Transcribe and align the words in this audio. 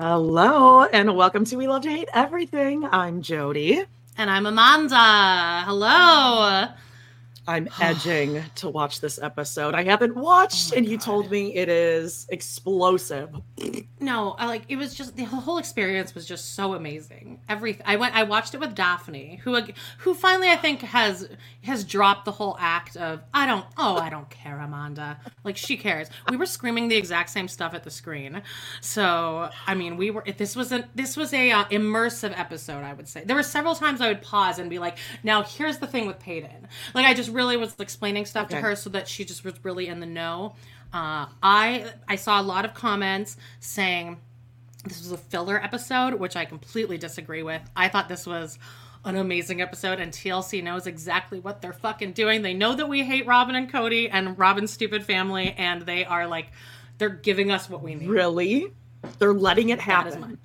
Hello, 0.00 0.84
and 0.84 1.16
welcome 1.16 1.44
to 1.46 1.56
We 1.56 1.66
Love 1.66 1.82
to 1.82 1.90
Hate 1.90 2.08
Everything. 2.14 2.84
I'm 2.84 3.20
Jody. 3.20 3.82
And 4.16 4.30
I'm 4.30 4.46
Amanda. 4.46 5.64
Hello. 5.66 6.66
I'm 7.48 7.68
edging 7.80 8.42
to 8.56 8.68
watch 8.68 9.00
this 9.00 9.18
episode. 9.20 9.74
I 9.74 9.82
haven't 9.82 10.14
watched, 10.14 10.72
Oh 10.72 10.76
and 10.76 10.86
you 10.86 10.98
told 10.98 11.30
me 11.30 11.54
it 11.54 11.68
is 11.68 12.26
explosive. 12.30 13.30
No, 14.00 14.36
I 14.38 14.46
like 14.46 14.62
it 14.68 14.76
was 14.76 14.94
just 14.94 15.16
the 15.16 15.24
whole 15.24 15.58
experience 15.58 16.14
was 16.14 16.26
just 16.26 16.54
so 16.54 16.74
amazing. 16.74 17.40
Every 17.48 17.78
I 17.84 17.96
went 17.96 18.14
I 18.14 18.22
watched 18.22 18.54
it 18.54 18.60
with 18.60 18.74
Daphne, 18.74 19.40
who 19.42 19.58
who 19.98 20.14
finally 20.14 20.50
I 20.50 20.56
think 20.56 20.82
has 20.82 21.28
has 21.64 21.84
dropped 21.84 22.26
the 22.26 22.32
whole 22.32 22.56
act 22.60 22.96
of 22.96 23.22
I 23.32 23.46
don't 23.46 23.64
oh 23.76 23.96
I 23.96 24.10
don't 24.10 24.28
care 24.30 24.58
Amanda. 24.58 25.18
Like 25.44 25.56
she 25.56 25.76
cares. 25.76 26.08
We 26.30 26.36
were 26.36 26.46
screaming 26.46 26.88
the 26.88 26.96
exact 26.96 27.30
same 27.30 27.48
stuff 27.48 27.74
at 27.74 27.84
the 27.84 27.90
screen. 27.90 28.42
So, 28.80 29.50
I 29.66 29.74
mean, 29.74 29.96
we 29.96 30.10
were 30.10 30.24
this 30.36 30.54
was 30.54 30.72
a 30.72 30.88
this 30.94 31.16
was 31.16 31.32
a 31.32 31.50
uh, 31.50 31.64
immersive 31.64 32.38
episode, 32.38 32.84
I 32.84 32.92
would 32.92 33.08
say. 33.08 33.24
There 33.24 33.36
were 33.36 33.42
several 33.42 33.74
times 33.74 34.00
I 34.00 34.08
would 34.08 34.22
pause 34.22 34.58
and 34.58 34.68
be 34.68 34.78
like, 34.78 34.98
"Now, 35.22 35.42
here's 35.42 35.78
the 35.78 35.86
thing 35.86 36.06
with 36.06 36.18
Peyton." 36.18 36.68
Like 36.94 37.06
I 37.06 37.14
just 37.14 37.30
really 37.38 37.56
was 37.56 37.74
explaining 37.78 38.26
stuff 38.26 38.46
Okay. 38.48 38.56
to 38.56 38.60
her 38.60 38.76
so 38.76 38.90
that 38.90 39.08
she 39.08 39.24
just 39.24 39.44
was 39.44 39.54
really 39.64 39.86
in 39.86 40.00
the 40.00 40.06
know. 40.06 40.56
Uh, 40.92 41.26
I 41.42 41.92
I 42.06 42.16
saw 42.16 42.40
a 42.40 42.42
lot 42.42 42.64
of 42.64 42.74
comments 42.74 43.36
saying 43.60 44.18
this 44.84 44.98
was 45.00 45.12
a 45.12 45.16
filler 45.18 45.62
episode, 45.62 46.14
which 46.14 46.34
I 46.36 46.44
completely 46.44 46.98
disagree 46.98 47.42
with. 47.42 47.62
I 47.76 47.88
thought 47.88 48.08
this 48.08 48.26
was 48.26 48.58
an 49.04 49.16
amazing 49.16 49.60
episode, 49.62 50.00
and 50.00 50.12
TLC 50.12 50.62
knows 50.62 50.86
exactly 50.86 51.38
what 51.40 51.62
they're 51.62 51.72
fucking 51.72 52.12
doing. 52.12 52.42
They 52.42 52.54
know 52.54 52.74
that 52.74 52.88
we 52.88 53.04
hate 53.04 53.26
Robyn 53.26 53.54
and 53.54 53.70
Kody 53.72 54.08
and 54.10 54.36
Robyn's 54.38 54.72
stupid 54.72 55.04
family, 55.04 55.52
and 55.56 55.82
they 55.82 56.04
are 56.04 56.26
like, 56.26 56.48
they're 56.98 57.08
giving 57.08 57.50
us 57.52 57.70
what 57.70 57.82
we 57.82 57.94
need. 57.94 58.08
Really? 58.08 58.72
They're 59.18 59.32
letting 59.32 59.68
it 59.68 59.78
happen. 59.80 60.38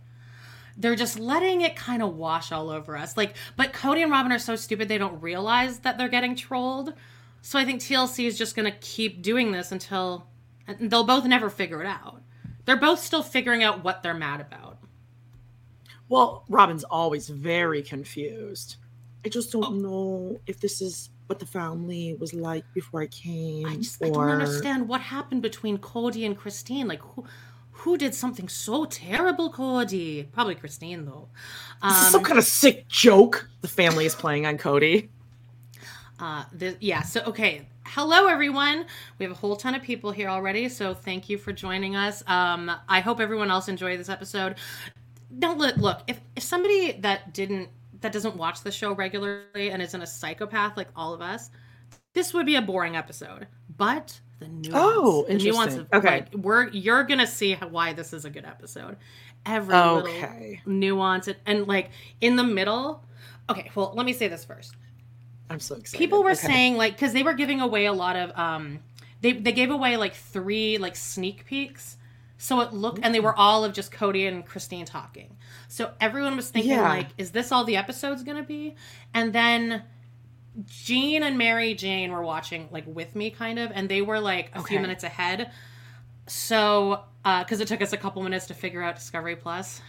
They're 0.78 0.96
just 0.96 1.20
letting 1.20 1.62
it 1.62 1.76
kind 1.76 2.02
of 2.02 2.16
wash 2.16 2.52
all 2.52 2.70
over 2.70 2.98
us. 2.98 3.16
Like, 3.16 3.36
but 3.56 3.74
Kody 3.74 4.02
and 4.02 4.12
Robyn 4.12 4.32
are 4.32 4.40
so 4.40 4.56
stupid 4.56 4.88
they 4.88 4.98
don't 4.98 5.22
realize 5.22 5.80
that 5.80 5.98
they're 5.98 6.10
getting 6.10 6.36
trolled. 6.36 6.94
So 7.42 7.60
I 7.60 7.66
think 7.66 7.82
TLC 7.82 8.26
is 8.26 8.38
just 8.38 8.56
going 8.56 8.72
to 8.72 8.78
keep 8.80 9.22
doing 9.22 9.52
this 9.52 9.72
until 9.72 10.28
they'll 10.80 11.04
both 11.04 11.26
never 11.26 11.50
figure 11.50 11.82
it 11.82 11.88
out. 11.88 12.22
They're 12.66 12.78
both 12.78 13.00
still 13.00 13.22
figuring 13.24 13.62
out 13.64 13.84
what 13.84 14.02
they're 14.02 14.14
mad 14.14 14.40
about. 14.42 14.78
Well, 16.10 16.46
Robyn's 16.50 16.84
always 16.84 17.30
very 17.30 17.82
confused. 17.82 18.78
I 19.26 19.30
just 19.30 19.54
Oh. 19.56 19.62
don't 19.62 19.82
know 19.82 20.40
if 20.48 20.60
this 20.60 20.82
is 20.82 21.10
what 21.28 21.40
the 21.40 21.46
family 21.46 22.16
was 22.20 22.34
like 22.34 22.66
before 22.74 23.02
I 23.02 23.08
came. 23.08 23.66
I 23.66 23.78
just 23.78 24.04
I 24.04 24.10
don't 24.10 24.30
understand 24.30 24.88
what 24.88 25.02
happened 25.02 25.42
between 25.42 25.78
Kody 25.78 26.26
and 26.26 26.38
Christine. 26.38 26.88
Like 26.88 27.02
who 27.02 27.24
who 27.84 27.98
did 27.98 28.16
something 28.16 28.48
so 28.48 28.86
terrible, 28.86 29.52
Kody? 29.52 30.32
Probably 30.32 30.56
Christine 30.56 31.06
though. 31.06 31.28
This 31.84 31.98
is 31.98 32.06
Um, 32.06 32.12
some 32.12 32.24
kind 32.24 32.40
of 32.40 32.46
sick 32.46 32.88
joke 32.88 33.50
the 33.60 33.68
family 33.68 34.06
is 34.06 34.16
playing 34.16 34.46
on 34.46 34.58
Kody. 34.58 35.10
Uh, 36.20 36.46
the, 36.54 36.78
yeah. 36.80 37.02
So 37.02 37.22
okay. 37.26 37.68
Hello, 37.86 38.28
everyone. 38.28 38.86
We 39.18 39.26
have 39.26 39.32
a 39.34 39.36
whole 39.36 39.58
ton 39.58 39.76
of 39.76 39.82
people 39.82 40.12
here 40.12 40.30
already, 40.30 40.70
so 40.70 40.94
thank 40.94 41.28
you 41.28 41.38
for 41.38 41.52
joining 41.52 41.98
us. 41.98 42.24
Um, 42.28 42.72
I 42.88 43.02
hope 43.02 43.20
everyone 43.20 43.50
else 43.50 43.68
enjoyed 43.68 44.00
this 44.00 44.08
episode. 44.10 44.56
Don't 45.40 45.58
look. 45.58 45.76
Look, 45.76 46.02
if 46.08 46.22
if 46.38 46.44
somebody 46.44 46.94
that 47.02 47.34
didn't 47.34 47.68
that 48.00 48.14
doesn't 48.14 48.38
watch 48.38 48.62
the 48.62 48.72
show 48.72 48.94
regularly 48.94 49.72
and 49.72 49.82
isn't 49.82 50.02
a 50.02 50.08
psychopath 50.08 50.78
like 50.78 50.88
all 50.96 51.14
of 51.14 51.22
us, 51.22 51.50
this 52.14 52.34
would 52.34 52.46
be 52.46 52.56
a 52.56 52.62
boring 52.62 52.96
episode. 52.96 53.48
But 53.76 54.18
the 54.44 54.50
nuance, 54.50 54.74
Oh, 54.74 55.26
the 55.28 55.34
nuance 55.36 55.76
interesting. 55.76 55.88
of 55.94 56.04
Okay. 56.04 56.18
like 56.18 56.34
we're 56.36 56.68
you're 56.70 57.04
gonna 57.04 57.28
see 57.28 57.54
how, 57.54 57.68
why 57.68 57.94
this 57.94 58.14
is 58.14 58.26
a 58.26 58.30
good 58.30 58.46
episode. 58.46 58.98
Every 59.46 59.76
Okay. 59.76 60.60
little 60.66 60.74
nuance 60.74 61.28
and, 61.28 61.38
and 61.46 61.68
like 61.68 61.92
in 62.22 62.36
the 62.36 62.44
middle. 62.44 63.04
Okay, 63.50 63.72
well, 63.76 63.94
let 63.96 64.06
me 64.06 64.14
say 64.14 64.28
this 64.28 64.46
first 64.46 64.74
I'm 65.50 65.60
so 65.60 65.76
excited. 65.76 65.98
people 66.00 66.24
were 66.24 66.32
Okay. 66.32 66.48
saying 66.48 66.78
like 66.78 66.94
because 66.94 67.14
they 67.14 67.24
were 67.24 67.34
giving 67.34 67.62
away 67.62 67.86
a 67.86 67.94
lot 67.94 68.16
of 68.16 68.38
um 68.38 68.80
they 69.22 69.34
they 69.34 69.52
gave 69.52 69.70
away 69.72 69.98
like 69.98 70.14
three 70.16 70.78
like 70.78 70.96
sneak 70.96 71.46
peeks 71.46 71.98
so 72.38 72.60
it 72.62 72.74
looked 72.74 73.00
and 73.04 73.14
they 73.16 73.20
were 73.20 73.36
all 73.38 73.64
of 73.64 73.74
just 73.74 73.92
kody 73.92 74.28
and 74.28 74.46
christine 74.46 74.86
talking 74.86 75.36
so 75.68 75.92
everyone 76.02 76.36
was 76.36 76.50
thinking 76.50 76.72
Yeah. 76.72 76.88
like 76.90 77.08
is 77.18 77.32
this 77.32 77.52
all 77.52 77.64
the 77.66 77.76
episode's 77.78 78.24
gonna 78.24 78.44
be 78.44 78.76
and 79.14 79.32
then 79.34 79.84
jean 80.66 81.24
and 81.24 81.38
mary 81.38 81.74
jane 81.74 82.12
were 82.12 82.22
watching 82.24 82.68
like 82.72 82.86
with 82.88 83.16
me 83.16 83.30
kind 83.30 83.58
of 83.58 83.72
and 83.74 83.90
they 83.90 84.02
were 84.02 84.20
like 84.20 84.52
a 84.54 84.64
few 84.64 84.80
minutes 84.80 85.04
ahead. 85.04 85.52
So 86.28 87.04
uh 87.26 87.44
because 87.44 87.60
it 87.60 87.68
took 87.68 87.82
us 87.82 87.94
a 87.94 87.98
couple 87.98 88.22
minutes 88.24 88.48
to 88.48 88.54
figure 88.54 88.82
out 88.82 88.96
discovery 88.96 89.36
plus. 89.36 89.82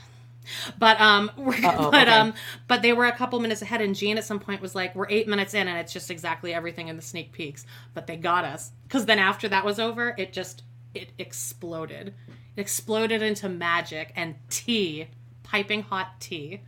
But 0.79 1.01
um 1.01 1.31
we're, 1.37 1.61
but 1.61 1.79
okay. 1.81 2.11
um 2.11 2.35
but 2.67 2.83
they 2.83 2.93
were 2.93 3.07
a 3.07 3.13
couple 3.13 3.39
minutes 3.41 3.63
ahead 3.63 3.81
and 3.81 3.95
Jean 3.95 4.19
at 4.19 4.25
some 4.25 4.41
point 4.41 4.61
was 4.61 4.75
like 4.75 4.95
we're 4.95 5.09
8 5.09 5.29
minutes 5.29 5.55
in 5.55 5.69
and 5.69 5.79
it's 5.79 5.93
just 5.93 6.11
exactly 6.11 6.55
everything 6.55 6.89
in 6.89 6.97
the 6.97 7.03
sneak 7.03 7.33
peeks. 7.33 7.67
But 7.93 8.07
they 8.07 8.17
got 8.17 8.45
us. 8.45 8.73
Cuz 8.89 9.07
then 9.07 9.19
after 9.19 9.49
that 9.49 9.65
was 9.65 9.79
over 9.79 10.15
it 10.19 10.33
just 10.33 10.63
it 10.95 11.11
exploded. 11.19 12.15
It 12.57 12.61
exploded 12.61 13.21
into 13.23 13.49
magic 13.49 14.13
and 14.17 14.37
tea 14.49 15.09
piping 15.43 15.83
hot 15.83 16.21
tea. 16.21 16.63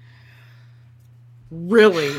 Really? 1.50 2.14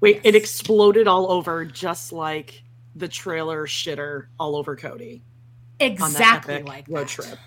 Wait, 0.00 0.20
it 0.24 0.34
exploded 0.34 1.08
all 1.08 1.30
over 1.32 1.64
just 1.64 2.12
like 2.12 2.62
the 2.94 3.08
trailer 3.08 3.66
shitter 3.66 4.26
all 4.38 4.56
over 4.56 4.76
Kody 4.76 5.22
Exactly 5.80 6.62
like 6.62 6.86
road 6.88 7.02
that. 7.02 7.08
trip. 7.08 7.38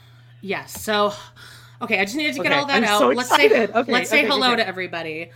Yes. 0.41 0.81
So, 0.81 1.13
okay, 1.81 1.99
I 1.99 2.05
just 2.05 2.15
needed 2.15 2.35
to 2.35 2.43
get 2.43 2.51
Okay, 2.51 2.59
all 2.59 2.65
that 2.67 2.77
I'm 2.77 2.83
out. 2.85 2.99
so 2.99 3.09
let's 3.09 3.29
say 3.29 3.45
Okay, 3.67 3.91
let's 3.91 4.09
say 4.09 4.19
okay, 4.19 4.27
hello 4.27 4.47
okay. 4.53 4.57
to 4.57 4.67
everybody. 4.67 5.31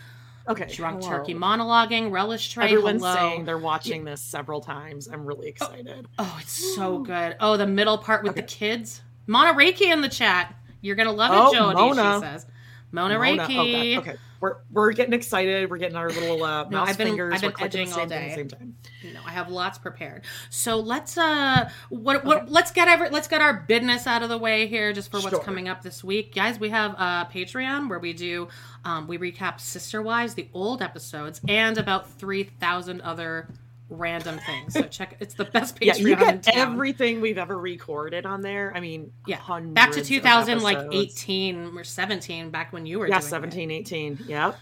Okay. 0.47 0.67
Drunk 0.67 1.01
hello. 1.03 1.17
turkey 1.17 1.33
monologuing, 1.33 2.11
relish 2.11 2.51
tray. 2.53 2.65
Everyone's 2.65 3.01
hello. 3.01 3.15
saying 3.15 3.45
they're 3.45 3.57
watching 3.57 4.03
this 4.05 4.21
several 4.21 4.61
times. 4.61 5.07
I'm 5.07 5.25
really 5.25 5.47
oh, 5.47 5.49
excited. 5.49 6.07
Oh, 6.19 6.37
it's 6.41 6.75
so 6.75 6.99
good. 7.05 7.35
Oh, 7.39 7.57
the 7.57 7.65
middle 7.67 7.97
part 7.97 8.23
with 8.23 8.35
the 8.35 8.43
kids. 8.43 9.01
Mona 9.27 9.53
Reiki 9.57 9.91
in 9.91 10.01
the 10.01 10.09
chat. 10.09 10.53
You're 10.81 10.95
gonna 10.95 11.11
love 11.11 11.31
it, 11.31 11.37
Oh, 11.37 11.53
Jody. 11.73 11.75
Mona. 11.75 12.19
She 12.19 12.25
says. 12.25 12.45
Mona, 12.91 13.17
Mona- 13.17 13.43
oh, 13.43 13.47
Reiki. 13.47 13.95
God, 13.95 14.07
Okay, 14.07 14.17
we're 14.45 14.57
we're 14.71 14.91
getting 14.93 15.13
excited. 15.13 15.69
We're 15.69 15.77
getting 15.77 15.95
our 15.97 16.09
little 16.09 16.43
uh, 16.43 16.63
No, 16.65 16.69
mouse 16.77 16.89
I've 16.89 16.97
been- 16.97 17.07
fingers. 17.07 17.33
I've 17.35 17.41
been 17.41 17.53
We're 17.59 17.65
edging 17.65 17.89
the 17.89 17.95
all 18.01 18.07
thing 18.07 18.11
at 18.17 18.21
day. 18.21 18.29
the 18.29 18.35
same 18.35 18.47
time. 18.49 18.75
You 19.01 19.13
know, 19.13 19.21
I 19.25 19.31
have 19.31 19.49
lots 19.49 19.77
prepared. 19.77 20.23
So 20.49 20.79
let's 20.79 21.17
uh 21.17 21.69
what 21.89 22.23
what 22.25 22.49
let's 22.51 22.71
get 22.71 22.87
every 22.87 23.09
let's 23.09 23.27
get 23.27 23.41
our 23.41 23.53
business 23.67 24.07
out 24.07 24.23
of 24.23 24.29
the 24.29 24.37
way 24.37 24.67
here 24.67 24.93
just 24.93 25.09
for 25.11 25.17
what's 25.19 25.29
Sure. 25.29 25.39
coming 25.43 25.67
up 25.67 25.81
this 25.81 26.03
week. 26.03 26.33
Guys, 26.35 26.59
we 26.59 26.69
have 26.69 26.95
uh 26.97 27.25
Patreon 27.25 27.89
where 27.89 27.99
we 27.99 28.13
do 28.13 28.47
um 28.83 29.07
we 29.07 29.17
recap 29.17 29.59
Sister 29.59 30.01
Wives, 30.01 30.33
the 30.35 30.47
old 30.53 30.81
episodes, 30.81 31.41
and 31.47 31.77
about 31.77 32.09
three 32.11 32.43
thousand 32.43 33.01
other 33.01 33.47
random 33.89 34.39
things. 34.39 34.73
So 34.73 34.83
check 34.83 35.17
it's 35.19 35.35
the 35.35 35.45
best 35.45 35.75
Patreon 35.79 35.85
Yeah, 35.85 35.95
you 35.95 36.15
get 36.15 36.47
everything 36.55 37.21
we've 37.21 37.37
ever 37.37 37.57
recorded 37.57 38.25
on 38.25 38.41
there. 38.41 38.73
I 38.75 38.79
mean, 38.79 39.11
yeah, 39.27 39.39
back 39.73 39.91
to 39.91 40.01
of 40.01 40.07
2000 40.07 40.61
like 40.61 40.87
18 40.91 41.77
or 41.77 41.83
17 41.83 42.49
back 42.49 42.73
when 42.73 42.85
you 42.85 42.99
were 42.99 43.07
Yeah, 43.07 43.19
doing 43.19 43.27
it. 43.27 43.29
17, 43.29 43.71
18. 43.71 44.19
Yep. 44.27 44.57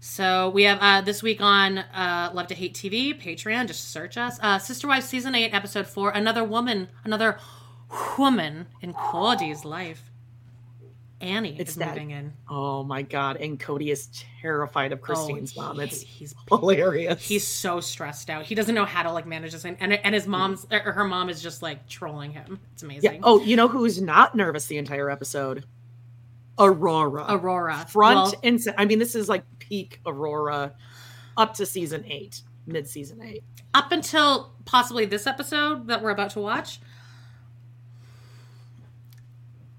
So 0.00 0.50
we 0.50 0.64
have 0.64 0.78
uh, 0.80 1.00
this 1.00 1.22
week 1.22 1.40
on 1.40 1.78
uh, 1.78 2.30
Love 2.34 2.48
to 2.48 2.54
Hate 2.54 2.74
TV, 2.74 3.18
Patreon. 3.18 3.66
Just 3.66 3.90
search 3.90 4.18
us. 4.18 4.38
Uh, 4.42 4.58
Sister 4.58 4.86
Wives 4.86 5.06
season 5.06 5.34
eight, 5.34 5.54
episode 5.54 5.86
four. 5.86 6.10
Another 6.10 6.44
woman, 6.44 6.88
another 7.04 7.38
woman 8.18 8.66
in 8.82 8.92
Kody's 8.92 9.64
life. 9.64 10.10
Annie 11.24 11.56
It's 11.58 11.70
is 11.72 11.76
that- 11.76 11.88
moving 11.88 12.10
in. 12.10 12.32
Oh 12.48 12.84
my 12.84 13.02
god! 13.02 13.38
And 13.38 13.58
Kody 13.58 13.90
is 13.90 14.08
terrified 14.40 14.92
of 14.92 14.98
oh, 15.00 15.02
Christine's 15.02 15.54
Oh, 15.56 15.62
mom. 15.62 15.76
he- 15.78 15.82
It's 15.84 16.00
he's 16.02 16.34
hilarious. 16.48 17.22
he's 17.26 17.46
so 17.46 17.80
stressed 17.80 18.30
out. 18.30 18.44
He 18.44 18.54
doesn't 18.54 18.74
know 18.74 18.84
how 18.84 19.02
to 19.02 19.10
like 19.12 19.26
manage 19.26 19.52
this, 19.52 19.64
and 19.64 19.76
and, 19.80 20.14
his 20.14 20.24
mm. 20.24 20.28
mom's 20.28 20.66
or 20.70 20.92
her 20.92 21.04
mom 21.04 21.28
is 21.30 21.42
just 21.42 21.62
like 21.62 21.88
trolling 21.88 22.32
him. 22.32 22.60
It's 22.74 22.82
amazing. 22.82 23.14
yeah. 23.14 23.20
Oh, 23.22 23.40
you 23.42 23.56
know 23.56 23.68
who's 23.68 24.00
not 24.00 24.34
nervous 24.34 24.66
the 24.66 24.78
entire 24.78 25.10
episode? 25.10 25.64
Aurora. 26.58 27.26
Aurora 27.28 27.84
Front 27.88 28.14
Well, 28.16 28.34
and 28.44 28.60
I 28.78 28.84
mean, 28.84 28.98
this 28.98 29.14
is 29.14 29.28
like 29.28 29.42
peak 29.58 30.00
Aurora, 30.06 30.72
up 31.36 31.54
to 31.54 31.66
season 31.66 32.04
eight, 32.06 32.42
mid 32.66 32.86
season 32.88 33.20
eight. 33.22 33.42
up 33.74 33.90
until 33.90 34.52
possibly 34.64 35.04
this 35.04 35.26
episode 35.26 35.88
that 35.88 36.02
we're 36.02 36.10
about 36.10 36.30
to 36.30 36.40
watch. 36.40 36.78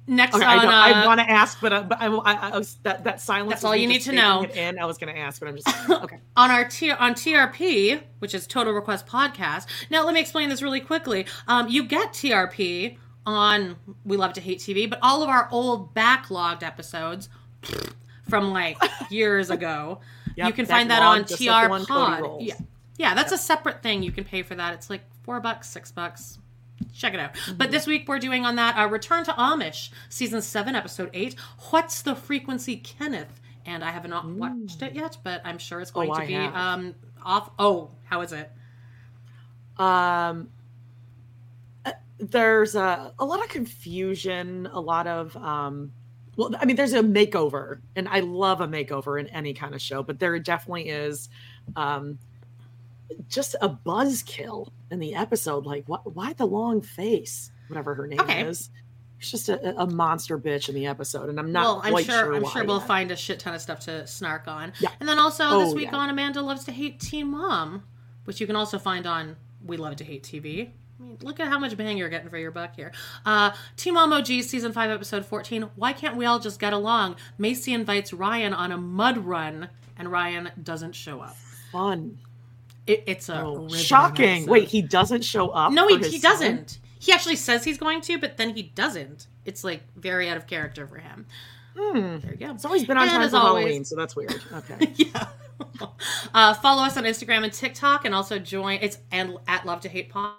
Next 0.07 0.36
Okay, 0.36 0.46
on, 0.46 0.60
I, 0.60 0.63
know, 0.63 0.69
uh, 0.69 1.04
I 1.04 1.06
want 1.07 1.19
to 1.19 1.30
ask, 1.30 1.60
but, 1.60 1.74
uh, 1.74 1.81
but 1.81 2.00
I, 2.00 2.06
I, 2.06 2.50
I 2.52 2.57
was 2.57 2.75
that 2.84 3.04
that 3.06 3.19
silence. 3.19 3.50
That's 3.50 3.63
all 3.63 3.75
you 3.75 3.88
need 3.88 4.04
to 4.04 4.12
know. 4.12 4.44
And. 4.44 4.80
I 4.80 4.86
was 4.86 5.00
going 5.00 5.12
to 5.13 5.19
ask, 5.19 5.40
but 5.40 5.50
I'm 5.50 5.56
just 5.56 5.90
okay. 5.90 6.19
on 6.36 6.52
our 6.52 6.66
T- 6.66 6.92
on 6.92 7.16
TRP, 7.16 8.02
which 8.19 8.36
is 8.36 8.46
Total 8.46 8.72
Request 8.72 9.07
Podcast. 9.07 9.66
Now, 9.90 10.06
let 10.06 10.13
me 10.13 10.19
explain 10.19 10.50
this 10.50 10.62
really 10.62 10.80
quickly. 10.80 11.25
Um, 11.48 11.69
you 11.69 11.86
get 11.86 12.10
TRP 12.13 12.98
on 13.25 13.78
We 14.04 14.16
Love 14.16 14.34
to 14.34 14.42
Hate 14.42 14.60
TV, 14.60 14.88
but 14.88 15.00
all 15.02 15.24
of 15.24 15.30
our 15.30 15.48
old 15.52 15.96
backlogged 15.96 16.62
episodes 16.62 17.30
from 18.30 18.51
like 18.51 18.78
years 19.10 19.50
ago, 19.50 20.01
Yep, 20.36 20.48
you 20.48 20.54
can 20.54 20.66
find 20.68 20.92
that 20.92 21.01
on 21.01 21.19
like 21.19 21.28
TR 21.28 21.68
Cody 21.68 21.86
Pod. 21.86 22.42
Yeah, 22.42 22.56
yeah, 22.98 23.16
that's 23.16 23.31
a 23.31 23.38
separate 23.38 23.81
thing. 23.81 24.04
You 24.04 24.12
can 24.12 24.24
pay 24.24 24.44
for 24.44 24.54
that. 24.54 24.75
It's 24.75 24.90
like 24.90 25.01
four 25.24 25.40
bucks, 25.40 25.68
six 25.68 25.92
bucks. 25.92 26.38
Check 26.94 27.13
it 27.13 27.19
out. 27.19 27.31
But 27.57 27.72
this 27.72 27.88
week 27.88 28.07
we're 28.07 28.19
doing 28.19 28.45
on 28.45 28.56
that 28.57 28.77
uh, 28.77 28.88
Return 28.88 29.24
to 29.25 29.31
Amish, 29.33 29.89
season 30.10 30.42
seven, 30.42 30.75
episode 30.75 31.10
eight. 31.13 31.36
What's 31.69 32.01
the 32.01 32.16
frequency, 32.16 32.77
Kenneth? 32.77 33.39
And 33.66 33.83
I 33.83 33.92
have 33.92 34.07
not 34.07 34.27
watched 34.30 34.81
it 34.81 34.94
yet, 34.94 35.18
but 35.24 35.42
I'm 35.44 35.57
sure 35.57 35.80
it's 35.81 35.92
going 35.92 36.12
Oh, 36.12 36.19
to 36.19 36.27
be 36.27 36.36
um 36.36 36.94
off. 37.24 37.50
Oh, 37.57 37.92
how 38.04 38.22
is 38.22 38.31
it? 38.31 38.51
Um, 39.77 40.50
uh, 41.86 41.92
there's 42.19 42.75
a, 42.75 43.13
a 43.19 43.25
lot 43.25 43.42
of 43.44 43.50
confusion, 43.50 44.69
a 44.72 44.80
lot 44.80 45.07
of 45.07 45.36
um, 45.38 45.92
well, 46.38 46.51
I 46.60 46.66
mean, 46.66 46.75
there's 46.75 46.94
a 46.94 47.01
makeover, 47.01 47.80
and 47.95 48.07
I 48.07 48.19
love 48.19 48.62
a 48.62 48.68
makeover 48.68 49.19
in 49.19 49.27
any 49.27 49.54
kind 49.54 49.74
of 49.74 49.81
show, 49.81 50.04
but 50.04 50.19
there 50.19 50.38
definitely 50.39 50.89
is 50.89 51.30
um, 51.75 52.19
just 53.28 53.56
a 53.62 53.69
buzzkill 53.69 54.69
in 54.92 55.00
the 55.00 55.16
episode. 55.16 55.66
Like, 55.66 55.84
what? 55.88 56.16
Why 56.16 56.34
the 56.34 56.46
long 56.46 56.81
face? 56.81 57.52
Whatever 57.68 57.96
her 57.96 58.07
name 58.07 58.19
Okay. 58.22 58.44
is. 58.44 58.69
It's 59.18 59.31
just 59.31 59.48
a, 59.50 59.80
a 59.81 59.88
monster 59.88 60.38
bitch 60.38 60.68
in 60.69 60.75
the 60.75 60.86
episode, 60.88 61.30
and 61.30 61.40
I'm 61.40 61.52
not 61.52 61.63
well, 61.63 61.81
I'm 61.86 61.92
quite 61.92 62.06
sure, 62.06 62.34
I'm 62.36 62.46
sure 62.46 62.66
we'll 62.66 62.80
yet. 62.86 63.07
this 63.07 63.12
a 63.12 63.16
shit 63.16 63.40
ton 63.40 63.56
of 63.56 63.62
stuff 63.62 63.80
to 63.81 64.06
snark 64.06 64.48
on. 64.48 64.74
Yeah. 64.81 64.90
And 65.00 65.07
then 65.07 65.19
also 65.19 65.60
this 65.60 65.72
Oh, 65.72 65.74
week 65.75 65.92
yeah. 65.92 65.98
on 65.98 66.10
Amanda 66.10 66.42
Loves 66.42 66.66
to 66.66 66.72
Hate 66.74 67.00
Teen 67.00 67.28
Mom, 67.28 67.84
which 68.25 68.42
you 68.42 68.46
can 68.46 68.57
also 68.57 68.78
find 68.78 69.08
on 69.08 69.38
We 69.66 69.78
Love 69.78 69.96
to 69.98 70.04
Hate 70.04 70.24
TV. 70.24 70.69
I 71.00 71.04
mean, 71.04 71.18
look 71.22 71.40
at 71.40 71.48
how 71.48 71.58
much 71.60 71.75
bang 71.78 71.98
you're 71.98 72.10
getting 72.10 72.30
for 72.30 72.38
your 72.38 72.51
buck 72.51 72.75
here. 72.75 72.92
Uh, 73.25 73.51
Teen 73.78 73.94
Mom 73.94 74.12
OG 74.12 74.28
season 74.44 74.74
five 74.74 74.92
episode 74.92 75.25
fourteen. 75.25 75.63
Why 75.75 75.94
can't 75.94 76.18
we 76.18 76.25
all 76.25 76.40
just 76.40 76.60
get 76.60 76.74
along? 76.74 77.16
Maci 77.40 77.74
invites 77.74 78.12
Ryan 78.13 78.54
on 78.54 78.74
a 78.74 78.78
mud 78.78 79.18
run, 79.19 79.69
and 79.98 80.12
Ryan 80.12 80.51
doesn't 80.62 80.94
show 80.94 81.22
up. 81.22 81.36
fun. 81.72 82.18
It, 82.88 83.04
it's 83.08 83.30
a 83.30 83.42
Oh, 83.44 83.68
shocking! 83.70 84.46
Wait, 84.46 84.68
he 84.68 84.82
doesn't 84.82 85.24
show 85.24 85.50
up. 85.50 85.72
No, 85.72 85.88
he, 85.88 85.98
he 86.08 86.20
doesn't. 86.20 86.80
He 87.00 87.12
actually 87.12 87.36
says 87.36 87.64
he's 87.64 87.78
going 87.78 88.02
to, 88.02 88.18
but 88.18 88.38
then 88.38 88.56
he 88.56 88.64
doesn't. 88.64 89.28
It's 89.46 89.64
like 89.64 89.82
very 89.96 90.30
out 90.30 90.38
of 90.38 90.48
character 90.48 90.88
for 90.88 90.98
him. 90.98 91.26
Hmm. 91.78 92.18
There 92.20 92.32
you 92.32 92.38
go. 92.38 92.52
It's 92.52 92.66
always 92.66 92.86
been 92.86 92.98
on 92.98 93.04
And 93.04 93.12
time 93.12 93.30
for 93.30 93.36
always- 93.38 93.64
Halloween, 93.64 93.86
so 93.86 93.96
that's 93.96 94.16
weird. 94.16 94.40
Okay. 94.54 94.94
yeah. 94.96 95.28
uh, 96.34 96.54
follow 96.56 96.84
us 96.84 96.96
on 96.98 97.04
Instagram 97.04 97.44
and 97.44 97.52
TikTok, 97.54 98.06
and 98.06 98.14
also 98.16 98.40
join 98.40 98.80
it's 98.82 98.98
and 99.12 99.38
at 99.48 99.66
Love 99.66 99.82
to 99.82 99.90
Hate 99.90 100.10
Pod, 100.10 100.34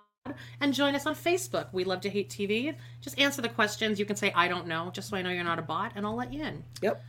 and 0.60 0.72
join 0.75 0.94
us 0.94 1.06
on 1.06 1.14
Facebook. 1.14 1.69
We 1.72 1.84
love 1.84 2.00
to 2.02 2.10
hate 2.10 2.31
TV. 2.31 2.75
Just 3.00 3.19
answer 3.19 3.43
the 3.43 3.48
questions. 3.48 3.98
You 3.98 4.04
can 4.06 4.16
say 4.16 4.32
I 4.34 4.48
don't 4.48 4.66
know, 4.66 4.90
just 4.93 5.08
so 5.08 5.16
I 5.16 5.22
know 5.22 5.31
you're 5.31 5.44
not 5.44 5.58
a 5.58 5.62
bot, 5.62 5.93
and 5.94 6.06
I'll 6.06 6.16
let 6.16 6.32
you 6.32 6.43
in. 6.43 6.64
Yep. 6.82 7.02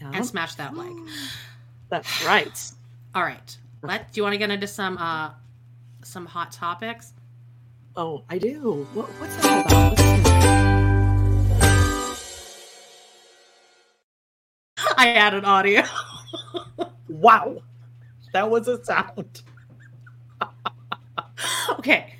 Yeah. 0.00 0.10
And 0.14 0.24
smash 0.26 0.54
that 0.54 0.76
like. 0.76 0.94
That's 1.90 2.24
right. 2.24 2.70
All 3.14 3.22
right. 3.22 3.56
Let. 3.82 4.12
Do 4.12 4.18
you 4.18 4.22
want 4.24 4.34
to 4.34 4.38
get 4.38 4.50
into 4.50 4.66
some 4.66 4.98
uh 4.98 5.30
some 6.02 6.26
hot 6.26 6.52
topics? 6.52 7.12
Oh, 7.96 8.24
I 8.28 8.38
do. 8.38 8.86
What, 8.94 9.08
what's 9.18 9.36
that 9.36 9.66
about? 9.66 9.98
Let's 9.98 10.02
see. 10.02 10.22
I 14.96 15.12
added 15.12 15.44
audio. 15.44 15.82
Wow. 17.08 17.62
That 18.32 18.50
was 18.50 18.68
a 18.68 18.84
sound. 18.84 19.42
okay. 21.70 22.14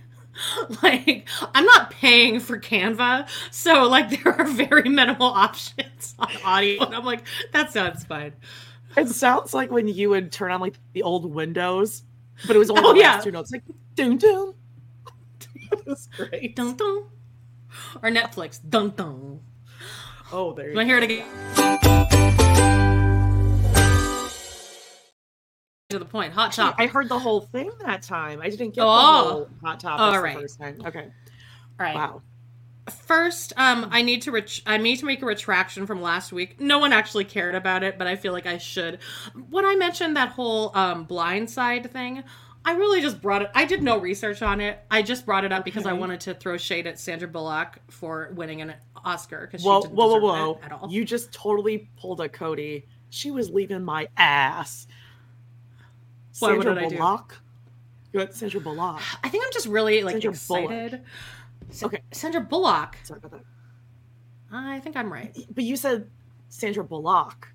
Like, 0.83 1.29
I'm 1.55 1.65
not 1.65 1.91
paying 1.91 2.41
for 2.41 2.59
Canva, 2.59 3.29
so 3.51 3.89
like 3.89 4.11
there 4.11 4.33
are 4.33 4.47
very 4.47 4.89
minimal 4.89 5.29
options 5.29 6.15
on 6.19 6.31
audio. 6.45 6.85
And 6.85 6.95
I'm 6.95 7.05
like, 7.05 7.25
that 7.53 7.73
sounds 7.73 8.05
fine. 8.05 8.33
It 8.97 9.09
sounds 9.11 9.55
like 9.55 9.71
when 9.71 9.87
you 9.89 10.09
would 10.11 10.33
turn 10.33 10.51
on 10.51 10.61
like 10.61 10.75
the 10.93 11.03
old 11.03 11.33
Windows, 11.33 12.03
but 12.47 12.57
it 12.57 12.59
was 12.59 12.71
only 12.71 12.83
Oh, 12.85 12.93
the 12.95 13.01
yeah. 13.01 13.15
last 13.15 13.25
two 13.25 13.31
notes. 13.31 13.53
Like. 13.53 13.63
It 13.99 14.23
was 15.87 16.09
great. 16.17 16.57
Dun 16.57 16.77
dun. 16.77 17.05
Or 18.03 18.11
Netflix. 18.11 18.59
Dun 18.69 18.91
dun. 18.91 19.41
Oh, 20.33 20.53
there 20.53 20.71
You 20.71 20.77
want 20.77 20.89
to 20.89 20.95
hear 20.95 20.99
it 20.99 21.05
again? 21.05 21.27
To 25.91 25.99
the 25.99 26.05
point. 26.05 26.33
Hot 26.35 26.53
topic. 26.53 26.77
I 26.79 26.87
heard 26.87 27.09
the 27.09 27.19
whole 27.19 27.41
thing 27.41 27.71
that 27.85 28.03
time. 28.03 28.41
I 28.43 28.51
didn't 28.51 28.75
get 28.75 28.83
Oh. 28.85 28.87
the 28.87 29.31
whole 29.33 29.49
hot 29.63 29.81
topic 29.81 30.01
All 30.01 30.13
the 30.23 30.41
first 30.41 30.61
time. 30.61 30.79
Okay. 30.85 31.05
All 31.05 31.11
right. 31.79 31.95
Wow. 31.95 32.23
First, 32.91 33.53
um, 33.57 33.89
I 33.91 34.03
need 34.03 34.23
to 34.23 34.33
ret- 34.33 34.61
I 34.67 34.77
need 34.77 34.97
to 34.97 35.07
make 35.07 35.23
a 35.23 35.27
retraction 35.27 35.87
from 35.87 36.01
last 36.01 36.33
week. 36.33 36.61
No 36.61 36.79
one 36.79 36.93
actually 36.93 37.25
cared 37.25 37.55
about 37.55 37.83
it, 37.83 37.99
but 37.99 38.07
I 38.07 38.17
feel 38.17 38.33
like 38.33 38.47
I 38.47 38.59
should. 38.59 38.99
When 39.51 39.65
I 39.65 39.75
mentioned 39.75 40.17
that 40.17 40.31
whole 40.31 40.77
um, 40.77 41.07
blindside 41.07 41.91
thing, 41.91 42.25
I 42.65 42.73
really 42.73 43.01
just 43.01 43.23
brought 43.23 43.43
it. 43.43 43.51
I 43.55 43.65
did 43.65 43.83
no 43.83 43.99
research 43.99 44.43
on 44.43 44.61
it. 44.61 44.79
I 44.91 45.03
just 45.03 45.25
brought 45.25 45.45
it 45.45 45.53
up 45.53 45.65
because 45.65 45.87
I 45.87 45.93
wanted 45.93 46.21
to 46.21 46.35
throw 46.35 46.57
shade 46.57 46.87
at 46.87 46.99
Sandra 46.99 47.29
Bullock 47.29 47.79
for 47.89 48.31
winning 48.35 48.61
an 48.61 48.75
Oscar 49.05 49.47
because 49.47 49.63
she 49.63 49.67
Whoa, 49.69 49.83
didn't 49.83 49.95
whoa, 49.95 50.07
whoa, 50.09 50.21
whoa! 50.21 50.61
at 50.63 50.73
all. 50.73 50.91
You 50.91 51.05
just 51.05 51.33
totally 51.33 51.89
pulled 51.99 52.21
a 52.21 52.29
Kody. 52.29 52.85
She 53.11 53.31
was 53.31 53.51
leaving 53.51 53.83
my 53.83 54.09
ass. 54.17 54.87
Why, 56.39 56.51
Sandra 56.51 56.75
did 56.75 56.85
I 56.85 56.89
do? 56.89 56.97
Bullock. 56.97 57.39
You 58.13 58.21
had 58.21 58.35
Sandra 58.35 58.61
Bullock. 58.61 59.01
I 59.23 59.29
think 59.29 59.45
I'm 59.45 59.53
just 59.53 59.67
really 59.67 60.03
like 60.03 60.21
Sandra 60.23 60.33
Bullock. 60.49 61.01
Sa- 61.71 61.87
Okay. 61.87 62.03
Sandra 62.13 62.41
Bullock. 62.41 62.97
Sorry 63.03 63.19
about 63.19 63.33
that. 63.33 63.45
I 64.53 64.81
think 64.81 64.97
I'm 64.97 65.13
right. 65.13 65.37
But 65.55 65.65
you 65.65 65.77
said 65.77 66.09
Sandra 66.49 66.83
Bullock. 66.85 67.49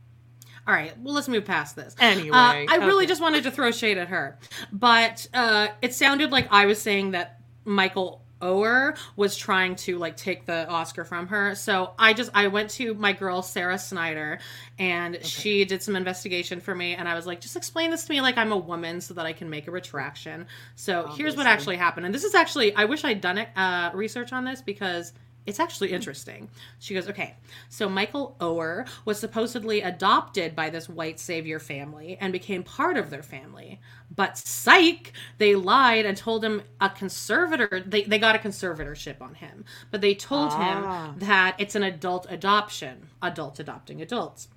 All 0.65 0.73
right, 0.73 0.97
well, 0.99 1.13
let's 1.13 1.27
move 1.27 1.43
past 1.43 1.75
this. 1.75 1.93
Anyway, 1.99 2.29
Uh, 2.29 2.65
I 2.69 2.77
really 2.85 3.05
just 3.05 3.19
wanted 3.21 3.43
to 3.43 3.51
throw 3.51 3.69
shade 3.71 3.97
at 3.97 4.07
her, 4.07 4.39
but 4.71 5.27
uh, 5.33 5.67
it 5.81 5.93
sounded 5.93 6.31
like 6.31 6.47
I 6.51 6.67
was 6.67 6.81
saying 6.81 7.11
that 7.11 7.41
Michael 7.65 8.22
Oher 8.43 8.97
was 9.15 9.35
trying 9.37 9.75
to 9.77 9.97
like 9.97 10.17
take 10.17 10.45
the 10.45 10.67
Oscar 10.67 11.03
from 11.05 11.27
her. 11.27 11.55
So 11.55 11.93
I 11.97 12.13
just 12.13 12.31
I 12.33 12.47
went 12.47 12.69
to 12.71 12.93
my 12.93 13.13
girl 13.13 13.41
Sarah 13.41 13.79
Snyder, 13.79 14.39
and 14.77 15.23
she 15.23 15.65
did 15.65 15.81
some 15.81 15.95
investigation 15.95 16.59
for 16.59 16.75
me, 16.75 16.95
and 16.95 17.07
I 17.07 17.15
was 17.15 17.25
like, 17.25 17.41
just 17.41 17.55
explain 17.55 17.91
this 17.91 18.05
to 18.05 18.11
me 18.11 18.21
like 18.21 18.37
I'm 18.37 18.51
a 18.51 18.57
woman, 18.57 19.01
so 19.01 19.13
that 19.15 19.25
I 19.25 19.33
can 19.33 19.49
make 19.49 19.67
a 19.67 19.71
retraction. 19.71 20.47
So 20.75 21.07
here's 21.07 21.35
what 21.35 21.47
actually 21.47 21.77
happened, 21.77 22.05
and 22.05 22.13
this 22.13 22.23
is 22.23 22.35
actually 22.35 22.75
I 22.75 22.85
wish 22.85 23.03
I'd 23.03 23.21
done 23.21 23.37
it 23.37 23.49
uh, 23.55 23.91
research 23.93 24.33
on 24.33 24.45
this 24.45 24.61
because 24.61 25.13
it's 25.45 25.59
actually 25.59 25.91
interesting. 25.91 26.49
She 26.79 26.93
goes, 26.93 27.09
okay, 27.09 27.35
so 27.69 27.89
Michael 27.89 28.35
Oher 28.39 28.87
was 29.05 29.19
supposedly 29.19 29.81
adopted 29.81 30.55
by 30.55 30.69
this 30.69 30.87
white 30.87 31.19
savior 31.19 31.59
family 31.59 32.17
and 32.21 32.31
became 32.31 32.63
part 32.63 32.95
of 32.97 33.09
their 33.09 33.23
family. 33.23 33.79
But 34.15 34.37
psych, 34.37 35.11
they 35.39 35.55
lied 35.55 36.05
and 36.05 36.15
told 36.15 36.43
him 36.45 36.61
a 36.79 36.89
conservator, 36.89 37.83
they, 37.85 38.03
they 38.03 38.19
got 38.19 38.35
a 38.35 38.39
conservatorship 38.39 39.21
on 39.21 39.35
him. 39.35 39.65
But 39.91 40.01
they 40.01 40.15
told 40.15 40.51
Ah. 40.53 41.07
him 41.11 41.19
that 41.19 41.55
it's 41.57 41.75
an 41.75 41.83
adult 41.83 42.25
adoption, 42.29 43.09
adult 43.21 43.59
adopting 43.59 44.01
adults. 44.01 44.47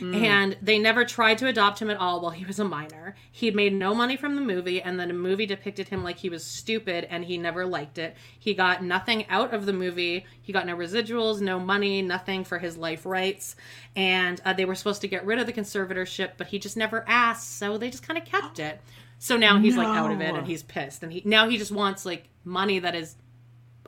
And 0.00 0.56
they 0.60 0.78
never 0.78 1.04
tried 1.04 1.38
to 1.38 1.46
adopt 1.46 1.80
him 1.80 1.88
at 1.88 1.96
all 1.96 2.20
while 2.20 2.30
he 2.30 2.44
was 2.44 2.58
a 2.58 2.64
minor. 2.64 3.16
He'd 3.32 3.54
made 3.54 3.72
no 3.72 3.94
money 3.94 4.16
from 4.16 4.34
the 4.34 4.42
movie, 4.42 4.82
and 4.82 5.00
then 5.00 5.08
the 5.08 5.14
movie 5.14 5.46
depicted 5.46 5.88
him 5.88 6.04
like 6.04 6.18
he 6.18 6.28
was 6.28 6.44
stupid 6.44 7.06
and 7.08 7.24
he 7.24 7.38
never 7.38 7.64
liked 7.64 7.96
it. 7.98 8.14
He 8.38 8.52
got 8.52 8.84
nothing 8.84 9.26
out 9.28 9.54
of 9.54 9.64
the 9.64 9.72
movie. 9.72 10.26
He 10.42 10.52
got 10.52 10.66
no 10.66 10.76
residuals, 10.76 11.40
no 11.40 11.58
money, 11.58 12.02
nothing 12.02 12.44
for 12.44 12.58
his 12.58 12.76
life 12.76 13.06
rights. 13.06 13.56
And 13.94 14.40
uh, 14.44 14.52
they 14.52 14.66
were 14.66 14.74
supposed 14.74 15.00
to 15.00 15.08
get 15.08 15.24
rid 15.24 15.38
of 15.38 15.46
the 15.46 15.52
conservatorship, 15.52 16.32
but 16.36 16.48
he 16.48 16.58
just 16.58 16.76
never 16.76 17.04
asked, 17.08 17.58
so 17.58 17.78
they 17.78 17.88
just 17.90 18.06
kind 18.06 18.18
of 18.18 18.26
kept 18.26 18.58
it. 18.58 18.80
So 19.18 19.36
now 19.36 19.58
he's 19.58 19.76
like 19.76 19.86
out 19.88 20.10
of 20.10 20.20
it 20.20 20.34
and 20.34 20.46
he's 20.46 20.62
pissed. 20.62 21.02
And 21.02 21.12
he 21.12 21.22
now 21.24 21.48
he 21.48 21.56
just 21.56 21.72
wants 21.72 22.04
like 22.04 22.28
money 22.44 22.78
that 22.80 22.94
is 22.94 23.16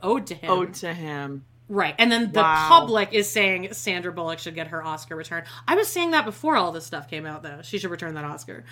owed 0.02 0.26
to 0.28 0.34
him. 0.34 0.50
owed 0.50 0.74
to 0.74 0.94
him. 0.94 1.44
Right. 1.68 1.94
And 1.98 2.10
then 2.10 2.32
the 2.32 2.40
Wow. 2.40 2.66
public 2.68 3.12
is 3.12 3.28
saying 3.28 3.72
Sandra 3.72 4.12
Bullock 4.12 4.38
should 4.38 4.54
get 4.54 4.68
her 4.68 4.82
Oscar 4.82 5.16
return. 5.16 5.44
I 5.66 5.74
was 5.74 5.88
saying 5.88 6.12
that 6.12 6.24
before 6.24 6.56
all 6.56 6.72
this 6.72 6.86
stuff 6.86 7.08
came 7.08 7.26
out, 7.26 7.42
though. 7.42 7.60
She 7.62 7.78
should 7.78 7.90
return 7.90 8.14
that 8.14 8.24
Oscar. 8.24 8.64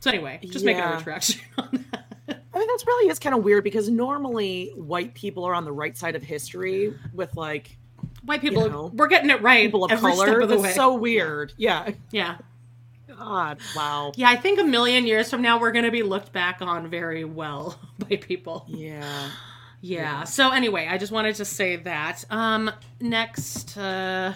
So, 0.00 0.10
anyway, 0.10 0.40
just 0.42 0.64
making 0.64 0.82
a 0.82 0.84
Yeah. 0.84 0.96
retraction 0.96 1.40
on 1.58 1.84
that. 1.92 2.06
I 2.54 2.58
mean, 2.58 2.68
that's 2.68 2.86
really 2.86 3.10
is 3.10 3.18
kind 3.18 3.34
of 3.34 3.42
weird 3.42 3.64
because 3.64 3.88
normally 3.88 4.72
white 4.76 5.14
people 5.14 5.44
are 5.44 5.54
on 5.54 5.64
the 5.64 5.72
right 5.72 5.96
side 5.96 6.14
of 6.16 6.22
history 6.22 6.94
with 7.14 7.34
like 7.36 7.76
White 8.24 8.40
people, 8.40 8.68
know, 8.68 8.90
we're 8.94 9.08
getting 9.08 9.30
it 9.30 9.42
right. 9.42 9.64
people 9.66 9.84
of 9.84 9.90
color. 10.00 10.40
Of 10.40 10.48
That's 10.48 10.62
way. 10.62 10.72
so 10.72 10.94
weird. 10.94 11.52
Yeah. 11.56 11.90
yeah. 12.10 12.36
God. 13.08 13.58
Wow. 13.76 14.12
Yeah, 14.16 14.28
I 14.30 14.36
think 14.36 14.60
a 14.60 14.64
million 14.64 15.06
years 15.06 15.28
from 15.30 15.42
now, 15.42 15.58
we're 15.58 15.72
going 15.72 15.84
to 15.84 15.90
be 15.90 16.02
looked 16.02 16.32
back 16.32 16.60
on 16.62 16.88
very 16.88 17.24
well 17.24 17.78
by 17.98 18.16
people. 18.16 18.64
Yeah. 18.68 19.30
Yeah. 19.82 20.24
So 20.24 20.50
anyway, 20.52 20.86
I 20.88 20.96
just 20.96 21.12
wanted 21.12 21.34
to 21.36 21.44
say 21.44 21.76
that. 21.76 22.24
Um 22.30 22.70
next 23.00 23.76
uh 23.76 24.32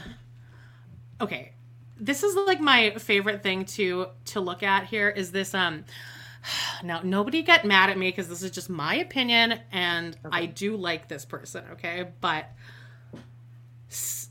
okay. 1.20 1.52
This 1.98 2.22
is 2.22 2.34
like 2.34 2.60
my 2.60 2.90
favorite 2.98 3.42
thing 3.42 3.64
to 3.76 4.08
to 4.26 4.40
look 4.40 4.62
at 4.62 4.86
here 4.86 5.08
is 5.08 5.30
this 5.30 5.54
um 5.54 5.84
now 6.82 7.00
nobody 7.02 7.42
get 7.42 7.64
mad 7.64 7.90
at 7.90 7.96
me 7.96 8.08
because 8.08 8.28
this 8.28 8.42
is 8.42 8.50
just 8.50 8.68
my 8.68 8.96
opinion 8.96 9.60
and 9.70 10.18
I 10.30 10.46
do 10.46 10.76
like 10.76 11.08
this 11.08 11.24
person, 11.24 11.64
okay? 11.72 12.08
But 12.20 12.50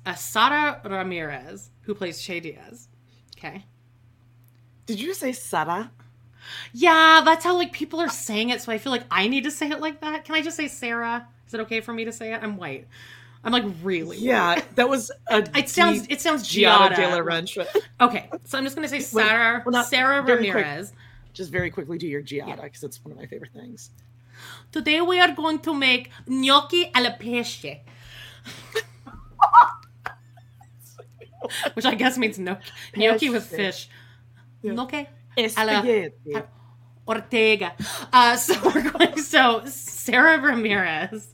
uh, 0.06 0.16
Sara 0.16 0.82
Ramirez, 0.84 1.72
who 1.82 1.96
plays 1.96 2.22
Che 2.22 2.42
Diaz. 2.42 2.90
Okay. 3.38 3.66
Did 4.86 5.00
you 5.00 5.14
say 5.14 5.32
Sara? 5.32 5.92
Yeah, 6.74 7.22
that's 7.24 7.44
how 7.44 7.56
like 7.56 7.72
people 7.72 8.00
are 8.00 8.10
saying 8.10 8.50
it, 8.50 8.62
so 8.62 8.72
I 8.72 8.78
feel 8.78 8.92
like 8.92 9.04
I 9.12 9.28
need 9.28 9.44
to 9.46 9.52
say 9.52 9.70
it 9.70 9.80
like 9.80 10.02
that. 10.02 10.26
Can 10.26 10.36
I 10.36 10.42
just 10.42 10.58
say 10.58 10.68
Sarah? 10.68 11.28
Is 11.48 11.54
it 11.54 11.60
okay 11.62 11.82
for 11.82 11.94
me 11.94 12.06
to 12.06 12.12
say 12.12 12.34
it? 12.34 12.42
I'm 12.42 12.58
white. 12.58 12.88
I'm 13.44 13.52
like 13.52 13.66
really. 13.84 14.18
Yeah, 14.18 14.62
that 14.76 14.90
was 14.90 15.12
a. 15.28 15.48
It 15.56 15.70
sounds 15.70 16.08
it 16.10 16.20
sounds 16.20 16.48
Giada 16.48 16.90
Giada. 16.90 16.96
de 16.96 17.10
la 17.10 17.20
Wrench. 17.20 17.58
Okay, 18.02 18.30
so 18.44 18.58
I'm 18.58 18.64
just 18.64 18.76
gonna 18.76 18.88
say 18.88 19.00
Sarah 19.16 19.62
well, 19.66 19.72
not 19.72 19.86
Sarah 19.86 20.24
very 20.24 20.46
quick. 20.46 20.56
Ramirez. 20.56 20.94
Just 21.34 21.52
very 21.52 21.70
quickly 21.70 21.98
do 21.98 22.08
your 22.08 22.24
Giada 22.24 22.64
because 22.64 22.84
it's 22.84 23.04
one 23.04 23.12
of 23.12 23.18
my 23.18 23.28
favorite 23.28 23.52
things. 23.54 23.92
Today 24.72 25.00
we 25.02 25.20
are 25.20 25.32
going 25.34 25.60
to 25.60 25.74
make 25.74 26.10
gnocchi 26.28 26.92
alla 26.96 27.16
pesce. 27.20 27.66
Which 31.76 31.86
I 31.86 31.94
guess 31.94 32.18
means 32.18 32.40
gnocchi, 32.40 32.72
gnocchi 32.96 33.30
with 33.30 33.46
fish. 33.46 33.88
Gnocchi 34.64 35.08
E 35.38 35.50
alla. 35.58 36.12
Ortega. 37.08 37.74
Uh, 38.12 38.36
so 38.36 38.60
we're 38.64 38.90
going. 38.92 39.18
So 39.18 39.64
Sarah 39.66 40.40
Ramirez 40.40 41.28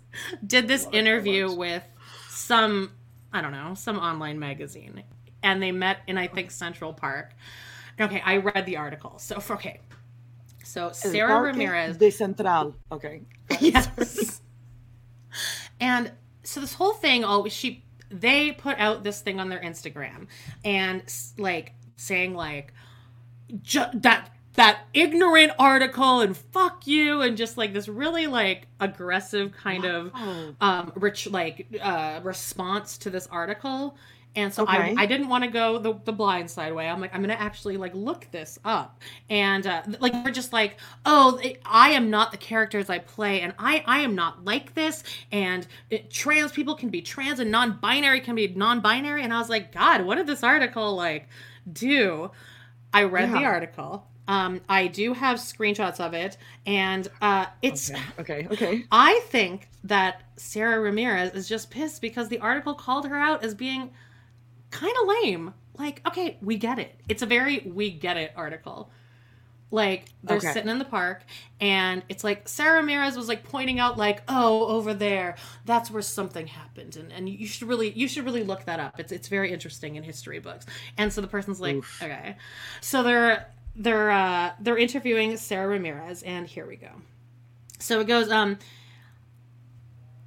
did 0.46 0.67
this 0.67 0.88
interview 0.91 1.51
with 1.51 1.84
some, 2.29 2.91
I 3.31 3.41
don't 3.41 3.51
know, 3.51 3.74
some 3.75 3.98
online 3.98 4.39
magazine, 4.39 5.03
and 5.43 5.62
they 5.62 5.72
met 5.72 6.00
in 6.08 6.17
I 6.17 6.27
think 6.27 6.51
Central 6.51 6.93
Park. 6.93 7.34
Okay, 8.00 8.22
I 8.25 8.38
read 8.38 8.65
the 8.65 8.77
article. 8.77 9.17
So 9.20 9.39
for, 9.39 9.53
okay, 9.53 9.79
so 10.63 10.91
Sarah 10.91 11.41
Ramirez. 11.41 11.98
de 11.98 12.10
Central. 12.10 12.75
Okay. 12.91 13.22
yes. 13.60 14.41
and 15.79 16.12
so 16.43 16.60
this 16.60 16.74
whole 16.74 16.93
thing, 16.93 17.24
oh, 17.24 17.48
she 17.48 17.86
they 18.10 18.51
put 18.51 18.77
out 18.77 19.03
this 19.03 19.22
thing 19.22 19.39
on 19.39 19.48
their 19.50 19.62
Instagram 19.62 20.27
and 20.65 21.03
like 21.38 21.74
saying 21.96 22.34
like 22.34 22.74
ju- 23.63 23.86
that 23.93 24.29
that 24.53 24.81
ignorant 24.93 25.53
article 25.58 26.20
and 26.20 26.36
fuck 26.36 26.86
you 26.86 27.22
and 27.22 27.38
just 27.38 27.58
like 27.58 27.72
this 27.74 27.88
really 27.88 28.27
like 28.27 28.67
aggressive 28.81 29.53
kind 29.53 29.86
of 29.86 30.12
um 30.60 30.91
rich 30.96 31.29
like 31.29 31.67
uh 31.81 32.20
response 32.24 32.98
to 32.98 33.10
this 33.10 33.27
article 33.27 33.96
and 34.36 34.53
so 34.53 34.63
Okay. 34.63 34.96
I, 34.96 35.03
I 35.03 35.05
didn't 35.08 35.27
want 35.27 35.43
to 35.43 35.50
go 35.50 35.77
the, 35.77 35.93
the 36.05 36.13
blind 36.13 36.50
side 36.50 36.74
way. 36.74 36.88
I'm 36.88 37.01
like, 37.01 37.13
I'm 37.13 37.22
going 37.22 37.36
to 37.36 37.41
actually 37.41 37.75
like 37.75 37.93
look 37.93 38.27
this 38.31 38.58
up. 38.63 39.01
And 39.29 39.67
uh, 39.67 39.81
like, 40.00 40.13
we're 40.24 40.31
just 40.31 40.53
like, 40.53 40.77
oh, 41.05 41.41
I 41.65 41.89
am 41.89 42.10
not 42.10 42.31
the 42.31 42.38
characters 42.38 42.89
I 42.89 43.00
play. 43.00 43.41
And 43.41 43.53
I, 43.60 43.84
I 43.86 44.00
am 44.00 44.15
not 44.15 44.46
like 44.46 44.74
this. 44.74 45.03
And 45.34 45.67
it, 45.89 46.10
trans 46.12 46.53
people 46.53 46.75
can 46.75 46.88
be 46.88 47.01
trans 47.01 47.41
and 47.41 47.51
non-binary 47.51 48.22
can 48.22 48.36
be 48.36 48.48
non-binary. 48.48 49.22
And 49.22 49.34
I 49.34 49.38
was 49.38 49.50
like, 49.50 49.74
God, 49.74 50.05
what 50.05 50.15
did 50.15 50.27
this 50.27 50.43
article 50.43 50.96
like 50.96 51.27
do? 51.74 52.31
I 52.93 53.03
read 53.03 53.31
the 53.31 53.45
article. 53.45 54.07
Um, 54.27 54.62
I 54.69 54.88
do 54.88 55.13
have 55.13 55.38
screenshots 55.38 56.00
of 56.00 56.13
it. 56.13 56.38
And 56.65 57.07
uh, 57.21 57.48
it's, 57.62 57.91
Okay. 58.19 58.48
Okay. 58.51 58.86
I 58.91 59.19
think 59.27 59.69
that 59.83 60.24
Sarah 60.38 60.79
Ramirez 60.79 61.33
is 61.33 61.50
just 61.50 61.69
pissed 61.71 62.01
because 62.01 62.29
the 62.29 62.39
article 62.39 62.74
called 62.74 63.07
her 63.07 63.17
out 63.17 63.43
as 63.43 63.53
being 63.53 63.91
kind 64.69 64.93
of 65.01 65.07
lame. 65.07 65.53
Like, 65.77 66.01
okay, 66.07 66.38
we 66.41 66.57
get 66.57 66.79
it. 66.79 67.00
It's 67.10 67.21
a 67.21 67.25
very 67.25 67.60
we 67.60 67.91
get 67.91 68.17
it 68.17 68.31
article. 68.36 68.91
Like 69.71 70.05
they're 70.23 70.37
Okay. 70.37 70.51
sitting 70.51 70.69
in 70.69 70.79
the 70.79 70.85
park 70.85 71.23
and 71.61 72.03
it's 72.09 72.23
like 72.25 72.47
Sarah 72.49 72.77
Ramirez 72.79 73.15
was 73.15 73.29
like 73.29 73.45
pointing 73.45 73.79
out 73.79 73.97
like, 73.97 74.21
"Oh, 74.27 74.67
over 74.67 74.93
there, 74.93 75.35
that's 75.65 75.89
where 75.89 76.01
something 76.01 76.47
happened." 76.47 76.97
And 76.97 77.11
and 77.11 77.29
you 77.29 77.47
should 77.47 77.67
really 77.69 77.89
you 77.91 78.07
should 78.09 78.25
really 78.25 78.43
look 78.43 78.65
that 78.65 78.79
up. 78.81 78.99
It's 78.99 79.11
it's 79.13 79.29
very 79.29 79.51
interesting 79.53 79.95
in 79.95 80.03
history 80.03 80.39
books. 80.39 80.65
And 80.97 81.11
so 81.13 81.21
the 81.21 81.27
person's 81.27 81.61
like, 81.61 81.77
"Okay." 82.01 82.35
So 82.81 83.01
they're 83.01 83.47
they're 83.75 84.11
uh 84.11 84.51
they're 84.59 84.77
interviewing 84.77 85.37
Sarah 85.37 85.67
Ramirez 85.69 86.21
and 86.23 86.45
here 86.47 86.67
we 86.67 86.75
go. 86.75 86.91
So 87.79 88.01
it 88.01 88.07
goes 88.07 88.29
um 88.29 88.59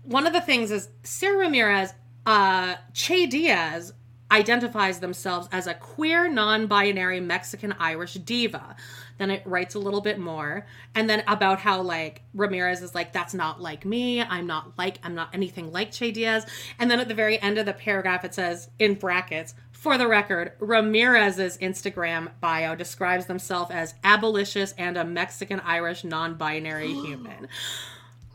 one 0.03 0.27
of 0.27 0.33
the 0.33 0.41
things 0.41 0.71
is 0.71 0.89
Sarah 1.03 1.39
Ramirez, 1.39 1.93
uh, 2.27 2.77
Che 2.93 3.27
Diaz 3.27 3.93
identifies 4.31 5.01
themselves 5.01 5.49
as 5.53 5.67
a 5.67 5.75
queer, 5.75 6.29
non-binary 6.29 7.21
Mexican 7.21 7.73
Irish 7.79 8.15
diva. 8.15 8.77
Then 9.19 9.31
it 9.31 9.43
writes 9.47 9.75
a 9.75 9.79
little 9.79 10.01
bit 10.01 10.19
more, 10.19 10.67
and 10.95 11.09
then 11.09 11.23
about 11.29 11.61
how 11.61 11.83
like 11.83 12.23
Ramirez 12.35 12.83
is 12.83 12.95
like, 12.95 13.13
that's 13.13 13.35
not 13.35 13.61
like 13.61 13.85
me. 13.85 14.23
I'm 14.23 14.47
not 14.47 14.77
like 14.77 14.99
I'm 15.03 15.15
not 15.15 15.31
anything 15.33 15.73
like 15.73 15.93
Che 15.93 16.11
Diaz. 16.11 16.47
And 16.79 16.91
then 16.91 17.01
at 17.01 17.09
the 17.09 17.15
very 17.15 17.41
end 17.41 17.59
of 17.59 17.67
the 17.67 17.73
paragraph, 17.73 18.25
it 18.25 18.35
says 18.35 18.69
in 18.79 18.95
brackets. 18.95 19.55
For 19.73 19.99
the 19.99 20.09
record, 20.09 20.53
Ramirez's 20.61 21.59
Instagram 21.59 22.31
bio 22.41 22.75
describes 22.75 23.27
themselves 23.27 23.71
as 23.71 23.95
abolitionist 24.03 24.75
and 24.79 24.97
a 24.97 25.05
Mexican 25.05 25.61
Irish 25.61 26.05
non 26.05 26.37
binary 26.37 26.93
human. 27.05 27.49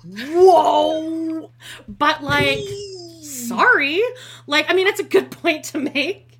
Whoa. 0.05 1.51
But 1.87 2.23
like, 2.23 2.59
sorry. 3.21 4.01
Like, 4.47 4.69
I 4.69 4.73
mean, 4.73 4.87
it's 4.87 4.99
a 4.99 5.03
good 5.03 5.31
point 5.41 5.65
to 5.65 5.79
make, 5.79 6.37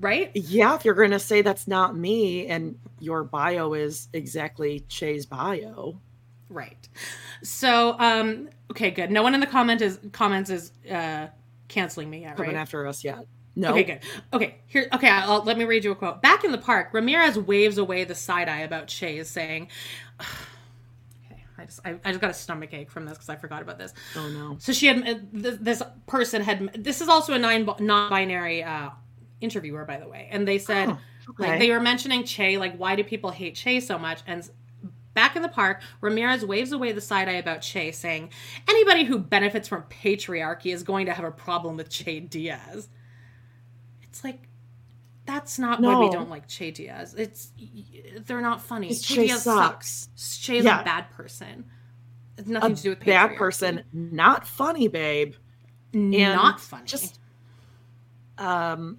right? 0.00 0.30
Yeah, 0.34 0.74
if 0.76 0.84
you're 0.84 0.94
going 0.94 1.10
to 1.10 1.18
say 1.18 1.42
that's 1.42 1.66
not 1.66 1.96
me 1.96 2.46
and 2.46 2.78
your 3.02 3.24
bio 3.24 3.74
is 3.74 4.08
exactly 4.12 4.80
Che's 4.88 5.26
bio. 5.26 5.98
Right. 6.48 6.88
So, 7.42 7.96
um, 7.98 8.48
okay, 8.70 8.92
good. 8.92 9.10
No 9.10 9.22
one 9.24 9.34
in 9.34 9.40
the 9.40 9.46
comment 9.46 9.82
is 9.82 9.98
comments 10.12 10.50
is 10.50 10.72
uh 10.90 11.26
canceling 11.68 12.08
me 12.08 12.20
yet, 12.20 12.36
Coming 12.36 12.54
after 12.54 12.86
us 12.86 13.02
yet. 13.02 13.26
No. 13.56 13.70
Okay, 13.72 13.82
good. 13.82 14.00
Okay, 14.32 14.56
here. 14.66 14.88
Okay, 14.92 15.08
I'll, 15.08 15.42
let 15.42 15.58
me 15.58 15.64
read 15.64 15.84
you 15.84 15.90
a 15.90 15.96
quote. 15.96 16.22
Back 16.22 16.44
in 16.44 16.52
the 16.52 16.58
park, 16.58 16.90
Ramirez 16.92 17.38
waves 17.38 17.76
away 17.76 18.04
the 18.04 18.14
side 18.14 18.48
eye 18.48 18.60
about 18.60 18.86
Chase, 18.86 19.28
saying, 19.28 19.68
"Okay, 20.20 21.42
I 21.58 21.64
just, 21.64 21.80
I, 21.84 21.96
I 22.04 22.10
just 22.10 22.20
got 22.20 22.30
a 22.30 22.34
stomach 22.34 22.72
ache 22.72 22.90
from 22.90 23.04
this 23.04 23.14
because 23.14 23.28
I 23.28 23.36
forgot 23.36 23.62
about 23.62 23.78
this." 23.78 23.92
Oh 24.16 24.28
no. 24.28 24.56
So 24.58 24.72
she 24.72 24.86
had 24.86 25.06
uh, 25.06 25.14
this, 25.32 25.58
this 25.60 25.82
person 26.06 26.40
had. 26.40 26.84
This 26.84 27.00
is 27.00 27.08
also 27.08 27.34
a 27.34 27.38
nine 27.38 27.68
non-binary 27.80 28.62
uh, 28.62 28.90
interviewer, 29.40 29.84
by 29.84 29.98
the 29.98 30.08
way, 30.08 30.28
and 30.30 30.46
they 30.46 30.58
said 30.58 30.90
Oh, 30.90 30.98
okay. 31.30 31.48
like 31.50 31.58
they 31.60 31.70
were 31.70 31.80
mentioning 31.80 32.24
Che, 32.24 32.58
like 32.58 32.76
why 32.76 32.96
do 32.96 33.04
people 33.04 33.30
hate 33.30 33.54
Che 33.54 33.80
so 33.80 33.98
much? 33.98 34.20
And 34.26 34.48
back 35.14 35.36
in 35.36 35.42
the 35.42 35.48
park, 35.48 35.82
Ramirez 36.00 36.44
waves 36.44 36.72
away 36.72 36.92
the 36.92 37.00
side 37.00 37.28
eye 37.28 37.32
about 37.32 37.60
Che, 37.62 37.92
saying 37.92 38.30
anybody 38.68 39.04
who 39.04 39.18
benefits 39.18 39.68
from 39.68 39.82
patriarchy 39.84 40.72
is 40.72 40.82
going 40.82 41.06
to 41.06 41.12
have 41.12 41.24
a 41.24 41.30
problem 41.30 41.76
with 41.76 41.88
Che 41.88 42.20
Diaz. 42.20 42.88
It's 44.02 44.24
like. 44.24 44.48
That's 45.24 45.56
not 45.56 45.80
why 45.80 46.00
we 46.00 46.10
don't 46.10 46.28
like 46.28 46.48
Che 46.48 46.72
Diaz. 46.72 47.14
It's 47.14 47.52
they're 48.26 48.40
not 48.40 48.60
funny. 48.60 48.88
Che 48.88 49.14
Che 49.14 49.26
Diaz 49.26 49.44
sucks. 49.44 50.08
sucks. 50.16 50.36
Che's 50.38 50.64
Yeah. 50.64 50.80
a 50.80 50.84
bad 50.84 51.08
person. 51.12 51.64
It's 52.36 52.48
A 52.48 52.52
nothing 52.52 52.74
to 52.74 52.82
do 52.82 52.88
with 52.90 53.00
patriarchy. 53.00 53.06
bad 53.06 53.36
person, 53.36 53.84
not 53.92 54.48
funny, 54.48 54.88
babe. 54.88 55.34
And 55.94 56.10
not 56.10 56.60
funny. 56.60 56.86
Just 56.86 57.20
um 58.38 58.98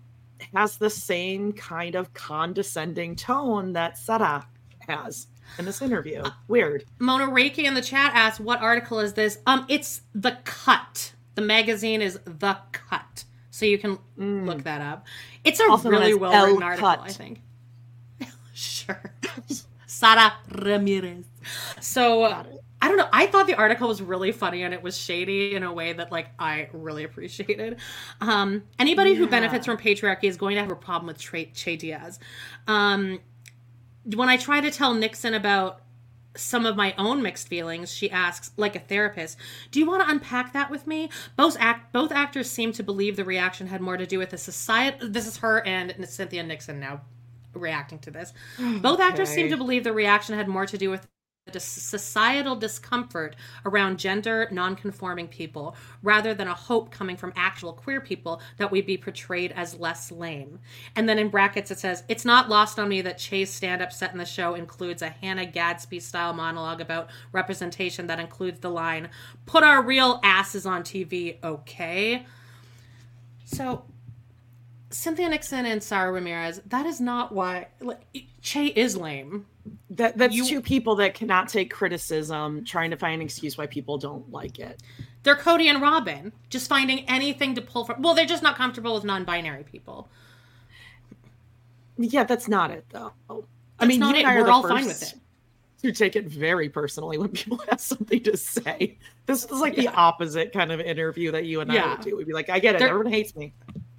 has 0.53 0.77
the 0.77 0.89
same 0.89 1.53
kind 1.53 1.95
of 1.95 2.13
condescending 2.13 3.15
tone 3.15 3.73
that 3.73 3.97
Sara 3.97 4.45
has 4.87 5.27
in 5.57 5.65
this 5.65 5.81
interview. 5.81 6.23
Weird. 6.47 6.85
Mona 6.99 7.27
Reiki 7.27 7.59
in 7.65 7.73
the 7.73 7.81
chat 7.81 8.11
asked, 8.15 8.39
"What 8.39 8.61
article 8.61 8.99
is 8.99 9.13
this?" 9.13 9.39
Um, 9.45 9.65
it's 9.69 10.01
the 10.13 10.37
Cut. 10.43 11.13
The 11.35 11.41
magazine 11.41 12.01
is 12.01 12.19
the 12.25 12.57
Cut, 12.71 13.23
so 13.51 13.65
you 13.65 13.77
can 13.77 13.97
look 14.17 14.63
that 14.63 14.81
up. 14.81 15.05
It's 15.43 15.59
a 15.59 15.63
Mm. 15.63 15.69
Also 15.69 15.89
really 15.89 16.13
well 16.13 16.45
written 16.47 16.63
article, 16.63 16.87
Cut. 16.89 17.01
I 17.01 17.09
think. 17.09 17.41
sure, 18.53 19.13
Sara 19.87 20.33
Ramirez. 20.51 21.25
So 21.81 22.45
I 22.83 22.89
don't 22.89 22.97
know. 22.97 23.07
I 23.13 23.27
thought 23.27 23.47
the 23.47 23.55
article 23.55 23.87
was 23.87 24.01
really 24.01 24.33
funny 24.33 24.61
and 24.61 24.73
it 24.73 24.83
was 24.83 24.97
shady 24.97 25.55
in 25.55 25.63
a 25.63 25.71
way 25.71 25.93
that 25.93 26.11
like 26.11 26.27
I 26.37 26.67
really 26.73 27.05
appreciated. 27.05 27.77
Um, 28.19 28.63
anybody 28.77 29.13
who 29.13 29.25
benefits 29.25 29.65
from 29.65 29.77
patriarchy 29.77 30.25
is 30.25 30.35
going 30.35 30.55
to 30.55 30.61
have 30.61 30.69
a 30.69 30.75
problem 30.75 31.07
with 31.07 31.17
Tra- 31.17 31.45
Che 31.45 31.77
Diaz. 31.77 32.19
Um, 32.67 33.21
when 34.13 34.27
I 34.27 34.35
try 34.35 34.59
to 34.59 34.69
tell 34.69 34.93
Nixon 34.93 35.33
about 35.33 35.79
some 36.35 36.65
of 36.65 36.75
my 36.75 36.93
own 36.97 37.21
mixed 37.21 37.47
feelings, 37.47 37.93
she 37.93 38.11
asks, 38.11 38.51
like 38.57 38.75
a 38.75 38.79
therapist, 38.79 39.37
"Do 39.71 39.79
you 39.79 39.85
want 39.85 40.03
to 40.03 40.09
unpack 40.09 40.51
that 40.51 40.69
with 40.69 40.85
me?" 40.85 41.09
Both 41.37 41.55
act 41.61 41.93
both 41.93 42.11
actors 42.11 42.51
seem 42.51 42.73
to 42.73 42.83
believe 42.83 43.15
the 43.15 43.23
reaction 43.23 43.67
had 43.67 43.79
more 43.79 43.95
to 43.95 44.05
do 44.05 44.17
with 44.17 44.31
the 44.31 44.37
society. 44.37 45.07
This 45.07 45.25
is 45.25 45.37
her 45.37 45.65
and 45.65 45.95
Cynthia 46.09 46.43
Nixon 46.43 46.81
now 46.81 47.03
reacting 47.53 47.99
to 47.99 48.11
this. 48.11 48.33
Both 48.81 48.99
actors 48.99 49.29
seem 49.29 49.49
to 49.49 49.57
believe 49.57 49.83
the 49.83 49.93
reaction 49.93 50.35
had 50.35 50.47
more 50.47 50.65
to 50.65 50.77
do 50.77 50.89
with 50.89 51.07
the 51.51 51.59
societal 51.59 52.55
discomfort 52.55 53.35
around 53.65 53.99
gender 53.99 54.47
non-conforming 54.49 55.27
people 55.27 55.75
rather 56.01 56.33
than 56.33 56.47
a 56.47 56.53
hope 56.53 56.89
coming 56.89 57.17
from 57.17 57.33
actual 57.35 57.73
queer 57.73 57.99
people 57.99 58.41
that 58.57 58.71
we'd 58.71 58.85
be 58.85 58.97
portrayed 58.97 59.51
as 59.51 59.75
less 59.75 60.09
lame. 60.09 60.59
And 60.95 61.07
then 61.07 61.19
in 61.19 61.27
brackets 61.27 61.69
it 61.69 61.79
says 61.79 62.03
it's 62.07 62.23
not 62.23 62.47
lost 62.47 62.79
on 62.79 62.87
me 62.87 63.01
that 63.01 63.17
che's 63.17 63.49
stand-up 63.49 63.91
set 63.91 64.13
in 64.13 64.17
the 64.17 64.25
show 64.25 64.55
includes 64.55 65.01
a 65.01 65.09
hannah 65.09 65.45
gadsby 65.45 65.99
style 65.99 66.33
monologue 66.33 66.79
about 66.79 67.09
representation 67.33 68.07
that 68.07 68.19
includes 68.19 68.61
the 68.61 68.71
line 68.71 69.09
put 69.45 69.63
our 69.63 69.81
real 69.83 70.19
asses 70.23 70.65
on 70.65 70.81
tv 70.81 71.43
okay 71.43 72.25
so 73.43 73.83
cynthia 74.89 75.29
nixon 75.29 75.65
and 75.65 75.83
sarah 75.83 76.11
ramirez 76.11 76.61
that 76.65 76.85
is 76.85 77.01
not 77.01 77.31
why 77.31 77.67
like, 77.81 78.01
che 78.41 78.67
is 78.67 78.95
lame 78.95 79.45
That 79.91 80.17
that's 80.17 80.33
You- 80.35 80.45
two 80.45 80.61
people 80.61 80.95
that 80.95 81.13
cannot 81.13 81.47
take 81.49 81.71
criticism, 81.71 82.65
trying 82.65 82.91
to 82.91 82.97
find 82.97 83.21
an 83.21 83.25
excuse 83.25 83.57
why 83.57 83.67
people 83.67 83.97
don't 83.97 84.29
like 84.31 84.59
it. 84.59 84.81
They're 85.23 85.35
Kody 85.37 85.65
and 85.65 85.81
Robyn, 85.81 86.33
just 86.49 86.67
finding 86.67 87.07
anything 87.09 87.55
to 87.55 87.61
pull 87.61 87.85
from. 87.85 88.01
Well, 88.01 88.13
they're 88.13 88.25
just 88.25 88.43
not 88.43 88.55
comfortable 88.57 88.93
with 88.95 89.03
non-binary 89.05 89.63
people. 89.63 90.09
Yeah, 91.97 92.23
that's 92.23 92.47
not 92.47 92.71
it 92.71 92.85
though. 92.89 93.13
I 93.79 93.85
mean, 93.85 94.01
you 94.01 94.09
it. 94.09 94.17
and 94.19 94.27
I 94.27 94.35
are 94.35 94.43
We're 94.43 94.49
all 94.49 94.67
fine 94.67 94.85
with 94.85 95.01
it. 95.01 95.13
To 95.83 95.91
take 95.91 96.15
it 96.15 96.25
very 96.27 96.69
personally 96.69 97.17
when 97.17 97.29
people 97.29 97.57
have 97.69 97.79
something 97.81 98.21
to 98.23 98.37
say. 98.37 98.97
This 99.25 99.43
is 99.45 99.51
like 99.59 99.75
the 99.75 99.89
opposite 99.89 100.53
kind 100.53 100.71
of 100.71 100.79
interview 100.79 101.31
that 101.31 101.43
you 101.45 101.59
and 101.61 101.71
I 101.71 101.89
would 101.95 102.01
do. 102.01 102.15
We'd 102.17 102.27
be 102.27 102.33
like, 102.33 102.49
I 102.49 102.59
get 102.59 102.75
it. 102.75 102.79
They're- 102.79 102.87
Everyone 102.89 103.11
hates 103.11 103.35
me. 103.35 103.53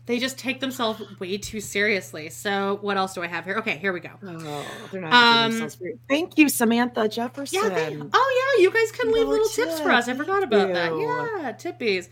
They 0.07 0.19
just 0.19 0.39
take 0.39 0.61
themselves 0.61 1.03
way 1.19 1.39
too 1.39 1.61
seriously. 1.61 2.29
So, 2.29 2.79
what 2.83 2.99
else 2.99 3.15
do 3.15 3.23
I 3.23 3.27
have 3.27 3.45
here? 3.45 3.57
Okay, 3.57 3.79
here 3.79 3.93
we 3.93 4.01
go. 4.01 4.11
Oh, 4.23 4.67
they're 4.93 5.01
not 5.01 5.13
Um, 5.13 5.59
themselves 5.59 5.79
Thank 6.09 6.37
you, 6.37 6.51
Samantha 6.51 7.09
Jefferson. 7.09 7.59
Yeah. 7.63 7.69
They, 7.71 7.97
oh, 8.13 8.55
yeah. 8.57 8.63
You 8.63 8.71
guys 8.71 8.93
can 8.93 9.13
leave 9.13 9.27
little 9.27 9.49
tips 9.49 9.81
for 9.81 9.91
us. 9.91 10.09
I 10.09 10.15
forgot 10.15 10.43
about 10.43 10.73
that. 10.75 10.93
Yeah, 10.93 11.53
tippies. 11.53 12.09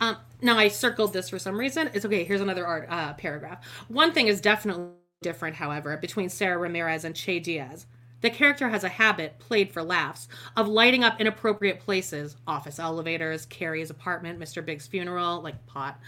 Um, 0.00 0.16
now 0.40 0.56
I 0.56 0.68
circled 0.68 1.12
this 1.12 1.28
for 1.28 1.38
some 1.38 1.58
reason. 1.58 1.90
It's 1.94 2.04
okay. 2.04 2.24
Here's 2.24 2.40
another 2.40 2.66
art 2.66 2.86
uh, 2.88 3.14
paragraph. 3.14 3.64
One 3.88 4.12
thing 4.12 4.28
is 4.28 4.40
definitely 4.40 4.86
different, 5.22 5.56
however, 5.56 5.96
between 5.96 6.28
Sarah 6.28 6.58
Ramirez 6.58 7.04
and 7.04 7.14
Che 7.14 7.40
Diaz. 7.40 7.86
The 8.20 8.30
character 8.30 8.68
has 8.68 8.84
a 8.84 8.88
habit, 8.88 9.40
played 9.40 9.72
for 9.72 9.82
laughs, 9.82 10.28
of 10.56 10.68
lighting 10.68 11.02
up 11.02 11.20
inappropriate 11.20 11.80
places 11.80 12.36
office 12.46 12.78
elevators, 12.78 13.46
Carrie's 13.46 13.90
apartment, 13.90 14.38
Mr. 14.38 14.64
Big's 14.64 14.86
funeral, 14.86 15.40
like 15.42 15.66
pot. 15.66 15.98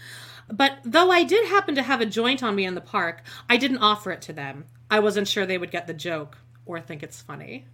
But 0.51 0.77
though 0.83 1.09
I 1.11 1.23
did 1.23 1.47
happen 1.47 1.75
to 1.75 1.83
have 1.83 2.01
a 2.01 2.05
joint 2.05 2.43
on 2.43 2.55
me 2.55 2.65
in 2.65 2.75
the 2.75 2.81
park, 2.81 3.23
I 3.49 3.57
didn't 3.57 3.79
offer 3.79 4.11
it 4.11 4.21
to 4.23 4.33
them. 4.33 4.65
I 4.91 4.99
wasn't 4.99 5.27
sure 5.27 5.45
they 5.45 5.57
would 5.57 5.71
get 5.71 5.87
the 5.87 5.93
joke 5.93 6.37
or 6.65 6.79
think 6.79 7.01
it's 7.03 7.21
funny. 7.21 7.65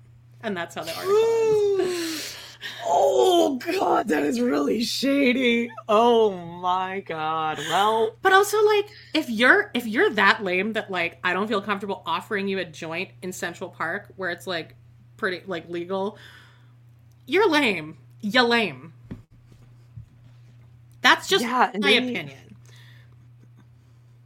And 0.42 0.56
that's 0.56 0.76
how 0.76 0.84
the 0.84 0.96
article 0.96 1.82
ends. 1.82 2.38
Oh 2.86 3.56
god, 3.56 4.10
that 4.10 4.22
is 4.22 4.40
really 4.40 4.84
shady. 4.84 5.72
Oh 5.90 6.32
my 6.62 7.00
god. 7.00 7.58
Well, 7.58 8.16
But 8.22 8.34
also 8.34 8.64
like 8.64 8.88
if 9.16 9.32
you're 9.32 9.72
if 9.74 9.88
you're 9.88 10.12
that 10.12 10.44
lame 10.44 10.74
that 10.74 10.92
like 10.92 11.18
I 11.24 11.34
don't 11.34 11.48
feel 11.48 11.62
comfortable 11.62 12.04
offering 12.06 12.48
you 12.48 12.60
a 12.60 12.66
joint 12.66 13.10
in 13.24 13.34
Central 13.34 13.72
Park 13.72 14.10
where 14.16 14.30
it's 14.30 14.46
like 14.46 14.76
pretty 15.18 15.42
like 15.48 15.70
legal, 15.70 16.20
you're 17.26 17.50
lame. 17.50 17.98
You 18.22 18.44
lame. 18.44 18.94
That's 21.02 21.28
just 21.28 21.44
Yeah, 21.44 21.72
my 21.74 21.80
maybe- 21.80 22.12
opinion. 22.14 22.51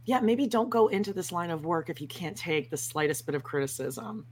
Yeah, 0.06 0.20
maybe 0.20 0.46
don't 0.46 0.70
go 0.70 0.86
into 0.86 1.12
this 1.12 1.32
line 1.32 1.50
of 1.50 1.66
work 1.66 1.90
if 1.90 2.00
you 2.00 2.06
can't 2.06 2.36
take 2.36 2.70
the 2.70 2.76
slightest 2.76 3.26
bit 3.26 3.34
of 3.34 3.42
criticism. 3.42 4.24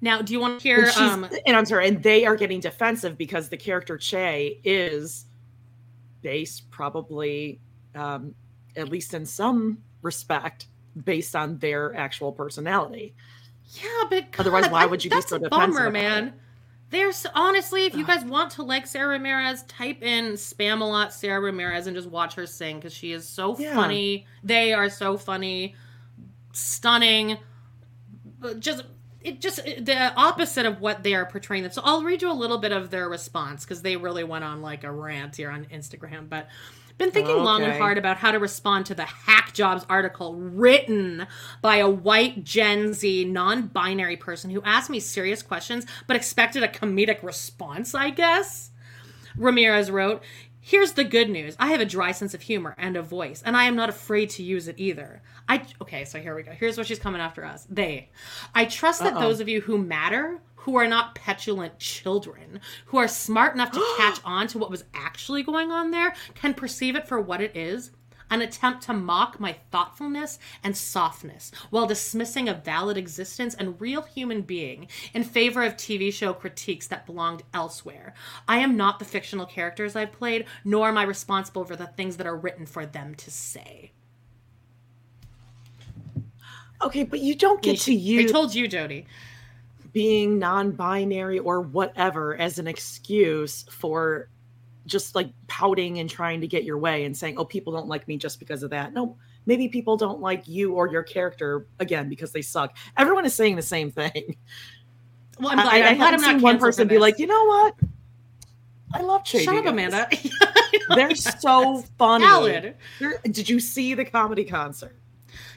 Now, 0.00 0.20
do 0.20 0.32
you 0.32 0.40
want 0.40 0.60
to 0.60 0.62
hear 0.62 0.84
And, 0.84 1.24
um 1.24 1.30
and 1.46 1.56
I'm 1.56 1.66
sorry, 1.66 1.86
and 1.86 2.02
they 2.02 2.24
are 2.26 2.34
getting 2.34 2.58
defensive 2.58 3.16
because 3.16 3.50
the 3.50 3.56
character 3.56 3.96
Che 3.98 4.60
is 4.64 5.26
based 6.22 6.70
probably, 6.70 7.60
um, 7.94 8.34
at 8.76 8.88
least 8.88 9.12
in 9.12 9.26
some 9.26 9.78
respect, 10.00 10.66
based 11.04 11.36
on 11.36 11.58
their 11.58 11.94
actual 11.94 12.32
personality. 12.32 13.14
Yeah, 13.74 14.04
but 14.08 14.26
Otherwise, 14.38 14.70
why 14.70 14.86
would 14.86 15.04
you 15.04 15.10
be 15.10 15.16
that's 15.16 15.28
so 15.28 15.36
a 15.36 15.38
defensive 15.38 15.74
bummer, 15.74 15.90
man. 15.90 16.28
it? 16.28 16.34
There's 16.92 17.26
honestly, 17.34 17.86
if 17.86 17.94
you 17.94 18.06
guys 18.06 18.22
want 18.22 18.50
to 18.52 18.62
like 18.62 18.86
Sarah 18.86 19.08
Ramirez, 19.08 19.62
type 19.62 20.02
in 20.02 20.34
spam 20.34 20.82
a 20.82 20.84
lot 20.84 21.12
Sarah 21.14 21.40
Ramirez 21.40 21.86
and 21.86 21.96
just 21.96 22.08
watch 22.08 22.34
her 22.34 22.46
sing 22.46 22.76
because 22.76 22.92
she 22.92 23.12
is 23.12 23.26
so 23.26 23.58
Yeah. 23.58 23.74
funny. 23.74 24.26
They 24.44 24.74
are 24.74 24.90
so 24.90 25.16
funny, 25.16 25.74
stunning. 26.52 27.38
Uh, 28.42 28.54
just 28.54 28.84
it 29.22 29.40
just 29.40 29.60
uh, 29.60 29.62
the 29.78 30.12
opposite 30.16 30.66
of 30.66 30.80
what 30.80 31.02
they 31.02 31.14
are 31.14 31.24
portraying 31.24 31.62
them. 31.62 31.72
So 31.72 31.80
I'll 31.84 32.02
read 32.02 32.20
you 32.22 32.30
a 32.30 32.34
little 32.34 32.58
bit 32.58 32.72
of 32.72 32.90
their 32.90 33.08
response 33.08 33.64
because 33.64 33.80
they 33.82 33.96
really 33.96 34.24
went 34.24 34.44
on 34.44 34.60
like 34.62 34.84
a 34.84 34.92
rant 34.92 35.36
here 35.36 35.50
on 35.50 35.64
Instagram. 35.66 36.28
But 36.28 36.48
been 36.98 37.10
thinking 37.10 37.36
oh, 37.36 37.42
long 37.42 37.62
and 37.62 37.74
hard 37.74 37.98
about 37.98 38.18
how 38.18 38.30
to 38.32 38.38
respond 38.38 38.86
to 38.86 38.94
the 38.94 39.04
hack 39.04 39.52
jobs 39.52 39.84
article 39.88 40.34
written 40.34 41.26
by 41.60 41.76
a 41.76 41.88
white 41.88 42.44
Gen 42.44 42.92
Z 42.92 43.24
non-binary 43.24 44.16
person 44.16 44.50
who 44.50 44.62
asked 44.62 44.90
me 44.90 45.00
serious 45.00 45.42
questions 45.42 45.86
but 46.06 46.16
expected 46.16 46.62
a 46.62 46.68
comedic 46.68 47.22
response, 47.22 47.94
I 47.94 48.10
guess. 48.10 48.70
Ramirez 49.36 49.90
wrote, 49.90 50.22
Here's 50.64 50.92
the 50.92 51.02
good 51.02 51.28
news. 51.28 51.56
I 51.58 51.72
have 51.72 51.80
a 51.80 51.84
dry 51.84 52.12
sense 52.12 52.34
of 52.34 52.42
humor 52.42 52.76
and 52.78 52.96
a 52.96 53.02
voice, 53.02 53.42
and 53.44 53.56
I 53.56 53.64
am 53.64 53.74
not 53.74 53.88
afraid 53.88 54.30
to 54.30 54.44
use 54.44 54.68
it 54.68 54.76
either. 54.78 55.20
I 55.48 55.66
okay, 55.80 56.04
so 56.04 56.20
here 56.20 56.36
we 56.36 56.44
go. 56.44 56.52
Here's 56.52 56.78
what 56.78 56.86
she's 56.86 57.00
coming 57.00 57.20
after 57.20 57.44
us. 57.44 57.66
They. 57.68 58.10
I 58.54 58.66
trust 58.66 59.00
that 59.00 59.18
those 59.18 59.40
of 59.40 59.48
you 59.48 59.60
who 59.60 59.76
matter, 59.76 60.40
who 60.62 60.76
are 60.76 60.86
not 60.86 61.14
petulant 61.16 61.78
children, 61.78 62.60
who 62.86 62.96
are 62.96 63.08
smart 63.08 63.54
enough 63.54 63.72
to 63.72 63.94
catch 63.96 64.20
on 64.24 64.46
to 64.48 64.58
what 64.58 64.70
was 64.70 64.84
actually 64.94 65.42
going 65.42 65.70
on 65.72 65.90
there, 65.90 66.14
can 66.34 66.54
perceive 66.54 66.94
it 66.96 67.08
for 67.08 67.20
what 67.20 67.40
it 67.40 67.56
is. 67.56 67.90
an 68.30 68.40
attempt 68.40 68.82
to 68.84 68.94
mock 68.94 69.38
my 69.38 69.54
thoughtfulness 69.70 70.38
and 70.64 70.74
softness 70.74 71.52
while 71.68 71.84
dismissing 71.86 72.48
a 72.48 72.54
valid 72.54 72.96
existence 72.96 73.54
and 73.54 73.78
real 73.78 74.00
human 74.02 74.40
being 74.40 74.86
in 75.12 75.22
favor 75.22 75.62
of 75.62 75.76
TV 75.76 76.10
show 76.10 76.32
critiques 76.32 76.86
that 76.86 77.04
belonged 77.04 77.42
elsewhere. 77.52 78.14
I 78.48 78.58
am 78.58 78.74
not 78.74 78.98
the 78.98 79.04
fictional 79.04 79.44
characters 79.44 79.94
I've 79.96 80.12
played, 80.12 80.46
nor 80.64 80.88
am 80.88 80.96
I 80.96 81.02
responsible 81.02 81.66
for 81.66 81.76
the 81.76 81.88
things 81.88 82.16
that 82.16 82.26
are 82.26 82.36
written 82.36 82.64
for 82.64 82.86
them 82.86 83.14
to 83.16 83.30
say. 83.30 83.92
Okay, 86.82 87.02
but 87.04 87.20
you 87.20 87.34
don't 87.34 87.60
get 87.60 87.80
to 87.80 87.92
I 88.20 88.32
told 88.32 88.54
you, 88.54 88.66
Jody. 88.66 89.06
Being 89.92 90.38
non-binary 90.38 91.38
or 91.38 91.60
whatever 91.60 92.36
as 92.36 92.58
an 92.58 92.66
excuse 92.66 93.64
for 93.70 94.28
just 94.86 95.14
like 95.14 95.30
pouting 95.46 95.98
and 95.98 96.08
trying 96.10 96.40
to 96.40 96.46
get 96.46 96.64
your 96.64 96.78
way 96.78 97.04
and 97.04 97.16
saying, 97.16 97.36
"Oh, 97.38 97.44
people 97.44 97.72
don't 97.72 97.88
like 97.88 98.08
me 98.08 98.16
just 98.16 98.38
because 98.38 98.62
of 98.62 98.70
that." 98.70 98.92
No, 98.92 99.16
maybe 99.46 99.68
people 99.68 99.96
don't 99.96 100.20
like 100.20 100.48
you 100.48 100.74
or 100.74 100.88
your 100.88 101.02
character 101.02 101.66
again 101.78 102.08
because 102.08 102.32
they 102.32 102.42
suck. 102.42 102.76
Everyone 102.96 103.24
is 103.24 103.34
saying 103.34 103.56
the 103.56 103.62
same 103.62 103.90
thing. 103.90 104.36
Well, 105.38 105.50
I'm 105.50 105.56
glad, 105.56 105.66
I, 105.66 105.86
I 105.86 105.90
I'm 105.90 105.96
glad 105.96 106.10
haven't 106.10 106.14
I'm 106.14 106.20
not 106.20 106.30
seen 106.36 106.42
one 106.42 106.58
person 106.58 106.88
be 106.88 106.98
like, 106.98 107.18
"You 107.18 107.26
know 107.26 107.44
what? 107.46 107.74
I 108.94 109.00
love 109.02 109.26
Shut 109.26 109.48
up, 109.48 109.64
Guys. 109.64 109.72
Amanda. 109.72 110.08
They're 110.94 111.14
so 111.14 111.82
funny. 111.96 112.24
valid. 112.24 112.76
They're- 113.00 113.20
did 113.24 113.48
you 113.48 113.58
see 113.58 113.94
the 113.94 114.04
comedy 114.04 114.44
concert? 114.44 114.96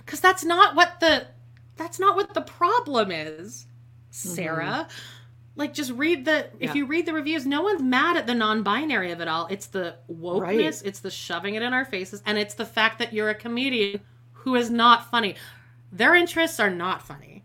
because 0.05 0.19
that's 0.19 0.43
not 0.43 0.75
what 0.75 0.99
the 0.99 1.25
that's 1.75 1.99
not 1.99 2.15
what 2.15 2.33
the 2.33 2.41
problem 2.41 3.11
is 3.11 3.67
sarah 4.15 4.87
like 5.57 5.73
just 5.73 5.91
read 5.91 6.25
the 6.25 6.31
Mm-hmm. 6.31 6.57
Yeah. 6.63 6.69
if 6.69 6.75
you 6.75 6.85
read 6.85 7.05
the 7.05 7.13
reviews 7.13 7.45
no 7.45 7.61
one's 7.61 7.81
mad 7.81 8.17
at 8.17 8.27
the 8.27 8.33
non-binary 8.35 9.11
of 9.11 9.21
it 9.21 9.27
all 9.27 9.47
it's 9.47 9.67
the 9.67 9.95
wokeness 10.11 10.41
Right. 10.41 10.81
it's 10.85 10.99
the 10.99 11.11
shoving 11.11 11.55
it 11.55 11.61
in 11.61 11.73
our 11.73 11.85
faces 11.85 12.21
and 12.25 12.37
it's 12.37 12.53
the 12.55 12.65
fact 12.65 12.99
that 12.99 13.13
you're 13.13 13.29
a 13.29 13.35
comedian 13.35 13.99
who 14.31 14.55
is 14.55 14.69
not 14.69 15.09
funny 15.11 15.35
their 15.91 16.15
interests 16.15 16.59
are 16.59 16.69
not 16.69 17.01
funny 17.01 17.43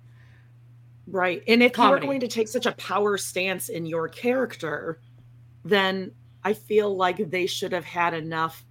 Right. 1.07 1.43
And 1.49 1.61
if 1.61 1.73
Comedy. 1.73 2.03
you're 2.07 2.09
going 2.13 2.21
to 2.21 2.29
take 2.29 2.47
such 2.47 2.67
a 2.67 2.73
power 2.73 3.19
stance 3.19 3.69
in 3.69 3.85
your 3.85 4.07
character, 4.09 5.01
then 5.65 6.13
I 6.45 6.53
feel 6.53 6.95
like 6.97 7.31
they 7.31 7.47
should 7.47 7.73
have 7.73 7.85
had 7.85 8.15
enough 8.15 8.65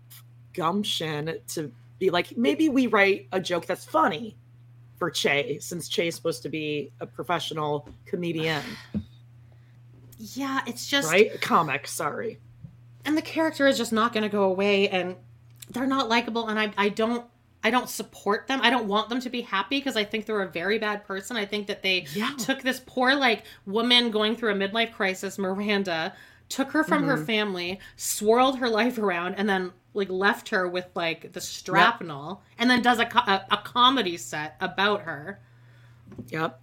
gumption 0.54 1.38
to 1.50 1.70
be 1.98 2.10
like, 2.12 2.38
maybe 2.38 2.70
we 2.70 2.88
write 2.88 3.28
a 3.34 3.42
joke 3.42 3.66
that's 3.66 3.84
funny 3.84 4.38
for 5.00 5.10
Che, 5.10 5.58
since 5.60 5.88
Che 5.90 6.08
is 6.08 6.16
supposed 6.16 6.44
to 6.44 6.50
be 6.50 6.92
a 7.00 7.06
professional 7.08 7.88
comedian, 8.06 8.62
yeah 10.18 10.62
it's 10.68 10.88
just 10.88 11.10
right? 11.12 11.40
Comic, 11.42 11.88
sorry. 11.88 12.40
and 13.06 13.18
the 13.18 13.22
character 13.22 13.68
is 13.68 13.78
just 13.78 13.94
not 13.94 14.14
going 14.14 14.24
to 14.24 14.30
go 14.30 14.44
away 14.44 14.90
and 14.90 15.16
they're 15.72 15.88
not 15.88 16.10
likable 16.10 16.48
and 16.50 16.60
I, 16.60 16.74
I 16.78 16.90
don't 16.90 17.26
i 17.64 17.70
don't 17.70 17.90
support 17.90 18.48
them 18.48 18.60
i 18.64 18.70
don't 18.70 18.88
want 18.88 19.10
them 19.10 19.20
to 19.22 19.30
be 19.30 19.42
happy 19.42 19.80
because 19.80 19.96
i 19.96 20.04
think 20.04 20.26
they're 20.26 20.42
a 20.42 20.50
very 20.50 20.80
bad 20.80 21.06
person 21.06 21.38
i 21.38 21.46
think 21.46 21.68
that 21.68 21.84
they 21.84 22.06
Yeah. 22.14 22.32
took 22.38 22.62
this 22.62 22.82
poor 22.86 23.16
like 23.16 23.44
woman 23.66 24.12
going 24.12 24.36
through 24.36 24.52
a 24.52 24.56
midlife 24.56 24.92
crisis 24.94 25.38
miranda 25.38 26.14
took 26.50 26.72
her 26.72 26.84
from 26.84 27.04
her 27.04 27.16
Mm-hmm. 27.16 27.26
family 27.26 27.80
swirled 27.98 28.58
her 28.60 28.70
life 28.70 28.98
around 28.98 29.36
and 29.36 29.48
then 29.48 29.72
like 29.94 30.10
left 30.10 30.50
her 30.50 30.68
with 30.68 30.88
like 30.96 31.32
the 31.34 31.40
strapnel 31.42 32.42
and 32.58 32.70
then 32.70 32.82
does 32.82 33.00
a, 33.00 33.04
a, 33.04 33.46
a 33.52 33.58
comedy 33.64 34.18
set 34.18 34.56
about 34.62 35.02
her 35.02 35.40
Yep. 36.30 36.60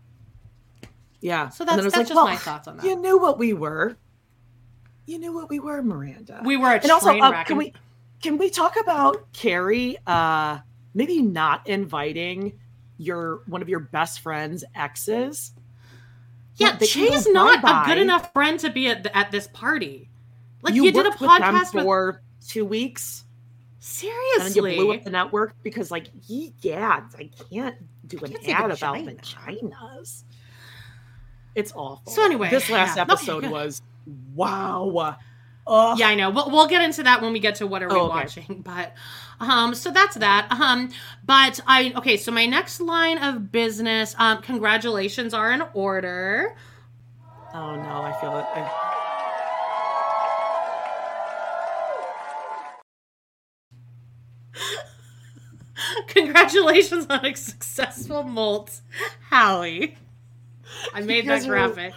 Yeah. 1.20 1.48
So 1.50 1.64
that's- 1.64 1.92
that's 1.92 2.08
just 2.08 2.14
my 2.14 2.36
thoughts 2.36 2.68
on 2.68 2.76
that. 2.76 2.84
You 2.86 2.96
knew 2.96 3.18
what 3.18 3.38
we 3.38 3.52
were. 3.52 3.96
You 5.06 5.18
knew 5.18 5.32
what 5.32 5.48
we 5.48 5.60
were, 5.60 5.82
Miranda. 5.82 6.40
we 6.44 6.56
were 6.56 6.70
a 6.72 6.80
and 6.80 6.90
also 6.90 7.10
train 7.10 7.22
uh, 7.22 7.30
wreck 7.30 7.46
can 7.46 7.56
we 7.56 7.72
can 8.22 8.38
we 8.38 8.50
talk 8.50 8.74
about 8.80 9.32
carrie 9.32 9.96
uh 10.06 10.58
maybe 10.94 11.22
not 11.22 11.68
inviting 11.68 12.58
your 12.98 13.42
one 13.46 13.62
of 13.62 13.68
your 13.68 13.78
best 13.80 14.20
friends 14.20 14.64
exes 14.74 15.52
yeah 16.56 16.76
she's 16.78 17.28
not 17.28 17.58
a 17.62 17.86
good 17.86 17.98
enough 17.98 18.32
friend 18.32 18.58
to 18.60 18.70
be 18.70 18.88
at, 18.88 19.02
the, 19.04 19.16
at 19.16 19.30
this 19.30 19.46
party 19.48 20.08
like 20.62 20.74
you, 20.74 20.84
you, 20.84 20.92
did 20.92 21.06
a 21.06 21.10
with 21.10 21.18
podcast 21.18 21.74
with 21.74 21.84
for 21.84 22.22
two 22.46 22.64
weeks 22.64 23.24
Seriously, 23.78 24.40
and 24.40 24.56
you 24.56 24.84
blew 24.84 24.92
up 24.94 25.04
the 25.04 25.10
network 25.10 25.54
because 25.62 25.90
like 25.90 26.08
ye 26.26 26.52
gads 26.60 27.14
i 27.14 27.30
can't 27.50 27.76
do 28.06 28.18
an 28.18 28.32
Can't 28.32 28.48
ad 28.60 28.70
about 28.70 28.96
vaginas 28.96 30.24
it's 31.54 31.72
awful 31.74 32.12
So 32.12 32.24
anyway, 32.24 32.50
this 32.50 32.68
last 32.68 32.96
yeah. 32.96 33.02
Episode 33.02 33.46
was 33.50 33.80
wow 34.34 35.16
yeah, 35.98 36.08
I 36.08 36.14
know. 36.14 36.30
We'll, 36.30 36.50
we'll 36.50 36.68
get 36.68 36.82
into 36.82 37.02
that 37.02 37.22
when 37.22 37.32
we 37.32 37.40
get 37.40 37.56
to 37.56 37.66
what 37.66 37.82
are 37.82 37.88
we 37.88 37.94
Oh, 37.96 38.02
okay. 38.06 38.08
watching. 38.14 38.62
But 38.62 38.94
um, 39.40 39.74
so 39.74 39.90
that's 39.90 40.14
that. 40.16 40.46
Um, 40.52 40.90
but 41.24 41.58
I 41.66 41.92
okay. 41.96 42.16
So 42.16 42.30
my 42.30 42.46
next 42.46 42.80
line 42.80 43.18
of 43.18 43.50
business. 43.50 44.14
Um, 44.18 44.42
congratulations 44.42 45.34
are 45.34 45.50
in 45.52 45.62
order. 45.74 46.56
oh 47.54 47.74
no 47.76 48.02
i 48.02 48.12
feel 48.20 48.36
it 48.36 48.44
I, 48.54 48.85
Congratulations 56.08 57.06
on 57.08 57.24
a 57.24 57.34
successful 57.34 58.22
molt, 58.22 58.80
Howie. 59.30 59.96
I 60.94 61.00
made 61.00 61.26
that 61.28 61.44
graphic. 61.46 61.92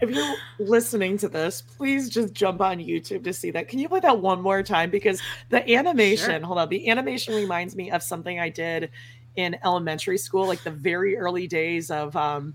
If 0.00 0.10
you're 0.10 0.34
listening 0.58 1.16
to 1.18 1.28
this, 1.28 1.62
please 1.62 2.10
just 2.10 2.34
jump 2.34 2.60
on 2.60 2.78
YouTube 2.78 3.24
to 3.24 3.32
see 3.32 3.50
that. 3.52 3.68
Can 3.68 3.78
you 3.78 3.88
play 3.88 4.00
that 4.00 4.20
one 4.20 4.42
more 4.42 4.62
time? 4.62 4.90
Because 4.90 5.22
the 5.48 5.74
animation, 5.74 6.32
Sure. 6.32 6.46
hold 6.46 6.58
on, 6.58 6.68
the 6.68 6.90
animation 6.90 7.34
reminds 7.34 7.74
me 7.74 7.90
of 7.90 8.02
something 8.02 8.38
I 8.38 8.50
did 8.50 8.90
in 9.36 9.56
elementary 9.64 10.18
school, 10.18 10.46
like 10.46 10.62
the 10.62 10.70
very 10.70 11.16
early 11.16 11.46
days 11.46 11.90
of 11.90 12.14
um 12.16 12.54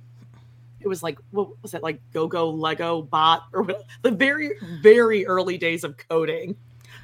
it 0.79 0.87
was 0.87 1.03
like 1.03 1.19
what 1.31 1.49
was 1.61 1.73
it 1.73 1.83
like 1.83 1.99
Go 2.11 2.27
Go 2.27 2.49
Lego 2.49 3.01
Bot 3.03 3.43
or 3.53 3.67
the 4.01 4.11
very 4.11 4.51
very 4.81 5.25
early 5.25 5.57
days 5.57 5.83
of 5.83 5.95
coding. 6.09 6.55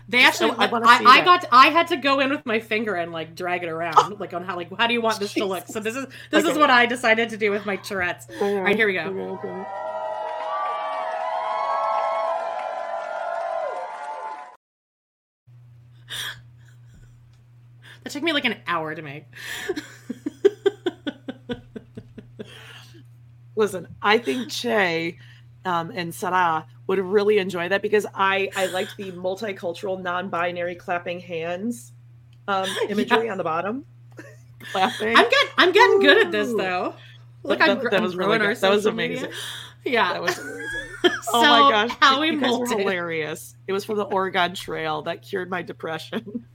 They 0.10 0.24
actually, 0.24 0.52
I 0.52 0.68
I, 0.68 1.04
I, 1.06 1.26
got, 1.26 1.46
I 1.52 1.68
had 1.68 1.88
to 1.88 1.98
go 1.98 2.22
in 2.22 2.30
with 2.30 2.46
my 2.46 2.62
finger 2.62 2.96
and 2.96 3.12
like 3.12 3.36
drag 3.36 3.64
it 3.64 3.70
around, 3.70 4.22
like 4.22 4.34
on 4.34 4.42
how, 4.44 4.56
like, 4.56 4.70
how 4.78 4.88
do 4.88 4.94
you 4.94 5.02
want 5.02 5.20
this 5.20 5.34
to 5.34 5.44
look? 5.44 5.68
So 5.68 5.82
this 5.82 5.98
is, 5.98 6.06
this 6.32 6.46
is 6.46 6.58
what 6.58 6.70
I 6.70 6.86
decided 6.86 7.30
to 7.32 7.38
do 7.38 7.52
with 7.52 7.66
my 7.66 7.76
Tourette's. 7.76 8.26
All 8.42 8.62
right, 8.62 8.76
here 8.76 8.88
we 8.88 8.94
go. 8.94 9.02
Okay, 9.02 9.50
okay. 9.50 9.66
That 18.04 18.12
took 18.12 18.24
me 18.24 18.32
like 18.32 18.46
an 18.46 18.56
hour 18.68 18.96
to 18.96 19.02
make. 19.02 19.26
Listen, 23.58 23.90
I 24.02 24.20
think 24.20 24.50
Che 24.50 25.18
um, 25.66 25.92
and 25.94 26.16
Sarah 26.16 26.66
would 26.88 27.00
really 27.00 27.38
enjoy 27.38 27.70
that 27.70 27.82
because 27.82 28.06
I 28.16 28.50
I 28.56 28.68
liked 28.68 28.98
the 28.98 29.12
multicultural, 29.12 30.02
non-binary 30.02 30.76
clapping 30.76 31.20
hands 31.20 31.92
um, 32.48 32.68
imagery 32.90 33.30
on 33.30 33.38
the 33.38 33.44
bottom. 33.44 33.86
clapping. 34.72 35.16
I'm 35.16 35.30
getting, 35.30 35.50
I'm 35.58 35.72
getting 35.72 36.00
good 36.00 36.26
at 36.26 36.32
this 36.32 36.48
though. 36.54 36.94
Look, 37.44 37.60
That- 37.60 37.70
I'm, 37.70 37.84
that 37.84 37.94
I'm 37.96 38.04
was 38.04 38.16
really 38.16 38.38
good. 38.40 38.58
That 38.58 38.70
was 38.72 38.84
social 38.84 38.94
media. 38.98 39.18
amazing. 39.20 39.34
Yeah. 39.86 40.14
That 40.14 40.22
was 40.22 40.38
amazing. 40.38 40.68
so 41.04 41.12
oh 41.34 41.42
my 41.42 41.72
gosh, 41.88 41.98
how 42.02 42.20
we 42.22 42.32
were 42.36 42.42
molted. 42.42 42.80
hilarious. 42.80 43.56
It 43.68 43.74
was 43.74 43.86
from 43.86 43.98
the 43.98 44.04
Oregon 44.06 44.54
Trail 44.56 45.04
that 45.04 45.22
cured 45.22 45.50
my 45.50 45.62
depression. 45.62 46.46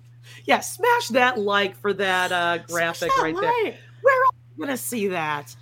yeah, 0.44 0.60
smash 0.60 1.08
that 1.08 1.38
like 1.38 1.76
for 1.76 1.92
that 1.94 2.32
uh, 2.32 2.58
graphic 2.58 3.10
that 3.16 3.22
right 3.22 3.34
there. 3.34 3.64
like. 3.64 3.76
Where 4.02 4.22
else 4.24 4.34
are 4.34 4.54
you 4.56 4.64
gonna 4.66 4.76
see 4.76 5.06
that? 5.08 5.54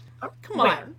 Come 0.42 0.58
Where? 0.58 0.68
on. 0.68 0.96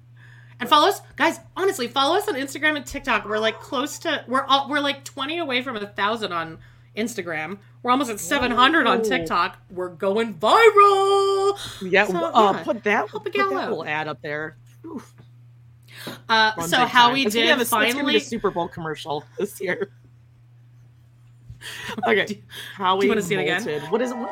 And 0.62 0.70
follow 0.70 0.88
us, 0.88 1.02
guys. 1.16 1.40
Honestly, 1.58 1.88
follow 1.88 2.16
us 2.16 2.28
on 2.28 2.36
Instagram 2.36 2.76
and 2.78 2.86
TikTok. 2.86 3.26
We're 3.26 3.40
like 3.40 3.60
close 3.60 3.98
to 4.00 4.24
we're 4.28 4.44
all, 4.46 4.70
we're 4.70 4.80
like 4.80 5.04
twenty 5.04 5.40
away 5.40 5.64
from 5.64 5.76
a 5.76 5.88
thousand 5.88 6.32
on 6.34 6.60
Instagram. 6.96 7.58
We're 7.82 7.90
almost 7.92 8.12
at 8.12 8.20
seven 8.20 8.52
hundred 8.52 8.86
on 8.86 9.02
TikTok. 9.02 9.58
We're 9.72 9.90
going 9.90 10.36
viral. 10.36 11.58
Yeah, 11.82 12.06
So, 12.06 12.16
uh, 12.26 12.54
yeah, 12.56 12.64
put 12.64 12.84
that 12.84 13.10
help 13.10 13.26
a 13.26 13.30
put 13.32 13.34
that 13.34 13.50
little 13.50 13.84
ad 13.84 14.08
up 14.08 14.22
there. 14.22 14.56
Oof, 14.86 15.12
Uh, 16.30 16.52
run 16.58 16.70
so 16.70 16.86
how 16.86 17.06
time. 17.08 17.14
we 17.14 17.26
It's 17.26 17.34
did 17.34 17.48
gonna 17.50 17.58
be 17.64 17.66
finally. 17.66 18.14
the 18.14 18.20
Super 18.20 18.52
Bowl 18.52 18.68
commercial 18.68 19.24
this 19.40 19.60
year. 19.60 19.92
Okay, 22.08 22.42
how 22.76 22.98
we 22.98 23.08
wanna 23.08 23.22
see 23.22 23.36
it 23.36 23.40
again? 23.42 23.82
What 23.92 24.02
is 24.02 24.10
it? 24.12 24.18
what- 24.18 24.32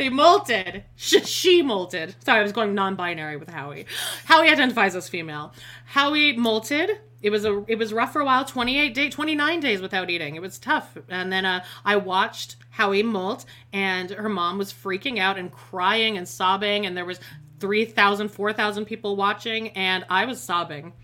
They 0.00 0.08
molted. 0.08 0.84
Sh- 0.96 1.26
she 1.26 1.62
molted. 1.62 2.14
Sorry, 2.24 2.40
I 2.40 2.42
was 2.42 2.52
going 2.52 2.74
non-binary 2.74 3.36
with 3.36 3.50
Howie. 3.50 3.84
Howie 4.24 4.48
identifies 4.48 4.96
as 4.96 5.10
female. 5.10 5.52
Howie 5.84 6.34
molted. 6.34 7.00
It 7.20 7.28
was 7.28 7.44
a 7.44 7.62
it 7.68 7.76
was 7.76 7.92
rough 7.92 8.14
for 8.14 8.22
a 8.22 8.24
while. 8.24 8.46
28 8.46 8.94
day 8.94 9.10
29 9.10 9.60
days 9.60 9.82
without 9.82 10.08
eating. 10.08 10.36
It 10.36 10.40
was 10.40 10.58
tough. 10.58 10.96
And 11.10 11.30
then 11.30 11.44
uh, 11.44 11.62
I 11.84 11.96
watched 11.96 12.56
Howie 12.70 13.02
molt 13.02 13.44
and 13.74 14.08
her 14.08 14.30
mom 14.30 14.56
was 14.56 14.72
freaking 14.72 15.18
out 15.18 15.36
and 15.36 15.52
crying 15.52 16.16
and 16.16 16.26
sobbing 16.26 16.86
and 16.86 16.96
there 16.96 17.04
was 17.04 17.20
3,000 17.58 18.30
4,000 18.30 18.86
people 18.86 19.16
watching 19.16 19.68
and 19.72 20.06
I 20.08 20.24
was 20.24 20.40
sobbing. 20.40 20.94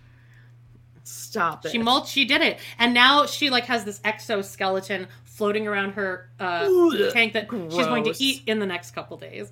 Stop 1.03 1.65
it. 1.65 1.71
She 1.71 1.77
mulched. 1.77 2.09
She 2.09 2.25
did 2.25 2.41
it, 2.41 2.59
and 2.77 2.93
now 2.93 3.25
she 3.25 3.49
like 3.49 3.63
has 3.65 3.85
this 3.85 4.01
exoskeleton 4.03 5.07
floating 5.37 5.67
around 5.67 5.91
her 5.91 6.31
uh, 6.39 6.67
Ugh, 6.67 7.13
tank 7.13 7.33
that 7.33 7.47
she's 7.51 7.85
going 7.85 8.03
to 8.05 8.15
eat 8.17 8.41
in 8.47 8.57
the 8.57 8.65
next 8.65 8.91
couple 8.91 9.17
days. 9.17 9.51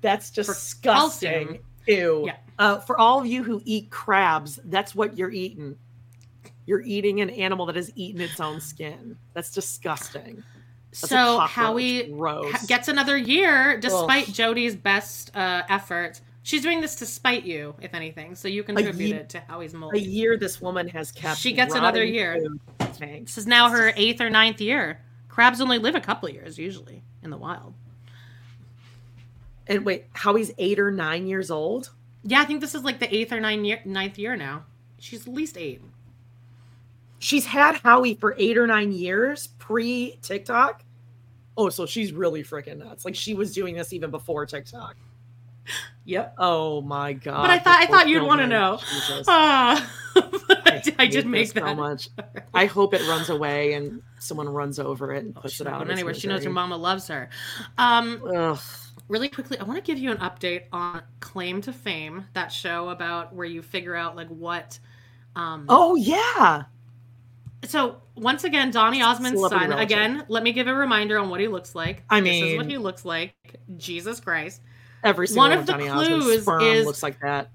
That's 0.00 0.30
disgusting. 0.30 1.58
Ew. 1.88 2.24
Yeah. 2.26 2.36
Uh, 2.60 2.78
for 2.78 2.98
all 2.98 3.20
of 3.20 3.26
you 3.26 3.42
who 3.42 3.60
eat 3.64 3.90
crabs, 3.90 4.60
that's 4.66 4.94
what 4.94 5.18
you're 5.18 5.32
eating. 5.32 5.76
You're 6.64 6.82
eating 6.82 7.20
an 7.20 7.30
animal 7.30 7.66
that 7.66 7.76
has 7.76 7.90
eaten 7.96 8.20
its 8.20 8.38
own 8.40 8.60
skin. 8.60 9.16
That's 9.34 9.50
disgusting. 9.50 10.44
That's 10.92 11.08
so. 11.10 11.40
Howie 11.40 12.04
Gross. 12.12 12.64
gets 12.66 12.86
another 12.86 13.16
year 13.16 13.78
despite 13.80 14.28
Ugh. 14.28 14.34
Jody's 14.34 14.76
best 14.76 15.36
uh, 15.36 15.62
effort. 15.68 16.20
She's 16.44 16.62
doing 16.62 16.80
this 16.80 16.94
to 16.96 17.06
spite 17.06 17.42
you, 17.42 17.74
if 17.80 17.94
anything. 17.94 18.36
So 18.36 18.46
you 18.46 18.62
contribute 18.62 19.08
ye- 19.08 19.14
it 19.14 19.28
to 19.30 19.40
Howie's 19.48 19.74
mold. 19.74 19.94
a 19.94 20.00
year 20.00 20.36
this 20.36 20.60
woman 20.60 20.86
has 20.88 21.10
kept. 21.10 21.40
She 21.40 21.52
gets 21.52 21.74
another 21.74 22.04
year. 22.04 22.46
This 23.00 23.36
is 23.36 23.48
now 23.48 23.68
her 23.70 23.92
eighth 23.96 24.20
or 24.20 24.30
ninth 24.30 24.60
year. 24.60 25.00
Crabs 25.36 25.60
only 25.60 25.76
live 25.78 25.94
a 25.94 26.00
couple 26.00 26.30
years 26.30 26.56
usually 26.56 27.02
in 27.22 27.28
the 27.28 27.36
wild. 27.36 27.74
And 29.66 29.84
wait, 29.84 30.06
Howie's 30.14 30.50
eight 30.56 30.78
or 30.78 30.90
nine 30.90 31.26
years 31.26 31.50
old. 31.50 31.90
Yeah, 32.22 32.40
I 32.40 32.46
think 32.46 32.62
this 32.62 32.74
is 32.74 32.84
like 32.84 33.00
the 33.00 33.14
eighth 33.14 33.32
or 33.32 33.40
nine 33.40 33.62
year, 33.62 33.82
ninth 33.84 34.16
year 34.18 34.34
now. 34.34 34.64
She's 34.98 35.26
at 35.26 35.34
least 35.34 35.58
eight. 35.58 35.82
She's 37.18 37.44
had 37.44 37.76
Howie 37.82 38.14
for 38.14 38.34
eight 38.38 38.56
or 38.56 38.66
nine 38.66 38.92
years 38.92 39.48
pre 39.58 40.18
TikTok. 40.22 40.82
Oh, 41.54 41.68
so 41.68 41.84
she's 41.84 42.14
really 42.14 42.42
freaking 42.42 42.78
nuts. 42.78 43.04
Like 43.04 43.14
she 43.14 43.34
was 43.34 43.52
doing 43.52 43.74
this 43.74 43.92
even 43.92 44.10
before 44.10 44.46
TikTok. 44.46 44.96
Yep. 46.08 46.36
Oh 46.38 46.82
my 46.82 47.14
god! 47.14 47.42
But 47.42 47.50
I 47.50 47.58
thought 47.58 47.80
I 47.80 47.86
thought 47.86 48.08
you'd 48.08 48.22
want 48.22 48.40
to 48.40 48.46
know. 48.46 48.78
Ah, 49.26 49.92
I, 50.14 50.80
did- 50.84 50.94
I 51.00 51.06
did 51.08 51.26
make 51.26 51.46
this 51.46 51.60
so 51.60 51.66
that. 51.66 51.76
much. 51.76 52.10
I 52.54 52.66
hope 52.66 52.94
it 52.94 53.00
runs 53.08 53.28
away 53.28 53.72
and 53.72 54.00
someone 54.18 54.48
runs 54.48 54.78
over 54.78 55.12
it 55.12 55.24
and 55.24 55.34
puts 55.34 55.60
it 55.60 55.66
out. 55.66 55.72
going 55.74 55.82
of 55.82 55.90
its 55.90 55.98
anywhere. 55.98 56.14
She 56.14 56.28
knows 56.28 56.44
her 56.44 56.50
mama 56.50 56.76
loves 56.76 57.08
her. 57.08 57.28
Um, 57.78 58.22
Ugh. 58.34 58.58
really 59.08 59.28
quickly, 59.28 59.58
I 59.58 59.64
want 59.64 59.76
to 59.76 59.82
give 59.82 59.98
you 59.98 60.10
an 60.10 60.18
update 60.18 60.64
on 60.72 61.02
Claim 61.20 61.60
to 61.62 61.72
Fame, 61.72 62.26
that 62.34 62.52
show 62.52 62.88
about 62.90 63.34
where 63.34 63.46
you 63.46 63.62
figure 63.62 63.94
out 63.94 64.16
like 64.16 64.28
what. 64.28 64.78
Um, 65.34 65.66
Oh 65.68 65.94
yeah. 65.96 66.64
So 67.64 68.00
once 68.14 68.44
again, 68.44 68.70
Donny 68.70 69.02
Osmond's 69.02 69.38
Celebrity 69.38 69.64
son. 69.64 69.70
relative. 69.70 69.90
Again, 69.98 70.24
let 70.28 70.42
me 70.42 70.52
give 70.52 70.66
a 70.68 70.74
reminder 70.74 71.18
on 71.18 71.30
what 71.30 71.40
he 71.40 71.48
looks 71.48 71.74
like. 71.74 72.04
I 72.08 72.20
mean, 72.20 72.44
this 72.44 72.52
is 72.52 72.56
what 72.58 72.66
he 72.66 72.78
looks 72.78 73.04
like. 73.04 73.34
Jesus 73.76 74.20
Christ. 74.20 74.60
Every 75.02 75.26
single 75.26 75.42
One 75.44 75.52
of 75.52 75.60
of 75.60 75.66
the 75.66 75.72
Donny 75.72 75.88
clues 75.88 76.46
is- 76.62 76.86
looks 76.86 77.02
like 77.02 77.20
that. 77.20 77.50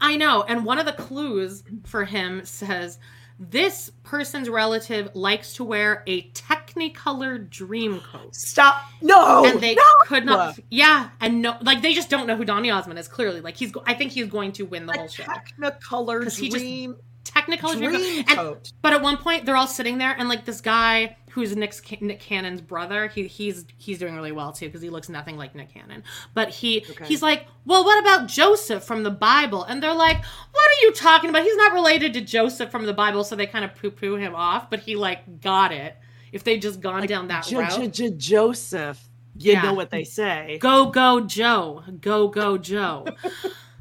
I 0.00 0.16
know. 0.16 0.42
And 0.42 0.64
one 0.64 0.78
of 0.78 0.86
the 0.86 0.92
clues 0.92 1.62
for 1.84 2.04
him 2.04 2.44
says 2.44 2.98
this 3.38 3.90
person's 4.02 4.48
relative 4.48 5.10
likes 5.14 5.54
to 5.54 5.64
wear 5.64 6.02
a 6.06 6.22
Technicolor 6.30 7.48
dream 7.48 8.00
coat. 8.00 8.34
Stop! 8.34 8.82
No, 9.00 9.44
and 9.44 9.60
they 9.60 9.74
no! 9.74 9.82
could 10.02 10.24
not 10.24 10.58
yeah 10.70 11.10
and 11.20 11.42
no 11.42 11.56
like 11.62 11.82
they 11.82 11.94
just 11.94 12.10
don't 12.10 12.26
know 12.26 12.36
who 12.36 12.44
donny 12.44 12.70
osmond 12.70 12.98
is 12.98 13.08
clearly 13.08 13.40
like 13.40 13.56
he's 13.56 13.72
i 13.86 13.94
think 13.94 14.12
he's 14.12 14.26
going 14.26 14.52
to 14.52 14.64
win 14.64 14.86
the 14.86 14.92
A 14.92 14.98
whole 14.98 15.08
show 15.08 15.22
Technicolor 15.24 16.24
he 16.38 16.48
just- 16.48 16.58
dream 16.62 16.96
technicolor 17.34 17.76
dream. 17.78 18.24
And- 18.28 18.72
but 18.82 18.92
at 18.92 19.02
one 19.02 19.16
point 19.16 19.46
they're 19.46 19.56
all 19.56 19.66
sitting 19.66 19.98
there 19.98 20.14
and 20.18 20.28
like 20.28 20.44
this 20.44 20.60
guy 20.60 21.16
who's 21.30 21.56
Nick's, 21.56 21.80
nick 22.02 22.20
cannon's 22.20 22.60
brother 22.60 23.06
he, 23.06 23.26
he's 23.26 23.64
he's 23.78 23.98
doing 23.98 24.14
really 24.14 24.32
well 24.32 24.52
too 24.52 24.66
because 24.66 24.82
he 24.82 24.90
looks 24.90 25.08
nothing 25.08 25.38
like 25.38 25.54
nick 25.54 25.72
cannon 25.72 26.02
but 26.34 26.50
he 26.50 26.84
he's 27.06 27.22
like 27.22 27.46
well 27.64 27.84
what 27.84 27.98
about 28.00 28.28
joseph 28.28 28.84
from 28.84 29.02
the 29.02 29.10
bible 29.10 29.64
and 29.64 29.82
they're 29.82 29.94
like 29.94 30.18
what 30.18 30.68
are 30.70 30.82
you 30.82 30.92
talking 30.92 31.30
about 31.30 31.42
he's 31.42 31.56
not 31.56 31.72
related 31.72 32.12
to 32.12 32.20
joseph 32.20 32.70
from 32.70 32.84
the 32.84 32.92
bible 32.92 33.24
so 33.24 33.34
they 33.34 33.46
kind 33.46 33.64
of 33.64 33.74
poo-poo 33.74 34.16
him 34.16 34.34
off 34.34 34.68
but 34.68 34.80
he 34.80 34.94
like 34.94 35.40
got 35.40 35.72
it 35.72 35.96
if 36.32 36.44
they 36.44 36.58
just 36.58 36.80
gone 36.82 37.06
down 37.06 37.28
that 37.28 37.44
J- 37.46 37.56
route 37.56 37.70
J- 37.76 37.88
J- 37.88 38.10
Joseph. 38.10 39.02
You 39.38 39.52
Yeah. 39.52 39.62
know 39.62 39.72
what 39.74 39.88
they 39.90 40.04
say. 40.04 40.58
Go 40.60 40.90
go 40.90 41.20
Joe. 41.20 41.82
Go 42.02 42.28
go 42.28 42.58
Joe. 42.58 43.06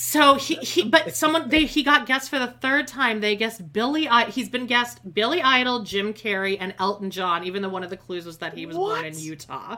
so 0.00 0.36
he, 0.36 0.54
he 0.54 0.84
but 0.84 1.14
someone 1.14 1.50
they 1.50 1.66
he 1.66 1.82
got 1.82 2.06
guessed 2.06 2.30
for 2.30 2.38
the 2.38 2.46
third 2.46 2.88
time. 2.88 3.20
They 3.20 3.36
guessed 3.36 3.70
Billy 3.70 4.08
he's 4.30 4.48
been 4.48 4.64
guessed 4.64 4.98
Billy 5.12 5.42
Idol, 5.42 5.82
Jim 5.82 6.14
Carrey, 6.14 6.56
and 6.58 6.74
Elton 6.78 7.10
John, 7.10 7.44
even 7.44 7.60
though 7.60 7.68
one 7.68 7.84
of 7.84 7.90
the 7.90 7.98
clues 7.98 8.24
was 8.24 8.38
that 8.38 8.54
he 8.54 8.64
was 8.64 8.76
born 8.76 9.04
in 9.04 9.18
Utah. 9.18 9.76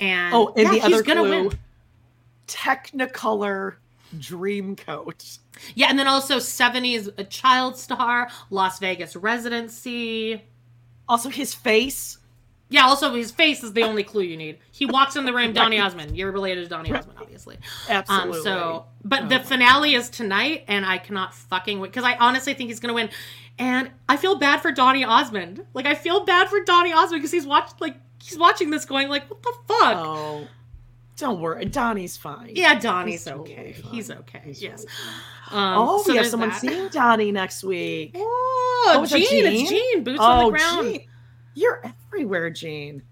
And 0.00 0.34
Oh, 0.34 0.52
and 0.56 0.64
yeah, 0.64 0.70
the 0.72 0.82
other 0.82 1.02
gonna 1.04 1.20
clue, 1.20 1.48
win. 1.48 1.58
Technicolor 2.48 3.76
dream 4.18 4.74
coat. 4.74 5.38
Yeah, 5.76 5.90
and 5.90 5.98
then 5.98 6.08
also 6.08 6.38
70s 6.38 7.16
a 7.16 7.22
child 7.22 7.76
star, 7.76 8.28
Las 8.50 8.80
Vegas 8.80 9.14
residency. 9.14 10.42
Also, 11.08 11.28
his 11.28 11.54
face. 11.54 12.18
Yeah, 12.68 12.86
also 12.86 13.14
his 13.14 13.30
face 13.30 13.62
is 13.62 13.72
the 13.74 13.82
only 13.84 14.02
clue 14.02 14.22
you 14.24 14.36
need. 14.36 14.58
He 14.72 14.86
walks 14.86 15.14
in 15.14 15.24
the 15.24 15.32
room, 15.32 15.52
Donny 15.52 15.78
Osmond. 15.78 16.16
You're 16.16 16.32
related 16.32 16.64
to 16.64 16.68
Donny 16.68 16.92
Osmond, 16.92 17.18
obviously. 17.20 17.58
Absolutely. 17.88 18.38
Um, 18.38 18.42
so, 18.44 18.86
but 19.04 19.28
the 19.28 19.38
finale 19.38 19.94
is 19.94 20.08
tonight, 20.10 20.64
and 20.66 20.84
I 20.84 20.98
cannot 20.98 21.32
fucking 21.34 21.78
wait 21.78 21.92
because 21.92 22.02
I 22.04 22.16
honestly 22.16 22.54
think 22.54 22.68
he's 22.70 22.80
gonna 22.80 22.94
win. 22.94 23.10
And 23.58 23.90
I 24.08 24.16
feel 24.16 24.36
bad 24.36 24.60
for 24.62 24.72
Donny 24.72 25.04
Osmond. 25.04 25.64
Like 25.74 25.86
I 25.86 25.94
feel 25.94 26.24
bad 26.24 26.48
for 26.48 26.60
Donny 26.64 26.92
Osmond 26.92 27.20
because 27.22 27.30
he's 27.32 27.46
watched 27.46 27.80
like 27.80 27.96
he's 28.22 28.36
watching 28.38 28.70
this 28.70 28.84
going 28.84 29.08
like, 29.08 29.30
what 29.30 29.42
the 29.44 29.52
fuck? 29.68 29.96
Oh, 29.96 30.48
don't 31.16 31.40
worry. 31.40 31.64
Donny's 31.66 32.16
fine. 32.16 32.50
yeah, 32.54 32.78
Donny's 32.78 33.24
he's 33.24 33.32
okay. 33.32 33.72
fine. 33.74 33.92
He's 33.92 34.10
okay. 34.10 34.40
He's 34.44 34.60
yes. 34.62 34.84
totally 34.84 35.64
Um, 35.64 35.78
Oh, 35.78 36.02
so 36.02 36.10
we 36.12 36.16
have 36.16 36.24
there's 36.24 36.30
someone 36.32 36.48
that. 36.50 36.60
seeing 36.60 36.88
Donny 36.88 37.30
next 37.32 37.62
week. 37.64 38.12
Oh, 38.16 38.92
Oh, 38.98 39.06
Gene, 39.06 39.24
it's 39.30 39.70
Gene? 39.70 40.04
Boots 40.04 40.20
on 40.20 40.42
Oh, 40.44 40.50
the 40.50 40.58
ground. 40.58 40.92
Gene. 40.92 41.06
You're 41.56 41.82
everywhere, 42.12 42.50
Gene. 42.50 43.02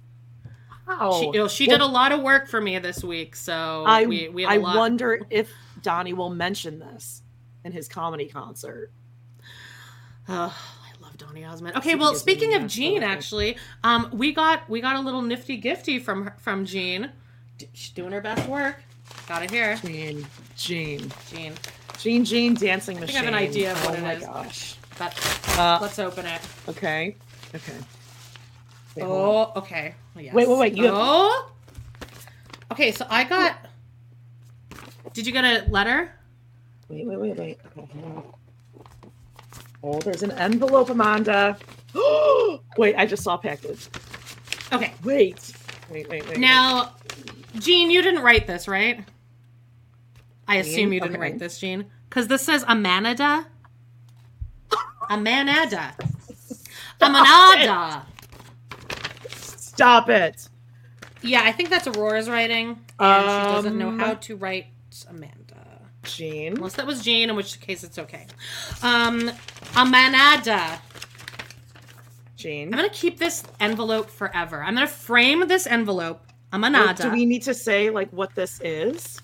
Wow. 0.86 1.16
She, 1.18 1.26
you 1.26 1.32
know, 1.32 1.48
she 1.48 1.66
Well, 1.66 1.78
did 1.78 1.82
a 1.82 1.86
lot 1.86 2.12
of 2.12 2.20
work 2.20 2.46
for 2.46 2.60
me 2.60 2.78
this 2.78 3.02
week, 3.02 3.34
so 3.36 3.84
I, 3.86 4.04
we, 4.04 4.28
we 4.28 4.42
have 4.42 4.52
I 4.52 4.56
a 4.56 4.60
lot. 4.60 4.76
wonder 4.76 5.18
if 5.30 5.50
Donny 5.82 6.12
will 6.12 6.28
mention 6.28 6.78
this 6.78 7.22
in 7.64 7.72
his 7.72 7.88
comedy 7.88 8.26
concert. 8.28 8.92
Oh, 10.26 10.56
I 10.56 11.02
love 11.04 11.18
Donny 11.18 11.44
Osmond. 11.44 11.76
Okay, 11.76 11.96
well, 11.96 12.14
speaking 12.14 12.54
of 12.54 12.66
Jean, 12.66 13.02
actually, 13.02 13.58
um, 13.82 14.08
we 14.10 14.32
got 14.32 14.66
we 14.70 14.80
got 14.80 14.96
a 14.96 15.00
little 15.00 15.20
nifty 15.20 15.60
gifty 15.60 16.00
from 16.00 16.30
from 16.38 16.64
Jean. 16.64 17.10
She's 17.74 17.90
doing 17.90 18.10
her 18.12 18.22
best 18.22 18.48
work. 18.48 18.80
Got 19.28 19.42
it 19.42 19.50
here, 19.50 19.76
Gene, 19.84 20.26
Gene, 20.56 21.12
Jean. 21.30 21.52
Gene, 21.98 22.24
Gene, 22.24 22.54
dancing 22.54 22.98
machine. 23.00 23.16
I 23.16 23.18
have 23.18 23.28
an 23.28 23.34
idea 23.34 23.72
of 23.72 23.84
what 23.84 23.94
oh 23.96 23.98
it 23.98 24.02
my 24.02 24.14
is. 24.14 24.24
gosh. 24.24 24.76
But 24.98 25.58
Uh, 25.58 25.78
let's 25.82 25.98
open 25.98 26.24
it. 26.24 26.40
okay, 26.70 27.16
okay. 27.54 27.76
Wait. 28.96 29.04
Oh, 29.04 29.52
okay. 29.56 29.94
Oh, 30.16 30.20
yes. 30.20 30.34
Wait, 30.34 30.48
wait, 30.48 30.58
wait, 30.58 30.76
you 30.76 30.84
have- 30.84 30.94
oh. 30.96 31.50
Okay, 32.72 32.92
so 32.92 33.06
I 33.10 33.24
got. 33.24 33.66
Did 35.12 35.26
you 35.26 35.32
get 35.32 35.44
a 35.44 35.70
letter? 35.70 36.12
Wait, 36.88 37.06
wait, 37.06 37.18
wait, 37.18 37.36
wait. 37.36 37.58
Okay. 37.78 37.88
Oh, 39.82 40.00
there's 40.00 40.22
an 40.22 40.30
envelope, 40.32 40.90
Amanda. 40.90 41.56
wait, 42.78 42.94
I 42.96 43.06
just 43.06 43.22
saw 43.22 43.34
a 43.34 43.38
package. 43.38 43.88
Okay. 44.72 44.92
Wait, 45.04 45.52
wait, 45.90 46.08
wait, 46.08 46.26
wait. 46.28 46.38
Now, 46.38 46.94
Jean, 47.58 47.90
you 47.90 48.02
didn't 48.02 48.22
write 48.22 48.46
this, 48.46 48.66
right? 48.66 49.04
I 50.48 50.56
assume 50.56 50.92
you 50.92 51.00
didn't 51.00 51.16
Okay. 51.16 51.20
write 51.22 51.38
this, 51.38 51.58
Jean, 51.58 51.84
because 52.08 52.28
this 52.28 52.42
says 52.42 52.64
Amanada. 52.64 53.46
Amanada. 55.10 55.92
Amanada. 57.00 58.02
Stop 59.74 60.08
it. 60.08 60.48
Yeah, 61.22 61.42
I 61.44 61.52
think 61.52 61.70
that's 61.70 61.86
Aurora's 61.86 62.28
writing, 62.28 62.78
and 62.98 63.22
she 63.22 63.52
doesn't 63.54 63.78
know 63.78 63.88
Um, 63.88 63.98
how 63.98 64.14
to 64.14 64.36
write 64.36 64.66
Amanda. 65.08 65.80
Gene. 66.02 66.54
Unless 66.56 66.74
that 66.74 66.86
was 66.86 67.02
Jean, 67.02 67.30
in 67.30 67.36
which 67.36 67.60
case 67.60 67.82
it's 67.82 67.98
okay. 67.98 68.26
Um, 68.82 69.30
Amanada. 69.72 70.78
Gene. 72.36 72.68
I'm 72.72 72.76
gonna 72.78 72.90
keep 72.90 73.18
this 73.18 73.42
envelope 73.58 74.10
forever. 74.10 74.62
I'm 74.62 74.74
gonna 74.74 74.86
frame 74.86 75.48
this 75.48 75.66
envelope. 75.66 76.20
Well, 76.52 76.60
Amanada. 76.60 77.02
do 77.02 77.10
we 77.10 77.24
need 77.24 77.42
to 77.44 77.54
say 77.54 77.88
like 77.90 78.10
what 78.10 78.34
this 78.34 78.60
is? 78.62 79.18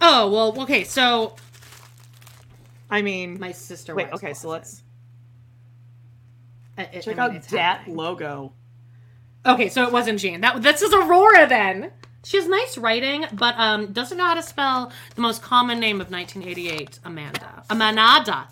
Oh 0.00 0.30
well, 0.30 0.62
okay. 0.62 0.84
So 0.84 1.34
I 2.88 3.02
mean, 3.02 3.40
my 3.40 3.50
sister. 3.50 3.94
wait. 3.96 4.12
Okay, 4.12 4.32
so 4.32 4.48
let's 4.48 4.82
I- 6.78 6.82
I- 6.82 7.00
check 7.00 7.18
I 7.18 7.28
mean, 7.28 7.36
out 7.36 7.42
that 7.48 7.58
happening. 7.78 7.96
logo. 7.96 8.52
Okay, 9.44 9.68
so 9.68 9.82
it 9.84 9.92
wasn't 9.92 10.18
Jean. 10.20 10.40
That 10.40 10.62
this 10.62 10.82
is 10.82 10.92
Aurora 10.92 11.46
then. 11.48 11.90
She 12.24 12.36
has 12.36 12.46
nice 12.46 12.78
writing, 12.78 13.26
but 13.32 13.54
um 13.58 13.92
doesn't 13.92 14.16
know 14.16 14.26
how 14.26 14.34
to 14.34 14.42
spell 14.42 14.92
the 15.16 15.20
most 15.20 15.42
common 15.42 15.80
name 15.80 16.00
of 16.00 16.10
1988, 16.10 17.00
Amanda. 17.04 17.64
Amanada. 17.68 18.46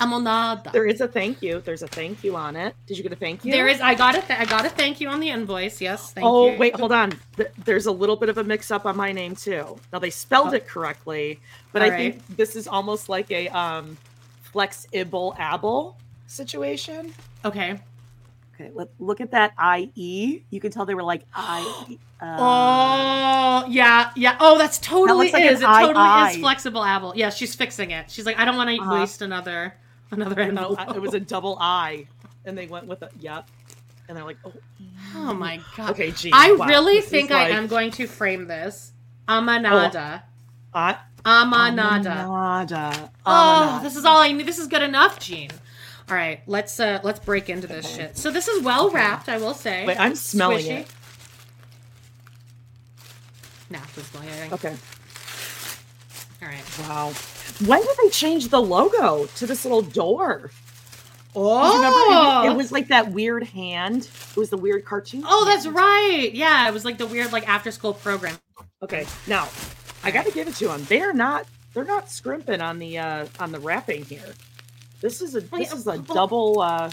Amanada. 0.00 0.72
There 0.72 0.86
is 0.86 1.00
a 1.00 1.08
thank 1.08 1.40
you. 1.42 1.60
There's 1.60 1.82
a 1.82 1.86
thank 1.88 2.22
you 2.24 2.36
on 2.36 2.56
it. 2.56 2.74
Did 2.86 2.98
you 2.98 3.02
get 3.02 3.12
a 3.12 3.16
thank 3.16 3.44
you? 3.44 3.52
There 3.52 3.68
is. 3.68 3.80
I 3.80 3.94
got 3.94 4.14
it. 4.14 4.24
I 4.30 4.44
got 4.44 4.66
a 4.66 4.68
thank 4.68 5.00
you 5.00 5.08
on 5.08 5.20
the 5.20 5.30
invoice. 5.30 5.80
Yes, 5.80 6.12
thank 6.12 6.26
oh, 6.26 6.50
you. 6.52 6.58
wait, 6.58 6.76
hold 6.76 6.92
on. 6.92 7.12
Th- 7.36 7.48
There's 7.64 7.86
a 7.86 7.92
little 7.92 8.16
bit 8.16 8.28
of 8.28 8.36
a 8.38 8.44
mix 8.44 8.70
up 8.70 8.84
on 8.84 8.96
my 8.96 9.12
name 9.12 9.34
too. 9.34 9.78
Now 9.92 9.98
they 9.98 10.10
spelled 10.10 10.52
it 10.54 10.66
correctly, 10.66 11.40
but 11.72 11.80
I 11.82 11.86
Oh. 11.86 11.88
All 11.88 11.94
right. 11.96 12.14
think 12.22 12.36
this 12.36 12.56
is 12.56 12.68
almost 12.68 13.08
like 13.08 13.30
a 13.30 13.48
um 13.48 13.96
flexible 14.42 15.34
able 15.38 15.96
situation. 16.26 17.14
Okay. 17.44 17.78
Okay, 18.58 18.70
let 18.74 18.88
look 18.98 19.20
at 19.20 19.30
that 19.32 19.52
IE. 19.78 20.44
You 20.50 20.60
can 20.60 20.70
tell 20.70 20.86
they 20.86 20.94
were 20.94 21.02
like 21.02 21.22
I. 21.34 21.96
Uh, 22.18 22.36
Oh 22.40 23.66
yeah, 23.68 24.10
yeah. 24.16 24.38
Oh, 24.40 24.56
that's 24.56 24.78
totally 24.78 25.26
looks 25.26 25.34
like 25.34 25.44
is. 25.44 25.60
an 25.60 25.68
It 25.70 25.80
totally 25.80 25.96
eye 26.06 26.30
is 26.30 26.36
flexible 26.38 26.82
apple. 26.82 27.12
Yeah, 27.14 27.28
she's 27.28 27.54
fixing 27.54 27.90
it. 27.90 28.10
She's 28.10 28.24
like, 28.24 28.38
I 28.38 28.46
don't 28.46 28.56
want 28.56 28.70
to 28.70 28.80
Uh-huh. 28.80 28.94
waste 29.00 29.20
another 29.20 29.74
another 30.10 30.50
no, 30.50 30.68
envelope. 30.74 30.96
it 30.96 31.02
was 31.02 31.12
a 31.12 31.20
double 31.20 31.58
I, 31.60 32.06
and 32.46 32.56
they 32.56 32.66
went 32.68 32.86
with 32.86 33.02
a 33.02 33.10
yep. 33.20 33.50
And 34.08 34.16
they're 34.16 34.24
like, 34.24 34.38
oh, 34.46 34.52
Oh 35.14 35.34
my 35.34 35.60
god. 35.76 35.90
Okay, 35.90 36.10
Gene, 36.10 36.32
I 36.34 36.52
wow, 36.52 36.66
really 36.66 36.94
this 36.94 37.04
is 37.04 37.10
think 37.10 37.30
I 37.30 37.44
like- 37.44 37.52
am 37.52 37.66
going 37.66 37.90
to 37.92 38.06
frame 38.06 38.46
this. 38.46 38.92
Amanada. 39.28 40.22
I, 40.72 40.96
Amanada. 41.22 42.24
Amanada. 42.24 43.10
Oh, 43.26 43.80
this 43.82 43.94
is 43.94 44.06
all 44.06 44.18
I 44.22 44.32
need. 44.32 44.46
This 44.46 44.58
is 44.58 44.68
good 44.68 44.82
enough, 44.82 45.18
Gene. 45.20 45.50
All 46.08 46.14
right, 46.16 46.40
let's 46.46 46.78
uh 46.78 47.00
let's 47.02 47.18
break 47.18 47.50
into 47.50 47.66
this 47.66 47.88
shit. 47.92 48.16
So 48.16 48.30
this 48.30 48.46
is 48.46 48.62
well 48.62 48.90
wrapped, 48.90 49.28
I 49.28 49.38
will 49.38 49.54
say. 49.54 49.84
Wait, 49.84 49.98
I'm 49.98 50.14
smelling 50.14 50.64
Squishy. 50.64 50.80
it. 50.80 50.88
No, 53.70 53.78
this 53.80 53.98
is 53.98 54.06
smelling 54.06 54.28
anything. 54.28 54.52
Okay. 54.52 54.76
All 56.42 56.48
right. 56.48 56.78
Wow. 56.80 57.12
When 57.64 57.80
did 57.80 57.96
they 58.02 58.10
change 58.10 58.48
the 58.48 58.60
logo 58.62 59.26
to 59.26 59.46
this 59.46 59.64
little 59.64 59.82
door? 59.82 60.50
Oh, 61.34 61.76
remember? 61.76 62.48
It, 62.48 62.52
it 62.52 62.56
was 62.56 62.70
like 62.70 62.88
that 62.88 63.10
weird 63.10 63.42
hand. 63.44 64.08
It 64.30 64.36
was 64.36 64.50
the 64.50 64.56
weird 64.56 64.84
cartoon. 64.84 65.22
Oh, 65.26 65.44
that's 65.44 65.66
right. 65.66 66.30
Yeah, 66.32 66.68
it 66.68 66.72
was 66.72 66.84
like 66.84 66.98
the 66.98 67.06
weird 67.06 67.32
like 67.32 67.48
after 67.48 67.70
school 67.70 67.94
program. 67.94 68.36
Okay. 68.82 69.06
Now, 69.26 69.48
I 70.04 70.12
got 70.12 70.24
to 70.26 70.30
give 70.32 70.46
it 70.46 70.54
to 70.56 70.68
them. 70.68 70.84
They're 70.84 71.12
not. 71.12 71.46
They're 71.74 71.84
not 71.84 72.10
scrimping 72.10 72.60
on 72.62 72.78
the 72.78 72.98
uh 72.98 73.26
on 73.40 73.52
the 73.52 73.58
wrapping 73.58 74.04
here. 74.04 74.34
This 75.00 75.20
is 75.20 75.34
a 75.34 75.40
this 75.40 75.72
is 75.72 75.86
a 75.86 75.98
double 75.98 76.60
uh 76.60 76.88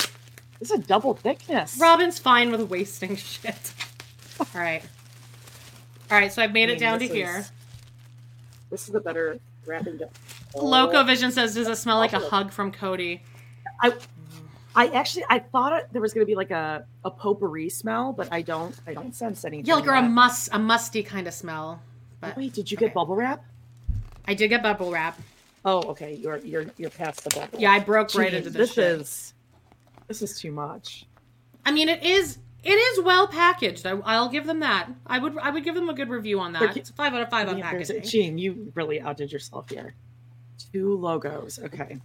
this 0.60 0.72
is 0.72 0.72
a 0.72 0.78
double 0.80 1.14
thickness. 1.14 1.78
Robyn's 1.80 2.20
fine 2.20 2.52
with 2.52 2.70
wasting 2.70 3.16
shit. 3.18 3.74
All 4.40 4.48
right. 4.54 4.84
All 6.12 6.18
right, 6.18 6.32
so 6.32 6.42
I've 6.44 6.54
made 6.54 6.70
I 6.70 6.74
it 6.74 6.80
down 6.80 7.00
to 7.00 7.08
this 7.08 7.16
here. 7.16 7.38
is- 7.40 7.52
This 8.70 8.90
is 8.90 8.96
a 8.96 9.00
better 9.00 9.40
wrapping. 9.66 9.98
do- 9.98 10.10
Loco 10.56 11.04
Vision 11.04 11.32
says, 11.32 11.56
"Does 11.56 11.68
it 11.68 11.76
smell 11.78 11.98
like 11.98 12.14
a 12.14 12.20
hug 12.20 12.52
from 12.52 12.72
Kody?" 12.72 13.22
I 13.82 13.94
I 14.76 14.88
actually 14.90 15.26
I 15.30 15.40
thought 15.40 15.74
it, 15.74 15.88
there 15.92 16.02
was 16.02 16.14
going 16.14 16.26
to 16.26 16.30
be 16.30 16.36
like 16.36 16.52
a 16.52 16.86
a 17.04 17.10
potpourri 17.12 17.70
smell, 17.70 18.14
but 18.14 18.28
I 18.32 18.42
don't 18.42 18.76
I 18.86 18.94
don't 18.94 19.16
sense 19.16 19.46
anything. 19.46 19.66
Yeah, 19.66 19.76
like 19.76 19.88
or 19.88 19.96
a 19.96 20.02
must, 20.02 20.50
a 20.52 20.60
musty 20.60 21.02
kind 21.04 21.28
of 21.28 21.34
smell. 21.34 21.82
But 22.22 22.38
Wait, 22.38 22.54
did 22.54 22.70
you 22.72 22.78
okay. 22.78 22.86
get 22.88 22.94
bubble 22.94 23.16
wrap? 23.16 23.44
I 24.28 24.34
did 24.36 24.48
get 24.50 24.62
bubble 24.64 24.92
wrap. 24.92 25.20
Oh, 25.66 25.82
okay. 25.92 26.14
You're 26.16 26.38
you're 26.40 26.66
you're 26.78 26.90
past 26.90 27.24
the 27.24 27.30
bubble. 27.40 27.60
Yeah, 27.60 27.72
I 27.72 27.80
broke 27.80 28.14
right 28.16 28.34
into 28.34 28.50
this. 28.50 28.70
this 28.70 28.74
shit. 28.74 28.84
is 29.02 29.34
this 30.08 30.22
is 30.22 30.40
too 30.40 30.52
much. 30.52 31.06
I 31.66 31.72
mean, 31.72 31.90
it 31.90 32.04
is. 32.04 32.38
It 32.64 32.72
is 32.76 33.04
well 33.04 33.28
packaged. 33.28 33.86
I, 33.86 33.92
I'll 34.06 34.30
give 34.30 34.46
them 34.46 34.60
that. 34.62 34.90
I 35.06 35.20
would. 35.20 35.38
I 35.38 35.50
would 35.50 35.64
give 35.64 35.76
them 35.76 35.90
a 35.90 35.94
good 35.94 36.10
review 36.10 36.40
on 36.40 36.54
that. 36.54 36.60
But- 36.68 36.78
It's 36.78 36.90
a 36.90 36.94
five 36.94 37.14
out 37.14 37.22
of 37.22 37.30
five 37.30 37.48
on 37.50 37.58
Yeah, 37.58 37.70
packaging. 37.72 38.04
Gene, 38.04 38.38
you 38.38 38.72
really 38.76 39.00
outdid 39.02 39.32
yourself 39.32 39.70
here. 39.70 39.94
Two 40.72 40.96
logos. 40.98 41.60
Okay. 41.60 41.98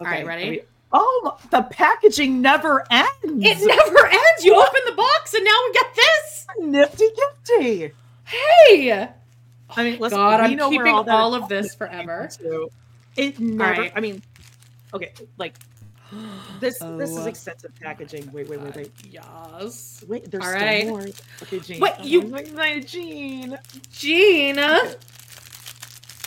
All 0.00 0.06
right, 0.06 0.26
ready? 0.26 0.50
we- 0.50 0.62
Oh, 0.90 1.38
the 1.50 1.62
packaging 1.64 2.40
never 2.40 2.82
ends. 2.90 3.10
It 3.22 3.66
never 3.66 4.06
ends. 4.06 4.44
You 4.44 4.54
open 4.54 4.80
the 4.86 4.92
box 4.92 5.34
and 5.34 5.44
now 5.44 5.50
we 5.66 5.72
got 5.74 5.94
this. 5.94 6.46
nifty 6.60 7.04
gifty. 7.50 7.92
Hey, 8.24 9.08
I 9.76 9.84
mean, 9.84 9.98
listen, 10.00 10.18
God, 10.18 10.40
I'm 10.40 10.58
keeping 10.70 10.86
all 10.94 11.34
is 11.34 11.42
of 11.42 11.48
this 11.48 11.74
forever. 11.74 12.28
It 13.16 13.38
never. 13.38 13.80
right. 13.82 13.92
I 13.94 14.00
mean, 14.00 14.22
okay, 14.94 15.12
like 15.36 15.54
this. 16.60 16.78
This 16.78 17.10
is 17.10 17.18
Oh. 17.18 17.26
extensive 17.26 17.74
packaging. 17.80 18.30
Wait, 18.32 18.48
wait, 18.48 18.60
wait, 18.60 18.74
wait. 18.76 18.86
Uh, 19.20 19.58
yes, 19.60 20.04
Wait, 20.08 20.30
there's 20.30 20.42
All 20.44 20.50
still 20.50 20.62
right. 20.62 20.86
more. 20.86 21.06
Okay, 21.42 21.58
Gene. 21.60 21.80
Wait, 21.80 21.92
you- 22.02 22.22
Oh, 22.22 22.28
my, 22.28 22.42
my 22.54 22.80
Gene. 22.80 23.58
Gene. 23.92 24.56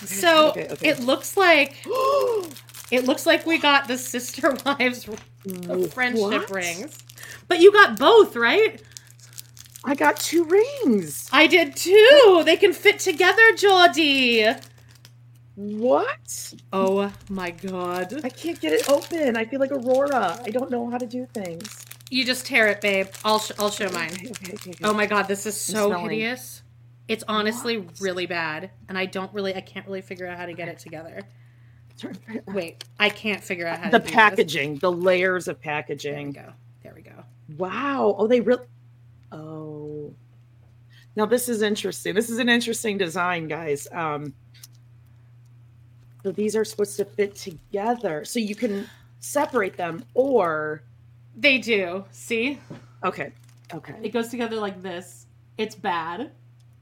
So 0.06 0.50
okay, 0.50 0.68
okay. 0.72 0.90
it 0.90 1.00
looks 1.00 1.38
like 1.38 1.78
it 2.92 3.06
looks 3.06 3.26
like 3.26 3.46
we 3.46 3.58
got 3.58 3.88
the 3.88 3.98
sister 3.98 4.52
wives 4.66 5.06
mm, 5.48 5.94
friendship 5.94 6.22
What? 6.22 6.50
rings, 6.52 6.98
but 7.48 7.60
you 7.60 7.72
got 7.72 7.98
both, 8.00 8.36
right? 8.36 8.82
I 9.84 9.96
got 9.96 10.18
two 10.18 10.44
rings. 10.46 11.28
I 11.32 11.48
did 11.48 11.76
too. 11.76 12.44
They 12.46 12.58
can 12.58 12.74
fit 12.74 13.00
together, 13.00 13.42
Geordie. 13.58 14.46
What? 15.56 16.54
Oh 16.72 17.12
my 17.30 17.52
god. 17.52 18.22
I 18.24 18.30
can't 18.30 18.60
get 18.60 18.74
it 18.74 18.90
open. 18.90 19.36
I 19.36 19.46
feel 19.46 19.60
like 19.60 19.72
Aurora. 19.72 20.40
I 20.44 20.50
don't 20.50 20.72
know 20.72 20.90
how 20.90 20.98
to 20.98 21.06
do 21.06 21.28
things. 21.34 21.86
You 22.10 22.26
just 22.26 22.46
tear 22.46 22.68
it, 22.68 22.82
babe. 22.82 23.08
I'll 23.24 23.40
sh- 23.40 23.52
I'll 23.60 23.72
show 23.72 23.90
mine. 23.92 24.12
Okay, 24.14 24.30
okay, 24.30 24.54
okay. 24.54 24.74
Oh 24.84 24.94
my 24.94 25.06
god, 25.06 25.28
this 25.28 25.46
is 25.46 25.60
so 25.60 25.92
hideous. 25.94 26.62
It's 27.08 27.24
honestly 27.28 27.86
really 28.00 28.26
bad, 28.26 28.72
and 28.88 28.98
I 28.98 29.06
don't 29.06 29.34
really, 29.34 29.56
I 29.56 29.62
can't 29.62 29.86
really 29.86 30.02
figure 30.02 30.28
out 30.28 30.38
how 30.38 30.46
to 30.46 30.54
get 30.54 30.68
it 30.68 30.80
together. 30.80 31.22
Wait, 32.48 32.84
I 33.00 33.10
can't 33.10 33.44
figure 33.44 33.68
out 33.68 33.80
how 33.80 33.90
the 33.92 34.00
to 34.00 34.04
do 34.04 34.08
this. 34.08 34.16
packaging, 34.16 34.78
the 34.78 34.92
layers 34.92 35.48
of 35.48 35.58
There 35.62 35.72
we 35.72 35.76
packaging. 35.76 36.32
go. 36.32 36.54
There 36.84 36.94
we 36.96 37.02
go. 37.02 37.24
Wow. 37.58 38.16
Oh, 38.18 38.28
they 38.28 38.40
really. 38.42 38.64
Now 41.16 41.26
this 41.26 41.50
is 41.50 41.62
interesting. 41.62 42.16
This 42.16 42.30
is 42.30 42.40
an 42.40 42.50
interesting 42.50 42.98
design, 42.98 43.48
guys. 43.48 43.88
Um. 43.92 44.34
So 46.24 46.32
these 46.32 46.56
are 46.56 46.64
supposed 46.64 46.98
to 46.98 47.06
fit 47.06 47.36
together, 47.36 48.24
so 48.26 48.38
you 48.40 48.54
can 48.56 48.88
separate 49.20 49.76
them, 49.76 50.06
or 50.14 50.84
They 51.36 51.58
do. 51.58 52.06
See, 52.12 52.60
okay, 53.04 53.32
okay. 53.74 53.96
it 54.04 54.10
goes 54.10 54.28
together 54.30 54.58
like 54.58 54.82
this. 54.84 55.26
It's 55.58 55.74
bad. 55.76 56.32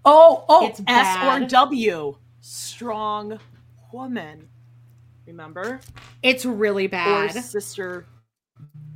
Oh, 0.03 0.43
oh, 0.49 0.67
It's 0.67 0.81
S 0.87 1.17
or. 1.23 1.47
W. 1.47 2.15
Strong 2.41 3.39
woman. 3.93 4.47
Remember? 5.25 5.79
It's 6.21 6.43
really 6.45 6.85
Or 6.87 6.89
bad. 6.89 7.31
sister 7.31 8.05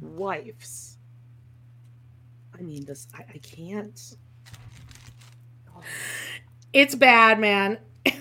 wives. 0.01 0.97
I 2.57 2.61
mean, 2.63 2.83
this, 2.85 3.07
I, 3.13 3.23
I 3.35 3.37
can't. 3.39 4.15
It's 6.73 6.95
bad, 6.95 7.39
man. 7.39 7.77
I 8.05 8.11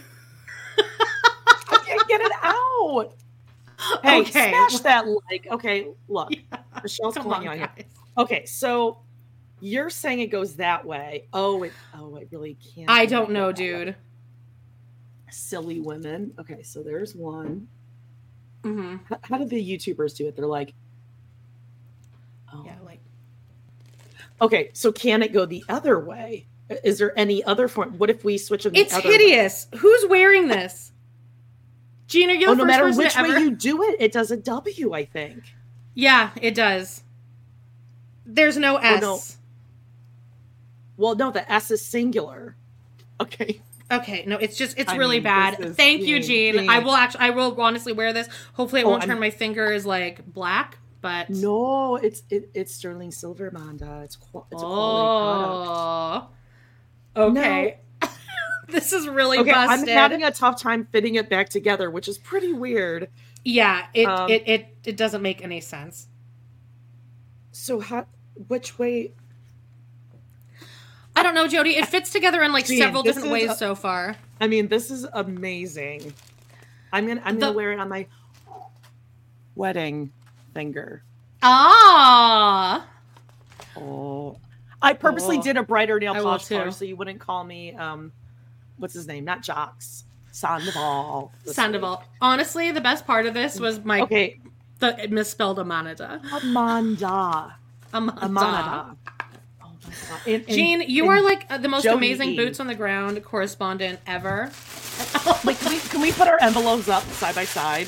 can't 1.86 2.08
get 2.08 2.20
it 2.20 2.32
out. 2.42 3.14
Hey, 4.02 4.20
Okay. 4.20 4.50
smash 4.50 4.80
that 4.80 5.06
like. 5.30 5.46
Okay, 5.50 5.88
look. 6.08 6.30
Michelle's 6.82 7.14
Come 7.14 7.24
calling 7.24 7.48
on, 7.48 7.56
you 7.56 7.62
out 7.64 7.76
here. 7.76 7.86
Okay, 8.18 8.44
so 8.46 8.98
you're 9.60 9.90
saying 9.90 10.20
it 10.20 10.26
goes 10.26 10.56
that 10.56 10.84
way. 10.84 11.28
Oh, 11.32 11.62
it, 11.62 11.72
oh, 11.94 12.16
it 12.16 12.28
really 12.30 12.56
can't. 12.74 12.90
I 12.90 13.06
don't 13.06 13.30
know, 13.30 13.52
that 13.52 13.58
way. 13.58 13.84
dude. 13.84 13.96
Silly 15.30 15.80
women. 15.80 16.32
Okay, 16.38 16.62
so 16.62 16.82
there's 16.82 17.14
one. 17.14 17.66
hmm 18.62 18.96
How, 19.08 19.18
how 19.22 19.38
do 19.38 19.46
the 19.46 19.56
YouTubers 19.76 20.14
do 20.16 20.28
it? 20.28 20.36
They're 20.36 20.46
like, 20.46 20.74
oh. 22.52 22.62
Yeah, 22.66 22.76
like 22.84 23.00
Okay, 24.40 24.70
so 24.74 24.92
can 24.92 25.22
it 25.22 25.32
go 25.32 25.46
the 25.46 25.64
other 25.68 25.98
way? 26.00 26.46
Is 26.84 26.98
there 26.98 27.16
any 27.18 27.44
other 27.44 27.68
form? 27.68 27.98
What 27.98 28.10
if 28.10 28.24
we 28.24 28.38
switch 28.38 28.64
them? 28.64 28.72
the 28.72 28.80
it's 28.80 28.94
other 28.94 29.08
way? 29.08 29.18
hideous. 29.18 29.68
Who's 29.78 30.06
wearing 30.08 30.48
this? 30.48 30.92
Gene, 32.06 32.30
are 32.30 32.34
you 32.34 32.46
oh, 32.48 32.54
the 32.54 32.62
Oh, 32.62 32.64
no 32.64 32.64
matter 32.64 32.90
which 32.92 33.12
to 33.14 33.18
ever? 33.20 33.34
way 33.34 33.40
you 33.40 33.50
do 33.50 33.82
it, 33.82 33.96
it 33.98 34.12
does 34.12 34.30
a 34.30 34.36
W. 34.36 34.92
I 34.92 35.04
think. 35.04 35.42
Yeah, 35.94 36.30
it 36.40 36.54
does. 36.54 37.02
There's 38.24 38.56
no 38.56 38.76
oh, 38.76 38.80
S. 38.80 39.02
no. 39.02 39.20
Well, 40.96 41.14
no, 41.16 41.30
the 41.30 41.50
S 41.50 41.70
is 41.70 41.84
singular. 41.84 42.56
Okay. 43.20 43.60
Okay, 43.90 44.24
no, 44.26 44.36
it's 44.38 44.56
just 44.56 44.78
it's 44.78 44.90
I 44.90 44.96
really 44.96 45.16
mean, 45.16 45.24
bad. 45.24 45.76
Thank 45.76 46.02
you, 46.02 46.22
Gene. 46.22 46.70
I 46.70 46.78
will 46.78 46.92
actually 46.94 47.20
I 47.20 47.30
will 47.30 47.60
honestly 47.60 47.92
wear 47.92 48.12
this. 48.14 48.26
Hopefully 48.54 48.80
it 48.80 48.84
Oh, 48.84 48.90
won't 48.90 49.02
I'm- 49.02 49.10
turn 49.10 49.20
my 49.20 49.28
fingers 49.30 49.84
like 49.84 50.24
black, 50.32 50.78
but 51.02 51.28
No, 51.28 51.96
it's 51.96 52.22
it, 52.30 52.48
it's 52.54 52.74
sterling 52.74 53.10
silver, 53.10 53.50
Manda. 53.50 54.00
It's 54.04 54.16
it's 54.16 54.24
a 54.24 54.30
quality 54.30 54.56
product. 54.56 55.70
Oh. 55.70 56.28
Okay. 57.16 57.78
this 58.68 58.92
is 58.92 59.06
really 59.08 59.38
Okay, 59.38 59.52
I'm 59.52 59.86
having 59.86 60.22
a 60.22 60.30
tough 60.30 60.60
time 60.60 60.86
fitting 60.92 61.16
it 61.16 61.28
back 61.28 61.48
together, 61.48 61.90
which 61.90 62.08
is 62.08 62.18
pretty 62.18 62.52
weird. 62.52 63.08
yeah, 63.44 63.86
it, 63.94 64.06
Um, 64.06 64.30
it 64.30 64.42
it 64.46 64.76
it 64.84 64.96
doesn't 64.96 65.22
make 65.22 65.42
any 65.42 65.60
sense. 65.60 66.08
So 67.52 67.80
how? 67.80 68.06
Which 68.48 68.78
way? 68.78 69.12
I 71.14 71.22
don't 71.22 71.34
know, 71.34 71.46
Jody. 71.46 71.76
It 71.76 71.86
fits 71.88 72.10
together 72.10 72.42
in 72.42 72.52
like 72.52 72.66
several 72.66 73.02
different 73.02 73.30
ways 73.30 73.50
a- 73.50 73.54
so 73.54 73.74
far. 73.74 74.16
I 74.40 74.46
mean, 74.46 74.68
this 74.68 74.90
is 74.90 75.06
amazing. 75.12 76.14
I'm 76.92 77.06
gonna 77.06 77.20
I'm 77.24 77.34
The- 77.34 77.40
gonna 77.46 77.56
wear 77.56 77.72
it 77.72 77.78
on 77.78 77.88
my 77.90 78.06
wedding 79.54 80.10
finger. 80.54 81.02
Ah. 81.42 82.86
Oh, 83.76 84.36
I 84.82 84.92
purposely 84.94 85.38
Oh. 85.38 85.42
did 85.42 85.56
a 85.56 85.62
brighter 85.62 85.98
nail 86.00 86.14
polish 86.14 86.48
color 86.48 86.70
so 86.70 86.84
you 86.84 86.96
wouldn't 86.96 87.20
call 87.20 87.44
me 87.44 87.74
um, 87.74 88.12
what's 88.78 88.94
his 88.94 89.06
name? 89.06 89.24
Not 89.24 89.42
Jax. 89.42 90.04
Sandoval. 90.32 91.30
Sandoval. 91.44 92.02
Honestly, 92.20 92.70
the 92.72 92.80
best 92.80 93.06
part 93.06 93.26
of 93.26 93.34
this 93.34 93.60
was 93.60 93.84
my. 93.84 94.00
Okay, 94.00 94.40
the 94.78 95.06
misspelled 95.10 95.58
Amanada. 95.58 96.20
Amanda. 96.42 97.56
Amanda. 97.92 98.24
Amanda. 98.24 98.96
Oh 99.62 99.70
my 99.84 99.90
god. 99.90 100.20
And- 100.26 100.34
and- 100.34 100.48
Jean, 100.48 100.80
you 100.88 101.04
and 101.04 101.12
are 101.12 101.20
like 101.22 101.46
uh, 101.50 101.58
the 101.58 101.68
most 101.68 101.82
Jody 101.84 101.96
amazing 101.96 102.30
E. 102.30 102.36
boots 102.36 102.60
on 102.60 102.66
the 102.66 102.74
ground 102.74 103.22
correspondent 103.24 104.00
ever. 104.06 104.50
Like, 105.44 105.58
can 105.58 105.72
we, 105.72 105.78
can 105.78 106.00
we 106.00 106.12
put 106.12 106.28
our 106.28 106.38
envelopes 106.40 106.88
up 106.88 107.02
side 107.04 107.34
by 107.34 107.44
side? 107.44 107.86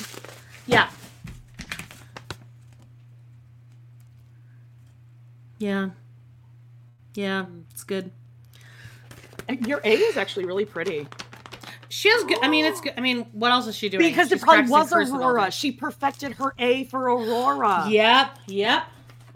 Yeah. 0.66 0.88
Yeah. 5.58 5.90
Yeah, 7.14 7.46
it's 7.70 7.84
good. 7.84 8.10
And 9.48 9.66
Your 9.66 9.80
A 9.84 9.92
is 9.92 10.16
actually 10.16 10.46
really 10.46 10.64
pretty. 10.64 11.06
She 11.88 12.08
has 12.10 12.24
good. 12.24 12.38
I 12.42 12.48
mean, 12.48 12.64
it's 12.64 12.80
good. 12.80 12.94
I 12.96 13.00
mean, 13.00 13.26
what 13.32 13.52
else 13.52 13.66
is 13.66 13.76
she 13.76 13.88
doing? 13.88 14.02
Because 14.02 14.28
She's 14.30 14.40
it 14.42 14.44
probably 14.44 14.70
was 14.70 14.90
personal 14.90 15.22
Aurora. 15.22 15.50
She 15.52 15.70
perfected 15.70 16.32
her 16.34 16.54
A 16.58 16.84
for 16.84 17.02
Aurora. 17.02 17.86
Yep. 17.88 18.38
Yep. 18.48 18.82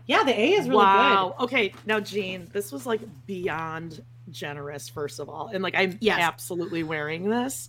Yeah, 0.06 0.24
the 0.24 0.32
A 0.38 0.48
is 0.52 0.60
really 0.60 0.70
good. 0.70 0.74
wow. 0.76 1.36
Okay, 1.40 1.74
now 1.86 2.00
Jean, 2.00 2.48
this 2.52 2.72
was 2.72 2.86
like 2.86 3.00
beyond 3.26 4.02
generous, 4.30 4.88
first 4.88 5.20
of 5.20 5.28
all. 5.28 5.48
And 5.52 5.62
like 5.62 5.74
I'm 5.76 5.98
Yes. 6.00 6.18
absolutely 6.20 6.82
wearing 6.82 7.28
this. 7.28 7.68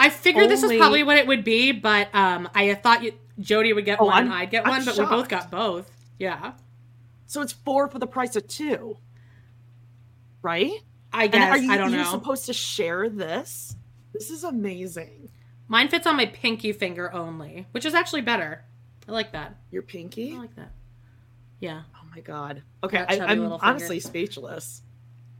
I 0.00 0.10
figured 0.10 0.48
this 0.48 0.62
is 0.62 0.76
probably 0.78 1.02
what 1.02 1.16
it 1.18 1.26
would 1.26 1.44
be, 1.44 1.72
but 1.72 2.08
um, 2.14 2.48
I 2.54 2.72
thought 2.74 3.02
you, 3.02 3.12
Jody 3.38 3.72
would 3.72 3.84
get 3.84 4.00
Oh, 4.00 4.06
one, 4.06 4.14
I'm- 4.14 4.24
and 4.26 4.34
I'd 4.34 4.50
get 4.50 4.64
I'm 4.64 4.70
one, 4.70 4.84
but 4.84 4.96
we 4.96 5.04
both 5.04 5.28
got 5.28 5.50
both. 5.50 5.90
Yeah. 6.18 6.52
So 7.26 7.42
it's 7.42 7.52
four 7.52 7.88
for 7.88 7.98
the 7.98 8.06
price 8.06 8.34
of 8.36 8.48
two. 8.48 8.96
Right? 10.42 10.72
I 11.12 11.26
guess 11.26 11.50
are 11.50 11.58
you, 11.58 11.72
I 11.72 11.76
don't 11.76 11.92
you're 11.92 12.04
supposed 12.04 12.46
to 12.46 12.52
share 12.52 13.08
this? 13.08 13.74
This 14.12 14.30
is 14.30 14.44
amazing. 14.44 15.30
Mine 15.68 15.88
fits 15.88 16.06
on 16.06 16.16
my 16.16 16.26
pinky 16.26 16.72
finger 16.72 17.12
only, 17.12 17.66
which 17.72 17.84
is 17.84 17.94
actually 17.94 18.22
better. 18.22 18.64
I 19.08 19.12
like 19.12 19.32
that. 19.32 19.56
Your 19.70 19.82
pinky? 19.82 20.34
I 20.34 20.38
like 20.38 20.56
that. 20.56 20.72
Yeah. 21.60 21.82
Oh 21.96 22.06
my 22.14 22.20
god. 22.20 22.62
Okay, 22.84 23.04
I, 23.08 23.20
I'm 23.20 23.42
honestly 23.52 24.00
speechless. 24.00 24.82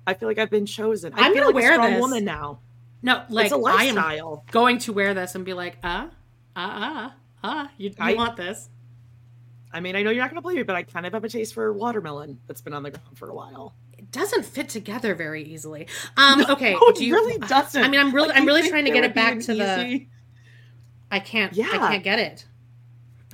I 0.06 0.14
feel 0.14 0.28
like 0.28 0.38
I've 0.38 0.50
been 0.50 0.66
chosen. 0.66 1.12
I 1.14 1.26
I'm 1.26 1.32
feel 1.32 1.42
gonna 1.44 1.54
like 1.54 1.54
wear 1.54 1.72
a 1.72 1.74
strong 1.74 1.92
this. 1.92 2.00
woman 2.00 2.24
now. 2.24 2.60
No, 3.02 3.22
like 3.28 3.46
it's 3.46 3.54
a 3.54 3.62
I 3.64 3.84
am 3.84 4.40
going 4.50 4.78
to 4.78 4.92
wear 4.92 5.14
this 5.14 5.34
and 5.34 5.44
be 5.44 5.54
like, 5.54 5.76
uh, 5.84 6.08
uh, 6.56 6.60
uh, 6.60 7.10
uh, 7.44 7.68
you, 7.76 7.90
you 7.90 7.94
I- 7.98 8.14
want 8.14 8.36
this? 8.36 8.68
I 9.70 9.80
mean, 9.80 9.96
I 9.96 10.02
know 10.02 10.10
you're 10.10 10.22
not 10.22 10.30
going 10.30 10.38
to 10.38 10.42
believe 10.42 10.60
it, 10.60 10.66
but 10.66 10.76
I 10.76 10.82
kind 10.82 11.04
of 11.04 11.12
have 11.12 11.24
a 11.24 11.28
taste 11.28 11.52
for 11.52 11.70
watermelon 11.74 12.40
that's 12.46 12.62
been 12.62 12.72
on 12.72 12.82
the 12.82 12.90
ground 12.90 13.18
for 13.18 13.28
a 13.28 13.34
while. 13.34 13.74
It 13.98 14.10
doesn't 14.12 14.44
fit 14.44 14.68
together 14.68 15.14
very 15.14 15.42
easily. 15.42 15.86
Um, 16.16 16.44
okay, 16.48 16.72
No, 16.74 16.80
it 16.88 16.96
do 16.96 17.04
you, 17.04 17.14
really 17.14 17.38
doesn't. 17.46 17.82
I 17.82 17.88
mean, 17.88 18.00
I'm 18.00 18.14
really, 18.14 18.28
Like, 18.28 18.36
I'm 18.38 18.46
really 18.46 18.68
trying 18.68 18.84
to 18.84 18.90
get 18.92 19.04
it 19.04 19.14
back 19.14 19.38
to 19.40 19.54
the. 19.54 20.06
I 21.10 21.18
can't. 21.20 21.52
Yeah. 21.52 21.68
I 21.72 21.78
can't 21.78 22.04
get 22.04 22.18
it. 22.18 22.46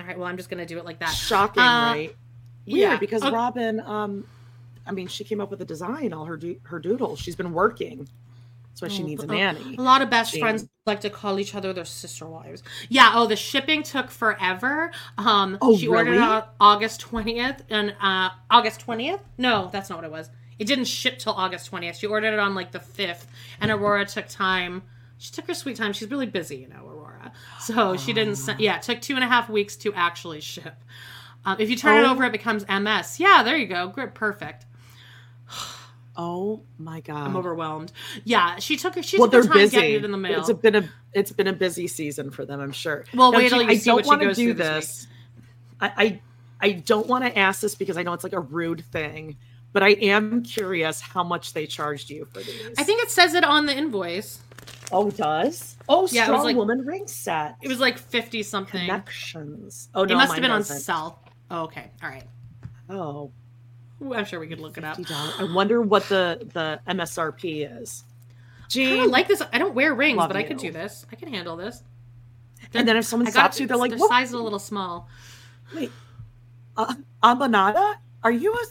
All 0.01 0.07
right. 0.07 0.19
Well, 0.19 0.27
I'm 0.27 0.37
just 0.37 0.49
gonna 0.51 0.67
do 0.67 0.79
it 0.79 0.85
like 0.85 0.99
that. 1.01 1.11
Shocking, 1.11 1.63
Uh, 1.63 1.93
right? 1.93 2.17
yeah, 2.65 2.89
Weird, 2.89 3.01
because 3.01 3.23
okay. 3.23 3.33
Robyn, 3.33 3.81
um, 3.81 4.27
I 4.87 4.93
mean, 4.93 5.07
she 5.07 5.23
came 5.25 5.41
up 5.41 5.51
with 5.51 5.59
the 5.61 5.65
design, 5.65 6.13
all 6.13 6.25
her 6.25 6.37
do- 6.37 6.59
her 6.65 6.79
doodles. 6.79 7.19
She's 7.21 7.37
been 7.37 7.53
working. 7.53 8.09
That's 8.71 8.83
why 8.83 8.89
she 8.89 9.05
Oh, 9.05 9.07
needs 9.07 9.23
a 9.23 9.27
oh, 9.29 9.31
nanny. 9.33 9.77
A 9.77 9.81
lot 9.83 10.03
of 10.03 10.11
best 10.11 10.33
Jane. 10.33 10.41
friends 10.41 10.69
like 10.85 11.01
to 11.03 11.11
call 11.11 11.39
each 11.39 11.55
other 11.55 11.73
their 11.73 11.85
sister 11.85 12.27
wives. 12.27 12.63
Yeah. 12.89 13.13
Oh, 13.15 13.27
the 13.29 13.37
shipping 13.37 13.85
took 13.85 14.11
forever. 14.11 14.91
Um, 15.17 15.59
Oh, 15.61 15.77
she 15.79 15.87
ordered 15.87 16.09
it 16.09 16.11
really? 16.13 16.23
on 16.25 16.45
August 16.61 17.01
twentieth, 17.01 17.63
and 17.71 17.95
uh, 18.01 18.31
August 18.51 18.81
twentieth. 18.81 19.21
No, 19.39 19.69
that's 19.73 19.91
not 19.91 19.97
what 19.99 20.05
it 20.05 20.11
was. 20.11 20.29
It 20.59 20.67
didn't 20.67 20.85
ship 20.87 21.19
till 21.19 21.33
August 21.33 21.67
twentieth. 21.67 21.97
She 21.97 22.07
ordered 22.07 22.33
it 22.35 22.39
on 22.39 22.55
like 22.55 22.73
the 22.73 22.81
fifth, 22.81 23.27
and 23.61 23.71
Aurora 23.71 24.05
took 24.07 24.29
time. 24.29 24.83
She 25.19 25.33
took 25.33 25.47
her 25.47 25.55
sweet 25.55 25.77
time. 25.77 25.93
She's 25.93 26.11
really 26.11 26.27
busy, 26.27 26.57
you 26.57 26.69
know, 26.69 26.87
Aurora. 26.87 27.33
So 27.61 27.97
she 27.97 28.13
didn't. 28.13 28.37
Send, 28.37 28.61
yeah, 28.61 28.77
it 28.77 28.83
took 28.83 29.01
two 29.01 29.15
and 29.15 29.25
a 29.25 29.29
half 29.29 29.49
weeks 29.49 29.77
to 29.77 29.93
actually 29.95 30.41
ship. 30.41 30.75
Um, 31.45 31.57
if 31.59 31.71
you 31.71 31.77
turn 31.77 31.99
it 32.05 32.07
Oh. 32.07 32.13
over, 32.13 32.25
it 32.25 32.33
becomes 32.33 32.65
MS. 32.69 33.21
Yeah, 33.21 33.43
there 33.43 33.57
you 33.57 33.67
go. 33.67 33.89
Grip 33.89 34.15
perfect. 34.15 34.67
Oh 36.17 36.61
my 36.79 37.01
god! 37.01 37.27
I'm 37.27 37.37
overwhelmed. 37.37 37.91
Yeah, 38.23 38.61
she 38.61 38.77
took 38.77 38.95
her. 38.95 39.03
She 39.03 39.19
well, 39.19 39.27
took 39.27 39.33
they're 39.33 39.43
time 39.43 39.53
busy. 39.55 39.77
getting 39.77 39.95
it 39.97 40.05
in 40.05 40.13
the 40.13 40.17
mail. 40.17 40.41
It's 40.49 40.53
been 40.61 40.77
a 40.77 40.89
it's 41.13 41.33
been 41.33 41.49
a 41.49 41.53
busy 41.53 41.89
season 41.89 42.31
for 42.31 42.45
them, 42.45 42.61
I'm 42.61 42.71
sure. 42.71 43.05
Well, 43.13 43.33
Now, 43.33 43.39
wait 43.39 43.49
till 43.49 43.61
you 43.63 43.69
I 43.69 43.77
see 43.77 43.87
don't 43.87 43.97
what 43.97 44.05
she 44.05 44.09
wanna 44.11 44.25
goes 44.27 44.37
do 44.37 44.45
through 44.45 44.55
this 44.55 44.87
this. 44.87 45.07
I, 45.81 45.93
I 45.97 46.21
I 46.61 46.73
don't 46.75 47.09
want 47.09 47.25
to 47.25 47.37
ask 47.37 47.61
this 47.61 47.75
because 47.75 47.97
I 47.97 48.05
know 48.05 48.13
it's 48.13 48.23
like 48.23 48.33
a 48.33 48.39
rude 48.39 48.85
thing, 48.93 49.39
but 49.75 49.83
I 49.83 49.91
am 49.91 50.43
curious 50.43 51.03
how 51.03 51.23
much 51.23 51.53
they 51.53 51.67
charged 51.67 52.09
you 52.09 52.27
for 52.33 52.39
these. 52.41 52.71
I 52.79 52.85
think 52.85 53.03
it 53.03 53.11
says 53.11 53.35
it 53.35 53.45
on 53.45 53.67
the 53.67 53.77
invoice. 53.77 54.39
Oh, 54.91 55.09
it 55.09 55.17
does? 55.19 55.77
Oh, 55.89 56.09
Yeah, 56.11 56.23
it 56.23 56.25
strong 56.25 56.39
was 56.39 56.45
like- 56.47 56.57
woman 56.57 56.87
ring 56.87 57.07
set. 57.07 57.57
It 57.61 57.69
was 57.69 57.81
like 57.81 57.99
fifty 57.99 58.43
something. 58.43 58.81
connections. 58.81 59.91
Oh 59.95 60.05
it 60.05 60.09
no, 60.09 60.15
must 60.17 60.29
mine 60.31 60.37
have 60.37 60.43
been 60.43 60.51
on 60.51 60.61
doesn't. 60.61 60.81
sell. 60.81 61.21
Oh, 61.51 61.65
okay, 61.65 61.91
all 62.03 62.09
right. 62.09 62.25
Oh, 62.89 63.31
Ooh, 64.03 64.13
I'm 64.15 64.25
sure 64.25 64.41
we 64.41 64.47
could 64.49 64.61
look 64.61 64.77
it 64.79 64.85
up. 64.85 64.99
I 65.11 65.45
wonder 65.55 65.81
what 65.83 66.05
the 66.09 66.49
the 66.55 66.81
MSRP 66.91 67.81
is. 67.81 68.05
Gee, 68.69 68.85
I 68.87 68.89
Jean, 68.91 68.97
don't 68.99 69.11
like 69.11 69.29
this. 69.29 69.43
I 69.53 69.59
don't 69.59 69.75
wear 69.75 69.95
rings, 69.95 70.17
Love 70.19 70.29
but 70.31 70.37
I 70.37 70.43
could 70.43 70.57
do 70.59 70.71
this. 70.73 71.05
I 71.13 71.17
can 71.17 71.29
handle 71.29 71.57
this. 71.57 71.83
and 72.73 72.89
then 72.89 72.97
if 72.97 73.05
someone 73.05 73.27
I 73.29 73.31
got 73.31 73.41
stops 73.55 73.61
you, 73.61 73.67
they're 73.67 73.77
like, 73.77 73.91
their 73.91 73.99
"What? 73.99 74.09
size 74.11 74.29
is 74.29 74.35
a 74.35 74.39
little 74.39 74.59
small. 74.59 75.09
Wait, 75.75 75.91
uh, 76.77 76.95
Amanada? 77.23 77.97
Are 78.23 78.33
you 78.33 78.53
a 78.55 78.65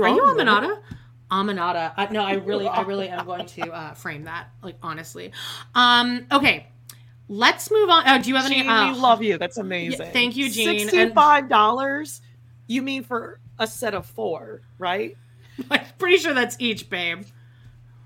Are 0.00 0.08
you 0.08 0.22
woman? 0.22 0.46
Aminata? 0.46 0.80
Aminata. 1.30 1.92
I, 1.96 2.06
no, 2.12 2.24
I 2.24 2.34
really, 2.34 2.68
I 2.68 2.82
really 2.82 3.08
am 3.08 3.24
going 3.26 3.46
to 3.46 3.72
uh, 3.72 3.94
frame 3.94 4.24
that. 4.24 4.48
Like 4.62 4.76
honestly. 4.82 5.32
Um. 5.74 6.26
Okay. 6.30 6.68
Let's 7.28 7.70
move 7.70 7.88
on. 7.88 8.04
Oh, 8.06 8.20
do 8.20 8.28
you 8.28 8.36
have 8.36 8.46
any? 8.46 8.56
Jean, 8.56 8.68
uh, 8.68 8.92
we 8.92 8.98
love 8.98 9.22
you. 9.22 9.38
That's 9.38 9.56
amazing. 9.56 10.12
thank 10.12 10.36
you, 10.36 10.50
Jean. 10.50 10.80
Sixty-five 10.80 11.48
dollars. 11.48 12.20
You 12.66 12.82
mean 12.82 13.02
for 13.02 13.40
a 13.58 13.66
set 13.66 13.94
of 13.94 14.06
four, 14.06 14.62
right? 14.78 15.16
I'm 15.70 15.84
pretty 15.98 16.18
sure 16.18 16.34
that's 16.34 16.56
each, 16.58 16.90
babe. 16.90 17.24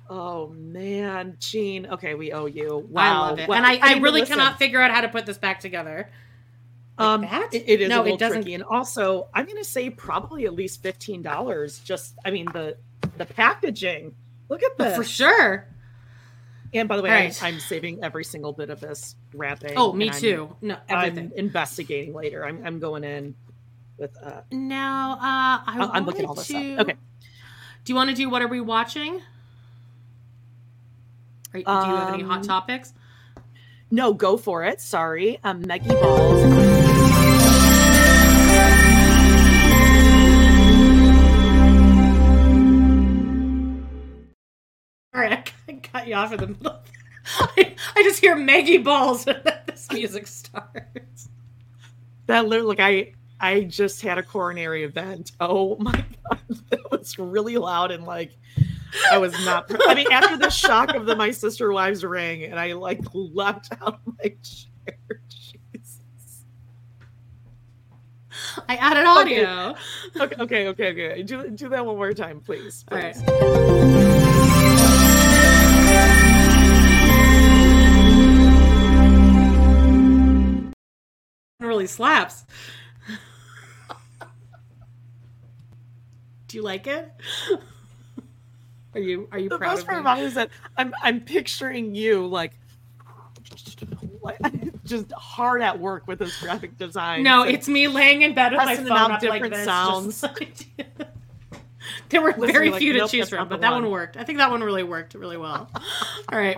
Oh 0.09 0.49
man, 0.49 1.37
Jean. 1.41 1.87
Okay, 1.87 2.15
we 2.15 2.33
owe 2.33 2.47
you. 2.47 2.87
Wow, 2.91 3.03
I 3.03 3.29
love 3.29 3.39
it, 3.41 3.49
Well, 3.49 3.59
and 3.59 3.67
I, 3.67 3.79
I 3.83 3.95
mean, 3.95 4.03
really 4.03 4.21
listen, 4.21 4.37
cannot 4.37 4.59
figure 4.59 4.81
out 4.81 4.91
how 4.91 5.01
to 5.01 5.09
put 5.09 5.27
this 5.27 5.39
back 5.39 5.61
together. 5.61 6.11
Um, 6.99 7.25
it- 7.25 7.65
it 7.67 7.81
is 7.81 7.89
No, 7.89 7.99
a 7.99 8.01
it 8.01 8.03
little 8.05 8.17
doesn't- 8.19 8.43
tricky, 8.43 8.55
and 8.55 8.65
also 8.65 9.29
I'm 9.33 9.47
going 9.47 9.59
to 9.59 9.65
say 9.69 9.89
probably 9.91 10.45
at 10.47 10.55
least 10.55 10.83
fifteen 10.83 11.23
dollars. 11.23 11.79
Just, 11.81 12.15
I 12.25 12.31
mean 12.31 12.47
the 12.53 12.77
the 13.17 13.25
packaging. 13.25 14.15
Look 14.49 14.63
at 14.63 14.77
this. 14.79 14.97
For 14.97 15.05
sure. 15.05 15.67
And 16.75 16.89
by 16.89 16.97
the 16.97 17.03
way, 17.03 17.11
right. 17.11 17.43
I'm 17.43 17.61
saving 17.61 18.03
every 18.05 18.25
single 18.25 18.53
bit 18.53 18.69
of 18.71 18.81
this 18.81 19.15
wrapping. 19.33 19.73
Oh, 19.77 19.93
me 19.93 20.07
and 20.09 20.13
I'm- 20.15 20.21
too. 20.21 20.57
No, 20.61 20.77
everything. 20.89 21.27
I'm 21.33 21.39
investigating 21.39 22.13
later. 22.15 22.45
I'm, 22.45 22.65
I'm 22.67 22.79
going 22.79 23.05
in 23.05 23.35
with. 23.97 24.17
Uh, 24.23 24.43
Now, 24.51 25.13
uh, 25.13 25.19
I 25.23 25.63
I'm- 25.79 25.91
I'm 25.95 26.05
looking 26.07 26.27
all 26.27 26.35
this 26.35 26.51
up. 26.51 26.57
to- 26.61 26.81
Okay. 26.83 26.95
Do 27.85 27.93
you 27.93 27.95
want 27.97 28.11
to 28.11 28.17
do 28.17 28.29
what 28.29 28.43
are 28.43 28.49
we 28.49 28.61
watching? 28.61 29.23
Or, 31.55 31.61
do 31.61 31.61
you 31.61 31.65
have 31.65 32.13
any 32.15 32.23
hot 32.23 32.39
Um, 32.41 32.43
topics? 32.43 32.93
no, 33.91 34.13
go 34.13 34.37
for 34.37 34.65
it. 34.65 34.81
Sorry, 34.83 35.39
um, 35.45 35.63
Meggie 35.67 35.89
Balls. 35.89 36.78
All 45.15 45.21
right, 45.25 45.53
I 45.69 45.73
cut 45.73 46.07
you 46.07 46.15
off 46.15 46.33
in 46.33 46.39
the 46.39 46.47
middle. 46.49 46.79
I, 47.41 47.75
I 47.97 48.03
just 48.03 48.21
hear 48.21 48.37
Maggie 48.37 48.79
balls 48.79 49.27
when 49.27 49.43
this 49.67 49.91
music 49.93 50.27
starts. 50.27 51.29
That 52.27 52.47
literally, 52.47 52.77
like 52.77 52.81
I, 52.81 53.13
I 53.41 53.65
just 53.65 54.01
had 54.03 54.19
a 54.19 54.23
coronary 54.23 54.85
event. 54.85 55.33
Oh 55.41 55.77
my 55.79 55.93
god, 56.31 56.41
that 56.71 56.91
was 56.91 57.19
really 57.19 57.57
loud 57.57 57.91
and 57.91 58.05
like 58.05 58.33
I 59.11 59.19
was 59.19 59.33
not. 59.45 59.71
I 59.89 59.95
mean, 59.95 60.11
after 60.11 60.37
the 60.37 60.51
shock 60.51 60.95
of 60.95 61.07
the 61.07 61.17
my 61.17 61.31
sister 61.31 61.73
wives 61.73 62.05
ring, 62.05 62.45
and 62.45 62.59
I 62.59 62.73
like 62.73 63.01
leapt 63.13 63.71
out 63.81 64.01
of 64.07 64.15
my 64.19 64.35
chair. 64.43 65.21
Jesus. 65.29 66.01
I 68.69 68.77
added 68.77 69.05
audio. 69.05 69.75
Okay, 70.21 70.37
okay, 70.41 70.69
okay, 70.69 70.91
okay. 70.93 71.23
Do 71.23 71.51
do 71.51 71.69
that 71.69 71.85
one 71.85 71.97
more 71.97 72.13
time, 72.13 72.41
please. 72.41 72.85
All 72.91 72.99
right. 72.99 73.15
please. 73.15 74.29
It 81.61 81.67
really 81.67 81.87
slaps. 81.87 82.45
Do 86.47 86.57
you 86.57 86.63
like 86.63 86.87
it? 86.87 87.13
Are 88.95 89.01
you 89.01 89.29
are 89.33 89.39
you 89.39 89.49
The 89.51 89.59
proud 89.59 89.71
best 89.73 89.83
of 89.83 89.87
part 89.89 89.99
me? 89.99 90.01
about 90.01 90.19
it 90.19 90.25
is 90.25 90.35
that 90.35 90.51
I'm 90.77 90.95
I'm 91.03 91.21
picturing 91.21 91.95
you 91.95 92.27
like, 92.27 92.53
like 94.23 94.39
just 94.89 95.13
hard 95.13 95.63
at 95.63 95.79
work 95.79 96.07
with 96.07 96.19
this 96.19 96.39
graphic 96.41 96.77
design. 96.79 97.23
No, 97.23 97.43
it's 97.45 97.69
me 97.69 97.89
laying 97.89 98.23
in 98.23 98.35
bed 98.35 98.53
with 98.53 98.59
my 98.65 98.77
phone 98.77 98.91
up 98.91 99.11
like 99.11 99.21
different 99.21 99.55
this. 99.55 99.65
sounds. 99.65 100.25
there 102.09 102.21
were 102.23 102.35
Listen, 102.37 102.53
very 102.53 102.71
like, 102.71 102.79
few 102.81 102.93
to 102.95 103.01
nope, 103.01 103.11
choose 103.11 103.29
from, 103.29 103.49
but 103.49 103.61
that 103.61 103.73
one. 103.73 103.83
one. 103.85 103.93
worked. 103.93 104.17
I 104.17 104.25
think 104.25 104.39
that 104.39 104.51
one 104.51 104.63
really 104.63 104.83
worked 104.83 105.15
really 105.15 105.37
well. 105.37 105.71
All 106.33 106.39
right. 106.39 106.57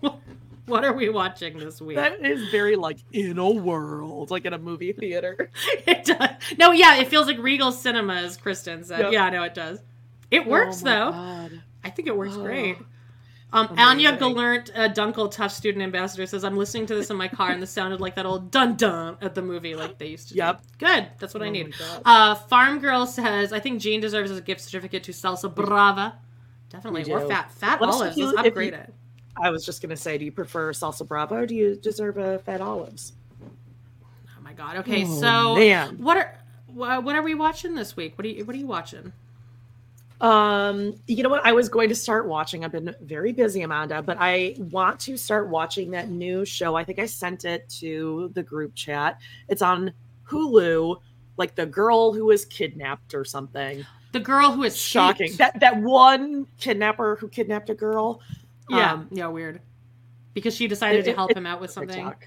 what 0.00 0.18
what 0.66 0.84
are 0.84 0.92
we 0.92 1.08
watching 1.08 1.58
this 1.58 1.80
week? 1.80 1.96
That 1.96 2.24
is 2.24 2.48
very 2.50 2.76
like 2.76 2.98
in 3.12 3.38
a 3.38 3.50
world, 3.50 4.30
like 4.30 4.44
in 4.44 4.52
a 4.52 4.58
movie 4.58 4.92
theater. 4.92 5.50
it 5.86 6.04
does. 6.04 6.30
No, 6.58 6.72
yeah, 6.72 6.96
it 6.96 7.08
feels 7.08 7.26
like 7.26 7.38
Regal 7.38 7.72
Cinema, 7.72 8.14
as 8.14 8.36
Kristen 8.36 8.84
said. 8.84 9.00
Yep. 9.00 9.12
Yeah, 9.12 9.30
no, 9.30 9.42
it 9.44 9.54
does. 9.54 9.80
It 10.30 10.42
oh 10.46 10.50
works 10.50 10.82
Oh 10.82 10.84
though. 10.84 11.10
God. 11.12 11.62
I 11.84 11.90
think 11.90 12.08
it 12.08 12.16
works 12.16 12.34
Oh. 12.36 12.42
great. 12.42 12.78
Um, 13.52 13.68
Anya 13.78 14.08
Amazing. 14.10 14.34
Gallant, 14.34 14.70
uh, 14.74 14.88
Dunkel, 14.88 15.30
tough 15.30 15.52
student 15.52 15.82
ambassador, 15.82 16.26
says, 16.26 16.42
"I'm 16.44 16.56
listening 16.56 16.86
to 16.86 16.94
this 16.96 17.10
in 17.10 17.16
my 17.16 17.28
car, 17.28 17.50
and 17.52 17.62
this 17.62 17.70
sounded 17.70 18.00
like 18.00 18.16
that 18.16 18.26
old 18.26 18.50
dun 18.50 18.76
dun 18.76 19.16
at 19.22 19.34
the 19.34 19.42
movie, 19.42 19.74
like 19.76 19.98
they 19.98 20.08
used 20.08 20.28
to." 20.28 20.34
do." 20.34 20.38
Yep. 20.38 20.62
Good. 20.78 21.06
That's 21.18 21.32
what 21.32 21.42
I 21.42 21.46
Oh 21.46 21.50
my 21.50 21.52
need. 21.52 21.74
God. 21.78 22.02
Uh, 22.04 22.34
Farm 22.34 22.80
Girl 22.80 23.06
says, 23.06 23.52
"I 23.52 23.60
think 23.60 23.80
Jean 23.80 24.00
deserves 24.00 24.30
a 24.32 24.40
gift 24.40 24.60
certificate 24.60 25.04
to 25.04 25.12
Salsa 25.12 25.52
Brava. 25.54 26.16
Definitely, 26.70 27.10
or 27.12 27.20
fat 27.28 27.52
fat 27.52 27.80
olives. 27.80 28.18
if 28.18 28.24
Let's 28.34 28.48
upgrade 28.48 28.72
you- 28.74 28.80
it. 28.80 28.94
I 29.40 29.50
was 29.50 29.64
just 29.64 29.80
gonna 29.80 29.96
say, 29.96 30.18
do 30.18 30.24
you 30.24 30.32
prefer 30.32 30.72
salsa 30.72 31.06
brava 31.06 31.34
or 31.34 31.46
do 31.46 31.54
you 31.54 31.76
deserve 31.76 32.16
a 32.16 32.38
fat 32.40 32.60
olives? 32.62 33.12
Oh 33.42 34.40
my 34.42 34.52
god. 34.54 34.76
Okay, 34.78 35.04
Oh, 35.06 35.20
so 35.20 35.54
man. 35.56 35.98
what 35.98 36.16
are 36.16 36.38
what 36.72 37.14
are 37.14 37.22
we 37.22 37.34
watching 37.34 37.74
this 37.74 37.96
week? 37.96 38.16
What 38.18 38.24
are 38.24 38.28
you 38.28 38.44
What 38.44 38.56
are 38.56 38.58
you 38.58 38.66
watching? 38.66 39.12
Um, 40.20 40.94
you 41.06 41.22
know 41.22 41.28
what? 41.28 41.44
I 41.44 41.52
was 41.52 41.68
going 41.68 41.88
to 41.90 41.94
start 41.94 42.26
watching. 42.26 42.64
I've 42.64 42.72
been 42.72 42.94
very 43.02 43.32
busy, 43.32 43.62
Amanda, 43.62 44.00
but 44.02 44.16
I 44.18 44.56
want 44.58 44.98
to 45.00 45.16
start 45.16 45.48
watching 45.48 45.90
that 45.90 46.08
new 46.08 46.44
show. 46.44 46.74
I 46.74 46.84
think 46.84 46.98
I 46.98 47.06
sent 47.06 47.44
it 47.44 47.68
to 47.80 48.30
the 48.34 48.42
group 48.42 48.74
chat. 48.74 49.20
It's 49.48 49.62
on 49.62 49.92
Hulu, 50.28 51.00
like 51.36 51.54
the 51.54 51.66
girl 51.66 52.12
who 52.12 52.24
was 52.26 52.44
kidnapped 52.46 53.14
or 53.14 53.24
something. 53.24 53.84
The 54.12 54.20
girl 54.20 54.52
who 54.52 54.62
is 54.62 54.76
Shocking. 54.76 55.32
That 55.36 55.60
that 55.60 55.76
one 55.82 56.46
kidnapper 56.58 57.16
who 57.16 57.28
kidnapped 57.28 57.68
a 57.68 57.74
girl. 57.74 58.22
Yeah, 58.70 58.94
Um, 58.94 59.08
yeah, 59.10 59.26
weird. 59.26 59.60
Because 60.32 60.54
she 60.54 60.66
decided 60.66 61.00
it- 61.00 61.10
to 61.10 61.14
help 61.14 61.30
it- 61.30 61.36
him 61.36 61.44
out 61.46 61.60
with 61.60 61.70
something. 61.70 61.94
TikTok. 61.94 62.26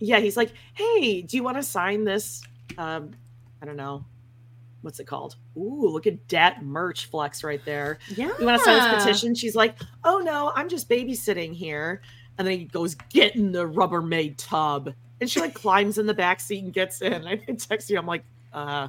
Yeah, 0.00 0.18
he's 0.18 0.36
like, 0.36 0.52
"Hey, 0.74 1.22
do 1.22 1.36
you 1.36 1.42
want 1.44 1.58
to 1.58 1.62
sign 1.62 2.04
this? 2.04 2.42
Um, 2.78 3.12
I 3.62 3.66
don't 3.66 3.76
know, 3.76 4.04
what's 4.82 5.00
it 5.00 5.06
called? 5.06 5.36
Ooh, 5.56 5.88
look 5.88 6.06
at 6.06 6.28
that 6.28 6.64
merch 6.64 7.06
flex 7.06 7.44
right 7.44 7.64
there. 7.64 7.98
Yeah. 8.08 8.32
You 8.38 8.46
want 8.46 8.58
to 8.58 8.64
sign 8.64 8.92
this 8.92 9.04
petition?" 9.04 9.34
She's 9.34 9.54
like, 9.54 9.76
"Oh 10.04 10.18
no, 10.18 10.52
I'm 10.54 10.68
just 10.68 10.88
babysitting 10.88 11.54
here." 11.54 12.02
And 12.38 12.46
then 12.46 12.58
he 12.58 12.64
goes, 12.64 12.94
"Get 13.10 13.36
in 13.36 13.52
the 13.52 13.66
Rubbermaid 13.66 14.34
tub," 14.36 14.92
and 15.20 15.30
she 15.30 15.40
like 15.40 15.54
climbs 15.62 15.98
in 15.98 16.06
the 16.06 16.14
back 16.14 16.40
seat 16.40 16.64
and 16.64 16.72
gets 16.72 17.02
in. 17.02 17.26
I 17.26 17.36
text 17.58 17.90
you, 17.90 17.98
I'm 17.98 18.06
like, 18.06 18.24
"Uh, 18.52 18.88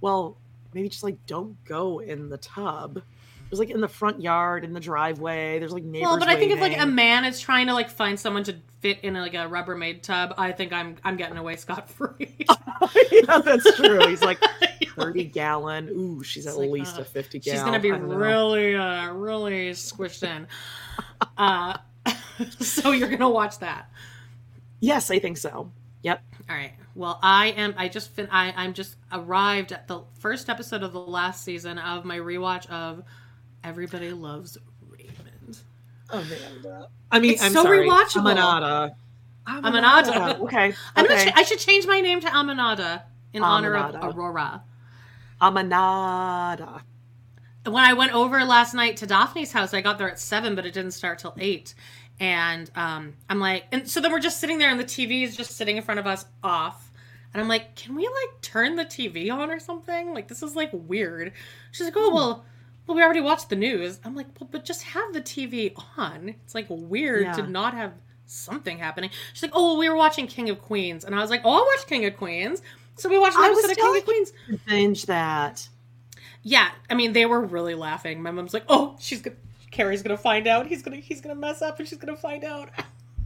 well, 0.00 0.36
maybe 0.74 0.88
just 0.88 1.02
like 1.02 1.24
don't 1.26 1.62
go 1.64 2.00
in 2.00 2.28
the 2.28 2.38
tub." 2.38 2.98
It 3.46 3.50
was 3.50 3.60
like 3.60 3.70
in 3.70 3.80
the 3.80 3.86
front 3.86 4.20
yard, 4.20 4.64
in 4.64 4.72
the 4.72 4.80
driveway. 4.80 5.60
There's 5.60 5.72
like 5.72 5.84
neighbors. 5.84 6.08
Well, 6.08 6.18
but 6.18 6.26
I 6.26 6.34
think 6.34 6.50
if 6.50 6.58
like 6.58 6.76
a 6.80 6.86
man 6.86 7.24
is 7.24 7.38
trying 7.40 7.68
to 7.68 7.74
like 7.74 7.88
find 7.90 8.18
someone 8.18 8.42
to 8.44 8.56
fit 8.80 8.98
in 9.04 9.14
like 9.14 9.34
a 9.34 9.48
Rubbermaid 9.48 10.02
tub, 10.02 10.34
I 10.36 10.50
think 10.50 10.72
I'm 10.72 10.96
I'm 11.04 11.16
getting 11.16 11.36
away 11.36 11.54
scot 11.54 11.88
free. 11.88 12.34
yeah, 13.12 13.38
that's 13.38 13.76
true. 13.76 14.04
He's 14.08 14.22
like 14.22 14.40
30 14.84 15.24
gallon. 15.32 15.88
Ooh, 15.90 16.22
she's 16.22 16.46
at 16.46 16.56
like, 16.56 16.70
least 16.70 16.98
uh, 16.98 17.02
a 17.02 17.04
50 17.04 17.38
gallon. 17.40 17.56
She's 17.56 17.64
gonna 17.64 17.80
be 17.80 17.92
I 17.92 17.98
don't 17.98 18.08
know. 18.08 18.16
really, 18.16 18.74
uh, 18.74 19.12
really 19.12 19.70
squished 19.70 20.22
in. 20.22 20.46
Uh, 21.36 21.76
so 22.60 22.92
you're 22.92 23.08
gonna 23.08 23.28
watch 23.30 23.58
that. 23.60 23.90
Yes, 24.80 25.10
I 25.10 25.18
think 25.18 25.38
so. 25.38 25.70
Yep. 26.02 26.22
All 26.48 26.56
right. 26.56 26.72
Well, 26.94 27.18
I 27.22 27.48
am. 27.48 27.74
I 27.76 27.88
just 27.88 28.10
fin- 28.12 28.28
I 28.30 28.52
I'm 28.56 28.72
just 28.72 28.96
arrived 29.12 29.72
at 29.72 29.88
the 29.88 30.02
first 30.18 30.48
episode 30.48 30.82
of 30.82 30.92
the 30.92 31.00
last 31.00 31.44
season 31.44 31.78
of 31.78 32.04
my 32.04 32.18
rewatch 32.18 32.68
of 32.70 33.02
Everybody 33.64 34.12
Loves 34.12 34.56
Raymond. 34.88 35.58
Amanda. 36.10 36.88
I 37.10 37.18
mean, 37.18 37.32
It's 37.32 37.42
I'm 37.42 37.52
so 37.52 37.64
sorry. 37.64 37.88
rewatchable. 37.88 38.34
Amanada. 38.34 38.94
Amanada. 39.46 40.40
Okay. 40.40 40.74
I'm 40.94 41.06
gonna 41.06 41.20
okay. 41.20 41.30
ch- 41.30 41.34
I 41.36 41.42
should 41.42 41.58
change 41.58 41.86
my 41.86 42.00
name 42.00 42.20
to 42.20 42.28
Almanada 42.28 43.02
in 43.32 43.42
honor 43.42 43.76
of 43.76 43.94
Aurora. 44.16 44.62
Amanada. 45.40 46.82
when 47.64 47.84
I 47.84 47.92
went 47.92 48.14
over 48.14 48.44
last 48.44 48.74
night 48.74 48.96
to 48.98 49.06
Daphne's 49.06 49.52
house, 49.52 49.74
I 49.74 49.80
got 49.80 49.98
there 49.98 50.10
at 50.10 50.18
seven, 50.18 50.54
but 50.54 50.66
it 50.66 50.72
didn't 50.72 50.92
start 50.92 51.18
till 51.18 51.34
eight. 51.38 51.74
And 52.18 52.70
um, 52.74 53.14
I'm 53.28 53.38
like, 53.38 53.64
and 53.72 53.88
so 53.88 54.00
then 54.00 54.12
we're 54.12 54.20
just 54.20 54.40
sitting 54.40 54.58
there, 54.58 54.70
and 54.70 54.80
the 54.80 54.84
TV 54.84 55.22
is 55.22 55.36
just 55.36 55.52
sitting 55.52 55.76
in 55.76 55.82
front 55.82 56.00
of 56.00 56.06
us 56.06 56.24
off. 56.42 56.90
And 57.34 57.42
I'm 57.42 57.48
like, 57.48 57.74
can 57.74 57.94
we 57.94 58.06
like 58.06 58.40
turn 58.40 58.76
the 58.76 58.84
TV 58.84 59.30
on 59.30 59.50
or 59.50 59.58
something? 59.58 60.14
Like 60.14 60.28
this 60.28 60.42
is 60.42 60.56
like 60.56 60.70
weird. 60.72 61.32
She's 61.72 61.84
like, 61.86 61.96
oh 61.96 62.14
well, 62.14 62.44
well 62.86 62.96
we 62.96 63.02
already 63.02 63.20
watched 63.20 63.50
the 63.50 63.56
news. 63.56 64.00
I'm 64.04 64.14
like, 64.14 64.28
well, 64.40 64.48
but 64.50 64.64
just 64.64 64.82
have 64.84 65.12
the 65.12 65.20
TV 65.20 65.74
on. 65.98 66.30
It's 66.44 66.54
like 66.54 66.66
weird 66.70 67.34
to 67.34 67.46
not 67.46 67.74
have 67.74 67.92
something 68.26 68.78
happening. 68.78 69.10
She's 69.32 69.42
like, 69.42 69.52
oh, 69.54 69.68
well, 69.68 69.76
we 69.76 69.88
were 69.88 69.96
watching 69.96 70.26
King 70.26 70.50
of 70.50 70.60
Queens, 70.60 71.04
and 71.04 71.14
I 71.14 71.20
was 71.20 71.30
like, 71.30 71.42
oh, 71.44 71.52
I 71.52 71.74
watched 71.74 71.88
King 71.88 72.04
of 72.04 72.16
Queens. 72.16 72.62
So 72.96 73.08
we 73.08 73.18
watched 73.18 73.36
an 73.36 73.44
I 73.44 73.48
episode 73.48 73.70
of 73.70 73.76
King 73.76 73.96
of 73.96 74.04
Queens. 74.04 74.32
Binge 74.66 75.06
that. 75.06 75.68
Yeah, 76.42 76.68
I 76.88 76.94
mean 76.94 77.12
they 77.12 77.26
were 77.26 77.40
really 77.40 77.74
laughing. 77.74 78.22
My 78.22 78.30
mom's 78.30 78.54
like, 78.54 78.64
"Oh, 78.68 78.96
she's 79.00 79.20
gonna, 79.20 79.36
Carrie's 79.70 80.02
gonna 80.02 80.16
find 80.16 80.46
out. 80.46 80.66
He's 80.66 80.82
gonna, 80.82 80.96
he's 80.96 81.20
gonna 81.20 81.34
mess 81.34 81.60
up, 81.62 81.78
and 81.78 81.88
she's 81.88 81.98
gonna 81.98 82.16
find 82.16 82.44
out." 82.44 82.70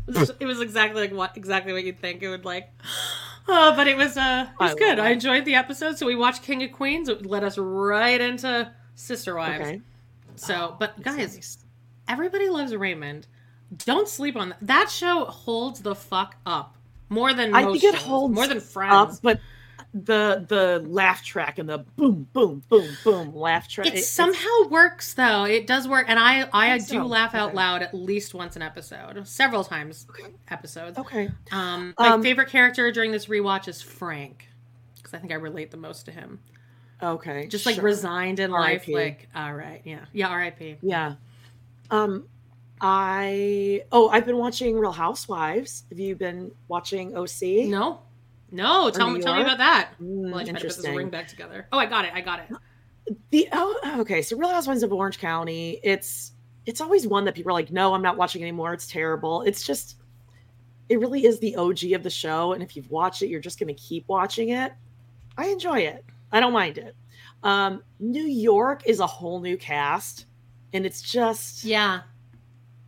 It 0.09 0.19
was, 0.19 0.33
it 0.41 0.47
was 0.47 0.61
exactly 0.61 1.03
like 1.03 1.13
what, 1.13 1.37
exactly 1.37 1.73
what 1.73 1.85
you'd 1.85 2.01
think 2.01 2.21
it 2.23 2.29
would 2.29 2.45
like. 2.45 2.71
Oh, 3.49 3.75
but 3.75 3.89
it 3.89 3.97
was, 3.97 4.17
uh, 4.17 4.47
it 4.53 4.63
was 4.63 4.73
I 4.73 4.75
good. 4.75 4.99
I 4.99 5.11
enjoyed 5.11 5.45
the 5.45 5.55
episode. 5.55 5.99
So 5.99 6.07
we 6.07 6.15
watched 6.15 6.43
King 6.43 6.63
of 6.63 6.73
Queens. 6.73 7.09
It 7.09 7.25
led 7.27 7.43
us 7.43 7.59
right 7.59 8.21
into 8.21 8.71
Sister 8.95 9.35
Wives. 9.35 9.61
Okay. 9.61 9.81
So, 10.37 10.77
but 10.79 10.95
That's 10.99 11.17
guys, 11.17 11.35
nice. 11.35 11.59
everybody 12.07 12.49
loves 12.49 12.75
Raymond. 12.77 13.27
Don't 13.79 14.07
sleep 14.07 14.37
on 14.37 14.51
that. 14.51 14.59
That 14.63 14.91
show 14.91 15.25
holds 15.25 15.81
the 15.81 15.95
fuck 15.95 16.37
up 16.47 16.77
more 17.09 17.33
than 17.35 17.55
I 17.55 17.65
most 17.65 17.81
think 17.81 17.95
it 17.95 17.99
shows. 17.99 18.07
holds 18.07 18.35
more 18.35 18.47
than 18.47 18.61
Friends. 18.61 19.17
up, 19.17 19.23
but 19.23 19.41
the 19.93 20.45
the 20.49 20.85
laugh 20.89 21.25
track 21.25 21.59
and 21.59 21.69
the 21.69 21.79
boom, 21.79 22.29
boom, 22.33 22.63
boom, 22.69 22.97
boom 23.03 23.35
laugh 23.35 23.67
track. 23.67 23.89
it 23.89 24.05
somehow 24.05 24.69
works 24.71 25.15
though 25.15 25.45
it 25.45 25.67
does 25.67 25.89
work 25.89 26.07
and 26.09 26.17
i 26.19 26.49
i 26.53 26.79
think 26.79 26.89
do 26.89 26.99
so. 26.99 27.07
laugh 27.07 27.35
out 27.35 27.49
Okay. 27.49 27.57
loud 27.57 27.83
at 27.83 27.93
least 27.93 28.33
once 28.33 28.55
an 28.55 28.63
episode 28.63 29.27
several 29.27 29.65
times 29.65 30.07
episodes 30.49 30.97
Okay. 30.97 31.29
um 31.51 31.93
my 31.99 32.11
Um, 32.11 32.23
favorite 32.23 32.49
character 32.49 32.93
during 32.93 33.11
this 33.11 33.27
rewatch 33.27 33.67
is 33.67 33.83
frank 33.83 34.47
because 34.97 35.13
i 35.13 35.19
think 35.19 35.33
i 35.33 35.37
relate 35.37 35.73
the 35.73 35.77
most 35.77 36.05
to 36.07 36.13
him 36.13 36.39
Okay. 37.03 37.49
just 37.49 37.67
like 37.67 37.75
sure. 37.75 37.85
resigned 37.85 38.39
in 38.39 38.53
life 38.53 38.87
like 38.87 39.29
all 39.35 39.53
right 39.55 39.81
yeah 39.85 40.05
yeah 40.13 40.33
rip 40.37 40.61
Yeah. 40.83 41.15
Um 41.91 42.29
I 42.83 43.83
oh, 43.93 44.09
I've 44.09 44.25
been 44.25 44.39
watching 44.39 44.79
Real 44.79 44.93
Housewives. 44.93 45.85
Have 45.91 45.99
you 45.99 46.15
been 46.17 46.51
watching 46.69 47.15
OC? 47.17 47.67
no 47.69 48.01
no 48.53 48.91
tell 48.91 49.11
me 49.11 49.21
tell 49.21 49.35
me 49.37 49.43
about 49.43 49.59
that 49.59 49.91
Mm, 50.01 50.31
well 50.31 50.41
i 50.41 50.45
to 50.45 50.53
put 50.53 50.63
this 50.63 50.87
ring 50.87 51.09
back 51.11 51.29
together 51.29 51.67
oh 51.73 51.79
i 51.79 51.87
got 51.87 52.05
it 52.05 52.13
i 52.15 52.21
got 52.21 52.41
it 52.41 52.47
The 53.31 53.49
oh, 53.53 53.97
okay, 54.01 54.23
so 54.23 54.37
Real 54.37 54.51
Housewives 54.51 54.83
of 54.85 54.93
Orange 54.93 55.19
County. 55.19 55.81
It's 55.83 56.33
it's 56.67 56.81
always 56.81 57.07
one 57.09 57.25
that 57.25 57.35
people 57.35 57.51
are 57.51 57.55
like, 57.55 57.73
no, 57.73 57.93
I'm 57.95 58.03
not 58.03 58.17
watching 58.17 58.43
anymore. 58.43 58.73
It's 58.73 58.87
terrible. 58.87 59.43
It's 59.43 59.65
just 59.65 59.97
it 60.89 61.01
really 61.01 61.25
is 61.25 61.41
the 61.41 61.57
OG 61.57 61.93
of 61.93 62.03
the 62.03 62.11
show, 62.11 62.53
and 62.53 62.63
if 62.63 62.77
you've 62.77 62.91
watched 62.91 63.23
it, 63.23 63.29
you're 63.29 63.41
just 63.41 63.59
going 63.59 63.75
to 63.75 63.81
keep 63.81 64.07
watching 64.07 64.51
it. 64.51 64.73
I 65.37 65.47
enjoy 65.47 65.81
it. 65.81 66.05
I 66.31 66.39
don't 66.41 66.53
mind 66.53 66.79
it. 66.79 66.95
Um, 67.43 67.83
New 67.99 68.25
York 68.27 68.83
is 68.87 69.01
a 69.01 69.07
whole 69.07 69.41
new 69.41 69.57
cast, 69.57 70.27
and 70.73 70.85
it's 70.87 71.01
just 71.03 71.65
yeah 71.65 72.03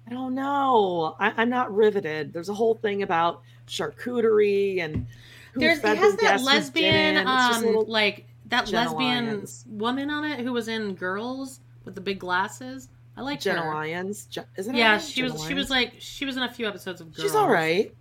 I 0.06 0.10
don't 0.10 0.34
know. 0.34 1.16
I, 1.18 1.32
I'm 1.36 1.48
not 1.48 1.74
riveted. 1.74 2.32
There's 2.32 2.50
a 2.50 2.54
whole 2.54 2.74
thing 2.74 3.02
about 3.02 3.42
charcuterie 3.66 4.80
and 4.80 5.06
there's 5.54 5.78
it 5.78 5.98
has 5.98 6.16
that 6.16 6.42
lesbian 6.42 7.14
didn't. 7.14 7.28
It's 7.28 7.48
just 7.48 7.64
a 7.64 7.78
um 7.78 7.84
like 7.88 8.26
that 8.46 8.66
Jenna 8.66 8.90
lesbian 8.90 9.26
Lyons. 9.26 9.64
woman 9.68 10.10
on 10.10 10.24
it 10.24 10.40
who 10.40 10.52
was 10.52 10.68
in 10.68 10.94
girls 10.94 11.60
with 11.84 11.94
the 11.94 12.00
big 12.00 12.18
glasses 12.18 12.88
i 13.16 13.20
like 13.20 13.40
Jenna 13.40 13.62
her 13.62 13.74
Lyons. 13.74 14.26
Je- 14.26 14.40
Isn't 14.56 14.74
it? 14.74 14.78
Yeah, 14.78 14.98
she 14.98 15.20
Jenna 15.22 15.32
was. 15.34 15.44
She 15.46 15.54
was 15.54 15.70
like 15.70 15.94
she 15.98 16.24
was 16.24 16.36
in 16.36 16.42
a 16.42 16.50
few 16.52 16.66
episodes 16.66 17.00
of 17.00 17.14
Girls. 17.14 17.22
She's 17.28 17.34
all 17.34 17.50
right. 17.50 17.92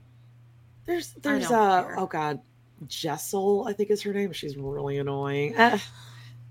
There's 0.86 1.12
there's 1.14 1.50
don't 1.50 1.54
uh 1.58 1.84
care. 1.84 2.00
oh 2.00 2.06
god, 2.06 2.40
Jessel 2.88 3.66
I 3.68 3.74
think 3.74 3.92
is 3.92 4.02
her 4.04 4.14
name. 4.14 4.32
She's 4.32 4.56
really 4.58 4.98
annoying. 4.98 5.56
Uh, 5.58 5.78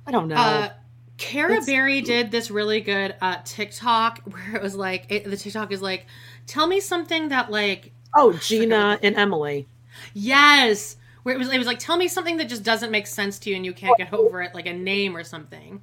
I 0.07 0.11
don't 0.11 0.28
know. 0.28 0.36
Uh, 0.36 0.70
Cara 1.16 1.53
It's- 1.53 1.66
Berry 1.66 2.01
did 2.01 2.30
this 2.30 2.51
really 2.51 2.80
good 2.80 3.14
uh, 3.20 3.36
TikTok 3.44 4.18
where 4.24 4.57
it 4.57 4.62
was 4.62 4.74
like 4.74 5.07
it, 5.11 5.24
the 5.24 5.36
TikTok 5.36 5.72
is 5.72 5.82
like, 5.82 6.07
tell 6.46 6.66
me 6.66 6.80
something 6.80 7.28
that 7.28 7.51
like 7.51 7.92
oh, 8.14 8.32
Gina 8.34 8.98
and 9.03 9.16
Emily. 9.16 9.66
Yes, 10.14 10.96
where 11.22 11.34
it 11.34 11.38
was 11.38 11.53
it 11.53 11.59
was 11.59 11.66
like 11.66 11.78
tell 11.78 11.96
me 11.96 12.09
something 12.09 12.36
that 12.38 12.48
just 12.48 12.62
doesn't 12.62 12.90
make 12.90 13.07
sense 13.07 13.38
to 13.40 13.51
you 13.51 13.57
and 13.57 13.64
you 13.64 13.72
can't 13.72 13.96
get 13.98 14.12
over 14.12 14.42
it 14.42 14.55
like 14.55 14.66
a 14.66 14.72
name 14.72 15.16
or 15.16 15.24
something. 15.24 15.80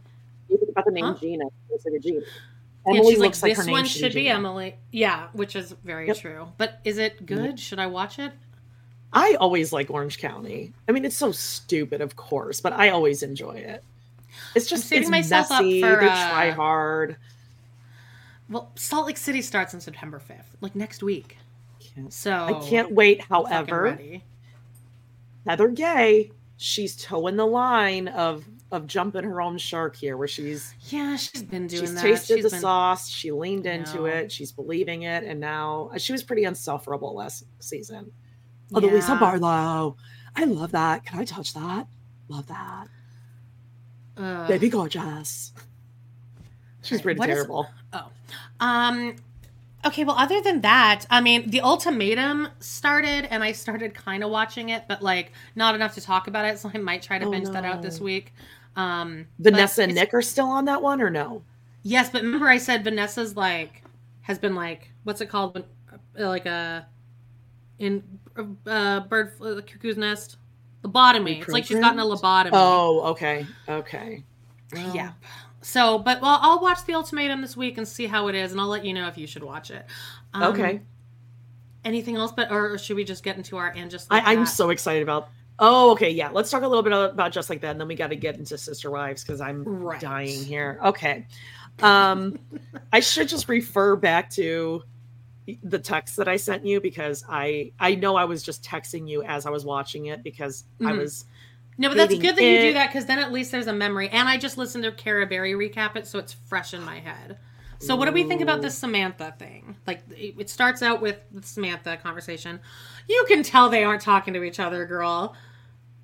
You 0.50 0.58
think 0.58 0.72
about 0.72 0.86
the 0.86 0.92
name 0.92 1.06
Huh? 1.06 1.16
Gina. 1.20 1.46
It's 1.72 1.86
like 1.86 1.96
a 1.96 2.00
Gina. 2.00 2.22
Emily 2.88 3.12
she's 3.12 3.20
looks 3.20 3.44
like, 3.44 3.58
this 3.58 3.68
one 3.68 3.84
should 3.86 4.00
should 4.00 4.14
be 4.14 4.24
Gina. 4.24 4.36
Emily. 4.36 4.76
Yeah, 4.92 5.28
which 5.34 5.56
is 5.56 5.74
very 5.84 6.08
Yep. 6.08 6.18
true. 6.18 6.48
But 6.58 6.80
is 6.86 6.98
it 6.98 7.26
good? 7.26 7.60
Should 7.60 7.80
I 7.80 7.88
watch 7.88 8.18
it? 8.18 8.32
I 9.12 9.36
always 9.40 9.72
like 9.74 9.90
Orange 9.90 10.18
County. 10.20 10.74
I 10.88 10.92
mean, 10.92 11.04
it's 11.06 11.16
so 11.18 11.32
stupid, 11.32 12.02
of 12.02 12.16
course, 12.16 12.62
but 12.62 12.74
I 12.74 12.90
always 12.90 13.24
enjoy 13.24 13.54
it. 13.56 13.84
It's 14.56 14.68
just 14.70 14.86
saving 14.88 15.04
it's 15.04 15.10
myself 15.12 15.52
up 15.52 15.64
messy. 15.64 15.82
for, 15.82 15.96
they 16.00 16.08
uh, 16.08 16.30
try 16.30 16.52
hard. 16.52 17.18
Well, 18.50 18.72
Salt 18.76 19.08
Lake 19.08 19.18
City 19.18 19.42
starts 19.42 19.74
on 19.74 19.82
September 19.82 20.20
fifth, 20.20 20.56
like 20.62 20.76
next 20.76 21.04
week. 21.04 21.38
Can't, 22.02 22.14
So 22.14 22.32
I 22.32 22.54
can't 22.68 22.92
wait. 22.92 23.22
However. 23.22 23.98
Heather 25.46 25.70
Gay, 25.70 26.32
she's 26.58 26.96
toeing 27.02 27.36
the 27.38 27.46
line 27.48 28.08
of 28.10 28.46
of 28.70 28.86
jumping 28.86 29.24
her 29.24 29.42
own 29.42 29.58
shark 29.58 29.96
here, 29.96 30.18
where 30.18 30.28
she's 30.28 30.74
yeah, 30.90 31.16
she's 31.16 31.42
been 31.42 31.68
doing 31.68 31.82
she's 31.84 31.96
that. 31.96 32.02
tasted 32.02 32.36
She's 32.36 32.44
the 32.44 32.50
been- 32.50 32.60
sauce, 32.60 33.08
she 33.08 33.32
leaned 33.32 33.66
into 33.66 34.06
it, 34.08 34.30
she's 34.30 34.52
believing 34.52 35.04
it, 35.04 35.24
and 35.24 35.40
now 35.40 35.90
uh, 35.94 35.98
she 35.98 36.12
was 36.12 36.22
pretty 36.22 36.44
unsufferable 36.44 37.16
last 37.16 37.46
season. 37.60 38.12
Oh, 38.74 38.82
the 38.82 38.88
Lisa 38.88 39.16
Barlow, 39.16 39.96
I 40.36 40.44
love 40.44 40.74
that. 40.74 41.06
Can 41.06 41.18
I 41.20 41.24
touch 41.24 41.54
that? 41.54 41.88
Love 42.28 42.48
that, 42.48 42.88
Ugh. 44.18 44.48
baby 44.50 44.68
gorgeous. 44.68 45.54
She's 46.82 47.02
pretty 47.02 47.20
what 47.20 47.30
is- 47.30 47.36
terrible. 47.36 47.68
Oh. 47.94 48.10
Um 48.60 49.16
okay, 49.88 50.04
well 50.04 50.16
other 50.18 50.42
than 50.42 50.62
that, 50.62 51.06
I 51.10 51.22
mean, 51.22 51.50
the 51.50 51.62
ultimatum 51.62 52.50
started 52.60 53.26
and 53.32 53.44
I 53.44 53.52
started 53.52 53.94
kind 53.94 54.24
of 54.24 54.30
watching 54.30 54.70
it, 54.70 54.84
but 54.88 55.02
like 55.02 55.32
not 55.56 55.76
enough 55.76 55.96
to 55.96 56.02
talk 56.02 56.28
about 56.28 56.46
it, 56.46 56.60
so 56.60 56.70
I 56.74 56.78
might 56.78 57.02
try 57.02 57.18
to 57.20 57.26
Oh, 57.26 57.32
binge 57.32 57.50
that 57.50 57.66
out 57.66 57.82
this 57.82 58.00
week. 58.00 58.34
Um 58.76 59.28
Vanessa 59.40 59.84
and 59.84 59.96
Nick 59.96 60.14
are 60.14 60.22
still 60.22 60.48
on 60.48 60.66
that 60.66 60.82
one, 60.82 61.02
or 61.02 61.10
no? 61.10 61.42
Yes, 61.84 62.10
but 62.10 62.22
remember 62.22 62.48
I 62.48 62.58
said 62.58 62.84
Vanessa's 62.84 63.36
like 63.36 63.84
has 64.22 64.38
been 64.38 64.56
like 64.56 64.92
what's 65.04 65.22
it 65.22 65.28
called 65.28 65.54
when 65.56 65.64
uh, 66.20 66.28
like 66.28 66.46
a 66.46 66.86
in 67.80 68.04
uh 68.66 69.00
bird 69.02 69.34
uh, 69.42 69.62
cuckoo's 69.62 69.98
nest 69.98 70.38
lobotomy. 70.84 71.42
It's 71.42 71.48
like 71.50 71.66
she's 71.66 71.80
gotten 71.80 72.00
a 72.00 72.06
lobotomy. 72.06 72.52
Oh, 72.54 73.02
okay, 73.12 73.48
okay. 73.68 74.24
Well, 74.74 74.96
Yeah. 74.96 75.12
So, 75.62 75.98
but 76.00 76.22
well, 76.22 76.40
I'll 76.42 76.60
watch 76.62 76.86
the 76.86 76.94
ultimatum 76.94 77.42
this 77.42 77.58
week 77.58 77.78
and 77.78 77.88
see 77.88 78.06
how 78.08 78.28
it 78.28 78.36
is, 78.36 78.52
and 78.52 78.62
I'll 78.62 78.68
let 78.68 78.86
you 78.86 78.94
know 78.94 79.08
if 79.08 79.18
you 79.18 79.28
should 79.28 79.44
watch 79.44 79.72
it. 79.72 79.86
Um, 80.34 80.54
Okay. 80.54 80.82
Anything 81.86 82.16
else, 82.18 82.32
but 82.32 82.52
or 82.52 82.78
should 82.78 82.96
we 82.98 83.04
just 83.06 83.24
get 83.24 83.38
into 83.38 83.56
our 83.58 83.72
and 83.76 83.90
just? 83.90 84.08
I, 84.12 84.18
Like 84.18 84.28
I'm 84.28 84.40
That? 84.40 84.50
so 84.50 84.70
excited 84.72 85.04
about. 85.04 85.30
Oh, 85.60 85.92
okay, 85.92 86.10
yeah. 86.12 86.30
Let's 86.30 86.52
talk 86.52 86.64
a 86.64 86.68
little 86.68 86.84
bit 86.84 86.92
about 86.94 87.32
just 87.32 87.50
like 87.50 87.62
that, 87.62 87.72
and 87.72 87.80
then 87.80 87.88
we 87.88 87.96
got 87.96 88.10
to 88.10 88.16
get 88.16 88.36
into 88.38 88.58
Sister 88.58 88.92
Wives 88.92 89.24
because 89.24 89.42
I'm 89.42 89.64
Right. 89.64 90.00
dying 90.00 90.44
here. 90.44 90.80
Okay, 90.84 91.26
um, 91.82 92.38
I 92.92 93.00
should 93.00 93.28
just 93.30 93.48
refer 93.50 93.96
back 93.96 94.30
to 94.32 94.84
the 95.64 95.80
text 95.80 96.18
that 96.18 96.28
I 96.28 96.36
sent 96.36 96.66
you 96.66 96.82
because 96.82 97.24
I 97.30 97.72
I 97.80 97.96
know 97.96 98.16
I 98.18 98.26
was 98.26 98.44
just 98.44 98.64
texting 98.64 99.08
you 99.10 99.24
as 99.24 99.46
I 99.46 99.50
was 99.50 99.64
watching 99.66 100.08
it 100.08 100.24
because 100.24 100.66
I 100.82 100.92
Mhm. 100.92 100.98
was 100.98 101.26
No, 101.78 101.90
but 101.90 101.98
that's 101.98 102.16
good 102.16 102.36
that 102.36 102.44
you 102.44 102.60
do 102.60 102.74
that 102.74 102.88
because 102.88 103.06
then 103.06 103.20
at 103.20 103.32
least 103.32 103.52
there's 103.52 103.68
a 103.68 103.74
memory. 103.74 104.10
And 104.10 104.28
I 104.28 104.38
just 104.38 104.58
listened 104.58 104.84
to 104.84 104.92
Cara 104.92 105.28
Berry 105.28 105.54
recap 105.54 105.96
it, 105.96 106.08
so 106.08 106.18
it's 106.18 106.34
fresh 106.34 106.74
in 106.74 106.84
my 106.84 107.00
head. 107.00 107.38
So, 107.80 107.96
what 107.96 108.06
do 108.06 108.12
we 108.12 108.24
think 108.24 108.42
about 108.42 108.62
this 108.64 108.76
Samantha 108.76 109.36
thing? 109.38 109.76
Like, 109.86 110.02
it 110.10 110.36
it 110.40 110.50
starts 110.50 110.82
out 110.82 111.02
with 111.02 111.20
the 111.32 111.44
Samantha 111.44 111.98
conversation. 111.98 112.60
You 113.08 113.24
can 113.28 113.44
tell 113.44 113.70
they 113.70 113.84
aren't 113.84 114.02
talking 114.02 114.34
to 114.34 114.44
each 114.44 114.60
other, 114.60 114.86
girl. 114.86 115.36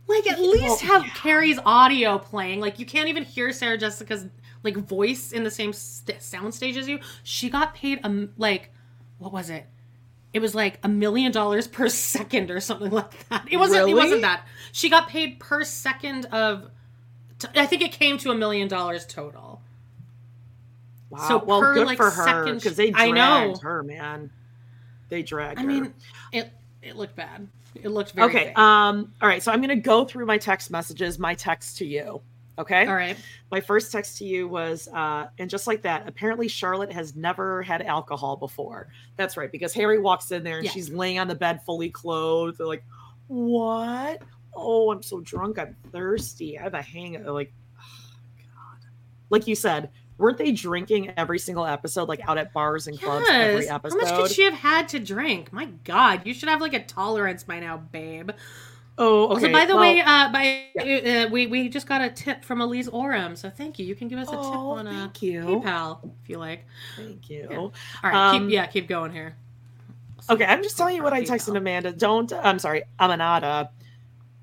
Like, 0.08 0.28
at 0.30 0.40
least 0.40 0.82
have 0.82 1.04
Carrie's 1.16 1.60
audio 1.66 2.20
playing. 2.20 2.60
Like, 2.60 2.78
you 2.78 2.86
can't 2.86 3.08
even 3.08 3.24
hear 3.24 3.52
Sarah 3.52 3.78
Jessica's 3.78 4.28
like 4.64 4.78
voice 4.78 5.32
in 5.32 5.44
the 5.44 5.52
same 5.52 5.74
st- 5.74 6.22
sound 6.22 6.54
stage 6.54 6.78
as 6.78 6.88
you. 6.88 7.00
She 7.24 7.50
got 7.50 7.74
paid 7.74 8.00
a 8.04 8.28
like, 8.38 8.72
what 9.18 9.34
was 9.34 9.50
it? 9.50 9.66
It 10.32 10.42
was 10.42 10.56
like 10.56 10.80
a 10.84 10.90
million 10.90 11.32
dollars 11.32 11.68
per 11.68 11.90
second 11.90 12.52
or 12.52 12.60
something 12.60 12.92
like 12.92 13.28
that. 13.30 13.48
It 13.52 13.58
wasn't. 13.58 13.90
It 13.90 13.94
wasn't 13.94 14.22
that. 14.22 14.46
She 14.74 14.90
got 14.90 15.08
paid 15.08 15.40
per 15.40 15.64
second 15.64 16.26
of. 16.26 16.70
t- 17.40 17.48
I 17.56 17.66
think 17.68 17.84
it 17.84 17.92
came 17.94 18.18
to 18.18 18.32
a 18.32 18.36
million 18.36 18.68
dollars 18.68 19.06
total. 19.06 19.62
wow. 21.10 21.28
So 21.28 21.44
well, 21.44 21.62
per, 21.62 21.74
good 21.76 21.86
like, 21.88 21.98
for 21.98 22.10
her 22.10 22.24
second 22.26 22.56
because 22.56 22.76
they 22.76 22.92
I 22.92 23.10
dragged 23.12 23.16
know. 23.16 23.60
her, 23.62 23.84
man. 23.84 24.32
They 25.10 25.22
dragged 25.22 25.60
I 25.60 25.62
her. 25.62 25.68
mean, 25.68 25.94
it 26.32 26.52
it 26.82 26.96
looked 26.96 27.16
bad. 27.16 27.48
It 27.76 27.90
looked 27.90 28.12
very 28.14 28.30
okay. 28.30 28.46
fake. 28.48 28.58
Um. 28.58 29.14
All 29.22 29.28
right. 29.28 29.44
So 29.44 29.52
I'm 29.52 29.62
gonna 29.62 29.76
go 29.76 30.06
through 30.06 30.26
my 30.26 30.38
text 30.40 30.72
messages. 30.72 31.20
My 31.20 31.36
text 31.36 31.78
to 31.78 31.86
you. 31.86 32.20
Okay. 32.58 32.86
All 32.88 32.96
right. 32.96 33.16
My 33.52 33.62
first 33.62 33.92
text 33.92 34.18
to 34.20 34.26
you 34.26 34.48
was, 34.48 34.88
uh, 34.88 35.28
and 35.40 35.50
just 35.50 35.66
like 35.68 35.84
that, 35.84 36.08
apparently 36.08 36.48
Charlotte 36.48 36.92
has 36.92 37.16
never 37.16 37.62
had 37.64 37.82
alcohol 37.84 38.36
before. 38.38 38.88
That's 39.18 39.38
right, 39.38 39.52
because 39.52 39.74
Harry 39.74 39.98
walks 40.00 40.32
in 40.32 40.44
there 40.44 40.58
and 40.58 40.66
Yeah. 40.66 40.72
she's 40.72 40.90
laying 40.92 41.18
on 41.20 41.28
the 41.28 41.34
bed 41.36 41.64
fully 41.64 41.90
clothed. 41.90 42.58
They're 42.60 42.68
like, 42.68 42.84
what? 43.28 44.22
Oh, 44.56 44.92
I'm 44.92 45.02
so 45.04 45.22
drunk. 45.22 45.60
I'm 45.60 45.76
thirsty. 45.92 46.58
I 46.60 46.64
have 46.64 46.74
a 46.74 46.82
hang. 46.82 47.24
Like, 47.26 47.54
oh, 47.80 47.84
God. 48.38 48.88
Like 49.30 49.48
you 49.48 49.56
said, 49.56 49.90
weren't 50.18 50.38
they 50.38 50.52
drinking 50.52 51.12
every 51.18 51.40
single 51.40 51.66
episode, 51.66 52.08
like 52.08 52.22
out 52.28 52.38
at 52.38 52.54
bars 52.54 52.88
and 52.88 53.00
clubs 53.00 53.28
every 53.30 53.66
Yes. 53.66 53.70
How 53.70 53.82
much 53.84 54.14
could 54.16 54.32
she 54.32 54.44
have 54.44 54.54
had 54.54 54.88
to 54.90 55.00
drink? 55.00 55.52
My 55.52 55.66
God, 55.84 56.22
you 56.26 56.34
should 56.34 56.50
have 56.50 56.62
like 56.62 56.74
a 56.74 56.84
tolerance 56.84 57.44
by 57.44 57.60
now, 57.60 57.78
babe. 57.78 58.32
oh, 59.00 59.24
okay. 59.30 59.34
Also, 59.34 59.52
by 59.52 59.66
the 59.66 59.74
well, 59.76 59.82
way, 59.82 60.02
uh, 60.02 60.32
by 60.32 60.66
uh, 60.80 61.28
we 61.32 61.48
we 61.48 61.68
just 61.68 61.88
got 61.88 62.02
a 62.02 62.10
tip 62.12 62.46
from 62.46 62.62
Elise 62.62 62.88
Oram, 62.90 63.36
so 63.36 63.50
thank 63.50 63.80
you. 63.80 63.86
You 63.86 63.96
can 63.96 64.08
give 64.08 64.20
us 64.20 64.28
a 64.28 64.32
tip 64.32 64.40
Oh, 64.42 64.72
on 64.72 64.88
uh, 64.88 64.92
thank 64.92 65.22
you. 65.24 65.42
PayPal 65.42 66.12
if 66.24 66.30
you 66.30 66.38
like. 66.38 66.66
thank 66.96 67.30
you. 67.30 67.48
All 67.52 67.72
right, 68.04 68.14
Um, 68.14 68.44
keep 68.44 68.54
yeah, 68.54 68.68
keep 68.68 68.88
going 68.88 69.12
here. 69.12 69.36
Okay, 70.30 70.46
I'm 70.46 70.64
just 70.64 70.78
telling 70.78 70.96
you 70.96 71.04
what 71.04 71.12
I 71.12 71.24
texted 71.24 71.58
Amanda. 71.58 71.92
Don't, 71.92 72.32
I'm 72.32 72.58
sorry, 72.58 72.84
Amanada. 73.00 73.70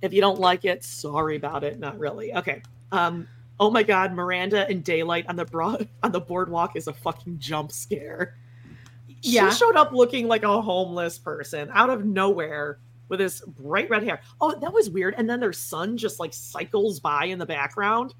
If 0.02 0.12
you 0.12 0.20
don't 0.20 0.40
like 0.40 0.64
it, 0.64 0.84
sorry 0.84 1.36
about 1.36 1.64
it. 1.64 1.78
Not 1.78 1.98
really. 1.98 2.34
Okay. 2.34 2.62
Um. 2.92 3.28
Oh 3.58 3.70
my 3.70 3.82
God, 3.82 4.14
Miranda 4.14 4.70
in 4.70 4.80
daylight 4.80 5.26
on 5.28 5.36
the 5.36 5.44
broad 5.44 5.88
on 6.02 6.12
the 6.12 6.20
boardwalk 6.20 6.76
is 6.76 6.86
a 6.86 6.92
fucking 6.92 7.38
jump 7.38 7.72
scare. 7.72 8.36
Yeah. 9.22 9.50
She 9.50 9.58
showed 9.58 9.76
up 9.76 9.92
looking 9.92 10.28
like 10.28 10.44
a 10.44 10.62
homeless 10.62 11.18
person 11.18 11.70
out 11.74 11.90
of 11.90 12.04
nowhere 12.04 12.78
with 13.08 13.20
his 13.20 13.40
bright 13.40 13.90
red 13.90 14.02
hair. 14.02 14.22
Oh, 14.40 14.54
that 14.58 14.72
was 14.72 14.88
weird. 14.88 15.14
And 15.18 15.28
then 15.28 15.40
their 15.40 15.52
son 15.52 15.98
just 15.98 16.18
like 16.18 16.32
cycles 16.32 17.00
by 17.00 17.26
in 17.26 17.38
the 17.38 17.44
background. 17.44 18.14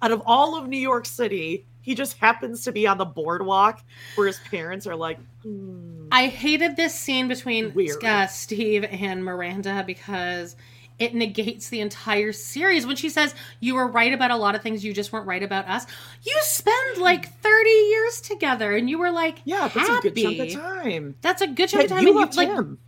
Out 0.00 0.12
of 0.12 0.22
all 0.24 0.56
of 0.56 0.66
New 0.66 0.78
York 0.78 1.04
City, 1.04 1.66
he 1.82 1.94
just 1.94 2.16
happens 2.16 2.64
to 2.64 2.72
be 2.72 2.86
on 2.86 2.96
the 2.96 3.04
boardwalk 3.04 3.82
where 4.14 4.26
his 4.26 4.38
parents 4.50 4.86
are 4.86 4.96
like, 4.96 5.18
"Hmm." 5.42 6.06
I 6.10 6.26
hated 6.26 6.76
this 6.76 6.94
scene 6.94 7.28
between 7.28 7.74
uh, 8.02 8.26
Steve 8.26 8.84
and 8.84 9.24
Miranda 9.24 9.84
because 9.86 10.56
it 11.00 11.14
negates 11.14 11.68
the 11.70 11.80
entire 11.80 12.30
series 12.30 12.86
when 12.86 12.94
she 12.94 13.08
says 13.08 13.34
you 13.58 13.74
were 13.74 13.86
right 13.88 14.12
about 14.12 14.30
a 14.30 14.36
lot 14.36 14.54
of 14.54 14.62
things 14.62 14.84
you 14.84 14.92
just 14.92 15.12
weren't 15.12 15.26
right 15.26 15.42
about 15.42 15.66
us 15.66 15.86
you 16.22 16.36
spend 16.42 16.98
like 16.98 17.32
30 17.40 17.68
years 17.70 18.20
together 18.20 18.76
and 18.76 18.88
you 18.88 18.98
were 18.98 19.10
like 19.10 19.38
Yeah, 19.44 19.66
that's 19.74 19.88
a 19.88 20.00
good 20.02 20.16
chunk 20.16 20.38
of 20.38 20.52
time. 20.52 21.14
that's 21.22 21.42
a 21.42 21.48
good 21.48 21.68
chunk 21.70 21.84
of 21.84 21.90
time 21.90 22.02
you 22.02 22.08
and 22.10 22.14
you 22.14 22.20
loved 22.20 22.36
like 22.36 22.48
him. 22.48 22.78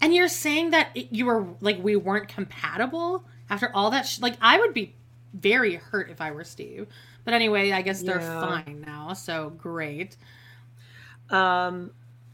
and 0.00 0.14
you're 0.14 0.28
saying 0.28 0.70
that 0.70 0.90
it- 0.94 1.08
you 1.10 1.26
were 1.26 1.46
like 1.60 1.82
we 1.82 1.96
weren't 1.96 2.28
compatible 2.28 3.24
after 3.50 3.70
all 3.74 3.90
that 3.90 4.06
sh- 4.06 4.20
like 4.20 4.36
i 4.40 4.58
would 4.58 4.74
be 4.74 4.94
very 5.34 5.76
hurt 5.76 6.10
if 6.10 6.20
i 6.20 6.30
were 6.30 6.44
steve 6.44 6.86
but 7.24 7.32
anyway 7.34 7.72
i 7.72 7.80
guess 7.82 8.02
they're 8.02 8.20
Yeah. 8.20 8.40
fine 8.62 8.84
now 8.86 9.14
so 9.14 9.50
great 9.50 10.16
Um, 11.30 11.92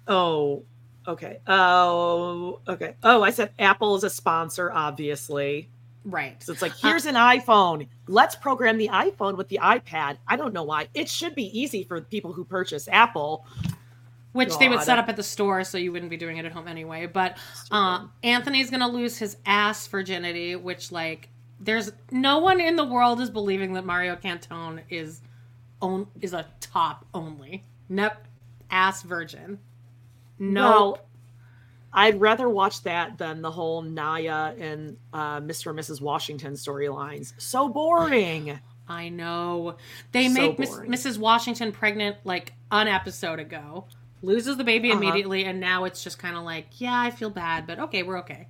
oh, 0.09 0.65
okay. 1.09 1.41
Oh, 1.47 2.61
okay. 2.69 2.95
Oh, 3.03 3.23
I 3.23 3.31
said 3.31 3.51
Apple 3.59 3.97
is 3.97 4.05
a 4.05 4.11
sponsor, 4.11 4.71
obviously. 4.73 5.69
right 6.05 6.41
So 6.43 6.53
it's 6.53 6.63
like, 6.63 6.77
here's 6.77 7.07
an 7.07 7.17
iPhone. 7.17 7.89
Let's 8.07 8.37
program 8.37 8.79
the 8.79 8.89
iPhone 8.89 9.37
with 9.37 9.49
the 9.49 9.59
iPad. 9.63 10.19
I 10.29 10.37
don't 10.37 10.55
know 10.55 10.63
why. 10.65 10.89
It 10.95 11.09
should 11.09 11.35
be 11.35 11.47
easy 11.59 11.83
for 11.85 12.01
people 12.01 12.33
who 12.33 12.45
purchase 12.45 12.89
Apple. 12.89 13.45
which 14.33 14.57
they 14.59 14.69
would 14.69 14.83
set 14.83 14.99
up 14.99 15.09
at 15.09 15.17
the 15.17 15.23
store 15.23 15.65
so 15.65 15.79
you 15.79 15.91
wouldn't 15.91 16.11
be 16.11 16.17
doing 16.17 16.37
it 16.37 16.45
at 16.45 16.53
home 16.53 16.69
anyway 16.69 17.07
but 17.07 17.37
uh, 17.73 18.07
anthony's 18.23 18.71
gonna 18.71 18.87
lose 18.87 19.17
his 19.19 19.37
ass 19.47 19.87
virginity 19.89 20.55
which 20.55 20.93
like 20.93 21.29
there's 21.59 21.91
no 22.13 22.39
one 22.39 22.61
in 22.61 22.77
the 22.77 22.85
world 22.85 23.21
is 23.21 23.31
believing 23.31 23.73
that 23.73 23.85
mario 23.87 24.15
cantone 24.15 24.81
is 24.91 25.23
own 25.83 26.07
is 26.21 26.35
a 26.35 26.47
top 26.61 27.05
only 27.15 27.65
nope 27.89 28.13
ass 28.71 29.03
virgin 29.03 29.59
no 30.39 30.63
Well, 30.63 30.99
I'd 31.93 32.21
rather 32.21 32.49
watch 32.49 32.83
that 32.83 33.17
than 33.19 33.41
the 33.43 33.51
whole 33.51 33.81
Naya 33.83 34.53
and 34.59 34.97
uh, 35.13 35.41
Mr. 35.41 35.71
and 35.71 35.79
Mrs. 35.79 36.01
Washington 36.01 36.53
storylines. 36.55 37.33
So 37.39 37.69
boring. 37.69 38.59
i 38.91 39.11
know 39.11 39.77
they 40.13 40.29
So 40.29 40.33
make 40.33 40.59
Miss, 40.59 40.71
mrs 40.79 41.19
washington 41.19 41.73
pregnant 41.73 42.17
like 42.25 42.55
an 42.73 42.89
episode 42.89 43.39
ago 43.39 43.85
loses 44.23 44.57
the 44.57 44.65
baby 44.65 44.91
Uh-huh. 44.91 44.99
immediately 44.99 45.45
and 45.45 45.61
now 45.61 45.85
it's 45.85 46.03
just 46.03 46.19
kind 46.19 46.35
of 46.39 46.43
like 46.43 46.81
yeah 46.81 46.99
i 46.99 47.11
feel 47.11 47.29
bad 47.29 47.67
but 47.67 47.79
okay 47.79 48.03
we're 48.03 48.19
okay 48.21 48.47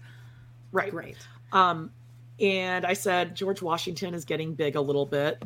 Right. 0.71 0.93
great 0.93 1.17
Um, 1.51 1.91
and 2.39 2.87
I 2.87 2.93
said 2.93 3.35
George 3.35 3.63
Washington 3.63 4.15
is 4.15 4.25
getting 4.25 4.55
big 4.55 4.77
a 4.77 4.81
little 4.81 5.07
bit. 5.07 5.43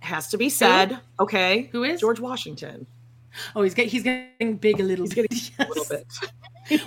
Has 0.00 0.28
to 0.28 0.38
be 0.38 0.48
said. 0.48 0.98
Okay. 1.20 1.68
Who 1.72 1.84
is? 1.84 2.00
George 2.00 2.20
Washington? 2.20 2.86
Oh 3.56 3.62
he's, 3.62 3.74
get, 3.74 3.86
he's 3.88 4.02
getting 4.02 4.56
big 4.56 4.80
a 4.80 4.82
little 4.82 5.04
He's 5.06 5.14
bit 5.14 5.30
getting 5.30 5.54
a 5.66 5.68
little 5.68 5.84
bit. 5.88 6.06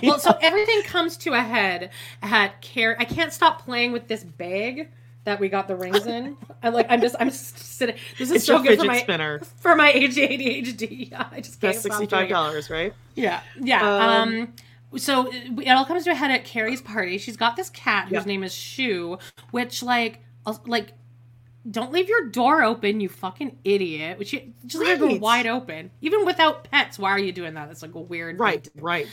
well, 0.02 0.18
so 0.18 0.36
everything 0.40 0.82
comes 0.82 1.16
to 1.18 1.32
a 1.34 1.40
head 1.40 1.90
at 2.22 2.60
Care. 2.62 2.96
I 2.98 3.04
can't 3.04 3.32
stop 3.32 3.62
playing 3.64 3.92
with 3.92 4.08
this 4.08 4.24
bag 4.24 4.88
that 5.24 5.40
we 5.40 5.48
got 5.48 5.66
the 5.68 5.74
rings 5.76 6.06
in. 6.06 6.36
I 6.62 6.68
like. 6.70 6.86
I'm 6.88 7.00
just. 7.00 7.16
I'm 7.18 7.28
just 7.30 7.58
sitting. 7.58 7.96
This 8.18 8.30
is 8.30 8.36
It's 8.36 8.44
so 8.46 8.62
good 8.62 8.78
for 8.78 8.84
my 8.86 9.00
spinner. 9.00 9.40
for 9.58 9.74
my 9.76 9.92
ADHD. 9.92 11.10
Yeah, 11.10 11.26
I 11.32 11.40
just 11.40 11.60
can't 11.60 11.72
That's 11.74 11.82
sixty 11.82 12.06
five 12.06 12.28
dollars, 12.28 12.70
right? 12.70 12.94
Yeah, 13.16 13.40
yeah. 13.60 13.82
Um, 14.20 14.54
so 14.96 15.28
it 15.32 15.68
all 15.70 15.84
comes 15.84 16.04
to 16.04 16.10
a 16.10 16.14
head 16.14 16.30
at 16.30 16.44
Carrie's 16.44 16.80
party. 16.80 17.18
She's 17.18 17.36
got 17.36 17.56
this 17.56 17.70
cat 17.70 18.04
whose 18.04 18.12
Yeah. 18.12 18.24
name 18.24 18.44
is 18.44 18.54
Shoe, 18.54 19.18
which 19.50 19.82
like, 19.82 20.22
like, 20.66 20.92
don't 21.70 21.92
leave 21.92 22.08
your 22.08 22.28
door 22.28 22.62
open, 22.62 23.00
you 23.00 23.08
fucking 23.08 23.58
idiot. 23.64 24.18
Which 24.18 24.32
you 24.32 24.52
just 24.66 24.84
leave 24.84 25.02
it 25.02 25.20
wide 25.20 25.46
open, 25.46 25.90
even 26.00 26.24
without 26.24 26.64
pets. 26.70 26.98
Why 26.98 27.10
are 27.10 27.18
you 27.18 27.32
doing 27.32 27.54
that? 27.54 27.68
That's 27.68 27.82
like 27.82 27.94
a 27.94 28.00
weird. 28.00 28.38
Right, 28.38 28.68
right. 28.76 29.06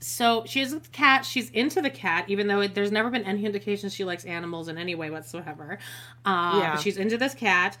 So 0.00 0.44
she 0.46 0.60
has 0.60 0.72
a 0.72 0.80
cat. 0.80 1.24
She's 1.24 1.50
into 1.50 1.80
the 1.80 1.90
cat, 1.90 2.26
even 2.28 2.46
though 2.46 2.60
it, 2.60 2.74
there's 2.74 2.92
never 2.92 3.10
been 3.10 3.24
any 3.24 3.44
indication 3.44 3.88
she 3.88 4.04
likes 4.04 4.24
animals 4.24 4.68
in 4.68 4.78
any 4.78 4.94
way 4.94 5.10
whatsoever. 5.10 5.78
Uh, 6.24 6.58
Yeah. 6.62 6.76
she's 6.76 6.96
into 6.96 7.16
this 7.18 7.34
cat, 7.34 7.76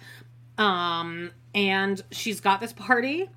um, 0.58 1.30
and 1.54 2.02
she's 2.10 2.40
got 2.40 2.60
this 2.60 2.72
party, 2.72 3.28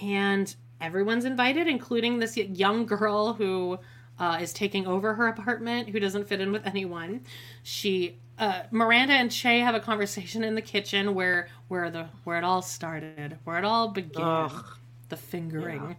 and 0.00 0.54
everyone's 0.80 1.24
invited, 1.24 1.66
including 1.66 2.18
this 2.18 2.36
young 2.36 2.84
girl 2.86 3.32
who 3.32 3.78
uh, 4.18 4.38
is 4.40 4.52
taking 4.52 4.86
over 4.86 5.14
her 5.14 5.26
apartment, 5.28 5.88
who 5.88 5.98
doesn't 5.98 6.28
fit 6.28 6.40
in 6.40 6.52
with 6.52 6.66
anyone. 6.66 7.22
She, 7.62 8.18
uh, 8.38 8.62
Miranda 8.70 9.14
and 9.14 9.30
Che 9.30 9.60
have 9.60 9.74
a 9.74 9.80
conversation 9.80 10.44
in 10.44 10.54
the 10.54 10.62
kitchen 10.62 11.14
where 11.14 11.48
where 11.68 11.90
the 11.90 12.06
where 12.24 12.38
it 12.38 12.44
all 12.44 12.62
started, 12.62 13.38
where 13.44 13.58
it 13.58 13.64
all 13.64 13.88
began, 13.88 14.22
Ugh. 14.24 14.64
the 15.08 15.16
fingering. 15.16 15.96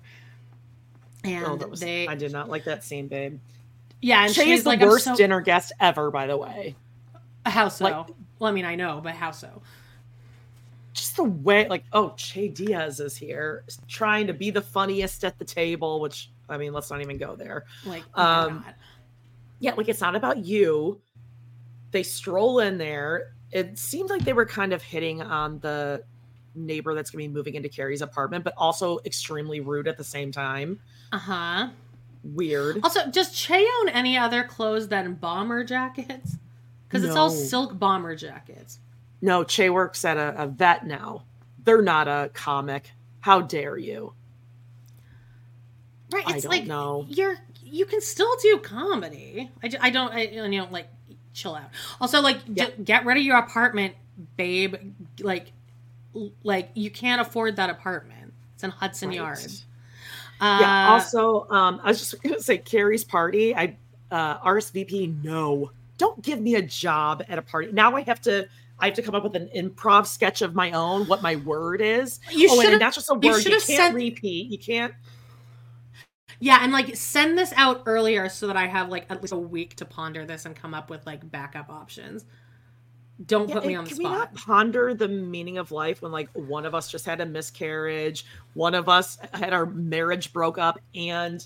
And 1.24 1.46
Oh, 1.46 1.56
was, 1.68 1.80
they, 1.80 2.08
I 2.08 2.16
did 2.16 2.32
not 2.32 2.50
like 2.50 2.64
that 2.66 2.84
scene, 2.84 3.08
babe. 3.08 3.40
yeah, 4.02 4.24
and 4.26 4.34
Che 4.34 4.44
she's 4.46 4.60
is 4.60 4.64
the 4.64 4.70
like, 4.70 4.82
worst 4.82 5.06
so, 5.06 5.16
dinner 5.16 5.42
guest 5.42 5.72
ever, 5.80 6.12
by 6.12 6.28
the 6.28 6.38
way. 6.38 6.76
How 7.46 7.68
so? 7.70 7.84
like- 7.86 8.08
well, 8.40 8.50
I 8.50 8.54
mean, 8.54 8.66
I 8.66 8.76
know, 8.76 9.02
but 9.04 9.16
how 9.16 9.32
so? 9.32 9.62
Just 10.94 11.16
the 11.16 11.24
way, 11.24 11.68
like, 11.68 11.84
oh, 11.92 12.14
Che 12.18 12.48
Diaz 12.50 13.00
is 13.00 13.18
here, 13.18 13.64
trying 13.88 14.28
to 14.28 14.34
be 14.34 14.52
the 14.52 14.62
funniest 14.62 15.24
at 15.24 15.38
the 15.40 15.46
table, 15.46 16.00
which, 16.00 16.30
I 16.50 16.58
mean, 16.58 16.72
let's 16.72 16.90
not 16.92 17.02
even 17.02 17.18
go 17.18 17.36
there. 17.36 17.66
Like, 17.86 18.04
oh 18.16 18.22
Um, 18.24 18.64
God. 18.64 18.76
Yeah, 19.60 19.74
like, 19.74 19.90
it's 19.90 20.02
not 20.02 20.16
about 20.16 20.38
you. 20.38 21.02
They 21.92 22.04
stroll 22.04 22.60
in 22.60 22.78
there. 22.78 23.34
It 23.52 23.78
seemed 23.80 24.10
like 24.10 24.24
they 24.24 24.34
were 24.34 24.46
kind 24.46 24.74
of 24.74 24.82
hitting 24.82 25.22
on 25.22 25.60
the 25.60 26.04
neighbor 26.56 26.94
that's 26.94 27.12
going 27.12 27.24
to 27.24 27.30
be 27.30 27.34
moving 27.34 27.56
into 27.56 27.70
Carrie's 27.70 28.02
apartment, 28.02 28.44
but 28.44 28.54
also 28.58 29.00
extremely 29.06 29.60
rude 29.62 29.88
at 29.88 29.98
the 29.98 30.04
same 30.04 30.32
time. 30.32 30.80
uh 31.12 31.18
huh. 31.18 31.70
Weird. 32.24 32.80
Also, 32.84 33.10
does 33.10 33.32
Che 33.32 33.66
own 33.80 33.90
any 33.90 34.18
other 34.18 34.44
clothes 34.44 34.90
than 34.90 35.14
bomber 35.14 35.64
jackets? 35.64 36.36
Because 36.88 37.04
it's 37.06 37.16
all 37.16 37.30
silk 37.30 37.78
bomber 37.80 38.16
jackets. 38.16 38.80
No, 39.22 39.44
Che 39.44 39.70
works 39.70 40.04
at 40.04 40.18
a, 40.18 40.44
a 40.44 40.48
vet 40.48 40.86
now. 40.86 41.24
They're 41.64 41.82
not 41.82 42.08
a 42.08 42.30
comic. 42.34 42.92
How 43.22 43.42
dare 43.42 43.78
you? 43.78 44.14
Right? 46.12 46.24
I 46.28 46.34
It's 46.34 46.44
don't 46.44 46.52
like 46.52 46.66
know. 46.66 47.06
you're 47.10 47.38
you 47.64 47.86
can 47.86 48.02
still 48.02 48.34
do 48.42 48.60
comedy. 48.60 49.52
I, 49.64 49.72
I 49.82 49.90
don't 49.90 50.14
I, 50.14 50.22
you 50.24 50.48
know 50.48 50.68
like 50.72 50.88
chill 51.38 51.56
out. 51.56 51.70
Also, 52.02 52.22
like 52.22 52.40
Yeah. 52.48 52.66
j- 52.66 52.84
get 52.84 53.06
rid 53.06 53.18
of 53.18 53.24
your 53.24 53.38
apartment, 53.38 53.94
babe. 54.36 54.76
Like 55.22 55.54
like 56.44 56.72
you 56.74 56.90
can't 56.90 57.22
afford 57.22 57.56
that 57.58 57.70
apartment. 57.70 58.34
It's 58.56 58.64
in 58.64 58.72
Hudson 58.72 59.10
Right. 59.10 59.18
Yards. 59.18 59.66
Yeah. 60.42 60.88
Uh, 60.90 60.92
Also, 60.94 61.48
um, 61.50 61.80
I 61.84 61.90
was 61.90 62.00
just 62.00 62.22
gonna 62.24 62.42
say 62.42 62.58
Carrie's 62.58 63.04
party. 63.04 63.56
I 63.56 63.78
uh, 64.12 64.40
RSVP. 64.40 65.24
No, 65.24 65.72
don't 65.98 66.22
give 66.24 66.40
me 66.42 66.56
a 66.56 66.62
job 66.62 67.24
at 67.30 67.38
a 67.38 67.42
party. 67.42 67.72
Now 67.72 67.96
I 67.96 68.02
have 68.02 68.22
to. 68.22 68.48
I 68.80 68.86
have 68.86 68.94
to 68.96 69.02
come 69.02 69.16
up 69.16 69.24
with 69.24 69.36
an 69.36 69.50
improv 69.56 70.06
sketch 70.06 70.44
of 70.44 70.54
my 70.54 70.72
own. 70.72 71.08
What 71.08 71.24
my 71.24 71.36
word 71.38 71.82
is. 71.82 72.20
You 72.32 72.48
oh, 72.52 72.60
and 72.62 72.70
should've- 72.70 72.94
just 72.94 73.10
a 73.10 73.16
word. 73.16 73.24
You, 73.26 73.42
should've 73.42 73.66
can't 73.66 73.78
sent- 73.78 73.96
repeat. 73.96 74.52
You 74.52 74.58
can't. 74.60 74.94
Yeah, 76.40 76.60
and 76.62 76.72
like 76.72 76.96
send 76.96 77.38
this 77.38 77.52
out 77.56 77.84
earlier 77.86 78.30
so 78.30 78.48
that 78.48 78.56
I 78.58 78.68
have 78.68 78.90
like 78.90 79.06
at 79.10 79.22
least 79.22 79.34
a 79.34 79.38
week 79.38 79.76
to 79.78 79.86
ponder 79.86 80.26
this 80.26 80.46
and 80.46 80.56
come 80.56 80.74
up 80.74 80.90
with 80.90 81.06
like 81.06 81.30
backup 81.32 81.70
options. 81.70 82.26
Don't 83.26 83.50
put 83.52 83.66
me 83.66 83.74
on 83.74 83.86
the 83.86 83.90
can 83.90 83.98
we 83.98 84.04
spot. 84.06 84.18
not 84.18 84.36
ponder 84.36 84.94
the 84.94 85.08
meaning 85.08 85.58
of 85.58 85.72
life 85.72 86.04
when 86.04 86.12
like 86.12 86.30
one 86.34 86.66
of 86.68 86.76
us 86.76 86.92
just 86.92 87.06
had 87.08 87.20
a 87.20 87.26
miscarriage, 87.26 88.26
one 88.54 88.76
of 88.76 88.88
us 88.88 89.18
had 89.34 89.54
our 89.54 89.66
marriage 89.66 90.32
broke 90.32 90.60
up, 90.60 90.80
and 90.94 91.44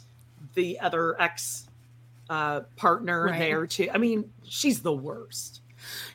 the 0.53 0.77
other 0.81 1.19
ex 1.21 1.69
uh, 2.29 2.61
partner 2.75 3.25
Right. 3.25 3.39
there 3.39 3.65
too? 3.67 3.89
I 3.93 3.97
mean, 3.99 4.29
she's 4.43 4.81
the 4.81 4.91
worst. 4.91 5.61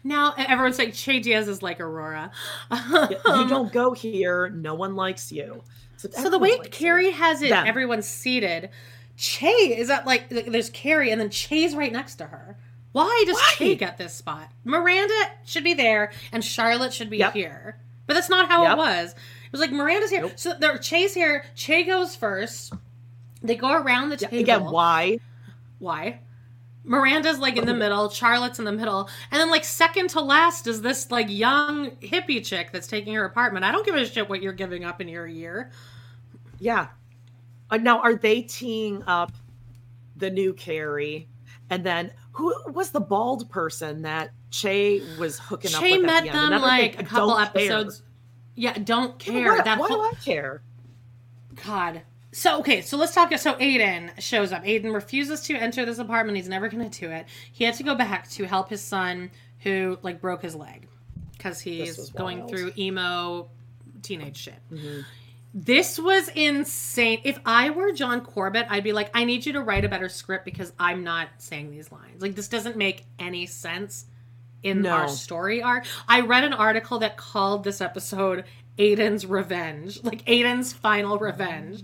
Now 0.05 0.35
everyone's 0.37 0.79
like 0.79 0.93
Che 0.93 1.21
Diaz 1.21 1.49
is 1.49 1.63
like 1.63 1.81
Aurora. 1.81 2.31
Yeah, 2.71 3.09
you 3.25 3.49
don't 3.49 3.73
go 3.73 3.93
here. 3.95 4.51
No 4.51 4.75
one 4.75 4.95
likes 4.95 5.33
you. 5.33 5.63
So 5.97 6.29
the 6.31 6.39
way 6.39 6.59
Carrie 6.59 7.07
you. 7.07 7.13
has 7.13 7.43
it, 7.43 7.51
Them. 7.51 7.67
everyone's 7.67 8.07
seated. 8.07 8.71
Che 9.17 9.49
is 9.49 9.89
at 9.91 10.07
like, 10.07 10.29
there's 10.29 10.71
Carrie 10.71 11.11
and 11.11 11.21
then 11.21 11.31
Che's 11.31 11.75
right 11.75 11.93
next 11.93 12.17
to 12.17 12.27
her. 12.27 12.57
Why 12.93 13.25
does 13.27 13.37
Why? 13.37 13.53
Che 13.57 13.75
get 13.77 13.97
this 13.99 14.15
spot? 14.15 14.49
Miranda 14.65 15.15
should 15.45 15.65
be 15.65 15.75
there 15.75 16.13
and 16.33 16.45
Charlotte 16.45 16.93
should 16.93 17.11
be 17.11 17.19
Yep. 17.19 17.33
here. 17.35 17.79
But 18.07 18.15
that's 18.15 18.29
not 18.29 18.49
how 18.49 18.63
Yep. 18.65 18.73
it 18.73 18.77
was. 18.79 19.11
It 19.13 19.53
was 19.53 19.61
like 19.61 19.73
Miranda's 19.73 20.11
here. 20.11 20.23
Nope. 20.23 20.33
So 20.37 20.55
there 20.59 20.77
Che's 20.79 21.15
here. 21.15 21.45
Che 21.55 21.83
goes 21.85 22.15
first. 22.15 22.73
They 23.43 23.55
go 23.57 23.73
around 23.73 24.11
the 24.11 24.17
Yeah, 24.17 24.29
table. 24.29 24.43
again, 24.43 24.65
why? 24.65 25.19
Why? 25.79 26.21
Miranda's 26.87 27.39
like 27.39 27.57
in 27.57 27.67
the 27.67 27.75
middle, 27.75 28.09
Charlotte's 28.09 28.59
in 28.59 28.65
the 28.65 28.73
middle, 28.73 29.11
and 29.31 29.41
then 29.41 29.51
like 29.51 29.65
second 29.65 30.09
to 30.11 30.21
last 30.21 30.67
is 30.67 30.81
this 30.81 31.11
like 31.11 31.27
young 31.29 31.91
hippie 31.97 32.45
chick 32.45 32.71
that's 32.73 32.87
taking 32.87 33.13
her 33.15 33.25
apartment. 33.25 33.65
I 33.65 33.73
don't 33.73 33.85
give 33.85 33.97
a 33.97 34.07
shit 34.07 34.29
what 34.29 34.41
you're 34.41 34.53
giving 34.53 34.85
up 34.85 35.01
in 35.01 35.09
your 35.09 35.27
year. 35.27 35.73
Yeah. 36.61 36.89
Uh, 37.71 37.79
now, 37.79 38.01
are 38.01 38.15
they 38.15 38.43
teeing 38.43 39.03
up 39.07 39.33
the 40.17 40.31
new 40.31 40.55
Carrie? 40.55 41.29
And 41.69 41.85
then 41.85 42.13
who 42.31 42.55
was 42.73 42.93
the 42.93 43.01
bald 43.01 43.51
person 43.51 44.03
that 44.03 44.31
Che 44.51 45.03
was 45.19 45.39
hooking 45.39 45.75
up 45.75 45.83
with? 45.83 45.91
Che 45.91 45.99
met 45.99 46.25
the 46.25 46.31
them 46.31 46.47
Another 46.53 46.67
like 46.67 46.93
thing, 46.97 47.05
a 47.05 47.09
couple 47.09 47.29
don't 47.29 47.37
care. 47.39 47.47
episodes. 47.63 48.03
Yeah, 48.55 48.79
don't 48.79 49.19
care. 49.19 49.55
Why, 49.57 49.63
that 49.63 49.79
why 49.79 49.89
whole 49.89 50.03
do 50.03 50.17
I 50.17 50.21
care? 50.25 50.63
God. 51.67 52.03
So 52.37 52.59
okay, 52.59 52.83
so 52.83 52.99
let's 52.99 53.15
talk. 53.15 53.35
So 53.39 53.55
Aiden 53.55 54.11
shows 54.21 54.53
up. 54.53 54.63
Aiden 54.63 54.93
refuses 54.93 55.41
to 55.45 55.57
enter 55.57 55.87
this 55.87 55.99
apartment. 55.99 56.37
He's 56.37 56.51
never 56.51 56.69
going 56.69 56.89
to 56.89 57.01
do 57.01 57.11
it. 57.11 57.25
He 57.51 57.65
had 57.65 57.73
to 57.77 57.83
go 57.83 57.95
back 57.95 58.29
to 58.33 58.45
help 58.45 58.69
his 58.69 58.83
son, 58.83 59.31
who 59.61 59.97
like 60.03 60.21
broke 60.21 60.43
his 60.43 60.55
leg, 60.55 60.87
because 61.33 61.61
he's 61.61 62.11
going 62.11 62.41
wild. 62.41 62.51
through 62.51 62.73
emo 62.77 63.49
teenage 64.03 64.37
shit. 64.37 64.59
Mm-hmm. 64.71 65.01
This 65.55 65.99
was 65.99 66.29
insane. 66.35 67.23
If 67.25 67.41
I 67.47 67.71
were 67.71 67.93
John 67.93 68.21
Corbett, 68.21 68.67
I'd 68.69 68.85
be 68.85 68.93
like, 68.93 69.11
I 69.15 69.25
need 69.25 69.47
you 69.47 69.55
to 69.55 69.63
write 69.63 69.87
a 69.87 69.89
better 69.89 70.11
script 70.11 70.45
because 70.45 70.75
I'm 70.79 71.03
not 71.03 71.29
saying 71.39 71.71
these 71.71 71.91
lines. 71.91 72.21
Like 72.21 72.35
this 72.35 72.49
doesn't 72.49 72.77
make 72.77 73.07
any 73.19 73.47
sense 73.47 74.05
in 74.63 74.83
No. 74.83 74.91
our 74.91 75.09
story 75.09 75.63
arc. 75.63 75.87
I 76.07 76.21
read 76.21 76.45
an 76.45 76.53
article 76.53 76.99
that 76.99 77.17
called 77.17 77.65
this 77.65 77.81
episode 77.81 78.45
Aiden's 78.77 79.25
revenge, 79.25 80.05
like 80.05 80.23
Aiden's 80.27 80.75
final 80.75 81.17
revenge. 81.17 81.83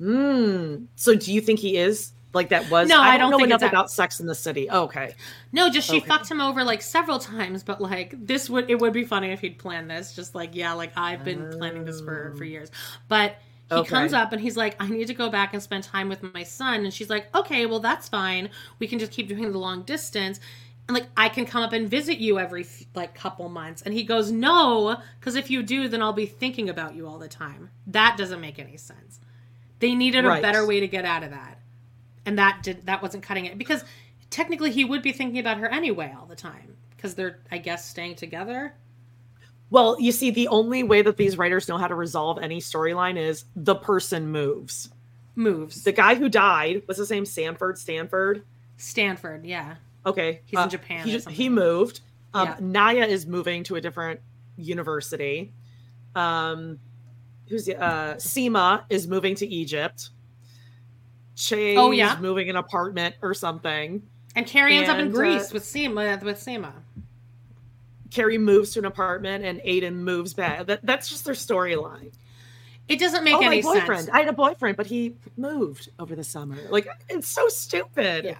Mm. 0.00 0.88
So, 0.96 1.14
do 1.14 1.32
you 1.32 1.40
think 1.40 1.60
he 1.60 1.76
is 1.76 2.12
like 2.32 2.48
that? 2.50 2.68
Was 2.68 2.88
No, 2.88 3.00
I 3.00 3.16
don't, 3.18 3.28
don't 3.28 3.30
know 3.30 3.44
enough 3.44 3.62
about 3.62 3.90
Sex 3.90 4.20
in 4.20 4.26
the 4.26 4.34
City. 4.34 4.68
Oh, 4.70 4.84
okay, 4.84 5.16
No, 5.52 5.70
just 5.70 5.88
she 5.88 6.00
Okay. 6.00 6.00
fucked 6.00 6.30
him 6.30 6.40
over 6.40 6.64
like 6.64 6.82
several 6.82 7.18
times, 7.18 7.62
but 7.62 7.80
like 7.80 8.14
this 8.26 8.50
would 8.50 8.70
it 8.70 8.76
would 8.76 8.92
be 8.92 9.04
funny 9.04 9.30
if 9.30 9.40
he'd 9.40 9.58
planned 9.58 9.90
this. 9.90 10.14
Just 10.14 10.34
like 10.34 10.54
yeah, 10.54 10.72
like 10.72 10.92
I've 10.96 11.22
been 11.24 11.46
planning 11.46 11.84
this 11.84 12.00
for 12.00 12.34
for 12.36 12.44
years. 12.44 12.70
But 13.08 13.36
he 13.68 13.82
Okay. 13.82 13.84
comes 13.84 14.12
up 14.12 14.32
and 14.32 14.40
he's 14.40 14.56
like, 14.56 14.76
I 14.80 14.88
need 14.88 15.06
to 15.06 15.14
go 15.14 15.30
back 15.30 15.54
and 15.54 15.62
spend 15.62 15.84
time 15.84 16.08
with 16.08 16.22
my 16.34 16.42
son, 16.42 16.84
and 16.84 16.92
she's 16.92 17.10
like, 17.10 17.34
okay, 17.34 17.66
well 17.66 17.80
that's 17.80 18.08
fine. 18.08 18.50
We 18.78 18.86
can 18.86 18.98
just 18.98 19.12
keep 19.12 19.28
doing 19.28 19.52
the 19.52 19.58
long 19.58 19.82
distance. 19.84 20.40
And 20.88 20.94
like 20.94 21.08
I 21.16 21.28
can 21.30 21.46
come 21.46 21.62
up 21.62 21.72
and 21.72 21.88
visit 21.88 22.18
you 22.18 22.38
every 22.38 22.66
like 22.94 23.14
couple 23.14 23.48
months. 23.48 23.82
And 23.82 23.94
he 23.94 24.02
goes, 24.04 24.30
no, 24.30 25.00
because 25.18 25.36
if 25.36 25.50
you 25.50 25.62
do, 25.62 25.88
then 25.88 26.02
I'll 26.02 26.12
be 26.12 26.26
thinking 26.26 26.68
about 26.68 26.94
you 26.94 27.06
all 27.06 27.18
the 27.18 27.28
time. 27.28 27.70
That 27.86 28.16
doesn't 28.18 28.40
make 28.40 28.58
any 28.58 28.76
sense. 28.76 29.20
They 29.88 29.94
needed 29.94 30.24
a 30.24 30.40
better 30.40 30.66
way 30.66 30.80
to 30.80 30.88
get 30.88 31.04
out 31.04 31.22
of 31.22 31.30
that 31.30 31.54
and 32.26 32.38
that 32.38 32.62
did 32.62 32.86
that 32.86 33.02
wasn't 33.02 33.22
cutting 33.22 33.46
it 33.46 33.58
because 33.58 33.84
technically 34.30 34.70
he 34.70 34.84
would 34.84 35.02
be 35.02 35.12
thinking 35.12 35.38
about 35.38 35.58
her 35.58 35.66
anyway 35.68 36.14
all 36.18 36.26
the 36.26 36.36
time 36.36 36.76
because 36.96 37.14
they're 37.14 37.40
I 37.50 37.58
guess 37.58 37.88
staying 37.88 38.16
together. 38.16 38.74
Well, 39.70 39.96
you 39.98 40.12
see, 40.12 40.30
the 40.30 40.48
only 40.48 40.82
way 40.82 41.02
that 41.02 41.16
these 41.16 41.36
writers 41.36 41.68
know 41.68 41.78
how 41.78 41.88
to 41.88 41.94
resolve 41.94 42.38
any 42.40 42.60
storyline 42.60 43.16
is 43.16 43.44
the 43.56 43.74
person 43.74 44.28
moves. 44.28 44.90
Moves 45.34 45.82
The 45.82 45.90
guy 45.90 46.14
who 46.14 46.28
died 46.28 46.82
was 46.86 46.98
his 46.98 47.10
name 47.10 47.24
Sanford. 47.24 47.78
Stanford. 47.78 48.44
Stanford, 48.76 49.44
yeah. 49.44 49.76
Okay, 50.06 50.42
He's 50.44 50.60
in 50.60 50.68
Japan 50.68 51.06
He, 51.06 51.18
he 51.18 51.48
moved. 51.48 52.00
Um, 52.34 52.48
Yeah. 52.48 52.56
Naya 52.60 53.06
is 53.06 53.26
moving 53.26 53.64
to 53.64 53.76
a 53.76 53.80
different 53.80 54.20
university. 54.56 55.52
Um, 56.14 56.78
who's 57.48 57.68
uh, 57.68 58.14
Seema 58.16 58.84
is 58.90 59.06
moving 59.06 59.34
to 59.36 59.46
Egypt. 59.46 60.10
Che 61.36 61.76
Oh, 61.76 61.90
yeah? 61.90 62.14
is 62.14 62.20
moving 62.20 62.48
an 62.48 62.56
apartment 62.56 63.16
or 63.22 63.34
something. 63.34 64.02
And 64.36 64.46
Carrie 64.46 64.76
ends 64.76 64.88
up 64.88 64.98
in 64.98 65.06
And, 65.06 65.14
uh, 65.14 65.18
Greece 65.18 65.52
with 65.52 65.64
Seema. 65.64 66.22
With 66.22 66.38
Seema. 66.38 66.72
Carrie 68.10 68.38
moves 68.38 68.70
to 68.72 68.78
an 68.78 68.84
apartment 68.84 69.44
and 69.44 69.60
Aiden 69.60 69.94
moves 69.94 70.34
back. 70.34 70.66
That, 70.66 70.84
that's 70.86 71.08
just 71.08 71.24
their 71.24 71.34
storyline. 71.34 72.12
It 72.86 73.00
doesn't 73.00 73.24
make 73.24 73.34
oh, 73.34 73.40
any 73.40 73.62
my 73.62 73.62
boyfriend. 73.62 74.04
sense. 74.04 74.10
I 74.14 74.20
had 74.20 74.28
a 74.28 74.32
boyfriend, 74.32 74.76
but 74.76 74.86
he 74.86 75.16
moved 75.36 75.88
over 75.98 76.14
the 76.14 76.22
summer. 76.22 76.56
Like 76.68 76.86
it's 77.08 77.28
so 77.28 77.48
stupid. 77.48 78.24
Yeah. 78.24 78.36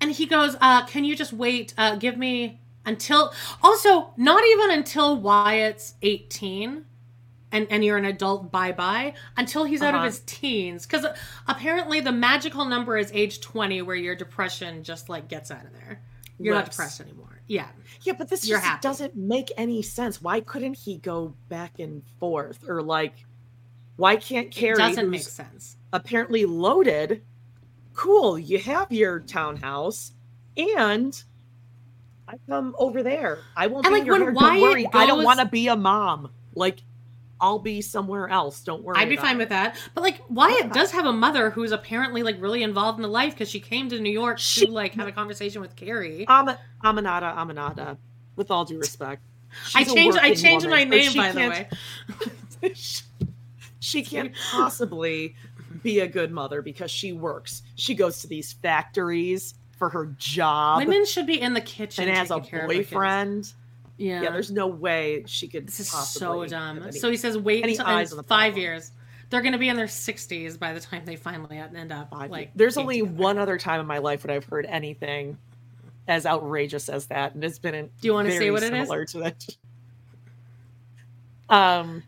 And 0.00 0.10
he 0.10 0.26
goes, 0.26 0.56
uh, 0.60 0.84
"Can 0.86 1.04
you 1.04 1.14
just 1.16 1.32
wait? 1.32 1.74
Uh, 1.78 1.94
give 1.96 2.18
me 2.18 2.60
until 2.86 3.32
also 3.62 4.10
not 4.16 4.44
even 4.44 4.72
until 4.72 5.16
Wyatt's 5.16 5.94
eighteen, 6.02 6.84
and 7.52 7.66
and 7.70 7.84
you're 7.84 7.96
an 7.96 8.04
adult. 8.04 8.50
Bye 8.52 8.72
bye 8.72 9.14
until 9.36 9.64
he's 9.64 9.80
out 9.82 9.90
of 9.90 9.96
Uh-huh. 9.96 10.04
his 10.06 10.20
teens 10.26 10.86
because 10.86 11.06
apparently 11.46 12.00
the 12.00 12.12
magical 12.12 12.64
number 12.64 12.96
is 12.96 13.10
age 13.12 13.40
twenty, 13.40 13.82
where 13.82 13.96
your 13.96 14.14
depression 14.14 14.82
just 14.84 15.08
like 15.08 15.28
gets 15.28 15.50
out 15.50 15.64
of 15.64 15.72
there. 15.72 16.02
You're 16.38 16.54
not 16.54 16.70
depressed 16.70 17.00
anymore. 17.00 17.40
Yeah, 17.48 17.68
Yeah, 18.02 18.12
but 18.12 18.28
this 18.28 18.46
You're 18.46 18.58
just 18.58 18.66
happy. 18.68 18.80
doesn't 18.82 19.16
make 19.16 19.50
any 19.56 19.80
sense. 19.82 20.20
Why 20.20 20.40
couldn't 20.40 20.74
he 20.76 20.98
go 20.98 21.34
back 21.48 21.78
and 21.80 22.02
forth? 22.20 22.68
Or 22.68 22.82
like 22.82 23.14
why 23.96 24.16
can't 24.16 24.50
Carrie 24.52 24.74
it 24.74 24.78
doesn't 24.78 25.10
make 25.10 25.22
sense. 25.22 25.76
apparently 25.92 26.44
loaded? 26.44 27.22
Cool, 27.94 28.38
you 28.38 28.58
have 28.60 28.92
your 28.92 29.18
townhouse 29.20 30.12
and 30.56 31.20
I 32.28 32.34
come 32.48 32.76
over 32.78 33.02
there. 33.02 33.38
I 33.56 33.66
won't 33.66 33.86
And, 33.86 33.94
be 33.94 33.98
like, 34.00 34.06
your 34.06 34.24
when. 34.26 34.34
Wyatt 34.34 34.52
Don't 34.52 34.62
worry. 34.62 34.88
I 34.92 35.06
don't 35.06 35.24
want 35.24 35.40
to 35.40 35.46
be 35.46 35.66
a 35.68 35.76
mom. 35.76 36.30
Like 36.54 36.80
I'll 37.40 37.58
be 37.58 37.80
somewhere 37.80 38.28
else. 38.28 38.60
Don't 38.62 38.82
worry. 38.82 38.98
I'd 38.98 39.08
be 39.08 39.14
about 39.14 39.26
fine 39.26 39.36
it. 39.36 39.38
with 39.38 39.48
that. 39.50 39.76
But 39.94 40.02
like 40.02 40.20
Wyatt 40.28 40.58
Yeah. 40.66 40.72
does 40.72 40.90
have 40.92 41.06
a 41.06 41.12
mother 41.12 41.50
who's 41.50 41.72
apparently 41.72 42.22
like 42.22 42.36
really 42.40 42.62
involved 42.62 42.98
in 42.98 43.02
the 43.02 43.08
life 43.08 43.34
because 43.34 43.48
she 43.48 43.60
came 43.60 43.88
to 43.90 44.00
New 44.00 44.10
York 44.12 44.38
She- 44.38 44.66
to 44.66 44.72
like 44.72 44.94
have 44.94 45.06
a 45.08 45.12
conversation 45.12 45.60
with 45.60 45.76
Carrie. 45.76 46.26
Am- 46.28 46.56
Aminata, 46.84 47.36
Aminata. 47.36 47.96
With 48.36 48.50
all 48.50 48.64
due 48.64 48.78
respect, 48.78 49.22
I 49.74 49.82
She's 49.82 49.92
a 49.92 49.94
changed. 49.94 50.18
I 50.18 50.28
working 50.30 50.42
changed 50.42 50.66
woman, 50.66 50.88
my 50.88 50.96
name 50.96 51.12
by 51.14 51.32
the 51.32 51.40
way. 52.62 52.72
she 53.80 54.02
can't 54.02 54.32
possibly 54.52 55.34
be 55.82 56.00
a 56.00 56.06
good 56.08 56.30
mother 56.32 56.62
because 56.62 56.90
she 56.90 57.12
works. 57.12 57.62
She 57.76 57.94
goes 57.94 58.20
to 58.22 58.26
these 58.28 58.52
factories 58.52 59.54
for 59.78 59.88
her 59.90 60.06
job 60.18 60.78
Women 60.78 61.06
should 61.06 61.26
be 61.26 61.40
in 61.40 61.54
the 61.54 61.60
kitchen 61.60 62.08
and 62.08 62.16
has 62.16 62.30
a 62.30 62.34
taking 62.34 62.50
care 62.50 62.60
of 62.62 62.66
boyfriend. 62.68 63.52
Yeah. 63.98 64.22
Yeah, 64.22 64.30
there's 64.30 64.50
no 64.50 64.66
way 64.68 65.24
she 65.26 65.48
could. 65.48 65.66
this 65.66 65.80
is 65.80 65.88
so 65.90 66.46
dumb. 66.46 66.82
any- 66.82 66.92
So 66.92 67.10
he 67.10 67.16
says, 67.16 67.36
wait 67.36 67.64
until 67.64 67.84
eyes 67.84 68.12
in 68.12 68.18
on 68.18 68.22
the 68.24 68.28
five 68.28 68.52
problem. 68.52 68.60
years. 68.62 68.92
They're 69.30 69.42
going 69.42 69.52
to 69.52 69.58
be 69.58 69.68
in 69.68 69.76
their 69.76 69.86
60s 69.86 70.58
by 70.58 70.72
the 70.72 70.80
time 70.80 71.04
they 71.04 71.16
finally 71.16 71.58
end 71.58 71.92
up 71.92 72.10
five- 72.10 72.30
like. 72.30 72.50
there's 72.54 72.76
only 72.78 73.00
together. 73.00 73.16
one 73.16 73.36
other 73.38 73.58
time 73.58 73.80
in 73.80 73.86
my 73.86 73.98
life 73.98 74.24
when 74.24 74.34
I've 74.34 74.44
heard 74.46 74.64
anything 74.66 75.36
as 76.06 76.24
outrageous 76.24 76.88
as 76.88 77.06
that, 77.08 77.34
and 77.34 77.44
it's 77.44 77.58
been. 77.58 77.74
In, 77.74 77.86
Do 78.00 78.06
you 78.08 78.14
wanna 78.14 78.30
say 78.30 78.50
what 78.50 78.62
it 78.62 78.72
is? 78.72 78.88
To 79.12 79.18
that. 79.18 79.44
Um. 81.50 82.02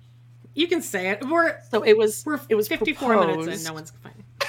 You 0.55 0.67
can 0.67 0.83
say 0.83 1.11
it. 1.11 1.27
We're 1.27 1.61
So 1.71 1.83
it 1.83 1.97
was. 1.97 2.25
we're 2.27 2.41
it 2.49 2.55
was 2.55 2.69
54 2.69 3.27
minutes 3.27 3.47
and 3.57 3.65
No 3.65 3.73
one's 3.75 3.91
fine. 4.03 4.13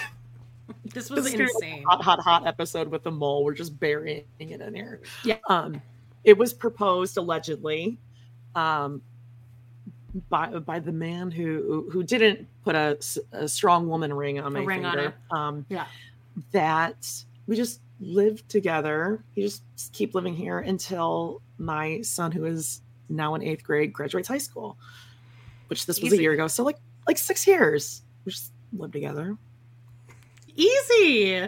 this 0.86 0.94
This 0.94 1.10
was 1.10 1.26
is 1.28 1.32
gonna 1.34 1.46
be 1.46 1.54
like 1.54 1.64
a 1.64 1.68
insane. 1.68 1.84
hot, 1.84 2.02
hot, 2.04 2.20
hot 2.20 2.48
episode 2.48 2.88
with 2.88 3.04
the 3.04 3.12
mole. 3.12 3.44
We're 3.44 3.54
just 3.54 3.80
burying 3.80 4.24
it 4.40 4.62
in 4.62 4.74
here. 4.74 5.02
Yeah. 5.24 5.38
Um, 5.48 5.82
it 6.24 6.38
was 6.38 6.54
proposed 6.54 7.18
allegedly, 7.18 7.98
um, 8.56 9.02
by 10.30 10.48
by 10.60 10.80
the 10.80 10.92
man 10.92 11.32
who 11.32 11.90
who 11.92 12.04
didn't 12.04 12.48
put 12.64 12.76
a 12.76 12.98
strong 13.48 13.88
woman 13.88 14.14
ring 14.14 14.40
on 14.40 14.54
my 14.54 14.64
ring 14.64 14.86
on 14.86 14.96
finger. 14.96 15.16
Um, 15.32 15.66
Yeah. 15.70 15.86
that 16.52 17.08
we 17.48 17.56
just 17.56 17.82
live 18.00 18.46
together. 18.48 19.24
You 19.36 19.44
just 19.44 19.64
keep 19.94 20.14
living 20.16 20.36
here 20.36 20.60
until 20.60 21.42
my 21.58 22.02
son, 22.02 22.32
who 22.32 22.46
is 22.46 22.82
now 23.10 23.36
in 23.36 23.42
eighth 23.44 23.64
grade, 23.64 23.94
graduates 23.94 24.28
high 24.28 24.38
school. 24.38 24.78
Which 25.68 25.86
this 25.86 26.02
was 26.02 26.08
Easy. 26.14 26.18
a 26.18 26.22
year 26.24 26.34
ago, 26.34 26.48
so 26.48 26.64
like 26.64 26.78
like 27.08 27.18
six 27.18 27.48
years. 27.48 28.02
We 28.26 28.32
just 28.34 28.52
live 28.74 28.92
together. 28.92 29.38
Easy. 30.56 31.48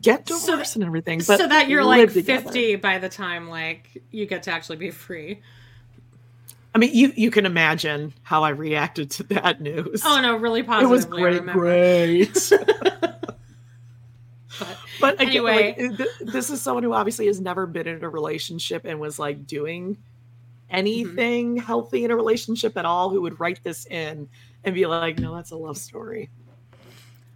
Get 0.00 0.28
So 0.28 0.38
divorced 0.40 0.76
and 0.76 0.84
everything. 0.84 1.18
But 1.26 1.38
so 1.38 1.46
that 1.48 1.68
you're 1.68 1.84
like 1.84 2.12
together. 2.12 2.42
50 2.42 2.76
by 2.76 2.98
the 2.98 3.08
time 3.08 3.48
like 3.48 4.02
you 4.10 4.26
get 4.26 4.42
to 4.44 4.50
actually 4.50 4.76
be 4.76 4.90
free. 4.90 5.40
I 6.74 6.78
mean, 6.78 6.94
you 6.94 7.12
you 7.16 7.30
can 7.30 7.46
imagine 7.46 8.12
how 8.22 8.44
I 8.44 8.50
reacted 8.50 9.10
to 9.12 9.22
that 9.24 9.60
news. 9.60 10.02
Oh 10.04 10.20
no, 10.20 10.36
really 10.36 10.62
positively. 10.62 11.22
it 11.22 11.40
was 11.40 11.44
great, 11.44 11.46
great. 11.46 12.52
But 14.58 14.76
but 15.00 15.14
again, 15.14 15.28
Anyway. 15.28 15.74
like, 15.78 15.96
th- 15.98 16.08
this 16.32 16.50
is 16.50 16.60
someone 16.60 16.82
who 16.82 16.92
obviously 16.92 17.26
has 17.28 17.40
never 17.40 17.64
been 17.66 17.86
in 17.86 18.02
a 18.02 18.08
relationship 18.08 18.84
and 18.84 18.98
was 18.98 19.16
like 19.18 19.46
doing 19.46 19.96
anything 20.68 21.56
Mm-hmm. 21.56 21.64
healthy 21.64 22.04
in 22.04 22.10
a 22.10 22.16
relationship 22.16 22.76
at 22.76 22.84
all. 22.84 23.08
Who 23.10 23.22
would 23.22 23.38
write 23.38 23.60
this 23.62 23.86
in 23.86 24.28
and 24.64 24.74
be 24.74 24.86
like, 24.86 25.18
"No, 25.20 25.34
that's 25.36 25.52
a 25.52 25.56
love 25.56 25.78
story." 25.78 26.28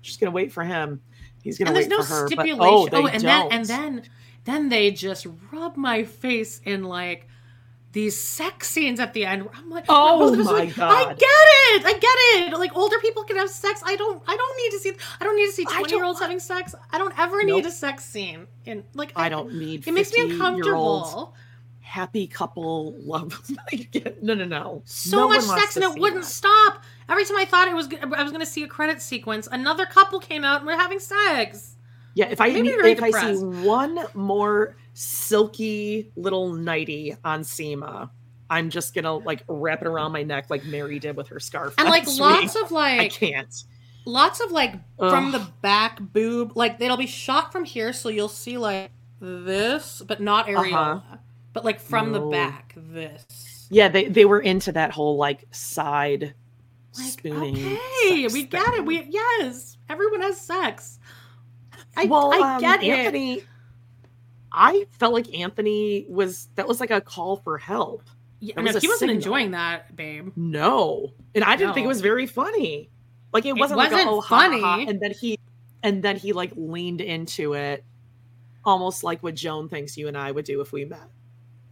She's 0.00 0.16
gonna 0.16 0.32
wait 0.32 0.50
for 0.52 0.64
him. 0.64 1.00
He's 1.42 1.58
gonna 1.58 1.70
and 1.70 1.76
there's 1.76 1.88
no 1.88 1.98
for 1.98 2.04
her. 2.04 2.26
stipulation. 2.26 2.58
But, 2.58 2.94
oh, 2.94 3.02
oh, 3.02 3.06
and 3.06 3.22
don't. 3.22 3.50
then 3.50 3.52
and 3.52 3.66
then 3.66 4.02
then 4.44 4.68
they 4.70 4.90
just 4.90 5.26
rub 5.52 5.76
my 5.76 6.04
face 6.04 6.60
in 6.64 6.84
like 6.84 7.28
these 7.92 8.18
sex 8.18 8.70
scenes 8.70 9.00
at 9.00 9.12
the 9.12 9.26
end. 9.26 9.48
I'm 9.54 9.68
like, 9.68 9.84
Oh 9.88 10.18
both 10.18 10.34
of 10.34 10.40
us 10.40 10.46
are 10.48 10.52
my 10.52 10.58
like, 10.64 10.78
I 10.78 11.04
get 11.12 11.20
it, 11.20 11.84
I 11.84 11.92
get 11.92 12.52
it. 12.52 12.58
Like 12.58 12.74
older 12.74 12.98
people 13.00 13.24
can 13.24 13.36
have 13.36 13.50
sex. 13.50 13.82
I 13.84 13.96
don't. 13.96 14.22
I 14.26 14.36
don't 14.36 14.56
need 14.56 14.70
to 14.70 14.78
see. 14.78 14.92
I 15.20 15.24
don't 15.24 15.36
need 15.36 15.46
to 15.46 15.52
see 15.52 15.66
I 15.68 15.78
twenty 15.78 15.94
year 15.96 16.04
olds 16.04 16.20
having 16.20 16.38
sex. 16.40 16.74
I 16.90 16.98
don't 16.98 17.16
ever 17.18 17.42
need 17.42 17.66
a 17.66 17.70
sex 17.70 18.04
scene. 18.04 18.46
And 18.66 18.84
like, 18.94 19.12
I 19.14 19.28
don't 19.28 19.54
need. 19.54 19.86
It 19.86 19.92
makes 19.92 20.12
me 20.12 20.30
uncomfortable. 20.30 21.34
Happy 21.80 22.26
couple 22.26 22.94
love. 23.00 23.38
no, 24.22 24.32
no, 24.34 24.44
no. 24.46 24.82
so 24.86 25.16
No 25.18 25.28
much 25.28 25.42
sex 25.42 25.76
and 25.76 25.84
it 25.84 26.00
wouldn't 26.00 26.22
that. 26.22 26.26
stop. 26.28 26.84
Every 27.08 27.24
time 27.24 27.36
I 27.36 27.44
thought 27.44 27.68
it 27.68 27.74
was, 27.74 27.88
I 28.02 28.22
was 28.22 28.32
going 28.32 28.40
to 28.40 28.46
see 28.46 28.62
a 28.62 28.68
credit 28.68 29.02
sequence, 29.02 29.48
another 29.50 29.86
couple 29.86 30.20
came 30.20 30.44
out 30.44 30.58
and 30.58 30.66
we're 30.66 30.78
having 30.78 31.00
sex. 31.00 31.76
Yeah, 32.14 32.26
if 32.26 32.40
I 32.40 32.48
if 32.48 33.02
I 33.02 33.10
see 33.10 33.44
one 33.44 33.98
more 34.14 34.76
silky 34.94 36.10
little 36.16 36.52
nighty 36.52 37.16
on 37.24 37.40
Seema, 37.42 38.10
I'm 38.50 38.68
just 38.68 38.94
gonna 38.94 39.14
like 39.14 39.44
wrap 39.48 39.80
it 39.80 39.86
around 39.88 40.12
my 40.12 40.22
neck 40.22 40.50
like 40.50 40.64
Mary 40.66 40.98
did 40.98 41.16
with 41.16 41.28
her 41.28 41.40
scarf. 41.40 41.74
And 41.78 41.88
like 41.88 42.06
lots 42.06 42.54
week. 42.54 42.64
of 42.64 42.72
I 42.72 42.96
like, 42.98 43.12
can't. 43.12 43.64
lots 44.04 44.40
of 44.40 44.50
like 44.50 44.74
from 44.98 45.32
the 45.32 45.48
back 45.62 46.00
boob, 46.00 46.52
like 46.54 46.78
it'll 46.80 46.98
be 46.98 47.06
shot 47.06 47.50
from 47.50 47.64
here, 47.64 47.94
so 47.94 48.10
you'll 48.10 48.28
see 48.28 48.58
like 48.58 48.90
this, 49.20 50.02
but 50.06 50.20
not 50.20 50.48
areola, 50.48 51.02
but 51.54 51.64
like 51.64 51.80
from 51.80 52.12
the 52.12 52.20
Uh-huh. 52.20 52.30
Back, 52.30 52.74
this. 52.76 53.68
Yeah, 53.70 53.88
they 53.88 54.08
they 54.08 54.26
were 54.26 54.40
into 54.40 54.72
that 54.72 54.90
whole 54.90 55.16
like 55.16 55.46
side 55.50 56.34
Like, 56.98 57.08
spooning. 57.08 57.78
okay, 58.04 58.26
we 58.28 58.44
get 58.44 58.74
it. 58.74 58.84
We 58.84 59.02
yes, 59.08 59.76
everyone 59.88 60.20
has 60.20 60.40
sex. 60.40 60.98
I, 61.96 62.04
well, 62.04 62.32
I 62.32 62.54
um, 62.56 62.60
get 62.60 62.82
it. 62.82 62.88
Anthony. 62.90 63.44
I 64.52 64.86
felt 64.98 65.14
like 65.14 65.32
Anthony 65.34 66.04
was 66.08 66.48
that 66.56 66.68
was 66.68 66.80
like 66.80 66.90
a 66.90 67.00
call 67.00 67.36
for 67.36 67.56
help. 67.56 68.02
Yeah, 68.40 68.56
no, 68.56 68.72
was 68.72 68.82
he 68.82 68.88
wasn't 68.88 68.98
signal. 68.98 69.16
enjoying 69.16 69.50
that, 69.52 69.94
babe. 69.96 70.32
No, 70.36 71.12
and 71.34 71.44
I 71.44 71.56
didn't 71.56 71.74
think 71.74 71.84
it 71.84 71.88
was 71.88 72.00
very 72.00 72.26
funny. 72.26 72.90
Like 73.32 73.46
it 73.46 73.50
It 73.50 73.56
wasn't, 73.56 73.78
like 73.78 73.92
wasn't 73.92 74.08
a, 74.08 74.12
oh, 74.12 74.20
ha, 74.20 74.36
ha, 74.36 74.50
ha, 74.50 74.76
funny. 74.76 74.88
and 74.88 75.00
then 75.00 75.12
he, 75.12 75.38
and 75.82 76.02
then 76.02 76.16
he 76.16 76.32
like 76.34 76.52
leaned 76.56 77.00
into 77.00 77.54
it, 77.54 77.84
almost 78.64 79.04
like 79.04 79.22
what 79.22 79.34
Joan 79.34 79.68
thinks 79.68 79.96
you 79.96 80.08
and 80.08 80.18
I 80.18 80.30
would 80.30 80.44
do 80.44 80.60
if 80.60 80.72
we 80.72 80.84
met. 80.84 81.08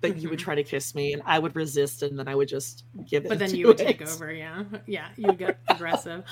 That 0.02 0.16
you 0.16 0.30
would 0.30 0.38
Mhm. 0.38 0.42
try 0.42 0.54
to 0.54 0.62
kiss 0.64 0.94
me, 0.94 1.12
and 1.12 1.22
I 1.26 1.38
would 1.38 1.54
resist, 1.54 2.02
and 2.02 2.18
then 2.18 2.26
I 2.26 2.34
would 2.34 2.48
just 2.48 2.84
give 3.06 3.26
it. 3.26 3.28
But 3.28 3.38
then 3.38 3.54
you 3.54 3.66
would 3.68 3.76
take 3.78 4.00
over, 4.00 4.32
yeah, 4.32 4.64
yeah. 4.86 5.08
You 5.16 5.32
get 5.34 5.58
aggressive. 5.68 6.24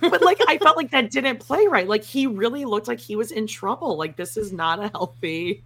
But 0.00 0.20
like 0.22 0.38
I 0.48 0.58
felt 0.58 0.76
like 0.76 0.90
that 0.92 1.10
didn't 1.12 1.38
play 1.38 1.66
right. 1.68 1.86
Like 1.86 2.02
he 2.02 2.26
really 2.26 2.64
looked 2.64 2.88
like 2.88 2.98
he 2.98 3.14
was 3.14 3.30
in 3.30 3.46
trouble. 3.46 3.96
Like 3.96 4.16
this 4.16 4.36
is 4.36 4.52
not 4.52 4.82
a 4.82 4.88
healthy. 4.88 5.62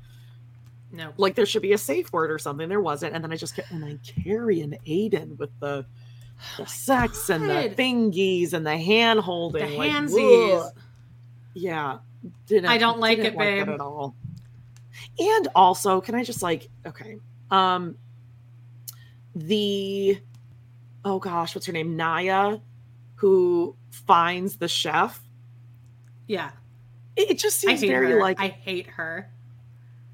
no, 0.92 1.12
Like 1.16 1.34
there 1.34 1.46
should 1.46 1.62
be 1.62 1.72
a 1.72 1.78
safe 1.78 2.12
word 2.12 2.30
or 2.30 2.38
something. 2.38 2.68
There 2.68 2.82
wasn't, 2.82 3.14
and 3.14 3.24
then 3.24 3.32
I 3.32 3.36
just 3.36 3.56
kept 3.56 3.70
and 3.70 3.82
then 3.82 3.98
Carrie 4.06 4.60
and 4.60 4.76
Aiden 4.86 5.38
with 5.38 5.50
the. 5.60 5.86
The 6.58 6.66
sex 6.66 7.30
and 7.30 7.48
the 7.48 7.72
thingies 7.74 8.52
and 8.52 8.66
the 8.66 8.76
hand 8.76 9.18
the 9.18 9.22
holding, 9.22 9.76
like, 9.78 9.92
handsies. 9.92 10.60
ugh. 10.66 10.72
Yeah. 11.54 11.98
Didn't 12.48 12.66
I 12.68 12.78
don't 12.78 12.98
like 12.98 13.18
it, 13.20 13.38
babe. 13.38 13.68
at 13.68 13.80
all. 13.80 14.16
And 15.18 15.48
also, 15.54 16.00
can 16.00 16.14
I 16.14 16.24
just 16.24 16.42
like 16.42 16.68
okay. 16.86 17.18
Um 17.50 17.96
the 19.34 20.18
oh 21.04 21.18
gosh, 21.18 21.54
what's 21.54 21.66
her 21.66 21.72
name? 21.72 21.96
Naya, 21.96 22.58
who 23.16 23.76
finds 23.90 24.56
the 24.56 24.68
chef. 24.68 25.20
yeah, 26.26 26.50
It, 27.16 27.30
it 27.32 27.38
just 27.38 27.58
seems 27.60 27.80
very 27.80 28.12
her. 28.12 28.20
like 28.20 28.40
I 28.40 28.48
hate 28.48 28.86
her. 28.88 29.30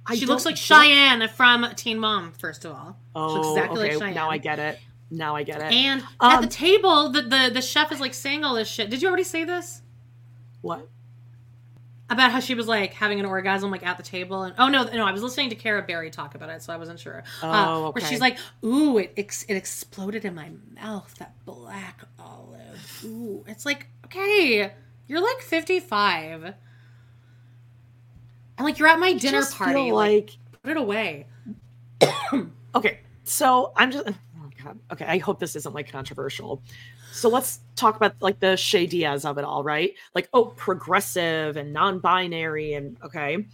I 0.07 0.15
she 0.17 0.25
looks 0.27 0.45
like 0.47 0.57
Cheyenne 0.57 1.29
from 1.29 1.67
Teen 1.75 1.99
Mom. 1.99 2.33
First 2.33 2.65
of 2.65 2.73
all, 2.73 2.97
Oh, 3.15 3.35
looks 3.35 3.49
exactly 3.49 3.81
like 3.83 3.91
okay. 3.93 3.99
Cheyenne. 3.99 4.15
now 4.15 4.31
I 4.31 4.39
get 4.39 4.59
it. 4.59 4.79
Now 5.11 5.37
I 5.37 5.43
get 5.43 5.61
it. 5.61 5.73
and 5.73 6.03
at 6.23 6.37
Um, 6.37 6.41
the 6.43 6.49
table, 6.49 7.11
the, 7.11 7.23
the 7.23 7.51
the 7.55 7.63
chef 7.63 7.93
is 7.93 8.01
like 8.01 8.15
saying 8.15 8.45
all 8.45 8.55
this 8.55 8.69
shit. 8.69 8.89
Did 8.91 9.03
you 9.03 9.09
already 9.09 9.25
say 9.25 9.45
this? 9.45 9.83
what? 10.61 10.89
About 12.11 12.33
how 12.33 12.41
she 12.41 12.55
was 12.55 12.67
like 12.67 12.95
having 12.95 13.21
an 13.21 13.27
orgasm 13.27 13.71
like 13.71 13.85
at 13.85 13.97
the 13.97 14.03
table 14.03 14.43
and 14.43 14.55
oh 14.59 14.69
no 14.69 14.85
no 14.85 15.05
I 15.05 15.13
was 15.13 15.23
listening 15.23 15.51
to 15.51 15.57
Cara 15.57 15.83
Berry 15.83 16.11
talk 16.11 16.35
about 16.35 16.49
it 16.51 16.63
so 16.63 16.73
I 16.73 16.77
wasn't 16.77 17.01
sure. 17.01 17.23
Oh, 17.43 17.49
uh, 17.87 17.91
Where 17.91 18.05
she's 18.05 18.21
like, 18.21 18.39
ooh, 18.65 18.99
it 18.99 19.13
ex- 19.17 19.45
it 19.49 19.55
exploded 19.55 20.25
in 20.25 20.35
my 20.35 20.51
mouth 20.75 21.15
that 21.19 21.35
black 21.45 22.01
olive. 22.19 23.03
Ooh, 23.05 23.45
it's 23.47 23.67
like 23.67 23.87
okay, 24.07 24.73
you're 25.07 25.21
like 25.21 25.41
55, 25.43 26.45
and 26.45 26.55
like 28.59 28.79
you're 28.79 28.89
at 28.89 28.99
my 28.99 29.13
dinner 29.13 29.45
party. 29.45 29.93
like, 29.93 29.93
like 29.93 30.37
put 30.63 30.71
it 30.71 30.77
away. 30.77 31.27
okay 32.75 33.01
so 33.25 33.73
i'm 33.77 33.91
just 33.91 34.09
god 34.63 34.79
okay 34.93 35.05
i 35.07 35.19
hope 35.19 35.39
this 35.39 35.57
isn't 35.57 35.75
like 35.75 35.91
controversial 35.91 36.63
so 37.13 37.29
let's 37.29 37.61
talk 37.77 37.97
about 37.97 38.15
like 38.21 38.41
the 38.41 38.57
Che 38.57 38.87
Diaz 38.87 39.25
of 39.25 39.39
it 39.39 39.45
all, 39.45 39.63
right? 39.65 39.95
Like, 40.15 40.29
oh, 40.33 40.47
progressive 40.47 41.57
and 41.57 41.73
non-binary, 41.73 42.75
and 42.75 42.97
okay, 43.05 43.47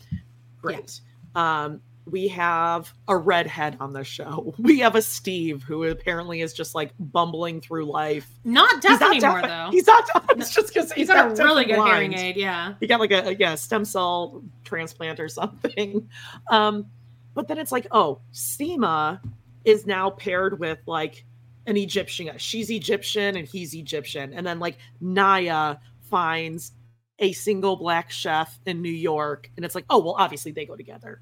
great. 0.60 1.00
Um, 1.34 1.80
we 2.06 2.28
have 2.28 2.92
a 3.08 3.16
redhead 3.16 3.78
on 3.80 3.92
the 3.92 4.04
show. 4.04 4.54
We 4.58 4.80
have 4.80 4.94
a 4.94 5.02
Steve 5.02 5.62
who 5.62 5.84
apparently 5.84 6.42
is 6.42 6.52
just 6.52 6.74
like 6.74 6.92
bumbling 6.98 7.60
through 7.60 7.86
life. 7.86 8.28
Not 8.44 8.82
deaf 8.82 9.00
not 9.00 9.16
anymore 9.16 9.40
deaf- 9.40 9.50
though. 9.50 9.70
He's 9.70 9.86
not. 9.86 10.04
It's 10.36 10.54
just 10.54 10.74
because 10.74 10.92
He's 10.92 11.08
he's, 11.08 11.08
got 11.08 11.38
a 11.38 11.42
really 11.42 11.64
good 11.64 11.76
blind. 11.76 12.12
hearing 12.12 12.14
aid. 12.14 12.36
Yeah. 12.36 12.74
He 12.80 12.86
got 12.86 13.00
like 13.00 13.12
a, 13.12 13.34
yeah 13.38 13.54
stem 13.54 13.84
cell 13.84 14.42
transplant 14.64 15.20
or 15.20 15.28
something. 15.40 16.08
Um, 16.50 16.86
but 17.34 17.48
then 17.48 17.58
it's 17.58 17.72
like, 17.72 17.86
oh, 17.92 18.20
Seema 18.32 19.20
is 19.64 19.86
now 19.86 20.10
paired 20.10 20.58
with 20.58 20.78
like 20.86 21.24
an 21.66 21.76
Egyptian. 21.76 22.36
She's 22.38 22.70
Egyptian 22.70 23.36
and 23.36 23.46
he's 23.48 23.74
Egyptian, 23.74 24.32
and 24.32 24.46
then 24.46 24.58
like 24.58 24.76
Naya 25.00 25.76
finds 26.10 26.72
a 27.18 27.32
single 27.32 27.76
black 27.76 28.10
chef 28.10 28.58
in 28.66 28.82
New 28.82 28.90
York, 28.90 29.50
and 29.56 29.64
it's 29.64 29.74
like, 29.74 29.86
oh 29.88 29.98
well, 30.00 30.16
obviously 30.18 30.52
they 30.52 30.66
go 30.66 30.76
together, 30.76 31.20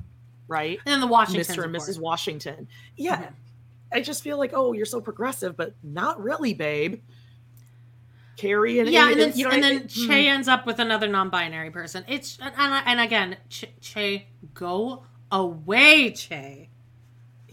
right? 0.49 0.79
And 0.87 0.93
then 0.93 1.01
the 1.01 1.07
Washingtons, 1.07 1.57
Mr. 1.57 1.65
and. 1.65 1.75
Mrs. 1.75 2.01
Washington. 2.01 2.69
Yeah. 2.97 3.23
Mhm. 3.23 3.33
I 3.95 4.01
just 4.01 4.23
feel 4.23 4.39
like, 4.39 4.53
oh, 4.55 4.73
you're 4.73 4.87
so 4.87 5.03
progressive, 5.03 5.55
but 5.55 5.75
not 5.83 6.23
really, 6.23 6.55
babe. 6.55 7.03
Carrie 8.39 8.79
and 8.79 8.89
yeah, 8.89 9.11
and 9.11 9.21
then 9.21 9.33
you 9.35 9.45
know, 9.45 9.51
and 9.51 9.65
I- 9.65 9.69
then 9.69 9.83
mm. 9.83 10.07
Che 10.09 10.29
ends 10.29 10.49
up 10.49 10.67
with 10.67 10.79
another 10.79 11.07
non-binary 11.07 11.71
person. 11.71 12.05
It's 12.09 12.39
and 12.41 12.53
and, 12.57 12.87
and 12.87 13.01
again, 13.01 13.37
che, 13.51 13.69
che, 13.81 14.27
go 14.55 15.05
away, 15.31 16.11
Che. 16.11 16.71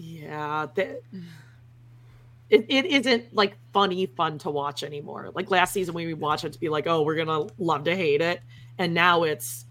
Yeah, 0.02 0.68
that 0.76 1.02
it, 2.50 2.66
it 2.70 2.86
isn't 2.86 3.34
like 3.36 3.58
funny 3.74 4.06
fun 4.06 4.38
to 4.40 4.50
watch 4.50 4.82
anymore. 4.84 5.30
Like 5.36 5.52
last 5.52 5.74
season 5.74 5.94
when 5.94 6.06
we 6.08 6.14
watched 6.14 6.46
it 6.46 6.54
to 6.54 6.60
be 6.60 6.70
like, 6.70 6.88
oh, 6.88 7.04
we're 7.04 7.16
gonna 7.16 7.48
love 7.58 7.84
to 7.84 7.96
hate 7.96 8.22
it, 8.22 8.40
and 8.78 8.94
now 8.94 9.24
it's 9.24 9.66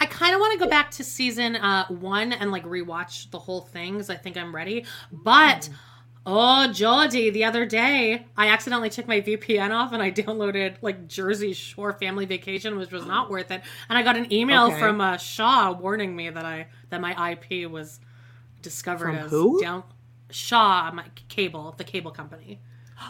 I 0.00 0.06
kind 0.06 0.34
of 0.34 0.40
want 0.40 0.54
to 0.54 0.64
go 0.64 0.70
back 0.70 0.90
to 0.92 1.04
season 1.04 1.56
uh, 1.56 1.86
one 1.88 2.32
and 2.32 2.50
like 2.50 2.64
rewatch 2.64 3.30
the 3.30 3.38
whole 3.38 3.60
thing 3.60 3.94
because 3.94 4.08
I 4.08 4.16
think 4.16 4.38
I'm 4.38 4.54
ready. 4.54 4.86
But 5.12 5.68
oh, 6.24 6.72
Geordie, 6.72 7.28
the 7.28 7.44
other 7.44 7.66
day 7.66 8.24
I 8.34 8.48
accidentally 8.48 8.88
took 8.88 9.06
my 9.06 9.20
VPN 9.20 9.70
off 9.72 9.92
and 9.92 10.02
I 10.02 10.10
downloaded 10.12 10.76
like 10.80 11.06
Jersey 11.06 11.52
Shore 11.52 11.92
Family 11.92 12.24
Vacation, 12.24 12.78
which 12.78 12.92
was 12.92 13.04
not 13.04 13.30
worth 13.30 13.50
it. 13.50 13.60
And 13.90 13.98
I 13.98 14.02
got 14.02 14.16
an 14.16 14.32
email 14.32 14.68
Okay. 14.68 14.80
from 14.80 15.02
uh, 15.02 15.18
Shaw 15.18 15.72
warning 15.72 16.16
me 16.16 16.30
that 16.30 16.46
I 16.46 16.68
that 16.88 17.02
my 17.02 17.32
IP 17.32 17.70
was 17.70 18.00
discovered 18.68 19.06
From 19.06 19.16
as 19.16 19.30
who? 19.30 19.60
down. 19.62 19.82
Shaw, 20.30 20.90
my 20.92 21.04
cable, 21.28 21.74
the 21.78 21.84
cable 21.84 22.10
company. 22.10 22.60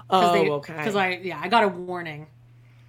oh 0.08 0.32
they, 0.32 0.48
okay 0.50 0.76
Because 0.76 0.94
I 0.94 1.10
yeah, 1.22 1.40
I 1.42 1.48
got 1.48 1.64
a 1.64 1.68
warning 1.68 2.28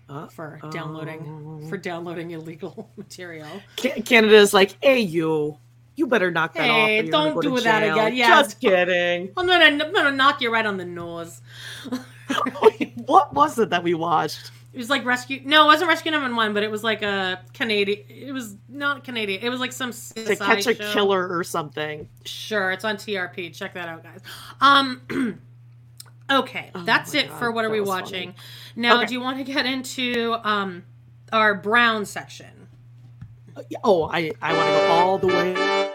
Uh, 0.08 0.28
for 0.28 0.60
downloading 0.72 1.66
for 1.70 1.78
downloading 1.78 2.30
illegal 2.32 2.90
material. 2.98 3.50
Ca- 3.82 4.02
Canada's 4.02 4.54
like, 4.54 4.76
hey, 4.84 5.00
you, 5.00 5.58
you 5.96 6.06
better 6.08 6.30
knock 6.30 6.54
that 6.54 6.70
off. 6.70 6.88
Hey, 6.88 7.02
you're 7.02 7.12
don't 7.12 7.42
do 7.42 7.60
that 7.60 7.80
jail." 7.82 7.94
again. 7.94 8.16
Yeah. 8.16 8.28
just 8.42 8.60
kidding. 8.62 9.32
I'm 9.36 9.48
gonna, 9.48 9.66
I'm 9.84 9.94
gonna 9.94 10.12
knock 10.12 10.42
you 10.42 10.52
right 10.54 10.66
on 10.66 10.78
the 10.78 10.86
nose. 10.86 11.42
what 13.08 13.34
was 13.34 13.58
it 13.58 13.70
that 13.72 13.84
we 13.84 13.94
watched? 13.96 14.52
It 14.72 14.78
was 14.78 14.90
like 14.90 15.04
rescue. 15.04 15.42
No, 15.46 15.64
it 15.64 15.68
wasn't 15.68 15.90
Rescue 15.90 16.12
Number 16.12 16.34
One, 16.36 16.54
but 16.54 16.62
it 16.62 16.70
was 16.70 16.84
like 16.84 17.02
a 17.02 17.42
Canadian. 17.54 18.04
It 18.08 18.32
was 18.32 18.56
not 18.70 19.04
Canadian. 19.04 19.42
It 19.42 19.50
was 19.50 19.60
like 19.60 19.72
some 19.72 19.92
To 19.92 20.36
catch 20.36 20.68
a 20.68 20.76
show. 20.76 20.94
killer 20.94 21.28
or 21.36 21.44
something. 21.44 22.08
Sure, 22.24 22.72
it's 22.72 22.86
on 22.86 22.98
TRP. 22.98 23.52
Check 23.56 23.74
that 23.74 23.90
out, 23.90 24.04
guys. 24.04 24.20
Um. 24.62 25.02
okay, 26.32 26.70
that's 26.86 27.14
Oh 27.14 27.18
my 27.18 27.24
it 27.24 27.30
God, 27.30 27.40
for 27.40 27.52
what 27.52 27.66
are 27.66 27.70
we 27.72 27.80
was 27.80 27.90
funny. 27.90 28.02
watching. 28.04 28.36
Now, 28.76 28.98
Okay. 28.98 29.08
do 29.08 29.14
you 29.16 29.22
want 29.22 29.40
to 29.40 29.44
get 29.44 29.66
into 29.66 30.36
um 30.44 30.84
our 31.34 31.56
Brown 31.56 32.06
section? 32.06 32.68
Oh, 33.84 34.04
I 34.04 34.32
I 34.42 34.54
want 34.54 34.68
to 34.68 34.74
go 34.74 34.88
all 34.88 35.18
the 35.18 35.28
way. 35.28 35.92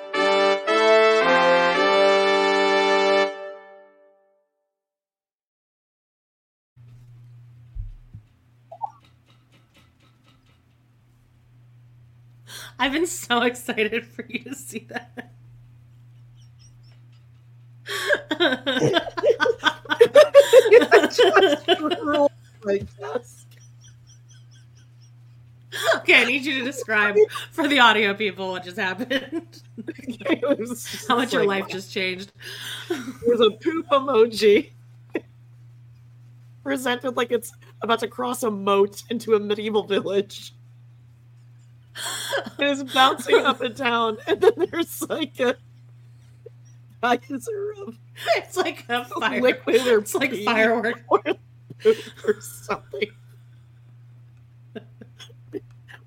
I've 12.79 12.93
been 12.93 13.07
so 13.07 13.43
excited 13.51 14.07
for 14.07 14.25
you 14.29 14.45
to 14.45 14.55
see 14.55 14.87
that. 14.91 15.31
Okay, 25.97 26.23
I 26.23 26.25
need 26.25 26.45
you 26.45 26.59
to 26.61 26.65
describe 26.65 27.17
for 27.51 27.67
the 27.67 27.79
audio 27.79 28.15
people 28.15 28.51
what 28.51 28.65
just 28.65 28.77
happened. 28.77 29.63
Just 30.59 31.09
How 31.09 31.17
much 31.17 31.33
your 31.33 31.45
like, 31.45 31.63
life 31.65 31.73
just 31.73 31.93
changed. 31.93 32.33
There's 32.89 33.41
a 33.41 33.51
poop 33.51 33.87
emoji 33.89 34.71
presented 36.63 37.17
like 37.17 37.31
it's 37.31 37.53
about 37.83 38.01
to 38.01 38.09
cross 38.09 38.43
a 38.43 38.51
moat 38.51 39.03
into 39.11 39.35
a 39.35 39.41
medieval 39.41 39.85
village. 39.85 40.55
It 42.59 42.67
is 42.67 42.83
bouncing 42.85 43.37
up 43.37 43.61
and 43.61 43.75
down, 43.75 44.19
and 44.27 44.41
then 44.41 44.53
there's 44.71 45.03
like 45.03 45.39
a 45.41 45.57
geyser 47.03 47.75
of 47.87 47.97
It's 48.37 48.57
like 48.57 48.85
a 48.89 49.05
fire. 49.05 49.41
liquid 49.41 49.87
or 49.87 49.99
It's 49.99 50.15
like 50.15 50.33
firework. 50.45 51.01
or 51.09 51.23
or 52.27 52.41
something. 52.41 53.09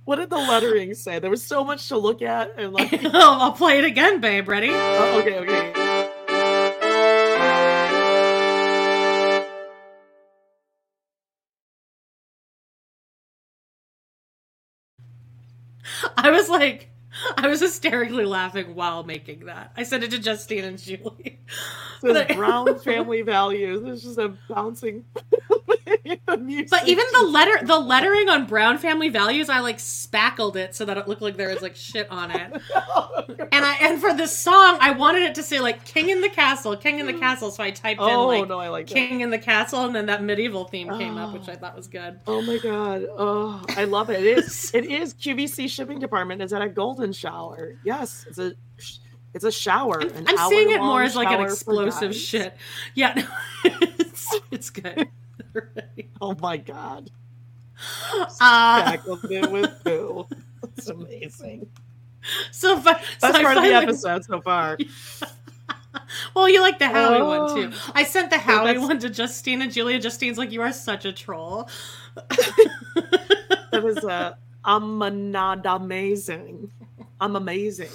What 0.05 0.15
did 0.17 0.29
the 0.29 0.37
lettering 0.37 0.93
say? 0.93 1.19
There 1.19 1.29
was 1.29 1.43
so 1.45 1.65
much 1.65 1.89
to 1.89 1.97
look 1.97 2.21
at, 2.21 2.53
and 2.57 2.71
like, 2.71 2.89
oh, 3.03 3.09
I'll 3.41 3.51
play 3.51 3.77
it 3.79 3.83
again, 3.85 4.21
babe. 4.21 4.47
Ready? 4.47 4.69
oh, 4.71 5.19
okay, 5.19 5.39
okay. 5.39 5.76
I 16.27 16.31
was 16.31 16.49
like, 16.49 16.89
I 17.37 17.47
was 17.47 17.61
hysterically 17.61 18.25
laughing 18.25 18.75
while 18.75 19.03
making 19.03 19.45
that. 19.45 19.71
I 19.77 19.83
sent 19.83 20.03
it 20.03 20.11
to 20.11 20.19
Justine 20.19 20.63
and 20.65 20.77
Julie. 20.77 21.39
It 21.47 22.01
says 22.01 22.13
But 22.13 22.31
I- 22.31 22.35
brown 22.35 22.79
family 22.83 23.21
values. 23.21 23.81
It's 23.85 24.03
just 24.03 24.17
a 24.19 24.33
bouncing. 24.49 25.05
the. 26.27 26.67
But 26.69 26.87
even 26.87 27.05
the 27.13 27.23
letter, 27.23 27.65
the 27.65 27.79
lettering 27.79 28.29
on 28.29 28.45
Brown 28.45 28.77
Family 28.77 29.09
Values, 29.09 29.49
I 29.49 29.59
like 29.59 29.79
spackled 29.79 30.57
it 30.57 30.75
so 30.75 30.85
that 30.85 30.97
it 30.97 31.07
looked 31.07 31.21
like 31.21 31.37
there 31.37 31.49
was 31.49 31.61
like 31.61 31.75
shit 31.75 32.09
on 32.09 32.31
it. 32.31 32.61
Oh, 32.89 33.25
and 33.51 33.65
I 33.65 33.75
and 33.81 33.99
for 33.99 34.13
this 34.13 34.35
song, 34.35 34.77
I 34.79 34.91
wanted 34.91 35.23
it 35.23 35.35
to 35.35 35.43
say 35.43 35.59
like 35.59 35.83
"King 35.83 36.09
in 36.09 36.21
the 36.21 36.29
Castle," 36.29 36.75
"King 36.77 36.99
in 36.99 37.05
the 37.05 37.13
Castle." 37.13 37.51
So 37.51 37.63
I 37.63 37.71
typed 37.71 37.99
Oh, 38.01 38.31
in 38.31 38.39
like 38.39 38.49
no, 38.49 38.59
I 38.59 38.69
like 38.69 38.87
that. 38.87 38.93
"King 38.93 39.21
in 39.21 39.29
the 39.29 39.37
Castle," 39.37 39.85
and 39.85 39.95
then 39.95 40.05
that 40.05 40.23
medieval 40.23 40.65
theme 40.65 40.89
came 40.97 41.17
up, 41.17 41.33
which 41.33 41.49
I 41.49 41.53
oh. 41.53 41.55
thought 41.55 41.75
was 41.75 41.87
good. 41.87 42.19
Oh 42.27 42.41
my 42.41 42.57
god! 42.57 43.05
Oh, 43.17 43.63
I 43.69 43.83
love 43.83 44.09
it. 44.09 44.23
It 44.23 44.37
is. 44.37 44.71
It 44.77 44.85
is 44.85 45.13
QVC 45.15 45.69
shipping 45.69 45.99
department 45.99 46.41
is 46.41 46.53
at 46.53 46.61
a 46.61 46.69
golden 46.69 47.11
shower. 47.11 47.75
Yes, 47.83 48.25
it's 48.27 48.37
a. 48.37 48.53
It's 49.33 49.43
a 49.43 49.51
shower. 49.51 49.99
an 49.99 50.25
I'm 50.27 50.49
seeing 50.49 50.71
it 50.71 50.79
more 50.79 51.03
as 51.03 51.15
like 51.15 51.27
an 51.27 51.41
explosive 51.41 52.15
shit. 52.15 52.55
Yeah, 52.95 53.13
no, 53.15 53.27
it's 53.65 54.35
it's 54.51 54.69
good. 54.69 55.09
Oh 56.21 56.35
my 56.39 56.57
god! 56.57 57.11
uh, 58.41 58.83
Tackled 58.83 59.25
it 59.31 59.51
with 59.51 59.71
poo. 59.83 60.27
It's 60.75 60.87
amazing. 60.89 61.67
so, 62.51 62.79
fi- 62.79 62.99
so 63.19 63.31
Best 63.31 63.35
I 63.35 63.43
part 63.43 63.57
of 63.57 63.63
the 63.63 63.73
episode 63.73 64.25
so 64.25 64.41
far. 64.41 64.77
Well, 66.35 66.47
you 66.47 66.61
like 66.61 66.77
the 66.77 66.87
Howie 66.87 67.21
one 67.23 67.39
Oh. 67.49 67.55
too. 67.55 67.71
I 67.95 68.03
sent 68.03 68.29
the 68.29 68.37
Howie 68.37 68.67
that's- 68.67 68.83
one 68.87 68.99
to 68.99 69.09
Justine 69.09 69.63
and 69.63 69.71
Julia. 69.73 69.99
Justine's 69.99 70.37
like, 70.37 70.51
"You 70.51 70.61
are 70.61 70.71
such 70.71 71.05
a 71.05 71.11
troll." 71.11 71.67
That 73.71 73.81
was 73.83 73.97
uh, 74.05 74.35
I'm 74.63 75.31
not 75.31 75.65
amazing. 75.65 76.71
I'm 77.19 77.35
amazing. 77.35 77.89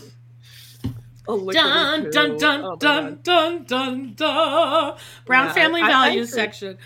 Dun 1.26 2.10
dun 2.10 2.38
dun 2.38 2.64
Oh 2.64 2.76
dun 2.76 3.04
God. 3.14 3.22
dun 3.22 3.64
dun 3.64 4.14
dun. 4.14 4.96
Brown 5.24 5.46
Yeah, 5.46 5.52
Family 5.52 5.80
I- 5.82 5.86
I 5.86 5.88
Values 5.90 6.32
agree. 6.32 6.42
section. 6.42 6.78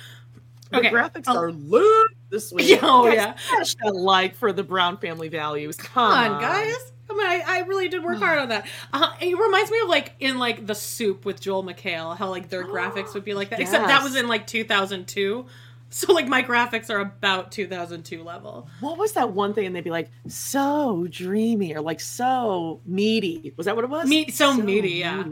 The 0.70 0.78
Okay, 0.78 0.90
graphics 0.90 1.24
I'll- 1.28 1.38
are 1.38 1.52
lit. 1.52 2.08
this 2.30 2.52
week. 2.52 2.78
Oh, 2.82 3.06
Guys, 3.06 3.14
yeah. 3.16 3.34
smash 3.36 3.74
that 3.84 3.94
like 3.94 4.34
for 4.34 4.52
the 4.52 4.62
Brown 4.64 4.96
family 4.98 5.28
values. 5.28 5.76
Come, 5.76 6.12
Come 6.12 6.32
on, 6.34 6.40
guys. 6.40 6.92
I 7.08 7.14
mean, 7.14 7.24
I, 7.26 7.42
I 7.46 7.58
really 7.60 7.88
did 7.88 8.02
work 8.02 8.18
hard 8.18 8.40
on 8.40 8.48
that. 8.48 8.66
Uh, 8.92 9.12
it 9.20 9.38
reminds 9.38 9.70
me 9.70 9.78
of 9.78 9.88
like 9.88 10.14
in 10.18 10.38
like 10.38 10.66
the 10.66 10.74
soup 10.74 11.24
with 11.24 11.40
Joel 11.40 11.62
McHale, 11.62 12.16
how 12.16 12.28
like 12.30 12.48
their 12.48 12.64
graphics 12.64 13.14
would 13.14 13.24
be 13.24 13.32
like 13.32 13.50
that. 13.50 13.60
Except 13.60 13.86
that 13.86 14.02
was 14.02 14.16
in 14.16 14.26
like 14.26 14.46
2002. 14.48 15.46
So 15.88 16.12
like 16.12 16.26
my 16.26 16.42
graphics 16.42 16.90
are 16.90 16.98
about 16.98 17.52
2002 17.52 18.24
level. 18.24 18.68
What 18.80 18.98
was 18.98 19.12
that 19.12 19.30
one 19.32 19.54
thing? 19.54 19.66
And 19.66 19.76
they'd 19.76 19.84
be 19.84 19.90
like, 19.90 20.10
so 20.26 21.06
dreamy 21.08 21.76
or 21.76 21.80
like 21.80 22.00
so 22.00 22.80
meaty. 22.84 23.54
Was 23.56 23.66
that 23.66 23.76
what 23.76 23.84
it 23.84 23.90
was? 23.90 24.08
Me- 24.08 24.28
so 24.32 24.52
meaty, 24.54 24.94
yeah. 24.94 25.22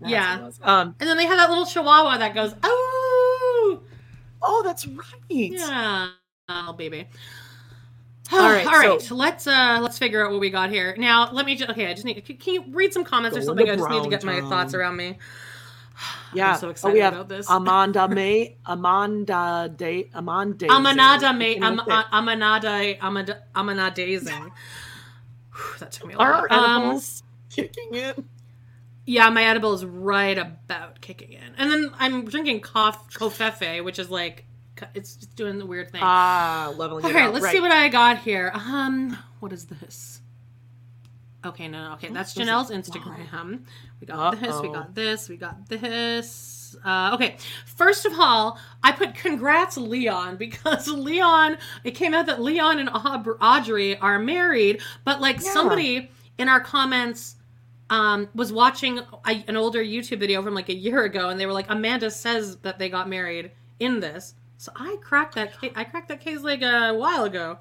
That's 0.00 0.10
Yeah. 0.10 0.32
what 0.36 0.40
it 0.40 0.44
was. 0.46 0.60
Um. 0.62 0.94
And 0.98 1.08
then 1.10 1.18
they 1.18 1.26
have 1.26 1.36
that 1.36 1.50
little 1.50 1.66
chihuahua 1.66 2.16
that 2.18 2.34
goes, 2.34 2.54
oh, 2.62 2.88
Oh, 4.42 4.62
that's 4.64 4.86
right. 4.86 5.06
yeah, 5.30 6.08
oh 6.48 6.72
baby. 6.72 7.06
All 8.32 8.38
right, 8.38 8.66
all 8.66 8.72
right. 8.72 9.02
so- 9.02 9.14
let's 9.14 9.46
uh 9.46 9.78
let's 9.82 9.98
figure 9.98 10.24
out 10.24 10.30
what 10.30 10.40
we 10.40 10.48
got 10.48 10.70
here. 10.70 10.94
Now, 10.96 11.30
let 11.32 11.44
me 11.44 11.54
just 11.54 11.70
okay. 11.70 11.88
I 11.88 11.92
just 11.92 12.06
need. 12.06 12.24
Can, 12.24 12.36
can 12.38 12.54
you 12.54 12.64
read 12.70 12.94
some 12.94 13.04
comments 13.04 13.36
or 13.36 13.42
something? 13.42 13.68
I 13.68 13.76
just 13.76 13.90
need 13.90 14.04
to 14.04 14.08
get 14.08 14.24
my 14.24 14.40
thoughts 14.40 14.74
around 14.74 14.96
me. 14.96 15.18
Yeah. 16.34 16.56
so 16.56 16.72
oh, 16.84 16.90
we 16.90 17.00
have 17.00 17.12
about 17.12 17.28
this. 17.28 17.46
Amanda 17.50 18.08
May, 18.20 18.56
Amanda 18.64 19.70
Day, 19.76 20.08
Amanda. 20.14 20.66
Amanada 20.66 21.36
mate, 21.36 21.62
am, 21.62 21.78
Amanada, 21.78 22.96
Amanda, 23.02 23.42
Amanadazing. 23.54 24.50
that 25.78 25.92
took 25.92 26.06
me 26.06 26.14
a 26.14 26.16
while. 26.16 26.30
Are 26.30 26.46
Um, 26.50 26.82
edibles 26.82 27.22
kicking 27.50 27.94
in? 27.94 28.14
Yeah, 29.04 29.28
my 29.30 29.44
edible 29.44 29.72
is 29.72 29.84
right 29.84 30.38
about 30.38 31.00
kicking 31.00 31.32
in, 31.32 31.54
and 31.56 31.70
then 31.70 31.90
I'm 31.98 32.24
drinking 32.24 32.60
cough 32.60 33.12
kofefe, 33.12 33.82
which 33.84 33.98
is 33.98 34.10
like 34.10 34.46
it's 34.94 35.16
just 35.16 35.36
doing 35.36 35.58
the 35.58 35.66
weird 35.66 35.90
thing. 35.90 36.00
Ah, 36.02 36.72
leveling 36.76 37.04
All 37.04 37.10
it 37.10 37.14
right, 37.14 37.24
out. 37.24 37.34
let's 37.34 37.50
see 37.50 37.60
what 37.60 37.72
I 37.72 37.88
got 37.88 38.18
here. 38.18 38.50
Um, 38.54 39.16
what 39.40 39.52
is 39.52 39.66
this? 39.66 40.20
Okay, 41.44 41.66
no, 41.66 41.88
no, 41.88 41.94
okay, 41.94 42.08
that's 42.08 42.36
was 42.36 42.46
it? 42.46 42.50
Janelle's 42.50 42.70
Instagram. 42.70 43.64
We 44.00 44.06
got 44.06 44.40
this, 44.40 44.60
we 44.60 44.68
got 44.68 44.94
this, 44.94 45.28
we 45.28 45.36
got 45.36 45.68
this. 45.68 46.76
Uh, 46.84 47.10
okay, 47.14 47.36
first 47.66 48.06
of 48.06 48.12
all, 48.18 48.58
I 48.82 48.92
put 48.92 49.14
congrats 49.14 49.76
Leon 49.76 50.36
because 50.38 50.86
Leon. 50.86 51.58
It 51.82 51.92
came 51.92 52.14
out 52.14 52.26
that 52.26 52.40
Leon 52.40 52.78
and 52.78 52.88
Aub- 52.88 53.36
Audrey 53.40 53.96
are 53.98 54.18
married, 54.20 54.80
but 55.04 55.20
like 55.20 55.40
somebody 55.40 56.10
in 56.38 56.48
our 56.48 56.60
comments 56.60 57.36
um, 57.92 58.28
was 58.34 58.52
watching 58.52 58.98
a, 58.98 59.44
an 59.46 59.56
older 59.56 59.82
YouTube 59.84 60.18
video 60.18 60.42
from 60.42 60.54
like 60.54 60.68
a 60.70 60.74
year 60.74 61.02
ago, 61.04 61.28
and 61.28 61.38
they 61.38 61.44
were 61.46 61.52
like, 61.52 61.66
Amanda 61.68 62.10
says 62.10 62.56
that 62.58 62.78
they 62.78 62.88
got 62.88 63.08
married 63.08 63.50
in 63.80 64.00
this. 64.00 64.34
So 64.56 64.72
I 64.74 64.96
cracked 65.02 65.34
that. 65.34 65.52
I 65.76 65.84
cracked 65.84 66.08
that 66.08 66.20
case 66.20 66.40
like 66.40 66.62
a 66.62 66.92
while 66.94 67.24
ago. 67.24 67.58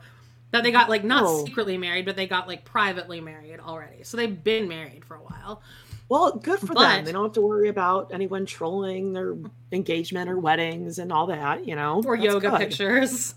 That 0.52 0.64
they 0.64 0.72
got 0.72 0.90
like 0.90 1.04
not 1.04 1.24
Oh. 1.26 1.46
secretly 1.46 1.78
married, 1.78 2.06
but 2.06 2.16
they 2.18 2.28
got 2.28 2.48
like 2.48 2.66
privately 2.66 3.22
married 3.22 3.60
already. 3.60 4.04
So 4.04 4.18
they've 4.18 4.44
been 4.44 4.68
married 4.68 5.04
for 5.06 5.16
a 5.16 5.20
while. 5.22 5.62
Well, 6.10 6.34
good 6.38 6.60
for 6.60 6.74
But- 6.74 6.80
them. 6.96 7.06
They 7.06 7.12
don't 7.14 7.24
have 7.24 7.34
to 7.34 7.42
worry 7.42 7.70
about 7.70 8.12
anyone 8.14 8.46
trolling 8.46 9.14
their 9.14 9.36
engagement 9.72 10.30
or 10.30 10.38
weddings 10.40 11.00
and 11.00 11.12
all 11.12 11.28
that. 11.28 11.66
You 11.68 11.76
know, 11.76 12.02
Or 12.06 12.18
That's 12.18 12.26
yoga 12.26 12.50
good. 12.52 12.60
pictures. 12.60 13.34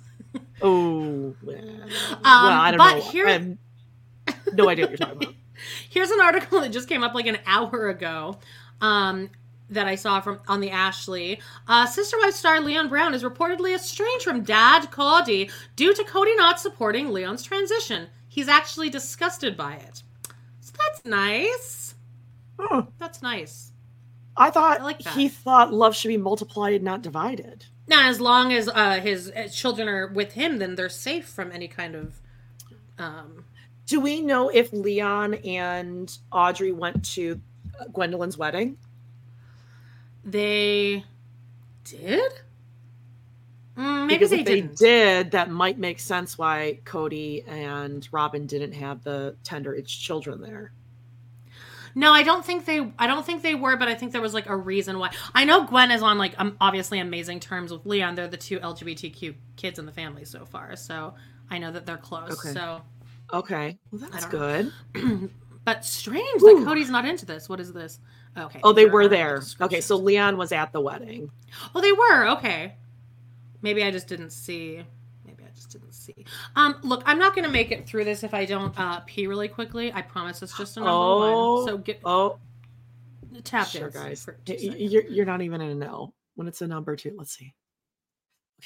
Oh, 0.60 1.34
well, 1.42 1.56
well, 1.64 2.18
I 2.24 2.70
don't 2.72 2.80
Um, 2.80 2.86
but 2.88 2.94
know. 2.96 3.10
here- 3.10 3.28
I 3.28 3.32
have 3.32 4.54
no 4.54 4.68
idea 4.68 4.86
what 4.86 4.90
you're 4.90 4.96
talking 4.98 5.22
about. 5.22 5.34
Here's 5.94 6.10
an 6.10 6.20
article 6.28 6.60
that 6.60 6.72
just 6.72 6.88
came 6.88 7.02
up 7.02 7.14
like 7.14 7.26
an 7.26 7.38
hour 7.46 7.88
ago. 7.88 8.38
Um, 8.80 9.30
that 9.70 9.86
I 9.86 9.94
saw 9.94 10.20
from 10.20 10.40
on 10.46 10.60
the 10.60 10.70
Ashley. 10.70 11.40
Uh, 11.66 11.86
Sister 11.86 12.18
Wife 12.18 12.34
star 12.34 12.60
Leon 12.60 12.88
Brown 12.88 13.14
is 13.14 13.22
reportedly 13.22 13.74
estranged 13.74 14.24
from 14.24 14.42
dad 14.42 14.90
Kody 14.90 15.50
due 15.74 15.94
to 15.94 16.02
Kody 16.04 16.36
not 16.36 16.60
supporting 16.60 17.10
Leon's 17.10 17.42
transition. 17.42 18.08
He's 18.28 18.48
actually 18.48 18.90
disgusted 18.90 19.56
by 19.56 19.76
it. 19.76 20.02
So 20.60 20.72
that's 20.78 21.04
nice. 21.06 21.94
Huh. 22.58 22.84
That's 22.98 23.22
nice. 23.22 23.72
I 24.36 24.50
thought 24.50 24.80
I 24.80 24.82
like 24.84 24.98
that. 25.00 25.14
he 25.14 25.28
thought 25.28 25.72
love 25.72 25.94
should 25.96 26.08
be 26.08 26.16
multiplied, 26.16 26.82
not 26.82 27.02
divided. 27.02 27.66
Now, 27.86 28.08
as 28.08 28.20
long 28.20 28.52
as 28.52 28.68
uh, 28.68 29.00
his 29.00 29.30
uh, 29.30 29.48
children 29.48 29.88
are 29.88 30.08
with 30.08 30.32
him, 30.32 30.58
then 30.58 30.74
they're 30.74 30.88
safe 30.88 31.26
from 31.26 31.52
any 31.52 31.68
kind 31.68 31.94
of. 31.94 32.20
Um, 32.98 33.44
Do 33.86 34.00
we 34.00 34.20
know 34.20 34.48
if 34.48 34.72
Leon 34.72 35.34
and 35.34 36.16
Audrey 36.32 36.72
went 36.72 37.04
to 37.12 37.40
Gwendlyn's 37.92 38.38
wedding? 38.38 38.78
they 40.24 41.04
did. 41.84 42.32
Mm, 43.76 44.06
maybe 44.06 44.14
because 44.14 44.30
they 44.30 44.40
if 44.40 44.46
they 44.46 44.60
didn't. 44.60 44.78
did, 44.78 45.30
that 45.32 45.50
might 45.50 45.78
make 45.78 45.98
sense 45.98 46.38
why 46.38 46.78
Kody 46.84 47.46
and 47.48 48.08
Robyn 48.12 48.46
didn't 48.46 48.72
have 48.72 49.02
the 49.02 49.36
tender 49.42 49.74
age 49.74 50.00
children 50.00 50.40
there. 50.40 50.72
No, 51.96 52.12
I 52.12 52.22
don't 52.22 52.44
think 52.44 52.64
they. 52.64 52.92
I 52.98 53.06
don't 53.06 53.24
think 53.24 53.42
they 53.42 53.54
were, 53.54 53.76
but 53.76 53.88
I 53.88 53.94
think 53.94 54.12
there 54.12 54.20
was 54.20 54.34
like 54.34 54.48
a 54.48 54.56
reason 54.56 54.98
why. 54.98 55.10
I 55.32 55.44
know 55.44 55.64
Gwen 55.64 55.90
is 55.90 56.02
on 56.02 56.18
like 56.18 56.34
um, 56.38 56.56
obviously 56.60 56.98
amazing 56.98 57.40
terms 57.40 57.72
with 57.72 57.86
Leon. 57.86 58.16
They're 58.16 58.26
the 58.26 58.36
two 58.36 58.58
LGBTQ 58.58 59.34
kids 59.56 59.78
in 59.78 59.86
the 59.86 59.92
family 59.92 60.24
so 60.24 60.44
far, 60.44 60.74
so 60.74 61.14
I 61.50 61.58
know 61.58 61.70
that 61.70 61.86
they're 61.86 61.96
close. 61.96 62.32
Okay. 62.32 62.52
So, 62.52 62.82
Okay, 63.34 63.78
well, 63.90 64.08
that's 64.10 64.26
good. 64.26 64.72
but 65.64 65.84
strange 65.84 66.40
Whew. 66.40 66.60
that 66.60 66.64
Kody's 66.66 66.90
not 66.90 67.04
into 67.04 67.26
this. 67.26 67.48
What 67.48 67.60
is 67.60 67.72
this? 67.72 67.98
Okay. 68.36 68.60
Oh, 68.62 68.72
they 68.72 68.86
were 68.86 69.08
there. 69.08 69.42
Okay, 69.60 69.80
so 69.80 69.96
Leon 69.96 70.36
was 70.36 70.52
at 70.52 70.72
the 70.72 70.80
wedding. 70.80 71.30
Oh, 71.74 71.80
they 71.80 71.92
were. 71.92 72.28
Okay. 72.36 72.74
Maybe 73.62 73.82
I 73.84 73.90
just 73.90 74.06
didn't 74.08 74.30
see. 74.30 74.82
Maybe 75.24 75.42
I 75.44 75.54
just 75.54 75.70
didn't 75.70 75.92
see. 75.94 76.24
Um, 76.56 76.76
look, 76.82 77.02
I'm 77.06 77.18
not 77.18 77.34
gonna 77.34 77.48
make 77.48 77.70
it 77.70 77.86
through 77.86 78.04
this 78.04 78.22
if 78.24 78.34
I 78.34 78.44
don't 78.44 78.78
uh 78.78 79.00
pee 79.06 79.26
really 79.26 79.48
quickly. 79.48 79.92
I 79.92 80.02
promise 80.02 80.42
it's 80.42 80.56
just 80.56 80.76
a 80.76 80.80
number 80.80 80.90
Oh, 80.92 81.54
one. 81.64 81.66
So 81.68 81.78
get 81.78 82.00
oh, 82.04 82.38
tap 83.42 83.66
sure, 83.68 83.90
guys. 83.90 84.24
for 84.24 84.32
two 84.44 84.52
Y- 84.54 84.58
y- 84.60 84.70
seconds. 84.72 84.92
You're 84.92 85.04
you're 85.06 85.26
not 85.26 85.40
even 85.42 85.60
gonna 85.60 85.74
know 85.74 86.12
when 86.34 86.46
it's 86.46 86.60
a 86.62 86.66
number 86.66 86.94
two. 86.96 87.14
Let's 87.16 87.36
see. 87.36 87.54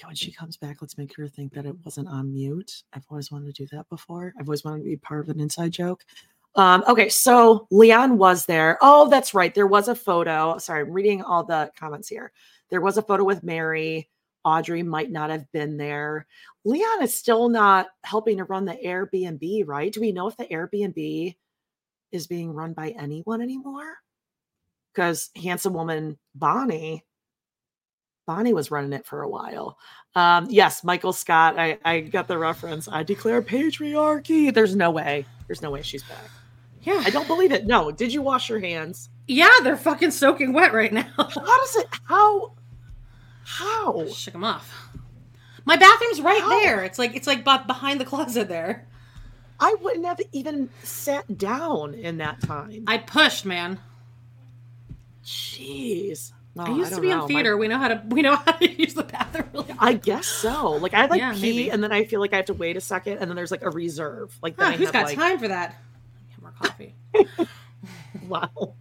When 0.05 0.15
she 0.15 0.33
comes 0.33 0.57
back, 0.57 0.79
let's 0.81 0.99
make 0.99 1.15
her 1.17 1.29
think 1.29 1.53
that 1.55 1.67
it 1.67 1.77
wasn't 1.85 2.09
on 2.09 2.33
mute. 2.33 2.83
I've 2.93 3.07
always 3.11 3.31
wanted 3.31 3.55
to 3.55 3.65
do 3.65 3.77
that 3.77 3.89
before. 3.89 4.33
I've 4.39 4.49
always 4.49 4.65
wanted 4.65 4.79
to 4.79 4.85
be 4.85 4.97
part 4.97 5.21
of 5.21 5.29
an 5.29 5.41
inside 5.41 5.73
joke. 5.73 6.05
Um, 6.55 6.83
okay, 6.89 7.09
so 7.09 7.67
Leon 7.71 8.19
was 8.19 8.47
there. 8.47 8.79
Oh, 8.81 9.09
that's 9.09 9.35
right. 9.35 9.55
There 9.55 9.67
was 9.67 9.89
a 9.89 9.95
photo. 9.95 10.59
Sorry, 10.59 10.83
I'm 10.83 10.91
reading 10.91 11.23
all 11.23 11.45
the 11.45 11.71
comments 11.79 12.09
here. 12.09 12.33
There 12.71 12.81
was 12.81 12.97
a 12.97 13.03
photo 13.03 13.25
with 13.25 13.43
Meri. 13.43 14.09
Audrey 14.45 14.83
might 14.83 15.11
not 15.11 15.31
have 15.31 15.51
been 15.53 15.77
there. 15.77 16.27
Leon 16.65 17.03
is 17.03 17.15
still 17.15 17.49
not 17.49 17.89
helping 18.03 18.39
to 18.39 18.45
run 18.45 18.65
the 18.65 18.79
Airbnb, 18.85 19.65
right? 19.67 19.93
Do 19.93 20.01
we 20.01 20.13
know 20.13 20.29
if 20.29 20.37
the 20.37 20.47
Airbnb 20.47 21.37
is 22.13 22.27
being 22.27 22.53
run 22.53 22.73
by 22.73 22.91
anyone 22.91 23.43
anymore? 23.43 23.99
Because 24.93 25.31
handsome 25.41 25.75
woman 25.75 26.19
Bonnie, 26.35 27.05
Bonnie 28.29 28.53
was 28.53 28.71
running 28.71 28.93
it 28.93 29.07
for 29.07 29.23
a 29.23 29.29
while. 29.29 29.79
Um, 30.15 30.49
yes, 30.51 30.85
Michael 30.85 31.15
Scott. 31.15 31.59
I, 31.59 31.79
I 31.83 32.01
got 32.01 32.29
the 32.29 32.37
reference. 32.37 32.87
I 32.87 33.03
declare 33.03 33.41
patriarchy. 33.41 34.53
There's 34.53 34.77
no 34.77 34.91
way. 34.91 35.25
There's 35.47 35.63
no 35.63 35.71
way 35.71 35.81
she's 35.81 36.03
back. 36.03 36.29
Yeah. 36.83 37.03
I 37.07 37.09
don't 37.09 37.27
believe 37.27 37.53
it. 37.53 37.67
No. 37.67 37.91
Did 37.91 38.13
you 38.13 38.21
wash 38.21 38.51
your 38.51 38.61
hands? 38.61 39.09
Yeah, 39.27 39.49
they're 39.63 39.79
fucking 39.79 40.11
soaking 40.11 40.53
wet 40.53 40.75
right 40.75 40.93
now. 40.93 41.09
How 41.17 41.27
does 41.27 41.77
it? 41.77 41.87
How? 42.05 42.53
How? 43.47 44.07
Shook 44.09 44.35
them 44.35 44.45
off. 44.45 44.91
My 45.65 45.77
bathroom's 45.77 46.21
right 46.21 46.43
How? 46.43 46.51
there. 46.51 46.85
It's 46.85 46.99
like 46.99 47.17
it's 47.17 47.27
like 47.27 47.45
behind 47.45 47.99
the 47.99 48.05
closet 48.05 48.47
there. 48.47 48.87
I 49.59 49.75
wouldn't 49.81 50.05
have 50.05 50.21
even 50.33 50.69
sat 50.83 51.39
down 51.39 51.95
in 51.95 52.19
that 52.19 52.43
time. 52.43 52.85
I 52.87 52.99
pushed, 52.99 53.47
man. 53.47 53.81
Jeez. 55.25 56.33
Oh, 56.59 56.65
no, 56.65 56.75
I 56.75 56.77
used 56.77 56.95
to 56.95 57.01
be 57.01 57.09
know. 57.09 57.15
in 57.15 57.21
My- 57.21 57.27
theater. 57.27 57.57
We 57.57 57.69
know 57.69 57.79
how 57.79 57.89
to 57.89 58.03
we 58.09 58.23
know 58.23 58.37
how 58.37 58.53
to 58.53 58.71
use 58.71 58.95
the 58.95 59.05
bathroom. 59.05 59.49
Really 59.53 59.75
I 59.79 59.93
guess 59.95 60.27
so. 60.27 60.73
Like 60.73 60.95
I 60.95 61.07
like 61.07 61.21
Yeah, 61.21 61.33
pee, 61.33 61.41
maybe. 61.41 61.71
and 61.71 61.83
then 61.83 61.93
I 61.93 62.05
feel 62.05 62.21
like 62.21 62.33
I 62.33 62.37
have 62.37 62.47
to 62.47 62.55
wait 62.55 62.77
a 62.77 62.81
second, 62.81 63.19
and 63.19 63.31
then 63.31 63.37
there's 63.37 63.51
like 63.51 63.63
a 63.63 63.71
reserve. 63.71 64.37
Like 64.43 64.57
then 64.57 64.67
Huh, 64.67 64.73
I 64.73 64.77
who's 64.77 64.87
have, 64.89 64.93
got 64.93 65.05
like, 65.07 65.17
time 65.17 65.39
for 65.39 65.49
that? 65.49 65.77
More 66.41 66.53
coffee. 66.61 66.95
Wow. 68.27 68.75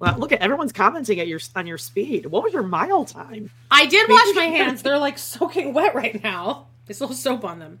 Wow, 0.00 0.16
look 0.16 0.30
at 0.30 0.40
everyone's 0.40 0.72
commenting 0.72 1.18
at 1.18 1.26
your 1.26 1.40
on 1.56 1.66
your 1.66 1.76
speed. 1.78 2.26
What 2.26 2.44
was 2.44 2.52
your 2.52 2.62
mile 2.62 3.04
time? 3.04 3.50
I 3.70 3.86
did 3.86 4.08
wash 4.08 4.34
my 4.36 4.44
hands. 4.44 4.82
They're 4.82 4.96
like 4.98 5.18
soaking 5.18 5.74
wet 5.74 5.94
right 5.94 6.22
now. 6.22 6.68
There's 6.86 6.96
still 6.96 7.08
have 7.08 7.16
soap 7.16 7.44
on 7.44 7.58
them. 7.58 7.80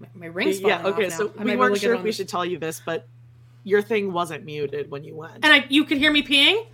My, 0.00 0.08
my 0.14 0.26
ring's 0.26 0.60
yeah, 0.60 0.84
okay, 0.84 1.04
now. 1.04 1.08
so 1.08 1.32
I 1.38 1.44
might 1.44 1.52
we 1.52 1.56
weren't 1.56 1.78
sure 1.78 1.94
if 1.94 2.02
we 2.02 2.10
the- 2.10 2.16
should 2.16 2.28
tell 2.28 2.44
you 2.44 2.58
this, 2.58 2.82
but 2.84 3.06
your 3.62 3.80
thing 3.80 4.12
wasn't 4.12 4.44
muted 4.44 4.90
when 4.90 5.04
you 5.04 5.14
went. 5.14 5.36
And 5.36 5.46
I, 5.46 5.64
you 5.68 5.84
could 5.84 5.98
hear 5.98 6.10
me 6.12 6.22
peeing. 6.22 6.66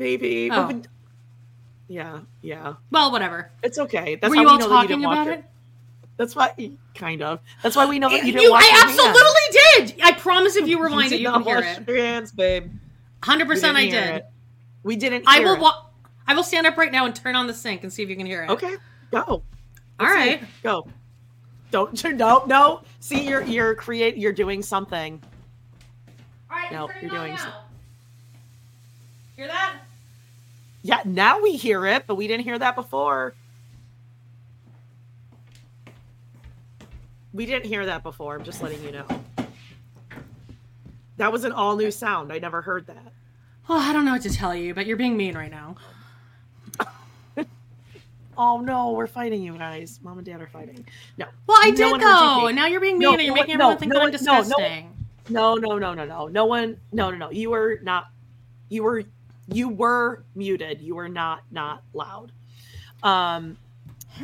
Maybe. 0.00 0.50
Oh. 0.50 0.66
we- 0.68 0.82
yeah, 1.88 2.20
yeah. 2.40 2.74
Well, 2.90 3.12
whatever. 3.12 3.50
It's 3.62 3.78
okay. 3.78 4.14
That's 4.14 4.30
Were 4.30 4.36
how 4.36 4.42
you 4.42 4.46
we 4.48 4.52
all 4.52 4.58
know 4.58 4.66
you 4.66 4.88
talking 4.88 5.04
about 5.04 5.28
it? 5.28 5.44
That's 6.16 6.34
why 6.34 6.54
kind 6.94 7.20
of. 7.22 7.40
That's 7.62 7.76
why 7.76 7.84
we 7.86 7.98
know 7.98 8.08
that 8.08 8.20
you 8.20 8.28
You, 8.28 8.32
didn't 8.32 8.50
wash 8.52 8.62
I 8.64 8.66
your 8.76 8.86
hands. 8.86 8.98
absolutely 9.00 9.94
did. 9.96 10.02
I 10.02 10.12
promise. 10.12 10.56
If 10.56 10.68
you 10.68 10.78
You 10.78 10.84
rewind 10.84 11.10
did 11.10 11.16
it, 11.16 11.22
you 11.22 11.30
can 11.30 11.42
hear 11.42 11.58
it. 11.58 11.88
your 11.88 11.96
hands, 11.98 12.32
babe. 12.32 12.70
Hundred 13.22 13.48
percent, 13.48 13.76
I 13.76 13.86
did. 13.86 13.94
it. 14.16 14.26
We 14.82 14.96
didn't. 14.96 15.24
I 15.26 15.40
will. 15.40 15.58
Wa- 15.60 15.84
I 16.26 16.34
will 16.34 16.42
stand 16.44 16.66
up 16.66 16.76
right 16.78 16.92
now 16.92 17.04
and 17.06 17.14
turn 17.14 17.36
on 17.36 17.46
the 17.46 17.54
sink 17.54 17.82
and 17.82 17.92
see 17.92 18.02
if 18.02 18.08
you 18.08 18.16
can 18.16 18.24
hear 18.26 18.44
it. 18.44 18.50
Okay. 18.50 18.76
Go. 19.10 19.20
All 19.28 19.42
Let's 19.98 20.40
see. 20.42 20.46
Go. 20.62 20.86
Don't 21.70 22.04
no 22.16 22.44
no. 22.46 22.82
See 23.00 23.28
you're 23.28 23.42
you're 23.42 23.74
create 23.74 24.16
you're 24.16 24.32
doing 24.32 24.62
something. 24.62 25.20
All 26.50 26.56
right. 26.56 26.70
No, 26.72 26.86
turn 26.86 26.96
you're 27.02 27.10
doing 27.10 27.34
now. 27.34 27.62
Hear 29.36 29.48
that? 29.48 29.76
Yeah, 30.82 31.00
now 31.04 31.40
we 31.40 31.56
hear 31.56 31.84
it, 31.86 32.04
but 32.06 32.14
we 32.14 32.26
didn't 32.26 32.44
hear 32.44 32.58
that 32.58 32.74
before. 32.74 33.34
We 37.32 37.46
didn't 37.46 37.66
hear 37.66 37.86
that 37.86 38.02
before. 38.02 38.36
I'm 38.36 38.44
just 38.44 38.62
letting 38.62 38.82
you 38.82 38.92
know. 38.92 39.06
That 41.18 41.30
was 41.32 41.44
an 41.44 41.52
all 41.52 41.76
new 41.76 41.90
sound. 41.90 42.32
I 42.32 42.38
never 42.38 42.62
heard 42.62 42.86
that. 42.86 43.12
Well, 43.68 43.78
I 43.78 43.92
don't 43.92 44.04
know 44.04 44.12
what 44.12 44.22
to 44.22 44.30
tell 44.32 44.54
you, 44.54 44.74
but 44.74 44.86
you're 44.86 44.96
being 44.96 45.16
mean 45.16 45.34
right 45.36 45.50
now. 45.50 45.76
Oh 48.38 48.58
no, 48.58 48.92
we're 48.92 49.06
fighting 49.08 49.42
you 49.42 49.52
guys. 49.58 50.00
Mom 50.02 50.16
and 50.16 50.24
dad 50.24 50.40
are 50.40 50.46
fighting. 50.46 50.86
No. 51.18 51.26
Well, 51.46 51.58
I 51.60 51.70
No 51.72 51.76
did 51.76 52.00
though. 52.00 52.46
and 52.46 52.56
now 52.56 52.64
you're 52.68 52.80
being 52.80 52.96
mean 52.98 53.02
No, 53.08 53.12
and 53.12 53.20
you're 53.22 53.34
no 53.34 53.42
making 53.42 53.58
one- 53.58 53.76
everyone 53.76 53.78
think 53.78 53.92
that 53.92 54.00
I'm 54.00 54.06
no, 54.06 54.12
disgusting. 54.12 55.06
No, 55.28 55.54
no, 55.56 55.76
no, 55.76 55.92
no, 55.92 56.04
no. 56.06 56.26
No 56.28 56.46
one 56.46 56.78
no 56.90 57.10
no 57.10 57.18
no. 57.18 57.30
You 57.30 57.50
were 57.50 57.80
not 57.82 58.06
you 58.70 58.82
were 58.82 59.02
you 59.52 59.68
were 59.68 60.24
muted. 60.34 60.80
You 60.80 60.94
were 60.94 61.08
not 61.08 61.42
not 61.50 61.82
loud. 61.92 62.32
Um 63.02 63.56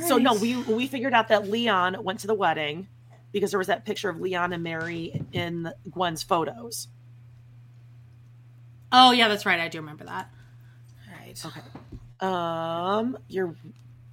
so 0.06 0.18
no, 0.18 0.34
we 0.34 0.56
we 0.62 0.86
figured 0.86 1.14
out 1.14 1.28
that 1.28 1.48
Leon 1.48 1.96
went 2.02 2.20
to 2.20 2.26
the 2.26 2.34
wedding 2.34 2.88
because 3.32 3.50
there 3.50 3.58
was 3.58 3.68
that 3.68 3.84
picture 3.84 4.08
of 4.08 4.20
Leon 4.20 4.52
and 4.52 4.62
Meri 4.62 5.20
in 5.32 5.70
Gwen's 5.90 6.22
photos. 6.22 6.88
Oh 8.92 9.12
yeah, 9.12 9.28
that's 9.28 9.46
right. 9.46 9.60
I 9.60 9.68
do 9.68 9.78
remember 9.78 10.04
that. 10.04 10.30
All 11.08 11.18
right. 11.18 11.46
Okay. 11.46 11.60
Um 12.20 13.18
you're 13.28 13.54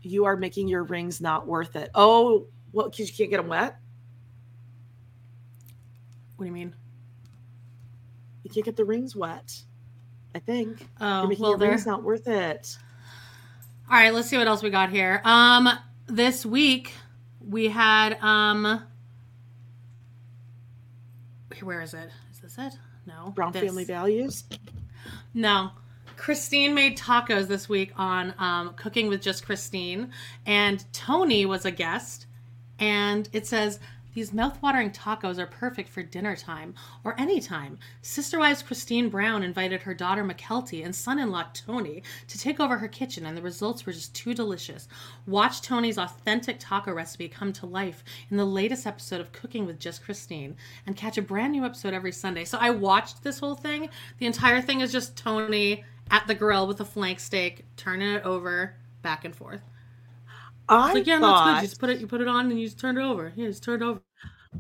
you 0.04 0.26
are 0.26 0.36
making 0.36 0.68
your 0.68 0.84
rings 0.84 1.22
not 1.22 1.48
worth 1.48 1.76
it. 1.76 1.90
Oh, 1.96 2.48
well, 2.74 2.90
because 2.90 3.10
you 3.10 3.16
can't 3.16 3.30
get 3.30 3.38
them 3.38 3.48
wet. 3.48 3.78
What 6.36 6.46
do 6.46 6.48
you 6.48 6.54
mean? 6.54 6.76
You 8.44 8.50
can't 8.50 8.66
get 8.66 8.76
the 8.76 8.86
rings 8.86 9.16
wet. 9.16 9.64
I 10.36 10.40
think 10.40 10.88
Oh, 11.00 11.30
you're 11.30 11.40
well, 11.40 11.58
rings 11.58 11.86
not 11.86 12.04
worth 12.04 12.28
it. 12.28 12.78
All 13.90 13.98
right, 13.98 14.14
let's 14.14 14.30
see 14.30 14.38
what 14.38 14.48
else 14.48 14.64
we 14.64 14.70
got 14.70 14.90
here. 14.90 15.22
Um, 15.24 15.70
this 16.08 16.46
week 16.46 16.94
we 17.40 17.68
had 17.68 18.18
um, 18.22 18.84
where 21.62 21.82
is 21.82 21.94
it? 21.94 22.10
Is 22.32 22.40
this 22.40 22.58
it? 22.58 22.74
No. 23.06 23.32
Brown 23.36 23.52
This. 23.52 23.64
family 23.64 23.86
values. 23.86 24.44
No. 25.34 25.72
Christine 26.18 26.74
made 26.74 26.98
tacos 26.98 27.48
this 27.48 27.68
week 27.68 27.92
on 27.98 28.34
um, 28.38 28.74
Cooking 28.76 29.08
with 29.08 29.22
Just 29.22 29.46
Christine, 29.46 30.12
and 30.46 30.86
Tony 30.94 31.46
was 31.46 31.66
a 31.66 31.72
guest. 31.72 32.28
And 32.80 33.28
it 33.34 33.46
says, 33.48 33.80
These 34.14 34.32
mouthwatering 34.32 34.94
tacos 34.94 35.40
are 35.40 35.48
perfect 35.48 35.90
for 35.90 36.04
dinner 36.04 36.36
time 36.36 36.76
or 37.04 37.20
any 37.20 37.42
time. 37.42 37.80
Sister 38.02 38.40
wives 38.40 38.62
Christine 38.62 39.10
Brown 39.10 39.44
invited 39.44 39.82
her 39.82 39.94
daughter 39.94 40.24
Mykelti 40.24 40.86
and 40.86 40.96
son 40.96 41.20
in 41.20 41.32
law 41.32 41.46
Tony 41.54 42.04
to 42.28 42.38
take 42.38 42.60
over 42.60 42.78
her 42.78 42.88
kitchen, 42.88 43.26
and 43.26 43.36
the 43.36 43.42
results 43.42 43.86
were 43.86 43.94
just 43.94 44.14
too 44.14 44.34
delicious. 44.34 44.88
Watch 45.26 45.62
Tony's 45.62 45.98
authentic 45.98 46.58
taco 46.60 46.94
recipe 46.94 47.28
come 47.28 47.52
to 47.54 47.66
life 47.66 48.04
in 48.30 48.38
the 48.38 48.46
latest 48.46 48.86
episode 48.86 49.20
of 49.20 49.32
Cooking 49.32 49.66
with 49.66 49.80
Just 49.80 50.04
Christine 50.04 50.56
and 50.86 50.96
catch 50.96 51.18
a 51.18 51.22
brand 51.22 51.54
new 51.54 51.66
episode 51.66 51.94
every 51.94 52.12
Sunday. 52.12 52.46
So 52.46 52.58
I 52.60 52.70
watched 52.70 53.24
this 53.24 53.40
whole 53.40 53.56
thing. 53.56 53.90
The 54.20 54.28
entire 54.28 54.62
thing 54.62 54.82
is 54.82 54.92
just 54.92 55.18
Tony 55.18 55.84
at 56.12 56.28
the 56.28 56.36
grill 56.36 56.68
with 56.68 56.80
a 56.80 56.86
flank 56.86 57.20
steak, 57.20 57.66
turning 57.78 58.14
it 58.14 58.24
over 58.24 58.76
back 59.02 59.26
and 59.26 59.36
forth. 59.36 59.62
I 60.70 60.94
Like, 60.94 61.08
yeah, 61.08 61.20
thought, 61.20 61.46
that's 61.46 61.56
good. 61.56 61.62
You 61.62 61.68
just 61.68 61.80
put 61.80 61.90
it, 61.90 62.00
you 62.00 62.08
put 62.08 62.22
it 62.22 62.28
on, 62.28 62.50
and 62.50 62.60
you 62.60 62.68
just 62.68 62.80
turn 62.80 62.98
it 62.98 63.04
over. 63.04 63.34
Yeah, 63.36 63.48
just 63.48 63.64
turn 63.64 63.82
it 63.82 63.86
over, 63.86 64.02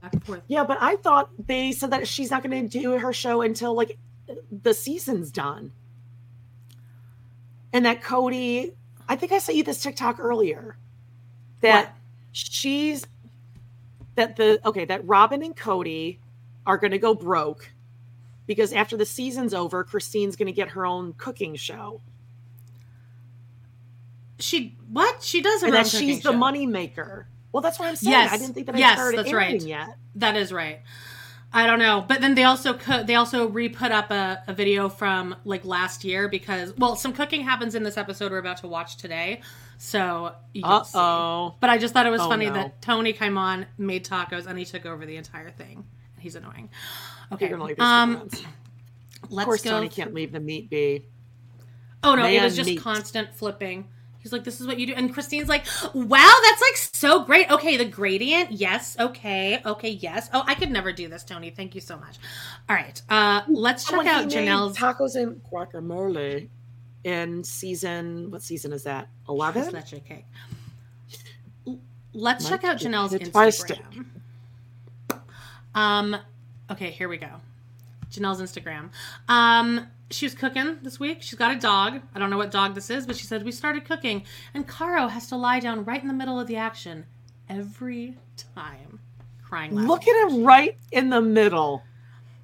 back 0.02 0.14
and 0.14 0.24
forth. 0.24 0.42
yeah, 0.48 0.64
but 0.64 0.78
I 0.82 0.98
thought 0.98 1.30
they 1.48 1.72
said 1.72 1.92
that 1.92 2.08
she's 2.08 2.32
not 2.32 2.44
going 2.44 2.70
to 2.70 2.80
do 2.80 2.98
her 2.98 3.14
show 3.14 3.42
until 3.42 3.74
like 3.76 3.98
the 4.52 4.74
season's 4.74 5.32
done, 5.32 5.72
and 7.72 7.86
that 7.86 8.02
Kody. 8.02 8.74
I 9.08 9.16
think 9.18 9.32
I 9.32 9.40
sent 9.40 9.58
you 9.58 9.64
this 9.64 9.82
TikTok 9.82 10.20
earlier. 10.20 10.78
That 11.62 11.88
What? 11.88 11.96
she's 12.32 13.06
that 14.16 14.36
the 14.36 14.60
okay 14.66 14.86
that 14.86 15.06
Robyn 15.06 15.44
and 15.44 15.56
Kody 15.56 16.20
are 16.66 16.78
going 16.78 16.92
to 16.92 17.00
go 17.00 17.14
broke 17.14 17.72
because 18.46 18.74
after 18.74 18.98
the 18.98 19.06
season's 19.06 19.54
over, 19.54 19.84
Christine's 19.84 20.36
going 20.36 20.48
to 20.48 20.54
get 20.54 20.70
her 20.70 20.86
own 20.86 21.14
cooking 21.14 21.56
show, 21.56 22.02
She 24.44 24.76
what? 24.90 25.24
She 25.24 25.42
does 25.42 25.64
and 25.64 25.74
that 25.74 25.88
she's 25.88 26.18
the 26.22 26.32
show. 26.34 26.38
money 26.38 26.66
maker. 26.66 27.28
Well, 27.54 27.62
that's 27.62 27.80
what 27.80 27.88
I'm 27.88 27.96
saying. 27.96 28.12
Yes. 28.12 28.34
I 28.34 28.38
didn't 28.38 28.54
think 28.56 28.66
that 28.66 28.76
I 28.76 28.80
Yes, 28.80 28.98
started 28.98 29.20
that's 29.20 29.32
right. 29.32 29.62
yet. 29.62 29.88
That 30.16 30.36
is 30.36 30.52
right. 30.52 30.82
I 31.56 31.68
don't 31.68 31.78
know, 31.80 32.04
but 32.08 32.20
then 32.20 32.34
they 32.36 32.44
also 32.46 32.74
co- 32.74 33.04
they 33.04 33.14
also 33.16 33.48
re-put 33.48 33.92
up 33.92 34.10
a, 34.10 34.42
a 34.48 34.54
video 34.54 34.90
from 34.90 35.36
like 35.46 35.64
last 35.64 36.04
year 36.04 36.28
because 36.28 36.76
well, 36.78 36.96
some 36.96 37.14
cooking 37.14 37.42
happens 37.44 37.76
in 37.76 37.84
this 37.84 37.96
episode 37.96 38.32
we're 38.32 38.40
about 38.40 38.58
to 38.58 38.68
watch 38.68 38.98
today, 38.98 39.42
so 39.78 40.34
Uh 40.64 40.84
oh. 40.96 41.56
But 41.60 41.70
I 41.70 41.78
just 41.78 41.94
thought 41.94 42.08
it 42.08 42.10
was 42.10 42.22
Oh, 42.22 42.28
funny 42.28 42.48
no. 42.48 42.54
that 42.54 42.82
Tony 42.82 43.14
came 43.14 43.38
on, 43.38 43.68
made 43.78 44.04
tacos, 44.04 44.48
and 44.48 44.58
he 44.58 44.66
took 44.66 44.86
over 44.88 45.06
the 45.06 45.16
entire 45.16 45.52
thing. 45.52 45.86
He's 46.20 46.36
annoying. 46.36 46.70
Okay, 47.32 47.48
You're 47.48 47.58
gonna 47.58 47.68
leave 47.68 47.78
these 47.78 47.86
um, 47.86 48.30
let's 49.30 49.46
course, 49.46 49.62
go. 49.62 49.70
Tony 49.70 49.90
can't 49.90 50.14
leave 50.14 50.32
the 50.32 50.40
meat 50.40 50.70
be. 50.72 51.06
Oh 52.04 52.16
no, 52.16 52.26
it 52.26 52.42
was 52.42 52.56
just 52.56 52.70
meat. 52.70 52.80
constant 52.82 53.34
flipping. 53.36 53.88
He's 54.24 54.32
like, 54.32 54.46
"This 54.46 54.62
is 54.62 54.68
what 54.68 54.80
you 54.80 54.88
do," 54.88 54.94
and 54.94 55.14
Christine's 55.14 55.50
like, 55.50 55.66
"Wow, 55.94 56.34
that's 56.44 56.62
like 56.62 56.78
so 56.78 57.26
great." 57.26 57.52
Okay, 57.52 57.76
the 57.76 57.84
gradient, 57.84 58.54
yes. 58.54 58.96
Okay, 58.98 59.62
okay, 59.66 59.90
yes. 59.90 60.30
Oh, 60.34 60.44
I 60.48 60.56
could 60.56 60.72
never 60.72 60.94
do 60.94 61.10
this, 61.10 61.26
Tony. 61.26 61.50
Thank 61.50 61.76
you 61.76 61.82
so 61.82 61.98
much. 61.98 62.18
All 62.70 62.76
right, 62.76 63.02
uh, 63.10 63.42
let's 63.50 63.84
check 63.84 64.06
out 64.06 64.30
Janelle's 64.30 64.78
tacos 64.78 65.16
and 65.22 65.42
guacamole 65.44 66.48
in 67.04 67.44
season. 67.44 68.32
What 68.32 68.42
season 68.42 68.72
is 68.72 68.84
that? 68.84 69.10
Eleven. 69.28 69.70
leche 69.74 69.96
cake. 70.08 70.26
Let's 72.14 72.46
Might 72.46 72.50
check 72.50 72.64
out 72.64 72.78
Janelle's 72.78 73.12
hit 73.12 73.34
by 73.34 73.48
a 73.48 73.52
stick. 73.52 73.80
Instagram. 73.92 75.20
Um, 75.76 76.18
okay, 76.72 76.92
here 76.92 77.10
we 77.10 77.18
go. 77.18 77.30
Janelle's 78.10 78.42
Instagram. 78.42 78.90
Um, 79.28 79.88
she 80.14 80.26
was 80.26 80.34
cooking 80.36 80.78
this 80.82 81.00
week. 81.00 81.22
She's 81.22 81.38
got 81.38 81.56
a 81.56 81.60
dog. 81.60 82.02
I 82.14 82.20
don't 82.20 82.30
know 82.30 82.38
what 82.38 82.52
dog 82.52 82.76
this 82.76 82.90
is, 82.90 83.06
but 83.06 83.16
she 83.16 83.26
said 83.26 83.44
we 83.44 83.52
started 83.52 83.86
cooking, 83.86 84.24
and 84.54 84.68
Caro 84.68 85.08
has 85.08 85.28
to 85.28 85.36
lie 85.36 85.60
down 85.60 85.84
right 85.86 86.02
in 86.02 86.08
the 86.08 86.14
middle 86.14 86.40
of 86.40 86.48
the 86.48 86.56
action 86.58 87.06
every 87.50 88.18
time, 88.56 89.00
crying 89.44 89.76
loud. 89.76 89.88
Look 89.88 90.08
at 90.08 90.28
him 90.30 90.44
right 90.44 90.78
in 90.92 91.10
the 91.10 91.22
middle, 91.22 91.84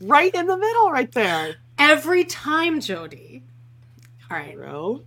right 0.01 0.33
in 0.33 0.47
the 0.47 0.57
middle, 0.57 0.91
right 0.91 1.11
there. 1.11 1.55
every 1.77 2.25
time, 2.25 2.79
Jody. 2.81 3.43
All 4.29 4.37
right. 4.37 4.55
Bro. 4.55 5.03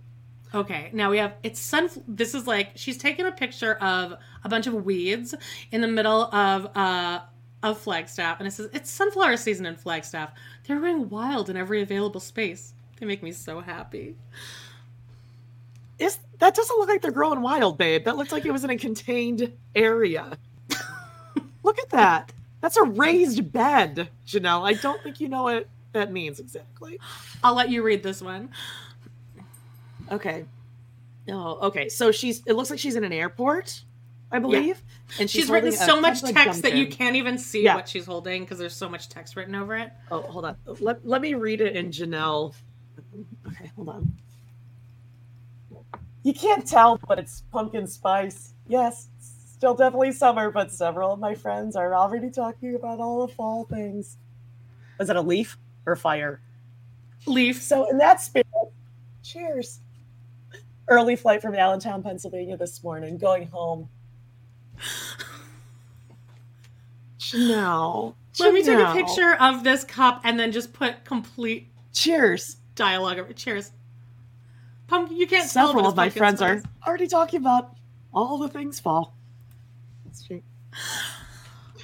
Okay, 0.55 0.91
now 0.93 1.09
we 1.09 1.17
have 1.17 1.33
it's 1.41 1.59
sun. 1.59 1.89
This 2.07 2.35
is 2.35 2.45
like 2.45 2.71
she's 2.75 2.97
taken 2.97 3.25
a 3.25 3.31
picture 3.31 3.73
of 3.75 4.15
a 4.43 4.49
bunch 4.49 4.67
of 4.67 4.85
weeds 4.85 5.33
in 5.71 5.81
the 5.81 5.87
middle 5.87 6.23
of 6.33 6.67
uh 6.75 7.21
of 7.63 7.79
Flagstaff, 7.79 8.39
and 8.39 8.47
it 8.47 8.51
says 8.51 8.69
it's 8.73 8.91
sunflower 8.91 9.37
season 9.37 9.65
in 9.65 9.75
Flagstaff. 9.75 10.31
They're 10.67 10.79
running 10.79 11.09
wild 11.09 11.49
in 11.49 11.57
every 11.57 11.81
available 11.81 12.19
space. 12.19 12.73
They 12.99 13.05
make 13.05 13.23
me 13.23 13.31
so 13.31 13.59
happy. 13.59 14.15
Is 15.99 16.19
that 16.39 16.55
doesn't 16.55 16.77
look 16.77 16.89
like 16.89 17.01
they're 17.01 17.11
growing 17.11 17.41
wild, 17.41 17.77
babe? 17.77 18.05
That 18.05 18.17
looks 18.17 18.31
like 18.31 18.45
it 18.45 18.51
was 18.51 18.63
in 18.63 18.69
a 18.69 18.77
contained 18.77 19.51
area. 19.75 20.37
look 21.63 21.79
at 21.79 21.89
that. 21.89 22.33
That's 22.61 22.77
a 22.77 22.83
raised 22.83 23.51
bed, 23.51 24.09
Janelle. 24.25 24.65
I 24.65 24.73
don't 24.73 25.01
think 25.03 25.19
you 25.19 25.27
know 25.27 25.43
what 25.43 25.67
that 25.91 26.11
means 26.11 26.39
exactly. 26.39 26.99
I'll 27.43 27.55
let 27.55 27.69
you 27.69 27.83
read 27.83 28.03
this 28.03 28.21
one. 28.21 28.49
Okay. 30.11 30.45
Oh, 31.29 31.67
okay. 31.67 31.89
So 31.89 32.11
she's. 32.11 32.41
It 32.45 32.53
looks 32.53 32.69
like 32.69 32.79
she's 32.79 32.95
in 32.95 33.03
an 33.03 33.13
airport, 33.13 33.83
I 34.33 34.39
believe. 34.39 34.81
And 35.19 35.29
She's, 35.29 35.47
written 35.49 35.71
holding 35.71 35.79
a 35.79 35.85
so 35.85 36.01
much 36.01 36.21
type 36.21 36.29
of 36.29 36.35
text 36.35 36.61
that 36.63 36.75
you 36.75 36.87
can't 36.87 37.15
even 37.15 37.37
see 37.37 37.63
Yeah. 37.63 37.75
what 37.75 37.87
she's 37.87 38.07
holding 38.07 38.43
because 38.43 38.57
there's 38.57 38.75
so 38.75 38.89
much 38.89 39.07
text 39.07 39.35
written 39.35 39.53
over 39.53 39.75
it. 39.75 39.91
Oh, 40.11 40.21
hold 40.23 40.45
on. 40.45 40.57
Let, 40.65 41.07
let 41.07 41.21
me 41.21 41.35
read 41.35 41.61
it 41.61 41.75
in 41.75 41.91
Janelle. 41.91 42.55
Okay, 43.47 43.71
hold 43.75 43.89
on. 43.89 44.11
You 46.23 46.33
can't 46.33 46.65
tell, 46.65 46.99
but 47.07 47.19
it's 47.19 47.43
pumpkin 47.51 47.85
spice. 47.85 48.53
Yes, 48.67 49.09
still 49.19 49.75
definitely 49.75 50.13
summer, 50.13 50.49
but 50.49 50.71
several 50.71 51.13
of 51.13 51.19
my 51.19 51.35
friends 51.35 51.75
are 51.75 51.93
already 51.93 52.31
talking 52.31 52.73
about 52.75 52.99
all 52.99 53.27
the 53.27 53.33
fall 53.33 53.65
things. 53.65 54.17
Is 54.99 55.09
it 55.09 55.15
a 55.15 55.21
leaf 55.21 55.57
or 55.85 55.95
fire? 55.95 56.41
Leaf. 57.27 57.61
So, 57.61 57.89
in 57.89 57.99
that 57.99 58.19
spirit, 58.19 58.47
cheers. 59.21 59.79
Early 60.87 61.15
flight 61.15 61.41
from 61.41 61.55
Allentown, 61.55 62.01
Pennsylvania 62.01 62.57
this 62.57 62.83
morning, 62.83 63.17
going 63.17 63.47
home. 63.47 63.89
Janelle. 67.19 68.15
Let 68.39 68.53
me 68.53 68.63
take 68.63 68.79
a 68.79 68.93
picture 68.93 69.35
of 69.39 69.63
this 69.63 69.83
cup 69.83 70.21
and 70.23 70.39
then 70.39 70.51
just 70.51 70.73
put 70.73 71.03
complete 71.05 71.69
Cheers. 71.93 72.57
dialogue 72.75 73.19
over. 73.19 73.33
Cheers. 73.33 73.71
Pumpkin. 74.87 75.17
You 75.17 75.27
can't 75.27 75.49
tell, 75.51 75.67
but 75.67 75.67
Several 75.67 75.83
it's 75.85 75.91
of 75.91 75.95
my 75.95 76.03
pumpkin 76.05 76.19
friends 76.19 76.39
spice. 76.39 76.63
are 76.83 76.87
already 76.89 77.07
talking 77.07 77.39
about 77.39 77.75
All 78.13 78.37
the 78.37 78.49
things 78.49 78.79
fall. 78.79 79.15
That's 80.05 80.23
true. 80.25 80.41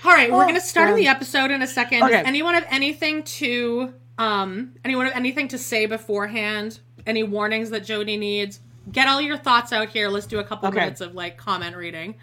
All 0.06 0.12
right, 0.12 0.32
we're 0.32 0.44
Oh, 0.44 0.48
gonna 0.48 0.60
start 0.62 0.90
um, 0.92 0.96
the 0.96 1.08
episode 1.08 1.52
in 1.52 1.62
a 1.62 1.68
second. 1.68 2.04
okay. 2.04 2.18
Does 2.18 2.26
anyone 2.28 2.54
have 2.56 2.66
anything 2.70 3.24
to 3.24 3.94
um 4.18 4.74
anyone 4.84 5.06
have 5.06 5.16
anything 5.16 5.48
to 5.50 5.58
say 5.58 5.86
beforehand? 5.86 6.80
Any 7.06 7.24
warnings 7.24 7.70
that 7.70 7.86
Jody 7.86 8.18
needs? 8.18 8.60
Get 8.92 9.08
all 9.08 9.22
your 9.22 9.38
thoughts 9.38 9.72
out 9.72 9.90
here. 9.90 10.10
Let's 10.10 10.26
do 10.26 10.40
a 10.40 10.44
couple 10.44 10.68
Okay. 10.70 10.80
minutes 10.80 11.02
of 11.02 11.14
like 11.16 11.38
comment 11.38 11.76
reading. 11.76 12.16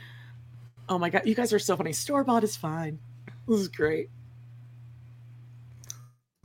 Oh 0.88 0.98
my 0.98 1.10
god, 1.10 1.22
you 1.26 1.34
guys 1.34 1.52
are 1.52 1.58
so 1.58 1.76
funny. 1.76 1.92
Store 1.92 2.24
bought 2.24 2.44
is 2.44 2.56
fine. 2.56 2.98
This 3.48 3.60
is 3.60 3.68
great. 3.68 4.10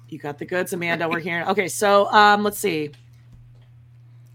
You 0.09 0.19
got 0.19 0.37
the 0.37 0.45
goods, 0.45 0.73
Amanda. 0.73 1.07
We're 1.07 1.19
here. 1.19 1.45
Okay, 1.47 1.67
so 1.67 2.11
um, 2.11 2.43
let's 2.43 2.59
see. 2.59 2.91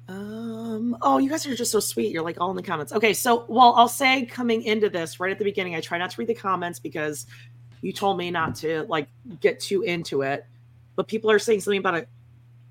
Um, 0.09 0.97
oh, 1.03 1.19
you 1.19 1.29
guys 1.29 1.45
are 1.47 1.55
just 1.55 1.73
so 1.73 1.81
sweet. 1.81 2.13
You're 2.13 2.23
like 2.23 2.41
all 2.41 2.51
in 2.51 2.57
the 2.57 2.63
comments. 2.63 2.93
Okay, 2.93 3.13
so 3.13 3.45
well, 3.49 3.75
I'll 3.77 3.89
say 3.89 4.25
coming 4.25 4.63
into 4.63 4.89
this 4.89 5.19
right 5.21 5.31
at 5.31 5.39
the 5.39 5.45
beginning, 5.45 5.75
I 5.75 5.81
try 5.81 5.99
not 5.99 6.11
to 6.11 6.21
read 6.21 6.29
the 6.29 6.35
comments 6.35 6.79
because 6.79 7.27
you 7.83 7.93
told 7.93 8.17
me 8.17 8.31
not 8.31 8.55
to 8.57 8.85
like 8.89 9.09
get 9.41 9.61
too 9.61 9.83
into 9.83 10.23
it. 10.23 10.47
But 10.95 11.09
people 11.09 11.31
are 11.31 11.39
saying 11.39 11.61
something 11.61 11.81
about 11.81 11.95
a 11.95 12.07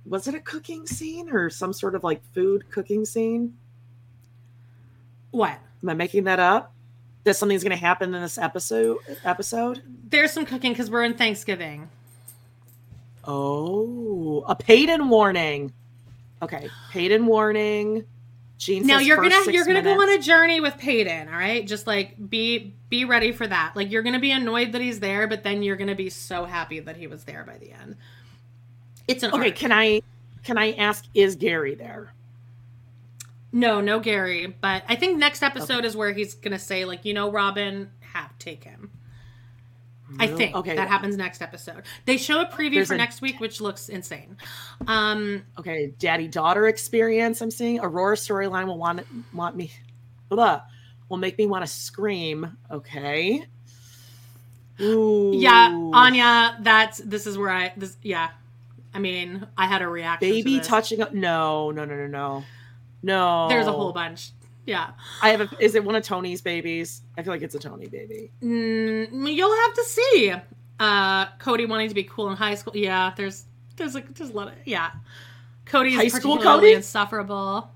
was 0.05 0.27
it 0.27 0.35
a 0.35 0.39
cooking 0.39 0.85
scene 0.85 1.29
or 1.29 1.49
some 1.49 1.73
sort 1.73 1.95
of 1.95 2.03
like 2.03 2.21
food 2.33 2.69
cooking 2.71 3.05
scene? 3.05 3.57
What? 5.31 5.59
Am 5.83 5.89
I 5.89 5.93
making 5.93 6.23
that 6.25 6.39
up? 6.39 6.74
That 7.25 7.35
something's 7.35 7.63
going 7.63 7.71
to 7.71 7.77
happen 7.77 8.13
in 8.13 8.21
this 8.21 8.37
episode? 8.37 8.99
Episode? 9.23 9.81
There's 10.09 10.31
some 10.31 10.45
cooking 10.45 10.71
because 10.71 10.89
we're 10.89 11.03
in 11.03 11.15
Thanksgiving. 11.15 11.89
Oh, 13.23 14.45
a 14.47 14.55
Paedon 14.55 15.09
warning. 15.09 15.73
Okay, 16.41 16.69
Paedon 16.91 17.25
warning. 17.25 18.05
Gene 18.57 18.87
now 18.87 18.99
you're 18.99 19.17
gonna 19.17 19.51
you're 19.51 19.65
gonna 19.65 19.81
go 19.81 20.01
on 20.01 20.09
a 20.09 20.19
journey 20.19 20.61
with 20.61 20.75
Paedon, 20.75 21.27
all 21.27 21.37
right? 21.37 21.67
Just 21.67 21.87
like 21.87 22.15
be 22.29 22.73
be 22.89 23.03
ready 23.03 23.33
for 23.33 23.45
that. 23.45 23.75
Like 23.75 23.91
you're 23.91 24.03
gonna 24.03 24.19
be 24.19 24.31
annoyed 24.31 24.71
that 24.71 24.81
he's 24.81 25.01
there, 25.01 25.27
but 25.27 25.43
then 25.43 25.61
you're 25.61 25.75
gonna 25.75 25.95
be 25.95 26.09
so 26.09 26.45
happy 26.45 26.79
that 26.79 26.95
he 26.95 27.07
was 27.07 27.25
there 27.25 27.43
by 27.43 27.57
the 27.57 27.71
end. 27.71 27.97
It's 29.09 29.23
an 29.23 29.33
Okay, 29.33 29.51
can 29.51 29.73
I 29.73 30.01
can 30.43 30.57
I 30.57 30.71
ask? 30.73 31.03
Is 31.13 31.35
Gary 31.35 31.75
there? 31.75 32.13
No, 33.55 33.79
no 33.79 33.99
Gary, 34.01 34.47
but 34.59 34.83
I 34.89 34.95
think 34.95 35.17
next 35.17 35.41
episode 35.41 35.85
is 35.85 35.95
where 35.95 36.11
he's 36.11 36.33
gonna 36.33 36.59
say 36.59 36.83
like, 36.83 37.05
you 37.05 37.13
know, 37.13 37.31
Robyn, 37.31 37.89
have 38.13 38.37
take 38.37 38.65
him. 38.65 38.91
I 40.19 40.27
think 40.27 40.55
Okay. 40.55 40.75
that 40.75 40.87
happens 40.89 41.15
next 41.17 41.41
episode. 41.41 41.83
They 42.05 42.17
show 42.17 42.41
a 42.41 42.45
preview 42.45 42.75
There's 42.75 42.89
for 42.89 42.93
a- 42.93 42.97
next 42.97 43.21
week, 43.21 43.39
which 43.39 43.59
looks 43.61 43.87
insane. 43.89 44.37
Um, 44.87 45.43
Okay, 45.57 45.93
daddy 45.99 46.27
daughter 46.27 46.67
experience. 46.67 47.41
I'm 47.41 47.49
seeing 47.49 47.79
Aurora 47.79 48.15
storyline 48.17 48.65
will 48.67 48.77
want 48.77 49.07
want 49.33 49.55
me, 49.55 49.71
blah, 50.29 50.61
will 51.09 51.17
make 51.17 51.37
me 51.37 51.47
want 51.47 51.63
to 51.65 51.71
scream. 51.71 52.57
Okay. 52.69 53.45
Ooh. 54.81 55.31
yeah, 55.33 55.69
Anya, 55.93 56.57
that's 56.61 56.97
this 56.97 57.25
is 57.25 57.37
where 57.37 57.49
I 57.49 57.73
this 57.77 57.95
yeah. 58.01 58.29
I 58.93 58.99
mean, 58.99 59.47
I 59.57 59.65
had 59.65 59.81
a 59.81 59.87
reaction. 59.87 60.27
to 60.29 60.33
baby 60.35 60.57
this. 60.57 60.67
touching. 60.67 61.01
up. 61.01 61.13
No, 61.13 61.71
no, 61.71 61.83
no, 61.85 61.95
no, 61.95 62.07
no, 62.07 62.43
no. 63.05 63.47
There's 63.47 63.67
a 63.67 63.71
whole 63.71 63.93
bunch. 63.93 64.31
Yeah. 64.65 64.91
I 65.21 65.29
have 65.29 65.41
a. 65.41 65.49
Is 65.59 65.75
it 65.75 65.83
one 65.83 65.95
of 65.95 66.03
Tony's 66.03 66.41
babies? 66.41 67.03
I 67.17 67.23
feel 67.23 67.31
like 67.31 67.43
it's 67.43 67.53
a 67.53 67.59
Tony 67.59 67.87
baby. 67.87 68.31
Mm, 68.41 69.33
you'll 69.33 69.55
have 69.55 69.73
to 69.75 69.83
see. 69.83 70.33
Uh, 70.79 71.25
Kody 71.37 71.69
wanting 71.69 71.87
to 71.87 71.95
be 71.95 72.03
cool 72.03 72.29
in 72.29 72.35
high 72.35 72.55
school. 72.55 72.75
Yeah, 72.75 73.13
there's 73.15 73.45
there's 73.75 73.93
like 73.93 74.13
there's 74.15 74.31
a 74.31 74.33
lot 74.33 74.47
of 74.47 74.53
yeah. 74.65 74.91
Kody's 75.65 75.95
High 75.95 76.07
school 76.07 76.37
particularly 76.37 76.71
Kody? 76.71 76.75
insufferable. 76.77 77.69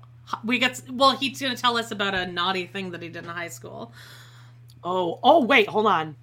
We 0.44 0.58
get 0.58 0.82
well. 0.90 1.16
He's 1.16 1.40
gonna 1.40 1.56
tell 1.56 1.76
us 1.76 1.92
about 1.92 2.14
a 2.14 2.26
naughty 2.26 2.66
thing 2.66 2.90
that 2.90 3.02
he 3.02 3.08
did 3.08 3.24
in 3.24 3.30
high 3.30 3.48
school. 3.48 3.92
Oh, 4.82 5.20
oh, 5.22 5.44
wait, 5.44 5.68
hold 5.68 5.86
on. 5.86 6.16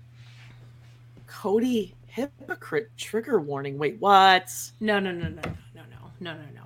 Kody 1.28 1.94
hypocrite 2.08 2.90
trigger 2.98 3.40
warning. 3.40 3.78
Wait, 3.78 3.98
what? 4.00 4.52
No, 4.80 5.00
no, 5.00 5.12
no, 5.12 5.30
no, 5.30 5.42
no, 5.42 5.52
no, 5.76 5.84
no, 6.20 6.34
no, 6.34 6.44
no. 6.56 6.57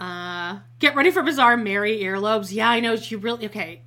Uh, 0.00 0.58
get 0.80 0.94
ready 0.96 1.10
for 1.10 1.22
bizarre 1.22 1.56
Meri 1.56 2.00
earlobes. 2.00 2.52
Yeah, 2.52 2.68
I 2.68 2.80
know 2.80 2.96
she 2.96 3.16
really 3.16 3.46
okay. 3.46 3.82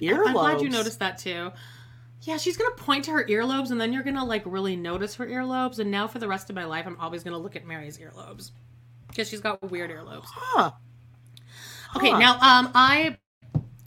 Earlobes. 0.00 0.26
I'm 0.26 0.32
glad 0.34 0.60
you 0.60 0.68
noticed 0.68 0.98
that 0.98 1.18
too. 1.18 1.50
Yeah, 2.22 2.36
she's 2.36 2.56
gonna 2.56 2.74
point 2.74 3.04
to 3.04 3.12
her 3.12 3.24
earlobes, 3.24 3.70
and 3.70 3.80
then 3.80 3.92
you're 3.92 4.02
gonna 4.02 4.24
like 4.24 4.42
really 4.44 4.76
notice 4.76 5.14
her 5.16 5.26
earlobes. 5.26 5.78
And 5.78 5.90
now 5.90 6.08
for 6.08 6.18
the 6.18 6.28
rest 6.28 6.50
of 6.50 6.56
my 6.56 6.64
life, 6.64 6.86
I'm 6.86 6.98
always 7.00 7.22
gonna 7.22 7.38
look 7.38 7.56
at 7.56 7.66
Meri's 7.66 7.98
earlobes 7.98 8.50
because 9.08 9.28
she's 9.28 9.40
got 9.40 9.62
weird 9.70 9.90
earlobes. 9.90 10.24
Huh. 10.26 10.72
Okay, 11.96 12.10
Huh. 12.10 12.18
now 12.18 12.32
um, 12.40 12.70
I 12.74 13.16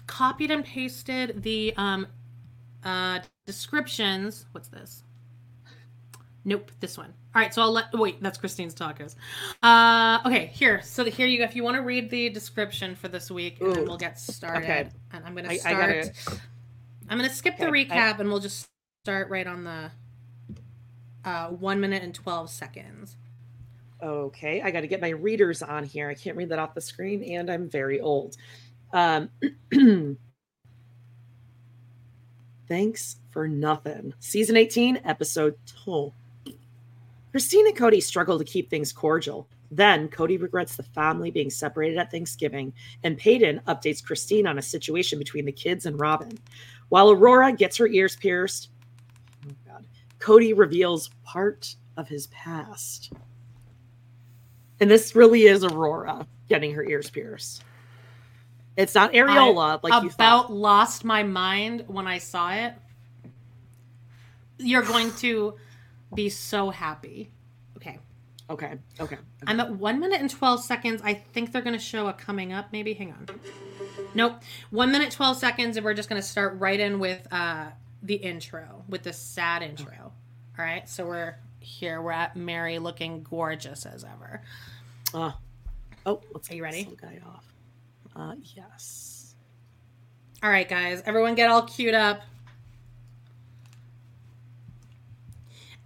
copied 0.07 0.51
and 0.51 0.63
pasted 0.63 1.43
the 1.43 1.73
um, 1.77 2.07
uh, 2.83 3.19
descriptions. 3.45 4.45
What's 4.53 4.69
this? 4.69 5.03
Nope, 6.45 6.71
this 6.79 6.97
one. 6.97 7.13
All 7.35 7.41
right, 7.41 7.53
so 7.53 7.61
I'll 7.61 7.71
let. 7.71 7.93
Wait, 7.93 8.21
that's 8.23 8.37
Christine's 8.39 8.73
tacos. 8.73 9.15
Uh, 9.61 10.19
okay, 10.25 10.47
here. 10.47 10.81
So 10.81 11.05
here 11.05 11.27
you 11.27 11.37
go. 11.37 11.43
If 11.43 11.55
you 11.55 11.63
want 11.63 11.75
to 11.77 11.83
read 11.83 12.09
the 12.09 12.29
description 12.29 12.95
for 12.95 13.07
this 13.07 13.29
week, 13.29 13.61
and 13.61 13.75
then 13.75 13.85
we'll 13.85 13.97
get 13.97 14.19
started. 14.19 14.63
Okay. 14.63 14.89
And 15.13 15.23
I'm 15.25 15.35
gonna 15.35 15.49
I- 15.49 15.53
I 15.53 15.57
start. 15.57 16.05
gotta- 16.25 16.41
I'm 17.07 17.17
gonna 17.19 17.29
skip 17.29 17.57
the 17.57 17.67
Okay, 17.67 17.87
I- 17.91 18.13
recap, 18.13 18.19
and 18.19 18.29
we'll 18.29 18.39
just 18.39 18.67
start 19.03 19.29
right 19.29 19.45
on 19.45 19.63
the 19.63 19.91
uh, 21.23 21.49
one 21.49 21.79
minute 21.79 22.01
and 22.01 22.15
twelve 22.15 22.49
seconds. 22.49 23.15
Okay, 24.01 24.61
I 24.61 24.71
got 24.71 24.81
to 24.81 24.87
get 24.87 25.01
my 25.01 25.09
readers 25.09 25.61
on 25.61 25.83
here. 25.83 26.09
I 26.09 26.13
can't 26.15 26.35
read 26.37 26.49
that 26.49 26.57
off 26.59 26.73
the 26.73 26.81
screen, 26.81 27.21
and 27.23 27.51
I'm 27.51 27.69
very 27.69 27.99
old. 27.99 28.37
Um, 28.93 29.29
thanks 32.67 33.17
for 33.31 33.47
nothing. 33.47 34.13
Season 34.19 34.55
18, 34.57 35.01
episode 35.03 35.55
2. 35.85 36.13
Christine 37.31 37.67
and 37.67 37.77
Kody 37.77 38.01
struggle 38.01 38.37
to 38.37 38.43
keep 38.43 38.69
things 38.69 38.91
cordial. 38.91 39.47
Then 39.71 40.09
Kody 40.09 40.41
regrets 40.41 40.75
the 40.75 40.83
family 40.83 41.29
being 41.29 41.49
separated 41.49 41.97
at 41.97 42.09
Thanksgiving, 42.09 42.73
and 43.03 43.19
Paedon 43.19 43.63
updates 43.65 44.03
Christine 44.03 44.47
on 44.47 44.57
a 44.57 44.63
situation 44.63 45.19
between 45.19 45.45
the 45.45 45.51
kids 45.51 45.85
and 45.85 45.99
Robyn. 45.99 46.37
While 46.89 47.11
Aurora 47.11 47.51
gets 47.51 47.77
her 47.77 47.87
ears 47.87 48.15
pierced, 48.15 48.69
oh 49.47 49.53
God, 49.67 49.85
Kody 50.19 50.57
reveals 50.57 51.11
part 51.23 51.75
of 51.97 52.07
his 52.07 52.27
past. 52.27 53.13
And 54.79 54.89
this 54.89 55.15
really 55.15 55.43
is 55.43 55.63
Aurora 55.63 56.25
getting 56.47 56.73
her 56.73 56.83
ears 56.83 57.09
pierced. 57.09 57.63
It's 58.75 58.95
not 58.95 59.11
areola 59.11 59.83
like 59.83 60.03
you 60.03 60.09
about 60.09 60.51
lost 60.53 61.03
my 61.03 61.21
mind 61.21 61.83
when 61.87 62.07
I 62.07 62.17
saw 62.17 62.53
it. 62.53 62.73
You're 64.57 64.83
going 64.83 65.11
to 65.15 65.55
be 66.13 66.29
so 66.29 66.69
happy. 66.69 67.31
Okay. 67.77 67.99
Okay, 68.49 68.73
okay. 68.99 69.17
I'm 69.45 69.59
at 69.59 69.71
one 69.75 69.99
minute 69.99 70.19
and 70.21 70.29
12 70.29 70.63
seconds. 70.63 71.01
I 71.03 71.13
think 71.13 71.51
they're 71.51 71.61
going 71.61 71.77
to 71.77 71.83
show 71.83 72.07
a 72.07 72.13
coming 72.13 72.51
up, 72.51 72.71
maybe. 72.71 72.93
Hang 72.93 73.11
on. 73.11 73.27
Nope. 74.15 74.41
One 74.71 74.91
minute, 74.91 75.11
12 75.11 75.37
seconds, 75.37 75.77
and 75.77 75.85
we're 75.85 75.93
just 75.93 76.09
going 76.09 76.19
to 76.19 76.27
start 76.27 76.57
right 76.57 76.79
in 76.79 76.97
with 76.97 77.27
uh, 77.31 77.67
the 78.01 78.15
intro, 78.15 78.83
with 78.89 79.03
the 79.03 79.13
sad 79.13 79.61
intro. 79.61 80.11
All 80.57 80.65
right. 80.65 80.89
So 80.89 81.05
we're 81.05 81.35
here. 81.59 82.01
We're 82.01 82.11
at 82.11 82.35
Meri 82.35 82.79
looking 82.79 83.21
gorgeous 83.21 83.85
as 83.85 84.03
ever. 84.03 84.41
Uh, 85.13 85.33
oh, 86.07 86.21
let's 86.33 86.49
Are 86.49 86.55
you 86.55 86.63
ready? 86.63 86.89
guy 86.99 87.19
off. 87.27 87.45
Uh, 88.15 88.33
yes. 88.55 89.35
All 90.41 90.49
right, 90.49 90.67
guys. 90.67 91.03
Everyone 91.05 91.35
get 91.35 91.51
all 91.51 91.61
queued 91.63 91.93
up. 91.93 92.21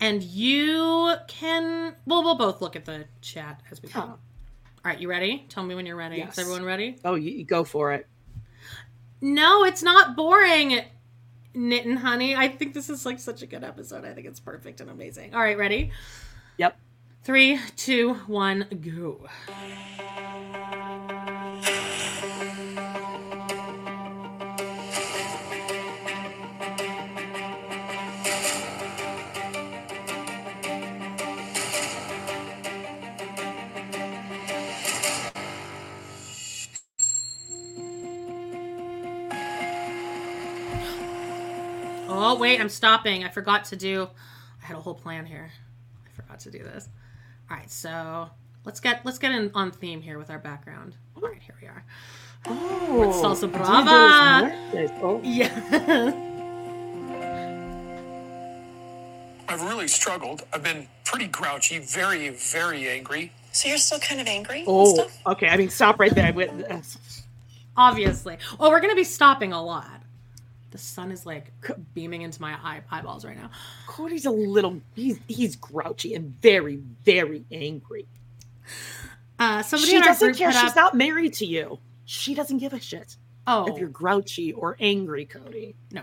And 0.03 0.21
you 0.21 1.15
can. 1.29 1.95
Well, 2.05 2.25
we'll 2.25 2.35
both 2.35 2.59
look 2.59 2.75
at 2.75 2.83
the 2.83 3.05
chat 3.21 3.61
as 3.71 3.81
we 3.81 3.87
go. 3.87 4.01
Huh. 4.01 4.07
All 4.07 4.17
right, 4.83 4.99
you 4.99 5.09
ready? 5.09 5.45
Tell 5.47 5.63
me 5.63 5.75
when 5.75 5.85
you're 5.85 5.95
ready. 5.95 6.17
Yes. 6.17 6.33
Is 6.33 6.39
everyone 6.39 6.65
ready? 6.65 6.97
Oh, 7.05 7.15
you, 7.15 7.31
you 7.31 7.45
go 7.45 7.63
for 7.63 7.93
it. 7.93 8.05
No, 9.21 9.63
it's 9.63 9.81
not 9.81 10.17
boring. 10.17 10.81
Knit 11.53 11.85
and 11.85 11.99
honey. 11.99 12.35
I 12.35 12.49
think 12.49 12.73
this 12.73 12.89
is 12.89 13.05
like 13.05 13.17
such 13.17 13.43
a 13.43 13.47
good 13.47 13.63
episode. 13.63 14.03
I 14.03 14.11
think 14.11 14.27
it's 14.27 14.41
perfect 14.41 14.81
and 14.81 14.89
amazing. 14.89 15.33
All 15.33 15.39
right, 15.39 15.57
ready? 15.57 15.91
Yep. 16.57 16.77
Three, 17.23 17.61
two, 17.77 18.15
one, 18.27 18.67
go. 18.81 19.29
Oh 42.33 42.39
wait, 42.39 42.59
I'm 42.59 42.69
stopping. 42.69 43.23
I 43.23 43.29
forgot 43.29 43.65
to 43.65 43.75
do. 43.75 44.07
I 44.61 44.65
had 44.65 44.75
a 44.75 44.81
whole 44.81 44.95
plan 44.95 45.25
here. 45.25 45.51
I 46.05 46.09
forgot 46.21 46.39
to 46.41 46.51
do 46.51 46.59
this. 46.59 46.89
All 47.49 47.57
right, 47.57 47.69
so 47.69 48.29
let's 48.65 48.79
get 48.79 49.05
let's 49.05 49.19
get 49.19 49.31
in 49.31 49.51
on 49.53 49.71
theme 49.71 50.01
here 50.01 50.17
with 50.17 50.31
our 50.31 50.39
background. 50.39 50.95
All 51.15 51.21
right, 51.21 51.41
here 51.41 51.55
we 51.61 51.67
are. 51.67 51.85
Oh, 52.45 53.11
salsa 53.23 53.41
Dia 53.41 53.59
de 53.59 53.63
los 53.63 53.67
brava. 53.67 54.99
Oh. 55.03 55.21
Yeah. 55.23 55.49
I've 59.47 59.61
really 59.61 59.87
struggled. 59.87 60.41
I've 60.51 60.63
been 60.63 60.87
pretty 61.03 61.27
grouchy, 61.27 61.77
very, 61.77 62.29
very 62.29 62.89
angry. 62.89 63.31
So 63.51 63.67
you're 63.69 63.77
still 63.77 63.99
kind 63.99 64.19
of 64.19 64.25
angry? 64.27 64.63
Oh, 64.65 65.07
okay. 65.27 65.47
I 65.47 65.57
mean, 65.57 65.69
stop 65.69 65.99
right 65.99 66.13
there. 66.15 66.33
With- 66.33 66.49
uh, 66.69 66.79
Obviously. 67.77 68.37
Well, 68.59 68.71
we're 68.71 68.81
gonna 68.81 68.95
be 68.95 69.03
stopping 69.03 69.53
a 69.53 69.61
lot. 69.63 70.01
The 70.73 70.79
sun 70.79 71.11
is 71.11 71.23
like 71.23 71.53
beaming 71.93 72.23
into 72.23 72.41
my 72.41 72.53
eye- 72.53 72.81
eyeballs 72.89 73.23
right 73.25 73.37
now. 73.37 73.51
Kody's 73.87 74.25
a 74.25 74.31
little. 74.31 74.81
He's 74.95 75.19
he's 75.27 75.55
grouchy 75.55 76.15
and 76.15 76.33
very 76.41 76.77
very 77.05 77.45
angry. 77.51 78.07
Uh, 79.37 79.61
somebody 79.61 79.91
she 79.91 79.95
in 79.97 80.01
our 80.01 80.07
doesn't 80.09 80.35
care. 80.35 80.51
She's 80.51 80.71
up. 80.71 80.75
not 80.75 80.95
married 80.95 81.33
to 81.35 81.45
you. 81.45 81.79
She 82.05 82.33
doesn't 82.33 82.57
give 82.57 82.73
a 82.73 82.79
shit 82.79 83.17
oh 83.45 83.67
if 83.71 83.77
you're 83.77 83.87
grouchy 83.89 84.51
or 84.53 84.75
angry, 84.79 85.25
Kody. 85.27 85.75
no. 85.91 86.01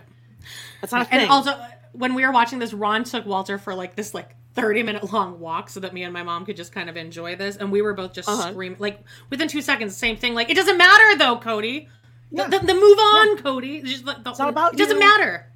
That's 0.80 0.92
not 0.92 1.02
a 1.02 1.04
thing. 1.04 1.20
And 1.20 1.30
also, 1.30 1.58
when 1.92 2.14
we 2.14 2.24
were 2.24 2.32
watching 2.32 2.60
this, 2.60 2.72
Ron 2.72 3.02
took 3.04 3.26
Walter 3.26 3.58
for 3.58 3.74
like 3.74 3.96
this 3.96 4.14
like 4.14 4.36
thirty 4.54 4.82
minute 4.84 5.12
long 5.12 5.38
walk 5.40 5.68
so 5.68 5.80
that 5.80 5.92
me 5.92 6.04
and 6.04 6.12
my 6.12 6.22
mom 6.22 6.46
could 6.46 6.56
just 6.56 6.72
kind 6.72 6.88
of 6.88 6.96
enjoy 6.96 7.34
this, 7.36 7.56
and 7.56 7.72
we 7.72 7.82
were 7.82 7.92
both 7.92 8.12
just 8.12 8.28
Uh-huh. 8.28 8.50
screaming 8.52 8.78
like 8.78 9.00
within 9.30 9.48
two 9.48 9.62
seconds, 9.62 9.96
same 9.96 10.16
thing. 10.16 10.34
Like 10.34 10.48
it 10.48 10.54
doesn't 10.54 10.78
matter 10.78 11.18
though, 11.18 11.36
Kody. 11.38 11.88
Yeah. 12.30 12.48
The, 12.48 12.58
the, 12.60 12.66
the 12.66 12.74
move 12.74 12.98
on, 12.98 13.38
Kody. 13.38 13.84
Just, 13.84 14.04
the, 14.04 14.16
It's 14.26 14.38
not 14.38 14.48
about 14.48 14.74
It 14.74 14.78
doesn't 14.78 14.96
you. 14.96 15.00
matter. 15.00 15.46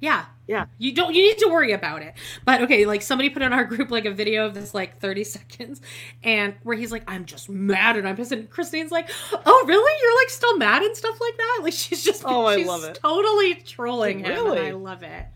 Yeah. 0.00 0.24
yeah. 0.46 0.66
You 0.78 0.92
don't. 0.94 1.14
You 1.14 1.22
need 1.22 1.38
to 1.38 1.48
worry 1.48 1.72
about 1.72 2.00
it. 2.02 2.14
But 2.46 2.62
okay, 2.62 2.86
like 2.86 3.02
somebody 3.02 3.28
put 3.28 3.42
in 3.42 3.52
our 3.52 3.64
group 3.64 3.90
like 3.90 4.06
a 4.06 4.10
video 4.10 4.46
of 4.46 4.54
this 4.54 4.72
like 4.72 4.98
thirty 4.98 5.24
seconds, 5.36 5.82
and 6.22 6.54
where 6.62 6.74
he's 6.76 6.90
like, 6.90 7.02
"I'm 7.06 7.26
just 7.26 7.50
mad 7.50 7.96
and 7.98 8.08
I'm 8.08 8.16
pissed," 8.16 8.32
and 8.32 8.48
Christine's 8.48 8.90
like, 8.90 9.10
"Oh, 9.44 9.64
really? 9.66 9.92
You're 10.02 10.16
like 10.22 10.30
still 10.30 10.56
mad 10.56 10.82
and 10.82 10.96
stuff 10.96 11.20
like 11.20 11.36
that?" 11.36 11.60
Like 11.62 11.74
she's 11.74 12.02
just 12.02 12.22
Oh, 12.24 12.46
I 12.46 12.56
love 12.56 12.84
it. 12.84 12.98
Totally 13.02 13.56
trolling 13.56 14.20
him, 14.20 14.30
Really? 14.30 14.58
and 14.58 14.66
I 14.68 14.70
love 14.70 15.02
it. 15.02 15.26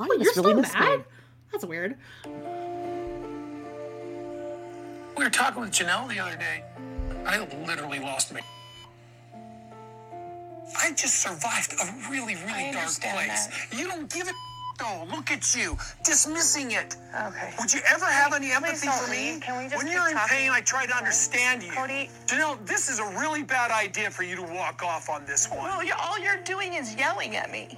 Oh, 0.00 0.04
Oh, 0.04 0.04
you 0.06 0.10
you're 0.12 0.18
must 0.20 0.36
really 0.38 0.62
still 0.64 0.80
mad? 0.80 0.98
me. 1.00 1.04
That's 1.52 1.64
weird. 1.66 1.96
We 5.16 5.24
were 5.24 5.30
talking 5.30 5.60
with 5.60 5.72
Janelle 5.72 6.08
the 6.08 6.20
other 6.20 6.36
day. 6.36 6.64
I 7.26 7.40
literally 7.66 7.98
lost 7.98 8.32
me. 8.32 8.40
I 10.76 10.92
just 10.92 11.20
survived 11.22 11.74
a 11.82 12.10
really, 12.10 12.34
really 12.46 12.72
dark 12.72 12.86
place. 12.86 13.00
that. 13.02 13.68
You 13.72 13.86
don't 13.88 14.12
give 14.12 14.28
a 14.28 14.32
though. 14.78 15.06
Look 15.10 15.30
at 15.30 15.54
you, 15.54 15.76
dismissing 16.04 16.72
it. 16.72 16.96
Okay. 17.26 17.52
Would 17.58 17.72
you 17.72 17.80
ever 17.88 18.04
have 18.04 18.32
any 18.32 18.52
empathy 18.52 18.88
for 18.88 19.10
me? 19.10 19.40
Can 19.40 19.62
we 19.62 19.68
just 19.68 19.76
when 19.82 19.92
you're 19.92 20.08
in 20.08 20.14
talking? 20.14 20.36
pain, 20.36 20.50
I 20.50 20.60
try 20.60 20.86
to 20.86 20.96
understand 20.96 21.62
you. 21.62 21.72
Kody- 21.72 22.08
Janelle, 22.26 22.64
this 22.66 22.88
is 22.88 23.00
a 23.00 23.06
really 23.18 23.42
bad 23.42 23.70
idea 23.70 24.10
for 24.10 24.22
you 24.22 24.36
to 24.36 24.42
walk 24.42 24.82
off 24.82 25.08
on 25.08 25.24
this 25.26 25.48
one. 25.50 25.58
Well, 25.64 25.82
you're, 25.84 25.96
all 25.96 26.18
you're 26.18 26.42
doing 26.44 26.74
is 26.74 26.94
yelling 26.94 27.36
at 27.36 27.50
me. 27.50 27.76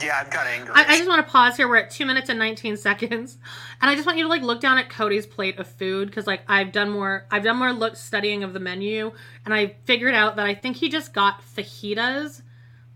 Yeah, 0.00 0.18
I've 0.20 0.30
got 0.30 0.46
anger. 0.46 0.72
I, 0.74 0.84
I 0.84 0.96
just 0.98 1.08
want 1.08 1.24
to 1.26 1.30
pause 1.30 1.56
here. 1.56 1.68
We're 1.68 1.76
at 1.78 1.90
two 1.90 2.06
minutes 2.06 2.28
and 2.28 2.38
nineteen 2.38 2.76
seconds, 2.76 3.38
and 3.80 3.90
I 3.90 3.94
just 3.94 4.06
want 4.06 4.18
you 4.18 4.24
to 4.24 4.28
like 4.30 4.42
look 4.42 4.60
down 4.60 4.78
at 4.78 4.88
Kody's 4.88 5.26
plate 5.26 5.58
of 5.58 5.66
food 5.66 6.08
because 6.08 6.26
like 6.26 6.42
I've 6.48 6.72
done 6.72 6.90
more. 6.90 7.26
I've 7.30 7.42
done 7.44 7.56
more 7.56 7.72
look 7.72 7.96
studying 7.96 8.42
of 8.44 8.52
the 8.52 8.60
menu, 8.60 9.12
and 9.44 9.54
I 9.54 9.76
figured 9.84 10.14
out 10.14 10.36
that 10.36 10.46
I 10.46 10.54
think 10.54 10.76
he 10.76 10.88
just 10.88 11.12
got 11.12 11.42
fajitas, 11.42 12.42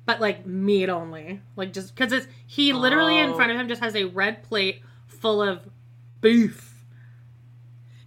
but 0.06 0.20
like 0.20 0.47
meat 0.47 0.89
only. 0.89 1.40
Like 1.56 1.73
just 1.73 1.94
because 1.94 2.12
it's 2.12 2.27
he 2.47 2.73
literally 2.73 3.19
in 3.19 3.31
Oh. 3.31 3.35
front 3.36 3.51
of 3.51 3.59
him 3.59 3.69
just 3.69 3.82
has 3.82 3.97
a 3.97 4.05
red 4.05 4.43
plate 4.44 4.82
full 5.06 5.43
of 5.43 5.60
beef. 6.20 6.69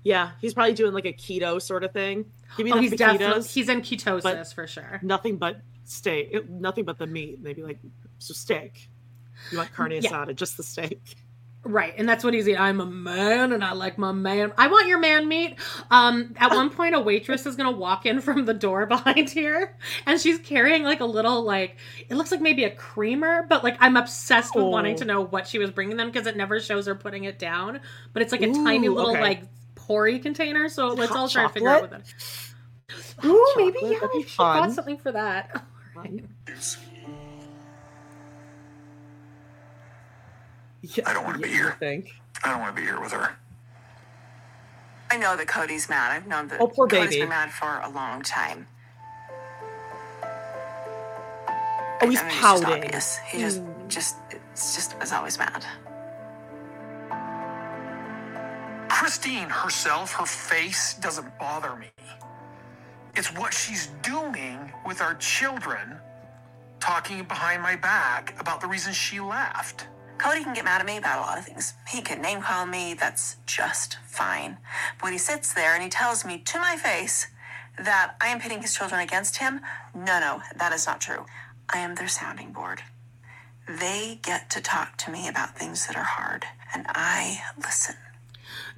Yeah, 0.03 0.31
he's 0.39 0.53
probably 0.53 0.73
doing 0.73 0.93
like 0.93 1.05
a 1.05 1.13
keto 1.13 1.61
sort 1.61 1.83
of 1.83 1.91
thing. 1.91 2.25
Give 2.57 2.65
me 2.65 2.71
Oh, 2.71 2.75
the 2.75 2.81
he's 2.83 2.91
definitely 2.91 3.25
fajitas, 3.41 3.51
he's 3.53 3.69
in 3.69 3.81
ketosis 3.81 4.21
but- 4.23 4.47
for 4.53 4.67
sure. 4.67 4.99
nothing 5.01 5.37
but 5.37 5.61
steak. 5.83 6.47
Nothing 6.49 6.85
but 6.85 6.97
the 6.99 7.07
meat. 7.07 7.39
Maybe 7.41 7.63
like 7.63 7.79
so 8.19 8.33
steak. 8.33 8.89
You 9.51 9.57
want 9.59 9.73
carne 9.73 9.91
Yeah. 9.91 10.01
asada, 10.09 10.35
just 10.35 10.57
the 10.57 10.63
steak. 10.63 11.01
Right, 11.67 11.95
and 11.97 12.07
that's 12.07 12.23
what 12.23 12.35
he's 12.35 12.47
eating. 12.47 12.61
I'm 12.61 12.79
a 12.79 12.85
man, 12.85 13.51
and 13.51 13.63
I 13.63 13.73
like 13.73 13.97
my 13.97 14.11
man. 14.11 14.53
I 14.55 14.67
want 14.67 14.87
your 14.87 14.99
man 14.99 15.27
meat. 15.27 15.57
Um, 15.89 16.35
at 16.37 16.51
one 16.51 16.69
point, 16.69 16.93
a 16.93 16.99
waitress 16.99 17.47
is 17.47 17.55
gonna 17.55 17.71
walk 17.71 18.05
in 18.05 18.21
from 18.21 18.45
the 18.45 18.53
door 18.53 18.85
behind 18.87 19.31
here, 19.31 19.75
and 20.05 20.21
she's 20.21 20.37
carrying 20.37 20.83
like 20.83 20.99
a 20.99 21.05
little 21.05 21.41
like 21.41 21.77
it 22.07 22.15
looks 22.17 22.31
like 22.31 22.39
maybe 22.39 22.65
a 22.65 22.69
creamer, 22.69 23.47
but 23.49 23.63
like 23.63 23.77
I'm 23.79 23.97
obsessed 23.97 24.53
with 24.55 24.65
wanting 24.65 24.93
Oh. 24.93 24.97
to 24.97 25.05
know 25.05 25.21
what 25.21 25.47
she 25.47 25.57
was 25.57 25.71
bringing 25.71 25.97
them 25.97 26.11
because 26.11 26.27
it 26.27 26.37
never 26.37 26.59
shows 26.59 26.85
her 26.85 26.93
putting 26.93 27.23
it 27.23 27.39
down. 27.39 27.81
But 28.13 28.21
it's 28.21 28.31
like 28.31 28.43
a 28.43 28.53
tiny 28.53 28.87
little 28.87 29.11
okay. 29.13 29.21
like 29.21 29.43
porry 29.73 30.19
container. 30.19 30.69
So 30.69 30.89
let's 30.89 31.11
Hot 31.13 31.17
all 31.19 31.29
try 31.29 31.43
to 31.43 31.49
figure 31.49 31.69
out 31.69 31.81
what 31.81 31.89
chocolate? 31.91 32.13
that. 33.19 33.25
Ooh, 33.25 33.53
maybe 33.57 33.79
chocolate, 33.79 34.11
yeah, 34.13 34.21
she 34.27 34.37
got 34.37 34.71
something 34.71 34.97
for 34.97 35.11
that. 35.13 35.65
Yeah, 40.95 41.09
I 41.09 41.13
don't 41.13 41.25
wanna 41.25 41.39
be 41.39 41.49
you 41.49 41.55
here. 41.55 41.77
Think. 41.79 42.11
I 42.43 42.51
don't 42.51 42.61
want 42.61 42.75
to 42.75 42.81
be 42.81 42.85
here 42.87 42.99
with 43.01 43.11
her. 43.13 43.37
I 45.11 45.17
know 45.17 45.35
that 45.37 45.47
Kody's 45.47 45.89
mad. 45.89 46.11
I've 46.11 46.27
known 46.27 46.47
that 46.49 46.61
Oh, 46.61 46.67
poor 46.67 46.87
Kody's 46.87 47.09
baby. 47.09 47.21
been 47.21 47.29
mad 47.29 47.51
for 47.51 47.79
a 47.83 47.89
long 47.89 48.21
time. 48.21 48.67
Oh, 52.01 52.09
he's 52.09 52.21
I 52.21 52.23
mean, 52.23 52.39
it's 52.39 52.41
pouting. 52.41 52.83
obvious. 52.85 53.17
He 53.19 53.39
just, 53.39 53.61
hmm. 53.61 53.87
just, 53.87 54.15
it's 54.31 54.75
just, 54.75 54.95
is 55.01 55.11
always 55.13 55.37
mad. 55.39 55.65
Christine 58.89 59.49
herself, 59.49 60.13
her 60.13 60.25
face 60.25 60.95
doesn't 60.95 61.37
bother 61.39 61.75
me. 61.75 61.89
It's 63.15 63.33
what 63.35 63.53
she's 63.53 63.87
doing 64.03 64.71
with 64.85 65.01
our 65.01 65.15
children, 65.15 65.99
talking 66.79 67.23
behind 67.25 67.61
my 67.63 67.75
back 67.75 68.35
about 68.39 68.61
the 68.61 68.67
reason 68.67 68.93
she 68.93 69.19
left. 69.19 69.87
Cody 70.17 70.43
can 70.43 70.53
get 70.53 70.65
mad 70.65 70.81
at 70.81 70.87
me 70.87 70.97
about 70.97 71.19
a 71.19 71.21
lot 71.21 71.37
of 71.37 71.45
things. 71.45 71.73
He 71.87 72.01
can 72.01 72.21
name 72.21 72.41
call 72.41 72.65
me, 72.65 72.93
that's 72.93 73.37
just 73.45 73.97
fine. 74.07 74.57
But 74.97 75.03
when 75.05 75.13
he 75.13 75.19
sits 75.19 75.53
there 75.53 75.73
and 75.73 75.83
he 75.83 75.89
tells 75.89 76.25
me 76.25 76.37
to 76.39 76.59
my 76.59 76.77
face 76.77 77.27
that 77.77 78.15
I 78.21 78.27
am 78.27 78.39
pitting 78.39 78.61
his 78.61 78.73
children 78.73 79.01
against 79.01 79.37
him, 79.37 79.59
no, 79.93 80.19
no, 80.19 80.41
that 80.57 80.73
is 80.73 80.87
not 80.87 81.01
true. 81.01 81.25
I 81.73 81.79
am 81.79 81.95
their 81.95 82.07
sounding 82.07 82.51
board. 82.53 82.81
They 83.67 84.19
get 84.21 84.49
to 84.51 84.61
talk 84.61 84.97
to 84.97 85.11
me 85.11 85.27
about 85.27 85.57
things 85.57 85.87
that 85.87 85.97
are 85.97 86.03
hard, 86.03 86.45
and 86.73 86.85
I 86.89 87.41
listen. 87.57 87.95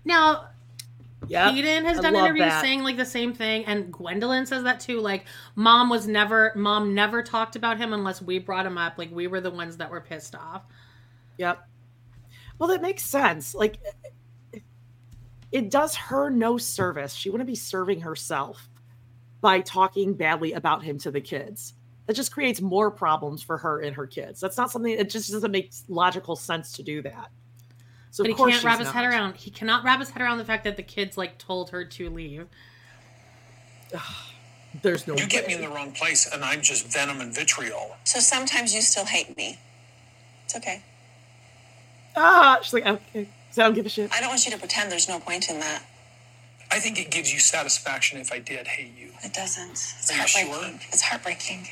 Now, 0.05 0.47
Yeah, 1.27 1.51
Paedon 1.51 1.83
has 1.83 1.99
I 1.99 2.01
done 2.01 2.15
interviews 2.15 2.45
that. 2.47 2.61
saying 2.61 2.83
like 2.83 2.97
the 2.97 3.05
same 3.05 3.33
thing, 3.33 3.65
and 3.65 3.93
Gwendlyn 3.93 4.47
says 4.47 4.63
that 4.63 4.79
too. 4.79 4.99
Like, 5.01 5.25
mom 5.55 5.89
was 5.89 6.07
never, 6.07 6.53
mom 6.55 6.95
never 6.95 7.21
talked 7.21 7.55
about 7.57 7.77
him 7.77 7.91
unless 7.93 8.21
we 8.21 8.39
brought 8.39 8.65
him 8.65 8.77
up. 8.77 8.97
Like, 8.97 9.11
we 9.11 9.27
were 9.27 9.41
the 9.41 9.51
ones 9.51 9.77
that 9.77 9.91
were 9.91 10.01
pissed 10.01 10.35
off. 10.35 10.63
Yep. 11.37 11.59
Well, 12.59 12.69
that 12.69 12.81
makes 12.81 13.03
sense. 13.03 13.53
Like, 13.53 13.77
it, 14.53 14.63
it 15.51 15.69
does 15.69 15.95
her 15.95 16.29
no 16.29 16.57
service. 16.57 17.13
She 17.13 17.29
wouldn't 17.29 17.47
be 17.47 17.55
serving 17.55 18.01
herself 18.01 18.69
by 19.41 19.61
talking 19.61 20.13
badly 20.13 20.53
about 20.53 20.83
him 20.83 20.97
to 20.99 21.11
the 21.11 21.21
kids. 21.21 21.73
That 22.07 22.15
just 22.15 22.31
creates 22.31 22.61
more 22.61 22.89
problems 22.89 23.43
for 23.43 23.57
her 23.57 23.81
and 23.81 23.95
her 23.95 24.07
kids. 24.07 24.39
That's 24.39 24.57
not 24.57 24.71
something. 24.71 24.91
It 24.91 25.09
just 25.09 25.31
doesn't 25.31 25.51
make 25.51 25.73
logical 25.89 26.35
sense 26.35 26.71
to 26.73 26.83
do 26.83 27.01
that. 27.01 27.31
So 28.11 28.23
but 28.23 28.31
of 28.31 28.37
he 28.37 28.37
course 28.37 28.53
can't 28.53 28.63
wrap 28.63 28.77
she's 28.77 28.87
his 28.87 28.93
head 28.95 29.05
around. 29.05 29.35
He 29.35 29.51
cannot 29.51 29.83
wrap 29.83 29.99
his 29.99 30.09
head 30.09 30.21
around 30.21 30.37
the 30.37 30.45
fact 30.45 30.63
that 30.63 30.77
the 30.77 30.83
kids 30.83 31.17
like 31.17 31.37
told 31.37 31.69
her 31.71 31.83
to 31.85 32.09
leave. 32.09 32.47
There's 34.81 35.07
no. 35.07 35.15
You 35.15 35.27
get 35.27 35.47
me 35.47 35.53
in 35.53 35.61
the 35.61 35.69
wrong 35.69 35.91
place, 35.91 36.31
and 36.31 36.43
I'm 36.43 36.61
just 36.61 36.91
venom 36.91 37.19
and 37.19 37.33
vitriol. 37.33 37.95
So 38.03 38.19
sometimes 38.19 38.73
you 38.73 38.81
still 38.81 39.05
hate 39.05 39.35
me. 39.35 39.59
It's 40.45 40.55
okay. 40.55 40.83
Ah, 42.17 42.59
she's 42.61 42.73
like, 42.73 42.85
okay. 42.85 43.29
So 43.51 43.61
I 43.61 43.65
don't 43.65 43.75
give 43.75 43.85
a 43.85 43.89
shit. 43.89 44.11
I 44.13 44.19
don't 44.19 44.29
want 44.29 44.45
you 44.45 44.51
to 44.51 44.57
pretend 44.57 44.91
there's 44.91 45.07
no 45.07 45.19
point 45.19 45.49
in 45.49 45.59
that. 45.59 45.83
I 46.71 46.79
think 46.79 46.99
it 46.99 47.11
gives 47.11 47.31
you 47.33 47.39
satisfaction 47.39 48.19
if 48.19 48.31
I 48.31 48.39
did 48.39 48.67
hate 48.67 48.91
you. 48.97 49.11
It 49.23 49.33
doesn't. 49.33 49.71
It's 49.71 50.09
Are 50.11 50.13
you 50.15 50.19
heartbreaking. 50.19 50.79
sure? 50.79 50.89
It's 50.91 51.01
heartbreaking. 51.01 51.67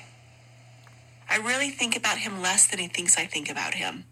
I 1.29 1.37
really 1.37 1.69
think 1.69 1.97
about 1.97 2.19
him 2.19 2.41
less 2.41 2.67
than 2.67 2.79
he 2.79 2.87
thinks 2.87 3.17
I 3.17 3.25
think 3.25 3.49
about 3.49 3.73
him. 3.73 4.05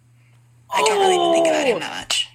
I 0.73 0.81
don't 0.81 0.99
really 0.99 1.15
even 1.15 1.34
think 1.34 1.47
about 1.47 1.68
him 1.68 1.80
that 1.80 1.99
much. 2.01 2.30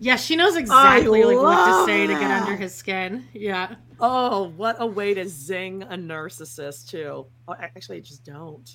Yeah, 0.00 0.16
she 0.16 0.34
knows 0.34 0.56
exactly 0.56 1.22
like 1.24 1.36
what 1.36 1.42
to 1.64 1.70
love 1.70 1.86
say 1.86 2.06
to 2.08 2.12
get 2.14 2.30
under 2.42 2.56
his 2.56 2.74
skin. 2.74 3.24
Yeah. 3.32 3.76
Oh, 4.00 4.48
what 4.56 4.76
a 4.80 4.86
way 4.86 5.14
to 5.14 5.28
zing 5.28 5.82
a 5.84 5.96
narcissist 5.96 6.90
too. 6.90 7.26
Oh, 7.46 7.54
actually, 7.58 7.98
I 7.98 8.00
just 8.00 8.24
don't. 8.24 8.68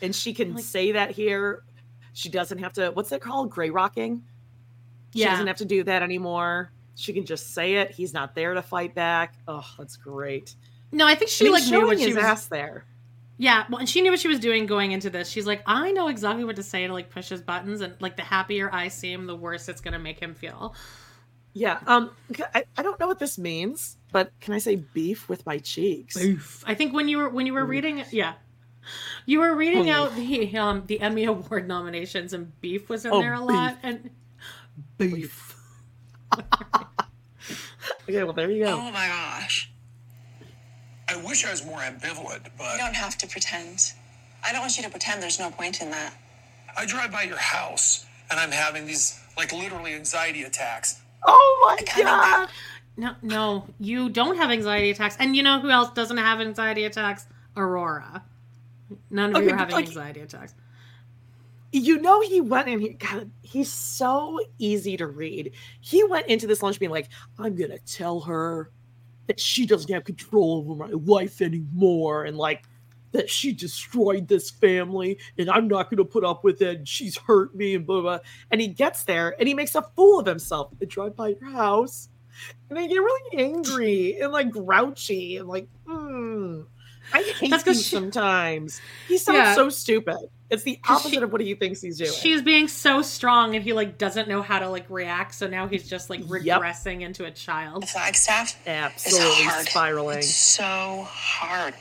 And 0.00 0.14
she 0.16 0.32
can 0.32 0.54
Like- 0.54 0.64
say 0.64 0.92
that 0.92 1.10
here. 1.10 1.64
She 2.12 2.28
doesn't 2.28 2.58
have 2.58 2.72
to. 2.74 2.90
What's 2.90 3.10
that 3.10 3.20
called? 3.20 3.50
Gray 3.50 3.70
rocking. 3.70 4.24
She 5.12 5.20
Yeah. 5.20 5.30
doesn't 5.32 5.46
have 5.46 5.56
to 5.58 5.64
do 5.64 5.82
that 5.84 6.02
anymore. 6.02 6.70
She 6.94 7.12
can 7.12 7.24
just 7.24 7.54
say 7.54 7.76
it. 7.76 7.92
He's 7.92 8.12
not 8.12 8.34
there 8.34 8.54
to 8.54 8.62
fight 8.62 8.94
back. 8.94 9.34
Oh, 9.46 9.64
that's 9.78 9.96
great. 9.96 10.54
No, 10.90 11.06
I 11.06 11.14
think 11.14 11.30
she 11.30 11.44
She's 11.44 11.52
like 11.52 11.66
knew 11.70 11.86
what 11.86 11.98
she 11.98 12.06
his 12.06 12.16
was. 12.16 12.24
ass 12.24 12.46
there. 12.46 12.84
Yeah, 13.40 13.66
well, 13.70 13.78
and 13.78 13.88
she 13.88 14.00
knew 14.00 14.10
what 14.10 14.18
she 14.18 14.26
was 14.26 14.40
doing 14.40 14.66
going 14.66 14.90
into 14.90 15.10
this. 15.10 15.28
She's 15.28 15.46
like, 15.46 15.62
I 15.64 15.92
know 15.92 16.08
exactly 16.08 16.44
what 16.44 16.56
to 16.56 16.62
say 16.64 16.86
to 16.88 16.92
like 16.92 17.08
push 17.08 17.28
his 17.28 17.40
buttons, 17.40 17.82
and 17.82 17.94
like 18.00 18.16
the 18.16 18.22
happier 18.22 18.68
I 18.72 18.88
seem, 18.88 19.26
the 19.26 19.36
worse 19.36 19.68
it's 19.68 19.80
gonna 19.80 19.98
make 20.00 20.18
him 20.18 20.34
feel. 20.34 20.74
Yeah. 21.52 21.78
Um. 21.86 22.10
I, 22.54 22.64
I 22.76 22.82
don't 22.82 22.98
know 22.98 23.06
what 23.06 23.18
this 23.20 23.38
means. 23.38 23.96
but 24.10 24.32
can 24.40 24.54
I 24.54 24.58
say 24.58 24.76
beef 24.76 25.28
with 25.28 25.46
my 25.46 25.58
cheeks? 25.58 26.16
Oof. 26.16 26.64
I 26.66 26.74
think 26.74 26.92
when 26.94 27.06
you 27.08 27.18
were 27.18 27.28
when 27.28 27.46
you 27.46 27.52
were 27.52 27.64
reading 27.64 27.98
it, 27.98 28.12
yeah. 28.12 28.34
You 29.26 29.40
were 29.40 29.54
reading 29.54 29.90
out 29.90 30.14
the 30.16 30.56
um 30.56 30.84
the 30.86 31.00
Emmy 31.00 31.24
Award 31.24 31.68
nominations 31.68 32.32
and 32.32 32.58
beef 32.60 32.88
was 32.88 33.04
in 33.04 33.12
Oh, 33.12 33.20
there 33.20 33.34
a 33.34 33.38
beef. 33.38 33.46
lot 33.46 33.76
and 33.82 34.10
beef. 34.96 35.56
Okay, 38.08 38.24
well 38.24 38.32
there 38.32 38.50
you 38.50 38.64
go. 38.64 38.74
Oh 38.74 38.90
my 38.90 39.06
gosh. 39.08 39.70
I 41.08 41.16
wish 41.24 41.44
I 41.44 41.50
was 41.50 41.64
more 41.64 41.78
ambivalent, 41.80 42.48
but 42.56 42.72
You 42.72 42.78
don't 42.78 42.94
have 42.94 43.16
to 43.18 43.26
pretend. 43.26 43.92
I 44.44 44.52
don't 44.52 44.60
want 44.62 44.76
you 44.76 44.82
to 44.84 44.90
pretend 44.90 45.22
there's 45.22 45.38
no 45.38 45.50
point 45.50 45.80
in 45.82 45.90
that. 45.90 46.14
I 46.76 46.86
drive 46.86 47.10
by 47.12 47.22
your 47.22 47.38
house 47.38 48.06
and 48.30 48.38
I'm 48.40 48.50
having 48.50 48.86
these 48.86 49.18
like 49.36 49.52
literally 49.52 49.94
anxiety 49.94 50.42
attacks. 50.42 51.00
Oh 51.26 51.66
my 51.78 51.82
kinda 51.84 52.04
god! 52.10 52.48
No, 52.96 53.14
no, 53.22 53.66
you 53.78 54.08
don't 54.08 54.36
have 54.36 54.50
anxiety 54.50 54.90
attacks. 54.90 55.16
And 55.18 55.36
you 55.36 55.42
know 55.42 55.60
who 55.60 55.70
else 55.70 55.90
doesn't 55.92 56.16
have 56.18 56.40
anxiety 56.40 56.84
attacks? 56.84 57.26
Aurora. 57.56 58.22
None 59.10 59.30
of 59.30 59.36
Okay, 59.36 59.46
you 59.46 59.52
are 59.52 59.56
having 59.56 59.74
like- 59.74 59.86
anxiety 59.86 60.20
attacks. 60.20 60.54
You 61.70 61.98
know 61.98 62.22
he 62.22 62.40
went 62.40 62.68
in 62.68 62.80
here. 62.80 62.94
God, 62.98 63.30
he's 63.42 63.70
so 63.70 64.40
easy 64.56 64.96
to 64.96 65.06
read. 65.06 65.52
He 65.80 66.02
went 66.02 66.26
into 66.26 66.46
this 66.46 66.62
lunch 66.62 66.78
being 66.78 66.90
like, 66.90 67.10
"I'm 67.38 67.54
gonna 67.56 67.78
tell 67.80 68.20
her 68.20 68.70
that 69.26 69.38
she 69.38 69.66
doesn't 69.66 69.92
have 69.92 70.04
control 70.04 70.56
over 70.56 70.74
my 70.74 70.88
life 70.94 71.42
anymore, 71.42 72.24
and 72.24 72.38
like 72.38 72.64
that 73.12 73.28
she 73.28 73.52
destroyed 73.52 74.28
this 74.28 74.48
family, 74.50 75.18
and 75.36 75.50
I'm 75.50 75.68
not 75.68 75.90
gonna 75.90 76.06
put 76.06 76.24
up 76.24 76.42
with 76.42 76.62
it. 76.62 76.78
And 76.78 76.88
she's 76.88 77.18
hurt 77.18 77.54
me, 77.54 77.74
and 77.74 77.86
blah 77.86 78.00
blah." 78.00 78.18
And 78.50 78.62
he 78.62 78.68
gets 78.68 79.04
there, 79.04 79.36
and 79.38 79.46
he 79.46 79.52
makes 79.52 79.74
a 79.74 79.82
fool 79.94 80.20
of 80.20 80.26
himself. 80.26 80.72
I 80.80 80.86
drive 80.86 81.16
by 81.16 81.28
your 81.38 81.50
house, 81.50 82.08
and 82.70 82.78
I 82.78 82.86
get 82.86 82.96
really 82.96 83.38
angry 83.38 84.18
and 84.18 84.32
like 84.32 84.50
grouchy, 84.50 85.36
and 85.36 85.46
like, 85.46 85.68
hmm. 85.86 86.62
I 87.12 87.22
hate 87.22 87.50
That's 87.50 87.64
you 87.66 87.72
'cause 87.72 87.82
she- 87.84 87.96
sometimes. 87.96 88.80
He 89.06 89.18
sounds 89.18 89.36
Yeah. 89.38 89.54
so 89.54 89.68
stupid. 89.70 90.16
It's 90.50 90.62
the 90.62 90.78
opposite 90.88 91.10
she- 91.10 91.16
of 91.22 91.30
what 91.32 91.40
he 91.40 91.54
thinks 91.54 91.80
he's 91.80 91.98
doing. 91.98 92.12
She's 92.12 92.42
being 92.42 92.68
so 92.68 93.02
strong 93.02 93.54
and 93.54 93.64
he 93.64 93.72
like 93.72 93.98
doesn't 93.98 94.28
know 94.28 94.42
how 94.42 94.58
to 94.58 94.68
like 94.68 94.86
react, 94.88 95.34
so 95.34 95.46
now 95.46 95.66
he's 95.68 95.88
just 95.88 96.10
like 96.10 96.20
Yep. 96.20 96.60
regressing 96.60 97.02
into 97.02 97.24
a 97.24 97.30
child. 97.30 97.82
The 97.82 97.86
Flagstaff 97.88 98.50
is 98.50 98.56
absolutely 98.66 99.44
hard. 99.44 99.68
spiraling. 99.68 100.18
It's 100.18 100.34
so 100.34 101.06
hard. 101.10 101.74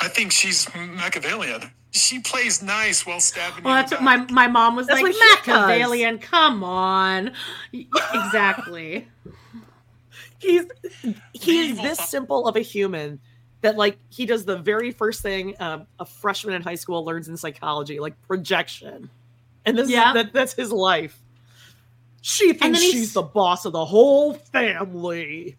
I 0.00 0.08
think 0.08 0.32
she's 0.32 0.68
Machiavellian. 0.74 1.70
She 1.92 2.18
plays 2.18 2.62
nice 2.62 3.06
while 3.06 3.20
stabbing 3.20 3.64
Well, 3.64 3.74
that's 3.74 3.90
what 3.92 4.02
my 4.02 4.18
my 4.30 4.46
mom 4.48 4.76
was 4.76 4.86
That's 4.86 5.00
like 5.00 5.14
what 5.14 5.44
does. 5.44 5.46
Machiavellian. 5.46 6.18
Come 6.18 6.62
on, 6.62 7.32
exactly. 7.72 9.08
He's 10.38 10.64
he 11.32 11.70
is 11.70 11.78
this 11.80 11.98
simple 12.10 12.46
of 12.46 12.56
a 12.56 12.60
human 12.60 13.20
that 13.66 13.76
like 13.76 13.98
he 14.10 14.26
does 14.26 14.44
the 14.44 14.56
very 14.56 14.90
first 14.90 15.22
thing 15.22 15.54
um, 15.60 15.86
a 15.98 16.04
freshman 16.06 16.54
in 16.54 16.62
high 16.62 16.74
school 16.76 17.04
learns 17.04 17.28
in 17.28 17.36
psychology, 17.36 17.98
like 18.00 18.14
projection, 18.26 19.10
and 19.64 19.76
this 19.76 19.88
Yeah. 19.90 20.08
is, 20.10 20.14
that 20.14 20.32
that's 20.32 20.52
his 20.54 20.70
life. 20.72 21.20
She 22.22 22.52
thinks 22.54 22.80
he's- 22.80 22.92
she's 22.92 23.12
the 23.12 23.22
boss 23.22 23.64
of 23.64 23.72
the 23.72 23.84
whole 23.84 24.34
family. 24.34 25.56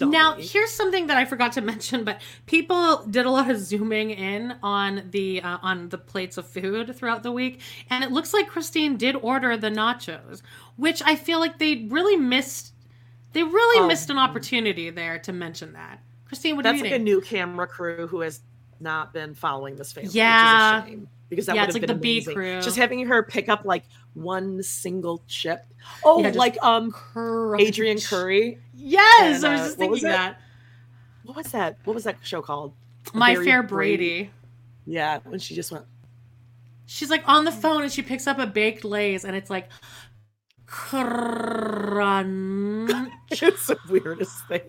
Now, 0.00 0.34
here's 0.38 0.70
something 0.70 1.06
that 1.08 1.16
I 1.16 1.24
forgot 1.26 1.52
to 1.52 1.60
mention, 1.72 2.02
but 2.04 2.20
people 2.46 3.04
did 3.06 3.26
a 3.26 3.30
lot 3.30 3.50
of 3.50 3.58
zooming 3.60 4.10
in 4.10 4.56
on 4.62 5.08
the 5.10 5.42
uh, 5.42 5.58
on 5.62 5.90
the 5.90 5.98
plates 5.98 6.36
of 6.38 6.46
food 6.48 6.96
throughout 6.96 7.22
the 7.22 7.30
week, 7.32 7.60
and 7.90 8.02
it 8.02 8.10
looks 8.10 8.32
like 8.34 8.48
Christine 8.48 8.96
did 8.96 9.14
order 9.16 9.56
the 9.56 9.70
nachos, 9.70 10.42
which 10.76 11.02
I 11.04 11.14
feel 11.16 11.38
like 11.38 11.58
they 11.58 11.86
really 11.90 12.16
missed. 12.16 12.72
They 13.32 13.42
really 13.42 13.80
Oh. 13.84 13.86
missed 13.86 14.10
an 14.10 14.18
opportunity 14.18 14.90
there 14.90 15.18
to 15.20 15.32
mention 15.32 15.72
that. 15.74 16.00
Christine, 16.32 16.56
what 16.56 16.64
are 16.64 16.72
that's 16.72 16.78
you 16.78 16.84
like 16.90 16.98
a 16.98 16.98
new 16.98 17.20
camera 17.20 17.66
crew 17.66 18.06
who 18.06 18.20
has 18.20 18.40
not 18.80 19.12
been 19.12 19.34
following 19.34 19.76
this 19.76 19.92
family. 19.92 20.08
Yeah. 20.12 20.80
which 20.80 20.86
is 20.86 20.92
a 20.94 20.96
shame, 20.96 21.08
because 21.28 21.46
that 21.46 21.54
Yeah, 21.56 21.62
would 21.62 21.68
it's 21.68 21.76
have 21.76 21.82
like 21.82 21.88
been 21.88 21.96
the 21.98 22.00
B 22.00 22.16
amazing. 22.18 22.34
crew. 22.34 22.62
Just 22.62 22.76
having 22.78 23.06
her 23.06 23.22
pick 23.22 23.50
up 23.50 23.66
like 23.66 23.84
one 24.14 24.62
single 24.62 25.22
chip. 25.28 25.60
Oh, 26.02 26.22
Yeah, 26.22 26.30
like 26.30 26.56
um 26.62 26.90
Crunch. 26.90 27.60
Adrianne 27.62 28.08
Curry. 28.08 28.58
Yes, 28.74 29.36
And, 29.36 29.46
I 29.46 29.52
was 29.52 29.60
uh, 29.60 29.64
just 29.64 29.66
was 29.66 29.74
thinking 29.76 30.08
it? 30.08 30.12
that. 30.12 30.40
What 31.24 31.36
was 31.36 31.52
that? 31.52 31.76
What 31.84 31.94
was 31.94 32.04
that 32.04 32.16
show 32.22 32.40
called? 32.40 32.72
My 33.12 33.34
Fair 33.34 33.62
Brady. 33.62 34.30
Yeah, 34.86 35.18
when 35.24 35.38
she 35.38 35.54
just 35.54 35.70
went. 35.70 35.84
She's 36.86 37.10
like 37.10 37.28
on 37.28 37.44
the 37.44 37.52
phone 37.52 37.82
and 37.82 37.92
she 37.92 38.00
picks 38.02 38.26
up 38.26 38.38
a 38.38 38.46
baked 38.46 38.84
lays 38.84 39.24
and 39.26 39.36
it's 39.36 39.50
like 39.50 39.68
crunch. 40.66 42.90
It's 43.30 43.66
the 43.66 43.78
weirdest 43.88 44.46
thing. 44.48 44.60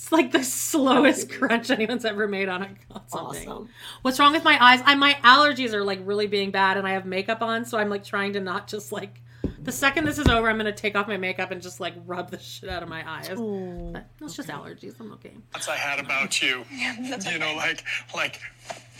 It's 0.00 0.12
like 0.12 0.30
the 0.30 0.44
slowest 0.44 1.28
crunch 1.32 1.70
anyone's 1.72 2.04
ever 2.04 2.28
made 2.28 2.48
on 2.48 2.62
a 2.62 2.68
on 2.92 3.08
something. 3.08 3.48
Awesome. 3.48 3.68
What's 4.02 4.20
wrong 4.20 4.30
with 4.32 4.44
my 4.44 4.56
eyes? 4.64 4.80
I 4.84 4.94
my 4.94 5.14
allergies 5.24 5.72
are 5.72 5.82
like 5.82 5.98
really 6.04 6.28
being 6.28 6.52
bad 6.52 6.76
and 6.76 6.86
I 6.86 6.92
have 6.92 7.04
makeup 7.04 7.42
on, 7.42 7.64
so 7.64 7.78
I'm 7.78 7.88
like 7.90 8.04
trying 8.04 8.32
to 8.34 8.40
not 8.40 8.68
just 8.68 8.92
like 8.92 9.20
the 9.60 9.72
second 9.72 10.04
this 10.04 10.18
is 10.18 10.28
over, 10.28 10.48
I'm 10.48 10.56
gonna 10.56 10.70
take 10.72 10.94
off 10.96 11.08
my 11.08 11.16
makeup 11.16 11.50
and 11.50 11.60
just 11.60 11.80
like 11.80 11.94
rub 12.06 12.30
the 12.30 12.38
shit 12.38 12.68
out 12.70 12.84
of 12.84 12.88
my 12.88 13.02
eyes. 13.10 13.28
But 13.30 14.06
It's 14.22 14.36
just 14.36 14.48
allergies. 14.48 14.94
I'm 15.00 15.12
okay. 15.14 15.32
thoughts 15.52 15.68
I 15.68 15.74
had 15.76 15.98
about 15.98 16.40
you. 16.40 16.64
you 16.70 17.38
know, 17.40 17.54
like 17.56 17.82
like 18.14 18.40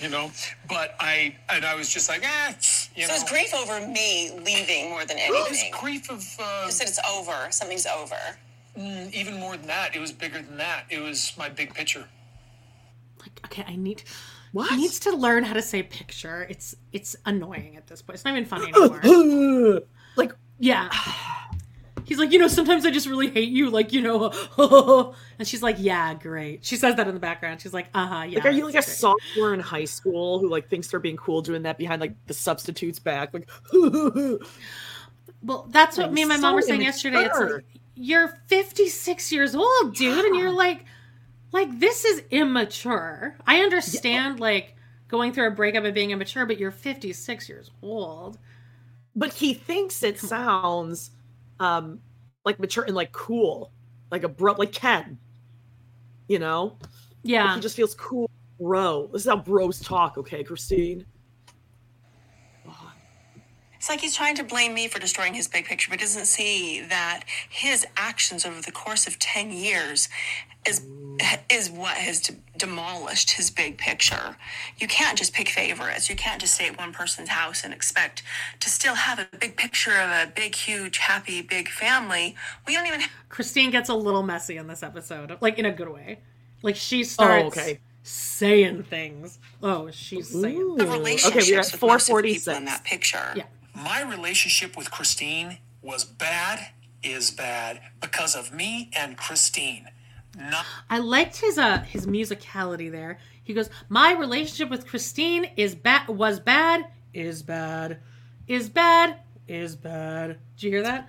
you 0.01 0.09
know, 0.09 0.33
but 0.69 0.97
I 0.99 1.37
and 1.49 1.65
I 1.65 1.77
was 1.77 1.89
just 1.89 2.09
like, 2.09 2.23
ah, 2.27 2.49
you 2.97 3.05
So 3.05 3.13
know. 3.13 3.15
it's 3.21 3.31
grief 3.31 3.55
over 3.55 3.87
me 3.87 4.33
leaving 4.45 4.91
more 4.91 5.05
than 5.05 5.19
It 5.19 5.31
was 5.31 5.47
anything. 5.51 5.73
grief 5.81 6.11
of 6.11 6.25
uh, 6.41 6.65
You 6.67 6.73
said 6.73 6.89
it's 6.89 7.01
over. 7.09 7.47
Something's 7.53 7.87
over. 7.87 8.17
Even 8.79 9.39
more 9.41 9.57
than 9.57 9.67
that. 9.67 9.95
It 9.95 10.01
was 10.01 10.13
bigger 10.13 10.41
than 10.41 10.59
that. 10.59 10.85
It 10.91 11.01
was 11.01 11.33
my 11.37 11.49
big 11.49 11.75
picture. 11.75 12.07
Like, 13.21 13.41
okay, 13.47 13.65
I 13.67 13.77
need 13.77 14.05
What? 14.53 14.71
he 14.71 14.77
needs 14.77 15.01
to 15.01 15.15
learn 15.15 15.45
how 15.45 15.55
to 15.55 15.63
say 15.63 15.83
picture. 15.83 16.47
It's 16.49 16.75
it's 16.93 17.17
annoying 17.27 17.77
at 17.77 17.87
this 17.87 18.03
point. 18.03 18.15
It's 18.15 18.25
not 18.25 18.33
even 18.33 18.45
funny 18.45 18.73
anymore. 18.75 19.81
like 20.17 20.33
Yeah. 20.59 20.91
He's 22.05 22.19
like, 22.19 22.33
you 22.33 22.39
know, 22.39 22.49
sometimes 22.49 22.87
I 22.87 22.91
just 22.91 23.07
really 23.07 23.29
hate 23.29 23.51
you, 23.51 23.69
like, 23.69 23.93
you 23.93 24.01
know, 24.01 24.33
and 25.39 25.47
she's 25.47 25.63
like, 25.63 25.77
yeah, 25.79 26.15
great. 26.15 26.65
She 26.65 26.77
says 26.77 26.95
that 26.95 27.07
in 27.07 27.13
the 27.13 27.21
background. 27.21 27.61
She's 27.61 27.75
like, 27.75 27.89
uh 27.93 28.07
huh, 28.07 28.23
yeah. 28.23 28.39
like 28.39 28.47
are 28.47 28.51
you 28.51 28.65
like 28.65 28.71
a 28.71 28.79
great." 28.79 28.85
sophomore 28.85 29.53
in 29.53 29.61
high 29.61 29.85
school 29.85 30.39
who 30.39 30.49
like 30.49 30.71
thinks 30.71 30.89
they're 30.89 31.01
being 31.01 31.19
cool 31.19 31.43
doing 31.43 31.63
that 31.65 31.77
behind 31.77 32.01
like 32.01 32.15
the 32.27 32.33
substitutes 32.35 32.99
back 32.99 33.35
like 33.35 33.49
Well, 35.43 35.69
that's 35.71 35.97
what 35.97 36.07
I'm 36.07 36.15
me 36.15 36.23
and 36.23 36.29
my 36.29 36.37
so 36.37 36.43
mom 36.43 36.55
were 36.55 36.63
saying 36.63 36.83
yesterday. 36.83 37.25
It's 37.25 37.39
like, 37.39 37.65
you're 37.99 38.29
56 38.47 39.33
years 39.33 39.55
old, 39.55 39.95
dude, 39.95 40.25
and 40.25 40.37
you're 40.37 40.53
like, 40.53 40.85
like 41.53 41.79
this 41.81 42.05
is 42.05 42.23
immature. 42.31 43.37
I 43.47 43.61
understand 43.61 44.41
like 44.41 44.77
going 45.09 45.33
through 45.33 45.49
a 45.49 45.51
breakup 45.51 45.85
and 45.85 45.95
being 45.95 46.11
immature, 46.11 46.47
but 46.47 46.59
you're 46.59 46.71
56 46.71 47.49
years 47.49 47.71
old. 47.83 48.39
but 49.17 49.33
he 49.33 49.55
thinks 49.55 50.03
it 50.03 50.19
sounds 50.19 51.11
um 51.61 51.99
like 52.45 52.61
mature 52.61 52.85
and 52.85 52.95
like 52.95 53.11
cool 53.13 53.73
like 54.13 54.23
a 54.23 54.29
bro 54.29 54.53
like 54.53 54.73
ken 54.73 55.19
you 56.29 56.39
know 56.39 56.77
Yeah. 57.25 57.47
Like, 57.47 57.57
he 57.57 57.61
just 57.63 57.75
feels 57.77 57.95
cool 57.97 58.31
bro 58.61 59.09
this 59.13 59.23
is 59.23 59.29
how 59.29 59.37
bros 59.37 59.81
talk 59.81 60.19
okay 60.19 60.45
christine 60.45 61.05
It's 63.79 63.89
like 63.89 64.01
he's 64.01 64.17
trying 64.17 64.35
to 64.37 64.45
blame 64.45 64.75
me 64.75 64.89
for 64.89 64.99
destroying 64.99 65.35
his 65.35 65.49
big 65.49 65.65
picture, 65.65 65.91
but 65.91 66.01
doesn't 66.01 66.27
see 66.27 66.83
that 66.83 67.23
his 67.49 67.87
actions 67.97 68.45
over 68.45 68.61
the 68.61 68.73
course 68.73 69.07
of 69.07 69.19
10 69.19 69.53
years 69.53 70.09
is 70.67 70.83
is 71.51 71.71
what 71.71 71.97
has 71.97 72.21
de- 72.21 72.37
demolished 72.57 73.33
his 73.33 73.51
big 73.51 73.79
picture. 73.79 74.37
You 74.79 74.87
can't 74.87 75.17
just 75.17 75.33
pick 75.33 75.49
favorites. 75.49 76.09
You 76.09 76.17
can't 76.17 76.41
just 76.41 76.55
stay 76.55 76.69
at 76.69 76.79
one 76.79 76.93
person's 76.93 77.31
house 77.31 77.65
and 77.65 77.73
expect 77.73 78.23
to 78.61 78.69
still 78.69 78.95
have 78.95 79.19
a 79.19 79.37
big 79.39 79.57
picture 79.57 79.93
of 79.93 80.11
a 80.11 80.31
big, 80.35 80.55
huge, 80.55 80.99
happy, 80.99 81.43
big 81.43 81.69
family. 81.69 82.37
We 82.67 82.75
don't 82.75 82.87
even 82.87 83.01
Christine 83.29 83.71
gets 83.71 83.89
a 83.89 83.95
little 83.95 84.23
messy 84.23 84.57
in 84.57 84.67
this 84.67 84.83
episode, 84.83 85.37
like 85.41 85.59
in 85.59 85.65
a 85.65 85.73
good 85.73 85.89
way. 85.89 86.19
Like 86.63 86.77
she 86.77 87.05
starts 87.05 87.45
oh, 87.45 87.47
okay. 87.61 87.79
saying 88.03 88.85
things. 88.85 89.39
Oh, 89.63 89.91
she's 89.91 90.29
saying. 90.29 90.77
have 90.79 90.89
Ooh. 90.89 90.93
relationships 90.93 91.49
okay 91.49 91.53
we're 91.53 91.61
at 91.61 91.73
with 91.73 91.83
most 91.83 92.09
of 92.09 92.17
people 92.17 92.39
446 92.45 92.59
in 92.59 92.65
that 92.67 92.85
picture. 92.85 93.33
Yeah. 93.37 93.45
My 93.83 94.03
relationship 94.03 94.77
with 94.77 94.91
Christine 94.91 95.59
was 95.83 96.05
bad, 96.05 96.71
is 97.03 97.31
bad 97.31 97.81
because 98.01 98.35
of 98.35 98.53
me 98.53 98.91
and 98.97 99.17
Christine. 99.17 99.89
Not 100.37 100.67
I 100.91 100.99
liked 100.99 101.37
his 101.37 101.59
uh 101.59 101.79
his 101.83 102.07
musicality 102.07 102.91
there. 102.91 103.19
He 103.43 103.55
goes, 103.55 103.71
"My 103.89 104.13
relationship 104.13 104.69
with 104.71 104.87
Christine 104.87 105.51
is 105.57 105.75
bad. 105.75 106.09
Was 106.09 106.41
bad. 106.41 106.87
Is 107.15 107.43
bad. 107.43 107.99
Is 108.47 108.69
bad. 108.69 109.17
Is 109.47 109.77
bad." 109.77 110.39
Did 110.57 110.63
you 110.63 110.71
hear 110.71 110.83
that? 110.83 111.09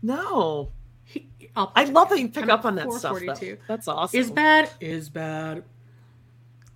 no 0.00 0.70
He, 1.04 1.26
I'll- 1.56 1.72
i 1.74 1.82
love 1.84 2.08
that 2.10 2.20
you 2.20 2.28
pick 2.28 2.44
I'm 2.44 2.50
up 2.50 2.64
on 2.64 2.76
that 2.76 2.92
stuff 2.92 3.18
though. 3.18 3.56
that's 3.66 3.88
awesome 3.88 4.20
Is 4.20 4.30
bad. 4.30 4.70
Is 4.80 5.08
bad. 5.08 5.64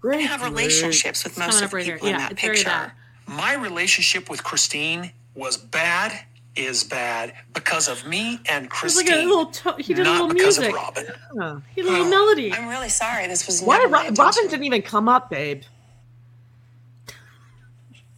great 0.01 0.27
have 0.27 0.43
relationships 0.43 1.23
with 1.23 1.39
most 1.39 1.63
of 1.63 1.71
the 1.71 1.77
right 1.77 1.85
here. 1.87 1.95
people 1.97 2.09
in 2.09 2.15
Yeah, 2.15 2.19
that 2.21 2.33
it's 2.33 2.41
very 2.43 2.55
picture. 2.57 2.69
bad. 2.71 2.93
My 3.33 3.55
relationship 3.55 4.29
with 4.31 4.43
Christine 4.45 5.13
was 5.35 5.57
bad, 5.57 6.13
is 6.55 6.85
bad 6.85 7.33
because 7.55 7.89
of 7.89 8.07
me 8.07 8.41
and 8.49 8.67
It's 8.67 8.75
Christine. 8.75 9.07
like 9.07 9.15
a 9.15 9.27
little. 9.27 9.47
To- 9.47 9.77
he 9.79 9.95
did 9.95 10.01
a 10.01 10.05
not 10.05 10.13
little 10.13 10.29
because 10.29 10.59
music. 10.59 10.77
of 10.77 10.83
Robyn. 10.83 11.07
Huh. 11.39 11.61
He 11.75 11.83
did 11.83 11.89
a 11.89 11.93
little 11.93 12.09
melody. 12.09 12.53
I'm 12.53 12.69
really 12.69 12.89
sorry. 12.91 13.27
This 13.27 13.47
was 13.47 13.63
Why 13.63 13.79
never 13.79 13.97
did 14.03 14.19
Ro- 14.19 14.27
Robyn 14.27 14.49
didn't 14.49 14.65
even 14.65 14.83
come 14.83 15.09
up, 15.09 15.31
babe? 15.31 15.63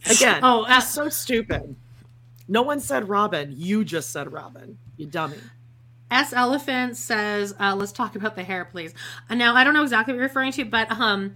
Again, 0.07 0.39
Oh, 0.43 0.65
that's 0.67 0.89
so 0.89 1.09
stupid. 1.09 1.75
No 2.47 2.61
one 2.61 2.79
said 2.79 3.09
Robyn. 3.09 3.53
You 3.57 3.83
just 3.83 4.11
said 4.11 4.31
Robyn. 4.31 4.77
You 4.97 5.07
dummy. 5.07 5.37
S 6.11 6.31
Elephant 6.31 6.95
says, 6.95 7.55
uh, 7.59 7.73
"Let's 7.75 7.91
talk 7.91 8.15
about 8.15 8.35
the 8.35 8.43
hair, 8.43 8.65
please." 8.65 8.93
Uh, 9.29 9.33
now, 9.35 9.55
I 9.55 9.63
don't 9.63 9.73
know 9.73 9.81
exactly 9.81 10.13
what 10.13 10.17
you're 10.19 10.27
referring 10.27 10.51
to, 10.53 10.65
but 10.65 10.91
um, 10.91 11.33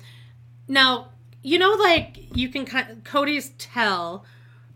now 0.68 1.10
you 1.42 1.60
know, 1.60 1.72
like 1.74 2.36
you 2.36 2.50
can 2.50 2.66
kind 2.66 3.04
Kody's 3.04 3.50
tell 3.58 4.26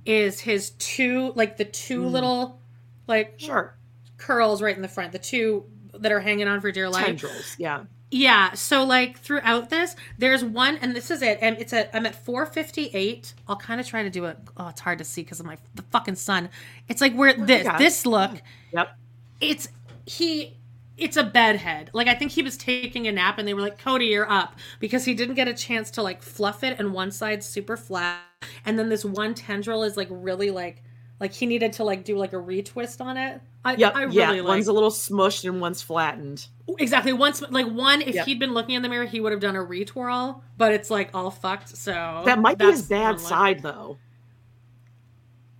is 0.05 0.39
his 0.39 0.71
two, 0.71 1.33
like 1.35 1.57
the 1.57 1.65
two 1.65 2.03
hmm. 2.03 2.09
little, 2.09 2.59
like 3.07 3.35
Sure. 3.37 3.75
curls 4.17 4.61
right 4.61 4.75
in 4.75 4.81
the 4.81 4.87
front, 4.87 5.11
the 5.11 5.19
two 5.19 5.65
that 5.93 6.11
are 6.11 6.19
hanging 6.19 6.47
on 6.47 6.61
for 6.61 6.71
dear 6.71 6.89
life. 6.89 7.05
Tendrils. 7.05 7.55
Yeah. 7.57 7.85
Yeah, 8.15 8.53
so 8.53 8.83
like 8.83 9.17
throughout 9.17 9.71
this, 9.71 9.95
there's 10.19 10.43
one, 10.43 10.77
and 10.77 10.95
this 10.95 11.09
is 11.09 11.23
it, 11.23 11.39
and 11.41 11.57
it's 11.57 11.73
at 11.73 11.89
I'm 11.93 12.05
at 12.05 12.13
458. 12.13 13.33
I'll 13.47 13.55
kind 13.55 13.81
of 13.81 13.87
try 13.87 14.03
to 14.03 14.09
do 14.11 14.25
it. 14.25 14.37
Oh, 14.55 14.67
it's 14.67 14.81
hard 14.81 14.99
to 14.99 15.03
see 15.03 15.23
because 15.23 15.39
of 15.39 15.47
my 15.47 15.57
the 15.73 15.81
fucking 15.81 16.13
sun. 16.13 16.49
It's 16.87 17.01
like 17.01 17.15
where 17.15 17.33
this 17.33 17.63
God. 17.63 17.79
this 17.79 18.05
look. 18.05 18.39
Yep. 18.71 18.95
It's 19.41 19.67
he. 20.05 20.57
It's 21.03 21.17
a 21.17 21.23
bedhead. 21.23 21.89
Like 21.93 22.07
I 22.07 22.15
think 22.15 22.31
he 22.31 22.41
was 22.41 22.57
taking 22.57 23.07
a 23.07 23.11
nap, 23.11 23.37
and 23.37 23.47
they 23.47 23.53
were 23.53 23.61
like, 23.61 23.81
"Kody, 23.81 24.09
you're 24.09 24.29
up," 24.29 24.55
because 24.79 25.05
he 25.05 25.13
didn't 25.13 25.35
get 25.35 25.47
a 25.47 25.53
chance 25.53 25.91
to 25.91 26.01
like 26.03 26.21
fluff 26.21 26.63
it, 26.63 26.79
and 26.79 26.93
one 26.93 27.11
side's 27.11 27.45
super 27.45 27.75
flat, 27.77 28.21
and 28.65 28.77
then 28.79 28.89
this 28.89 29.03
one 29.05 29.33
tendril 29.33 29.83
is 29.83 29.97
like 29.97 30.07
really 30.09 30.49
like 30.51 30.81
like 31.19 31.33
he 31.33 31.45
needed 31.45 31.73
to 31.73 31.83
like 31.83 32.03
do 32.03 32.17
like 32.17 32.33
a 32.33 32.37
retwist 32.37 32.99
on 32.99 33.17
it. 33.17 33.41
I, 33.65 33.75
Yep. 33.75 33.95
I 33.95 34.01
really 34.03 34.17
yeah. 34.17 34.29
like 34.41 34.43
One's 34.45 34.67
a 34.67 34.73
little 34.73 34.89
smushed 34.91 35.47
and 35.47 35.61
one's 35.61 35.81
flattened. 35.81 36.47
Exactly. 36.79 37.13
Once, 37.13 37.41
like 37.49 37.67
one, 37.67 38.01
if 38.01 38.13
Yep. 38.15 38.25
he'd 38.25 38.39
been 38.39 38.53
looking 38.53 38.75
in 38.75 38.81
the 38.81 38.89
mirror, 38.89 39.05
he 39.05 39.21
would 39.21 39.31
have 39.31 39.39
done 39.39 39.55
a 39.55 39.63
retwirl, 39.63 40.41
but 40.57 40.73
it's 40.73 40.89
like 40.89 41.11
all 41.13 41.31
fucked. 41.31 41.77
So 41.77 42.23
That 42.25 42.39
might 42.39 42.57
be 42.57 42.65
his 42.65 42.81
bad 42.81 43.11
look. 43.11 43.19
side 43.21 43.61
though. 43.61 43.99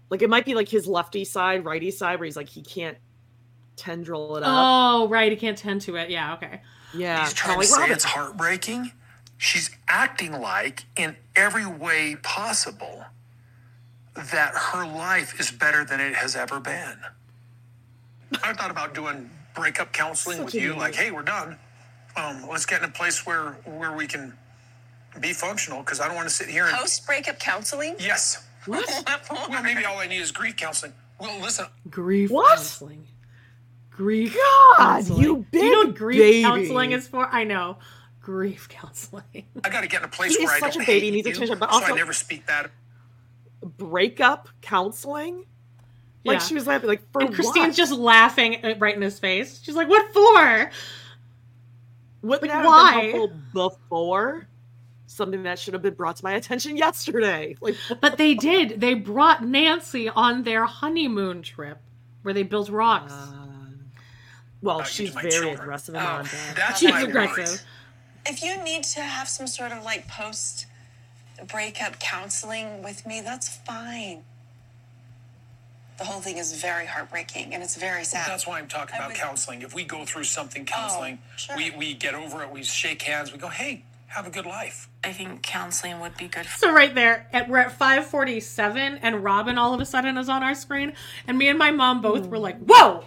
Like 0.10 0.22
it 0.22 0.30
might 0.30 0.46
be 0.46 0.54
like 0.54 0.68
his 0.70 0.86
lefty 0.86 1.24
side, 1.26 1.64
righty 1.66 1.92
side, 1.92 2.20
where 2.20 2.26
he's 2.26 2.36
like 2.38 2.50
he 2.50 2.62
can't 2.62 2.98
tendril 3.76 4.38
it 4.38 4.44
up. 4.44 4.50
Oh, 4.50 5.08
right. 5.08 5.32
He 5.32 5.38
can't 5.38 5.58
tend 5.58 5.82
to 5.82 5.96
it. 5.96 6.10
Yeah. 6.10 6.34
Okay. 6.36 6.62
yeah. 6.94 7.24
He's 7.24 7.34
trying 7.34 7.56
kinda 7.60 7.66
to 7.66 7.72
like 7.72 7.78
say 7.78 7.82
Robyn. 7.82 7.96
it's 7.96 8.04
heartbreaking. 8.04 8.92
She's 9.38 9.70
acting 9.88 10.32
like, 10.40 10.86
in 10.96 11.18
every 11.36 11.66
way 11.66 12.16
possible, 12.22 13.06
that 14.16 14.54
her 14.56 14.86
life 14.86 15.40
is 15.40 15.52
better 15.52 15.84
than 15.84 16.00
it 16.00 16.14
has 16.16 16.36
ever 16.36 16.60
been. 16.60 16.98
I 18.44 18.54
thought 18.54 18.72
about 18.72 18.94
doing 18.94 19.30
breakup 19.56 19.92
counseling 19.92 20.38
Such 20.38 20.46
with 20.46 20.56
you, 20.56 20.62
idiot. 20.62 20.78
like, 20.78 20.96
hey, 20.96 21.12
we're 21.12 21.24
done. 21.24 21.58
Um, 22.16 22.48
let's 22.50 22.66
get 22.66 22.82
in 22.84 22.90
a 22.90 22.92
place 22.92 23.26
where 23.26 23.54
where 23.66 23.92
we 23.96 24.08
can 24.08 24.34
be 25.20 25.34
functional 25.34 25.80
because 25.80 26.00
I 26.00 26.08
don't 26.08 26.16
want 26.16 26.28
to 26.30 26.34
sit 26.34 26.48
here 26.48 26.66
and 26.66 26.76
Post 26.76 27.06
breakup 27.06 27.40
counseling? 27.40 27.96
yes. 28.00 28.46
What? 28.66 28.86
Well, 29.50 29.62
maybe 29.64 29.84
all 29.86 29.98
I 30.00 30.08
need 30.08 30.22
is 30.22 30.32
grief 30.32 30.56
counseling. 30.56 30.94
Well, 31.20 31.40
listen, 31.42 31.66
Grief 31.90 32.32
What? 32.32 32.56
counseling. 32.58 33.06
Grief. 33.96 34.36
God, 34.36 34.78
counseling. 34.78 35.22
you 35.22 35.46
Do 35.52 35.60
you 35.60 35.72
know 35.72 35.88
what 35.90 35.96
grief 35.96 36.20
baby. 36.20 36.42
counseling 36.44 36.92
is 36.94 37.08
for? 37.08 37.28
I 37.28 37.44
know. 37.44 37.78
Grief 38.22 38.68
counseling. 38.70 39.46
I 39.64 39.70
got 39.70 39.82
to 39.82 39.88
get 39.88 40.02
in 40.02 40.06
a 40.06 40.08
place 40.12 40.36
He 40.36 40.44
is 40.44 40.48
where 40.48 40.56
I 40.56 40.60
such 40.60 40.74
don't 40.76 40.84
a 40.84 40.86
baby, 40.86 41.06
hate 41.08 41.14
needs 41.14 41.28
you, 41.28 41.34
attention, 41.34 41.60
but 41.60 41.70
so 41.72 41.76
also- 41.80 41.94
I 41.94 41.96
never 41.98 42.14
speak 42.14 42.46
bad. 42.48 42.72
Breakup 43.78 44.50
counseling. 44.62 45.46
Like 46.26 46.36
Yeah. 46.40 46.46
she 46.46 46.56
was 46.56 46.68
laughing, 46.68 46.88
like 46.90 47.02
for 47.12 47.22
and 47.22 47.34
Christine's 47.36 47.68
what? 47.70 47.76
just 47.76 47.92
laughing 47.94 48.64
uh, 48.66 48.76
right 48.80 48.96
in 48.96 49.02
his 49.02 49.20
face. 49.20 49.62
She's 49.62 49.76
like, 49.76 49.90
"What 49.90 50.12
for?" 50.14 50.72
Wouldn't 52.22 52.50
like, 52.50 52.66
why? 52.66 52.92
have 52.94 53.02
been 53.02 53.12
helpful 53.12 53.38
before? 53.54 54.48
Something 55.08 55.44
that 55.44 55.60
should 55.60 55.74
have 55.74 55.84
been 55.84 55.94
brought 55.96 56.16
to 56.18 56.24
my 56.24 56.34
attention 56.34 56.78
yesterday. 56.78 57.56
Like 57.62 57.76
But 58.02 58.18
they 58.18 58.36
did. 58.36 58.80
They 58.80 58.94
brought 58.94 59.44
Nancy 59.46 60.08
on 60.10 60.44
their 60.44 60.66
honeymoon 60.66 61.42
trip 61.42 61.80
where 62.24 62.34
they 62.34 62.44
built 62.44 62.70
rocks. 62.70 63.12
Uh, 63.14 63.43
well, 64.64 64.78
About 64.78 64.88
she's 64.88 65.10
very 65.12 65.30
children. 65.30 65.60
aggressive 65.60 65.94
Oh, 65.96 66.00
and 66.00 66.08
on 66.08 66.24
that. 66.24 66.54
That's 66.56 66.80
She's 66.80 66.90
aggressive. 67.04 67.46
point. 67.46 67.66
If 68.26 68.42
you 68.42 68.58
need 68.64 68.84
to 68.86 69.02
have 69.02 69.28
some 69.28 69.46
sort 69.48 69.72
of 69.74 69.84
like 69.84 70.08
post 70.08 70.66
breakup 71.52 72.00
counseling 72.00 72.82
with 72.82 73.06
me, 73.06 73.22
that's 73.22 73.50
fine. 73.58 74.24
The 76.00 76.06
whole 76.06 76.22
thing 76.22 76.38
is 76.38 76.60
very 76.60 76.86
heartbreaking 76.86 77.54
and 77.54 77.62
it's 77.62 77.76
very 77.76 78.04
sad. 78.04 78.28
That's 78.28 78.48
why 78.48 78.60
I'm 78.60 78.68
talking 78.68 78.96
I 78.96 78.98
about 79.00 79.10
would- 79.10 79.18
counseling. 79.18 79.62
If 79.62 79.76
we 79.76 79.84
go 79.84 80.06
through 80.06 80.24
something 80.24 80.64
oh, 80.64 80.66
counseling, 80.74 81.20
sure. 81.38 81.56
we, 81.58 81.72
we 81.72 81.94
get 81.94 82.16
over 82.16 82.42
it, 82.42 82.50
we 82.50 82.64
shake 82.64 83.02
hands, 83.04 83.32
we 83.32 83.38
go, 83.38 83.50
hey, 83.50 83.84
have 84.08 84.26
a 84.26 84.30
good 84.30 84.46
life. 84.46 84.88
I 85.04 85.12
think 85.12 85.42
counseling 85.44 86.00
would 86.00 86.16
be 86.18 86.28
good 86.28 86.46
for 86.46 86.60
So 86.60 86.72
right 86.74 86.94
there, 86.96 87.28
at, 87.34 87.50
we're 87.50 87.58
at 87.58 87.72
547, 87.78 89.00
and 89.02 89.24
Robyn 89.24 89.58
all 89.58 89.74
of 89.74 89.82
a 89.82 89.86
sudden 89.86 90.18
is 90.18 90.30
on 90.30 90.42
our 90.44 90.56
screen, 90.56 90.94
and 91.28 91.38
me 91.38 91.48
and 91.50 91.60
my 91.60 91.72
mom 91.72 92.02
both 92.02 92.28
were 92.28 92.38
like, 92.38 92.58
"Whoa!" 92.60 93.04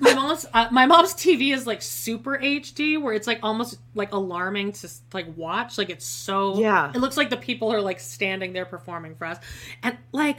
My 0.00 0.14
mom's 0.14 0.46
uh, 0.52 0.68
my 0.70 0.86
mom's 0.86 1.14
TV 1.14 1.52
is 1.52 1.66
like 1.66 1.82
super 1.82 2.38
HD, 2.38 3.00
where 3.00 3.14
it's 3.14 3.26
like 3.26 3.40
almost 3.42 3.78
like 3.94 4.12
alarming 4.12 4.72
to 4.72 4.88
like 5.12 5.26
watch. 5.36 5.78
Like 5.78 5.90
it's 5.90 6.06
so 6.06 6.58
Yeah. 6.58 6.90
It 6.94 6.98
looks 6.98 7.16
like 7.16 7.30
the 7.30 7.36
people 7.36 7.72
are 7.72 7.80
like 7.80 8.00
standing 8.00 8.52
there 8.52 8.64
performing 8.64 9.14
for 9.14 9.26
us, 9.26 9.38
and 9.82 9.96
like, 10.12 10.38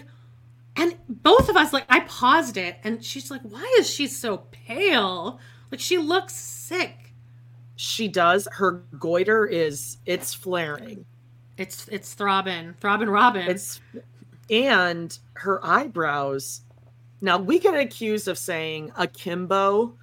and 0.75 0.95
both 1.07 1.49
of 1.49 1.55
us 1.55 1.71
like 1.73 1.85
I 1.89 2.01
paused 2.01 2.57
it, 2.57 2.77
and 2.83 3.03
she's 3.03 3.29
like, 3.29 3.41
"Why 3.41 3.75
is 3.79 3.89
she 3.89 4.07
so 4.07 4.37
pale? 4.51 5.39
Like 5.71 5.79
she 5.79 5.97
looks 5.97 6.35
sick." 6.35 7.13
She 7.75 8.07
does. 8.07 8.47
Her 8.53 8.83
goiter 8.97 9.45
is 9.45 9.97
it's 10.05 10.33
flaring. 10.33 11.05
It's 11.57 11.87
it's 11.89 12.13
throbbing, 12.13 12.75
throbbing, 12.79 13.09
Robyn. 13.09 13.47
It's 13.47 13.81
and 14.49 15.17
her 15.35 15.63
eyebrows. 15.65 16.61
Now 17.23 17.37
we 17.37 17.57
get 17.57 17.73
accused 17.73 18.27
of 18.27 18.37
saying 18.37 18.91
akimbo. 18.97 19.97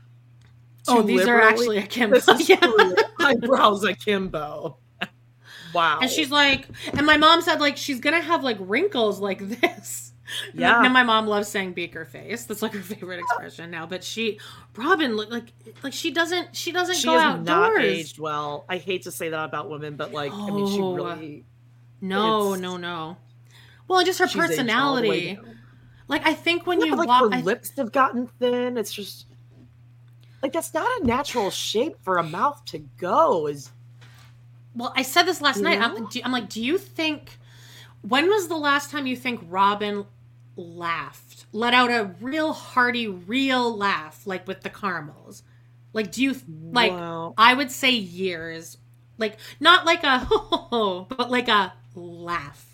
Oh, 0.89 1.03
these 1.03 1.27
are 1.29 1.39
actually 1.39 1.77
akimbo, 1.77 2.15
This 2.15 2.27
is 2.27 2.49
yeah. 2.49 2.59
eyebrows 3.21 3.85
akimbo. 3.85 4.79
Wow. 5.75 5.99
And 6.01 6.11
she's 6.11 6.31
like, 6.31 6.67
and 6.95 7.05
my 7.05 7.19
mom 7.19 7.43
said 7.43 7.61
like 7.61 7.77
she's 7.77 8.01
gonna 8.01 8.23
have 8.23 8.43
like 8.43 8.57
wrinkles 8.59 9.21
like 9.21 9.47
this. 9.61 10.15
Yeah. 10.55 10.81
Now 10.81 10.89
my 10.89 11.03
mom 11.03 11.27
loves 11.27 11.49
saying 11.49 11.75
beaker 11.75 12.07
face. 12.07 12.47
That's 12.47 12.63
like 12.63 12.73
her 12.73 12.81
favorite 12.81 13.21
expression 13.21 13.71
now. 13.71 13.85
But 13.85 14.03
she, 14.03 14.41
Robyn, 14.75 15.15
look 15.15 15.29
like 15.29 15.53
like 15.83 15.93
she 15.93 16.13
doesn't 16.13 16.57
she 16.57 16.73
doesn't 16.73 16.97
she 16.97 17.05
go 17.05 17.17
is 17.17 17.23
outdoors. 17.23 17.47
not 17.47 17.83
aged 17.83 18.19
well. 18.19 18.65
I 18.67 18.79
hate 18.79 19.03
to 19.03 19.13
say 19.13 19.29
that 19.29 19.45
about 19.45 19.69
women, 19.69 19.97
but 19.97 20.15
like 20.15 20.33
I 20.33 20.51
mean, 20.51 20.67
she 20.69 20.81
oh. 20.81 20.95
really 20.95 21.45
No, 22.01 22.55
no, 22.55 22.79
no. 22.79 23.19
Well, 23.89 24.03
just 24.05 24.21
her 24.21 24.27
she's 24.27 24.37
aged 24.37 24.71
all 24.71 24.97
the 24.97 25.03
personality. 25.03 25.39
Like 26.11 26.27
I 26.27 26.35
think 26.35 26.67
when 26.67 26.81
Yeah, 26.81 26.87
you 26.87 26.91
but, 26.93 26.99
like 26.99 27.09
walk, 27.09 27.23
her 27.33 27.35
I- 27.39 27.41
lips 27.43 27.71
have 27.77 27.93
gotten 27.93 28.27
thin. 28.27 28.77
It's 28.77 28.93
just 28.93 29.27
like 30.43 30.53
that's 30.53 30.75
not 30.75 30.85
a 31.01 31.07
natural 31.07 31.51
shape 31.51 31.97
for 32.03 32.19
a 32.19 32.23
mouth 32.25 32.63
to 32.67 32.79
go. 32.99 33.47
Is 33.47 33.71
well, 34.75 34.93
I 34.97 35.03
said 35.03 35.23
this 35.23 35.41
last 35.41 35.61
night. 35.61 35.81
I'm, 35.81 36.07
do, 36.07 36.21
I'm 36.25 36.33
like, 36.33 36.49
do 36.49 36.63
you 36.63 36.79
think? 36.79 37.39
When 38.03 38.29
was 38.29 38.49
the 38.49 38.57
last 38.57 38.91
time 38.91 39.07
you 39.07 39.15
think 39.17 39.41
Robyn 39.49 40.05
laughed, 40.57 41.47
let 41.53 41.75
out 41.75 41.91
a 41.91 42.15
real 42.21 42.53
hearty, 42.55 43.07
real 43.07 43.77
laugh, 43.77 44.27
like 44.27 44.49
with 44.49 44.63
the 44.63 44.71
caramels? 44.71 45.43
Like, 45.93 46.11
do 46.11 46.23
you 46.25 46.35
like? 46.73 46.93
I 47.39 47.55
would 47.55 47.71
say 47.71 47.91
years, 47.93 48.79
like 49.17 49.37
not 49.61 49.87
like 49.87 50.03
a 50.03 50.19
ho, 50.31 51.07
but 51.09 51.31
like 51.31 51.47
a 51.49 51.73
laugh, 51.95 52.67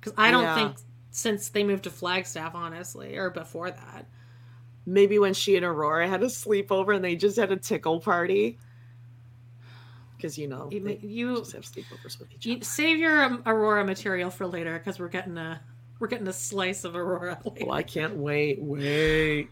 because 0.00 0.14
I 0.16 0.30
don't 0.30 0.42
Yeah. 0.44 0.54
think 0.54 0.76
since 1.12 1.48
they 1.50 1.62
moved 1.62 1.84
to 1.84 1.90
Flagstaff, 1.90 2.54
honestly, 2.56 3.16
or 3.16 3.30
before 3.30 3.70
that. 3.70 4.06
maybe 4.84 5.16
when 5.16 5.32
she 5.32 5.54
and 5.54 5.64
Aurora 5.64 6.08
had 6.08 6.24
a 6.24 6.26
sleepover 6.26 6.92
and 6.96 7.04
they 7.04 7.14
just 7.14 7.36
had 7.38 7.52
a 7.52 7.56
tickle 7.56 8.00
party. 8.00 8.58
Because 10.16 10.36
you 10.36 10.48
know 10.48 10.68
You- 10.72 10.80
they 10.80 10.96
you- 11.02 11.36
just 11.38 11.52
have 11.52 11.62
sleepovers 11.62 12.18
with 12.18 12.32
each 12.32 12.44
You, 12.46 12.56
other. 12.56 12.64
save 12.64 12.98
your 12.98 13.22
um, 13.22 13.42
Aurora 13.46 13.84
material 13.84 14.28
for 14.30 14.44
later, 14.46 14.76
because 14.78 14.98
we're 14.98 15.06
getting 15.08 15.38
a 15.38 15.60
we're 16.00 16.08
getting 16.08 16.26
a 16.26 16.32
slice 16.32 16.82
of 16.82 16.96
Aurora. 16.96 17.38
Later. 17.44 17.66
Well, 17.66 17.76
I 17.76 17.84
can't 17.84 18.16
wait. 18.16 18.60
Wait. 18.60 19.50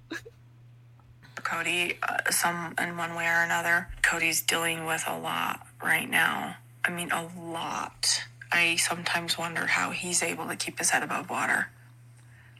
Kody, 1.37 1.97
uh, 2.03 2.31
some 2.31 2.75
in 2.81 2.97
one 2.97 3.15
way 3.15 3.27
or 3.27 3.43
another. 3.45 3.89
Kody's 4.03 4.43
dealing 4.43 4.85
with 4.85 5.05
a 5.07 5.17
lot 5.19 5.65
right 5.83 6.09
now. 6.11 6.57
I 6.85 6.91
mean, 6.91 7.11
a 7.13 7.29
lot. 7.41 8.25
I 8.53 8.77
sometimes 8.77 9.39
wonder 9.39 9.67
how 9.67 9.91
he's 9.91 10.23
able 10.23 10.47
to 10.49 10.57
keep 10.57 10.79
his 10.79 10.91
head 10.91 11.03
above 11.03 11.31
water. 11.31 11.69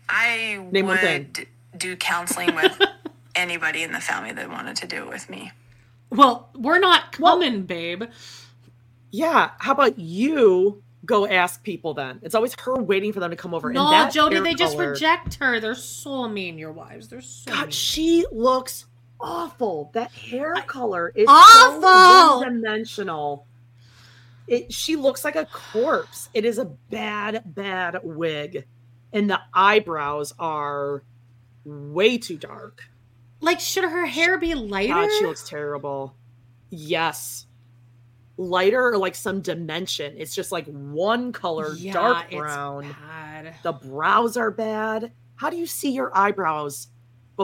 I 0.09 0.65
Name 0.71 0.87
would 0.87 1.01
thing. 1.01 1.35
do 1.77 1.97
counseling 1.97 2.55
with 2.55 2.81
anybody 3.35 3.83
in 3.83 3.93
the 3.93 4.01
family 4.01 4.33
that 4.33 4.49
wanted 4.49 4.77
to 4.77 4.87
do 4.87 4.97
it 5.05 5.09
with 5.09 5.29
me. 5.31 5.53
Well, 6.11 6.49
we're 6.55 6.81
not 6.81 7.13
coming, 7.13 7.63
babe. 7.63 8.05
Yeah. 9.11 9.51
How 9.59 9.73
about 9.73 9.99
you 9.99 10.83
go 11.05 11.27
ask 11.27 11.63
people 11.63 11.95
then. 11.95 12.21
It's 12.23 12.35
always 12.35 12.55
her 12.61 12.75
waiting 12.77 13.13
for 13.13 13.21
them 13.21 13.31
to 13.31 13.37
come 13.37 13.55
over. 13.55 13.73
No, 13.73 13.87
and 13.87 13.93
that 13.93 14.13
Jody, 14.13 14.37
hair 14.37 14.45
they 14.45 14.55
just 14.55 14.77
reject 14.77 15.35
her. 15.37 15.61
They're 15.61 15.75
so 15.75 16.29
mean, 16.29 16.59
your 16.59 16.73
wives. 16.73 17.09
They're 17.09 17.21
so 17.21 17.51
mean. 17.51 17.61
God, 17.61 17.75
she 17.75 18.27
looks 18.31 18.87
awful. 19.21 19.91
That 19.95 20.11
hair 20.13 20.55
color 20.67 21.13
is 21.15 21.27
Awful! 21.29 21.83
so 21.83 22.39
one-dimensional. 22.39 23.47
It, 24.51 24.73
she 24.73 24.97
looks 24.97 25.25
like 25.25 25.37
a 25.37 25.47
corpse. 25.47 26.29
It 26.35 26.45
is 26.45 26.59
a 26.59 26.65
bad, 26.65 27.45
bad 27.47 28.01
wig, 28.03 28.67
and 29.13 29.31
the 29.31 29.41
eyebrows 29.55 30.35
are 30.41 31.05
way 31.65 32.19
too 32.19 32.37
dark. 32.37 32.83
Like, 33.41 33.61
should 33.61 33.85
her 33.85 34.07
hair 34.07 34.39
be 34.39 34.55
lighter? 34.55 34.95
God, 34.95 35.09
she 35.19 35.25
looks 35.25 35.49
terrible. 35.49 36.17
Yes, 36.69 37.47
lighter 38.37 38.89
or 38.89 38.99
like 38.99 39.15
some 39.15 39.41
dimension. 39.41 40.15
It's 40.19 40.35
just 40.35 40.51
like 40.51 40.67
one 40.67 41.33
color, 41.33 41.75
Yeah, 41.77 41.93
dark 41.93 42.31
brown. 42.31 42.97
The 43.63 43.73
brows 43.73 44.37
are 44.37 44.51
bad. 44.51 45.13
How 45.37 45.49
do 45.49 45.57
you 45.57 45.67
see 45.67 45.93
your 45.93 46.11
eyebrows 46.17 46.89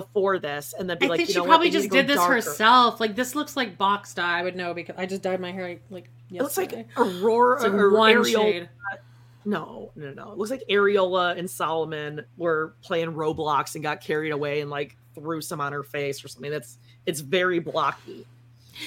before 0.01 0.39
this 0.39 0.74
and 0.78 0.90
then 0.90 0.98
be 0.98 1.06
I 1.06 1.09
like, 1.09 1.16
think 1.18 1.28
you 1.31 1.32
she 1.32 1.39
know 1.39 1.44
what, 1.44 1.48
probably 1.48 1.70
they 1.70 1.78
need 1.78 1.82
just 1.85 1.93
did 1.93 2.06
this 2.06 2.16
darker? 2.16 2.35
herself. 2.35 3.01
Like 3.01 3.16
this 3.16 3.35
looks 3.35 3.56
like 3.56 3.78
box 3.78 4.12
dye. 4.12 4.39
I 4.40 4.43
would 4.43 4.55
know 4.56 4.74
because 4.74 4.94
I 4.98 5.06
just 5.06 5.23
dyed 5.23 5.40
my 5.40 5.52
hair 5.52 5.78
like 5.90 6.10
It 6.31 6.43
looks 6.43 6.59
like. 6.59 6.74
Aurora 6.97 7.55
It's 7.56 7.64
like 7.64 7.73
or 7.73 7.90
one 7.94 8.10
Ariel. 8.10 8.43
shade. 8.43 8.68
No, 9.47 9.93
no, 9.97 10.10
no. 10.12 10.32
It 10.32 10.39
looks 10.39 10.51
like 10.51 10.64
Ariella 10.68 11.39
and 11.39 11.48
Solomon 11.48 12.24
were 12.36 12.74
playing 12.82 13.12
Roblox 13.12 13.74
and 13.74 13.82
got 13.82 14.01
carried 14.01 14.32
away 14.32 14.60
and 14.60 14.68
like 14.70 14.97
threw 15.14 15.40
some 15.40 15.60
on 15.60 15.73
her 15.73 15.82
face 15.85 16.23
or 16.24 16.28
something. 16.28 16.51
That's 16.51 16.78
it's 17.06 17.20
very 17.20 17.59
blocky. 17.60 18.27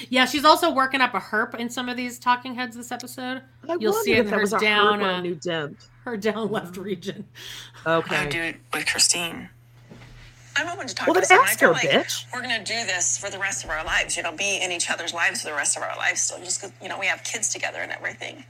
Yeah, 0.08 0.26
she's 0.26 0.44
also 0.44 0.70
working 0.72 1.00
up 1.00 1.14
a 1.14 1.18
herp 1.18 1.56
in 1.56 1.68
some 1.68 1.88
of 1.88 1.96
these 1.96 2.20
talking 2.20 2.54
heads 2.54 2.76
this 2.76 2.92
episode. 2.92 3.42
I 3.68 3.76
You'll 3.80 3.92
see 3.94 4.12
it 4.12 4.26
in 4.26 4.28
her 4.28 4.40
was 4.42 4.52
a 4.52 4.60
down, 4.60 5.00
or 5.02 5.08
a 5.10 5.14
uh, 5.14 5.20
new 5.20 5.34
dent. 5.34 5.88
her 6.04 6.16
down 6.16 6.50
left 6.52 6.76
region. 6.76 7.26
Okay. 7.84 8.14
I 8.16 8.20
Okay. 8.26 8.28
do 8.30 8.40
it 8.42 8.56
with 8.72 8.86
Christine. 8.86 9.48
I'm 10.56 10.68
open 10.68 10.86
to 10.88 10.94
talk 10.94 11.06
Well, 11.08 11.20
to 11.20 11.26
then 11.28 11.38
ask 11.40 11.58
feel 11.58 11.68
her, 11.68 11.74
like 11.74 11.88
bitch. 11.90 12.24
we're 12.32 12.42
gonna 12.42 12.64
do 12.64 12.74
this 12.84 13.16
for 13.16 13.30
the 13.30 13.38
rest 13.38 13.64
of 13.64 13.70
our 13.70 13.84
lives. 13.84 14.16
You 14.16 14.22
know, 14.22 14.32
be 14.32 14.56
in 14.60 14.72
each 14.72 14.90
other's 14.90 15.14
lives 15.14 15.42
for 15.42 15.48
the 15.48 15.54
rest 15.54 15.76
of 15.76 15.82
our 15.82 15.96
lives. 15.96 16.20
Still, 16.22 16.38
just 16.40 16.60
'cause, 16.60 16.72
you 16.82 16.88
know, 16.88 16.98
we 16.98 17.06
have 17.06 17.22
kids 17.24 17.48
together 17.50 17.78
and 17.80 17.92
everything. 17.92 18.44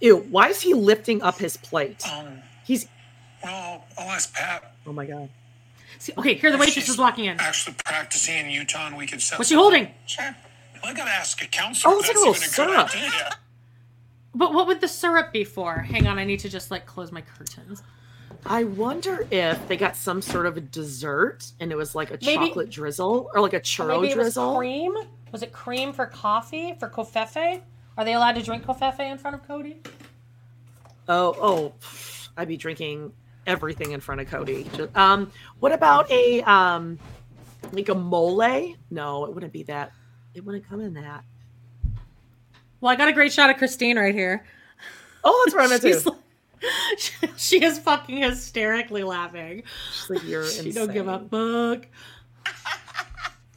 Ew, 0.00 0.16
why 0.30 0.48
is 0.48 0.62
he 0.62 0.72
lifting 0.72 1.20
up 1.22 1.38
his 1.38 1.56
plate? 1.56 2.02
Um, 2.10 2.42
He's 2.64 2.86
well, 3.42 3.84
I'll 3.98 4.10
ask 4.10 4.32
Pat. 4.34 4.72
oh 4.86 4.92
my 4.92 5.04
god. 5.06 5.28
See, 5.98 6.12
okay, 6.16 6.34
here 6.34 6.50
the 6.52 6.58
waitress 6.58 6.88
is 6.88 6.96
walking 6.96 7.24
in. 7.26 7.38
Actually 7.40 7.74
practicing 7.84 8.36
in 8.46 8.50
Utah, 8.50 8.86
and 8.86 8.96
we 8.96 9.06
could 9.06 9.20
set. 9.20 9.38
What's 9.38 9.48
she 9.50 9.56
holding? 9.56 9.92
Sure. 10.06 10.34
Well, 10.82 10.92
I 10.92 10.94
gotta 10.94 11.10
ask 11.10 11.42
a 11.42 11.46
counselor. 11.46 11.94
Oh, 11.94 11.98
it's 11.98 12.08
like 12.08 12.16
a 12.16 12.20
little 12.20 12.34
syrup. 12.34 12.90
Idea. 14.34 14.38
But 14.38 14.54
what 14.54 14.66
would 14.66 14.80
the 14.80 14.88
syrup 14.88 15.32
be 15.32 15.44
for? 15.44 15.74
Hang 15.78 16.06
on, 16.06 16.18
I 16.18 16.24
need 16.24 16.40
to 16.40 16.48
just 16.48 16.70
like 16.70 16.86
close 16.86 17.10
my 17.12 17.20
curtains. 17.22 17.82
I 18.46 18.64
wonder 18.64 19.26
if 19.30 19.66
they 19.68 19.76
got 19.76 19.96
some 19.96 20.22
sort 20.22 20.46
of 20.46 20.56
a 20.56 20.60
dessert 20.60 21.52
and 21.60 21.70
it 21.72 21.76
was 21.76 21.94
like 21.94 22.10
a 22.10 22.18
Maybe- 22.24 22.46
chocolate 22.48 22.70
drizzle 22.70 23.30
or 23.34 23.40
like 23.40 23.52
a 23.54 23.60
churro 23.60 24.10
drizzle. 24.12 24.56
cream. 24.56 24.94
Was 25.32 25.42
it 25.42 25.52
cream 25.52 25.92
for 25.92 26.06
coffee 26.06 26.74
for 26.78 26.88
kofefe? 26.88 27.60
Are 27.98 28.04
they 28.04 28.14
allowed 28.14 28.36
to 28.36 28.42
drink 28.42 28.64
kofefe 28.64 29.00
in 29.00 29.18
front 29.18 29.36
of 29.36 29.46
Kody? 29.46 29.76
Oh, 31.08 31.34
oh, 31.40 31.72
I'd 32.36 32.48
be 32.48 32.56
drinking 32.56 33.12
everything 33.46 33.92
in 33.92 34.00
front 34.00 34.20
of 34.20 34.28
Kody. 34.28 34.64
Just- 34.76 34.96
Um, 34.96 35.30
what 35.58 35.72
about 35.72 36.10
a 36.10 36.40
um, 36.42 36.98
like 37.72 37.88
a 37.88 37.94
mole? 37.94 38.74
No, 38.90 39.24
it 39.26 39.34
wouldn't 39.34 39.52
be 39.52 39.64
that. 39.64 39.92
It 40.34 40.44
wouldn't 40.44 40.66
come 40.68 40.80
in 40.80 40.94
that. 40.94 41.24
Well, 42.80 42.92
I 42.92 42.96
got 42.96 43.08
a 43.08 43.12
great 43.12 43.32
shot 43.32 43.50
of 43.50 43.56
Christine 43.56 43.98
right 43.98 44.14
here. 44.14 44.44
Oh, 45.24 45.42
that's 45.44 45.54
what 45.54 45.64
I 45.64 45.68
meant 45.68 45.82
She's 45.82 46.02
to. 46.04 46.10
like- 46.10 46.18
she 47.38 47.64
is 47.64 47.78
fucking 47.78 48.18
hysterically 48.18 49.02
laughing. 49.02 49.62
She's 49.92 50.10
like, 50.10 50.24
you're 50.24 50.46
She 50.50 50.72
don't 50.72 50.92
give 50.92 51.08
a 51.08 51.14
insane. 51.14 51.28
fuck. 51.80 51.86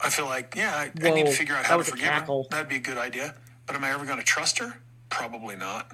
I 0.00 0.10
feel 0.10 0.26
like, 0.26 0.54
yeah, 0.56 0.74
I, 0.74 1.06
I 1.06 1.10
need 1.10 1.26
to 1.26 1.32
figure 1.32 1.54
out 1.54 1.64
how 1.64 1.76
to 1.78 1.84
forgive 1.84 2.06
her. 2.08 2.42
That'd 2.50 2.68
be 2.68 2.76
a 2.76 2.80
good 2.80 2.98
idea. 2.98 3.34
But 3.66 3.76
am 3.76 3.84
I 3.84 3.90
ever 3.90 4.04
going 4.04 4.18
to 4.18 4.24
trust 4.24 4.58
her? 4.58 4.74
Probably 5.08 5.56
not. 5.56 5.92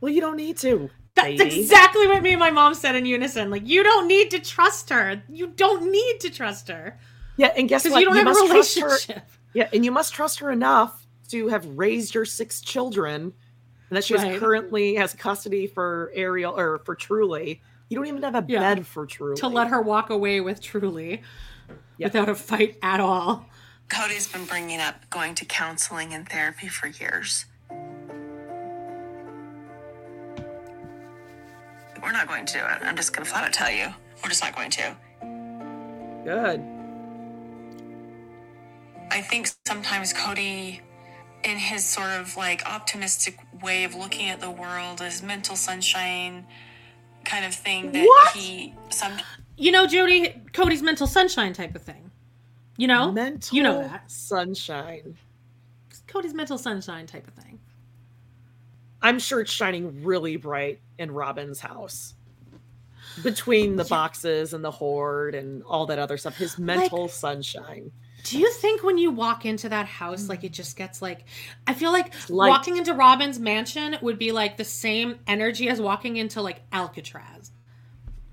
Well, 0.00 0.12
you 0.12 0.20
don't 0.20 0.36
need 0.36 0.56
to, 0.58 0.90
That's 1.14 1.28
baby. 1.38 1.60
exactly 1.60 2.06
what 2.08 2.22
me 2.22 2.30
and 2.32 2.40
my 2.40 2.50
mom 2.50 2.74
said 2.74 2.96
in 2.96 3.04
unison. 3.06 3.50
Like, 3.50 3.66
you 3.66 3.82
don't 3.84 4.06
need 4.08 4.30
to 4.32 4.40
trust 4.40 4.90
her. 4.90 5.22
You 5.28 5.48
don't 5.48 5.90
need 5.90 6.20
to 6.20 6.30
trust 6.30 6.68
her 6.68 6.98
yeah, 7.36 7.52
and 7.56 7.68
guess 7.68 7.88
what? 7.88 8.00
you 8.00 8.06
don't 8.06 8.16
have 8.16 8.26
a 8.26 8.30
must 8.30 8.46
trust 8.48 8.78
her. 8.78 8.84
relationship. 8.86 9.22
Yeah, 9.54 9.68
and 9.72 9.84
you 9.84 9.92
must 9.92 10.12
trust 10.12 10.40
her 10.40 10.50
enough 10.50 11.06
to 11.28 11.48
have 11.48 11.64
raised 11.66 12.14
your 12.14 12.24
six 12.24 12.60
children, 12.60 13.32
and 13.90 13.96
that 13.96 14.04
she 14.04 14.14
Right. 14.14 14.38
currently 14.38 14.94
has 14.96 15.14
custody 15.14 15.66
for 15.66 16.10
Ariel 16.14 16.58
or 16.58 16.78
for 16.84 16.94
Truly. 16.94 17.62
You 17.88 17.96
don't 17.96 18.06
even 18.06 18.22
have 18.22 18.34
a 18.34 18.44
Yeah. 18.46 18.60
bed 18.74 18.86
for 18.86 19.06
Truly. 19.06 19.36
To 19.40 19.48
let 19.48 19.68
her 19.68 19.80
walk 19.80 20.10
away 20.10 20.40
with 20.40 20.60
Truly 20.60 21.22
Yeah. 21.96 22.06
without 22.08 22.28
a 22.28 22.34
fight 22.34 22.78
at 22.82 23.00
all. 23.00 23.48
Kody's 23.88 24.26
been 24.26 24.44
bringing 24.44 24.80
up 24.80 25.08
going 25.08 25.34
to 25.36 25.44
counseling 25.46 26.12
and 26.12 26.28
therapy 26.28 26.68
for 26.68 26.88
years. 26.88 27.46
We're 32.02 32.12
not 32.12 32.28
going 32.28 32.44
to 32.46 32.52
do 32.52 32.58
it. 32.60 32.82
I'm 32.82 32.96
just 32.96 33.12
going 33.12 33.24
to 33.24 33.30
flat 33.30 33.44
out 33.44 33.52
tell 33.52 33.70
you. 33.70 33.88
We're 34.22 34.28
just 34.28 34.42
not 34.42 34.54
going 34.54 34.70
to. 34.70 34.96
Good. 36.24 36.62
I 39.10 39.22
think 39.22 39.48
sometimes 39.66 40.12
Kody, 40.12 40.80
in 41.44 41.56
his 41.56 41.84
sort 41.84 42.10
of 42.10 42.36
like 42.36 42.64
optimistic 42.66 43.38
way 43.62 43.84
of 43.84 43.94
looking 43.94 44.28
at 44.28 44.40
the 44.40 44.50
world, 44.50 45.00
his 45.00 45.22
mental 45.22 45.56
sunshine 45.56 46.46
kind 47.24 47.44
of 47.44 47.54
thing, 47.54 47.92
that 47.92 48.04
What? 48.04 48.34
he 48.34 48.74
some 48.90 49.12
You 49.56 49.72
know, 49.72 49.86
Jody, 49.86 50.40
Kody's 50.52 50.82
mental 50.82 51.06
sunshine 51.06 51.52
type 51.52 51.74
of 51.74 51.82
thing. 51.82 52.10
You 52.76 52.86
know? 52.86 53.10
Mental 53.12 53.56
You 53.56 53.62
know 53.62 53.82
that. 53.82 54.10
sunshine. 54.10 55.16
Kody's 56.06 56.32
mental 56.34 56.58
sunshine 56.58 57.06
type 57.06 57.26
of 57.26 57.34
thing. 57.34 57.58
I'm 59.02 59.18
sure 59.18 59.40
it's 59.40 59.50
shining 59.50 60.04
really 60.04 60.36
bright 60.36 60.80
in 60.98 61.10
Robyn's 61.10 61.60
house. 61.60 62.14
Between 63.22 63.76
the 63.76 63.84
boxes 63.84 64.54
and 64.54 64.64
the 64.64 64.70
hoard 64.70 65.34
and 65.34 65.62
all 65.64 65.86
that 65.86 65.98
other 65.98 66.16
stuff, 66.16 66.36
his 66.36 66.58
mental 66.58 67.08
sunshine. 67.08 67.90
Do 68.28 68.38
you 68.38 68.52
think 68.52 68.82
when 68.82 68.98
you 68.98 69.10
walk 69.10 69.46
into 69.46 69.68
that 69.68 69.86
house, 69.86 70.28
like 70.28 70.44
it 70.44 70.52
just 70.52 70.76
gets 70.76 71.00
like, 71.00 71.24
I 71.66 71.74
feel 71.74 71.92
like 71.92 72.12
light. 72.28 72.50
walking 72.50 72.76
into 72.76 72.92
Robyn's 72.92 73.38
mansion 73.38 73.96
would 74.02 74.18
be 74.18 74.32
like 74.32 74.56
the 74.56 74.64
same 74.64 75.18
energy 75.26 75.68
as 75.68 75.80
walking 75.80 76.16
into 76.16 76.42
like 76.42 76.60
Alcatraz. 76.72 77.50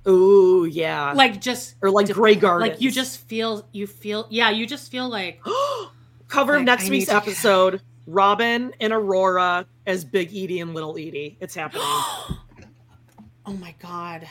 Ooh, 0.08 0.66
yeah. 0.66 1.14
Like 1.14 1.40
just, 1.40 1.76
or 1.82 1.90
like 1.90 2.12
Grey 2.12 2.36
Gardens. 2.36 2.72
like 2.72 2.82
you 2.82 2.92
just 2.92 3.22
feel, 3.22 3.68
you 3.72 3.88
feel, 3.88 4.28
yeah, 4.30 4.50
you 4.50 4.68
just 4.68 4.92
feel 4.92 5.08
like, 5.08 5.42
cover 6.28 6.58
of 6.58 6.64
next 6.64 6.88
I 6.88 6.90
week's 6.90 7.10
episode. 7.10 7.82
Robyn 8.08 8.74
and 8.80 8.94
Aurora 8.94 9.66
as 9.88 10.06
Big 10.06 10.28
Edie 10.30 10.60
and 10.60 10.74
Little 10.74 10.98
Edie. 10.98 11.38
It's 11.40 11.56
happening. 11.56 11.84
oh 11.86 12.40
my 13.60 13.74
God. 13.80 14.28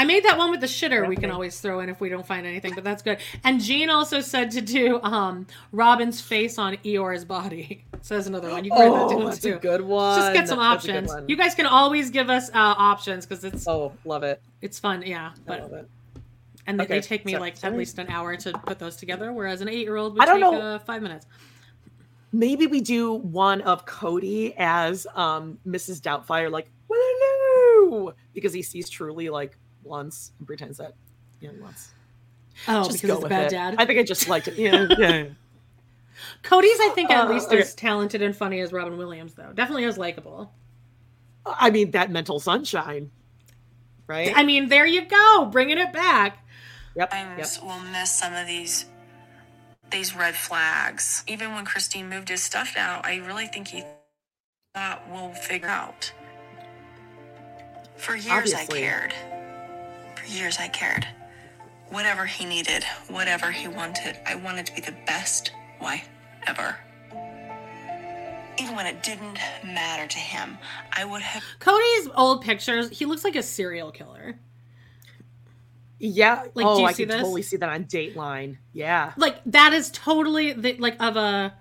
I 0.00 0.04
made 0.04 0.24
that 0.24 0.38
one 0.38 0.50
with 0.50 0.60
the 0.62 0.66
shitter 0.66 1.06
we 1.06 1.14
can 1.14 1.30
always 1.30 1.60
throw 1.60 1.80
in 1.80 1.90
if 1.90 2.00
we 2.00 2.08
don't 2.08 2.26
find 2.26 2.46
anything, 2.46 2.74
but 2.74 2.82
that's 2.82 3.02
good. 3.02 3.18
And 3.44 3.60
Jean 3.60 3.90
also 3.90 4.22
said 4.22 4.50
to 4.52 4.62
do 4.62 4.98
um 5.02 5.46
Robyn's 5.74 6.22
face 6.22 6.56
on 6.56 6.76
Eeyore's 6.78 7.24
body. 7.26 7.84
So 8.02 8.14
that's 8.14 8.28
another 8.28 8.48
one. 8.48 8.64
You 8.64 8.70
can 8.70 8.78
that 8.80 8.88
oh, 8.98 9.10
down 9.10 9.24
that's 9.26 9.40
too. 9.40 9.56
a 9.56 9.58
good 9.58 9.82
one. 9.82 10.18
Just 10.18 10.32
get 10.32 10.48
some 10.48 10.58
That's 10.58 10.86
options. 10.88 11.12
You 11.28 11.36
guys 11.36 11.54
can 11.54 11.66
always 11.66 12.08
give 12.08 12.30
us 12.30 12.48
uh, 12.48 12.52
options 12.54 13.26
because 13.26 13.44
it's 13.44 13.68
Oh, 13.68 13.92
love 14.06 14.22
it. 14.22 14.40
it's 14.62 14.78
fun. 14.78 15.02
Yeah, 15.04 15.32
I 15.46 15.58
love 15.58 15.70
but 15.70 15.78
it. 15.80 15.88
and 16.66 16.80
they, 16.80 16.86
they 16.86 17.00
take 17.02 17.26
me 17.26 17.32
so- 17.34 17.40
like 17.40 17.62
at 17.62 17.76
least 17.76 17.98
an 17.98 18.08
hour 18.08 18.36
to 18.36 18.54
put 18.54 18.78
those 18.78 18.96
together, 18.96 19.34
whereas 19.34 19.60
an 19.60 19.68
eight-year-old 19.68 20.14
would 20.14 20.22
I 20.22 20.24
don't 20.24 20.40
take 20.40 20.50
know. 20.50 20.60
Uh, 20.62 20.78
five 20.78 21.02
minutes. 21.02 21.26
Maybe 22.32 22.66
we 22.66 22.80
do 22.80 23.12
one 23.12 23.60
of 23.60 23.84
Kody 23.84 24.54
as 24.56 25.06
um 25.14 25.58
Mrs. 25.68 26.00
Doubtfire, 26.00 26.50
like 26.50 26.70
because 28.32 28.54
he 28.54 28.62
sees 28.62 28.88
Truly 28.88 29.28
like 29.28 29.58
once 29.82 30.32
and 30.38 30.46
pretends 30.46 30.78
that 30.78 30.94
yeah 31.40 31.50
once. 31.60 31.90
Oh, 32.68 32.84
Just 32.84 33.00
because 33.02 33.08
go 33.08 33.14
it's 33.14 33.20
a 33.20 33.22
with 33.22 33.30
bad 33.30 33.46
it. 33.46 33.50
dad. 33.50 33.74
I 33.78 33.86
think 33.86 33.98
I 34.00 34.02
just 34.02 34.28
liked 34.28 34.48
it. 34.48 34.58
Yeah, 34.58 34.86
yeah. 34.98 35.24
Kody's, 36.42 36.78
I 36.80 36.90
think, 36.94 37.10
at 37.10 37.26
Uh, 37.26 37.32
least 37.32 37.48
okay. 37.48 37.60
as 37.60 37.74
talented 37.74 38.20
and 38.20 38.36
funny 38.36 38.60
as 38.60 38.72
Robin 38.72 38.98
Williams, 38.98 39.34
though. 39.34 39.52
Definitely 39.54 39.84
as 39.84 39.96
likable. 39.96 40.52
I 41.46 41.70
mean 41.70 41.92
that 41.92 42.10
mental 42.10 42.38
sunshine, 42.38 43.10
right? 44.06 44.32
I 44.36 44.42
mean, 44.44 44.68
there 44.68 44.84
you 44.86 45.06
go, 45.06 45.46
bringing 45.50 45.78
it 45.78 45.92
back. 45.92 46.44
yep. 46.94 47.10
yep. 47.12 47.36
times 47.38 47.60
will 47.62 47.80
miss 47.80 48.10
some 48.10 48.34
of 48.34 48.46
these 48.46 48.84
these 49.90 50.14
red 50.14 50.34
flags. 50.36 51.24
Even 51.26 51.52
when 51.54 51.64
Christine 51.64 52.08
moved 52.10 52.28
his 52.28 52.42
stuff 52.42 52.74
out, 52.76 53.06
I 53.06 53.16
really 53.16 53.46
think 53.46 53.68
he 53.68 53.82
thought 54.74 55.02
we'll 55.10 55.32
figure 55.32 55.68
out. 55.68 56.12
For 57.96 58.14
years 58.14 58.52
Obviously. 58.54 58.78
I 58.78 58.88
cared. 58.88 59.14
For 60.20 60.26
years 60.26 60.58
I 60.58 60.68
cared. 60.68 61.06
Whatever 61.88 62.26
he 62.26 62.44
needed, 62.44 62.84
whatever 63.08 63.50
he 63.50 63.68
wanted, 63.68 64.18
I 64.26 64.34
wanted 64.34 64.66
to 64.66 64.74
be 64.74 64.80
the 64.80 64.94
best 65.06 65.52
wife 65.80 66.08
ever. 66.46 66.76
even 68.58 68.76
when 68.76 68.86
it 68.86 69.02
didn't 69.02 69.38
matter 69.64 70.06
to 70.06 70.18
him, 70.18 70.58
I 70.92 71.04
would 71.04 71.22
have. 71.22 71.42
Kody's 71.58 72.08
old 72.14 72.42
pictures, 72.42 72.90
he 72.90 73.06
looks 73.06 73.24
like 73.24 73.36
a 73.36 73.42
serial 73.42 73.90
killer. 73.90 74.38
Yeah. 75.98 76.44
Like, 76.54 76.66
oh, 76.66 76.74
do 76.76 76.80
you 76.80 76.86
oh, 76.86 76.88
I 76.88 76.92
see 76.92 77.02
can 77.04 77.08
this? 77.08 77.20
totally 77.20 77.42
see 77.42 77.56
that 77.56 77.68
on 77.68 77.84
Dateline. 77.84 78.58
Yeah. 78.72 79.12
Like 79.16 79.40
that 79.46 79.72
is 79.72 79.90
totally 79.90 80.52
the, 80.52 80.76
like 80.78 80.96
of 81.00 81.16
a 81.16 81.54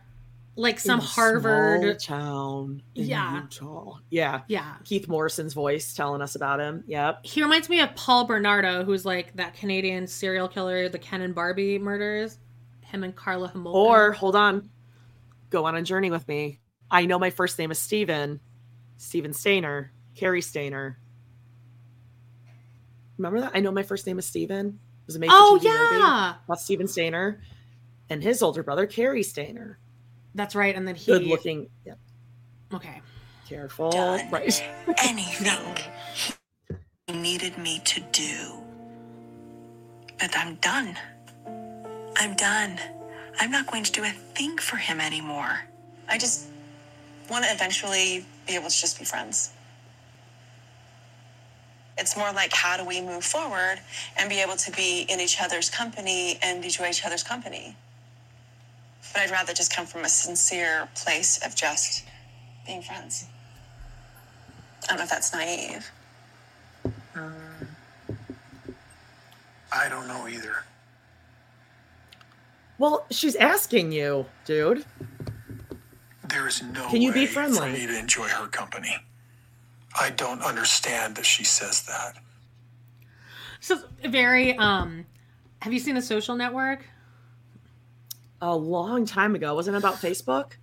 like 0.59 0.79
some 0.79 0.99
Harvard. 0.99 1.99
town 1.99 2.81
in 2.95 3.05
Yeah. 3.05 3.41
Utah. 3.43 3.97
Yeah. 4.09 4.41
Yeah. 4.47 4.75
Keith 4.83 5.07
Morrison's 5.07 5.53
voice 5.53 5.93
telling 5.93 6.21
us 6.21 6.35
about 6.35 6.59
him. 6.59 6.83
Yep. 6.87 7.19
He 7.25 7.41
reminds 7.41 7.69
me 7.69 7.79
of 7.79 7.95
Paul 7.95 8.25
Bernardo, 8.25 8.83
who's 8.83 9.05
like 9.05 9.35
that 9.37 9.53
Canadian 9.55 10.05
serial 10.07 10.47
killer, 10.47 10.89
the 10.89 10.99
Ken 10.99 11.21
and 11.21 11.33
Barbie 11.33 11.79
murders. 11.79 12.37
Him 12.81 13.03
and 13.03 13.15
Karla 13.15 13.49
Homolka. 13.49 13.73
Or 13.73 14.11
hold 14.13 14.35
on, 14.35 14.69
go 15.49 15.65
on 15.65 15.75
a 15.75 15.81
journey 15.81 16.09
with 16.11 16.27
me. 16.27 16.59
I 16.91 17.05
know 17.05 17.19
my 17.19 17.29
first 17.29 17.57
name 17.59 17.69
is 17.71 17.77
Steven. 17.79 18.39
Steven 18.97 19.31
Stayner. 19.31 19.89
Cary 20.15 20.41
Stayner. 20.41 20.95
Remember 23.17 23.41
that? 23.41 23.51
I 23.53 23.59
know 23.59 23.71
my 23.71 23.83
first 23.83 24.07
name 24.07 24.17
is 24.19 24.25
Steven. 24.25 24.67
It 24.67 25.05
was 25.07 25.15
a 25.15 25.19
made 25.19 25.29
Oh, 25.31 25.57
TV 25.61 25.65
movie 25.65 26.01
yeah. 26.03 26.33
about 26.45 26.59
Steven 26.59 26.87
Stayner 26.87 27.39
and 28.09 28.23
his 28.23 28.41
older 28.41 28.63
brother 28.63 28.85
Cary 28.87 29.21
Stayner. 29.21 29.75
That's 30.39 30.55
right. 30.55 30.75
And 30.75 30.87
then 30.87 30.95
he. 30.95 31.11
Good 31.11 31.23
looking. 31.25 31.69
Yeah, 31.85 31.95
Okay. 32.73 33.01
careful. 33.47 33.91
Done. 33.91 34.29
Right. 34.31 34.63
anything 35.03 35.77
he 37.07 37.13
needed 37.13 37.57
me 37.57 37.81
to 37.85 38.01
do. 38.11 38.53
But 40.19 40.37
I'm 40.37 40.55
done. 40.55 40.97
I'm 42.17 42.35
done. 42.35 42.79
I'm 43.39 43.51
not 43.51 43.67
going 43.71 43.83
to 43.83 43.91
do 43.91 44.03
a 44.03 44.09
thing 44.35 44.57
for 44.57 44.77
him 44.77 44.99
anymore. 45.01 45.61
I 46.09 46.17
just 46.17 46.47
want 47.29 47.45
to 47.45 47.51
eventually 47.51 48.25
be 48.47 48.55
able 48.55 48.69
to 48.69 48.81
just 48.81 48.99
be 48.99 49.05
friends. 49.05 49.51
It's 51.97 52.17
more 52.17 52.31
like 52.33 52.53
how 52.53 52.77
do 52.77 52.85
we 52.85 53.01
move 53.01 53.23
forward 53.23 53.79
and 54.17 54.29
be 54.29 54.41
able 54.41 54.55
to 54.57 54.71
be 54.71 55.05
in 55.09 55.19
each 55.19 55.41
other's 55.41 55.69
company 55.69 56.39
and 56.43 56.63
enjoy 56.63 56.89
each 56.89 57.05
other's 57.05 57.23
company. 57.23 57.75
But 59.13 59.21
I'd 59.23 59.31
rather 59.31 59.53
just 59.53 59.73
come 59.75 59.85
from 59.85 60.03
a 60.05 60.09
sincere 60.09 60.87
place 60.95 61.39
of 61.45 61.55
just 61.55 62.05
being 62.65 62.81
friends. 62.81 63.25
I 64.83 64.87
don't 64.87 64.97
know 64.97 65.03
if 65.03 65.09
that's 65.09 65.33
naive. 65.33 65.89
I 69.71 69.87
don't 69.89 70.07
know 70.07 70.27
either. 70.27 70.63
Well, 72.77 73.05
she's 73.11 73.35
asking 73.35 73.91
you, 73.91 74.25
dude. 74.45 74.85
There 76.29 76.47
is 76.47 76.61
no 76.63 76.87
Can 76.89 77.01
you 77.01 77.11
be 77.11 77.21
way 77.21 77.25
friendly? 77.25 77.57
for 77.59 77.67
me 77.69 77.85
to 77.87 77.97
enjoy 77.99 78.27
her 78.27 78.47
company. 78.47 78.95
I 79.99 80.11
don't 80.11 80.41
understand 80.41 81.15
that 81.15 81.25
she 81.25 81.43
says 81.43 81.83
that. 81.83 82.17
So 83.59 83.79
very. 84.07 84.55
um 84.57 85.05
Have 85.61 85.73
you 85.73 85.79
seen 85.79 85.95
The 85.95 86.01
Social 86.01 86.35
Network? 86.35 86.85
A 88.41 88.55
long 88.55 89.05
time 89.05 89.35
ago. 89.35 89.53
Wasn't 89.55 89.75
it 89.75 89.79
about 89.79 89.95
Facebook? 89.95 90.53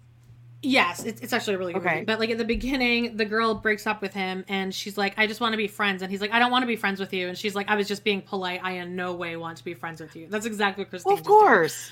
Yes, 0.63 1.05
it's, 1.05 1.21
it's 1.21 1.33
actually 1.33 1.55
a 1.55 1.59
really 1.59 1.73
good 1.75 1.83
Okay. 1.83 1.95
movie. 1.97 2.05
But 2.07 2.19
like 2.19 2.31
at 2.31 2.39
the 2.39 2.45
beginning, 2.45 3.17
the 3.17 3.25
girl 3.27 3.55
breaks 3.55 3.87
up 3.87 4.01
with 4.01 4.15
him, 4.15 4.45
and 4.49 4.75
she's 4.75 4.97
like, 4.97 5.15
"I 5.19 5.27
just 5.27 5.41
want 5.41 5.53
to 5.53 5.57
be 5.59 5.69
friends," 5.69 6.03
and 6.03 6.11
he's 6.11 6.21
like, 6.21 6.33
"I 6.33 6.39
don't 6.39 6.51
want 6.51 6.63
to 6.63 6.67
be 6.67 6.77
friends 6.77 6.99
with 6.99 7.13
you," 7.13 7.29
and 7.29 7.37
she's 7.37 7.55
like, 7.55 7.69
"I 7.69 7.77
was 7.77 7.87
just 7.87 8.03
being 8.03 8.23
polite. 8.23 8.61
I 8.65 8.73
in 8.73 8.97
no 8.97 9.15
way 9.15 9.37
want 9.37 9.59
to 9.59 9.65
be 9.65 9.75
friends 9.75 10.01
with 10.01 10.17
you." 10.17 10.27
That's 10.29 10.47
exactly 10.47 10.85
what 10.85 10.91
Christine. 10.91 11.11
Well, 11.11 11.19
of 11.21 11.25
just 11.25 11.29
did. 11.29 11.47
course. 11.47 11.91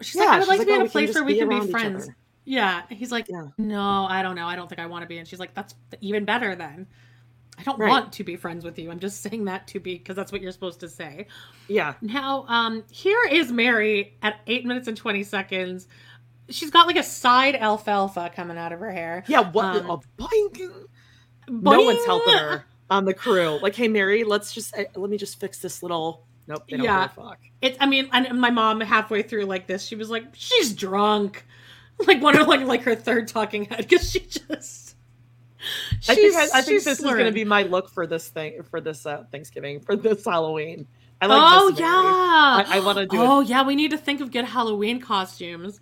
She's 0.00 0.16
Yeah, 0.16 0.22
like, 0.22 0.30
"I 0.34 0.38
would 0.40 0.48
like 0.48 0.60
to 0.60 0.66
be 0.66 0.72
"Oh, 0.72 0.80
in 0.80 0.86
a 0.86 0.90
place 0.90 1.14
where 1.14 1.24
we 1.24 1.38
can 1.38 1.48
be 1.48 1.54
around 1.54 1.70
friends." 1.70 2.10
Yeah, 2.44 2.82
he's 2.90 3.12
like, 3.12 3.28
Yeah. 3.28 3.46
"No, 3.56 4.04
I 4.10 4.22
don't 4.22 4.34
know. 4.34 4.46
I 4.46 4.56
don't 4.56 4.68
think 4.68 4.80
I 4.80 4.86
want 4.86 5.02
to 5.02 5.08
be." 5.08 5.18
And 5.18 5.28
she's 5.28 5.38
like, 5.38 5.54
"That's 5.54 5.74
even 6.00 6.24
better 6.24 6.56
then." 6.56 6.88
I 7.58 7.62
don't 7.64 7.78
Right. 7.78 7.88
want 7.90 8.12
to 8.14 8.24
be 8.24 8.36
friends 8.36 8.64
with 8.64 8.78
you. 8.78 8.90
I'm 8.90 8.98
just 8.98 9.20
saying 9.22 9.44
that 9.44 9.66
to 9.68 9.80
be 9.80 9.98
because 9.98 10.16
that's 10.16 10.32
what 10.32 10.40
you're 10.40 10.52
supposed 10.52 10.80
to 10.80 10.88
say. 10.88 11.26
Yeah. 11.68 11.94
Now, 12.00 12.44
um, 12.48 12.84
here 12.90 13.22
is 13.30 13.52
Meri 13.52 14.16
at 14.22 14.40
eight 14.46 14.64
minutes 14.64 14.88
and 14.88 14.96
twenty 14.96 15.22
seconds. 15.22 15.86
She's 16.48 16.70
got 16.70 16.86
like 16.86 16.96
a 16.96 17.02
side 17.02 17.54
alfalfa 17.54 18.30
coming 18.34 18.58
out 18.58 18.72
of 18.72 18.80
her 18.80 18.90
hair. 18.90 19.22
Yeah. 19.26 19.50
What? 19.50 19.76
Um, 19.84 19.90
a 19.90 19.98
boing. 20.22 20.86
No 21.48 21.82
one's 21.82 22.04
helping 22.04 22.34
her 22.34 22.64
on 22.90 23.04
the 23.04 23.14
crew. 23.14 23.58
Like, 23.62 23.74
hey, 23.74 23.88
Meri, 23.88 24.24
let's 24.24 24.52
just 24.52 24.76
uh, 24.76 24.84
let 24.96 25.10
me 25.10 25.16
just 25.16 25.38
fix 25.40 25.58
this 25.58 25.82
little. 25.82 26.26
Nope. 26.48 26.64
They 26.68 26.76
don't 26.76 26.84
Yeah. 26.84 27.08
fuck. 27.08 27.38
It's. 27.60 27.76
I 27.80 27.86
mean, 27.86 28.08
and 28.12 28.40
my 28.40 28.50
mom 28.50 28.80
halfway 28.80 29.22
through 29.22 29.44
like 29.44 29.66
this, 29.66 29.84
she 29.84 29.94
was 29.94 30.10
like, 30.10 30.24
"She's 30.34 30.72
drunk," 30.74 31.44
like 32.06 32.20
one 32.20 32.36
of 32.36 32.48
like 32.48 32.62
like 32.62 32.82
her 32.82 32.94
third 32.96 33.28
talking 33.28 33.66
head 33.66 33.86
because 33.88 34.10
she 34.10 34.20
just. 34.20 34.91
I 36.08 36.14
think 36.14 36.34
I, 36.34 36.42
I 36.42 36.46
think 36.62 36.66
she's 36.66 36.84
this 36.84 36.98
is 36.98 37.04
going 37.04 37.24
to 37.24 37.32
be 37.32 37.44
my 37.44 37.62
look 37.62 37.88
for 37.90 38.06
this 38.06 38.28
thing 38.28 38.62
for 38.64 38.80
this 38.80 39.06
uh, 39.06 39.24
Thanksgiving 39.30 39.80
for 39.80 39.94
this 39.96 40.24
Halloween. 40.24 40.86
I 41.20 41.26
like 41.26 41.40
oh 41.44 41.70
this 41.70 41.78
yeah, 41.80 41.86
I, 41.88 42.64
I 42.68 42.80
want 42.80 42.98
to 42.98 43.06
do 43.06 43.16
Oh 43.20 43.40
it. 43.42 43.48
yeah, 43.48 43.62
we 43.64 43.76
need 43.76 43.92
to 43.92 43.98
think 43.98 44.20
of 44.20 44.32
good 44.32 44.44
Halloween 44.44 45.00
costumes. 45.00 45.80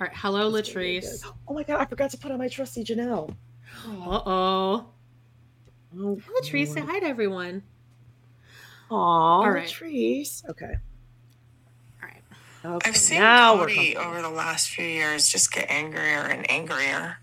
All 0.00 0.06
right, 0.06 0.16
hello 0.16 0.54
It's 0.54 0.68
Latrice. 0.70 1.22
good. 1.22 1.32
Oh 1.48 1.54
my 1.54 1.62
god, 1.64 1.80
I 1.80 1.86
forgot 1.86 2.10
to 2.10 2.18
put 2.18 2.30
on 2.30 2.38
my 2.38 2.48
trusty 2.48 2.84
Janelle. 2.84 3.34
Uh 3.84 4.20
oh. 4.26 4.86
Oh, 5.98 6.20
Latrice, 6.40 6.68
say 6.74 6.80
hi 6.80 7.00
to 7.00 7.06
everyone. 7.06 7.62
Aw, 8.90 8.94
All 8.94 9.50
right. 9.50 9.66
Latrice. 9.66 10.48
Okay. 10.48 10.74
All 12.02 12.08
right. 12.08 12.22
Okay. 12.64 12.88
I've 12.88 12.96
seen 12.96 13.18
now 13.20 13.56
Kody 13.56 13.96
over 13.96 14.22
the 14.22 14.28
last 14.30 14.68
few 14.68 14.84
years 14.84 15.28
just 15.28 15.52
get 15.52 15.68
angrier 15.70 16.20
and 16.28 16.48
angrier. 16.50 17.18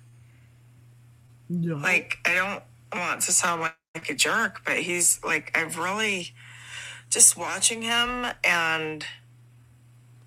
No. 1.50 1.76
Like, 1.76 2.20
I 2.26 2.36
don't 2.36 2.64
want 2.94 3.22
to 3.22 3.32
sound 3.32 3.62
like, 3.62 3.76
like 3.96 4.10
a 4.10 4.16
jerk, 4.16 4.62
but 4.66 4.78
he's 4.78 5.20
like, 5.24 5.52
I've 5.56 5.78
really 5.78 6.34
just 7.10 7.38
watching 7.38 7.84
him 7.84 8.26
and 8.44 9.06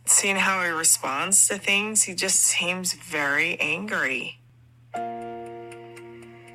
seeing 0.05 0.37
how 0.37 0.63
he 0.63 0.71
responds 0.71 1.49
to 1.49 1.59
things, 1.59 2.05
he 2.05 2.15
just 2.15 2.37
seems 2.37 2.93
very 2.93 3.59
angry. 3.61 4.39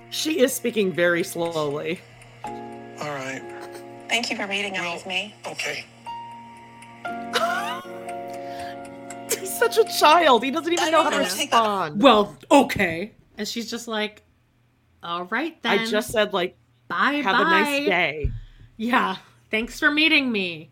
She 0.09 0.39
is 0.39 0.53
speaking 0.53 0.91
very 0.91 1.23
slowly. 1.23 1.99
All 2.45 2.51
right. 2.99 3.41
Thank 4.09 4.29
you 4.29 4.35
for 4.35 4.47
meeting 4.47 4.77
up 4.77 4.93
with 4.93 5.05
me. 5.05 5.33
Okay. 5.45 5.85
He's 9.39 9.57
such 9.57 9.77
a 9.77 9.85
child. 9.85 10.43
He 10.43 10.51
doesn't 10.51 10.71
even 10.71 10.91
know 10.91 11.03
how 11.03 11.09
to 11.11 11.17
respond. 11.17 12.01
Well, 12.01 12.37
okay. 12.51 13.11
And 13.37 13.47
she's 13.47 13.69
just 13.69 13.87
like, 13.87 14.23
all 15.03 15.25
right 15.25 15.61
then. 15.63 15.79
I 15.79 15.85
just 15.85 16.11
said 16.11 16.33
like, 16.33 16.57
bye 16.87 17.21
have 17.23 17.35
bye. 17.35 17.41
a 17.41 17.43
nice 17.43 17.85
day. 17.87 18.31
Yeah. 18.77 19.17
Thanks 19.49 19.79
for 19.79 19.91
meeting 19.91 20.31
me. 20.31 20.69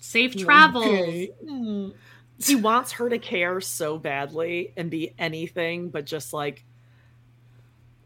Safe 0.00 0.36
travels. 0.36 0.86
Okay. 0.86 1.30
Mm. 1.44 1.94
He 2.42 2.56
wants 2.56 2.92
her 2.92 3.08
to 3.08 3.18
care 3.18 3.60
so 3.60 3.98
badly 3.98 4.72
and 4.76 4.90
be 4.90 5.14
anything 5.18 5.90
but 5.90 6.06
just 6.06 6.32
like, 6.32 6.64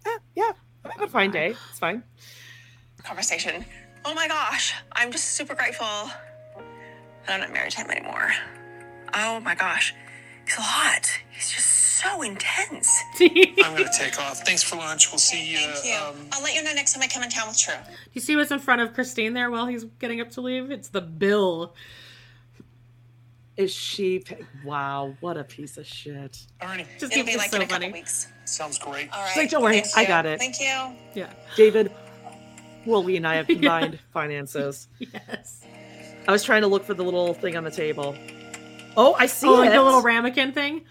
eh, 0.04 0.18
yeah, 0.34 0.52
I'm 0.84 0.90
having 0.90 1.06
a 1.06 1.10
fine 1.10 1.30
day. 1.30 1.54
It's 1.70 1.78
fine. 1.78 2.02
Conversation. 3.02 3.64
Oh 4.04 4.14
my 4.14 4.28
gosh, 4.28 4.74
I'm 4.92 5.12
just 5.12 5.32
super 5.32 5.54
grateful 5.54 5.86
that 5.86 7.34
I'm 7.34 7.40
not 7.40 7.52
married 7.52 7.72
to 7.72 7.78
him 7.78 7.90
anymore. 7.90 8.32
Oh 9.14 9.40
my 9.40 9.54
gosh, 9.54 9.94
he's 10.46 10.56
a 10.56 10.60
lot. 10.60 11.10
He's 11.32 11.50
just 11.50 11.66
so 12.00 12.22
intense. 12.22 12.88
I'm 13.20 13.28
going 13.76 13.84
to 13.84 13.90
take 13.96 14.20
off. 14.20 14.40
Thanks 14.44 14.62
for 14.62 14.76
lunch. 14.76 15.10
We'll 15.10 15.18
see 15.18 15.50
you. 15.52 15.58
Thank 15.58 15.84
you. 15.86 15.94
Um, 15.94 16.28
I'll 16.32 16.42
let 16.42 16.54
you 16.54 16.62
know 16.62 16.72
next 16.74 16.92
time 16.94 17.02
I 17.02 17.06
come 17.08 17.22
in 17.22 17.30
town 17.30 17.48
with 17.48 17.58
True. 17.58 17.74
Do 17.86 17.92
you 18.12 18.20
see 18.20 18.36
what's 18.36 18.50
in 18.50 18.58
front 18.58 18.80
of 18.82 18.92
Christine 18.94 19.32
there 19.32 19.50
while 19.50 19.66
he's 19.66 19.84
getting 19.98 20.20
up 20.20 20.30
to 20.32 20.40
leave? 20.40 20.70
It's 20.70 20.88
the 20.88 21.00
bill. 21.00 21.74
Is 23.56 23.72
she? 23.72 24.24
Wow, 24.64 25.14
what 25.20 25.36
a 25.36 25.44
piece 25.44 25.76
of 25.76 25.86
shit. 25.86 26.44
alrighty. 26.60 26.86
Just 26.98 27.04
It'll 27.04 27.10
keeps 27.10 27.26
be 27.26 27.32
it 27.34 27.38
like 27.38 27.50
so 27.50 27.56
in 27.56 27.62
a 27.62 27.66
couple 27.66 27.82
funny. 27.82 27.92
weeks. 27.92 28.26
Sounds 28.46 28.78
great. 28.80 29.08
All 29.12 29.22
right. 29.22 29.36
like, 29.36 29.48
"Don't 29.50 29.62
worry, 29.62 29.80
Thank 29.80 29.96
I 29.96 30.02
you. 30.02 30.08
got 30.08 30.26
it." 30.26 30.38
Thank 30.40 30.60
you. 30.60 30.96
Yeah. 31.14 31.32
David, 31.56 31.92
well, 32.84 33.04
we 33.04 33.16
and 33.16 33.24
I 33.26 33.36
have 33.36 33.46
combined 33.46 34.00
finances. 34.12 34.88
Yes. 34.98 35.64
I 36.26 36.32
was 36.32 36.42
trying 36.42 36.62
to 36.62 36.68
look 36.68 36.84
for 36.84 36.94
the 36.94 37.04
little 37.04 37.32
thing 37.34 37.54
on 37.56 37.62
the 37.64 37.70
table. 37.70 38.16
Oh, 38.96 39.14
I 39.14 39.26
see 39.26 39.48
Oh, 39.48 39.54
it. 39.56 39.66
like 39.66 39.72
the 39.72 39.82
little 39.82 40.02
ramekin 40.02 40.52
thing. 40.52 40.82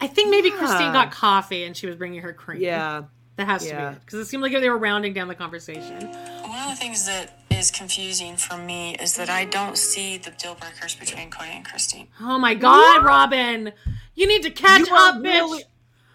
I 0.00 0.06
think 0.06 0.30
maybe 0.30 0.50
Christine 0.50 0.92
got 0.92 1.10
coffee 1.10 1.64
and 1.64 1.76
she 1.76 1.86
was 1.86 1.96
bringing 1.96 2.20
her 2.22 2.32
cream. 2.32 2.60
Yeah, 2.60 3.04
that 3.36 3.46
has 3.46 3.66
to 3.66 3.74
be 3.74 3.80
it 3.80 4.00
because 4.00 4.18
it 4.20 4.26
seemed 4.26 4.42
like 4.42 4.52
they 4.52 4.68
were 4.68 4.78
rounding 4.78 5.12
down 5.14 5.28
the 5.28 5.34
conversation. 5.34 5.98
One 6.42 6.58
of 6.62 6.70
the 6.70 6.76
things 6.76 7.06
that 7.06 7.44
is 7.50 7.70
confusing 7.70 8.36
for 8.36 8.56
me 8.58 8.96
is 8.96 9.14
that 9.16 9.30
I 9.30 9.44
don't 9.44 9.78
see 9.78 10.18
the 10.18 10.30
deal 10.32 10.56
breakers 10.56 10.94
between 10.96 11.30
Kody 11.30 11.54
and 11.54 11.64
Christine. 11.64 12.08
Oh 12.20 12.38
my 12.38 12.54
God, 12.54 13.04
Robyn, 13.04 13.72
you 14.14 14.26
need 14.26 14.42
to 14.42 14.50
catch 14.50 14.88
You 14.88 14.94
are 14.94 15.08
up, 15.10 15.16
bitch. 15.22 15.62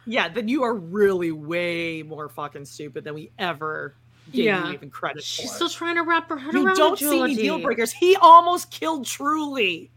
yeah. 0.06 0.28
Then 0.30 0.48
you 0.50 0.64
are 0.64 0.74
really 0.76 1.32
way 1.32 2.04
more 2.04 2.28
fucking 2.30 2.66
stupid 2.66 3.04
than 3.06 3.14
we 3.16 3.32
ever 3.40 3.96
gave 4.32 4.46
Yeah. 4.46 4.68
you 4.68 4.74
even 4.74 4.90
credit 4.92 5.24
She's 5.24 5.38
for. 5.38 5.42
She's 5.44 5.56
still 5.56 5.70
trying 5.70 5.96
to 5.96 6.04
wrap 6.04 6.30
her 6.30 6.38
head 6.38 6.54
you 6.54 6.66
around 6.66 6.76
don't 6.76 7.00
see 7.00 7.06
any 7.08 7.16
geology. 7.16 7.36
deal 7.42 7.60
breakers. 7.60 7.94
He 7.94 8.16
almost 8.18 8.70
killed 8.70 9.06
Truly, 9.06 9.90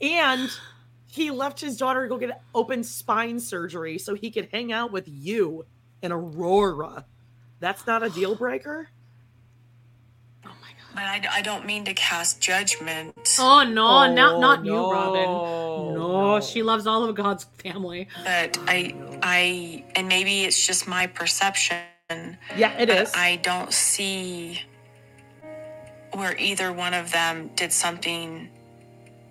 and 0.00 0.50
he 1.06 1.30
left 1.30 1.60
his 1.60 1.76
daughter 1.76 2.02
to 2.02 2.08
go 2.08 2.18
get 2.18 2.42
open 2.54 2.84
spine 2.84 3.40
surgery 3.40 3.98
so 3.98 4.14
he 4.14 4.30
could 4.30 4.48
hang 4.52 4.72
out 4.72 4.92
with 4.92 5.04
you 5.08 5.64
and 6.02 6.12
Aurora. 6.12 7.06
That's 7.58 7.86
not 7.86 8.02
a 8.02 8.10
deal 8.10 8.34
breaker. 8.34 8.90
Oh 10.44 10.50
but 10.92 11.02
I, 11.02 11.22
I 11.30 11.42
don't 11.42 11.64
mean 11.64 11.84
to 11.86 11.94
cast 11.94 12.40
judgment. 12.40 13.36
Oh 13.38 13.64
no, 13.64 13.86
Oh, 13.86 14.12
not 14.12 14.40
not 14.40 14.58
oh, 14.58 14.62
no, 14.62 14.86
you, 14.86 14.92
Robyn. 14.92 15.24
No, 15.94 16.34
no. 16.34 16.40
she 16.40 16.62
loves 16.62 16.86
all 16.86 17.04
of 17.04 17.14
God's 17.14 17.44
family. 17.58 18.08
But 18.22 18.58
I, 18.66 18.94
I, 19.22 19.84
and 19.94 20.08
maybe 20.08 20.44
it's 20.44 20.66
just 20.66 20.86
my 20.86 21.06
perception. 21.06 21.78
Yeah, 22.56 22.78
it 22.78 22.90
is. 22.90 23.12
I 23.14 23.36
don't 23.36 23.72
see 23.72 24.60
where 26.12 26.36
either 26.38 26.72
one 26.72 26.94
of 26.94 27.10
them 27.10 27.50
did 27.56 27.72
something 27.72 28.50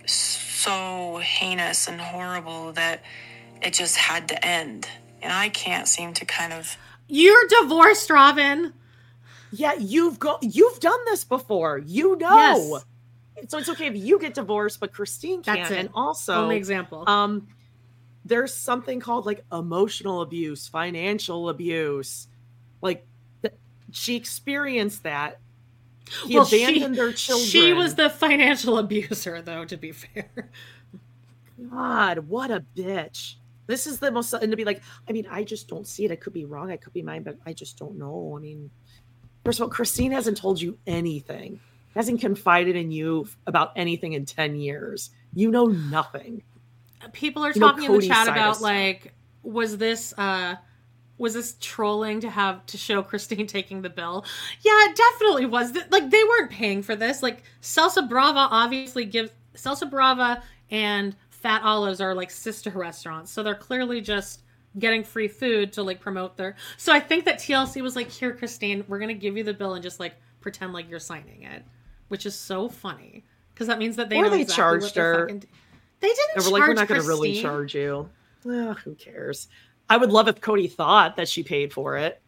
so 0.05 0.44
heinous 1.19 1.87
and 1.87 1.99
horrible 1.99 2.71
that 2.73 3.03
it 3.61 3.73
just 3.73 3.97
had 3.97 4.27
to 4.29 4.45
end. 4.45 4.87
And 5.21 5.31
I 5.33 5.49
can't 5.49 5.87
seem 5.87 6.13
to 6.13 6.25
kind 6.25 6.53
of. 6.53 6.77
You're 7.07 7.47
divorced, 7.61 8.09
Robyn. 8.09 8.73
Yeah, 9.51 9.73
you've 9.79 10.19
go 10.19 10.37
you've 10.41 10.79
done 10.79 10.99
this 11.05 11.23
before. 11.23 11.77
You 11.77 12.15
know. 12.17 12.81
So 13.47 13.57
it's 13.57 13.69
okay 13.69 13.87
if 13.87 13.95
you 13.95 14.19
get 14.19 14.33
divorced, 14.33 14.79
but 14.79 14.93
Christine 14.93 15.43
can't. 15.43 15.59
That's 15.59 15.71
it. 15.71 15.77
And 15.77 15.89
also, 15.93 16.43
Only 16.43 16.57
example. 16.57 17.03
um, 17.07 17.47
there's 18.23 18.53
something 18.53 18.99
called 18.99 19.25
like 19.25 19.43
emotional 19.51 20.21
abuse, 20.21 20.67
financial 20.67 21.49
abuse. 21.49 22.27
Like 22.81 23.05
she 23.91 24.15
experienced 24.15 25.03
that. 25.03 25.39
He 26.27 26.35
Well, 26.35 26.45
she- 26.45 26.79
their 26.87 27.11
children. 27.13 27.47
She 27.47 27.73
was 27.73 27.95
the 27.95 28.09
financial 28.09 28.77
abuser, 28.83 29.41
though. 29.41 29.65
To 29.65 29.77
be 29.77 29.91
fair, 29.91 30.49
God, 31.71 32.19
what 32.19 32.51
a 32.51 32.63
bitch. 32.75 33.35
This 33.67 33.87
is 33.87 33.99
the 33.99 34.11
most, 34.11 34.31
and 34.33 34.51
to 34.51 34.57
be 34.57 34.65
like, 34.65 34.81
I 35.09 35.11
mean, 35.11 35.25
I 35.29 35.43
just 35.43 35.67
don't 35.67 35.87
see 35.87 36.05
it. 36.05 36.11
I 36.11 36.15
could 36.15 36.33
be 36.33 36.45
wrong. 36.45 36.69
I 36.71 36.77
could 36.77 36.93
be 36.93 37.01
mine, 37.01 37.23
but 37.23 37.37
I 37.45 37.53
just 37.53 37.77
don't 37.79 37.97
know. 37.97 38.35
I 38.37 38.39
mean, 38.39 38.69
first 39.43 39.59
of 39.59 39.63
all, 39.63 39.69
Christine 39.69 40.11
hasn't 40.11 40.37
told 40.37 40.61
you 40.61 40.77
anything, 40.85 41.59
hasn't 41.95 42.21
confided 42.21 42.75
in 42.75 42.91
you 42.91 43.27
about 43.47 43.71
anything 43.75 44.13
in 44.13 44.25
10 44.25 44.55
years. 44.55 45.09
You 45.33 45.49
know 45.49 45.65
nothing. 45.65 46.43
people 47.13 47.43
are 47.43 47.51
You 47.53 47.59
talking 47.59 47.85
in 47.85 47.99
the 47.99 48.07
chat 48.07 48.27
about 48.27 48.61
like, 48.61 49.13
was 49.41 49.77
this 49.77 50.13
uh 50.17 50.55
was 51.17 51.33
this 51.33 51.55
trolling 51.61 52.19
to 52.21 52.29
have 52.29 52.65
to 52.67 52.77
show 52.77 53.01
Christine 53.01 53.47
taking 53.57 53.81
the 53.81 53.89
bill? 53.89 54.25
Yeah, 54.61 54.71
it 54.89 54.95
definitely 54.95 55.45
was. 55.45 55.75
Like 55.89 56.09
they 56.09 56.23
weren't 56.23 56.51
paying 56.51 56.81
for 56.83 56.95
this. 56.95 57.23
Like 57.23 57.43
Salsa 57.61 58.07
Brava 58.07 58.47
obviously 58.51 59.05
gives 59.05 59.31
Salsa 59.55 59.89
Brava 59.89 60.43
and 60.71 61.15
Fat 61.29 61.61
Olives 61.63 62.01
are 62.01 62.13
like 62.15 62.31
sister 62.31 62.71
restaurants, 62.71 63.31
so 63.31 63.43
they're 63.43 63.55
clearly 63.55 64.01
just 64.01 64.41
getting 64.79 65.03
free 65.03 65.27
food 65.27 65.71
to 65.73 65.83
like 65.83 66.01
promote 66.01 66.35
their. 66.35 66.55
So 66.77 66.91
I 66.91 66.99
think 66.99 67.23
that 67.25 67.39
TLC 67.39 67.81
was 67.81 67.95
like, 67.95 68.09
"Here, 68.09 68.33
Christine, 68.35 68.83
we're 68.87 68.99
gonna 68.99 69.13
give 69.13 69.37
you 69.37 69.43
the 69.43 69.53
bill 69.53 69.75
and 69.75 69.83
just 69.83 69.99
like 69.99 70.15
pretend 70.41 70.73
like 70.73 70.89
you're 70.89 70.99
signing 70.99 71.43
it," 71.43 71.63
which 72.09 72.25
is 72.25 72.35
so 72.35 72.67
funny 72.67 73.23
because 73.53 73.67
that 73.67 73.77
means 73.79 73.95
that 73.95 74.09
they 74.09 74.17
Or 74.17 74.29
they 74.29 74.41
exactly 74.41 74.61
charged 74.81 74.95
her. 74.95 75.27
fucking- 75.27 75.43
They 76.01 76.07
didn't 76.09 76.19
And 76.35 76.43
we're 76.45 76.51
like, 76.51 76.67
we're 76.67 76.73
not 76.73 76.87
going 76.89 76.99
to 77.01 77.07
really 77.07 77.41
charge 77.41 77.73
you. 77.73 78.09
Who 78.43 78.95
cares? 78.95 79.47
I 79.89 79.97
would 79.97 80.11
love 80.11 80.27
if 80.27 80.41
Kody 80.41 80.71
thought 80.71 81.15
that 81.17 81.29
she 81.29 81.43
paid 81.43 81.71
for 81.71 81.97
it. 81.97 82.21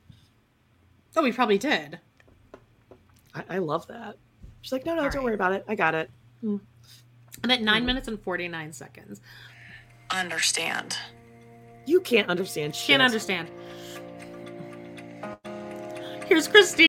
Oh, 1.15 1.23
we 1.23 1.31
probably 1.31 1.57
did. 1.57 1.99
I, 3.34 3.43
I 3.49 3.57
love 3.57 3.88
that. 3.88 4.17
She's 4.61 4.71
like, 4.71 4.85
no, 4.85 4.95
no, 4.95 5.03
All 5.03 5.09
don't 5.09 5.17
right. 5.17 5.25
worry 5.25 5.34
about 5.34 5.53
it. 5.53 5.65
I 5.67 5.75
got 5.75 5.95
it. 5.95 6.11
Hmm. 6.41 6.57
And 7.43 7.51
at 7.51 7.61
nine 7.61 7.81
hmm. 7.81 7.88
minutes 7.88 8.07
and 8.07 8.21
49 8.21 8.73
seconds. 8.73 9.21
Understand. 10.11 10.97
You 11.85 12.01
can't 12.01 12.29
understand 12.29 12.75
shit. 12.75 12.88
Can't 12.88 13.01
understand. 13.01 13.49
Here's 16.27 16.47
Christine. 16.47 16.88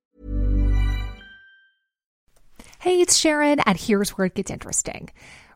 Hey, 2.81 3.01
it's 3.01 3.17
Sharon, 3.17 3.61
and 3.61 3.79
here's 3.79 4.11
where 4.11 4.27
it 4.27 4.35
gets 4.35 4.51
interesting. 4.51 5.11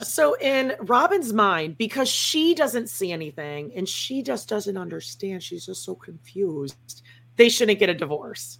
so 0.00 0.34
in 0.34 0.74
Robyn's 0.80 1.32
mind, 1.32 1.76
because 1.78 2.08
she 2.08 2.54
doesn't 2.54 2.88
see 2.88 3.12
anything 3.12 3.72
and 3.74 3.88
she 3.88 4.22
just 4.22 4.48
doesn't 4.48 4.76
understand, 4.76 5.42
she's 5.42 5.66
just 5.66 5.84
so 5.84 5.94
confused. 5.94 7.02
They 7.36 7.48
shouldn't 7.48 7.78
get 7.78 7.88
a 7.88 7.94
divorce. 7.94 8.58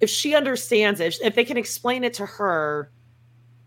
If 0.00 0.10
she 0.10 0.34
understands 0.34 1.00
it, 1.00 1.16
if 1.22 1.34
they 1.34 1.44
can 1.44 1.56
explain 1.56 2.04
it 2.04 2.14
to 2.14 2.26
her, 2.26 2.90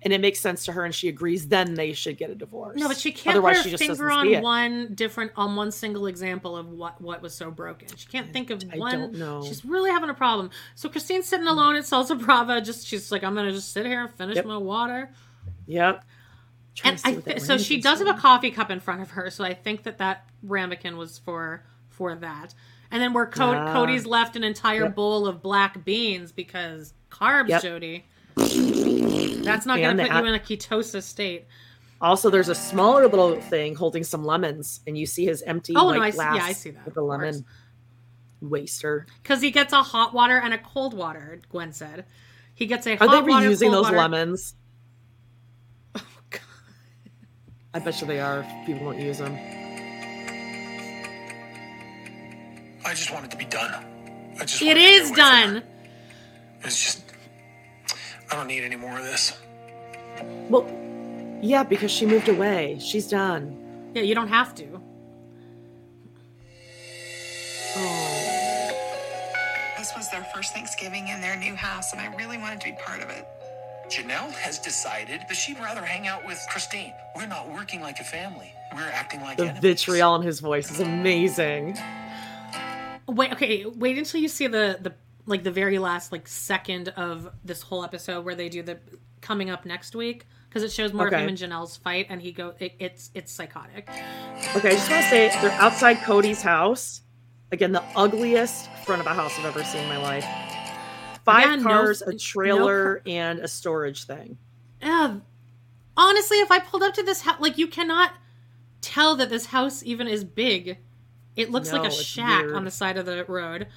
and 0.04 0.14
it 0.14 0.22
makes 0.22 0.40
sense 0.40 0.66
to 0.66 0.72
her, 0.72 0.86
and 0.86 0.94
she 0.94 1.10
agrees, 1.10 1.48
then 1.48 1.74
they 1.74 1.92
should 1.92 2.18
get 2.18 2.30
a 2.30 2.36
divorce. 2.36 2.78
no, 2.78 2.88
but 2.88 2.98
she 2.98 3.12
can't 3.12 3.36
Otherwise, 3.36 3.58
put 3.58 3.64
she 3.64 3.70
her 3.72 3.78
just 3.78 3.90
finger 3.90 4.12
on 4.12 4.42
one 4.42 4.94
different, 4.94 5.32
on 5.36 5.56
one 5.56 5.72
single 5.72 6.06
example 6.06 6.56
of 6.56 6.70
what 6.70 7.02
what 7.02 7.22
was 7.22 7.34
so 7.34 7.50
broken. 7.50 7.88
She 7.96 8.08
can't 8.08 8.32
think 8.32 8.50
of 8.52 8.64
I 8.72 8.78
one. 8.78 8.92
don't 8.92 9.14
know. 9.16 9.44
She's 9.44 9.66
really 9.66 9.90
having 9.90 10.10
a 10.10 10.14
problem. 10.14 10.52
So 10.76 10.88
Christine's 10.88 11.28
sitting 11.28 11.48
hmm. 11.48 11.52
alone 11.52 11.76
at 11.76 11.84
Salsa 11.84 12.20
Brava. 12.24 12.62
Just 12.62 12.86
she's 12.86 13.12
like, 13.12 13.24
I'm 13.24 13.34
gonna 13.34 13.52
just 13.52 13.74
sit 13.74 13.86
here 13.86 14.02
and 14.02 14.14
finish 14.14 14.36
Yep. 14.36 14.46
my 14.46 14.58
water. 14.58 15.10
Yep. 15.66 16.04
And 16.84 17.00
see 17.00 17.10
I 17.10 17.16
th- 17.16 17.40
so 17.42 17.58
she 17.58 17.82
does 17.82 18.00
have 18.00 18.08
a 18.08 18.14
coffee 18.20 18.52
cup 18.52 18.70
in 18.70 18.80
front 18.80 19.02
of 19.02 19.12
her. 19.12 19.30
So 19.30 19.44
I 19.44 19.54
think 19.54 19.84
that 19.84 19.98
that 19.98 20.28
ramekin 20.44 20.98
was 20.98 21.18
for 21.20 21.64
for 21.90 22.14
that. 22.16 22.54
And 22.92 23.02
then 23.02 23.14
where 23.14 23.30
Yeah. 23.36 23.74
Kody's 23.74 24.06
left 24.06 24.36
an 24.36 24.44
entire 24.44 24.84
Yep. 24.86 24.96
bowl 24.96 25.28
of 25.28 25.42
black 25.42 25.84
beans 25.84 26.32
because 26.32 26.94
carbs, 27.10 27.50
Yep. 27.50 27.62
Jody. 27.64 28.06
That's 28.36 29.66
not 29.66 29.80
going 29.80 29.98
to 29.98 30.04
put 30.08 30.24
you 30.24 30.26
in 30.30 30.36
a 30.36 30.40
ketosis 30.40 31.04
state. 31.04 31.46
Also, 32.00 32.30
there's 32.30 32.50
a 32.50 32.56
smaller 32.56 33.08
little 33.08 33.42
thing 33.42 33.76
holding 33.76 34.04
some 34.04 34.24
lemons, 34.24 34.82
and 34.86 34.96
you 34.98 35.06
see 35.08 35.26
his 35.26 35.42
empty 35.42 35.74
Oh, 35.76 35.92
no, 35.92 36.00
I 36.02 36.12
see- 36.12 36.16
glass 36.18 36.36
yeah, 36.36 36.44
I 36.46 36.52
see 36.54 36.70
that, 36.72 36.86
with 36.86 36.94
the 36.94 37.02
lemon 37.02 37.44
waster. 38.42 39.08
Because 39.24 39.42
he 39.42 39.50
gets 39.52 39.74
a 39.74 39.82
hot 39.82 40.14
water 40.14 40.38
and 40.38 40.54
a 40.54 40.58
cold 40.60 40.94
water, 40.94 41.42
Gwen 41.50 41.74
said. 41.74 42.06
He 42.54 42.68
gets 42.68 42.86
a 42.88 42.94
Are 42.94 43.08
hot 43.08 43.26
they 43.26 43.32
reusing 43.32 43.62
cold 43.72 43.74
those 43.74 43.84
water. 43.86 43.98
lemons? 43.98 44.54
I 47.78 47.80
bet 47.80 48.02
you 48.02 48.08
they 48.08 48.20
are. 48.20 48.40
if 48.40 48.66
People 48.66 48.86
don't 48.92 49.00
use 49.00 49.20
them. 49.20 49.34
I 52.84 52.96
just 52.96 53.12
want 53.14 53.26
it 53.26 53.30
to 53.32 53.38
be 53.38 53.46
done. 53.46 53.72
I 54.40 54.46
just 54.46 54.60
It 54.64 54.66
want 54.66 54.78
to 54.78 54.82
get 54.84 54.92
is 54.94 55.10
away 55.10 55.16
from 55.16 55.16
done. 55.16 55.56
her. 55.58 55.64
It's 56.64 56.84
just 56.84 57.04
I 58.32 58.36
don't 58.36 58.48
need 58.48 58.64
any 58.64 58.76
more 58.78 58.98
of 58.98 59.04
this. 59.06 59.38
Well, 60.50 60.66
yeah, 61.44 61.62
because 61.62 61.92
she 61.92 62.08
moved 62.08 62.30
away. 62.30 62.80
She's 62.80 63.08
done. 63.08 63.92
Yeah, 63.94 64.02
you 64.02 64.16
don't 64.16 64.28
have 64.30 64.56
to. 64.56 64.82
Oh, 67.76 68.72
This 69.78 69.94
was 69.96 70.10
their 70.10 70.26
first 70.34 70.52
Thanksgiving 70.52 71.10
in 71.10 71.22
their 71.22 71.36
new 71.38 71.54
house, 71.54 71.92
and 71.94 72.02
I 72.02 72.08
really 72.16 72.40
wanted 72.40 72.60
to 72.62 72.66
be 72.72 72.76
part 72.84 73.04
of 73.04 73.10
it. 73.12 73.28
Janelle 73.90 74.32
has 74.34 74.60
decided 74.60 75.22
that 75.28 75.36
she'd 75.36 75.58
rather 75.60 75.82
hang 75.82 76.08
out 76.08 76.26
with 76.26 76.40
Christine. 76.50 76.94
We're 77.16 77.26
not 77.26 77.50
working 77.50 77.82
like 77.82 78.00
a 78.00 78.04
family. 78.04 78.52
We're 78.76 78.82
acting 78.82 79.22
like 79.22 79.38
the 79.38 79.44
enemies. 79.46 79.62
vitriol 79.62 80.16
in 80.16 80.24
his 80.24 80.40
voice 80.42 80.70
is 80.72 80.80
amazing. 80.82 81.78
Wait, 83.08 83.32
okay, 83.32 83.66
wait 83.66 83.98
until 83.98 84.20
you 84.20 84.28
see 84.28 84.48
the 84.48 84.78
the 84.82 84.94
like 85.26 85.44
the 85.44 85.52
very 85.52 85.80
last 85.80 86.12
like 86.12 86.28
second 86.28 86.90
of 86.90 87.30
this 87.46 87.62
whole 87.62 87.84
episode 87.84 88.26
where 88.26 88.36
they 88.36 88.50
do 88.50 88.62
the 88.62 88.78
coming 89.22 89.50
up 89.50 89.66
next 89.66 89.96
week 89.96 90.26
because 90.50 90.64
it 90.64 90.72
shows 90.72 90.92
more 90.94 91.08
Okay. 91.08 91.16
of 91.16 91.22
him 91.22 91.30
and 91.30 91.38
Janelle's 91.38 91.78
fight 91.78 92.08
and 92.10 92.22
he 92.22 92.32
go 92.34 92.54
it, 92.60 92.74
it's 92.80 93.10
it's 93.14 93.32
psychotic. 93.32 93.88
Okay, 94.56 94.70
I 94.70 94.72
just 94.72 94.90
want 94.92 95.04
to 95.04 95.10
say 95.10 95.30
they're 95.42 95.52
outside 95.52 95.98
Kody's 95.98 96.42
house. 96.42 97.02
Again, 97.54 97.72
the 97.72 97.84
ugliest 97.96 98.70
front 98.86 99.00
of 99.00 99.08
a 99.08 99.14
house 99.14 99.34
I've 99.40 99.46
ever 99.46 99.64
seen 99.64 99.84
in 99.84 99.88
my 99.90 99.98
life. 99.98 100.26
Five 101.28 101.58
Yeah, 101.58 101.64
cars, 101.64 102.02
no 102.08 102.14
a 102.14 102.18
trailer, 102.18 103.02
and 103.06 103.40
a 103.40 103.50
storage 103.50 104.06
thing. 104.06 104.38
Yeah, 104.82 105.18
honestly, 105.98 106.38
if 106.38 106.50
I 106.50 106.60
pulled 106.60 106.84
up 106.84 106.94
to 106.94 107.04
this 107.04 107.20
house, 107.20 107.42
like 107.42 107.58
you 107.58 107.68
cannot 107.68 108.14
tell 108.80 109.18
that 109.18 109.30
this 109.30 109.48
house 109.48 109.84
even 109.84 110.08
is 110.08 110.24
big. 110.24 110.78
It 111.36 111.52
looks 111.52 111.74
like 111.74 111.86
a 111.86 111.92
shack 111.92 112.46
weird. 112.46 112.56
on 112.56 112.64
the 112.64 112.72
side 112.72 112.96
of 112.96 113.06
the 113.06 113.26
road. 113.26 113.68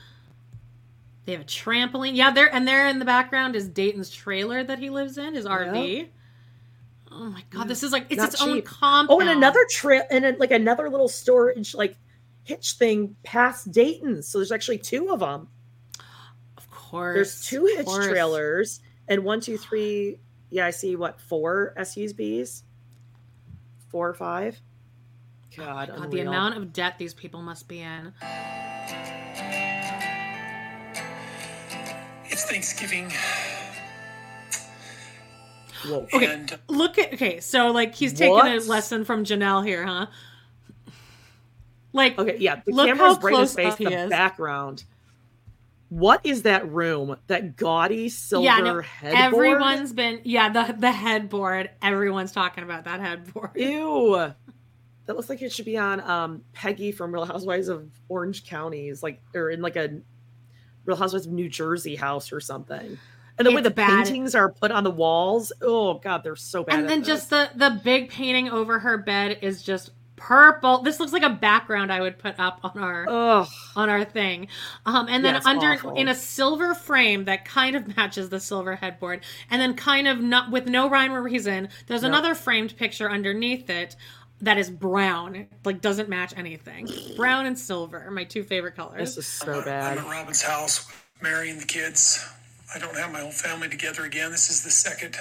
They 1.24 1.32
have 1.32 1.40
a 1.40 1.44
trampoline. 1.44 2.14
Yeah, 2.14 2.31
there 2.31 2.55
and 2.55 2.68
there 2.68 2.86
in 2.86 3.01
the 3.01 3.05
background 3.05 3.56
is 3.56 3.66
Dayton's 3.66 4.10
trailer 4.10 4.62
that 4.62 4.78
he 4.78 4.89
lives 4.89 5.18
in, 5.18 5.35
his 5.35 5.44
RV. 5.44 6.06
Oh 7.10 7.24
my 7.31 7.43
god, 7.51 7.66
this 7.66 7.82
is 7.82 7.90
like 7.90 8.06
it's 8.10 8.18
Not 8.18 8.32
its 8.32 8.40
own 8.40 8.55
cheap. 8.59 8.64
compound. 8.64 9.09
Oh, 9.10 9.18
and 9.18 9.28
another 9.28 9.66
trail, 9.68 10.05
and 10.12 10.22
then, 10.22 10.36
like 10.39 10.52
another 10.52 10.89
little 10.89 11.09
storage, 11.09 11.74
like 11.74 11.97
hitch 12.44 12.74
thing 12.74 13.16
past 13.24 13.72
Dayton's. 13.72 14.28
So 14.28 14.39
there's 14.39 14.52
actually 14.52 14.78
two 14.78 15.10
of 15.10 15.18
them. 15.18 15.48
Of 16.91 16.93
course, 16.93 17.15
There's 17.15 17.47
two 17.47 17.67
hitch 17.67 17.87
course. 17.87 18.09
trailers, 18.09 18.81
and 19.07 19.23
one, 19.23 19.41
two, 19.41 19.57
three. 19.57 20.19
Yeah, 20.51 20.67
I 20.67 20.71
see 20.71 20.97
what 20.97 21.21
four 21.21 21.73
SUVs, 21.79 22.65
four 23.93 24.09
or 24.09 24.15
five. 24.15 24.61
God, 25.57 25.93
God, 25.95 26.11
the 26.11 26.23
amount 26.23 26.57
of 26.57 26.73
debt 26.73 26.99
these 26.99 27.15
people 27.15 27.43
must 27.43 27.69
be 27.69 27.79
in. 27.81 28.12
It's 32.25 32.45
Thanksgiving. 32.51 33.12
Whoa. 35.87 36.09
Okay, 36.12 36.27
And 36.27 36.59
look 36.69 36.99
at 36.99 37.15
okay. 37.15 37.39
So 37.39 37.71
like 37.71 37.95
he's 37.95 38.12
taking 38.12 38.37
a 38.37 38.57
lesson 38.59 39.05
from 39.05 39.25
Janelle 39.25 39.65
here, 39.65 39.87
huh? 39.87 40.07
Like 41.93 42.19
Okay, 42.19 42.37
yeah, 42.39 42.62
the 42.67 42.73
Look 42.73 42.87
camera's 42.89 43.17
how 43.17 43.21
right 43.23 43.35
in 43.35 43.41
his 43.43 43.55
close 43.55 43.55
face. 43.55 43.73
up 43.75 43.79
he 43.79 43.85
The 43.85 44.05
is. 44.05 44.11
background. 44.11 44.83
What 45.91 46.25
is 46.25 46.43
that 46.43 46.71
room? 46.71 47.17
That 47.27 47.57
gaudy 47.57 48.09
silver 48.09 48.45
yeah, 48.45 48.61
no, 48.61 48.81
headboard? 48.81 49.45
everyone's 49.49 49.93
been 49.93 50.21
yeah 50.23 50.49
the 50.49 50.73
the 50.79 50.93
headboard. 50.93 51.69
Everyone's 51.83 52.31
talking 52.31 52.62
about 52.62 52.85
that 52.85 53.01
headboard. 53.01 53.51
Ew. 53.57 54.33
That 55.07 55.17
looks 55.17 55.29
like 55.29 55.43
it 55.43 55.53
should 55.53 55.65
be 55.65 55.77
on 55.77 56.01
um 56.01 56.43
Peggy 56.53 56.93
from 56.93 57.12
Real 57.12 57.25
Housewives 57.25 57.67
of 57.67 57.91
Orange 58.09 58.47
Counties, 58.47 59.03
like 59.03 59.21
or 59.35 59.51
in 59.51 59.62
like 59.62 59.75
a 59.75 60.01
Real 60.85 60.97
Housewives 60.97 61.27
of 61.27 61.33
New 61.33 61.49
Jersey 61.49 61.97
house 61.97 62.33
or 62.33 62.41
something. 62.41 62.97
And 63.37 63.47
the 63.47 63.53
way 63.53 63.61
the 63.61 63.71
bad. 63.71 64.05
paintings 64.05 64.37
are 64.37 64.53
put 64.53 64.71
on 64.71 64.85
the 64.85 64.91
walls, 64.93 65.53
oh 65.61 65.95
god, 65.95 66.23
they're 66.23 66.37
so 66.37 66.62
bad. 66.62 66.79
and 66.79 66.89
then 66.89 67.01
this. 67.01 67.09
just 67.09 67.31
the 67.31 67.51
the 67.57 67.81
big 67.83 68.11
painting 68.11 68.49
over 68.49 68.79
her 68.79 68.97
bed 68.97 69.39
is 69.43 69.65
just 69.65 69.91
purple. 70.21 70.83
This 70.83 71.01
looks 71.01 71.13
like 71.13 71.23
a 71.23 71.31
background 71.31 71.91
I 71.93 72.01
would 72.01 72.19
put 72.19 72.39
up 72.39 72.61
on 72.63 72.79
our 72.83 73.07
Ugh. 73.09 73.49
on 73.75 73.89
our 73.89 74.05
thing. 74.05 74.49
Um, 74.87 75.07
and 75.09 75.25
then 75.25 75.35
Yeah, 75.35 75.41
under 75.47 75.73
awful. 75.73 75.95
in 75.97 76.07
a 76.09 76.15
silver 76.15 76.75
frame 76.75 77.25
that 77.25 77.45
kind 77.45 77.75
of 77.75 77.97
matches 77.97 78.29
the 78.29 78.39
silver 78.39 78.77
headboard, 78.77 79.23
and 79.51 79.61
then 79.61 79.75
kind 79.75 80.07
of 80.07 80.21
not 80.21 80.51
with 80.51 80.67
no 80.67 80.89
rhyme 80.89 81.13
or 81.13 81.23
reason. 81.23 81.69
There's 81.87 82.03
Nope. 82.03 82.11
another 82.11 82.35
framed 82.35 82.77
picture 82.77 83.11
underneath 83.11 83.69
it 83.71 83.97
that 84.43 84.59
is 84.59 84.71
brown, 84.71 85.47
like 85.65 85.81
doesn't 85.81 86.09
match 86.09 86.33
anything. 86.37 86.89
Brown 87.17 87.47
and 87.47 87.59
silver, 87.59 88.11
my 88.11 88.25
two 88.25 88.43
favorite 88.43 88.77
colors. 88.77 88.99
This 88.99 89.17
is 89.19 89.27
so 89.27 89.63
bad. 89.65 89.99
I'm 89.99 90.05
bad. 90.05 90.07
at 90.07 90.11
Robyn's 90.27 90.43
house, 90.43 90.87
marrying 91.23 91.59
the 91.59 91.67
kids. 91.67 92.25
I 92.75 92.79
don't 92.79 92.97
have 92.97 93.11
my 93.13 93.21
whole 93.21 93.33
family 93.33 93.69
together 93.69 94.05
again. 94.05 94.31
This 94.31 94.49
is 94.49 94.63
the 94.63 94.71
second. 94.71 95.17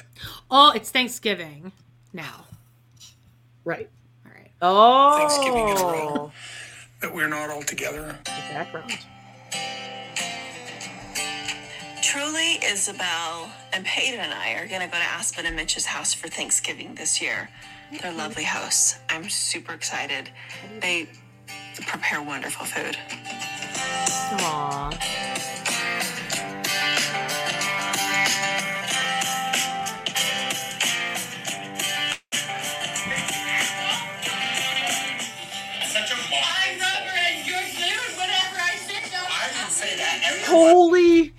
Oh, 0.51 0.71
it's 0.75 0.91
Thanksgiving 0.91 1.71
now. 2.13 2.45
Right. 3.65 3.89
All 4.61 5.17
right. 5.17 5.23
Oh 5.23 5.27
Thanksgiving 5.27 5.69
in 5.69 5.77
a 5.77 5.81
row. 5.81 6.31
that 7.01 7.13
we're 7.13 7.29
not 7.29 7.49
all 7.49 7.63
together. 7.63 8.17
The 8.25 8.31
background. 8.53 8.91
Truly, 12.01 12.57
Ysabel 12.63 13.49
and 13.71 13.85
Paedon 13.85 14.17
and 14.17 14.33
I 14.33 14.53
are 14.53 14.67
going 14.67 14.81
to 14.81 14.87
go 14.87 14.93
to 14.97 15.03
Aspen 15.03 15.45
and 15.45 15.55
Mitch's 15.55 15.85
house 15.85 16.13
for 16.13 16.27
Thanksgiving 16.27 16.95
this 16.95 17.21
year. 17.21 17.49
They're 18.01 18.13
lovely 18.13 18.43
hosts. 18.43 18.97
I'm 19.09 19.29
super 19.29 19.73
excited. 19.73 20.29
They 20.81 21.07
prepare 21.85 22.21
wonderful 22.21 22.65
food. 22.65 22.97
Aww. 24.39 24.97
Holy 40.49 41.33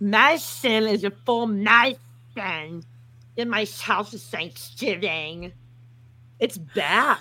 Madison 0.00 0.84
is 0.84 1.04
a 1.04 1.10
full 1.10 1.46
Madison 1.46 2.84
in 3.36 3.48
my 3.50 3.66
house 3.80 4.12
is 4.14 4.24
Thanksgiving. 4.24 5.52
It's 6.38 6.58
back. 6.58 7.20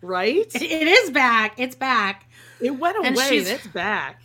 Right? 0.00 0.46
It, 0.54 0.62
it 0.62 0.86
is 0.88 1.10
back. 1.10 1.58
It's 1.58 1.74
back. 1.76 2.28
It 2.60 2.70
went 2.70 2.96
away. 2.98 3.08
And 3.08 3.18
she's- 3.18 3.48
It's 3.48 3.66
back. 3.68 4.20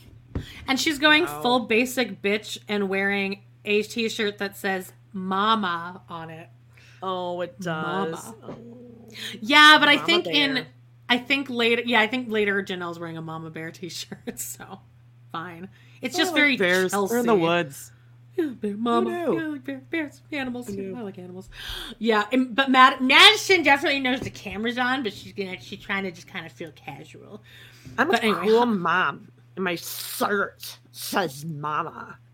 And 0.68 0.80
she's 0.80 1.00
going 1.00 1.24
Wow. 1.26 1.41
full 1.41 1.60
basic 1.62 2.22
bitch 2.22 2.58
and 2.68 2.90
wearing 2.90 3.44
a 3.66 3.82
t-shirt 3.84 4.38
that 4.38 4.56
says 4.58 4.94
mama 5.14 6.02
on 6.10 6.30
it. 6.30 6.50
Oh, 7.01 7.41
it 7.41 7.59
does. 7.59 8.11
Mama. 8.11 8.35
Oh. 8.43 8.55
Yeah, 9.41 9.77
but 9.80 9.89
I 9.89 9.97
think 9.97 10.26
bear. 10.26 10.34
in 10.34 10.65
I 11.07 11.17
think 11.17 11.49
later 11.49 11.81
yeah, 11.85 11.99
I 12.01 12.07
think 12.07 12.30
later 12.30 12.61
Janelle's 12.63 12.99
wearing 12.99 13.17
a 13.17 13.21
mama 13.21 13.49
bear 13.49 13.71
t-shirt, 13.71 14.17
so 14.39 14.81
fine. 15.31 15.69
It's 16.01 16.15
just 16.15 16.31
like 16.31 16.39
very 16.39 16.57
bears. 16.57 16.91
Chelsea. 16.91 17.13
We're 17.13 17.19
in 17.19 17.26
the 17.26 17.35
woods. 17.35 17.91
Yeah, 18.35 18.47
bear, 18.47 18.77
mama. 18.77 19.09
Yeah, 19.09 19.41
I 19.41 19.47
like 19.47 19.63
bear, 19.65 19.81
bears, 19.89 20.21
animals. 20.31 20.69
knew? 20.69 20.95
I 20.95 21.01
like 21.01 21.17
animals. 21.17 21.49
Yeah, 21.99 22.26
and, 22.31 22.55
but 22.55 22.69
Mad- 22.71 23.01
Madison 23.01 23.63
definitely 23.63 23.99
knows 23.99 24.21
the 24.21 24.30
camera's 24.30 24.77
on, 24.77 25.03
but 25.03 25.11
she's 25.11 25.34
gonna 25.34 25.59
she's 25.59 25.80
trying 25.80 26.03
to 26.03 26.11
just 26.11 26.27
kind 26.27 26.45
of 26.45 26.51
feel 26.51 26.71
casual. 26.71 27.41
I'm 27.97 28.11
a 28.11 28.17
anyway, 28.17 28.47
cool 28.47 28.65
mom. 28.65 29.31
And 29.55 29.65
my 29.65 29.76
shirt 29.76 30.77
says 30.91 31.43
mama. 31.43 32.17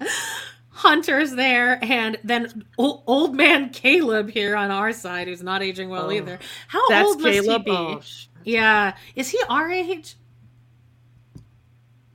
Hunter's 0.78 1.32
there, 1.34 1.78
and 1.84 2.16
then 2.22 2.64
old, 2.78 3.02
old 3.08 3.34
man 3.34 3.70
Caleb 3.70 4.30
here 4.30 4.54
on 4.54 4.70
our 4.70 4.92
side, 4.92 5.26
who's 5.26 5.42
not 5.42 5.60
aging 5.60 5.88
well 5.90 6.06
Oh. 6.06 6.12
either. 6.12 6.38
How 6.68 6.80
old 7.04 7.20
must 7.20 7.32
Caleb. 7.44 7.62
he 7.66 7.70
be? 7.70 7.76
Oh, 7.76 8.00
yeah, 8.44 8.96
is 9.16 9.28
he 9.28 9.40
our 9.48 9.68
age? 9.70 10.14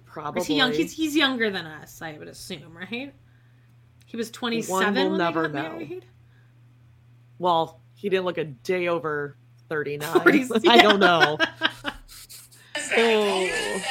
probably. 0.05 0.41
Is 0.41 0.47
he 0.47 0.55
young? 0.55 0.71
He's 0.71 0.93
he's 0.93 1.15
younger 1.15 1.49
than 1.49 1.65
us, 1.65 2.01
I 2.01 2.13
would 2.17 2.27
assume, 2.27 2.77
right? 2.77 3.13
He 4.05 4.15
was 4.17 4.31
twenty 4.31 4.61
seven 4.61 5.09
when 5.09 5.17
never 5.17 5.49
know. 5.49 5.53
married. 5.63 6.05
well, 7.39 7.81
he 7.95 8.07
didn't 8.09 8.25
look 8.25 8.37
a 8.37 8.45
day 8.45 8.87
over 8.87 9.37
39. 9.69 10.07
40s, 10.09 10.67
I 10.69 10.77
don't 10.77 10.99
know. 10.99 11.37
oh. 12.97 13.81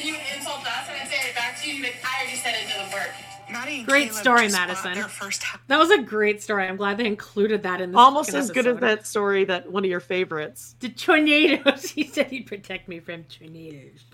Then 0.00 0.08
you 0.08 0.14
would 0.14 0.36
insult 0.36 0.60
us, 0.66 0.88
and 0.88 0.96
I'd 1.00 1.08
say 1.08 1.28
it 1.28 1.34
back 1.34 1.60
to 1.60 1.68
you. 1.68 1.74
You'd 1.76 1.84
like, 1.84 1.96
I 2.04 2.22
already 2.22 2.36
said 2.36 2.54
it 2.54 2.68
didn't 2.68 2.92
work. 2.92 3.10
Maddie 3.50 3.82
Great 3.82 4.10
Caleb 4.10 4.20
story, 4.20 4.48
Madison. 4.48 4.94
First 5.08 5.42
house. 5.42 5.60
That 5.66 5.78
was 5.78 5.90
a 5.90 6.02
great 6.02 6.42
story. 6.42 6.66
I'm 6.66 6.76
glad 6.76 6.98
they 6.98 7.06
included 7.06 7.64
that 7.64 7.80
in 7.80 7.90
this. 7.90 7.98
Almost 7.98 8.32
as 8.34 8.50
good 8.50 8.66
as 8.66 8.78
that 8.78 9.06
story 9.06 9.44
that 9.44 9.70
one 9.70 9.84
of 9.84 9.90
your 9.90 10.00
favorites. 10.00 10.76
The 10.80 10.88
tornadoes. 10.88 11.90
He 11.90 12.04
said 12.04 12.26
he'd 12.26 12.46
protect 12.46 12.88
me 12.88 13.00
from 13.00 13.24
tornadoes. 13.24 14.04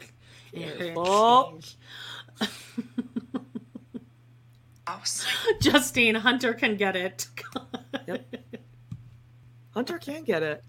Oh. 0.96 1.58
Justine 5.60 6.14
Hunter 6.14 6.54
can 6.54 6.76
get 6.76 6.96
it. 6.96 7.26
Hunter 9.74 9.98
can 9.98 10.24
get 10.24 10.42
it. 10.42 10.64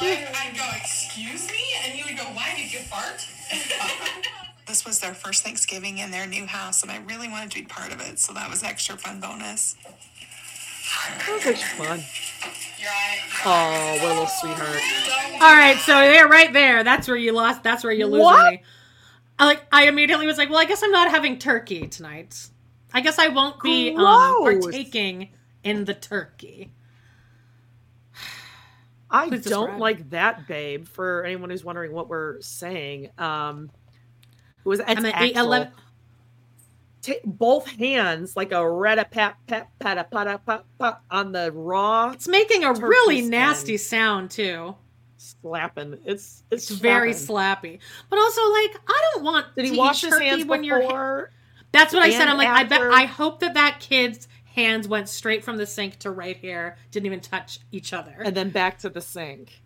I'd 0.00 0.52
go, 0.56 0.68
excuse 0.76 1.48
me? 1.48 1.58
And 1.84 1.92
he 1.92 2.02
would 2.02 2.18
go, 2.18 2.24
why 2.32 2.52
did 2.56 2.72
you 2.72 2.80
fart? 2.80 3.24
This 4.66 4.86
was 4.86 5.00
their 5.00 5.14
first 5.14 5.42
Thanksgiving 5.42 5.98
in 5.98 6.12
their 6.12 6.28
new 6.28 6.46
house, 6.46 6.82
and 6.84 6.92
I 6.92 6.98
really 6.98 7.28
wanted 7.28 7.50
to 7.50 7.56
be 7.60 7.66
part 7.66 7.92
of 7.92 8.00
it, 8.00 8.20
so 8.20 8.32
that 8.34 8.48
was 8.48 8.62
an 8.62 8.68
extra 8.68 8.96
fun 8.96 9.18
bonus. 9.18 9.74
That 11.26 11.42
was 11.44 11.60
fun. 11.60 12.00
Oh, 13.44 13.92
what 13.94 14.02
a 14.02 14.08
little 14.08 14.26
sweetheart. 14.28 14.80
All 15.42 15.56
right, 15.56 15.76
so 15.78 15.92
there, 15.94 16.28
right 16.28 16.52
there. 16.52 16.84
That's 16.84 17.08
where 17.08 17.16
you 17.16 17.32
lost. 17.32 17.64
That's 17.64 17.82
where 17.82 17.92
you 17.92 18.06
lose 18.06 18.22
What? 18.22 18.52
me. 18.52 18.62
I 19.40 19.46
like. 19.46 19.62
I 19.72 19.88
immediately 19.88 20.26
was 20.26 20.38
like, 20.38 20.50
well, 20.50 20.58
I 20.60 20.66
guess 20.66 20.84
I'm 20.84 20.92
not 20.92 21.10
having 21.10 21.38
turkey 21.40 21.88
tonight. 21.88 22.48
I 22.94 23.00
guess 23.00 23.18
I 23.18 23.26
won't 23.26 23.60
be 23.60 23.90
um, 23.90 23.96
Gross. 24.44 24.64
partaking 24.66 25.30
in 25.64 25.84
the 25.84 25.94
turkey. 25.94 26.70
I 29.10 29.28
Please 29.28 29.44
don't 29.44 29.66
describe. 29.66 29.80
like 29.80 30.10
that, 30.10 30.46
babe. 30.46 30.86
For 30.86 31.24
anyone 31.24 31.50
who's 31.50 31.64
wondering 31.64 31.92
what 31.92 32.08
we're 32.08 32.40
saying, 32.40 33.10
um, 33.18 33.70
it 34.64 34.68
was 34.68 34.80
I'm 34.86 35.04
at 35.04 35.20
eight 35.22 35.36
Axel. 35.36 35.68
both 37.24 37.66
hands 37.66 38.36
like 38.36 38.52
a 38.52 38.70
red 38.70 38.98
a 38.98 39.04
pat 39.06 39.36
pat 39.46 39.68
pat 39.78 39.98
a 39.98 40.04
pat 40.04 40.26
a 40.28 40.38
pat 40.38 40.64
pat 40.78 41.00
on 41.10 41.32
the 41.32 41.50
raw 41.52 42.10
It's 42.10 42.28
making 42.28 42.62
a 42.64 42.72
really 42.74 43.22
nasty 43.22 43.76
sound 43.78 44.30
too. 44.30 44.76
slapping. 45.16 45.94
It's 46.04 46.44
it's, 46.50 46.70
It's 46.70 46.80
very 46.80 47.12
slappy, 47.12 47.78
but 48.10 48.18
also 48.18 48.42
like 48.52 48.76
I 48.86 49.02
don't 49.14 49.24
want. 49.24 49.46
Did 49.56 49.64
he 49.64 49.70
to 49.72 49.76
wash 49.78 50.04
eat 50.04 50.10
his 50.10 50.18
hands 50.20 50.44
when 50.44 50.62
you're? 50.62 50.80
before? 50.80 51.30
That's 51.72 51.92
what 51.94 52.02
I 52.02 52.10
said. 52.10 52.28
I'm 52.28 52.36
like, 52.36 52.48
I 52.48 52.64
bet. 52.64 52.80
I 52.80 53.04
hope 53.04 53.40
that 53.40 53.54
that 53.54 53.78
kid's 53.80 54.28
hands 54.54 54.86
went 54.88 55.08
straight 55.08 55.44
from 55.44 55.56
the 55.56 55.66
sink 55.66 55.98
to 56.00 56.10
right 56.10 56.36
here, 56.36 56.76
didn't 56.90 57.06
even 57.06 57.20
touch 57.20 57.60
each 57.72 57.92
other. 57.92 58.14
and 58.22 58.36
then 58.36 58.50
back 58.50 58.78
to 58.80 58.88
the 58.88 59.00
sink. 59.00 59.60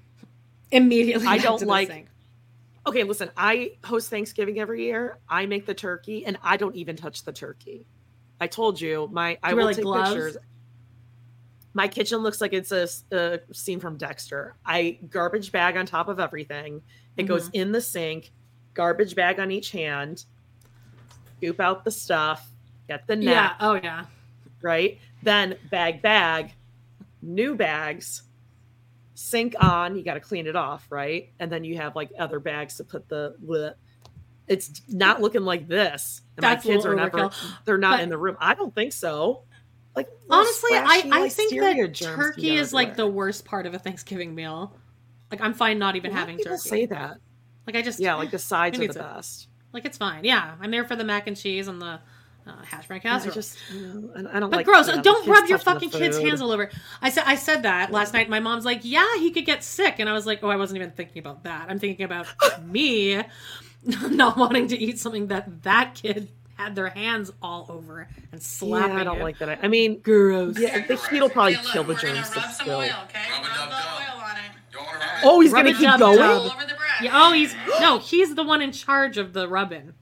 immediately. 0.70 1.27
I 1.27 1.39
don't 1.39 1.59
to 1.59 1.65
the 1.65 1.70
like- 1.70 1.89
sink. 1.89 2.09
Okay, 2.86 3.02
listen, 3.05 3.31
I 3.35 3.73
host 3.82 4.11
Thanksgiving 4.11 4.61
every 4.61 4.85
year. 4.85 5.19
I 5.27 5.47
make 5.47 5.65
the 5.65 5.73
turkey 5.73 6.27
and 6.27 6.36
I 6.43 6.59
don't 6.59 6.77
even 6.77 6.97
touch 6.97 7.24
the 7.24 7.32
turkey. 7.32 7.86
I 8.40 8.47
told 8.47 8.78
you, 8.78 9.09
my 9.11 9.39
I 9.43 9.51
You 9.51 9.56
wear, 9.56 9.62
will 9.62 9.65
like, 9.69 9.77
take 9.77 9.85
gloves? 9.85 10.11
pictures. 10.11 10.36
My 11.73 11.89
kitchen 11.89 12.19
looks 12.19 12.40
like 12.43 12.52
it's 12.52 12.73
a, 12.73 12.86
a 13.11 13.40
scene 13.55 13.81
from 13.81 13.97
Dexter. 13.97 14.55
I 14.66 14.98
garbage 15.09 15.51
bag 15.51 15.77
on 15.78 15.86
top 15.86 16.09
of 16.09 16.20
everything. 16.20 16.82
It 17.16 17.23
goes 17.23 17.47
Mm-hmm. 17.47 17.56
in 17.56 17.73
the 17.73 17.81
sink, 17.81 18.32
garbage 18.74 19.15
bag 19.15 19.40
on 19.40 19.51
each 19.51 19.70
hand, 19.70 20.24
scoop 21.39 21.61
out 21.61 21.85
the 21.85 21.90
stuff, 21.90 22.47
get 22.86 23.06
the 23.06 23.16
net, 23.16 23.24
Yeah. 23.24 23.55
Oh 23.61 23.74
yeah. 23.74 24.05
Right? 24.65 24.99
Then 25.23 25.57
bag 25.70 26.03
bag, 26.03 26.53
new 27.23 27.55
bags, 27.55 28.23
sink 29.15 29.55
on. 29.61 29.97
You 29.97 30.03
got 30.03 30.15
to 30.15 30.20
clean 30.20 30.47
it 30.47 30.57
off, 30.57 30.86
right? 30.91 31.31
And 31.39 31.53
then 31.53 31.62
you 31.65 31.77
have 31.77 31.95
like 31.95 32.11
other 32.19 32.41
bags 32.41 32.77
to 32.78 32.85
put 32.85 33.09
the. 33.09 33.36
bleh. 33.45 33.74
It's 34.47 34.82
not 34.89 35.23
looking 35.23 35.43
like 35.43 35.69
this. 35.69 36.20
And 36.36 36.43
That's 36.45 36.65
my 36.66 36.73
kids 36.73 36.85
are 36.85 36.95
never. 36.95 37.31
They're 37.65 37.78
not 37.78 37.99
But- 37.99 38.03
in 38.03 38.09
the 38.09 38.19
room. 38.19 38.36
I 38.41 38.55
don't 38.55 38.74
think 38.74 38.93
so. 38.93 39.45
Like 39.97 40.09
Honestly, 40.28 40.70
I, 40.73 41.03
I 41.12 41.28
think 41.28 41.53
that 41.53 41.95
turkey 41.95 42.57
is 42.57 42.73
like 42.73 42.97
the 42.97 43.07
worst 43.07 43.45
part 43.45 43.65
of 43.65 43.74
a 43.74 43.78
Thanksgiving 43.78 44.35
meal. 44.35 44.74
Like 45.31 45.41
I'm 45.41 45.55
fine 45.55 45.78
not 45.78 45.95
even 45.95 46.11
of 46.11 46.16
having 46.16 46.36
people 46.36 46.57
turkey. 46.57 46.69
say 46.69 46.86
that. 46.86 47.19
Like 47.66 47.77
I 47.77 47.82
just 47.82 48.01
Yeah, 48.01 48.16
like 48.16 48.32
the 48.32 48.39
sides 48.41 48.78
are 48.81 48.86
the 48.89 48.93
best. 48.93 49.47
like 49.73 49.85
it's 49.85 49.97
fine. 49.97 50.24
Yeah, 50.24 50.57
I'm 50.61 50.73
there 50.73 50.85
for 50.85 50.97
the 50.97 51.05
mac 51.05 51.28
and 51.28 51.36
cheese 51.36 51.69
and 51.69 51.81
the 51.81 52.01
uh, 52.47 52.62
hash 52.65 52.87
brown 52.89 53.01
Yeah, 53.05 53.16
I 53.16 53.29
just, 53.31 53.59
you 53.73 53.81
know, 53.87 54.11
I, 54.31 54.37
I 54.37 54.41
don't 54.41 54.51
But 54.51 54.59
like. 54.59 54.66
gross! 54.66 54.89
yeah, 54.89 54.97
the 54.97 55.03
don't 55.03 55.27
rub 55.27 55.49
your 55.49 55.59
fucking 55.59 55.91
kids' 55.91 56.19
hands 56.19 56.41
all 56.41 56.51
over. 56.51 56.71
I 57.01 57.11
said 57.11 57.25
I 57.27 57.37
said 57.37 57.62
that 57.62 57.91
last 57.91 58.12
night. 58.12 58.29
My 58.29 58.41
mom's 58.41 58.65
like, 58.65 58.81
"Yeah, 58.83 59.16
he 59.19 59.31
could 59.31 59.47
get 59.47 59.65
sick," 59.65 59.97
and 59.99 60.09
I 60.09 60.12
was 60.12 60.27
like, 60.27 60.41
"Oh, 60.43 60.49
I 60.49 60.57
wasn't 60.57 60.77
even 60.79 60.91
thinking 60.91 61.21
about 61.21 61.45
that. 61.45 61.66
I'm 61.71 61.79
thinking 61.79 62.05
about 62.05 62.27
me 62.66 63.23
not 64.11 64.37
wanting 64.37 64.69
to 64.69 64.79
eat 64.79 64.99
something 64.99 65.29
that 65.29 65.62
that 65.62 65.95
kid 65.95 66.29
had 66.57 66.75
their 66.77 66.89
hands 66.89 67.33
all 67.43 67.66
over 67.69 68.07
and 68.31 68.41
slapping. 68.43 68.95
Yeah, 68.95 69.01
I 69.01 69.05
don't 69.05 69.19
it. 69.21 69.23
like 69.25 69.39
that. 69.39 69.59
I 69.62 69.69
mean, 69.69 69.99
Gross. 70.01 70.59
yeah, 70.59 70.87
the 70.87 70.97
heat 70.97 71.21
will 71.21 71.29
probably 71.29 71.55
Hey, 71.55 71.62
look, 71.62 71.73
kill 71.73 71.85
the 71.85 71.95
germs, 71.97 72.31
rub 72.37 72.51
some 72.53 72.69
oil, 72.69 72.83
okay? 72.83 72.91
Rub 73.33 73.45
it 73.45 73.49
Rub 73.59 73.71
the 73.71 73.75
oil 73.75 74.23
on 74.23 74.37
it. 74.37 74.43
You 74.73 74.79
want 74.79 74.91
to 74.91 74.97
rub 74.99 75.03
it? 75.03 75.21
Oh, 75.25 75.41
he's 75.41 75.51
Rub 75.53 75.65
gonna 75.66 75.77
keep 75.77 75.99
going. 75.99 76.19
over 76.21 76.65
the. 76.65 76.75
Yeah, 77.03 77.11
oh, 77.15 77.33
he's 77.33 77.55
no, 77.81 77.99
he's 77.99 78.37
the 78.37 78.45
one 78.45 78.62
in 78.62 78.71
charge 78.71 79.19
of 79.19 79.33
the 79.33 79.49
rubbing. 79.49 79.95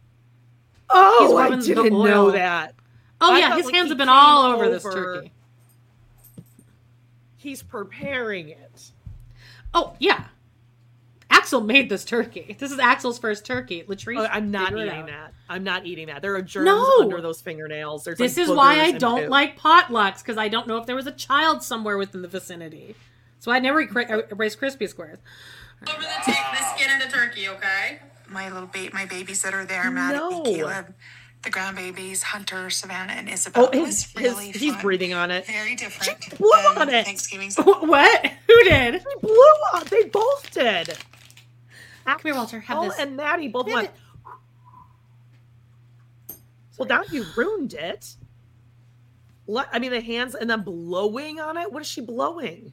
Oh, 0.92 1.48
He's 1.56 1.68
I 1.68 1.74
didn't 1.74 1.92
oil. 1.94 2.04
know 2.04 2.30
that. 2.32 2.74
Oh 3.20 3.32
I 3.32 3.38
yeah, 3.38 3.56
his 3.56 3.66
like, 3.66 3.74
hands 3.74 3.88
have 3.90 3.98
been 3.98 4.08
all 4.08 4.52
over, 4.52 4.68
this 4.68 4.82
turkey. 4.82 5.32
He's 7.36 7.62
preparing 7.62 8.48
it. 8.50 8.90
Oh 9.74 9.94
yeah, 9.98 10.24
Axel 11.30 11.60
made 11.60 11.88
this 11.88 12.04
turkey. 12.04 12.56
This 12.58 12.70
is 12.72 12.78
Axel's 12.78 13.18
first 13.18 13.44
turkey. 13.44 13.84
Latrice, 13.88 14.18
Oh, 14.20 14.28
I'm 14.30 14.50
not 14.50 14.72
eating 14.76 15.06
that. 15.06 15.32
I'm 15.48 15.64
not 15.64 15.86
eating 15.86 16.06
that. 16.06 16.22
There 16.22 16.34
are 16.34 16.42
germs 16.42 16.66
No. 16.66 17.00
under 17.00 17.20
those 17.20 17.40
fingernails. 17.40 18.04
There's 18.04 18.18
This 18.18 18.36
like, 18.36 18.44
is 18.44 18.50
why 18.50 18.80
I 18.80 18.92
don't 18.92 19.22
poop. 19.22 19.30
like 19.30 19.58
potlucks 19.58 20.18
because 20.18 20.38
I 20.38 20.48
don't 20.48 20.66
know 20.68 20.76
if 20.78 20.86
there 20.86 20.96
was 20.96 21.06
a 21.06 21.12
child 21.12 21.62
somewhere 21.62 21.98
within 21.98 22.22
the 22.22 22.28
vicinity. 22.28 22.94
So 23.38 23.50
I 23.50 23.58
never 23.58 23.80
eat 23.80 23.90
cra- 23.90 24.24
erase 24.30 24.54
crispy 24.54 24.86
squares. 24.86 25.18
Over 25.88 26.00
the, 26.00 26.06
ta- 26.06 26.56
the 26.58 26.78
skin 26.78 26.94
of 27.00 27.02
the 27.10 27.16
turkey, 27.16 27.48
okay? 27.48 28.00
My 28.32 28.50
little 28.50 28.68
ba- 28.68 28.90
my 28.92 29.04
babies 29.06 29.42
that 29.42 29.54
are 29.54 29.64
there, 29.64 29.90
Maddie, 29.90 30.16
No. 30.18 30.42
Caleb, 30.42 30.94
the 31.42 31.50
grandbabies, 31.50 32.22
Hunter, 32.22 32.70
Savannah, 32.70 33.12
and 33.12 33.28
Isabel. 33.28 33.66
Oh, 33.66 33.70
it 33.78 33.80
was 33.82 34.04
his, 34.04 34.12
his, 34.12 34.22
really 34.32 34.50
he's 34.52 34.72
fun. 34.72 34.82
breathing 34.82 35.12
on 35.12 35.30
it. 35.30 35.46
Very 35.46 35.74
different. 35.74 36.38
blew 36.38 36.48
on 36.50 36.88
it. 36.88 37.04
Thanksgiving's. 37.04 37.56
what? 37.58 38.32
Who 38.46 38.64
did? 38.64 38.94
He 38.94 39.06
blew 39.20 39.34
on. 39.74 39.82
They 39.90 40.04
both 40.04 40.50
did. 40.52 40.96
Come 42.06 42.18
here, 42.22 42.34
Walter. 42.34 42.60
Have 42.60 42.76
Paul 42.76 42.84
this. 42.88 42.98
and 42.98 43.16
Maddie 43.16 43.48
both 43.48 43.66
went. 43.66 43.90
Well, 46.78 46.88
now 46.88 47.02
you 47.10 47.24
ruined 47.36 47.74
it. 47.74 48.14
Let, 49.46 49.68
I 49.72 49.78
mean, 49.78 49.90
the 49.90 50.00
hands 50.00 50.34
and 50.34 50.48
then 50.48 50.62
blowing 50.62 51.38
on 51.40 51.56
it. 51.56 51.70
What 51.72 51.82
is 51.82 51.88
she 51.88 52.00
blowing? 52.00 52.72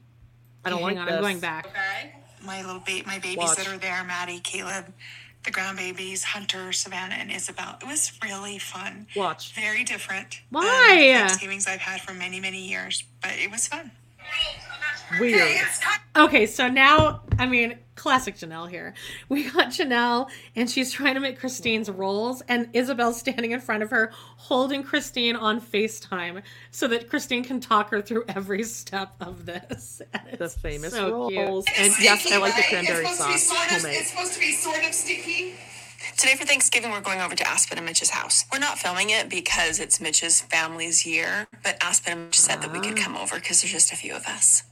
I 0.64 0.70
don't 0.70 0.78
Hang 0.80 0.96
like 0.96 0.98
on, 0.98 1.06
this. 1.06 1.14
I'm 1.16 1.22
going 1.22 1.40
back. 1.40 1.66
Okay? 1.66 2.12
My 2.44 2.62
little 2.64 2.80
ba- 2.80 3.02
my 3.06 3.18
babies 3.18 3.36
Watch. 3.38 3.58
that 3.58 3.68
are 3.68 3.76
there, 3.78 4.02
Maddie, 4.04 4.40
Caleb, 4.40 4.86
the 5.44 5.50
ground 5.50 5.78
babies, 5.78 6.22
Hunter, 6.24 6.72
Savannah, 6.72 7.14
and 7.14 7.30
Isabel. 7.30 7.76
It 7.80 7.86
was 7.86 8.12
really 8.22 8.58
fun. 8.58 9.06
Watch. 9.16 9.52
Very 9.54 9.84
different. 9.84 10.40
Why? 10.50 10.96
Than 11.12 11.26
Thanksgivings 11.26 11.66
I've 11.66 11.80
had 11.80 12.00
for 12.00 12.12
many, 12.12 12.40
many 12.40 12.68
years, 12.68 13.04
but 13.22 13.32
it 13.32 13.50
was 13.50 13.66
fun. 13.66 13.90
Weird. 15.18 15.58
Okay, 16.16 16.46
so 16.46 16.68
now, 16.68 17.22
I 17.38 17.46
mean, 17.46 17.78
classic 17.94 18.36
Janelle 18.36 18.68
here. 18.68 18.94
We 19.28 19.50
got 19.50 19.68
Janelle, 19.68 20.28
and 20.56 20.68
she's 20.70 20.90
trying 20.90 21.14
to 21.14 21.20
make 21.20 21.38
Christine's 21.38 21.90
rolls, 21.90 22.42
and 22.48 22.68
Isabel's 22.72 23.18
standing 23.18 23.52
in 23.52 23.60
front 23.60 23.82
of 23.82 23.90
her, 23.90 24.10
holding 24.14 24.82
Christine 24.82 25.36
on 25.36 25.60
FaceTime 25.60 26.42
so 26.70 26.88
that 26.88 27.08
Christine 27.08 27.44
can 27.44 27.60
talk 27.60 27.90
her 27.90 28.00
through 28.02 28.24
every 28.28 28.62
step 28.64 29.14
of 29.20 29.46
this. 29.46 30.02
The 30.38 30.48
famous 30.48 30.92
so 30.92 31.28
cute. 31.28 31.46
rolls. 31.46 31.66
And 31.76 31.92
yes, 32.00 32.30
I 32.32 32.38
like 32.38 32.56
the 32.56 32.62
cranberry 32.62 33.04
It's 33.04 33.18
supposed 33.18 33.20
to 33.20 33.26
be 33.26 33.38
sauce. 33.38 33.68
sort 33.68 33.84
of- 33.84 33.90
It's 33.90 34.10
supposed 34.10 34.32
to 34.34 34.40
be 34.40 34.52
sort 34.52 34.84
of 34.84 34.94
sticky. 34.94 35.54
Today 36.16 36.34
for 36.34 36.46
Thanksgiving, 36.46 36.90
we're 36.90 37.00
going 37.02 37.20
over 37.20 37.34
to 37.34 37.46
Aspen 37.46 37.76
and 37.76 37.86
Mitch's 37.86 38.10
house. 38.10 38.44
We're 38.52 38.58
not 38.58 38.78
filming 38.78 39.10
it 39.10 39.28
because 39.28 39.80
it's 39.80 40.00
Mitch's 40.00 40.40
family's 40.40 41.04
year, 41.04 41.46
but 41.62 41.76
Aspen 41.82 42.12
and 42.12 42.26
Mitch 42.26 42.40
said 42.40 42.62
that 42.62 42.72
we 42.72 42.80
could 42.80 42.98
ah. 42.98 43.02
come 43.02 43.16
over 43.16 43.36
because 43.36 43.60
there's 43.62 43.72
just 43.72 43.92
a 43.92 43.96
few 43.96 44.14
of 44.14 44.24
us. 44.26 44.62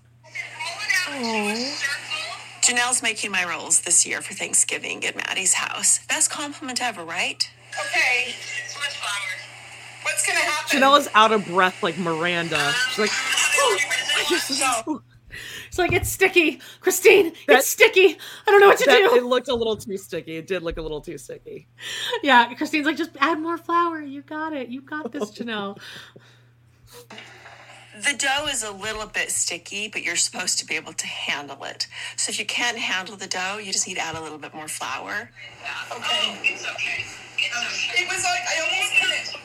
Janelle's 2.62 3.02
making 3.02 3.30
my 3.30 3.44
rolls 3.48 3.80
this 3.80 4.06
year 4.06 4.20
for 4.20 4.34
Thanksgiving 4.34 5.04
at 5.06 5.16
Maddie's 5.16 5.54
house. 5.54 6.04
Best 6.06 6.30
compliment 6.30 6.82
ever, 6.82 7.04
right? 7.04 7.50
Okay. 7.72 8.34
What's 10.02 10.26
gonna 10.26 10.38
happen? 10.40 10.80
Janelle 10.80 10.98
is 10.98 11.08
out 11.14 11.32
of 11.32 11.46
breath 11.46 11.82
like 11.82 11.98
Miranda. 11.98 12.72
She's 12.90 12.98
like, 12.98 13.10
oh, 13.12 13.78
I 14.16 14.24
just. 14.28 14.50
It's 15.68 15.78
like 15.78 15.92
it's 15.92 16.10
sticky, 16.10 16.60
Christine. 16.80 17.32
That- 17.46 17.58
it's 17.60 17.68
sticky. 17.68 18.16
I 18.46 18.50
don't 18.50 18.60
know 18.60 18.68
what 18.68 18.78
to 18.78 18.84
That- 18.86 19.10
do. 19.10 19.16
it 19.16 19.24
looked 19.24 19.48
a 19.48 19.54
little 19.54 19.76
too 19.76 19.96
sticky. 19.96 20.36
It 20.36 20.46
did 20.46 20.62
look 20.62 20.76
a 20.76 20.82
little 20.82 21.00
too 21.00 21.18
sticky. 21.18 21.68
Yeah, 22.22 22.52
Christine's 22.54 22.86
like, 22.86 22.96
just 22.96 23.10
add 23.18 23.40
more 23.40 23.56
flour. 23.58 24.00
You 24.00 24.22
got 24.22 24.52
it. 24.52 24.68
You 24.68 24.80
got 24.82 25.10
this, 25.12 25.30
Janelle. 25.38 25.78
The 28.04 28.16
dough 28.16 28.46
is 28.46 28.62
a 28.62 28.70
little 28.70 29.06
bit 29.06 29.30
sticky, 29.30 29.88
but 29.88 30.02
you're 30.02 30.16
supposed 30.16 30.58
to 30.60 30.66
be 30.66 30.76
able 30.76 30.92
to 30.92 31.06
handle 31.06 31.64
it. 31.64 31.88
So 32.16 32.30
if 32.30 32.38
you 32.38 32.46
can't 32.46 32.78
handle 32.78 33.16
the 33.16 33.26
dough, 33.26 33.58
you 33.58 33.72
just 33.72 33.88
need 33.88 33.94
to 33.94 34.00
add 34.00 34.14
a 34.14 34.22
little 34.22 34.38
bit 34.38 34.54
more 34.54 34.68
flour. 34.68 35.30
Okay. 35.90 36.38
it's 36.44 36.64
okay. 36.64 37.04
It 37.38 38.08
was 38.08 38.24
like 38.24 38.42
I 38.46 38.60
almost 38.62 38.92
couldn't. 39.00 39.38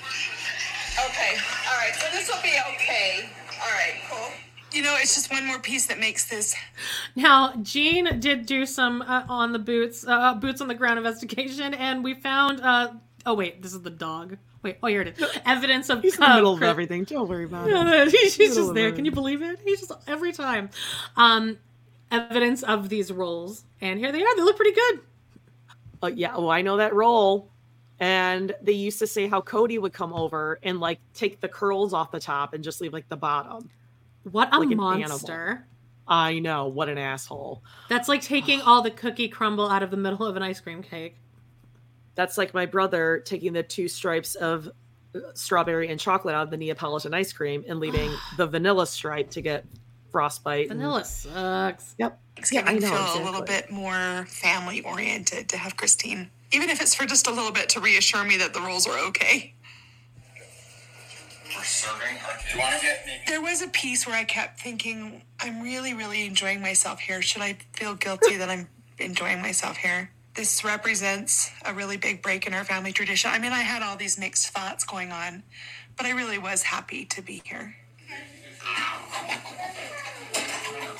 Okay. 1.09 1.37
All 1.69 1.77
right. 1.77 1.95
So 1.95 2.07
this 2.11 2.29
will 2.29 2.41
be 2.43 2.55
okay. 2.75 3.29
All 3.61 3.71
right. 3.71 3.95
Cool. 4.09 4.29
You 4.71 4.83
know, 4.83 4.95
it's 4.99 5.15
just 5.15 5.31
one 5.31 5.45
more 5.45 5.59
piece 5.59 5.87
that 5.87 5.99
makes 5.99 6.29
this. 6.29 6.55
Now, 7.15 7.53
Jean 7.61 8.19
did 8.19 8.45
do 8.45 8.65
some 8.65 9.01
uh, 9.03 9.23
on 9.29 9.51
the 9.51 9.59
boots, 9.59 10.05
uh, 10.07 10.33
boots 10.33 10.61
on 10.61 10.67
the 10.67 10.73
ground 10.75 10.97
investigation, 10.97 11.73
and 11.73 12.03
we 12.03 12.13
found. 12.13 12.61
Uh, 12.61 12.93
oh 13.25 13.35
wait, 13.35 13.61
this 13.61 13.73
is 13.73 13.81
the 13.81 13.91
dog. 13.91 14.37
Wait, 14.63 14.77
oh 14.81 14.87
here 14.87 15.01
it 15.01 15.19
is. 15.19 15.39
Evidence 15.45 15.89
of. 15.89 16.01
He's 16.01 16.15
in 16.15 16.21
the 16.21 16.35
middle 16.35 16.53
of 16.53 16.63
everything. 16.63 17.03
Don't 17.03 17.27
worry 17.27 17.43
about 17.45 17.67
it. 17.67 17.73
Yeah, 17.73 18.05
he's 18.05 18.37
just 18.37 18.73
there. 18.73 18.91
Can 18.91 19.05
you 19.05 19.11
believe 19.11 19.41
it? 19.41 19.59
He's 19.63 19.81
just 19.81 19.91
every 20.07 20.31
time. 20.31 20.69
Um, 21.17 21.57
evidence 22.11 22.63
of 22.63 22.89
these 22.89 23.11
rolls, 23.11 23.65
and 23.81 23.99
here 23.99 24.11
they 24.11 24.23
are. 24.23 24.35
They 24.35 24.41
look 24.41 24.55
pretty 24.55 24.71
good. 24.73 24.99
Uh, 26.01 26.07
yeah, 26.07 26.37
well, 26.37 26.49
I 26.49 26.61
know 26.61 26.77
that 26.77 26.93
role. 26.93 27.49
And 27.99 28.53
they 28.61 28.73
used 28.73 28.99
to 28.99 29.07
say 29.07 29.27
how 29.27 29.39
Kody 29.39 29.79
would 29.79 29.93
come 29.93 30.13
over 30.13 30.59
and 30.63 30.79
like 30.79 30.99
take 31.13 31.39
the 31.39 31.47
curls 31.47 31.93
off 31.93 32.11
the 32.11 32.19
top 32.19 32.53
and 32.53 32.63
just 32.63 32.81
leave 32.81 32.91
like 32.91 33.07
the 33.07 33.15
bottom. 33.15 33.69
What 34.29 34.53
a 34.53 34.59
Like 34.59 34.71
an 34.71 34.77
monster! 34.77 35.67
I 36.05 36.39
know, 36.39 36.67
what 36.67 36.89
an 36.89 36.97
asshole. 36.97 37.63
That's 37.87 38.09
like 38.09 38.21
taking 38.21 38.61
all 38.61 38.81
the 38.81 38.91
cookie 38.91 39.29
crumble 39.29 39.69
out 39.69 39.83
of 39.83 39.91
the 39.91 39.95
middle 39.97 40.25
of 40.25 40.35
an 40.35 40.43
ice 40.43 40.59
cream 40.59 40.83
cake. 40.83 41.15
That's 42.15 42.37
like 42.37 42.53
my 42.53 42.65
brother 42.65 43.21
taking 43.25 43.53
the 43.53 43.63
two 43.63 43.87
stripes 43.87 44.35
of 44.35 44.67
uh, 45.15 45.19
strawberry 45.33 45.89
and 45.89 45.99
chocolate 45.99 46.35
out 46.35 46.43
of 46.43 46.49
the 46.51 46.57
Neapolitan 46.57 47.13
ice 47.13 47.33
cream 47.33 47.63
and 47.67 47.79
leaving 47.79 48.11
the 48.37 48.45
vanilla 48.47 48.85
stripe 48.87 49.29
to 49.31 49.41
get 49.41 49.65
frostbite. 50.11 50.69
and- 50.69 50.79
Vanilla 50.79 51.03
sucks. 51.05 51.95
Yep. 51.97 52.19
Thanksgiving 52.35 52.79
know, 52.79 52.89
feel 52.89 53.23
a 53.23 53.25
little 53.25 53.43
bit 53.43 53.71
more 53.71 54.25
family 54.27 54.81
oriented 54.83 55.49
to 55.49 55.57
have 55.57 55.77
Christine, 55.77 56.29
even 56.51 56.69
if 56.69 56.81
it's 56.81 56.95
for 56.95 57.05
just 57.05 57.27
a 57.27 57.31
little 57.31 57.51
bit 57.51 57.69
to 57.69 57.79
reassure 57.79 58.23
me 58.23 58.37
that 58.37 58.53
the 58.55 58.59
rolls 58.61 58.87
are 58.87 58.97
okay. 59.07 59.53
We're 61.55 61.63
serving. 61.63 62.15
Do 62.51 62.55
you 62.57 62.59
want 62.59 62.79
to 62.79 62.81
get? 62.85 63.05
There 63.27 63.41
was 63.41 63.61
a 63.61 63.67
piece 63.67 64.07
where 64.07 64.15
I 64.15 64.23
kept 64.23 64.59
thinking, 64.59 65.21
I'm 65.39 65.61
really, 65.61 65.93
really 65.93 66.25
enjoying 66.25 66.61
myself 66.61 66.99
here. 66.99 67.21
Should 67.21 67.43
I 67.43 67.57
feel 67.73 67.93
guilty 67.93 68.37
that 68.37 68.49
I'm 68.49 68.67
enjoying 68.97 69.41
myself 69.41 69.77
here? 69.77 70.09
This 70.35 70.63
represents 70.63 71.51
a 71.63 71.73
really 71.73 71.97
big 71.97 72.21
break 72.23 72.47
in 72.47 72.53
our 72.53 72.63
family 72.63 72.91
tradition. 72.91 73.29
I 73.31 73.37
mean, 73.39 73.51
I 73.51 73.61
had 73.61 73.83
all 73.83 73.95
these 73.95 74.17
mixed 74.17 74.47
thoughts 74.49 74.83
going 74.83 75.11
on, 75.11 75.43
but 75.95 76.05
I 76.07 76.11
really 76.11 76.39
was 76.39 76.63
happy 76.63 77.05
to 77.05 77.21
be 77.21 77.41
here. 77.45 77.75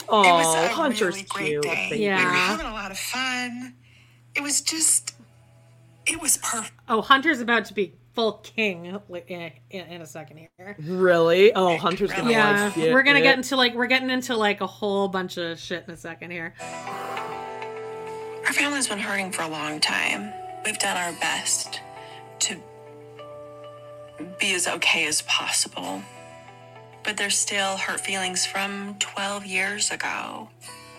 Oh, 0.10 0.22
it 0.24 0.32
was 0.34 0.56
a 0.56 0.68
Hunter's 0.68 1.16
really 1.16 1.24
great 1.30 1.48
cute. 1.48 1.64
day. 1.64 1.90
Yeah. 1.94 2.18
We 2.20 2.26
were 2.26 2.32
having 2.32 2.66
a 2.68 2.72
lot 2.74 2.92
of 2.92 2.98
fun. 3.00 3.74
It 4.36 4.42
was 4.44 4.62
just, 4.62 5.16
it 6.06 6.22
was 6.22 6.38
perfect. 6.38 6.74
Oh, 6.88 7.02
Hunter's 7.02 7.40
about 7.42 7.66
to 7.66 7.74
be 7.74 7.94
full 8.14 8.34
king 8.44 8.86
in, 8.86 9.00
in, 9.30 9.52
in 9.88 10.02
a 10.02 10.06
second 10.06 10.38
here. 10.38 10.76
Really? 10.80 11.54
Oh, 11.54 11.78
Hunter's 11.78 12.12
gonna 12.12 12.30
Yeah, 12.30 12.66
like 12.68 12.78
it. 12.78 12.94
we're 12.94 13.02
gonna 13.02 13.20
it. 13.20 13.24
get 13.24 13.38
into 13.38 13.56
like 13.56 13.74
we're 13.74 13.88
getting 13.88 14.12
into 14.12 14.36
like 14.36 14.62
a 14.62 14.68
whole 14.68 15.08
bunch 15.08 15.38
of 15.38 15.58
shit 15.60 15.86
in 15.88 15.94
a 15.94 15.98
second 15.98 16.30
here. 16.30 16.54
Our 18.45 18.53
family's 18.53 18.88
been 18.88 18.99
hurting 18.99 19.32
for 19.32 19.44
a 19.44 19.48
long 19.48 19.80
time. 19.80 20.34
We've 20.65 20.78
done 20.80 20.98
our 20.98 21.14
best 21.20 21.80
to 22.40 22.57
be 24.40 24.53
as 24.53 24.68
okay 24.68 25.06
as 25.07 25.22
possible. 25.24 26.02
But 27.03 27.18
there's 27.18 27.38
still 27.38 27.78
hurt 27.78 27.99
feelings 27.99 28.45
from 28.45 28.95
12 28.99 29.45
years 29.45 29.91
ago. 29.91 30.49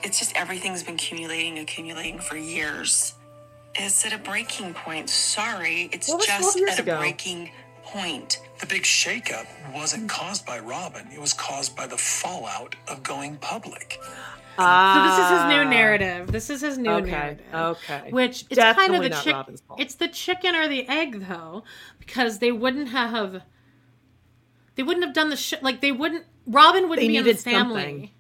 It's 0.03 0.19
just 0.19 0.37
everything's 0.37 0.83
been 0.83 0.95
accumulating, 0.95 1.59
accumulating 1.59 2.19
for 2.19 2.37
years. 2.37 3.15
It's 3.75 4.05
at 4.05 4.13
a 4.13 4.19
breaking 4.19 4.75
point. 4.75 5.09
Sorry, 5.11 5.89
it's 5.93 6.09
What 6.09 6.19
was 6.19 6.27
12 6.27 6.43
just 6.43 6.59
years 6.59 6.71
at 6.73 6.79
a 6.81 6.83
ago? 6.83 6.99
breaking 6.99 7.51
point. 7.85 8.41
The 8.61 8.67
big 8.67 8.83
shakeup 8.83 9.47
wasn't 9.75 10.09
caused 10.09 10.47
by 10.47 10.59
Robyn. 10.61 11.09
It 11.13 11.21
was 11.21 11.33
caused 11.33 11.75
by 11.77 11.87
the 11.87 11.97
fallout 11.97 12.75
of 12.89 13.03
going 13.03 13.37
public. 13.37 13.99
So 14.57 15.03
this 15.05 15.19
is 15.19 15.31
his 15.31 15.49
new 15.49 15.65
narrative. 15.65 16.31
This 16.33 16.51
is 16.51 16.61
his 16.61 16.79
new 16.79 16.91
Ah. 16.91 16.95
Okay, 16.97 17.11
narrative. 17.11 17.47
okay. 17.55 18.11
Which 18.11 18.45
it's 18.51 18.61
kind 18.61 18.95
of 18.95 19.03
the 19.03 19.09
not 19.11 19.25
chick. 19.25 19.35
Robyn's 19.35 19.61
fault. 19.63 19.81
It's 19.81 19.95
the 19.95 20.09
chicken 20.09 20.55
or 20.55 20.69
the 20.69 20.89
egg 20.89 21.27
though, 21.29 21.65
because 21.99 22.39
they 22.39 22.53
wouldn't 22.53 22.89
have. 22.89 23.43
They 24.77 24.83
wouldn't 24.83 25.05
have 25.05 25.15
done 25.15 25.31
the 25.31 25.37
shit. 25.37 25.63
Like 25.63 25.81
they 25.81 25.93
wouldn't. 25.93 26.25
Robyn 26.47 26.89
wouldn't 26.89 27.01
They 27.07 27.09
be 27.09 27.17
in 27.17 27.25
the 27.25 27.35
family. 27.35 27.83
something. 27.83 28.11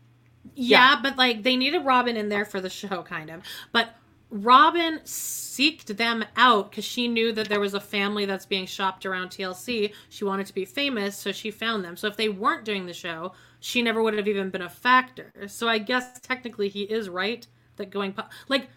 Yeah, 0.56 0.98
but 1.02 1.16
like 1.16 1.42
they 1.42 1.56
needed 1.56 1.84
Robyn 1.84 2.16
in 2.16 2.28
there 2.28 2.44
for 2.44 2.60
the 2.60 2.70
show, 2.70 3.02
kind 3.02 3.30
of. 3.30 3.42
But 3.72 3.94
Robyn 4.30 5.00
seeked 5.04 5.96
them 5.96 6.24
out 6.36 6.70
because 6.70 6.84
she 6.84 7.06
knew 7.08 7.32
that 7.32 7.48
there 7.48 7.60
was 7.60 7.74
a 7.74 7.80
family 7.80 8.24
that's 8.24 8.46
being 8.46 8.66
shopped 8.66 9.04
around 9.06 9.28
TLC. 9.30 9.92
She 10.08 10.24
wanted 10.24 10.46
to 10.46 10.54
be 10.54 10.64
famous, 10.64 11.16
so 11.16 11.32
she 11.32 11.50
found 11.50 11.84
them. 11.84 11.96
So 11.96 12.06
if 12.08 12.16
they 12.16 12.28
weren't 12.28 12.64
doing 12.64 12.86
the 12.86 12.92
show, 12.94 13.32
she 13.64 13.80
never 13.80 14.02
would 14.02 14.12
have 14.12 14.28
even 14.28 14.50
been 14.50 14.60
a 14.60 14.68
factor. 14.68 15.32
So 15.46 15.68
I 15.68 15.78
guess 15.78 16.20
technically 16.20 16.68
he 16.68 16.82
is 16.82 17.08
right 17.08 17.46
that 17.76 17.88
going 17.88 18.12
pu- 18.12 18.28
like 18.46 18.68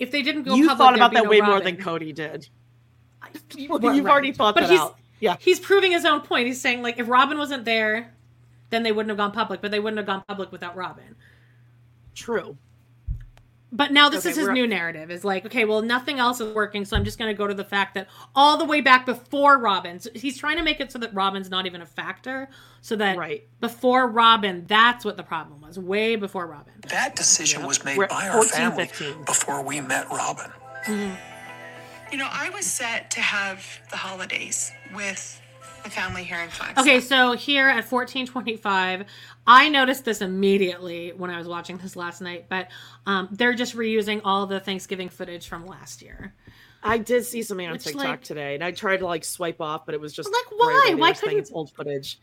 if 0.00 0.10
they 0.10 0.22
didn't 0.22 0.42
go 0.42 0.56
You 0.56 0.66
public, 0.66 0.78
thought 0.78 0.94
about 0.96 1.12
that 1.12 1.22
no 1.22 1.30
way 1.30 1.40
more 1.40 1.60
than 1.60 1.76
Kody 1.76 2.12
did. 2.12 2.48
Right, 3.22 3.36
You've 3.54 4.06
already 4.06 4.32
thought 4.32 4.56
but 4.56 4.62
that 4.62 4.70
he's, 4.70 4.80
out. 4.80 4.98
Yeah. 5.20 5.36
He's 5.38 5.60
proving 5.60 5.92
his 5.92 6.04
own 6.04 6.22
point. 6.22 6.48
He's 6.48 6.60
saying 6.60 6.82
like 6.82 6.98
if 6.98 7.08
Robyn 7.08 7.38
wasn't 7.38 7.64
there, 7.64 8.12
then 8.70 8.82
they 8.82 8.90
wouldn't 8.90 9.10
have 9.10 9.18
gone 9.18 9.30
public, 9.30 9.60
but 9.60 9.70
they 9.70 9.78
wouldn't 9.78 9.98
have 9.98 10.06
gone 10.06 10.24
public 10.26 10.50
without 10.50 10.74
Robyn. 10.74 11.14
True. 12.16 12.56
But 13.72 13.92
now 13.92 14.08
this 14.08 14.26
Okay, 14.26 14.30
is 14.32 14.36
his 14.36 14.48
new 14.48 14.66
narrative. 14.66 15.10
Is 15.10 15.24
like, 15.24 15.46
okay, 15.46 15.64
well, 15.64 15.80
nothing 15.80 16.18
else 16.18 16.40
is 16.40 16.52
working, 16.54 16.84
so 16.84 16.96
I'm 16.96 17.04
just 17.04 17.18
going 17.18 17.32
to 17.32 17.38
go 17.38 17.46
to 17.46 17.54
the 17.54 17.64
fact 17.64 17.94
that 17.94 18.08
all 18.34 18.56
the 18.56 18.64
way 18.64 18.80
back 18.80 19.06
before 19.06 19.58
Robyn, 19.58 20.00
so 20.00 20.10
he's 20.14 20.36
trying 20.36 20.56
to 20.56 20.64
make 20.64 20.80
it 20.80 20.90
so 20.90 20.98
that 20.98 21.14
Robyn's 21.14 21.50
not 21.50 21.66
even 21.66 21.80
a 21.80 21.86
factor, 21.86 22.48
so 22.80 22.96
that 22.96 23.16
Right. 23.16 23.46
before 23.60 24.08
Robyn, 24.08 24.64
that's 24.66 25.04
what 25.04 25.16
the 25.16 25.22
problem 25.22 25.60
was, 25.60 25.78
way 25.78 26.16
before 26.16 26.46
Robyn. 26.48 26.74
That 26.88 27.14
decision 27.14 27.64
was 27.64 27.84
made 27.84 27.96
We're 27.96 28.08
by 28.08 28.26
our 28.28 28.42
14, 28.42 28.50
family 28.50 28.86
15. 28.86 29.24
before 29.24 29.62
we 29.62 29.80
met 29.80 30.08
Robyn. 30.10 30.50
Mm-hmm. 30.86 31.14
You 32.12 32.18
know, 32.18 32.28
I 32.28 32.50
was 32.50 32.66
set 32.66 33.10
to 33.12 33.20
have 33.20 33.64
the 33.90 33.96
holidays 33.96 34.72
with 34.92 35.39
the 35.82 35.90
family 35.90 36.24
here 36.24 36.38
in 36.40 36.48
Flagstaff. 36.50 36.84
Okay, 36.84 37.00
so 37.00 37.32
here 37.32 37.68
at 37.68 37.90
1425, 37.90 39.04
I 39.46 39.68
noticed 39.68 40.04
this 40.04 40.20
immediately 40.20 41.10
when 41.16 41.30
I 41.30 41.38
was 41.38 41.46
watching 41.48 41.78
this 41.78 41.96
last 41.96 42.20
night, 42.20 42.46
but 42.48 42.68
um, 43.06 43.28
they're 43.32 43.54
just 43.54 43.76
reusing 43.76 44.20
all 44.24 44.46
the 44.46 44.60
Thanksgiving 44.60 45.08
footage 45.08 45.48
from 45.48 45.66
last 45.66 46.02
year. 46.02 46.34
I 46.82 46.98
did 46.98 47.24
see 47.24 47.42
something 47.42 47.66
on 47.66 47.72
Which, 47.72 47.84
TikTok 47.84 48.04
like- 48.04 48.22
today, 48.22 48.54
and 48.54 48.64
I 48.64 48.70
tried 48.72 48.98
to 48.98 49.06
like 49.06 49.24
swipe 49.24 49.60
off, 49.60 49.84
but 49.86 49.94
it 49.94 50.00
was 50.00 50.12
just 50.12 50.30
Like, 50.32 50.58
why? 50.58 50.86
away. 50.88 50.94
Why 50.94 51.08
were 51.10 51.14
saying 51.14 51.20
couldn't- 51.20 51.38
it's 51.40 51.52
old 51.52 51.70
footage? 51.72 52.18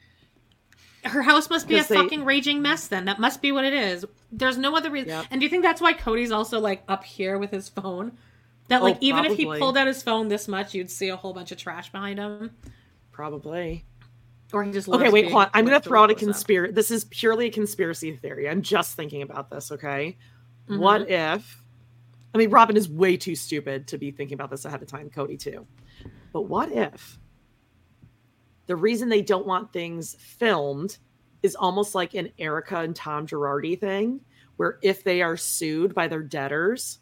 Her 1.04 1.22
house 1.22 1.50
must 1.50 1.68
be 1.68 1.78
a 1.78 1.84
they- 1.84 1.96
fucking 1.96 2.26
raging 2.26 2.62
mess 2.62 2.88
then. 2.88 3.06
That 3.06 3.20
must 3.20 3.42
be 3.42 3.52
what 3.52 3.66
it 3.66 3.74
is. 3.74 4.04
There's 4.32 4.58
no 4.58 4.76
other 4.76 4.90
reason. 4.90 5.10
Yep. 5.10 5.26
And 5.32 5.40
do 5.40 5.46
you 5.46 5.50
think 5.50 5.64
that's 5.64 5.80
why 5.80 5.94
Kody's 5.94 6.32
also 6.32 6.60
like 6.60 6.84
up 6.88 7.04
here 7.04 7.38
with 7.38 7.52
his 7.52 7.70
phone? 7.70 8.18
That 8.68 8.84
like 8.84 8.96
Oh, 8.96 9.00
even 9.02 9.24
if 9.24 9.38
he 9.38 9.46
pulled 9.46 9.78
out 9.78 9.88
his 9.88 10.04
phone 10.04 10.28
this 10.28 10.48
much, 10.48 10.74
you'd 10.74 10.92
see 10.92 11.08
a 11.08 11.16
whole 11.16 11.34
bunch 11.34 11.52
of 11.54 11.58
trash 11.58 11.90
behind 11.92 12.20
him. 12.20 12.52
Probably. 13.18 13.84
Or 14.54 14.64
he 14.64 14.72
just 14.72 14.88
Okay, 14.88 15.10
wait, 15.10 15.32
hold. 15.32 15.48
I'm 15.56 15.66
going 15.66 15.82
to 15.82 15.84
throw 15.84 16.04
out 16.04 16.12
a 16.12 16.14
conspiracy. 16.14 16.72
This 16.72 16.92
is 16.92 17.06
purely 17.06 17.48
a 17.48 17.52
conspiracy 17.52 18.16
theory. 18.16 18.48
I'm 18.48 18.62
just 18.62 18.96
thinking 18.96 19.24
about 19.24 19.50
this, 19.50 19.72
okay? 19.72 20.16
Mm-hmm. 20.70 20.80
What 20.80 21.10
if. 21.10 21.64
I 22.36 22.38
mean, 22.38 22.52
Robyn 22.52 22.78
is 22.78 22.88
way 22.88 23.18
too 23.18 23.34
stupid 23.36 23.88
to 23.88 23.98
be 23.98 24.12
thinking 24.12 24.36
about 24.36 24.52
this 24.52 24.66
ahead 24.66 24.84
of 24.84 24.88
time, 24.88 25.10
Kody, 25.10 25.40
too. 25.40 25.66
But 26.32 26.44
what 26.44 26.72
if 26.72 27.18
the 28.68 28.76
reason 28.76 29.10
they 29.10 29.24
don't 29.24 29.48
want 29.48 29.74
things 29.74 30.16
filmed 30.20 31.00
is 31.42 31.56
almost 31.56 31.96
like 31.96 32.14
an 32.14 32.30
Erika 32.38 32.82
and 32.82 32.96
Tom 32.96 33.26
Girardi 33.26 33.80
thing, 33.80 34.22
where 34.58 34.78
if 34.84 35.04
they 35.04 35.24
are 35.24 35.38
sued 35.38 35.96
by 35.96 36.08
their 36.08 36.22
debtors, 36.22 37.00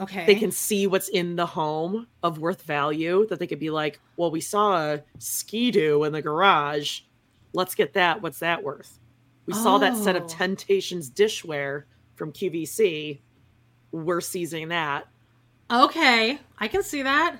Okay. 0.00 0.24
they 0.26 0.34
can 0.34 0.50
see 0.50 0.86
what's 0.86 1.08
in 1.08 1.36
the 1.36 1.46
home 1.46 2.06
of 2.22 2.38
worth 2.38 2.62
value 2.62 3.26
that 3.28 3.38
they 3.38 3.46
could 3.46 3.60
be 3.60 3.70
like 3.70 4.00
well 4.16 4.30
we 4.30 4.40
saw 4.40 4.76
a 4.94 5.02
ski-doo 5.18 6.02
in 6.04 6.12
the 6.12 6.22
garage 6.22 7.00
let's 7.54 7.74
get 7.74 7.92
that 7.94 8.20
what's 8.22 8.40
that 8.40 8.62
worth 8.62 8.98
we 9.46 9.52
saw 9.52 9.78
that 9.78 9.96
set 9.96 10.16
of 10.16 10.22
Oh. 10.24 10.26
temptations 10.28 11.10
dishware 11.10 11.84
from 12.16 12.32
qvc 12.32 13.20
we're 13.92 14.20
seizing 14.20 14.68
that 14.68 15.06
Okay. 15.70 16.38
I 16.58 16.68
can 16.68 16.82
see 16.82 17.02
that. 17.02 17.36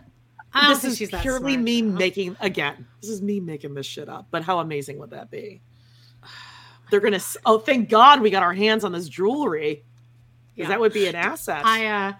I 0.54 0.68
this 0.72 0.84
is 1.00 1.10
purely 1.20 1.56
me 1.56 1.82
making 1.82 2.36
again 2.40 2.86
this 3.00 3.10
is 3.10 3.20
me 3.22 3.40
making 3.40 3.74
this 3.74 3.86
shit 3.86 4.08
up 4.08 4.28
but 4.30 4.42
how 4.42 4.58
amazing 4.60 4.98
would 4.98 5.10
that 5.10 5.30
be 5.30 5.62
they're 6.90 7.00
gonna. 7.00 7.20
Oh, 7.46 7.58
thank 7.58 7.88
God 7.88 8.20
we 8.20 8.28
got 8.28 8.42
our 8.42 8.52
hands 8.52 8.84
on 8.84 8.92
this 8.92 9.08
jewelry. 9.08 9.82
Because 10.54 10.64
Yeah. 10.64 10.68
that 10.68 10.80
would 10.80 10.92
be 10.92 11.06
an 11.06 11.14
asset. 11.14 11.62
I 11.64 11.86
uh 11.86 12.12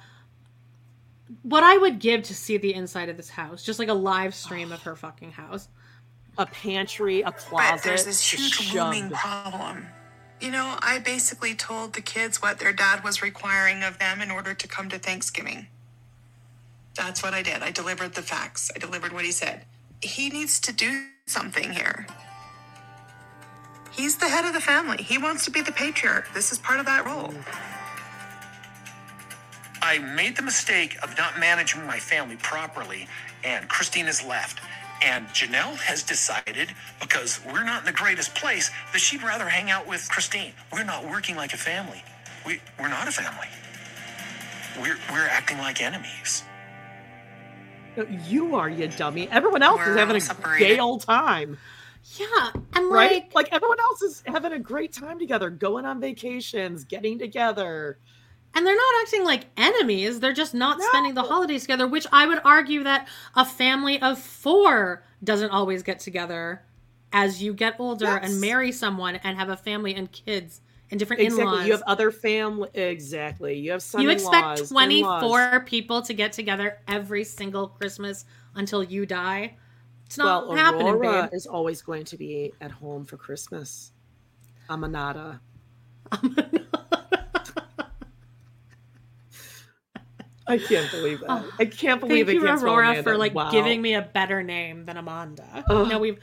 what 1.43 1.65
I 1.65 1.79
would 1.79 1.99
give 1.99 2.23
to 2.25 2.35
see 2.35 2.57
the 2.57 2.75
inside 2.75 3.09
of 3.09 3.17
this 3.17 3.31
house, 3.31 3.63
just 3.63 3.79
like 3.79 3.89
a 3.89 3.95
live 3.95 4.35
stream 4.35 4.73
of 4.73 4.83
her 4.83 4.97
fucking 4.97 5.33
house. 5.33 5.69
a 6.39 6.47
pantry, 6.47 7.21
a 7.21 7.33
closet. 7.33 7.51
But 7.51 7.57
closet. 7.57 7.85
there's 7.85 8.05
this 8.05 8.33
huge 8.33 8.75
looming 8.75 9.11
problem. 9.11 9.87
You 10.41 10.51
know, 10.51 10.77
I 10.81 10.99
basically 10.99 11.55
told 11.55 11.93
the 11.93 12.01
kids 12.01 12.43
what 12.43 12.59
their 12.59 12.73
dad 12.73 13.05
was 13.05 13.23
requiring 13.23 13.83
of 13.83 13.99
them 13.99 14.21
in 14.21 14.31
order 14.31 14.55
to 14.55 14.69
come 14.69 14.89
to 14.89 14.99
Thanksgiving. 14.99 15.67
That's 16.95 17.23
what 17.23 17.33
I 17.33 17.43
did. 17.43 17.63
I 17.63 17.71
delivered 17.71 18.15
the 18.15 18.23
facts. 18.23 18.71
I 18.75 18.79
delivered 18.79 19.13
what 19.13 19.25
he 19.25 19.31
said. 19.33 19.65
He 20.01 20.31
needs 20.31 20.59
to 20.61 20.73
do 20.73 21.07
something 21.27 21.71
here. 21.71 22.07
He's 23.93 24.17
the 24.17 24.29
head 24.29 24.45
of 24.45 24.53
the 24.53 24.61
family. 24.61 25.03
He 25.03 25.19
wants 25.19 25.45
to 25.45 25.51
be 25.51 25.61
the 25.61 25.73
patriarch. 25.73 26.33
This 26.35 26.51
is 26.51 26.59
part 26.59 26.81
of 26.81 26.87
that 26.87 27.05
role. 27.07 27.35
I 29.83 29.99
made 29.99 30.37
the 30.37 30.43
mistake 30.43 30.97
of 31.03 31.17
not 31.19 31.41
managing 31.41 31.87
my 31.87 31.99
family 31.99 32.37
properly, 32.37 33.09
and 33.45 33.69
Christine 33.69 34.07
has 34.07 34.25
left. 34.25 34.61
And 35.05 35.27
Janelle 35.29 35.77
has 35.79 36.05
decided, 36.05 36.71
because 37.01 37.41
we're 37.45 37.65
not 37.65 37.81
in 37.81 37.87
the 37.87 37.93
greatest 37.93 38.35
place, 38.37 38.71
that 38.93 39.01
she'd 39.01 39.23
rather 39.23 39.49
hang 39.49 39.71
out 39.71 39.89
with 39.89 40.09
Christine. 40.11 40.53
We're 40.73 40.85
not 40.85 41.05
working 41.09 41.37
like 41.37 41.53
a 41.55 41.59
family. 41.59 42.05
We, 42.47 42.61
we're 42.81 42.89
not 42.89 43.09
a 43.09 43.13
family. 43.13 43.49
We're, 44.81 44.99
we're 45.13 45.27
acting 45.29 45.59
like 45.59 45.83
enemies. 45.83 46.45
You 48.29 48.55
are, 48.57 48.71
you 48.71 48.89
dummy. 48.89 49.29
Everyone 49.31 49.63
else 49.63 49.87
is 49.87 49.89
We're 49.89 49.97
having 49.99 50.17
a 50.17 50.21
separated. 50.21 50.65
gay 50.67 50.79
old 50.79 51.03
time, 51.03 51.59
Yeah, 52.19 52.51
and 52.75 52.91
right? 52.91 53.25
like 53.25 53.35
Like 53.35 53.49
everyone 53.53 53.81
else 53.81 54.03
is 54.03 54.23
having 54.27 54.53
a 54.53 54.59
great 54.59 54.93
time 54.93 55.19
together, 55.19 55.51
going 55.51 55.85
on 55.85 56.01
vacations, 56.01 56.85
getting 56.85 57.19
together. 57.19 57.99
And 58.55 58.67
they're 58.67 58.77
not 58.77 58.95
acting 59.03 59.25
like 59.25 59.47
enemies. 59.57 60.21
They're 60.21 60.33
just 60.33 60.55
not 60.55 60.79
No. 60.79 60.85
spending 60.89 61.15
the 61.15 61.23
holidays 61.23 61.63
together, 61.63 61.87
which 61.87 62.07
I 62.13 62.27
would 62.27 62.41
argue 62.45 62.83
that 62.85 63.09
a 63.35 63.45
family 63.45 64.01
of 64.01 64.19
4 64.19 65.03
doesn't 65.25 65.51
always 65.51 65.83
get 65.83 66.01
together 66.01 66.63
as 67.13 67.43
you 67.43 67.53
get 67.55 67.77
older 67.79 68.07
Yes. 68.07 68.31
and 68.31 68.41
marry 68.41 68.73
someone 68.73 69.17
and 69.17 69.37
have 69.39 69.49
a 69.49 69.57
family 69.57 69.95
and 69.95 70.11
kids 70.13 70.61
and 70.91 70.99
different 70.99 71.23
Exactly. 71.23 71.45
in-laws. 71.47 71.67
You 71.67 71.73
have 71.73 71.83
other 71.87 72.11
family. 72.11 72.69
Exactly. 72.75 73.59
You 73.59 73.71
have 73.73 73.79
You 73.79 73.81
son-in-laws. 73.81 74.13
expect 74.61 74.69
24 74.69 75.41
in-laws. 75.43 75.63
people 75.67 76.03
to 76.03 76.13
get 76.15 76.33
together 76.33 76.79
every 76.89 77.25
single 77.25 77.69
Christmas 77.69 78.25
until 78.55 78.83
you 78.83 79.07
die? 79.07 79.57
It's 80.07 80.19
not 80.19 80.49
Well, 80.49 80.57
happening, 80.57 80.89
Aurora 80.89 81.23
babe. 81.23 81.31
is 81.33 81.47
always 81.47 81.81
going 81.81 82.05
to 82.05 82.17
be 82.19 82.53
at 82.61 82.71
home 82.71 83.07
for 83.07 83.17
Christmas. 83.17 83.93
Amanada. 84.69 85.41
I 90.47 90.59
can't 90.59 90.91
believe 90.91 91.21
that. 91.21 91.45
I 91.59 91.65
can't 91.67 92.01
believe 92.01 92.27
Thank 92.27 92.39
it 92.39 92.47
Thank 92.47 92.61
you, 92.61 92.67
Aurora, 92.67 92.87
Amanda. 92.91 93.03
for 93.05 93.17
like 93.17 93.35
Wow. 93.35 93.51
giving 93.51 93.81
me 93.81 93.95
a 93.95 94.03
better 94.03 94.43
name 94.43 94.85
than 94.87 94.97
Amanda. 94.97 95.65
Ugh. 95.69 95.89
No, 95.89 95.99
we've, 95.99 96.19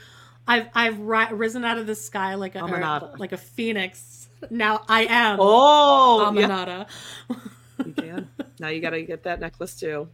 I've, 0.47 0.67
I've 0.73 0.99
ri- 0.99 1.31
risen 1.31 1.63
out 1.63 1.77
of 1.77 1.87
the 1.87 1.95
sky 1.95 2.35
like 2.35 2.55
a, 2.55 2.61
or 2.63 2.67
Amanada. 2.67 3.17
like 3.17 3.31
a 3.31 3.37
phoenix. 3.37 4.27
Now 4.49 4.81
I 4.87 5.05
am 5.05 5.37
Oh, 5.41 6.31
yeah, 6.33 6.47
Amanada. 6.47 6.87
you 7.85 7.93
can. 7.93 8.29
Now 8.59 8.67
you 8.69 8.81
got 8.81 8.91
to 8.91 9.01
get 9.03 9.23
that 9.23 9.39
necklace 9.39 9.75
too. 9.79 10.09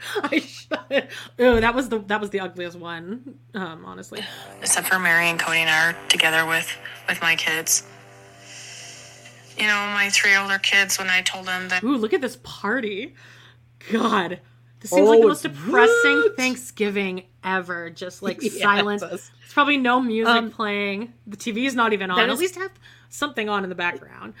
I 0.22 0.38
should. 0.38 1.08
Ooh, 1.40 1.60
that 1.60 1.74
was 1.74 1.88
the 1.88 1.98
that 2.00 2.20
was 2.20 2.30
the 2.30 2.40
ugliest 2.40 2.78
one. 2.78 3.34
Um, 3.54 3.84
honestly, 3.84 4.22
except 4.60 4.86
for 4.86 4.98
Meri 4.98 5.24
and 5.26 5.40
Kody 5.40 5.56
and 5.56 5.68
I 5.68 5.90
are 5.90 6.08
together 6.08 6.46
with 6.46 6.70
with 7.08 7.20
my 7.20 7.34
kids. 7.34 7.84
You 9.58 9.66
know, 9.66 9.90
my 9.94 10.08
three 10.10 10.36
older 10.36 10.58
kids. 10.58 10.98
When 10.98 11.08
I 11.08 11.22
told 11.22 11.46
them 11.46 11.68
that 11.68 11.82
ooh, 11.84 11.96
look 11.96 12.12
at 12.12 12.20
this 12.20 12.36
party. 12.42 13.14
God, 13.90 14.40
this 14.80 14.90
seems 14.90 15.08
like 15.08 15.18
Oh, 15.18 15.22
the 15.22 15.28
most 15.28 15.42
depressing 15.42 16.16
what? 16.16 16.36
Thanksgiving 16.36 17.24
ever. 17.44 17.90
Just 17.90 18.22
like 18.22 18.38
Yeah, 18.42 18.50
silence. 18.62 19.02
does. 19.02 19.10
There's 19.40 19.52
probably 19.52 19.76
no 19.76 20.00
music 20.00 20.34
Um, 20.34 20.50
playing. 20.50 21.12
The 21.26 21.36
TV's 21.36 21.74
not 21.74 21.92
even 21.92 22.10
on. 22.10 22.16
that 22.18 22.28
At 22.30 22.38
least 22.38 22.56
have 22.56 22.72
something 23.08 23.48
on 23.48 23.62
in 23.64 23.68
the 23.70 23.74
background. 23.76 24.34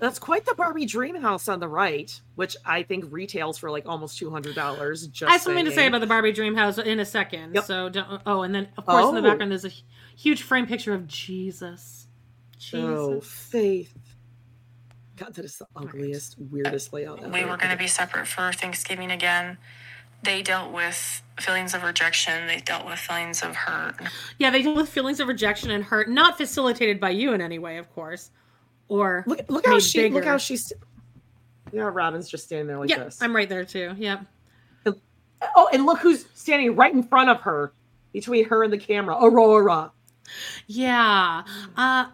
That's 0.00 0.18
quite 0.18 0.44
the 0.44 0.54
Barbie 0.56 0.86
dream 0.86 1.14
house 1.20 1.46
on 1.48 1.60
the 1.60 1.68
right, 1.68 2.20
which 2.34 2.56
I 2.66 2.82
think 2.82 3.04
retails 3.12 3.58
for 3.58 3.70
like 3.70 3.86
almost 3.86 4.18
two 4.18 4.28
hundred 4.30 4.56
dollars. 4.56 5.06
Just 5.06 5.28
I 5.28 5.32
have 5.34 5.40
something 5.42 5.64
to 5.66 5.70
say 5.72 5.86
about 5.86 6.00
the 6.00 6.06
Barbie 6.08 6.32
Dream 6.32 6.56
House 6.56 6.78
in 6.78 6.98
a 6.98 7.04
second. 7.04 7.54
Yep. 7.54 7.64
So 7.64 7.88
don't. 7.88 8.20
Oh, 8.26 8.42
and 8.42 8.52
then 8.52 8.68
of 8.76 8.86
course 8.86 9.06
in 9.06 9.14
the 9.14 9.20
Oh. 9.20 9.24
background 9.24 9.52
there's 9.52 9.64
a 9.64 9.70
huge 10.16 10.42
frame 10.42 10.66
picture 10.66 10.94
of 10.94 11.06
Jesus. 11.06 12.06
Jesus. 12.58 12.80
Oh, 12.82 13.20
Faith. 13.20 13.94
God, 15.18 15.34
that 15.34 15.44
is 15.44 15.58
the 15.58 15.66
ugliest, 15.74 16.36
weirdest 16.38 16.92
layout 16.92 17.20
ever. 17.22 17.30
we 17.30 17.44
were 17.44 17.56
going 17.56 17.72
to 17.72 17.76
be 17.76 17.86
separate 17.88 18.26
for 18.26 18.52
Thanksgiving 18.52 19.10
again, 19.10 19.58
they 20.22 20.42
dealt 20.42 20.72
with 20.72 21.22
feelings 21.40 21.74
of 21.74 21.82
rejection. 21.82 22.46
They 22.46 22.58
dealt 22.58 22.86
with 22.86 22.98
feelings 22.98 23.42
of 23.42 23.54
hurt. 23.54 23.96
Yeah, 24.38 24.50
they 24.50 24.62
dealt 24.62 24.76
with 24.76 24.88
feelings 24.88 25.20
of 25.20 25.28
rejection 25.28 25.70
and 25.70 25.84
hurt, 25.84 26.08
not 26.08 26.36
facilitated 26.36 26.98
by 27.00 27.10
you 27.10 27.32
in 27.32 27.40
any 27.40 27.58
way, 27.58 27.78
of 27.78 27.92
course. 27.94 28.30
Or 28.88 29.24
Look, 29.26 29.40
look 29.48 29.66
how 29.66 29.74
made 29.74 29.82
she. 29.82 30.08
Look 30.08 30.24
how 30.24 30.38
she's. 30.38 30.72
Yeah, 31.72 31.90
Robyn's 31.92 32.28
just 32.28 32.44
standing 32.44 32.66
there 32.66 32.78
like 32.78 32.88
yeah, 32.88 33.04
this. 33.04 33.20
I'm 33.20 33.36
right 33.36 33.48
there 33.48 33.64
too. 33.64 33.94
Yep. 33.96 34.24
Oh, 35.54 35.68
and 35.72 35.86
look 35.86 36.00
who's 36.00 36.26
standing 36.34 36.74
right 36.74 36.92
in 36.92 37.04
front 37.04 37.30
of 37.30 37.40
her, 37.42 37.72
between 38.12 38.48
her 38.48 38.64
and 38.64 38.72
the 38.72 38.78
camera. 38.78 39.16
Aurora. 39.20 39.92
Yeah. 40.66 41.44
Uh 41.76 42.06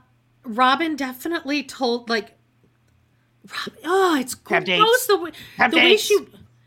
Robyn 0.44 0.96
definitely 0.96 1.62
told 1.62 2.10
like 2.10 2.36
Robyn, 3.50 3.80
oh, 3.84 4.16
it's 4.18 4.34
Have 4.48 4.64
gross 4.64 4.64
dates. 4.64 5.06
the 5.06 5.18
way 5.18 5.30
Have 5.58 5.70
the 5.70 5.76
way 5.78 5.96
she 5.96 6.18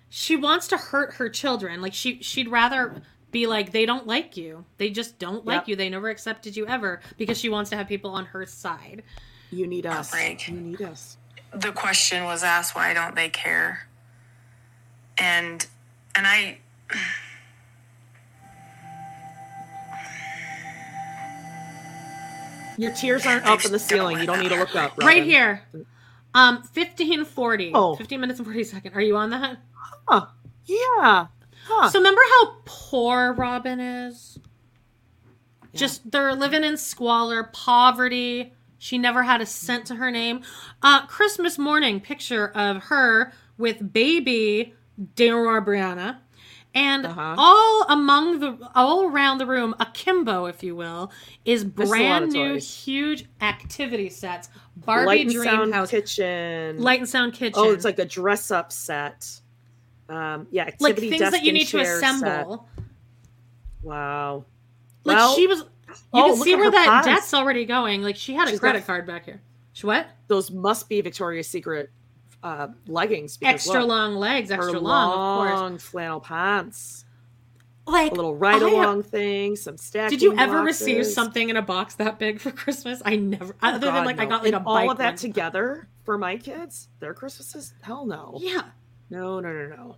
she 0.10 0.36
wants 0.36 0.68
to 0.70 0.78
hurt 0.78 1.16
her 1.16 1.30
children. 1.30 1.82
Like 1.82 1.94
she 1.94 2.22
she'd 2.22 2.50
rather 2.50 3.02
be 3.32 3.48
like 3.48 3.72
they 3.72 3.86
don't 3.86 4.08
like 4.08 4.38
you. 4.38 4.66
They 4.78 4.90
just 4.90 5.20
don't 5.20 5.46
like 5.46 5.62
Yep. 5.62 5.68
you. 5.70 5.76
They 5.76 5.90
never 5.90 6.10
accepted 6.10 6.56
you 6.56 6.68
ever 6.68 7.02
because 7.18 7.38
she 7.38 7.50
wants 7.50 7.70
to 7.72 7.76
have 7.78 7.88
people 7.88 8.12
on 8.12 8.26
her 8.26 8.46
side. 8.46 9.04
You 9.52 9.66
need 9.68 9.86
oh, 9.86 9.92
us. 9.92 10.14
Outbreak. 10.14 10.48
You 10.48 10.60
need 10.60 10.82
us. 10.82 11.18
the 11.54 11.72
question 11.72 12.24
was 12.26 12.44
asked 12.44 12.76
why 12.76 12.94
don't 12.94 13.16
they 13.16 13.30
care 13.30 13.88
and 15.18 15.66
and 16.16 16.28
i 16.28 16.58
Your 22.78 22.92
tears 22.92 23.26
aren't 23.26 23.46
up 23.46 23.66
in 23.66 23.72
the 23.72 23.80
ceiling. 23.80 24.20
You 24.20 24.28
don't 24.28 24.40
need 24.40 24.50
to 24.50 24.58
look 24.60 24.76
up. 24.76 24.98
Right 25.00 25.24
here. 25.24 25.64
Um 26.34 26.56
1540. 26.58 27.72
Oh. 27.74 27.96
15 27.96 28.20
minutes 28.20 28.40
and 28.40 28.46
40 28.46 28.64
seconds. 28.64 28.96
Are 28.96 29.02
you 29.02 29.16
on 29.16 29.30
that? 29.32 29.58
Huh. 30.08 30.28
Yeah. 30.66 31.28
Huh. 31.66 31.90
So 31.90 32.00
remember 32.00 32.22
how 32.30 32.56
poor 32.66 33.34
Robyn 33.34 33.80
is? 33.80 34.40
Just 35.74 36.10
they're 36.12 36.34
living 36.34 36.64
in 36.64 36.78
squalor, 36.78 37.44
poverty. 37.54 38.54
She 38.78 38.98
never 38.98 39.24
had 39.24 39.42
a 39.42 39.46
cent 39.46 39.86
to 39.88 39.96
her 39.96 40.12
name. 40.12 40.42
Uh 40.82 41.06
Christmas 41.08 41.58
morning 41.58 42.00
picture 42.00 42.48
of 42.50 42.84
her 42.84 43.32
with 43.58 43.94
baby 43.94 44.74
Daryl 45.16 45.66
Breanna. 45.66 46.18
And 46.78 47.06
Uh-huh. 47.08 47.36
all 47.38 47.86
among 47.90 48.40
the 48.40 48.58
all 48.76 49.06
around 49.06 49.40
the 49.40 49.48
room, 49.48 49.74
akimbo, 49.80 50.46
if 50.46 50.62
you 50.62 50.76
will, 50.76 51.12
is 51.44 51.64
a 51.64 51.66
brand 51.66 52.32
new 52.32 52.54
toys. 52.54 52.84
huge 52.86 53.26
activity 53.42 54.10
sets. 54.10 54.50
Barbie 54.76 55.06
Light 55.08 55.22
and 55.22 55.32
Dream 55.32 55.44
sound 55.44 55.74
House, 55.74 55.90
kitchen. 55.90 56.80
Light 56.80 57.00
and 57.00 57.10
Sound 57.10 57.34
Kitchen. 57.34 57.54
Oh, 57.56 57.72
it's 57.74 57.84
like 57.84 57.98
a 57.98 58.06
dress 58.06 58.52
up 58.52 58.72
set. 58.72 59.28
Um, 60.08 60.48
yeah, 60.52 60.70
like 60.80 60.98
things 60.98 61.18
desk 61.18 61.32
that 61.32 61.44
you 61.44 61.52
need 61.52 61.66
to 61.66 61.80
chair 61.80 62.00
set. 62.00 62.14
assemble. 62.16 62.70
Wow. 63.82 64.46
Like 65.04 65.18
Well- 65.18 65.36
she 65.36 65.48
was, 65.48 65.60
you 65.60 65.66
Oh, 66.14 66.34
can 66.34 66.44
see 66.44 66.56
where 66.56 66.70
that 66.72 66.86
pies. 66.88 67.06
debt's 67.06 67.34
already 67.34 67.66
going. 67.66 68.04
Like 68.04 68.16
she 68.16 68.34
had 68.36 68.48
a 68.48 68.52
She's 68.52 68.60
got 68.60 68.70
credit 68.72 68.86
card 68.86 69.08
back 69.08 69.26
here. 69.26 69.42
She 69.74 69.88
what? 69.88 70.08
Those 70.28 70.52
must 70.52 70.90
be 70.90 71.02
Victoria's 71.02 71.48
Secret 71.48 71.90
uh, 72.48 72.68
leggings. 72.88 73.38
Because 73.38 73.54
Extra 73.56 73.80
look, 73.82 73.90
long 73.90 74.16
legs, 74.16 74.52
extra 74.52 74.80
long, 74.80 75.12
of 75.12 75.48
course. 75.48 75.60
long 75.60 75.78
flannel 75.78 76.20
pants. 76.20 77.06
Like 77.86 78.12
A 78.12 78.16
little 78.16 78.36
ride 78.36 78.62
along 78.62 79.04
thing. 79.04 79.56
Some 79.56 79.78
stacking. 79.78 80.10
Did 80.18 80.22
you 80.22 80.38
ever 80.38 80.60
receive 80.62 81.06
something 81.06 81.50
in 81.50 81.56
a 81.56 81.62
box 81.62 81.96
that 81.96 82.20
big 82.20 82.40
for 82.42 82.52
Christmas? 82.52 83.02
I 83.06 83.16
never. 83.16 83.56
Oh, 83.64 83.68
other 83.70 83.80
than 83.80 83.94
God, 83.94 84.06
like 84.06 84.20
I 84.20 84.26
got 84.26 84.44
like 84.44 84.54
And 84.54 84.62
a 84.66 84.68
all 84.68 84.92
of 84.92 84.98
that 84.98 85.06
one. 85.12 85.16
together 85.16 85.88
for 86.04 86.18
my 86.18 86.36
kids. 86.36 86.90
Their 87.00 87.14
Christmases? 87.14 87.74
Hell 87.82 88.06
no. 88.06 88.38
Yeah, 88.42 88.64
No, 89.10 89.40
no, 89.40 89.54
no, 89.54 89.68
no. 89.76 89.96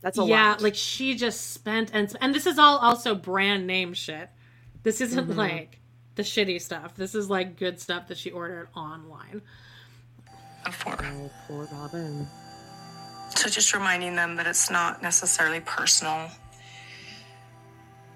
That's 0.00 0.18
a 0.18 0.24
yeah. 0.24 0.52
lot. 0.52 0.62
Like 0.62 0.74
she 0.74 1.14
just 1.14 1.50
spent 1.52 1.90
and 1.92 2.10
and 2.22 2.34
this 2.34 2.46
is 2.46 2.58
all 2.58 2.78
also 2.78 3.14
brand 3.14 3.66
name 3.66 3.92
shit. 3.92 4.30
This 4.82 5.02
isn't 5.02 5.28
Mm-hmm. 5.28 5.38
like 5.38 5.78
the 6.14 6.22
shitty 6.22 6.58
stuff. 6.62 6.94
This 6.94 7.14
is 7.14 7.28
like 7.28 7.58
good 7.58 7.78
stuff 7.78 8.08
that 8.08 8.16
she 8.16 8.30
ordered 8.30 8.68
online. 8.74 9.42
Before 10.64 10.96
Oh, 11.02 11.30
poor 11.48 11.68
Robyn. 11.72 12.26
so 13.36 13.48
just 13.48 13.72
reminding 13.74 14.14
them 14.16 14.36
that 14.36 14.46
it's 14.46 14.70
not 14.70 15.02
necessarily 15.02 15.60
personal 15.60 16.30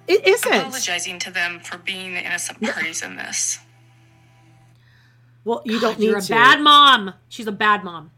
It 0.06 0.26
isn't. 0.26 0.52
apologizing 0.52 1.18
to 1.20 1.30
them 1.30 1.60
for 1.60 1.78
being 1.78 2.14
the 2.14 2.20
innocent 2.24 2.60
parties 2.60 3.02
in 3.02 3.16
this 3.16 3.58
Well, 5.44 5.62
you 5.64 5.78
don't 5.80 5.98
need 5.98 6.06
You're 6.06 6.18
a 6.18 6.22
to. 6.22 6.28
bad 6.32 6.60
mom. 6.60 7.12
She's 7.28 7.46
a 7.46 7.52
bad 7.52 7.84
mom. 7.84 8.10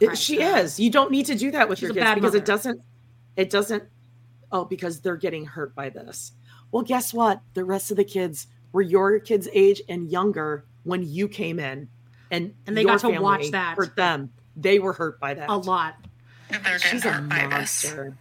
It- 0.00 0.16
she 0.16 0.40
is. 0.40 0.78
You 0.78 0.88
don't 0.90 1.10
need 1.10 1.26
to 1.26 1.34
do 1.34 1.50
that 1.50 1.68
with 1.68 1.78
She's 1.78 1.82
your 1.84 1.90
a 1.92 1.94
kids 1.94 2.04
bad 2.04 2.14
because 2.14 2.28
mother. 2.32 2.38
it 2.38 2.44
doesn't. 2.44 2.80
It 3.36 3.50
doesn't. 3.50 3.82
Oh, 4.52 4.64
because 4.64 5.00
they're 5.00 5.16
getting 5.16 5.46
hurt 5.46 5.74
by 5.74 5.88
this. 5.90 6.30
Well, 6.70 6.84
guess 6.84 7.12
what? 7.12 7.40
The 7.54 7.64
rest 7.64 7.90
of 7.90 7.96
the 7.96 8.04
kids 8.04 8.46
were 8.72 8.82
your 8.82 9.18
kids' 9.18 9.48
age 9.52 9.82
and 9.88 10.08
younger 10.10 10.64
when 10.84 11.02
you 11.02 11.26
came 11.28 11.58
in, 11.58 11.88
and 12.30 12.54
And 12.66 12.76
they 12.76 12.82
your 12.82 12.92
got 12.98 13.00
to 13.00 13.20
watch 13.20 13.50
that. 13.50 13.76
Hurt 13.76 13.96
them. 13.96 14.32
They 14.56 14.78
were 14.78 14.92
hurt 14.92 15.20
by 15.20 15.34
that. 15.34 15.48
A 15.48 15.56
lot. 15.56 15.96
They're 16.50 16.60
getting 16.60 16.78
She's 16.78 17.04
a 17.04 17.12
hurt 17.12 17.28
by 17.28 17.40
this. 17.42 17.50
monster. 17.50 18.16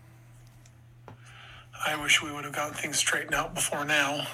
I 1.86 2.02
wish 2.02 2.22
we 2.22 2.32
would 2.32 2.44
have 2.46 2.54
gotten 2.54 2.74
things 2.74 2.98
straightened 2.98 3.36
out 3.36 3.54
before 3.54 3.86
now. 3.86 4.26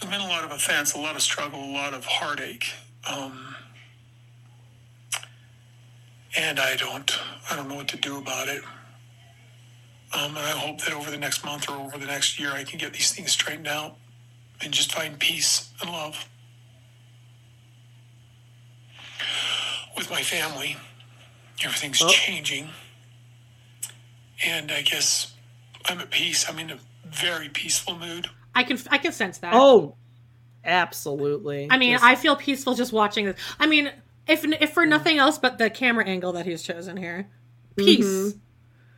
There's 0.00 0.10
been 0.10 0.20
a 0.20 0.28
lot 0.28 0.44
of 0.44 0.52
offense, 0.52 0.94
a 0.94 0.98
lot 0.98 1.16
of 1.16 1.22
struggle, 1.22 1.58
a 1.62 1.72
lot 1.72 1.94
of 1.94 2.04
heartache. 2.04 2.66
Um, 3.10 3.56
and 6.36 6.60
I 6.60 6.76
don't, 6.76 7.10
I 7.50 7.56
don't 7.56 7.68
know 7.68 7.74
what 7.76 7.88
to 7.88 7.96
do 7.96 8.18
about 8.18 8.48
it. 8.48 8.62
Um, 10.12 10.30
and 10.36 10.38
I 10.38 10.50
hope 10.50 10.78
that 10.82 10.92
over 10.92 11.10
the 11.10 11.16
next 11.18 11.44
month 11.44 11.68
or 11.68 11.72
over 11.76 11.98
the 11.98 12.06
next 12.06 12.38
year, 12.38 12.52
I 12.52 12.62
can 12.64 12.78
get 12.78 12.92
these 12.92 13.10
things 13.12 13.32
straightened 13.32 13.66
out 13.68 13.96
and 14.62 14.72
just 14.72 14.92
find 14.94 15.18
peace 15.18 15.70
and 15.80 15.90
love 15.90 16.28
with 19.96 20.10
my 20.10 20.22
family. 20.22 20.76
Everything's 21.64 21.98
changing, 22.12 22.68
and 24.44 24.70
I 24.70 24.82
guess 24.82 25.32
I'm 25.86 25.98
at 26.00 26.10
peace. 26.10 26.48
I'm 26.48 26.58
in 26.58 26.70
a 26.70 26.78
very 27.06 27.48
peaceful 27.48 27.98
mood. 27.98 28.28
I 28.54 28.62
can 28.62 28.78
I 28.90 28.98
can 28.98 29.12
sense 29.12 29.38
that. 29.38 29.54
Oh, 29.54 29.96
absolutely. 30.64 31.68
I 31.70 31.78
mean, 31.78 31.92
Just- 31.92 32.04
I 32.04 32.14
feel 32.14 32.36
peaceful 32.36 32.74
just 32.74 32.92
watching 32.92 33.26
this. 33.26 33.36
I 33.58 33.66
mean, 33.66 33.90
if 34.26 34.44
if 34.44 34.72
for 34.72 34.84
nothing 34.86 35.18
else 35.18 35.38
but 35.38 35.58
the 35.58 35.70
camera 35.70 36.04
angle 36.04 36.32
that 36.32 36.46
he's 36.46 36.62
chosen 36.62 36.96
here. 36.96 37.28
Peace. 37.76 38.04
Mhm. 38.06 38.40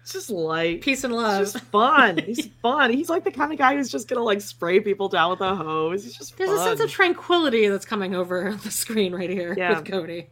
It's 0.03 0.13
just 0.15 0.31
light. 0.31 0.81
Peace 0.81 1.05
and 1.05 1.13
love. 1.15 1.43
It's 1.43 1.53
just 1.53 1.65
fun. 1.67 2.17
He's 2.27 2.47
fun. 2.63 2.91
He's 2.91 3.11
like 3.11 3.25
the 3.25 3.31
kind 3.31 3.53
of 3.53 3.59
guy 3.59 3.75
who's 3.77 3.91
just 3.91 4.09
gonna 4.09 4.23
like 4.23 4.41
spray 4.41 4.81
people 4.81 5.09
down 5.11 5.31
with 5.33 5.43
a 5.43 5.55
hose. 5.55 6.03
He's 6.03 6.17
just 6.17 6.35
There's 6.39 6.49
fun. 6.49 6.59
a 6.61 6.63
sense 6.63 6.81
of 6.81 6.91
tranquility 6.91 7.69
that's 7.69 7.85
coming 7.85 8.15
over 8.15 8.55
the 8.65 8.71
screen 8.71 9.15
right 9.15 9.29
here 9.29 9.55
Yeah. 9.59 9.79
with 9.81 9.85
Kody. 9.87 10.29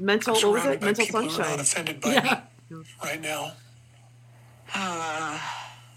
Mental. 0.00 0.36
I'm 0.36 0.42
What 0.42 0.52
was 0.52 0.64
it? 0.66 0.82
Mental 0.82 1.04
people 1.06 1.30
sunshine. 1.30 1.60
offended 1.60 2.00
by 2.00 2.12
Yeah. 2.14 2.40
me 2.70 2.84
right 3.04 3.20
now. 3.20 3.52
Uh, 4.74 5.38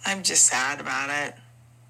I'm 0.06 0.24
just 0.24 0.46
sad 0.46 0.80
about 0.82 1.10
it. 1.10 1.36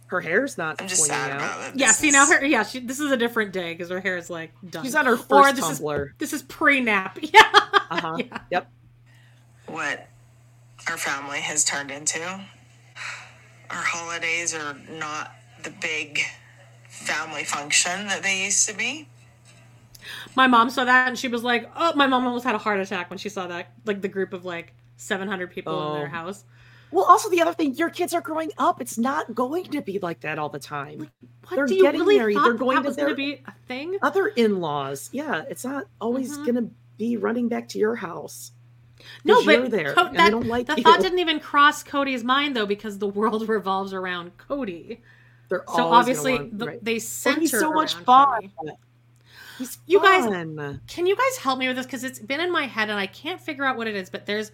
Her 0.08 0.22
hair's 0.22 0.58
not. 0.58 0.80
I'm 0.82 0.88
just 0.88 1.06
sad 1.06 1.32
out. 1.32 1.38
about 1.38 1.70
it. 1.74 1.80
Yeah, 1.80 1.88
This 1.88 1.98
see 1.98 2.12
now 2.12 2.28
her 2.28 2.46
yeah, 2.46 2.64
she, 2.64 2.80
this 2.80 3.00
is 3.00 3.12
a 3.12 3.18
different 3.18 3.52
day 3.52 3.74
because 3.74 3.90
her 3.90 4.00
hair 4.00 4.18
is 4.18 4.30
like 4.30 4.52
done. 4.70 4.84
She's 4.84 4.94
on 4.96 5.06
her 5.08 5.14
or 5.14 5.18
first 5.18 5.56
this 5.56 5.80
Tumblr. 5.80 6.06
is 6.08 6.12
this 6.20 6.34
is 6.34 6.44
pre-nap. 6.44 7.18
Yeah. 7.34 7.42
Uh-huh. 7.90 8.18
Yeah. 8.20 8.38
Yep. 8.52 8.72
what 9.68 10.08
our 10.90 10.98
family 10.98 11.40
has 11.40 11.64
turned 11.64 11.90
into. 11.92 12.22
Our 12.24 13.82
holidays 13.82 14.54
are 14.54 14.76
not 15.00 15.32
the 15.64 15.72
big 15.72 16.20
family 16.90 17.44
function 17.44 18.08
that 18.08 18.22
they 18.22 18.44
used 18.46 18.68
to 18.70 18.76
be. 18.76 19.08
My 20.36 20.48
mom 20.48 20.70
saw 20.70 20.86
that 20.86 21.08
and 21.08 21.18
she 21.18 21.28
was 21.28 21.44
like, 21.44 21.70
"Oh, 21.76 21.94
my 21.96 22.08
mom 22.08 22.26
almost 22.26 22.44
had 22.46 22.56
a 22.56 22.60
heart 22.60 22.80
attack 22.80 23.10
when 23.10 23.20
she 23.20 23.30
saw 23.30 23.48
that 23.48 23.74
like 23.86 24.02
the 24.02 24.08
group 24.08 24.34
of 24.34 24.46
like 24.46 24.74
700 24.98 25.52
people 25.52 25.94
in 25.94 26.00
their 26.00 26.08
Oh. 26.08 26.10
house." 26.10 26.46
Well, 26.92 27.06
also 27.06 27.28
the 27.30 27.42
other 27.42 27.54
thing, 27.54 27.74
your 27.74 27.90
kids 27.90 28.14
are 28.14 28.22
growing 28.22 28.52
up. 28.60 28.80
It's 28.80 29.00
not 29.00 29.34
going 29.34 29.64
to 29.66 29.82
be 29.82 29.98
like 30.00 30.20
that 30.22 30.38
all 30.38 30.50
the 30.50 30.60
time. 30.60 31.00
Like, 31.00 31.10
What 31.48 31.56
They're 31.56 31.66
do 31.66 31.74
you 31.76 31.82
getting 31.82 32.02
really 32.02 32.18
there. 32.20 32.32
thought 32.34 32.44
They're 32.44 32.54
going 32.54 32.76
that 32.76 32.82
to 32.84 32.88
was 32.90 32.96
going 32.96 33.10
to 33.10 33.16
their- 33.16 33.36
be 33.38 33.44
a 33.48 33.54
thing? 33.68 33.98
Other 34.04 34.28
in-laws, 34.28 35.10
yeah, 35.12 35.44
it's 35.50 35.66
not 35.66 35.86
always 36.00 36.38
Mhm. 36.38 36.44
going 36.46 36.56
to 36.56 36.70
be 37.00 37.18
running 37.18 37.48
back 37.50 37.68
to 37.70 37.80
your 37.80 37.96
house. 37.96 38.52
No, 39.26 39.44
but 39.44 39.56
you're 39.56 39.68
there, 39.70 39.94
Co- 39.96 40.06
and 40.06 40.18
that, 40.18 40.26
they 40.26 40.30
don't 40.32 40.46
like 40.48 40.68
the 40.68 40.76
you. 40.78 40.84
thought 40.84 41.02
didn't 41.02 41.18
even 41.20 41.40
cross 41.40 41.84
Kody's 41.84 42.24
mind 42.24 42.56
though 42.56 42.68
because 42.68 43.00
the 43.00 43.08
world 43.08 43.48
revolves 43.50 43.92
around 43.92 44.38
Kody. 44.38 45.00
They're 45.50 45.64
So 45.76 45.92
obviously 45.92 46.36
want- 46.36 46.60
the, 46.60 46.66
right. 46.68 46.86
they 46.86 46.96
But 46.96 47.02
center 47.02 47.40
he's 47.42 47.52
so 47.52 47.72
much 47.74 47.96
fun. 47.96 48.52
Kody. 48.64 48.78
He's 49.58 49.78
You 49.86 50.00
guys- 50.02 50.26
Can 50.88 51.06
you 51.06 51.16
guys 51.16 51.38
help 51.38 51.60
me 51.60 51.68
with 51.68 51.78
this 51.78 51.86
because 51.86 52.04
it's 52.04 52.20
been 52.20 52.40
in 52.40 52.52
my 52.52 52.64
head 52.68 52.90
and 52.90 53.00
I 53.00 53.08
can't 53.08 53.42
figure 53.42 53.66
out 53.66 53.78
what 53.78 53.88
it 53.88 53.96
is, 53.96 54.10
but 54.10 54.26
there's 54.26 54.52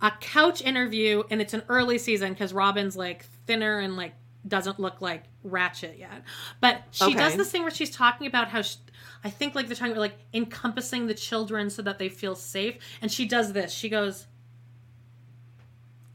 a 0.00 0.10
couch 0.20 0.62
interview 0.62 1.22
and 1.30 1.40
it's 1.40 1.54
an 1.54 1.62
early 1.68 1.98
season 1.98 2.32
because 2.32 2.52
Robyn's 2.52 2.96
like 2.96 3.24
thinner 3.46 3.78
and 3.78 3.96
like 3.96 4.14
doesn't 4.46 4.80
look 4.80 5.00
like 5.00 5.24
Ratchet 5.44 5.96
yet. 5.98 6.22
But 6.60 6.82
she 6.90 7.04
does 7.14 7.32
this 7.36 7.50
thing 7.52 7.62
where 7.62 7.70
she's 7.70 7.90
talking 7.90 8.26
about 8.26 8.48
how 8.48 8.62
she, 8.62 8.76
I 9.22 9.30
think 9.30 9.54
like 9.54 9.66
they're 9.68 9.76
talking 9.76 9.92
about 9.92 10.00
like 10.00 10.18
encompassing 10.34 11.06
the 11.06 11.14
children 11.14 11.70
so 11.70 11.82
that 11.82 11.98
they 12.00 12.08
feel 12.08 12.34
safe. 12.34 12.78
And 13.00 13.12
she 13.12 13.26
does 13.26 13.52
this. 13.52 13.72
She 13.72 13.88
goes, 13.88 14.26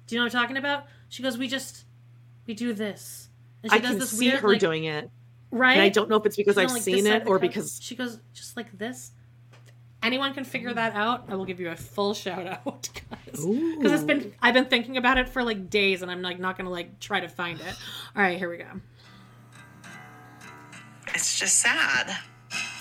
Do 0.08 0.16
you 0.16 0.20
know 0.22 0.26
what 0.26 0.36
I'm 0.36 0.42
talking 0.42 0.58
about? 0.58 0.86
She 1.10 1.24
goes, 1.24 1.38
We 1.38 1.48
just 1.48 1.86
we 2.46 2.54
do 2.54 2.74
this. 2.74 3.30
And 3.64 3.72
she 3.72 3.78
I 3.78 3.82
does 3.82 3.92
can 3.92 4.00
this 4.00 4.12
see 4.12 4.30
weird 4.30 4.42
her 4.42 4.50
like, 4.50 4.60
doing 4.60 4.84
it. 4.86 5.10
Right. 5.52 5.74
And 5.74 5.82
I 5.82 5.90
don't 5.90 6.10
know 6.10 6.18
if 6.18 6.26
it's 6.26 6.36
because 6.36 6.56
She's 6.56 6.64
I've 6.64 6.72
like, 6.72 6.82
seen 6.82 7.08
it 7.08 7.28
or 7.28 7.40
because 7.40 7.80
she 7.82 7.96
goes 7.96 8.20
just 8.34 8.58
like 8.58 8.78
this. 8.78 9.12
Anyone 10.04 10.34
can 10.34 10.44
figure 10.44 10.74
that 10.74 10.94
out. 10.94 11.26
I 11.28 11.36
will 11.36 11.46
give 11.46 11.60
you 11.60 11.70
a 11.70 11.76
full 11.76 12.14
shout 12.14 12.46
out. 12.46 12.90
Because 13.26 13.92
it's 13.92 14.04
been 14.04 14.34
I've 14.42 14.54
been 14.54 14.66
thinking 14.66 14.98
about 14.98 15.18
it 15.18 15.30
for 15.30 15.44
like 15.44 15.70
days, 15.70 16.02
and 16.02 16.10
I'm 16.10 16.22
like 16.22 16.40
not 16.40 16.58
gonna 16.58 16.70
like 16.70 17.00
try 17.00 17.20
to 17.20 17.28
find 17.28 17.60
it. 17.60 17.76
All 18.16 18.22
right, 18.22 18.38
here 18.38 18.50
we 18.50 18.58
go. 18.58 18.66
It's 21.14 21.38
just 21.38 21.60
sad. 21.60 22.16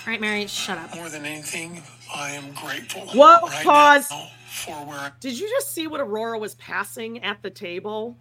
right, 0.07 0.19
Meri, 0.19 0.47
shut 0.47 0.77
up. 0.77 0.95
More 0.95 1.09
than 1.09 1.25
anything, 1.25 1.83
I 2.13 2.31
am 2.31 2.53
grateful. 2.53 3.01
Whoa, 3.07 3.47
right 3.47 3.65
pause. 3.65 4.07
For 4.47 4.73
where 4.85 5.13
Did 5.19 5.37
you 5.39 5.47
just 5.49 5.73
see 5.73 5.85
what 5.85 5.99
Aurora 5.99 6.39
was 6.39 6.55
passing 6.55 7.23
at 7.23 7.41
the 7.43 7.49
table? 7.49 8.17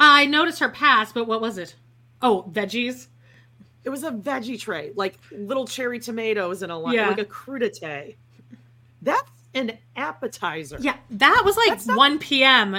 I 0.00 0.26
noticed 0.26 0.60
her 0.60 0.68
pass, 0.68 1.12
but 1.12 1.26
what 1.26 1.40
was 1.40 1.58
it? 1.58 1.74
Oh, 2.22 2.48
veggies. 2.50 3.08
It 3.88 3.90
was 3.90 4.04
a 4.04 4.10
veggie 4.10 4.60
tray, 4.60 4.92
like 4.96 5.18
little 5.32 5.66
cherry 5.66 5.98
tomatoes 5.98 6.60
and 6.60 6.70
a 6.70 6.76
lot, 6.76 6.92
Yeah. 6.94 7.08
like 7.08 7.18
a 7.18 7.24
crudité. 7.24 8.16
That's 9.00 9.30
an 9.54 9.78
appetizer. 9.96 10.76
Yeah, 10.78 10.96
that 11.08 11.40
was 11.42 11.56
like 11.56 11.86
not- 11.86 11.96
1 11.96 12.18
p.m. 12.18 12.74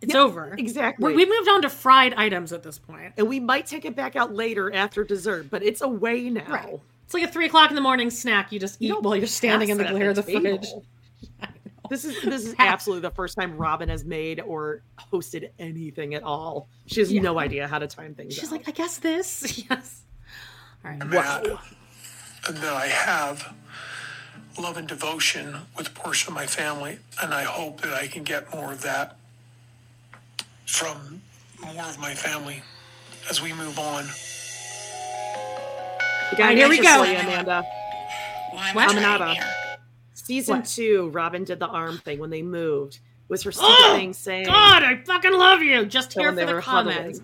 It's 0.00 0.12
Yeah, 0.12 0.18
over. 0.20 0.52
exactly. 0.58 1.14
We, 1.14 1.24
we 1.24 1.30
moved 1.30 1.48
on 1.48 1.62
to 1.62 1.70
fried 1.70 2.14
items 2.14 2.52
at 2.52 2.64
this 2.64 2.76
point. 2.76 3.12
And 3.16 3.28
we 3.28 3.38
might 3.38 3.66
take 3.66 3.84
it 3.84 3.94
back 3.94 4.16
out 4.16 4.34
later 4.34 4.74
after 4.74 5.04
dessert, 5.04 5.48
but 5.48 5.62
it's 5.62 5.80
away 5.80 6.28
now. 6.28 6.44
Right. 6.48 6.80
It's 7.04 7.14
like 7.14 7.22
a 7.22 7.28
three 7.28 7.46
o'clock 7.46 7.70
in 7.70 7.76
the 7.76 7.80
morning 7.80 8.10
snack 8.10 8.50
you 8.50 8.58
just 8.58 8.82
eat 8.82 8.88
don't 8.88 9.04
while 9.04 9.14
you're 9.14 9.28
standing 9.28 9.68
in 9.68 9.78
the 9.78 9.84
glare 9.84 10.10
of 10.10 10.16
the 10.16 10.22
the 10.22 10.40
fridge. 10.40 10.62
table. 10.66 10.84
This 11.88 12.04
is 12.04 12.20
this 12.22 12.46
is 12.46 12.54
absolutely 12.58 13.02
the 13.02 13.14
first 13.14 13.36
time 13.36 13.56
Robin 13.56 13.88
has 13.90 14.04
made 14.04 14.40
or 14.40 14.82
hosted 15.12 15.50
anything 15.60 16.14
at 16.14 16.24
all. 16.24 16.68
She 16.86 16.98
has 16.98 17.12
Yeah. 17.12 17.20
no 17.22 17.38
idea 17.38 17.68
how 17.68 17.78
to 17.78 17.86
time 17.86 18.16
things. 18.16 18.34
She's 18.34 18.46
out. 18.46 18.52
like, 18.52 18.68
I 18.68 18.72
guess 18.72 18.96
this. 18.98 19.62
Yes. 19.70 20.00
All 20.84 20.90
right. 20.90 21.02
I'm 22.48 22.54
that 22.56 22.74
I 22.74 22.86
have 22.88 23.54
love 24.58 24.76
and 24.76 24.88
devotion 24.88 25.56
with 25.76 25.88
a 25.88 25.90
portion 25.90 26.32
of 26.32 26.34
my 26.34 26.46
family, 26.46 26.98
and 27.22 27.32
I 27.32 27.44
hope 27.44 27.80
that 27.82 27.92
I 27.94 28.06
can 28.06 28.24
get 28.24 28.52
more 28.52 28.72
of 28.72 28.82
that 28.82 29.16
from 30.66 31.22
more 31.62 31.84
of 31.84 31.98
my 31.98 32.14
family 32.14 32.62
as 33.30 33.40
we 33.40 33.52
move 33.52 33.78
on. 33.78 34.04
We 36.30 36.38
got 36.38 36.40
All 36.40 36.46
right, 36.48 36.56
here 36.56 36.68
we 36.68 36.80
go. 36.80 37.02
you, 37.04 37.16
Amanda. 37.16 37.64
Why 38.50 38.68
am 38.70 38.74
What? 38.74 38.88
I 38.90 38.92
trying 38.92 39.36
Caminata. 39.36 39.52
Season 40.14 40.56
What? 40.58 40.66
two, 40.66 41.10
Robyn 41.10 41.44
did 41.44 41.58
the 41.60 41.66
arm 41.66 41.98
thing 41.98 42.18
when 42.18 42.30
they 42.30 42.42
moved. 42.42 43.00
Was 43.28 43.42
her 43.44 43.52
stupid 43.52 43.74
Oh, 43.78 43.94
thing 43.96 44.12
saying 44.12 44.46
God, 44.46 44.82
I 44.82 44.96
fucking 45.04 45.32
love 45.32 45.62
you. 45.62 45.86
Just 45.86 46.12
here 46.12 46.32
for 46.32 46.44
the 46.44 46.54
were 46.54 46.60
comments. 46.60 47.20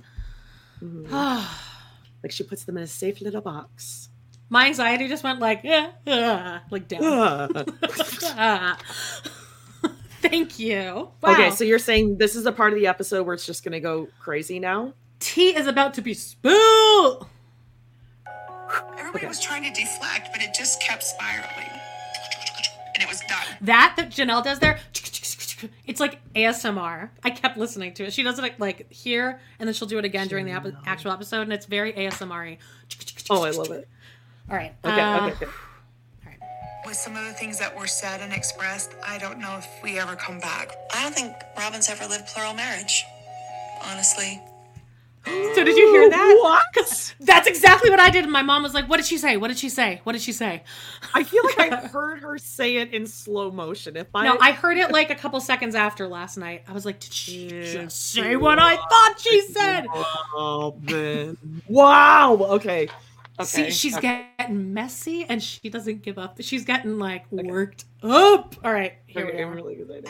Mm-hmm. 0.83 1.07
huddling. 1.13 1.68
Like 2.23 2.33
she 2.33 2.43
puts 2.45 2.65
them 2.65 2.77
in 2.77 2.83
a 2.85 2.87
safe 2.87 3.21
little 3.21 3.41
box. 3.41 4.09
My 4.51 4.67
anxiety 4.67 5.09
just 5.09 5.25
went 5.25 5.41
like, 5.41 5.65
eh, 5.65 5.91
eh, 6.07 6.59
like 6.71 6.89
down. 6.89 7.01
Ah. 7.03 8.79
Thank 10.21 10.59
you. 10.59 11.11
Wow. 11.23 11.33
Okay, 11.33 11.51
so 11.51 11.65
you're 11.65 11.79
saying 11.79 12.19
this 12.19 12.35
is 12.35 12.47
a 12.47 12.53
part 12.53 12.73
of 12.73 12.79
the 12.79 12.87
episode 12.87 13.25
where 13.25 13.35
it's 13.35 13.47
just 13.47 13.63
going 13.63 13.73
to 13.73 13.81
go 13.81 14.09
crazy 14.19 14.59
now? 14.59 14.95
tea 15.19 15.57
is 15.57 15.67
about 15.67 15.95
to 15.95 16.03
be 16.03 16.15
spilled. 16.15 17.27
Everybody 18.99 19.27
was 19.27 19.41
trying 19.41 19.63
to 19.63 19.71
deflect, 19.71 20.29
but 20.33 20.43
it 20.43 20.55
just 20.55 20.81
kept 20.83 21.03
spiraling. 21.03 21.71
And 22.95 23.03
it 23.03 23.09
was 23.09 23.21
done. 23.21 23.47
That 23.61 23.95
that 23.97 24.11
Janelle 24.11 24.45
does 24.45 24.59
there, 24.59 24.79
it's 25.87 26.01
like 26.01 26.21
ASMR. 26.35 27.11
I 27.25 27.31
kept 27.31 27.57
listening 27.57 27.95
to 27.95 28.05
it. 28.05 28.13
She 28.13 28.23
does 28.23 28.39
it 28.39 28.59
like 28.61 28.91
here, 28.93 29.41
and 29.59 29.67
then 29.67 29.75
she'll 29.75 29.89
do 29.89 29.99
it 29.99 30.05
again 30.05 30.29
during 30.29 30.47
the 30.47 30.53
ep- 30.53 30.75
actual 30.87 31.13
episode, 31.13 31.43
and 31.43 31.53
it's 31.53 31.67
very 31.67 31.93
ASMR-y. 31.93 32.59
Oh, 33.31 33.43
I 33.43 33.51
love 33.51 33.71
it. 33.71 33.89
All 34.51 34.57
right. 34.57 34.75
Okay, 34.85 35.01
uh, 35.01 35.27
okay, 35.27 35.47
okay. 36.27 36.37
With 36.87 36.97
some 36.97 37.17
of 37.17 37.25
the 37.27 37.33
things 37.35 37.59
that 37.59 37.77
were 37.77 37.87
said 37.87 38.21
and 38.21 38.33
expressed, 38.33 38.93
I 39.07 39.19
don't 39.19 39.39
know 39.39 39.59
if 39.59 39.67
we 39.83 39.99
ever 39.99 40.17
come 40.17 40.39
back. 40.41 40.73
I 40.95 41.03
don't 41.03 41.15
think 41.15 41.35
Robyn's 41.57 41.89
ever 41.91 42.07
lived 42.07 42.27
plural 42.29 42.55
marriage. 42.55 43.05
Honestly. 43.85 44.41
So 45.55 45.65
did 45.65 45.77
you 45.77 45.89
hear 45.93 46.11
that? 46.11 46.39
What? 46.41 47.15
That's 47.21 47.49
exactly 47.49 47.91
what 47.91 48.01
I 48.01 48.11
did. 48.11 48.25
And 48.25 48.33
my 48.33 48.43
mom 48.43 48.63
was 48.63 48.75
like, 48.75 48.89
"What 48.89 48.99
did 48.99 49.07
she 49.07 49.19
say? 49.19 49.37
What 49.37 49.49
did 49.49 49.59
she 49.59 49.69
say? 49.69 50.01
What 50.05 50.13
did 50.13 50.23
she 50.23 50.33
say?" 50.33 50.63
I 51.15 51.25
feel 51.25 51.43
like 51.45 51.73
I 51.73 51.77
heard 51.89 52.21
her 52.21 52.39
say 52.39 52.77
it 52.77 52.93
in 52.95 53.07
slow 53.07 53.51
motion. 53.51 53.97
If 53.97 54.09
I 54.15 54.25
No, 54.25 54.39
I 54.41 54.53
heard 54.53 54.77
it 54.79 54.91
like 54.93 55.11
a 55.11 55.15
couple 55.15 55.41
seconds 55.41 55.75
after 55.75 56.07
last 56.09 56.37
night. 56.37 56.63
I 56.69 56.73
was 56.73 56.85
like, 56.87 57.01
"Did 57.01 57.13
she 57.13 57.49
just 57.49 58.13
say 58.13 58.37
what 58.37 58.59
I 58.59 58.77
thought 58.77 59.15
she 59.19 59.41
said?" 59.43 59.87
Oh 59.95 60.79
man! 60.83 61.37
Wow. 61.69 62.35
Okay. 62.35 62.89
Okay. 63.41 63.45
See, 63.47 63.71
she's 63.71 63.97
okay. 63.97 64.27
getting 64.39 64.75
messy 64.75 65.25
and 65.25 65.41
she 65.43 65.69
doesn't 65.71 66.03
give 66.03 66.19
up. 66.19 66.39
She's 66.41 66.65
getting 66.65 66.99
like 66.99 67.31
worked 67.31 67.85
up. 68.03 68.57
All 68.65 68.73
right, 68.73 68.95
here 69.07 69.27
Okay, 69.27 69.37
we 69.37 69.43
I'm 69.43 69.51
are. 69.51 69.55
really 69.55 69.75
excited. 69.81 70.09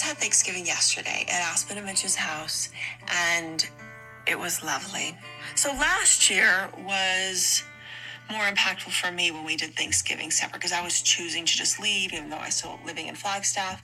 Just 0.00 0.08
had 0.08 0.18
Thanksgiving 0.18 0.64
yesterday 0.64 1.26
at 1.28 1.42
Aspen 1.42 1.76
and 1.76 1.84
Mitch's 1.84 2.16
house, 2.16 2.70
and 3.06 3.68
it 4.26 4.38
was 4.38 4.64
lovely. 4.64 5.14
So 5.56 5.68
last 5.72 6.30
year 6.30 6.70
was 6.86 7.62
more 8.30 8.44
impactful 8.44 8.92
for 8.92 9.12
me 9.12 9.30
when 9.30 9.44
we 9.44 9.56
did 9.56 9.74
Thanksgiving 9.74 10.30
separate 10.30 10.54
because 10.54 10.72
I 10.72 10.82
was 10.82 11.02
choosing 11.02 11.44
to 11.44 11.54
just 11.54 11.78
leave, 11.78 12.14
even 12.14 12.30
though 12.30 12.38
I 12.38 12.46
was 12.46 12.54
still 12.54 12.78
living 12.86 13.08
in 13.08 13.14
Flagstaff. 13.14 13.82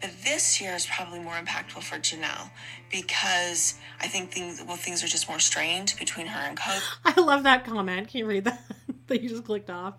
But 0.00 0.10
this 0.22 0.60
year 0.60 0.72
is 0.72 0.86
probably 0.86 1.18
more 1.18 1.34
impactful 1.34 1.82
for 1.82 1.96
Janelle 1.96 2.48
because 2.92 3.74
I 4.00 4.06
think 4.06 4.30
things 4.30 4.62
well 4.64 4.76
things 4.76 5.02
are 5.02 5.08
just 5.08 5.28
more 5.28 5.40
strained 5.40 5.94
between 5.98 6.28
her 6.28 6.46
and 6.46 6.56
Coach. 6.56 6.82
I 7.04 7.20
love 7.20 7.42
that 7.42 7.64
comment. 7.64 8.06
Can 8.06 8.18
you 8.18 8.26
read 8.26 8.44
that? 8.44 8.62
that 9.08 9.20
you 9.20 9.28
just 9.28 9.44
clicked 9.44 9.70
off. 9.70 9.94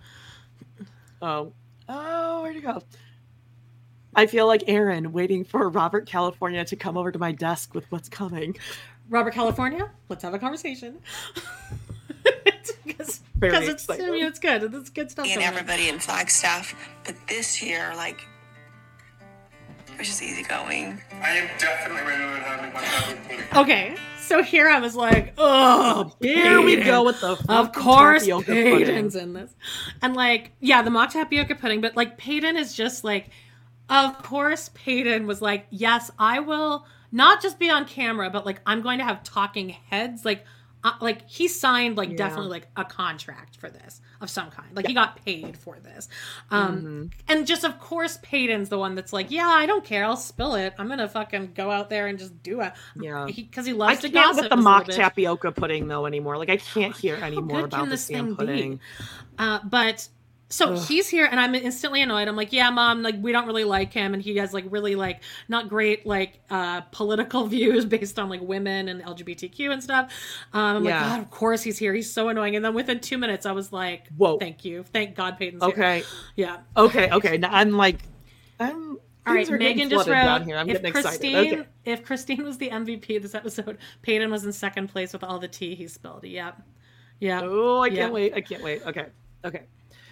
Oh. 1.21 1.51
Oh, 1.89 2.41
where'd 2.41 2.55
you 2.55 2.61
go? 2.61 2.81
I 4.17 4.25
feel 4.25 4.47
like 4.47 4.63
Erin 4.67 5.13
waiting 5.13 5.43
for 5.45 5.69
Robert 5.69 6.07
California 6.07 6.65
to 6.65 6.75
come 6.75 6.97
over 6.97 7.11
to 7.11 7.19
my 7.19 7.31
desk 7.31 7.73
with 7.73 7.89
what's 7.91 8.09
coming. 8.09 8.57
Robert 9.09 9.33
California, 9.33 9.89
let's 10.09 10.23
have 10.23 10.33
a 10.33 10.39
conversation. 10.39 10.97
Because 13.39 13.67
it's, 13.67 13.87
I 13.89 13.97
mean, 13.97 14.25
it's 14.25 14.39
good. 14.39 14.73
It's 14.73 14.89
good 14.89 15.11
stuff. 15.11 15.27
and 15.29 15.41
everybody 15.43 15.89
in 15.89 15.99
Flagstaff. 15.99 16.73
But 17.05 17.15
this 17.27 17.61
year, 17.61 17.93
like, 17.95 18.27
it 19.93 19.97
was 19.99 20.07
just 20.07 20.23
easygoing. 20.23 20.99
I 21.21 21.29
am 21.37 21.47
definitely 21.59 22.01
ready 22.01 22.23
to 22.23 22.43
have 22.43 22.73
my 22.73 22.81
tablet 22.81 23.23
pudding. 23.27 23.45
Okay, 23.55 23.95
so 24.19 24.41
here 24.41 24.67
I 24.67 24.79
was 24.79 24.95
like, 24.95 25.33
oh, 25.37 26.11
Here 26.19 26.61
we 26.61 26.77
go 26.77 27.03
with 27.03 27.21
the 27.21 27.37
Of 27.47 27.73
course, 27.73 28.25
Paedon's 28.25 29.13
pudding. 29.13 29.21
in 29.21 29.33
this, 29.33 29.53
and 30.01 30.15
like, 30.15 30.51
yeah, 30.59 30.81
the 30.81 30.89
mock 30.89 31.11
tapioca 31.13 31.53
pudding. 31.55 31.79
But 31.81 31.95
like, 31.95 32.17
Paedon 32.17 32.57
is 32.57 32.73
just 32.73 33.03
like, 33.03 33.29
of 33.89 34.21
course, 34.23 34.69
Paedon 34.69 35.25
was 35.25 35.41
like, 35.41 35.65
yes, 35.69 36.11
I 36.19 36.39
will 36.39 36.85
not 37.11 37.41
just 37.41 37.57
be 37.59 37.69
on 37.69 37.85
camera, 37.85 38.29
but 38.29 38.45
like, 38.45 38.59
I'm 38.65 38.81
going 38.81 38.99
to 38.99 39.05
have 39.05 39.23
talking 39.23 39.69
heads, 39.69 40.25
like. 40.25 40.43
Uh, 40.83 40.91
like 41.01 41.27
he 41.27 41.47
signed 41.47 41.97
like 41.97 42.11
Yeah. 42.11 42.17
definitely 42.17 42.51
like 42.51 42.67
a 42.77 42.85
contract 42.85 43.57
for 43.57 43.67
this 43.67 43.99
of 44.21 44.29
some 44.29 44.51
kind 44.51 44.67
like 44.75 44.85
he 44.85 44.93
got 44.93 45.15
paid 45.25 45.57
for 45.57 45.79
this 45.79 46.07
um 46.51 46.77
Mm-hmm. 46.77 47.05
and 47.27 47.47
just 47.47 47.63
of 47.63 47.79
course 47.79 48.19
Paedon's 48.19 48.69
the 48.69 48.77
one 48.77 48.93
that's 48.93 49.11
like 49.11 49.31
yeah 49.31 49.47
I 49.47 49.65
don't 49.65 49.83
care 49.83 50.05
I'll 50.05 50.15
spill 50.15 50.53
it 50.53 50.75
I'm 50.77 50.87
gonna 50.87 51.09
fucking 51.09 51.53
go 51.55 51.71
out 51.71 51.89
there 51.89 52.05
and 52.05 52.19
just 52.19 52.41
do 52.43 52.61
it 52.61 52.73
Yeah. 52.95 53.25
because 53.25 53.65
he, 53.65 53.71
I 53.71 53.75
loves 53.75 54.01
to 54.01 54.09
can't 54.11 54.37
with 54.37 54.49
the 54.51 54.55
mock 54.55 54.85
tapioca 54.85 55.51
pudding 55.51 55.87
though 55.87 56.05
anymore. 56.05 56.37
Like 56.37 56.49
I 56.51 56.57
can't 56.57 56.95
hear 56.95 57.15
anymore 57.15 57.61
about 57.65 57.89
this 57.89 58.07
thing 58.07 58.35
pudding. 58.35 58.79
Uh, 59.39 59.59
but 59.63 60.07
so 60.49 60.77
he's 60.79 61.09
here, 61.09 61.27
and 61.29 61.39
I'm 61.39 61.53
instantly 61.55 62.01
annoyed. 62.01 62.27
I'm 62.27 62.35
like, 62.37 62.53
yeah, 62.53 62.69
mom, 62.69 63.01
like 63.01 63.15
we 63.19 63.31
don't 63.33 63.45
really 63.47 63.65
like 63.65 63.91
him, 63.91 64.13
and 64.13 64.23
he 64.23 64.37
has 64.37 64.53
like 64.53 64.65
really 64.69 64.95
like 64.95 65.21
not 65.49 65.67
great 65.67 66.05
like 66.05 66.39
uh 66.49 66.81
political 66.91 67.47
views 67.47 67.85
based 67.85 68.17
on 68.17 68.29
like 68.29 68.41
women 68.41 68.87
and 68.87 69.01
LGBTQ 69.03 69.71
and 69.73 69.83
stuff. 69.83 70.11
Um, 70.53 70.77
I'm 70.77 70.85
Yeah. 70.85 71.01
like, 71.01 71.09
God, 71.09 71.19
of 71.21 71.29
course 71.31 71.63
he's 71.63 71.77
here. 71.77 71.93
He's 71.93 72.11
so 72.11 72.29
annoying. 72.29 72.55
And 72.55 72.63
then 72.63 72.73
within 72.73 72.99
two 73.01 73.17
minutes, 73.17 73.45
I 73.45 73.51
was 73.51 73.73
like, 73.73 74.07
Whoa. 74.15 74.37
thank 74.37 74.63
you, 74.63 74.83
thank 74.83 75.15
God, 75.15 75.37
Paedon's 75.37 75.63
here. 75.63 75.71
Okay. 75.73 76.03
yeah. 76.35 76.59
Okay, 76.77 77.09
okay. 77.11 77.37
Now 77.37 77.49
I'm 77.51 77.71
like 77.71 77.99
I'm 78.59 78.97
All 79.27 79.33
right, 79.33 79.45
things 79.45 79.51
are 79.51 79.57
getting 79.57 79.77
Megan 79.77 79.89
just 79.89 80.07
wrote 80.07 80.13
down 80.15 80.45
here. 80.45 80.55
I'm 80.57 80.69
if 80.69 80.77
getting 80.81 80.91
Christine 80.93 81.35
excited. 81.35 81.59
Okay. 81.59 81.69
if 81.85 82.05
Christine 82.05 82.43
was 82.43 82.57
the 82.57 82.69
MVP 82.69 83.17
of 83.17 83.23
this 83.23 83.35
episode, 83.35 83.77
Paedon 84.01 84.31
was 84.31 84.45
in 84.45 84.53
second 84.53 84.87
place 84.87 85.11
with 85.13 85.23
all 85.23 85.39
the 85.39 85.47
tea 85.49 85.75
he 85.75 85.87
spilled. 85.87 86.23
Yep. 86.23 86.61
Yeah. 87.19 87.41
Oh, 87.43 87.81
I 87.81 87.89
can't 87.89 88.13
wait. 88.13 88.33
I 88.33 88.41
can't 88.41 88.63
wait. 88.63 88.83
Okay. 88.85 89.07
Okay. 89.43 89.63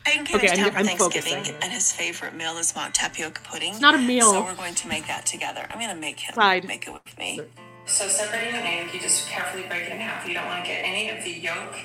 Paedon 0.06 0.26
came 0.26 0.36
Okay, 0.38 0.48
into 0.48 0.48
I'm- 0.48 0.58
town 0.58 0.72
for 0.72 0.78
I'm 0.80 0.86
Thanksgiving, 0.86 1.34
focusing. 1.34 1.56
and 1.62 1.72
his 1.74 1.92
favorite 1.92 2.36
meal 2.36 2.58
is 2.58 2.76
mock 2.76 2.92
tapioca 2.94 3.42
pudding. 3.44 3.72
It's 3.72 3.82
not 3.82 3.96
a 3.96 3.98
meal. 3.98 4.32
So 4.32 4.44
we're 4.44 4.56
going 4.56 4.76
to 4.76 4.88
make 4.88 5.08
that 5.08 5.26
together. 5.26 5.66
I'm 5.70 5.80
going 5.80 5.90
to 5.94 6.00
make 6.00 6.20
him 6.20 6.36
Side. 6.36 6.66
make 6.68 6.88
it 6.88 6.94
with 6.94 7.18
me. 7.18 7.42
So 7.88 8.08
separating 8.08 8.54
the 8.54 8.64
egg, 8.66 8.94
you 8.94 9.00
just 9.00 9.28
carefully 9.30 9.64
break 9.68 9.84
it 9.84 9.92
in 9.92 10.00
half. 10.00 10.28
You 10.28 10.34
don't 10.34 10.46
want 10.46 10.64
to 10.64 10.70
get 10.72 10.84
any 10.86 11.10
of 11.10 11.24
the 11.24 11.32
yolk 11.32 11.76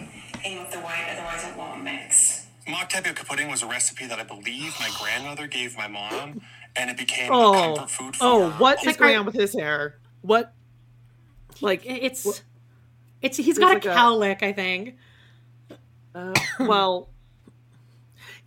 in 0.44 0.58
with 0.58 0.70
the 0.70 0.78
white, 0.80 1.06
otherwise 1.10 1.44
it 1.44 1.56
won't 1.56 1.82
mix. 1.84 2.46
Mock 2.68 2.88
tapioca 2.88 3.24
pudding 3.24 3.48
was 3.50 3.62
a 3.62 3.66
recipe 3.66 4.06
that 4.06 4.18
I 4.18 4.22
believe 4.22 4.74
my 4.80 4.90
grandmother 5.00 5.46
gave 5.46 5.76
my 5.76 5.88
mom, 5.88 6.40
and 6.76 6.88
it 6.90 6.96
became 6.96 7.30
a 7.32 7.34
Oh. 7.36 7.52
comfort 7.76 7.90
food 7.90 8.16
for 8.16 8.24
Oh, 8.24 8.50
her. 8.50 8.58
what 8.58 8.84
is 8.86 8.96
going 8.96 9.16
on 9.16 9.26
with 9.26 9.34
his 9.34 9.52
hair? 9.54 9.98
What 10.22 10.52
like 11.60 11.82
It's 11.84 12.42
it's 13.22 13.36
he's 13.36 13.48
It's 13.48 13.58
got 13.58 13.74
like 13.74 13.84
a 13.84 13.90
a- 13.90 13.94
cowlick, 13.94 14.42
I 14.42 14.52
think. 14.52 14.94
uh, 16.14 16.32
well 16.60 17.08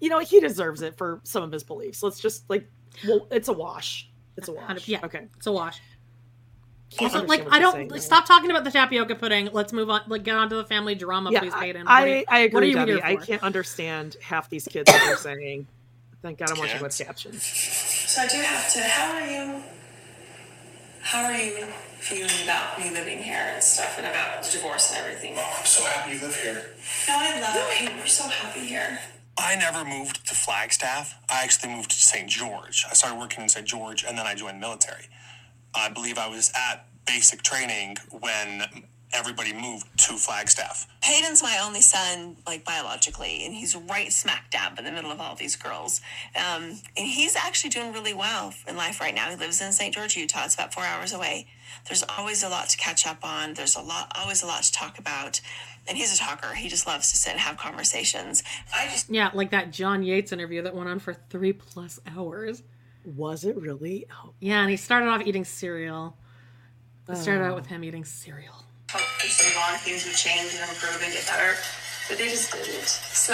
you 0.04 0.10
know, 0.10 0.20
he 0.20 0.42
deserves 0.42 0.82
it 0.82 0.98
for 0.98 1.22
some 1.24 1.44
of 1.44 1.52
his 1.54 1.64
beliefs. 1.64 2.04
Let's 2.04 2.20
just 2.20 2.50
like 2.50 2.68
well, 3.08 3.26
it's 3.32 3.48
a 3.48 3.54
wash. 3.54 4.10
It's 4.36 4.50
a 4.50 4.52
wash. 4.52 4.86
Yeah. 4.90 5.00
Okay. 5.06 5.28
It's 5.38 5.48
a 5.48 5.52
wash. 5.52 5.80
Also, 7.00 7.24
like 7.26 7.48
I 7.50 7.60
don't 7.60 7.90
like, 7.90 8.02
stop 8.02 8.26
talking 8.26 8.52
about 8.52 8.66
the 8.66 8.70
tapioca 8.72 9.16
pudding. 9.16 9.50
Let's 9.54 9.72
move 9.72 9.90
on. 9.90 10.02
Like 10.08 10.24
get 10.24 10.36
on 10.36 10.50
to 10.50 10.58
the 10.58 10.66
family 10.66 10.94
drama, 10.94 11.32
Yeah, 11.32 11.40
please, 11.40 11.54
I, 11.54 11.68
Paedon. 11.72 11.86
What 11.86 12.08
you- 12.08 12.14
I, 12.16 12.26
I 12.28 12.42
what 12.48 12.56
are 12.56 12.58
agree, 12.58 12.70
you 12.70 12.76
Debbie. 12.76 12.92
here 12.92 13.02
I 13.04 13.16
can't 13.16 13.44
understand 13.44 14.18
half 14.22 14.50
these 14.50 14.68
kids 14.68 14.92
that 14.92 15.02
they're 15.06 15.16
saying. 15.16 15.68
Thank 16.22 16.38
God 16.40 16.52
I'm 16.52 16.60
watching 16.60 16.82
with 16.82 16.98
captions. 16.98 17.44
So 17.44 18.22
I 18.22 18.28
do 18.28 18.38
have 18.38 18.74
to. 18.74 18.82
How 18.82 19.14
are 19.14 19.26
you? 19.26 19.64
How 21.02 21.24
are 21.26 21.38
you 21.38 21.66
feeling 22.00 22.30
about 22.44 22.78
me 22.78 22.92
living 22.92 23.20
here 23.20 23.52
and 23.54 23.64
stuff, 23.64 23.98
and 23.98 24.06
about 24.06 24.44
the 24.44 24.52
divorce 24.52 24.92
and 24.92 25.00
everything? 25.00 25.36
Oh, 25.38 25.56
I'm 25.60 25.66
so 25.66 25.84
happy 25.86 26.16
you 26.16 26.22
live 26.22 26.36
here. 26.36 26.66
No, 27.08 27.16
I 27.18 27.40
love 27.40 27.56
it. 27.56 27.62
Paedon. 27.78 27.98
We're 27.98 28.06
so 28.08 28.28
happy 28.28 28.60
here. 28.62 29.00
I 29.38 29.56
never 29.56 29.84
moved 29.84 30.28
to 30.28 30.36
Flagstaff. 30.36 31.16
I 31.30 31.44
actually 31.44 31.74
moved 31.74 31.92
to 31.92 31.98
St. 31.98 32.30
George. 32.30 32.86
I 32.90 32.94
started 32.94 33.20
working 33.20 33.44
in 33.44 33.50
St. 33.50 33.66
George 33.66 34.04
and 34.04 34.18
then 34.18 34.28
I 34.28 34.36
joined 34.36 34.58
the 34.58 34.68
military. 34.68 35.06
I 35.74 35.90
believe 35.90 36.18
I 36.18 36.28
was 36.28 36.52
at 36.56 36.86
basic 37.06 37.42
training 37.42 37.98
when 38.12 38.64
everybody 39.14 39.54
moved 39.54 39.88
to 39.98 40.14
Flagstaff. 40.14 40.88
Paedon's 41.02 41.44
my 41.44 41.60
only 41.64 41.82
son, 41.82 42.38
like 42.48 42.66
biologically, 42.66 43.46
and 43.46 43.54
he's 43.54 43.76
right 43.76 44.12
smack 44.12 44.50
dab 44.50 44.78
in 44.80 44.86
the 44.86 44.92
middle 44.92 45.12
of 45.12 45.20
all 45.20 45.36
these 45.36 45.56
girls. 45.56 46.02
Um, 46.36 46.80
and 46.98 47.08
he's 47.08 47.36
actually 47.36 47.70
doing 47.70 47.94
really 47.94 48.14
well 48.14 48.54
in 48.68 48.76
life 48.76 49.00
right 49.00 49.14
now. 49.14 49.30
He 49.30 49.36
lives 49.36 49.62
in 49.62 49.72
St. 49.72 49.94
George, 49.94 50.18
Utah. 50.18 50.46
It's 50.46 50.56
about 50.56 50.74
four 50.74 50.84
hours 50.84 51.14
away. 51.14 51.48
There's 51.88 52.04
always 52.18 52.44
a 52.44 52.50
lot 52.50 52.70
to 52.70 52.78
catch 52.78 53.06
up 53.06 53.24
on. 53.24 53.54
There's 53.54 53.76
a 53.76 53.82
lot, 53.82 54.12
always 54.16 54.42
a 54.42 54.48
lot 54.48 54.64
to 54.64 54.72
talk 54.72 54.98
about. 54.98 55.42
And 55.88 55.98
he's 55.98 56.14
a 56.16 56.18
talker. 56.18 56.54
He 56.54 56.70
just 56.70 56.88
loves 56.88 57.10
to 57.12 57.18
sit 57.18 57.32
and 57.32 57.40
have 57.40 57.58
conversations. 57.58 58.42
I 58.74 58.86
just 58.88 59.10
Yeah, 59.10 59.32
like 59.34 59.52
that 59.52 59.72
John 59.72 60.02
Yates 60.04 60.32
interview 60.32 60.62
that 60.62 60.74
went 60.76 60.88
on 60.90 61.00
for 61.00 61.14
three 61.14 61.52
plus 61.54 62.00
hours. 62.16 62.64
Was 63.06 63.44
it 63.44 63.58
really? 63.58 64.06
Oh, 64.12 64.34
Yeah, 64.40 64.62
and 64.62 64.70
he 64.70 64.78
started 64.78 65.10
off 65.10 65.22
eating 65.26 65.44
cereal. 65.44 66.16
It 67.10 67.18
started 67.18 67.44
Oh. 67.44 67.48
out 67.50 67.56
with 67.56 67.66
him 67.68 67.84
eating 67.84 68.06
cereal. 68.06 68.64
hope 68.92 69.02
for 69.02 69.28
so 69.28 69.60
long 69.60 69.76
things 69.80 70.06
would 70.06 70.16
change 70.16 70.54
and 70.54 70.70
improve 70.70 71.02
and 71.04 71.12
get 71.12 71.26
better, 71.28 71.56
but 72.08 72.18
they 72.18 72.30
just 72.30 72.52
didn't. 72.54 72.88
So, 72.88 73.34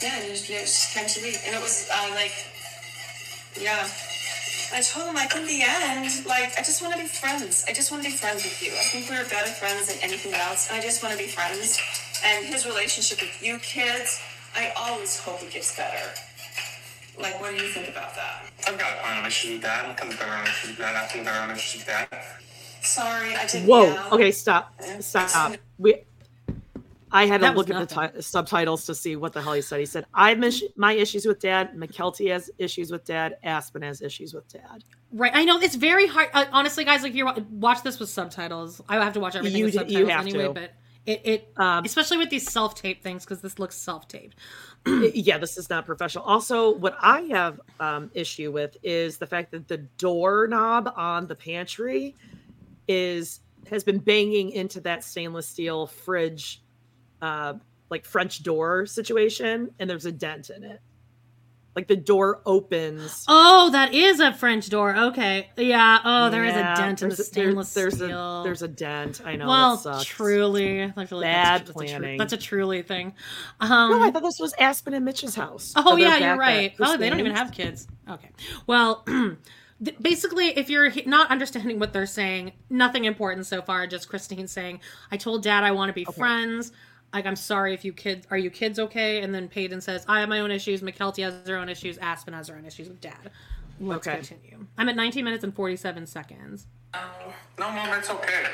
yeah, 0.00 0.16
it 0.20 0.28
just, 0.30 0.48
it 0.48 0.60
just 0.60 0.94
came 0.94 1.06
to 1.08 1.22
me. 1.22 1.34
And 1.44 1.56
it 1.56 1.60
was 1.60 1.88
uh, 1.92 2.08
like, 2.14 2.32
yeah. 3.60 3.86
I 4.72 4.80
told 4.80 5.08
him, 5.08 5.14
like, 5.14 5.34
in 5.34 5.46
the 5.46 5.62
end, 5.62 6.26
like, 6.26 6.52
I 6.58 6.62
just 6.62 6.82
want 6.82 6.94
to 6.94 7.00
be 7.00 7.06
friends. 7.06 7.64
I 7.68 7.72
just 7.72 7.90
want 7.90 8.02
to 8.02 8.10
be 8.10 8.16
friends 8.16 8.44
with 8.44 8.62
you. 8.62 8.72
I 8.72 8.84
think 8.90 9.08
we're 9.08 9.28
better 9.28 9.50
friends 9.50 9.88
than 9.88 9.96
anything 10.02 10.34
else. 10.34 10.68
And 10.68 10.78
I 10.78 10.82
just 10.82 11.02
want 11.02 11.12
to 11.12 11.18
be 11.18 11.28
friends. 11.28 11.78
And 12.24 12.44
his 12.44 12.66
relationship 12.66 13.20
with 13.20 13.42
you 13.42 13.58
kids, 13.58 14.20
I 14.54 14.72
always 14.76 15.18
hope 15.20 15.42
it 15.42 15.52
gets 15.52 15.76
better. 15.76 16.10
Like, 17.18 17.40
what 17.40 17.56
do 17.56 17.62
you 17.62 17.70
think 17.70 17.88
about 17.88 18.14
that? 18.16 18.50
I've 18.66 18.78
got 18.78 19.02
my 19.02 19.18
own 19.18 19.26
issues 19.26 19.52
with 19.52 19.62
that. 19.62 19.88
It 19.88 19.96
comes 19.96 20.16
better 20.16 20.32
on 20.32 20.44
issues 20.44 20.70
with 20.70 20.78
that. 20.78 20.96
I 20.96 21.06
think 21.06 21.24
there 21.24 21.34
are 21.34 21.48
own 21.48 21.54
issues 21.54 21.80
with 21.80 21.86
that. 21.86 22.08
Sorry, 22.82 23.34
I 23.34 23.46
didn't 23.46 23.68
Whoa. 23.68 23.84
yell. 23.84 24.14
Okay, 24.14 24.30
stop. 24.32 24.78
Stop. 25.00 25.56
We. 25.78 26.04
I 27.16 27.26
had 27.26 27.38
to 27.38 27.42
That 27.46 27.54
was 27.54 27.68
look 27.68 27.76
at 27.76 27.88
the 27.88 28.08
ti- 28.16 28.22
subtitles 28.22 28.86
to 28.86 28.94
see 28.94 29.16
what 29.16 29.32
the 29.32 29.42
hell 29.42 29.54
he 29.54 29.62
said. 29.62 29.80
He 29.80 29.86
said, 29.86 30.04
"I 30.14 30.28
have 30.30 30.38
mis- 30.38 30.62
my 30.76 30.92
issues 30.92 31.24
with 31.26 31.40
Dad. 31.40 31.74
Mykelti 31.76 32.30
has 32.30 32.50
issues 32.58 32.90
with 32.90 33.04
Dad. 33.04 33.36
Aspen 33.42 33.82
has 33.82 34.02
issues 34.02 34.34
with 34.34 34.46
Dad." 34.48 34.84
Right, 35.12 35.32
I 35.34 35.44
know 35.44 35.58
it's 35.60 35.76
very 35.76 36.06
hard. 36.06 36.28
Uh, 36.34 36.44
honestly, 36.52 36.84
guys, 36.84 37.02
like 37.02 37.10
if 37.12 37.16
you 37.16 37.26
watch 37.50 37.82
this 37.82 37.98
with 37.98 38.08
subtitles, 38.10 38.80
I 38.88 38.96
have 39.02 39.12
to 39.14 39.20
watch 39.20 39.34
everything 39.36 39.58
You 39.58 39.64
with 39.66 39.74
subtitles 39.74 40.10
anyway. 40.10 40.44
to. 40.48 40.52
But 40.52 40.70
It, 41.06 41.20
it 41.24 41.52
Um, 41.56 41.84
especially 41.84 42.18
with 42.18 42.30
these 42.30 42.50
self 42.50 42.74
tape 42.74 43.02
things 43.02 43.24
because 43.24 43.40
this 43.40 43.58
looks 43.58 43.76
self 43.76 44.08
taped. 44.08 44.36
yeah, 45.14 45.38
this 45.38 45.56
is 45.56 45.70
not 45.70 45.86
professional. 45.86 46.24
Also, 46.24 46.76
what 46.76 46.96
I 47.00 47.22
have 47.30 47.60
um, 47.80 48.10
issue 48.14 48.50
with 48.52 48.76
is 48.82 49.16
the 49.18 49.26
fact 49.26 49.52
that 49.52 49.68
the 49.68 49.78
doorknob 49.98 50.92
on 50.96 51.26
the 51.28 51.34
pantry 51.36 52.14
is 52.88 53.40
has 53.70 53.82
been 53.84 53.98
banging 53.98 54.50
into 54.50 54.80
that 54.80 55.02
stainless 55.02 55.46
steel 55.48 55.86
fridge, 55.86 56.62
uh, 57.22 57.54
like 57.90 58.04
French 58.04 58.42
door 58.42 58.86
situation, 58.86 59.70
and 59.78 59.88
there's 59.88 60.06
a 60.06 60.12
dent 60.12 60.50
in 60.50 60.64
it. 60.64 60.80
Like 61.74 61.88
the 61.88 61.96
door 61.96 62.40
opens. 62.46 63.26
Oh, 63.28 63.68
that 63.72 63.92
is 63.92 64.18
a 64.18 64.32
French 64.32 64.70
door. 64.70 64.96
Okay, 64.96 65.50
yeah. 65.58 65.98
Oh, 66.04 66.30
there 66.30 66.42
is 66.46 66.54
Yeah, 66.54 66.72
a 66.72 66.76
dent 66.76 67.02
in 67.02 67.10
the 67.10 67.14
a- 67.14 67.16
there- 67.18 67.24
stainless 67.26 67.74
there's 67.74 67.96
steel. 67.96 68.40
A, 68.40 68.44
there's 68.44 68.62
a 68.62 68.68
dent. 68.68 69.20
I 69.22 69.36
know. 69.36 69.46
well, 69.46 70.00
truly, 70.02 70.84
I 70.84 71.04
feel 71.04 71.18
like 71.18 71.26
Bad 71.26 71.66
that's, 71.66 71.68
that's, 71.68 71.70
a 71.70 71.86
tru- 71.86 71.98
planning. 71.98 72.18
that's 72.18 72.32
a 72.32 72.36
truly 72.38 72.80
thing. 72.80 73.12
Um, 73.60 73.90
no, 73.90 74.02
I 74.02 74.10
thought 74.10 74.22
this 74.22 74.38
was 74.40 74.54
Aspen 74.58 74.94
and 74.94 75.04
Mitch's 75.04 75.34
house. 75.34 75.74
Oh 75.76 75.96
yeah, 75.96 76.16
you're 76.16 76.38
right. 76.38 76.72
Oh, 76.80 76.96
they 76.96 77.10
don't 77.10 77.20
even 77.20 77.34
have 77.36 77.52
kids. 77.52 77.86
Okay. 78.08 78.30
Well, 78.66 79.04
basically, 80.00 80.48
if 80.58 80.70
you're 80.70 80.90
not 81.04 81.30
understanding 81.30 81.78
what 81.78 81.92
they're 81.92 82.06
saying, 82.06 82.52
nothing 82.70 83.04
important 83.04 83.44
so 83.46 83.60
far. 83.60 83.86
Just 83.86 84.08
Christine 84.08 84.48
saying, 84.48 84.80
"I 85.10 85.18
told 85.18 85.42
Dad 85.42 85.62
I 85.62 85.72
want 85.72 85.90
to 85.90 85.92
be 85.92 86.04
friends." 86.06 86.72
Like, 87.16 87.24
I'm 87.24 87.34
sorry 87.34 87.72
if 87.72 87.82
you 87.82 87.94
kids 87.94 88.26
are 88.30 88.36
you 88.36 88.50
kids 88.50 88.78
okay? 88.78 89.22
And 89.22 89.34
then 89.34 89.48
Paedon 89.48 89.82
says, 89.82 90.04
"I 90.06 90.20
have 90.20 90.28
my 90.28 90.40
own 90.40 90.50
issues. 90.50 90.82
Mykelti 90.82 91.22
has 91.24 91.48
her 91.48 91.56
own 91.56 91.70
issues. 91.70 91.96
Aspen 91.96 92.34
has 92.34 92.48
her 92.48 92.56
own 92.56 92.66
issues 92.66 92.88
with 92.88 93.00
Dad." 93.00 93.30
Let's 93.80 94.06
Okay. 94.06 94.16
continue. 94.16 94.66
I'm 94.76 94.86
at 94.90 94.96
19 94.96 95.24
minutes 95.24 95.42
and 95.42 95.54
47 95.56 96.06
seconds. 96.06 96.66
No, 97.58 97.70
mom, 97.70 97.94
it's 97.94 98.10
okay. 98.10 98.44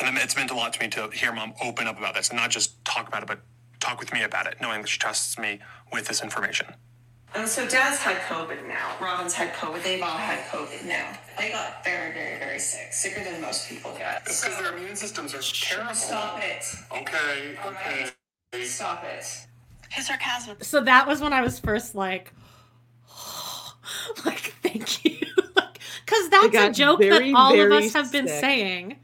And 0.00 0.18
it's 0.18 0.34
meant 0.34 0.50
a 0.50 0.54
lot 0.54 0.72
to 0.72 0.80
me 0.80 0.88
to 0.88 1.08
hear 1.10 1.32
mom 1.32 1.54
open 1.62 1.86
up 1.86 1.96
about 1.96 2.16
this 2.16 2.30
and 2.30 2.38
not 2.38 2.50
just 2.50 2.84
talk 2.84 3.06
about 3.06 3.22
it, 3.22 3.26
but 3.26 3.38
talk 3.78 4.00
with 4.00 4.12
me 4.12 4.24
about 4.24 4.48
it, 4.48 4.60
knowing 4.60 4.80
that 4.80 4.88
she 4.88 4.98
trusts 4.98 5.38
me 5.38 5.60
with 5.92 6.08
this 6.08 6.20
information. 6.20 6.74
And 7.34 7.46
so 7.46 7.68
Dad's 7.68 7.98
had 7.98 8.16
COVID 8.22 8.66
now. 8.66 8.96
Robyn's 9.00 9.34
had 9.34 9.52
COVID. 9.54 9.82
They've 9.82 10.02
all 10.02 10.16
had 10.16 10.38
COVID 10.46 10.86
now. 10.86 11.12
They 11.38 11.50
got 11.50 11.84
very, 11.84 12.12
very, 12.12 12.38
very 12.38 12.58
sick. 12.58 12.92
Sicker 12.92 13.22
than 13.22 13.40
most 13.40 13.68
people 13.68 13.92
get. 13.96 14.22
It's 14.26 14.42
because 14.42 14.58
their 14.58 14.76
immune 14.76 14.96
systems 14.96 15.34
are 15.34 15.42
terrible. 15.42 15.94
Stop 15.94 16.40
it. 16.42 16.64
Okay, 16.90 17.56
okay. 17.64 18.64
Stop 18.64 19.04
it. 19.04 19.46
His 19.90 20.06
sarcasm. 20.06 20.56
So 20.62 20.82
that 20.82 21.06
was 21.06 21.20
when 21.20 21.32
I 21.32 21.42
was 21.42 21.58
first 21.58 21.94
like, 21.94 22.32
like, 24.24 24.54
thank 24.62 25.04
you, 25.04 25.18
like, 25.56 25.78
because 26.04 26.28
that's 26.30 26.56
a 26.56 26.72
joke 26.72 27.00
very, 27.00 27.30
that 27.30 27.36
all 27.36 27.58
of 27.58 27.72
us 27.72 27.92
have 27.92 28.10
been 28.10 28.26
sick. 28.26 28.40
saying. 28.40 28.96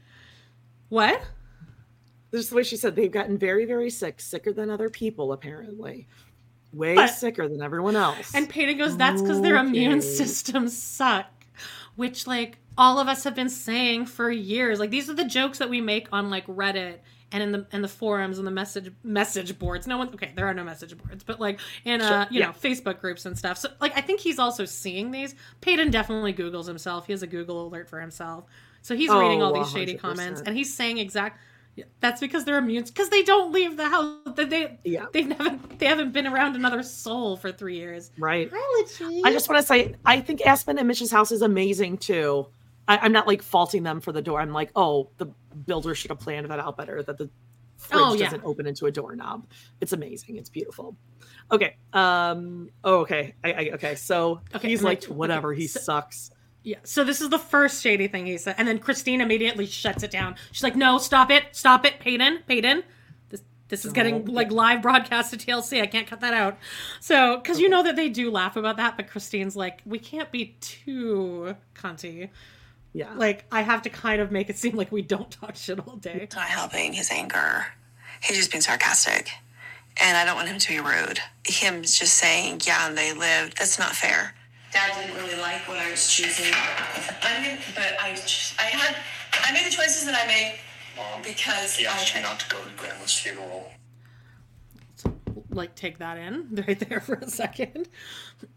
What? 0.89 1.21
Just 2.31 2.49
the 2.49 2.55
way 2.57 2.63
she 2.63 2.75
said 2.75 2.95
they've 2.95 3.11
gotten 3.11 3.37
very, 3.37 3.65
very 3.65 3.89
sick, 3.89 4.19
sicker 4.19 4.51
than 4.51 4.69
other 4.69 4.89
people, 4.89 5.31
apparently. 5.31 6.07
Way 6.75 6.95
But- 6.95 7.07
sicker 7.07 7.47
than 7.47 7.61
everyone 7.61 7.95
else. 7.95 8.33
And 8.35 8.49
Paedon 8.49 8.77
goes, 8.77 8.97
that's 8.97 9.21
because 9.21 9.41
their 9.41 9.55
immune 9.57 9.99
Okay. 9.99 10.01
systems 10.01 10.77
suck. 10.77 11.25
Which, 11.95 12.27
like, 12.27 12.57
all 12.77 12.99
of 12.99 13.07
us 13.07 13.23
have 13.23 13.35
been 13.35 13.47
saying 13.49 14.07
for 14.07 14.29
years. 14.29 14.79
Like, 14.79 14.89
these 14.89 15.09
are 15.09 15.13
the 15.13 15.23
jokes 15.23 15.59
that 15.59 15.69
we 15.69 15.79
make 15.79 16.07
on, 16.11 16.29
like, 16.29 16.45
Reddit 16.47 16.97
and 17.31 17.41
in 17.41 17.51
the 17.53 17.65
and 17.71 17.83
the 17.83 17.87
forums 17.87 18.37
and 18.37 18.45
the 18.45 18.51
message 18.51 18.91
message 19.03 19.57
boards. 19.57 19.87
No 19.87 19.97
one 19.97 20.09
okay, 20.09 20.31
there 20.35 20.45
are 20.45 20.53
no 20.53 20.63
message 20.63 20.95
boards, 20.97 21.23
but 21.23 21.39
like 21.39 21.59
in 21.83 21.99
uh, 21.99 22.07
Sure, 22.25 22.27
you 22.33 22.39
yeah. 22.41 22.45
know, 22.47 22.51
Facebook 22.53 23.01
groups 23.01 23.25
and 23.25 23.35
stuff. 23.37 23.57
So 23.57 23.69
like 23.81 23.97
I 23.97 24.01
think 24.01 24.19
he's 24.19 24.37
also 24.39 24.63
seeing 24.65 25.09
these. 25.11 25.33
Paedon 25.61 25.89
definitely 25.89 26.33
Googles 26.33 26.67
himself. 26.67 27.07
He 27.07 27.13
has 27.13 27.23
a 27.23 27.27
Google 27.27 27.65
alert 27.67 27.89
for 27.89 27.99
himself. 27.99 28.45
So 28.83 28.95
he's 28.95 29.09
reading 29.09 29.41
all 29.41 29.57
Oh, 29.57 29.63
these 29.63 29.71
shady 29.71 29.95
100%. 29.95 29.99
comments 29.99 30.41
and 30.45 30.55
he's 30.55 30.71
saying 30.73 30.99
exact 30.99 31.39
yeah, 31.75 31.85
that's 31.99 32.19
because 32.21 32.45
they're 32.45 32.57
immune 32.57 32.83
because 32.85 33.09
they 33.09 33.23
don't 33.23 33.51
leave 33.51 33.75
the 33.77 33.89
house. 33.89 34.15
They, 34.35 34.45
they 34.45 34.79
Yeah. 34.83 35.05
they've 35.11 35.27
never 35.27 35.59
they 35.77 35.85
haven't 35.87 36.11
been 36.13 36.25
around 36.27 36.55
another 36.55 36.83
soul 36.83 37.35
for 37.37 37.51
three 37.51 37.75
years. 37.75 38.11
right. 38.17 38.49
I 38.53 39.21
I 39.25 39.31
just 39.31 39.49
want 39.49 39.59
to 39.61 39.67
say, 39.67 39.95
I 40.05 40.21
think 40.21 40.45
Aspen 40.45 40.77
and 40.77 40.87
Mitch's 40.87 41.11
house 41.11 41.31
is 41.31 41.41
amazing 41.41 41.97
too. 41.97 42.47
I, 42.87 42.97
I'm 42.99 43.11
not 43.11 43.27
like 43.27 43.41
faulting 43.41 43.83
them 43.83 43.99
for 43.99 44.11
the 44.11 44.21
door. 44.21 44.39
I'm 44.39 44.53
like, 44.53 44.71
oh, 44.75 45.09
the 45.17 45.25
builder 45.65 45.95
should 45.95 46.11
have 46.11 46.19
planned 46.19 46.49
that 46.49 46.59
out 46.59 46.77
better. 46.77 47.01
That 47.03 47.17
the 47.17 47.29
fridge 47.77 47.99
Oh, 48.01 48.13
yeah. 48.13 48.25
doesn't 48.25 48.43
open 48.45 48.67
into 48.67 48.85
a 48.85 48.91
doorknob. 48.91 49.47
It's 49.81 49.91
amazing. 49.91 50.37
It's 50.37 50.49
beautiful. 50.49 50.95
Okay. 51.51 51.77
Um. 51.93 52.69
Oh, 52.83 52.99
okay. 52.99 53.35
I, 53.43 53.51
I 53.53 53.69
okay. 53.73 53.95
So 53.95 54.41
Okay, 54.55 54.69
he's 54.69 54.81
like, 54.83 55.01
like- 55.09 55.17
whatever. 55.17 55.51
okay, 55.51 55.61
he 55.61 55.67
so- 55.67 55.79
sucks. 55.81 56.31
Yeah. 56.65 56.79
So 56.83 57.03
this 57.03 57.21
is 57.21 57.29
the 57.29 57.37
first 57.37 57.83
shady 57.83 58.07
thing 58.07 58.25
he 58.25 58.39
said, 58.39 58.55
and 58.57 58.67
then 58.67 58.79
Christine 58.79 59.21
immediately 59.21 59.67
shuts 59.67 60.01
it 60.01 60.09
down. 60.09 60.35
She's 60.51 60.63
like, 60.63 60.75
"No, 60.75 60.97
stop 60.97 61.29
it, 61.29 61.43
stop 61.51 61.85
it, 61.85 61.99
Paedon, 61.99 62.39
Paedon. 62.49 62.83
This 63.29 63.43
this 63.67 63.85
is 63.85 63.93
getting 63.93 64.25
like 64.25 64.51
live 64.51 64.81
broadcast 64.81 65.29
to 65.31 65.37
TLC. 65.37 65.79
I 65.79 65.85
can't 65.85 66.07
cut 66.07 66.21
that 66.21 66.33
out." 66.33 66.57
So 66.99 67.37
because 67.37 67.59
you 67.59 67.69
know 67.69 67.83
that 67.83 67.95
they 67.95 68.09
do 68.09 68.31
laugh 68.31 68.55
about 68.55 68.77
that, 68.77 68.97
but 68.97 69.07
Christine's 69.07 69.55
like, 69.55 69.83
"We 69.85 69.99
can't 69.99 70.31
be 70.31 70.57
too 70.59 71.55
cunty. 71.75 72.29
Yeah. 72.93 73.13
Like 73.15 73.45
I 73.51 73.61
have 73.61 73.83
to 73.83 73.89
kind 73.91 74.19
of 74.19 74.31
make 74.31 74.49
it 74.49 74.57
seem 74.57 74.75
like 74.75 74.91
we 74.91 75.03
don't 75.03 75.29
talk 75.29 75.55
shit 75.55 75.79
all 75.87 75.97
day." 75.97 76.19
It's 76.23 76.35
not 76.35 76.47
helping 76.47 76.93
his 76.93 77.11
anger. 77.11 77.67
He's 78.23 78.37
just 78.37 78.51
being 78.51 78.63
sarcastic. 78.63 79.29
And 80.01 80.17
I 80.17 80.25
don't 80.25 80.35
want 80.35 80.49
him 80.49 80.57
to 80.57 80.67
be 80.67 80.79
rude. 80.79 81.19
Him 81.45 81.83
just 81.83 82.15
saying, 82.15 82.61
yeah, 82.65 82.87
and 82.87 82.97
they 82.97 83.13
lived, 83.13 83.57
that's 83.57 83.79
not 83.79 83.95
fair. 83.95 84.33
Dad 84.75 84.91
didn't 84.99 85.15
really 85.15 85.39
like 85.41 85.65
what 85.69 85.77
I 85.77 85.89
was 85.89 86.11
choosing. 86.11 86.53
I 86.53 87.41
mean, 87.41 87.57
but 87.73 87.95
I, 88.01 88.13
ch- 88.15 88.53
I 88.59 88.63
had, 88.63 88.97
I 89.41 89.53
made 89.53 89.65
the 89.65 89.71
choices 89.71 90.05
that 90.05 90.21
I 90.21 90.27
made 90.27 90.55
because 91.23 91.77
He 91.77 91.85
asked 91.87 92.13
I, 92.13 92.19
you 92.19 92.25
not 92.25 92.41
to 92.41 92.49
go 92.49 92.57
to 92.61 92.69
Grandma's 92.75 93.17
funeral. 93.17 93.71
like 95.49 95.75
take 95.75 95.99
that 95.99 96.17
in 96.17 96.49
right 96.67 96.77
there 96.77 96.99
for 96.99 97.13
a 97.15 97.29
second. 97.29 97.87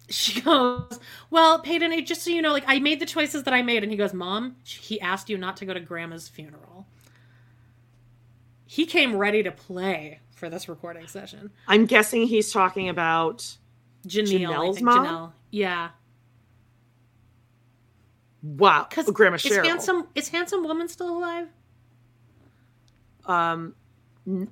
She 0.08 0.40
goes, 0.40 0.98
"Well, 1.30 1.62
Paedon, 1.62 1.96
it- 1.96 2.06
just 2.06 2.22
so 2.24 2.30
you 2.30 2.42
know, 2.42 2.52
like 2.52 2.64
I 2.66 2.80
made 2.80 2.98
the 2.98 3.06
choices 3.06 3.44
that 3.44 3.54
I 3.54 3.62
made." 3.62 3.84
And 3.84 3.92
he 3.92 3.96
goes, 3.96 4.12
"Mom, 4.12 4.56
he 4.64 5.00
asked 5.00 5.30
you 5.30 5.38
not 5.38 5.56
to 5.58 5.66
go 5.66 5.72
to 5.74 5.80
Grandma's 5.80 6.28
funeral." 6.28 6.86
He 8.66 8.86
came 8.86 9.16
ready 9.16 9.44
to 9.44 9.52
play 9.52 10.18
for 10.34 10.50
this 10.50 10.68
recording 10.68 11.06
session. 11.06 11.50
I'm 11.68 11.86
guessing 11.86 12.26
he's 12.26 12.52
talking 12.52 12.88
about 12.88 13.56
Janelle, 14.06 14.40
Janelle's 14.40 14.82
mom? 14.82 15.06
Janelle, 15.06 15.32
yeah, 15.50 15.88
wow. 18.42 18.86
because 18.88 19.10
Grandma 19.10 19.36
is 19.36 19.42
Cheryl. 19.42 19.64
handsome 19.64 20.08
is 20.14 20.28
handsome 20.28 20.64
woman 20.64 20.88
still 20.88 21.16
alive? 21.18 21.48
Um, 23.26 23.74
n- 24.26 24.50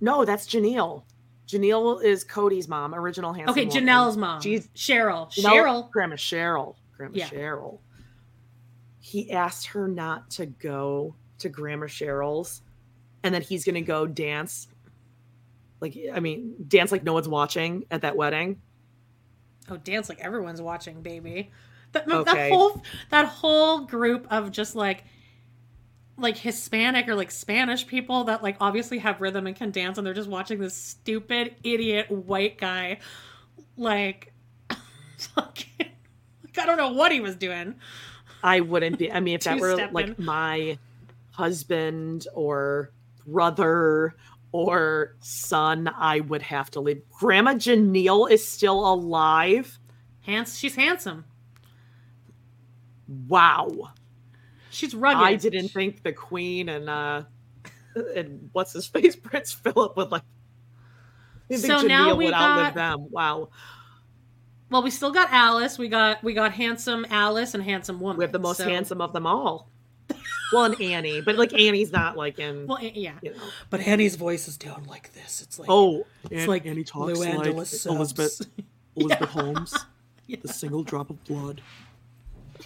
no, 0.00 0.24
that's 0.24 0.46
Genelle. 0.46 1.04
Genelle 1.46 1.98
is 1.98 2.24
Kody's 2.24 2.68
mom, 2.68 2.94
original 2.94 3.32
handsome. 3.32 3.52
Okay, 3.52 3.66
woman. 3.66 3.84
Janelle's 3.86 4.16
mom, 4.16 4.40
She's 4.40 4.68
Cheryl. 4.68 5.30
Cheryl. 5.32 5.90
Grandma 5.90 6.16
Cheryl. 6.16 6.76
Grandma 6.96 7.16
Yeah. 7.18 7.28
Cheryl. 7.28 7.80
He 9.00 9.32
asked 9.32 9.66
her 9.68 9.88
not 9.88 10.30
to 10.32 10.46
go 10.46 11.16
to 11.38 11.48
Grandma 11.48 11.86
Cheryl's, 11.86 12.62
and 13.22 13.34
then 13.34 13.42
he's 13.42 13.64
gonna 13.64 13.82
go 13.82 14.06
dance. 14.06 14.68
Like, 15.80 15.98
I 16.14 16.20
mean, 16.20 16.54
dance 16.68 16.92
like 16.92 17.02
no 17.02 17.12
one's 17.12 17.28
watching 17.28 17.84
at 17.90 18.02
that 18.02 18.16
wedding. 18.16 18.62
Oh, 19.68 19.76
dance 19.76 20.08
like 20.08 20.20
everyone's 20.20 20.62
watching, 20.62 21.02
baby. 21.02 21.50
That, 21.92 22.10
Okay. 22.10 22.32
that 22.32 22.52
whole 22.52 22.82
that 23.10 23.26
whole 23.26 23.80
group 23.80 24.26
of 24.30 24.50
just 24.50 24.74
like 24.74 25.04
like 26.16 26.36
Hispanic 26.36 27.08
or 27.08 27.14
like 27.14 27.30
Spanish 27.30 27.86
people 27.86 28.24
that 28.24 28.42
like 28.42 28.56
obviously 28.60 28.98
have 28.98 29.20
rhythm 29.20 29.46
and 29.46 29.56
can 29.56 29.70
dance, 29.70 29.98
and 29.98 30.06
they're 30.06 30.14
just 30.14 30.28
watching 30.28 30.58
this 30.58 30.74
stupid 30.74 31.54
idiot 31.64 32.10
white 32.10 32.58
guy, 32.58 32.98
like 33.76 34.32
fucking. 35.34 35.66
Like, 35.78 36.58
I 36.58 36.66
don't 36.66 36.76
know 36.76 36.92
what 36.92 37.12
he 37.12 37.20
was 37.20 37.36
doing. 37.36 37.74
I 38.42 38.60
wouldn't 38.60 38.98
be. 38.98 39.10
I 39.10 39.20
mean, 39.20 39.34
if 39.34 39.42
that 39.44 39.58
were 39.58 39.88
like 39.92 40.18
my 40.18 40.78
husband 41.30 42.26
or 42.34 42.90
brother 43.26 44.14
or 44.52 45.16
son, 45.20 45.88
I 45.96 46.20
would 46.20 46.42
have 46.42 46.70
to 46.72 46.80
leave. 46.80 47.02
Grandma 47.10 47.54
Genelle 47.54 48.26
is 48.26 48.46
still 48.46 48.92
alive. 48.92 49.78
Hands, 50.22 50.58
she's 50.58 50.76
handsome. 50.76 51.24
Wow. 53.28 53.90
She's 54.70 54.94
rugged. 54.94 55.22
I 55.22 55.34
didn't 55.36 55.68
think 55.68 56.02
the 56.02 56.12
Queen 56.12 56.68
and 56.68 56.88
uh 56.88 57.22
and 58.16 58.48
what's 58.52 58.72
his 58.72 58.86
face 58.86 59.16
Prince 59.16 59.52
Philip 59.52 59.96
would 59.96 60.10
like. 60.10 60.22
I 60.22 61.54
didn't 61.56 61.62
think 61.62 61.80
So 61.80 61.86
now 61.86 62.14
we 62.14 62.26
would 62.26 62.34
outlive 62.34 62.74
got- 62.74 62.98
them. 62.98 63.10
Wow. 63.10 63.50
Well, 64.70 64.82
we 64.82 64.90
still 64.90 65.10
got 65.12 65.30
Alice. 65.30 65.76
We 65.78 65.88
got 65.88 66.22
we 66.24 66.32
got 66.32 66.52
handsome 66.52 67.06
Alice 67.10 67.52
and 67.54 67.62
handsome 67.62 68.00
woman. 68.00 68.16
We 68.16 68.24
have 68.24 68.32
the 68.32 68.38
most 68.38 68.58
So- 68.58 68.64
handsome 68.68 69.00
of 69.00 69.12
them 69.12 69.26
all. 69.26 69.68
Well, 70.52 70.64
and 70.64 70.78
Annie, 70.82 71.22
but 71.22 71.36
like 71.36 71.54
Annie's 71.54 71.92
not 71.92 72.14
like 72.16 72.38
in. 72.38 72.66
Well, 72.66 72.78
yeah. 72.82 73.14
you 73.22 73.30
know. 73.32 73.40
But 73.70 73.80
Annie's 73.80 74.16
voice 74.16 74.48
is 74.48 74.58
down 74.58 74.84
like 74.84 75.10
this. 75.14 75.40
It's 75.40 75.58
like 75.58 75.68
Oh, 75.70 76.06
it's 76.30 76.42
An- 76.42 76.48
like 76.48 76.66
Annie 76.66 76.84
talks 76.84 77.18
Lou 77.18 77.24
like 77.24 77.34
Angela 77.34 77.64
Subs. 77.64 77.86
Elizabeth 77.96 78.46
Elizabeth 78.96 79.28
Holmes, 79.30 79.74
Yeah. 80.26 80.36
the 80.42 80.48
single 80.48 80.82
drop 80.82 81.08
of 81.08 81.22
blood. 81.24 81.62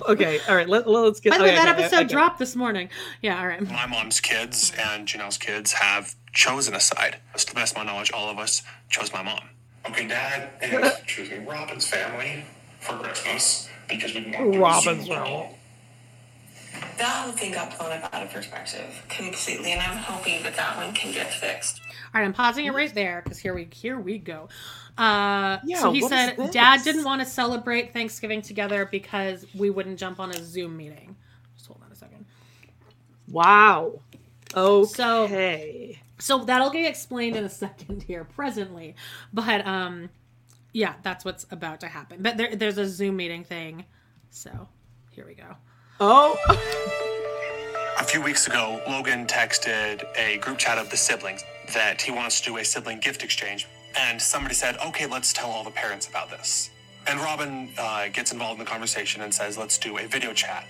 Okay, 0.08 0.40
all 0.48 0.54
right. 0.54 0.68
Let, 0.68 0.86
us 0.86 1.20
get. 1.20 1.30
By 1.30 1.38
the 1.38 1.44
way, 1.44 1.50
okay, 1.50 1.56
that 1.56 1.74
okay, 1.74 1.84
episode 1.84 2.04
okay. 2.04 2.12
dropped 2.12 2.38
this 2.38 2.56
morning. 2.56 2.88
Yeah, 3.22 3.40
all 3.40 3.46
right. 3.46 3.60
My 3.68 3.86
mom's 3.86 4.20
kids 4.20 4.72
and 4.78 5.06
Janelle's 5.06 5.38
kids 5.38 5.72
have 5.72 6.14
chosen 6.32 6.74
a 6.74 6.80
side. 6.80 7.16
To 7.36 7.46
the 7.46 7.54
best 7.54 7.72
of 7.72 7.78
my 7.78 7.84
knowledge, 7.84 8.12
all 8.12 8.28
of 8.30 8.38
us 8.38 8.62
chose 8.88 9.12
my 9.12 9.22
mom. 9.22 9.48
Okay, 9.88 10.06
Dad 10.06 10.50
is 10.62 10.92
choosing 11.06 11.46
Robyn's 11.46 11.86
family 11.86 12.44
for 12.80 12.94
Christmas 12.94 13.68
because 13.88 14.14
we 14.14 14.22
want 14.36 14.52
to 14.52 14.58
Robyn's 14.58 15.06
Super 15.06 15.20
Bowl. 15.24 15.24
family. 15.24 15.52
That 16.98 17.24
whole 17.24 17.32
thing 17.32 17.52
got 17.52 17.76
blown 17.78 17.92
up 17.92 18.12
out 18.14 18.22
of 18.22 18.32
perspective 18.32 19.04
completely, 19.08 19.72
and 19.72 19.80
I'm 19.80 19.96
hoping 19.96 20.42
that 20.42 20.56
that 20.56 20.76
one 20.76 20.94
can 20.94 21.12
get 21.12 21.32
fixed. 21.32 21.80
All 22.14 22.20
right, 22.20 22.24
I'm 22.24 22.32
pausing 22.32 22.66
it 22.66 22.72
right 22.72 22.94
there 22.94 23.22
because 23.22 23.38
here 23.38 23.54
we 23.54 23.68
here 23.72 23.98
we 23.98 24.18
go. 24.18 24.48
Uh, 24.98 25.58
Yeah, 25.64 25.80
so 25.80 25.92
he 25.92 26.00
said? 26.02 26.50
Dad 26.52 26.82
didn't 26.82 27.04
want 27.04 27.20
to 27.20 27.26
celebrate 27.26 27.92
Thanksgiving 27.92 28.40
together 28.42 28.86
because 28.86 29.44
we 29.54 29.68
wouldn't 29.70 29.98
jump 29.98 30.20
on 30.20 30.30
a 30.30 30.42
Zoom 30.42 30.76
meeting. 30.76 31.16
Just 31.56 31.66
hold 31.68 31.80
on 31.84 31.92
a 31.92 31.94
second. 31.96 32.24
Wow. 33.28 34.00
So- 34.54 35.24
Okay. 35.24 36.00
So 36.18 36.44
that'll 36.44 36.70
get 36.70 36.86
explained 36.88 37.36
in 37.36 37.44
a 37.44 37.48
second 37.50 38.02
here, 38.04 38.24
presently. 38.24 38.94
But 39.34 39.66
um, 39.66 40.08
yeah, 40.72 40.94
that's 41.02 41.26
what's 41.26 41.46
about 41.50 41.80
to 41.80 41.88
happen. 41.88 42.22
But 42.22 42.38
there, 42.38 42.56
there's 42.56 42.78
a 42.78 42.88
Zoom 42.88 43.16
meeting 43.16 43.44
thing. 43.44 43.84
So 44.30 44.66
here 45.10 45.26
we 45.26 45.34
go. 45.34 45.56
Oh. 46.00 46.38
A 47.98 48.04
few 48.04 48.22
weeks 48.22 48.46
ago, 48.46 48.80
Logan 48.88 49.26
texted 49.26 50.04
a 50.16 50.38
group 50.38 50.56
chat 50.58 50.78
of 50.78 50.88
the 50.90 50.96
siblings 50.96 51.42
that 51.74 52.00
he 52.00 52.12
wants 52.12 52.40
to 52.40 52.46
do 52.50 52.56
a 52.58 52.64
sibling 52.64 53.00
gift 53.00 53.22
exchange. 53.22 53.66
And 53.98 54.20
somebody 54.20 54.54
said, 54.54 54.76
okay, 54.86 55.06
let's 55.06 55.32
tell 55.32 55.50
all 55.50 55.64
the 55.64 55.70
parents 55.70 56.08
about 56.08 56.30
this. 56.30 56.70
And 57.06 57.20
Robyn 57.20 57.70
uh, 57.78 58.08
gets 58.08 58.32
involved 58.32 58.58
in 58.58 58.64
the 58.64 58.70
conversation 58.70 59.22
and 59.22 59.32
says, 59.32 59.56
let's 59.56 59.78
do 59.78 59.98
a 59.98 60.06
video 60.06 60.32
chat. 60.32 60.66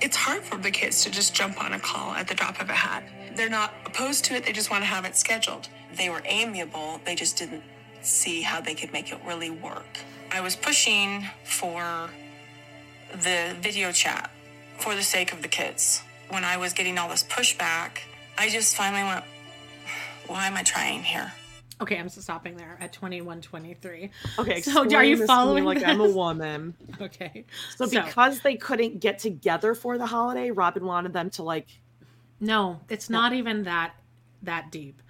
It's 0.00 0.16
hard 0.16 0.42
for 0.44 0.56
the 0.56 0.70
kids 0.70 1.02
to 1.04 1.10
just 1.10 1.34
jump 1.34 1.62
on 1.62 1.72
a 1.72 1.80
call 1.80 2.12
at 2.12 2.28
the 2.28 2.34
drop 2.34 2.60
of 2.60 2.68
a 2.68 2.74
hat. 2.74 3.02
They're 3.34 3.48
not 3.48 3.74
opposed 3.84 4.24
to 4.26 4.34
it, 4.34 4.44
they 4.44 4.52
just 4.52 4.70
want 4.70 4.82
to 4.82 4.86
have 4.86 5.04
it 5.04 5.16
scheduled. 5.16 5.68
They 5.96 6.08
were 6.08 6.22
amiable, 6.24 7.00
they 7.04 7.16
just 7.16 7.36
didn't 7.36 7.64
see 8.02 8.42
how 8.42 8.60
they 8.60 8.74
could 8.74 8.92
make 8.92 9.10
it 9.10 9.18
really 9.26 9.50
work. 9.50 9.98
I 10.30 10.40
was 10.40 10.54
pushing 10.54 11.26
for 11.44 12.10
the 13.12 13.56
video 13.60 13.90
chat 13.90 14.30
for 14.78 14.94
the 14.94 15.02
sake 15.02 15.32
of 15.32 15.42
the 15.42 15.48
kids. 15.48 16.02
When 16.28 16.44
I 16.44 16.58
was 16.58 16.72
getting 16.72 16.98
all 16.98 17.08
this 17.08 17.24
pushback, 17.24 17.98
I 18.36 18.50
just 18.50 18.76
finally 18.76 19.02
went, 19.02 19.24
why 20.26 20.46
am 20.46 20.56
I 20.56 20.62
trying 20.62 21.02
here? 21.02 21.32
Okay, 21.80 21.96
I'm 21.98 22.08
stopping 22.08 22.56
there 22.56 22.76
at 22.80 22.92
21:23. 22.92 24.10
Okay. 24.38 24.60
So 24.62 24.84
are 24.94 25.04
you 25.04 25.26
following 25.26 25.64
Like? 25.64 25.82
I'm 25.84 26.00
a 26.00 26.08
woman. 26.08 26.74
Okay. 27.00 27.44
So 27.76 27.88
because 27.88 28.40
they 28.40 28.56
couldn't 28.56 28.98
get 29.00 29.18
together 29.20 29.74
for 29.74 29.96
the 29.98 30.06
holiday, 30.06 30.50
Robyn 30.50 30.84
wanted 30.84 31.12
them 31.12 31.30
to 31.30 31.42
like. 31.42 31.68
No, 32.40 32.80
it's 32.88 33.08
not 33.08 33.32
even 33.32 33.62
that 33.64 33.94
that 34.42 34.70
deep. 34.72 35.02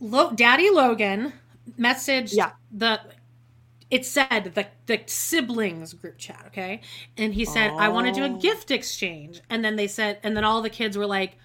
Lo- 0.00 0.32
Daddy 0.32 0.70
Logan 0.70 1.32
messaged 1.78 2.34
Yeah. 2.34 2.52
the 2.70 3.00
it 3.90 4.04
said 4.06 4.52
the 4.54 4.66
the 4.86 5.00
siblings 5.06 5.92
group 5.94 6.18
chat, 6.18 6.44
okay? 6.48 6.80
And 7.16 7.32
he 7.34 7.44
said, 7.44 7.70
"I 7.78 7.88
want 7.88 8.06
to 8.06 8.12
do 8.12 8.24
a 8.24 8.30
Oh. 8.30 8.36
gift 8.38 8.70
exchange." 8.70 9.40
And 9.50 9.64
then 9.64 9.76
they 9.76 9.86
said 9.86 10.18
and 10.22 10.36
then 10.36 10.44
all 10.44 10.62
the 10.62 10.70
kids 10.70 10.96
were 10.96 11.06
like 11.06 11.38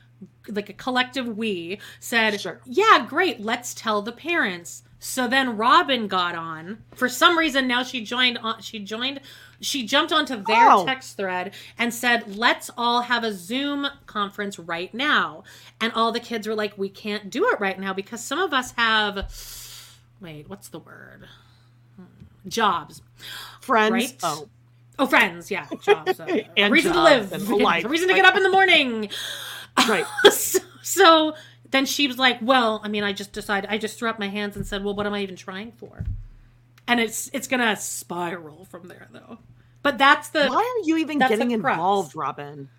like 0.48 0.70
a 0.70 0.74
collective 0.74 1.38
we 1.38 1.80
said, 2.00 2.40
Sure. 2.40 2.62
"Yeah, 2.66 3.06
great. 3.08 3.40
Let's 3.42 3.74
tell 3.74 4.02
the 4.02 4.12
parents." 4.12 4.84
So 5.00 5.28
then 5.28 5.58
Robyn 5.58 6.08
got 6.08 6.36
on. 6.36 6.84
For 6.96 7.10
some 7.10 7.38
reason 7.38 7.68
now 7.68 7.82
she 7.84 8.04
joined 8.04 8.38
on 8.38 8.62
she 8.62 8.80
joined 8.80 9.20
she 9.60 9.86
jumped 9.86 10.12
onto 10.12 10.36
their 10.44 10.70
Oh. 10.72 10.86
text 10.86 11.18
thread 11.18 11.54
and 11.78 11.94
said, 11.94 12.36
"Let's 12.38 12.70
all 12.78 13.02
have 13.02 13.24
a 13.24 13.34
Zoom 13.34 13.88
conference 14.06 14.58
right 14.60 14.94
now." 14.94 15.44
And 15.80 15.92
all 15.94 16.12
the 16.12 16.20
kids 16.20 16.48
were 16.48 16.56
like, 16.56 16.78
"We 16.78 16.90
can't 16.90 17.30
do 17.30 17.48
it 17.52 17.60
right 17.60 17.80
now 17.80 17.94
because 17.94 18.24
some 18.24 18.40
of 18.40 18.54
us 18.54 18.72
have 18.78 19.28
wait, 20.20 20.48
what's 20.50 20.68
the 20.70 20.78
word? 20.80 21.28
Hmm, 21.96 22.48
Jobs. 22.48 23.02
Friends. 23.60 23.92
Right? 23.92 24.16
Oh. 24.24 24.50
Oh, 25.00 25.08
friends, 25.08 25.50
yeah, 25.50 25.66
jobs. 25.82 26.20
Uh, 26.20 26.42
And 26.58 26.72
reason 26.72 26.94
to 26.94 27.02
live, 27.02 27.34
a 27.34 27.40
reason 27.90 28.08
to 28.08 28.14
get 28.14 28.26
up 28.26 28.36
in 28.36 28.44
the 28.44 28.52
morning. 28.52 29.10
Right. 29.88 30.06
so, 30.32 30.60
so 30.82 31.36
then 31.72 31.86
she 31.86 32.08
was 32.08 32.18
like, 32.18 32.40
"Well, 32.42 32.82
I 32.84 32.88
mean, 32.88 33.04
I 33.04 33.14
just 33.14 33.32
decided. 33.32 33.70
I 33.70 33.78
just 33.78 33.98
threw 33.98 34.10
up 34.10 34.20
my 34.20 34.28
hands 34.28 34.56
and 34.56 34.66
said, 34.66 34.84
well, 34.84 34.96
what 34.96 35.06
am 35.06 35.14
I 35.14 35.22
even 35.22 35.36
trying 35.36 35.72
for?" 35.72 36.06
And 36.88 37.00
it's 37.00 37.30
it's 37.34 37.48
gonna 37.48 37.76
spiral 37.76 38.66
from 38.66 38.88
there, 38.88 39.08
though. 39.12 39.40
But 39.84 39.98
that's 39.98 40.30
the 40.30 40.48
Why 40.48 40.58
are 40.58 40.86
you 40.86 40.98
even 40.98 41.20
getting 41.20 41.52
involved, 41.52 42.16
Robyn? 42.16 42.70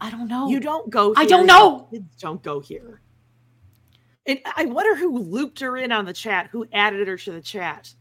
I 0.00 0.10
don't 0.10 0.28
know. 0.28 0.48
You 0.48 0.60
don't 0.60 0.90
go. 0.90 1.14
I 1.16 1.26
don't 1.26 1.46
know. 1.46 1.86
Kids 1.90 2.16
don't 2.18 2.42
go 2.42 2.60
here. 2.60 3.00
And 4.26 4.40
I 4.56 4.66
wonder 4.66 4.94
who 4.96 5.18
looped 5.18 5.60
her 5.60 5.76
in 5.76 5.90
on 5.92 6.04
the 6.04 6.12
chat. 6.12 6.48
Who 6.52 6.66
added 6.72 7.08
her 7.08 7.16
to 7.16 7.32
the 7.32 7.40
chat? 7.40 7.94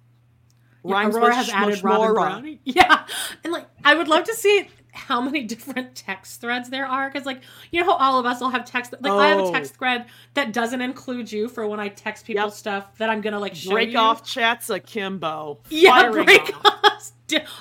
Yeah, 0.83 0.93
Rhymes 0.93 1.15
Aurora 1.15 1.35
has 1.35 1.49
added 1.49 1.83
Robyn 1.83 2.09
uh, 2.09 2.13
Brownie. 2.13 2.59
Yeah, 2.63 3.05
and 3.43 3.53
like 3.53 3.67
I 3.83 3.95
would 3.95 4.07
love 4.07 4.23
to 4.25 4.33
see 4.33 4.67
how 4.91 5.21
many 5.21 5.43
different 5.53 5.95
text 5.95 6.41
threads 6.41 6.69
there 6.69 6.85
are 6.85 7.09
because 7.09 7.25
like 7.25 7.41
you 7.71 7.79
know 7.79 7.85
how 7.87 7.97
all 7.97 8.19
of 8.19 8.25
us 8.25 8.39
will 8.41 8.49
have 8.49 8.65
text 8.65 8.93
like 8.99 9.11
I 9.11 9.27
have 9.29 9.39
a 9.39 9.43
Oh. 9.43 9.51
text 9.53 9.75
thread 9.77 10.05
that 10.33 10.53
doesn't 10.53 10.81
include 10.81 11.31
you 11.31 11.47
for 11.47 11.67
when 11.67 11.79
I 11.79 11.87
text 11.89 12.25
people 12.25 12.43
Yep. 12.45 12.53
stuff 12.53 12.97
that 12.97 13.09
I'm 13.09 13.21
gonna 13.21 13.39
like 13.39 13.55
show 13.55 13.71
Break 13.71 13.91
you. 13.91 13.97
off 13.97 14.23
chats 14.25 14.69
akimbo. 14.69 15.59
Yeah, 15.69 16.09
break 16.11 16.53
off. 16.65 16.83
off. 16.83 17.11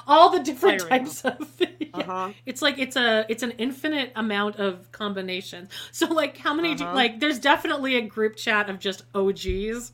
All 0.08 0.30
the 0.30 0.40
different 0.40 0.82
Firing 0.82 1.04
types 1.04 1.24
of. 1.24 1.48
yeah. 1.60 1.86
Uh-huh. 1.94 2.30
It's 2.44 2.60
like 2.60 2.78
it's 2.78 2.96
a 2.96 3.24
it's 3.28 3.44
an 3.44 3.52
infinite 3.52 4.10
amount 4.16 4.56
of 4.56 4.90
combinations. 4.90 5.70
So 5.92 6.06
like 6.06 6.36
how 6.38 6.54
many 6.54 6.74
do, 6.74 6.84
Uh-huh. 6.84 6.94
like 6.94 7.20
there's 7.20 7.38
definitely 7.38 7.94
a 7.96 8.02
group 8.02 8.34
chat 8.36 8.68
of 8.68 8.80
just 8.80 9.04
OGs 9.14 9.92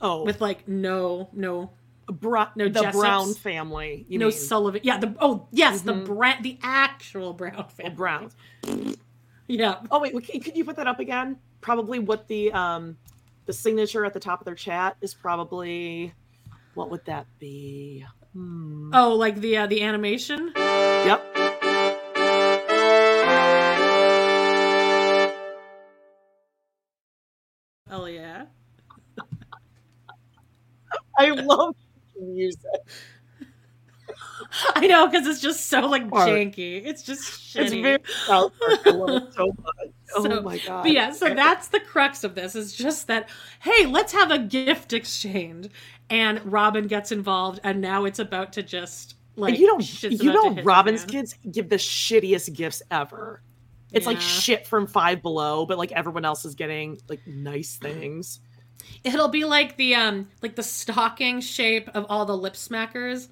Oh, 0.00 0.24
with 0.24 0.40
like 0.40 0.66
no 0.66 1.28
no 1.32 1.70
Bra- 2.06 2.50
no 2.56 2.68
the 2.68 2.80
Jessops. 2.80 2.92
Brown 2.92 3.34
family. 3.34 4.04
You 4.08 4.18
no 4.18 4.26
mean. 4.26 4.34
Mm-hmm. 4.34 4.44
Sullivan. 4.44 4.80
Yeah, 4.84 4.98
the 4.98 5.14
oh 5.20 5.48
yes, 5.50 5.82
the 5.82 5.94
Brown, 5.94 6.42
the 6.42 6.58
actual 6.62 7.32
Brown 7.32 7.54
Oh, 7.58 7.62
family. 7.64 7.94
Browns. 7.94 8.36
Yeah. 9.46 9.76
Oh 9.90 10.00
wait, 10.00 10.14
wait, 10.14 10.44
could 10.44 10.56
you 10.56 10.64
put 10.64 10.76
that 10.76 10.86
up 10.86 11.00
again? 11.00 11.38
Probably 11.60 11.98
what 11.98 12.28
the 12.28 12.52
um 12.52 12.96
the 13.46 13.52
signature 13.52 14.04
at 14.04 14.14
the 14.14 14.20
top 14.20 14.40
of 14.40 14.44
their 14.44 14.54
chat 14.54 14.96
is 15.00 15.14
probably 15.14 16.12
what 16.74 16.90
would 16.90 17.04
that 17.06 17.26
be? 17.38 18.04
Hmm. 18.32 18.90
Oh, 18.94 19.14
like 19.14 19.36
the 19.40 19.58
uh, 19.58 19.66
the 19.66 19.82
animation. 19.82 20.52
Yep. 20.56 21.22
Oh 27.90 28.06
yeah. 28.06 28.46
I 31.18 31.28
love 31.30 31.74
music. 32.22 32.62
I 34.74 34.86
know 34.86 35.06
because 35.06 35.26
it's 35.26 35.40
just 35.40 35.66
so 35.66 35.80
like 35.86 36.02
Art. 36.12 36.28
janky. 36.28 36.84
It's 36.84 37.02
just 37.02 37.22
shitty. 37.22 37.62
It's 37.62 37.72
very 37.74 37.98
South 38.26 38.52
Park. 38.58 38.80
I 38.86 38.90
love 38.90 39.22
it 39.22 39.34
so 39.34 39.46
much. 39.46 39.74
Oh 40.14 40.24
So- 40.24 40.42
my 40.42 40.58
god. 40.58 40.82
But 40.82 40.92
yeah, 40.92 41.10
so 41.10 41.32
that's 41.32 41.68
the 41.68 41.80
crux 41.80 42.22
of 42.22 42.34
this. 42.34 42.54
Is 42.54 42.74
just 42.74 43.06
that 43.06 43.30
hey, 43.62 43.86
let's 43.86 44.12
have 44.12 44.30
a 44.30 44.38
gift 44.38 44.92
exchange, 44.92 45.70
and 46.10 46.38
Robyn 46.44 46.86
gets 46.86 47.12
involved, 47.12 47.60
and 47.64 47.80
now 47.80 48.04
it's 48.04 48.18
about 48.18 48.52
to 48.54 48.62
just 48.62 49.14
like 49.36 49.58
you 49.58 49.66
don't 49.66 50.02
you 50.02 50.30
know 50.30 50.50
Robyn's 50.62 51.04
kids 51.06 51.34
give 51.50 51.70
the 51.70 51.76
shittiest 51.76 52.52
gifts 52.52 52.82
ever. 52.90 53.42
It's 53.92 54.04
like 54.06 54.20
shit 54.20 54.66
from 54.66 54.86
Five 54.86 55.22
Below, 55.22 55.64
but 55.64 55.78
like 55.78 55.92
everyone 55.92 56.26
else 56.26 56.44
is 56.44 56.54
getting 56.54 56.98
like 57.08 57.26
nice 57.26 57.76
things. 57.76 58.40
It'll 59.04 59.28
be 59.28 59.44
like 59.44 59.76
the 59.76 59.94
um 59.94 60.28
like 60.42 60.56
the 60.56 60.62
stocking 60.62 61.40
shape 61.40 61.88
of 61.94 62.06
all 62.08 62.24
the 62.24 62.36
lip 62.36 62.54
smackers. 62.54 63.28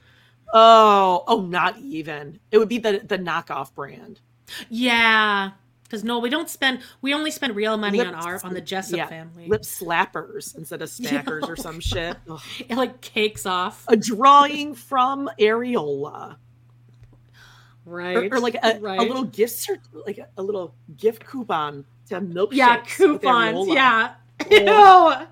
Oh, 0.52 1.22
oh, 1.28 1.42
not 1.42 1.78
even. 1.78 2.40
It 2.50 2.58
would 2.58 2.68
be 2.68 2.78
the 2.78 3.02
the 3.04 3.18
knockoff 3.18 3.74
brand. 3.74 4.20
Yeah, 4.68 5.52
because 5.84 6.04
no, 6.04 6.18
we 6.18 6.28
don't 6.28 6.48
spend. 6.48 6.80
We 7.02 7.14
only 7.14 7.30
spend 7.30 7.56
real 7.56 7.76
money 7.76 7.98
Lip- 7.98 8.08
on 8.08 8.14
our 8.14 8.40
on 8.44 8.54
the 8.54 8.60
Jessop 8.60 8.96
yeah, 8.96 9.06
family. 9.06 9.46
Lip 9.46 9.62
slappers 9.62 10.56
instead 10.56 10.82
of 10.82 10.88
stackers 10.90 11.44
or 11.48 11.56
some 11.56 11.80
shit. 11.80 12.16
Ugh. 12.30 12.40
It 12.68 12.76
like 12.76 13.00
cakes 13.00 13.46
off, 13.46 13.84
A 13.88 13.96
drawing 13.96 14.74
from 14.74 15.28
Areola. 15.38 16.36
Right? 17.86 18.32
or 18.32 18.38
like 18.38 18.54
a, 18.62 18.78
right. 18.78 19.00
a 19.00 19.02
little 19.02 19.24
gift 19.24 19.66
cert, 19.66 19.78
like 20.06 20.18
a, 20.18 20.28
a 20.36 20.42
little 20.42 20.74
gift 20.96 21.24
coupon 21.24 21.84
to 22.06 22.14
have 22.14 22.22
milkshakes. 22.24 22.48
yeah 22.52 22.76
coupons. 22.78 23.68
Yeah. 23.68 24.14
Ew. 24.50 25.26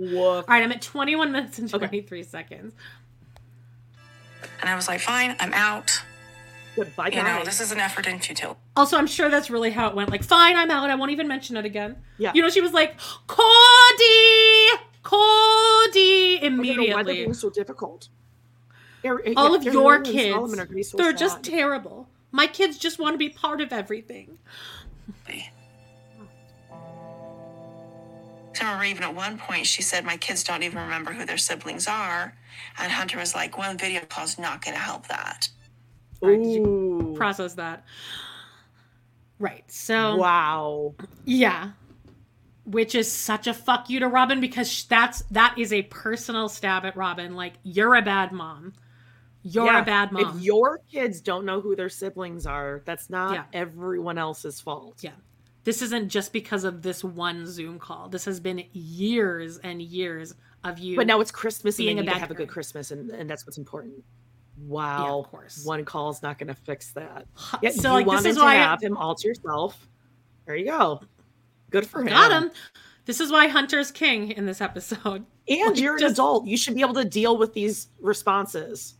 All 0.00 0.06
Woof. 0.36 0.48
right, 0.48 0.62
I'm 0.62 0.72
at 0.72 0.82
21 0.82 1.32
minutes 1.32 1.58
and 1.58 1.68
Okay. 1.72 1.86
23 1.86 2.22
seconds. 2.22 2.72
And 4.60 4.68
I 4.70 4.74
was 4.74 4.88
like, 4.88 5.00
fine, 5.00 5.36
I'm 5.40 5.52
out. 5.52 6.02
Goodbye, 6.76 7.08
You 7.08 7.22
know, 7.22 7.42
this 7.44 7.60
is 7.60 7.72
an 7.72 7.78
effort 7.80 8.06
in 8.06 8.20
futility. 8.20 8.58
Also, 8.76 8.96
I'm 8.96 9.06
sure 9.06 9.28
that's 9.28 9.50
really 9.50 9.70
how 9.70 9.88
it 9.88 9.94
went. 9.96 10.08
Like, 10.10 10.22
fine, 10.22 10.56
I'm 10.56 10.70
out. 10.70 10.88
I 10.88 10.94
won't 10.94 11.10
even 11.10 11.26
mention 11.28 11.56
it 11.56 11.64
again. 11.64 11.96
Yeah. 12.16 12.32
You 12.34 12.42
know, 12.42 12.48
she 12.48 12.60
was 12.60 12.72
like, 12.72 12.98
Kody, 13.26 14.68
Kody, 15.02 16.36
I 16.36 16.38
don't 16.42 16.42
know 16.42 16.42
why 16.42 16.42
they're 16.42 16.46
immediately. 16.46 17.14
being 17.14 17.34
so 17.34 17.50
difficult. 17.50 18.08
Ar- 19.04 19.22
All 19.36 19.50
yeah, 19.50 19.56
of 19.56 19.64
your 19.74 20.00
kids, 20.02 20.34
Solomon 20.34 20.60
are 20.60 20.64
gonna 20.66 20.76
be 20.76 20.82
so 20.82 20.96
they're 20.96 21.10
sad. 21.10 21.18
just 21.18 21.42
terrible. 21.42 22.08
My 22.32 22.46
kids 22.46 22.78
just 22.78 22.98
want 22.98 23.14
to 23.14 23.18
be 23.18 23.28
part 23.30 23.60
of 23.60 23.72
everything. 23.72 24.38
I 28.60 28.64
remember 28.64 28.84
even 28.84 29.02
at 29.04 29.14
one 29.14 29.38
point 29.38 29.66
she 29.66 29.82
said, 29.82 30.04
My 30.04 30.16
kids 30.16 30.42
don't 30.44 30.62
even 30.62 30.78
remember 30.78 31.12
who 31.12 31.24
their 31.24 31.38
siblings 31.38 31.86
are. 31.86 32.34
And 32.78 32.90
Hunter 32.92 33.18
was 33.18 33.34
like, 33.34 33.56
One 33.58 33.78
video 33.78 34.00
call's 34.02 34.38
not 34.38 34.64
going 34.64 34.74
to 34.74 34.80
help 34.80 35.06
that. 35.08 35.48
Ooh. 36.24 37.14
Process 37.16 37.54
that. 37.54 37.84
Right. 39.38 39.64
So 39.68 40.16
wow. 40.16 40.94
Yeah. 41.24 41.70
Which 42.64 42.94
is 42.94 43.10
such 43.10 43.46
a 43.46 43.54
fuck 43.54 43.88
you 43.88 44.00
to 44.00 44.08
Robyn 44.08 44.40
because 44.40 44.84
that's 44.84 45.22
that 45.30 45.54
is 45.58 45.72
a 45.72 45.82
personal 45.82 46.48
stab 46.48 46.84
at 46.84 46.94
Robyn. 46.96 47.34
Like 47.34 47.54
you're 47.62 47.94
a 47.94 48.02
bad 48.02 48.32
mom. 48.32 48.74
You're 49.42 49.64
Yeah, 49.64 49.80
a 49.80 49.84
bad 49.84 50.12
mom. 50.12 50.36
If 50.36 50.42
your 50.44 50.80
kids 50.92 51.22
don't 51.22 51.46
know 51.46 51.62
who 51.62 51.74
their 51.74 51.88
siblings 51.88 52.44
are, 52.44 52.82
that's 52.84 53.08
not 53.08 53.34
Yeah. 53.34 53.44
everyone 53.54 54.18
else's 54.18 54.60
fault. 54.60 54.98
Yeah. 55.00 55.12
This 55.70 55.82
isn't 55.82 56.08
just 56.08 56.32
because 56.32 56.64
of 56.64 56.82
this 56.82 57.04
one 57.04 57.46
Zoom 57.46 57.78
call. 57.78 58.08
This 58.08 58.24
has 58.24 58.40
been 58.40 58.64
years 58.72 59.58
and 59.58 59.80
years 59.80 60.34
of 60.64 60.80
you. 60.80 60.96
But 60.96 61.06
now 61.06 61.20
it's 61.20 61.30
Christmas 61.30 61.78
and 61.78 61.84
being 61.86 61.96
they 61.98 62.02
a 62.02 62.04
need 62.06 62.12
to 62.12 62.18
have 62.18 62.30
a 62.32 62.34
good. 62.34 62.48
Christmas, 62.48 62.90
and, 62.90 63.08
and 63.12 63.30
that's 63.30 63.46
what's 63.46 63.56
important. 63.56 64.02
Wow. 64.66 65.20
of 65.20 65.30
course. 65.30 65.64
One 65.64 65.84
call's 65.84 66.22
not 66.24 66.38
going 66.38 66.48
to 66.48 66.54
fix 66.54 66.90
that. 66.94 67.26
Yeah, 67.62 67.70
So, 67.70 67.98
you 67.98 68.04
like, 68.04 68.18
this 68.24 68.32
is 68.32 68.36
to 68.38 68.42
why- 68.42 68.54
have 68.56 68.82
him 68.82 68.96
all 68.96 69.14
to 69.14 69.28
yourself. 69.28 69.88
There 70.44 70.56
you 70.56 70.66
go. 70.66 71.02
Good 71.70 71.86
for 71.86 72.00
him. 72.00 72.08
Got 72.08 72.32
him. 72.42 72.50
This 73.04 73.20
is 73.20 73.30
why 73.30 73.46
Hunter's 73.46 73.92
king 73.92 74.32
in 74.32 74.46
this 74.46 74.60
episode. 74.60 75.24
And 75.48 75.70
Like, 75.70 75.80
you're 75.80 75.94
an 75.94 76.00
just- 76.00 76.14
adult. 76.14 76.46
You 76.48 76.56
should 76.56 76.74
be 76.74 76.80
able 76.80 76.94
to 76.94 77.04
deal 77.04 77.36
with 77.38 77.54
these 77.54 77.86
responses. 78.00 78.94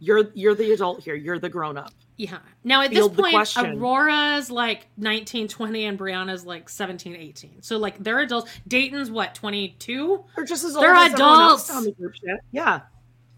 You're 0.00 0.30
you're 0.34 0.54
the 0.56 0.72
adult 0.72 1.02
here. 1.04 1.14
You're 1.14 1.38
the 1.38 1.48
grown 1.48 1.76
up. 1.76 1.92
Yeah. 2.20 2.40
Now 2.64 2.82
at 2.82 2.90
this 2.90 3.08
point, 3.08 3.32
question. 3.32 3.78
Aurora's 3.82 4.50
like 4.50 4.88
19, 4.98 5.48
20, 5.48 5.86
and 5.86 5.98
Breanna's 5.98 6.44
like 6.44 6.68
17, 6.68 7.16
18. 7.16 7.62
So 7.62 7.78
like 7.78 7.96
they're 8.04 8.18
adults. 8.18 8.50
Dayton's 8.68 9.10
what, 9.10 9.34
22? 9.34 10.22
They're 10.36 10.44
just 10.44 10.62
as 10.62 10.76
old 10.76 10.84
They're 10.84 10.94
as 10.94 11.14
adults. 11.14 11.70
on 11.70 11.84
the 11.84 11.92
group 11.92 12.12
chat. 12.12 12.40
Yeah. 12.52 12.80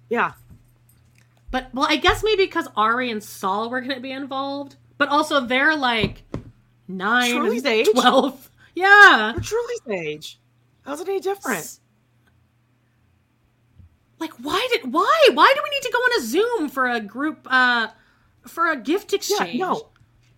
Yeah. 0.09 0.33
But 1.52 1.73
well, 1.73 1.86
I 1.89 1.94
guess 1.94 2.25
maybe 2.25 2.44
because 2.44 2.67
Ari 2.77 3.12
and 3.12 3.23
Saul 3.23 3.70
were 3.70 3.81
going 3.81 3.94
to 3.94 4.01
be 4.01 4.11
involved, 4.11 4.75
but 4.99 5.09
also 5.11 5.39
they're 5.39 5.77
like 5.77 6.25
nine, 6.89 7.36
Truely's 7.36 7.65
age? 7.65 7.86
twelve. 7.93 8.51
Yeah, 8.75 9.35
We're 9.36 9.43
Truely's 9.43 9.81
age. 9.89 10.41
How's 10.85 11.01
it 11.01 11.09
any 11.09 11.20
different? 11.20 11.78
like 14.19 14.33
why 14.41 14.69
did 14.70 14.93
why 14.93 15.28
why 15.35 15.52
do 15.55 15.61
we 15.62 15.70
need 15.70 15.83
to 15.83 15.91
go 15.93 15.99
on 15.99 16.20
a 16.20 16.25
Zoom 16.25 16.69
for 16.69 16.89
a 16.89 17.01
group 17.01 17.47
uh 17.51 17.89
for 18.47 18.71
a 18.71 18.77
gift 18.77 19.12
exchange? 19.12 19.55
Yeah, 19.55 19.67
no. 19.67 19.89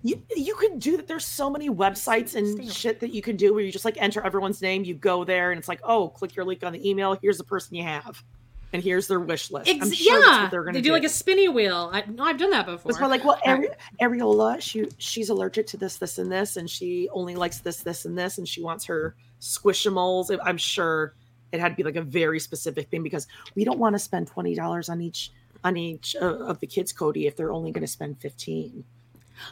You 0.03 0.23
you 0.37 0.55
can 0.57 0.79
do 0.79 0.99
that. 0.99 1.07
There's 1.07 1.25
so 1.25 1.49
many 1.49 1.71
websites 1.71 2.35
and 2.35 2.71
shit 2.71 3.01
that 3.01 3.15
you 3.15 3.23
can 3.23 3.37
do 3.37 3.55
where 3.55 3.65
you 3.65 3.73
just 3.73 3.87
like 3.87 3.97
enter 3.99 4.23
everyone's 4.23 4.61
name. 4.61 4.85
You 4.85 4.95
go 4.95 5.25
there 5.25 5.51
and 5.51 5.59
it's 5.59 5.67
like, 5.67 5.81
oh, 5.83 6.09
click 6.09 6.37
your 6.37 6.45
link 6.45 6.63
on 6.63 6.75
the 6.75 6.89
email. 6.91 7.17
Here's 7.23 7.39
the 7.39 7.45
person 7.45 7.75
you 7.75 7.85
have, 7.85 8.23
and 8.75 8.83
here's 8.83 9.09
their 9.09 9.21
wish 9.21 9.51
list. 9.51 9.67
Ex- 9.67 9.87
I'm 9.87 9.93
sure 9.93 10.23
yeah, 10.23 10.49
they're 10.51 10.63
gonna 10.63 10.75
they 10.75 10.83
do, 10.83 10.93
like 10.93 11.05
a 11.05 11.09
spinny 11.09 11.49
wheel. 11.49 11.89
I, 11.91 12.05
no, 12.07 12.25
I've 12.25 12.37
done 12.37 12.51
that 12.51 12.67
before. 12.67 12.91
It's 12.91 13.01
more 13.01 13.09
like, 13.09 13.25
well. 13.25 13.41
Ari- 13.47 13.71
Ariola, 13.99 14.61
she 14.61 14.87
she's 14.99 15.31
allergic 15.31 15.67
to 15.69 15.79
this, 15.79 15.97
this, 15.97 16.19
and 16.19 16.31
this, 16.31 16.59
and 16.59 16.69
she 16.69 17.09
only 17.11 17.35
likes 17.35 17.61
this, 17.61 17.79
this, 17.79 18.05
and 18.05 18.19
this, 18.19 18.37
and 18.37 18.47
she 18.47 18.63
wants 18.63 18.85
her 18.85 19.17
squishimals. 19.41 20.37
I'm 20.45 20.59
sure 20.59 21.15
it 21.51 21.61
had 21.61 21.71
to 21.71 21.77
be 21.77 21.83
like 21.83 21.97
a 21.97 22.03
very 22.03 22.41
specific 22.41 22.91
thing 22.91 23.03
because 23.03 23.27
we 23.55 23.65
don't 23.65 23.79
want 23.79 23.95
to 23.95 23.99
spend 23.99 24.27
twenty 24.27 24.55
dollars 24.55 24.91
on 24.91 25.01
each 25.01 25.33
on 25.65 25.77
each 25.77 26.15
uh, 26.21 26.25
of 26.39 26.61
the 26.61 26.67
kids, 26.67 26.93
Kody, 26.93 27.27
if 27.27 27.37
they're 27.37 27.53
only 27.53 27.73
going 27.73 27.83
to 27.83 27.91
spend 27.91 28.21
fifteen. 28.21 28.85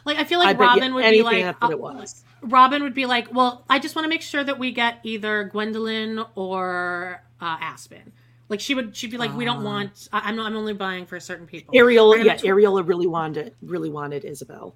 Like 0.05 0.17
I 0.17 0.23
feel 0.23 0.39
I 0.39 0.45
like 0.45 0.57
you 0.57 0.63
Robyn 0.63 0.93
would 0.93 1.09
be 1.09 1.23
like, 1.23 1.43
that's 1.43 1.59
what 1.61 1.69
uh, 1.69 1.71
it 1.71 1.79
was. 1.79 2.23
Robyn 2.41 2.83
would 2.83 2.93
be 2.93 3.05
like, 3.05 3.33
well, 3.33 3.65
I 3.69 3.79
just 3.79 3.95
want 3.95 4.05
to 4.05 4.09
make 4.09 4.21
sure 4.21 4.43
that 4.43 4.57
we 4.57 4.71
get 4.71 4.99
either 5.03 5.49
Gwendlyn 5.53 6.25
or 6.35 7.21
uh, 7.41 7.57
Aspen. 7.59 8.13
Like 8.49 8.59
she 8.59 8.75
would, 8.75 8.95
she'd 8.95 9.11
be 9.11 9.17
like, 9.17 9.35
we 9.35 9.43
don't 9.45 9.59
Ah. 9.61 9.63
want. 9.65 10.07
I, 10.13 10.29
I'm 10.29 10.35
not. 10.37 10.45
I'm 10.47 10.55
only 10.55 10.73
buying 10.73 11.05
for 11.05 11.19
certain 11.19 11.47
people. 11.47 11.73
Ariel, 11.77 12.15
yeah, 12.17 12.35
tw- 12.35 12.43
Ariella 12.43 12.87
really 12.87 13.07
wanted 13.07 13.55
really 13.61 13.89
wanted 13.89 14.23
Ysabel. 14.23 14.73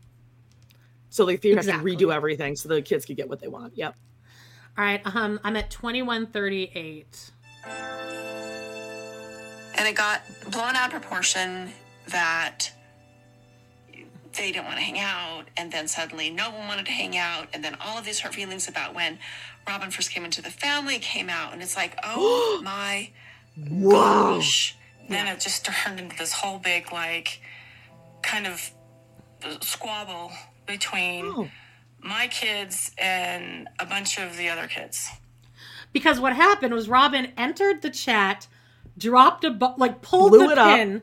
So 1.09 1.25
like 1.25 1.43
you 1.43 1.55
have 1.55 1.65
to 1.65 1.71
redo 1.73 2.13
everything 2.13 2.55
so 2.55 2.67
the 2.69 2.81
kids 2.81 3.05
could 3.05 3.15
get 3.15 3.29
what 3.29 3.39
they 3.39 3.47
want. 3.47 3.77
Yep. 3.77 3.95
All 4.77 4.83
right, 4.83 5.01
um, 5.05 5.39
I'm 5.43 5.55
at 5.55 5.69
2138. 5.71 7.31
And 9.77 9.87
it 9.87 9.95
got 9.95 10.21
blown 10.51 10.75
out 10.75 10.93
of 10.93 11.01
proportion 11.01 11.71
that 12.09 12.71
they 14.37 14.51
didn't 14.51 14.65
want 14.65 14.77
to 14.77 14.83
hang 14.83 14.99
out. 14.99 15.45
And 15.57 15.71
then 15.71 15.87
suddenly 15.87 16.29
no 16.29 16.49
one 16.51 16.67
wanted 16.67 16.85
to 16.87 16.91
hang 16.91 17.17
out. 17.17 17.47
And 17.53 17.63
then 17.63 17.75
all 17.81 17.97
of 17.97 18.05
these 18.05 18.19
hurt 18.19 18.33
feelings 18.35 18.67
about 18.67 18.93
when 18.95 19.19
Robyn 19.67 19.91
first 19.91 20.11
came 20.11 20.25
into 20.25 20.41
the 20.41 20.49
family 20.51 20.99
came 20.99 21.29
out. 21.29 21.53
And 21.53 21.61
it's 21.61 21.75
like, 21.75 21.97
oh 22.03 22.61
my 22.63 23.11
Whoa. 23.69 23.91
gosh. 24.37 24.75
Then 25.09 25.27
it 25.27 25.39
just 25.39 25.65
turned 25.85 25.99
into 25.99 26.17
this 26.17 26.33
whole 26.33 26.59
big, 26.59 26.91
like, 26.91 27.41
kind 28.21 28.47
of 28.47 28.71
uh, 29.43 29.57
squabble 29.61 30.31
between 30.65 31.25
Oh. 31.25 31.49
my 32.01 32.27
kids 32.27 32.91
and 32.97 33.67
a 33.79 33.85
bunch 33.85 34.19
of 34.19 34.37
the 34.37 34.49
other 34.49 34.67
kids. 34.67 35.09
Because 35.93 36.19
what 36.19 36.35
happened 36.35 36.73
was 36.73 36.89
Robyn 36.89 37.31
entered 37.37 37.81
the 37.81 37.89
chat, 37.89 38.47
dropped 38.97 39.43
a 39.43 39.51
bu- 39.51 39.75
like 39.77 40.01
pulled 40.01 40.31
Blew 40.31 40.47
the 40.47 40.53
it 40.53 40.57
pin, 40.57 41.01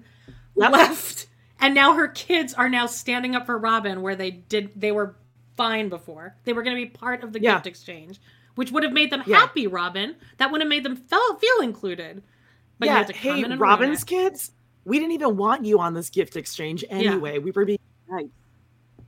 Yep. 0.56 0.72
left, 0.72 1.26
and 1.60 1.74
now 1.74 1.94
her 1.94 2.08
kids 2.08 2.54
are 2.54 2.68
now 2.68 2.86
standing 2.86 3.34
up 3.34 3.46
for 3.46 3.58
Robyn 3.58 4.02
where 4.02 4.16
they 4.16 4.30
did 4.30 4.70
they 4.76 4.92
were 4.92 5.14
fine 5.56 5.88
before. 5.88 6.34
They 6.44 6.52
were 6.52 6.62
going 6.62 6.76
to 6.76 6.82
be 6.82 6.90
part 6.90 7.22
of 7.22 7.32
the 7.32 7.40
Yeah. 7.40 7.54
gift 7.54 7.66
exchange, 7.66 8.20
which 8.54 8.70
would 8.72 8.82
have 8.82 8.92
made 8.92 9.10
them 9.10 9.22
Yeah. 9.26 9.38
happy, 9.38 9.66
Robyn. 9.66 10.16
That 10.38 10.50
would 10.52 10.60
have 10.60 10.68
made 10.68 10.84
them 10.84 10.96
feel 10.96 11.34
feel 11.36 11.60
included. 11.62 12.22
But 12.78 12.86
you 12.86 12.92
yeah, 12.92 12.98
had 12.98 13.06
to 13.08 13.12
come 13.12 13.36
hey, 13.36 13.44
in 13.44 13.52
and 13.52 13.60
Robyn's 13.60 14.02
kids, 14.04 14.50
we 14.84 14.98
didn't 14.98 15.12
even 15.12 15.36
want 15.36 15.64
you 15.64 15.78
on 15.78 15.94
this 15.94 16.10
gift 16.10 16.36
exchange 16.36 16.84
anyway. 16.90 17.38
We 17.38 17.50
were 17.52 17.64
being 17.64 17.78
nice. 18.10 18.26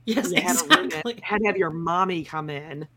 Yes, 0.05 0.31
you 0.31 0.41
had 0.41 0.57
to 0.57 0.83
exactly. 0.85 1.19
Had 1.21 1.39
to 1.39 1.45
have 1.47 1.57
your 1.57 1.69
mommy 1.69 2.23
come 2.23 2.49
in 2.49 2.87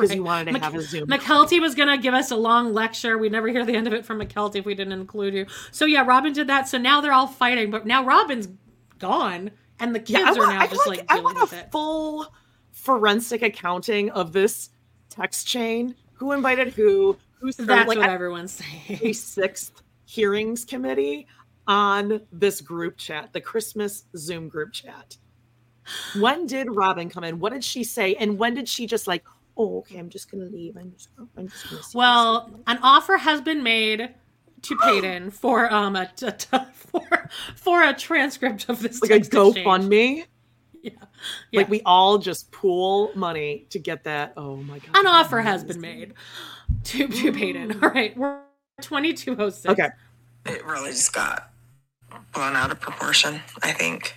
because 0.00 0.14
you 0.16 0.22
Right. 0.22 0.26
wanted 0.26 0.44
to 0.46 0.52
Mc- 0.52 0.62
have 0.62 0.74
a 0.74 0.82
Zoom. 0.82 1.06
Mykelti 1.08 1.60
was 1.60 1.74
gonna 1.74 1.98
give 1.98 2.14
us 2.14 2.30
a 2.30 2.36
long 2.36 2.72
lecture. 2.72 3.18
We'd 3.18 3.32
never 3.32 3.48
hear 3.48 3.64
the 3.64 3.74
end 3.74 3.86
of 3.86 3.92
it 3.92 4.04
from 4.04 4.20
Mykelti 4.20 4.56
if 4.56 4.64
we 4.64 4.74
didn't 4.74 4.92
include 4.92 5.34
you. 5.34 5.46
So 5.70 5.84
yeah, 5.84 6.04
Robyn 6.04 6.32
did 6.32 6.46
that. 6.48 6.68
So 6.68 6.78
now 6.78 7.00
they're 7.00 7.12
all 7.12 7.26
fighting, 7.26 7.70
but 7.70 7.86
now 7.86 8.04
Robyn's 8.04 8.48
gone, 8.98 9.50
and 9.78 9.94
the 9.94 9.98
kids 10.00 10.10
Yeah, 10.10 10.26
I 10.26 10.30
are 10.30 10.52
now 10.52 10.60
I 10.60 10.66
just 10.66 10.86
like- 10.86 10.98
like 10.98 11.06
I 11.12 11.14
dealing 11.16 11.24
want 11.24 11.40
with 11.40 11.52
a 11.52 11.58
it. 11.60 11.72
full 11.72 12.34
forensic 12.72 13.42
accounting 13.42 14.10
of 14.10 14.32
this 14.32 14.70
text 15.08 15.46
chain. 15.46 15.94
Who 16.14 16.32
invited 16.32 16.68
who? 16.74 17.16
Who 17.40 17.50
served, 17.52 17.68
That's 17.68 17.88
like, 17.88 17.98
what 17.98 18.08
I- 18.08 18.12
everyone's 18.12 18.52
saying. 18.52 19.00
a 19.02 19.12
sixth 19.12 19.82
hearings 20.04 20.64
committee 20.64 21.26
on 21.66 22.20
this 22.32 22.60
group 22.60 22.96
chat, 22.98 23.32
the 23.32 23.40
Christmas 23.40 24.04
Zoom 24.16 24.48
group 24.48 24.72
chat. 24.72 25.16
When 26.18 26.46
did 26.46 26.68
Robyn 26.70 27.08
come 27.10 27.24
in? 27.24 27.38
What 27.38 27.52
did 27.52 27.64
she 27.64 27.84
say? 27.84 28.14
And 28.14 28.38
when 28.38 28.54
did 28.54 28.68
she 28.68 28.86
just 28.86 29.06
like, 29.06 29.24
oh, 29.60 29.78
okay, 29.78 29.98
I'm 29.98 30.08
just 30.08 30.30
gonna 30.30 30.44
leave. 30.44 30.76
I'm 30.76 30.92
just, 30.92 31.10
I'm 31.36 31.48
just 31.48 31.68
gonna. 31.68 31.82
Well, 31.94 32.50
an 32.66 32.78
offer 32.82 33.16
has 33.16 33.40
been 33.40 33.62
made 33.62 34.14
to 34.62 34.76
Paedon 34.76 35.32
for 35.42 35.72
um 35.72 35.96
a 35.96 36.10
t- 36.16 36.30
t- 36.30 36.58
for 36.74 37.28
for 37.56 37.82
a 37.82 37.92
transcript 37.94 38.68
of 38.68 38.80
this 38.80 39.02
like 39.02 39.10
a 39.10 39.14
text 39.14 39.34
exchange. 39.34 39.66
GoFundMe. 39.66 40.24
Yeah. 40.82 40.92
Like 41.52 41.68
we 41.68 41.82
all 41.84 42.16
just 42.16 42.50
pool 42.52 43.10
money 43.14 43.66
to 43.68 43.78
get 43.78 44.04
that. 44.04 44.32
Oh 44.38 44.56
my 44.56 44.78
god. 44.78 44.96
An 44.96 45.06
offer 45.06 45.42
has 45.42 45.62
been 45.62 45.78
made 45.78 46.14
to 46.84 47.06
to 47.06 47.32
Paedon. 47.32 47.74
All 47.82 47.90
right, 47.90 48.16
we're 48.16 48.40
twenty 48.80 49.12
two 49.12 49.36
oh 49.38 49.50
six. 49.50 49.66
Okay. 49.66 49.88
It 50.46 50.64
really 50.64 50.92
just 50.92 51.12
got 51.12 51.50
blown 52.32 52.56
out 52.56 52.70
of 52.70 52.80
proportion, 52.80 53.42
I 53.62 53.72
think. 53.72 54.16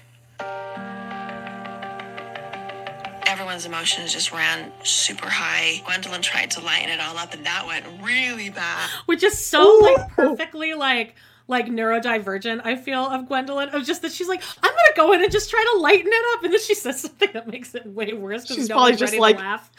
Everyone's 3.33 3.65
emotions 3.65 4.13
just 4.13 4.31
ran 4.31 4.71
super 4.83 5.27
high. 5.27 5.81
Gwendlyn 5.87 6.21
tried 6.21 6.51
to 6.51 6.59
lighten 6.61 6.89
it 6.89 6.99
all 6.99 7.17
up, 7.17 7.33
and 7.33 7.43
that 7.47 7.65
went 7.65 7.83
really 8.03 8.51
bad. 8.51 8.87
which 9.07 9.23
is 9.23 9.35
so 9.43 9.79
like 9.81 10.07
perfectly 10.09 10.75
like 10.75 11.15
like 11.47 11.65
neurodivergent 11.65 12.61
i 12.63 12.75
feel 12.75 13.01
of 13.05 13.25
Gwendlyn 13.27 13.73
of 13.73 13.83
just 13.85 14.01
that 14.03 14.11
she's 14.13 14.29
like 14.29 14.41
i'm 14.61 14.69
gonna 14.71 14.95
go 14.95 15.11
in 15.13 15.21
and 15.23 15.29
just 15.31 15.49
try 15.49 15.65
to 15.73 15.79
lighten 15.79 16.07
it 16.07 16.23
up 16.37 16.43
and 16.43 16.53
then 16.53 16.59
she 16.61 16.73
says 16.75 17.01
something 17.01 17.29
that 17.33 17.47
makes 17.49 17.73
it 17.75 17.85
way 17.87 18.13
worse 18.13 18.43
because 18.43 18.55
She's 18.55 18.69
no 18.69 18.75
probably 18.75 18.91
just 18.93 19.11
ready 19.11 19.19
like- 19.19 19.37
laugh 19.39 19.69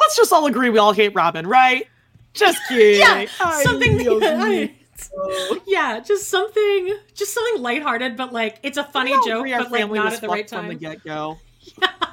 Let's 0.00 0.16
just 0.16 0.32
all 0.32 0.46
agree 0.46 0.70
we 0.70 0.78
all 0.78 0.92
hate 0.92 1.12
Robyn, 1.14 1.46
right? 1.46 1.86
Just 2.34 2.58
kidding. 2.68 3.00
yeah 3.00 3.26
I 3.40 3.62
something 3.64 4.04
love 4.06 4.22
I- 4.22 4.74
yeah 5.66 5.98
just 6.00 6.28
something 6.28 6.94
just 7.14 7.32
something 7.34 7.62
lighthearted 7.62 8.16
but 8.16 8.32
like 8.34 8.58
it's 8.62 8.76
a 8.78 8.84
funny 8.84 9.12
joke 9.26 9.46
but 9.50 9.70
like 9.72 9.80
family 9.80 9.98
not 9.98 10.12
at 10.12 10.20
the 10.20 10.28
fucked 10.28 10.30
right 10.30 10.48
from 10.50 10.68
the 10.68 10.74
time 10.74 10.78
get 10.78 11.02
go. 11.04 11.38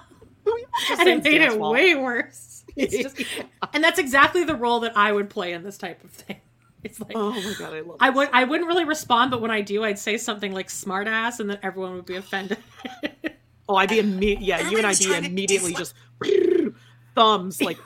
and 1.00 1.08
it 1.10 1.24
made 1.24 1.42
it 1.42 1.60
way 1.60 1.96
worse 1.96 2.64
It's 2.76 2.96
just- 2.96 3.24
and 3.74 3.84
that's 3.84 3.98
exactly 4.00 4.44
the 4.44 4.56
role 4.56 4.82
that 4.82 4.96
i 4.98 5.12
would 5.12 5.30
play 5.30 5.54
in 5.54 5.64
this 5.64 5.78
type 5.78 6.04
of 6.04 6.12
thing 6.12 6.38
It's 6.84 7.00
like 7.00 7.14
Oh 7.16 7.32
my 7.32 7.54
god, 7.58 7.74
I 7.74 7.80
love. 7.82 7.98
I 8.00 8.10
would 8.12 8.30
I 8.32 8.44
wouldn't 8.44 8.68
really 8.68 8.86
respond, 8.86 9.32
but 9.32 9.42
when 9.42 9.50
I 9.50 9.62
do, 9.62 9.84
I'd 9.84 9.98
say 9.98 10.16
something 10.18 10.54
like 10.54 10.68
smartass, 10.68 11.40
and 11.40 11.50
then 11.50 11.58
everyone 11.64 11.96
would 11.96 12.06
be 12.06 12.16
offended. 12.16 12.60
Oh, 13.68 13.76
I'd 13.76 13.90
be 13.90 13.98
imme- 13.98 14.38
yeah, 14.40 14.62
you 14.70 14.78
and 14.78 14.86
I'd 14.86 14.98
be 15.00 15.12
immediately 15.14 15.74
just 15.74 15.96
thumbs 17.16 17.62
like, 17.62 17.80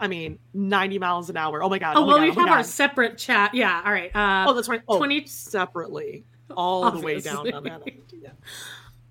I 0.00 0.08
mean, 0.08 0.38
ninety 0.52 0.98
miles 0.98 1.30
an 1.30 1.36
hour. 1.36 1.62
Oh 1.62 1.68
my 1.68 1.78
god. 1.78 1.96
oh 1.96 2.00
my 2.00 2.06
well, 2.06 2.16
god, 2.16 2.22
we 2.24 2.30
oh 2.30 2.34
have 2.34 2.48
our 2.48 2.62
separate 2.64 3.16
chat. 3.16 3.54
Yeah, 3.54 3.80
all 3.84 3.92
right. 3.92 4.14
Uh, 4.14 4.46
Oh, 4.48 4.54
that's 4.54 4.68
right. 4.68 4.82
Oh, 4.88 4.98
20 4.98 5.26
separately, 5.26 6.24
all 6.54 6.90
the 6.90 7.00
way 7.00 7.20
down 7.20 7.50
on 7.52 7.62
that. 7.64 7.82
end, 7.86 8.02
Yeah. 8.12 8.30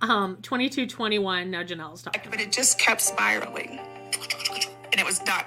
Um 0.09 0.37
twenty 0.41 0.69
two 0.69 0.85
twenty 0.87 1.19
one. 1.19 1.51
Now 1.51 1.63
Janelle's 1.63 2.01
talking. 2.03 2.21
But 2.29 2.39
it 2.41 2.51
just 2.51 2.79
kept 2.79 3.01
spiraling. 3.01 3.79
And 4.91 4.99
it 4.99 5.05
was 5.05 5.19
done. 5.19 5.43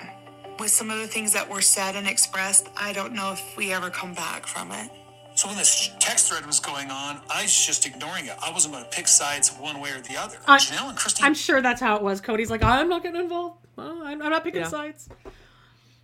With 0.59 0.71
some 0.71 0.91
of 0.91 0.99
the 0.99 1.07
things 1.07 1.33
that 1.35 1.49
were 1.49 1.61
said 1.61 1.95
and 1.97 2.07
expressed, 2.07 2.69
I 2.77 2.93
don't 2.93 3.13
know 3.15 3.33
if 3.33 3.57
we 3.57 3.73
ever 3.73 3.91
come 3.91 4.13
back 4.15 4.47
from 4.47 4.73
it. 4.73 4.91
So 5.37 5.47
when 5.47 5.57
this 5.57 5.91
text 6.01 6.29
thread 6.29 6.45
was 6.45 6.59
going 6.59 6.91
on, 6.91 7.21
I 7.31 7.43
was 7.43 7.67
just 7.67 7.87
ignoring 7.87 8.27
it. 8.27 8.35
I 8.45 8.51
wasn't 8.51 8.75
going 8.75 8.83
to 8.85 8.91
pick 8.91 9.07
sides 9.07 9.51
one 9.51 9.81
way 9.81 9.91
or 9.93 10.01
the 10.01 10.17
other. 10.17 10.37
Uh, 10.49 10.57
Janelle 10.59 10.89
and 10.89 10.99
Christine. 10.99 11.25
I'm 11.27 11.35
sure 11.35 11.63
that's 11.63 11.81
how 11.81 11.95
it 11.95 12.03
was. 12.03 12.21
Kody's 12.21 12.51
like, 12.51 12.65
I'm 12.65 12.89
not 12.89 13.05
getting 13.05 13.21
involved. 13.21 13.65
Oh, 13.79 14.03
I'm, 14.05 14.21
I'm 14.21 14.31
not 14.31 14.43
picking 14.43 14.63
Yeah. 14.63 14.67
sides. 14.69 15.09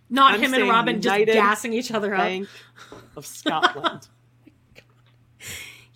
Not 0.09 0.35
I'm 0.35 0.39
him 0.39 0.53
and 0.53 0.61
saying 0.61 0.69
Robyn 0.69 1.01
just 1.01 1.25
gassing 1.25 1.73
each 1.73 1.91
other 1.91 2.13
up. 2.15 2.21
Bank 2.21 2.47
of 3.17 3.25
Scotland. 3.41 4.07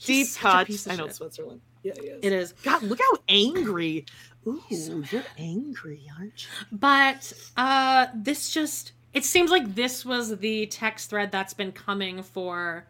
Deep 0.04 0.28
such 0.28 0.40
a 0.40 0.42
cuts. 0.44 0.68
piece 0.68 0.86
of 0.86 0.92
I 0.92 0.96
know 0.98 1.06
shit. 1.08 1.16
Switzerland. 1.16 1.62
Yeah. 1.84 1.94
It 2.22 2.34
is. 2.34 2.54
God, 2.64 2.84
look 2.84 3.00
how 3.00 3.18
angry. 3.30 4.06
Ooh, 4.48 4.62
you're 4.70 5.24
angry, 5.38 6.10
aren't 6.18 6.44
you? 6.44 6.50
But 6.72 7.32
uh 7.58 8.08
this 8.16 8.52
just 8.52 8.94
it 9.14 9.26
seems 9.26 9.50
like 9.52 9.76
this 9.76 10.06
was 10.06 10.38
the 10.38 10.68
text 10.68 11.10
thread 11.10 11.32
that's 11.32 11.54
been 11.54 11.72
coming 11.72 12.22
for 12.22 12.88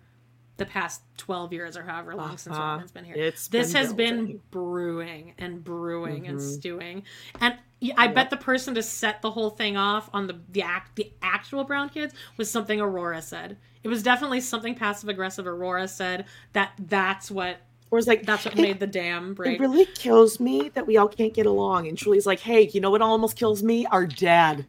the 0.58 0.66
past 0.66 1.02
12 1.18 1.54
years 1.54 1.78
or 1.78 1.84
however 1.84 2.14
long 2.16 2.38
since 2.38 2.54
Uh-huh. 2.56 2.62
Robyn's 2.74 2.92
been 2.92 3.06
here. 3.06 3.16
It's 3.16 3.48
this 3.48 3.72
been 3.72 3.82
has 3.82 3.94
been 3.94 4.42
brewing 4.52 5.34
and 5.38 5.64
brewing 5.64 6.28
and 6.28 6.38
Mhm. 6.38 6.54
stewing. 6.58 7.04
And 7.40 7.56
I 7.96 8.08
bet 8.08 8.30
the 8.30 8.36
person 8.38 8.76
to 8.76 8.84
set 8.84 9.22
the 9.22 9.32
whole 9.32 9.52
thing 9.52 9.78
off 9.78 10.10
on 10.14 10.28
the 10.28 10.38
the 10.50 10.62
act 10.62 10.98
the 10.98 11.14
actual 11.22 11.64
brown 11.64 11.90
kids 11.90 12.14
was 12.38 12.52
something 12.52 12.82
Aurora 12.82 13.22
said. 13.22 13.58
It 13.84 13.88
was 13.88 14.04
definitely 14.04 14.42
something 14.42 14.76
passive 14.76 15.08
aggressive 15.08 15.48
Aurora 15.48 15.88
said 15.88 16.26
that 16.52 16.74
that's 16.78 17.32
what 17.32 17.62
Or 17.92 17.98
it's 17.98 18.08
like 18.08 18.26
that's 18.26 18.46
what 18.46 18.54
"It- 18.58 18.62
made 18.62 18.80
the 18.80 18.88
dam 18.88 19.34
break. 19.34 19.56
It 19.56 19.60
really 19.62 19.86
kills 19.86 20.40
me 20.40 20.70
that 20.76 20.86
we 20.86 20.98
all 20.98 21.08
can't 21.08 21.34
get 21.34 21.46
along. 21.46 21.88
And 21.88 21.98
Truely's 21.98 22.26
like, 22.28 22.40
hey, 22.40 22.70
you 22.74 22.80
know 22.82 22.92
what 22.92 23.02
almost 23.02 23.36
kills 23.36 23.64
me? 23.64 23.86
Our 23.88 24.06
dad. 24.06 24.66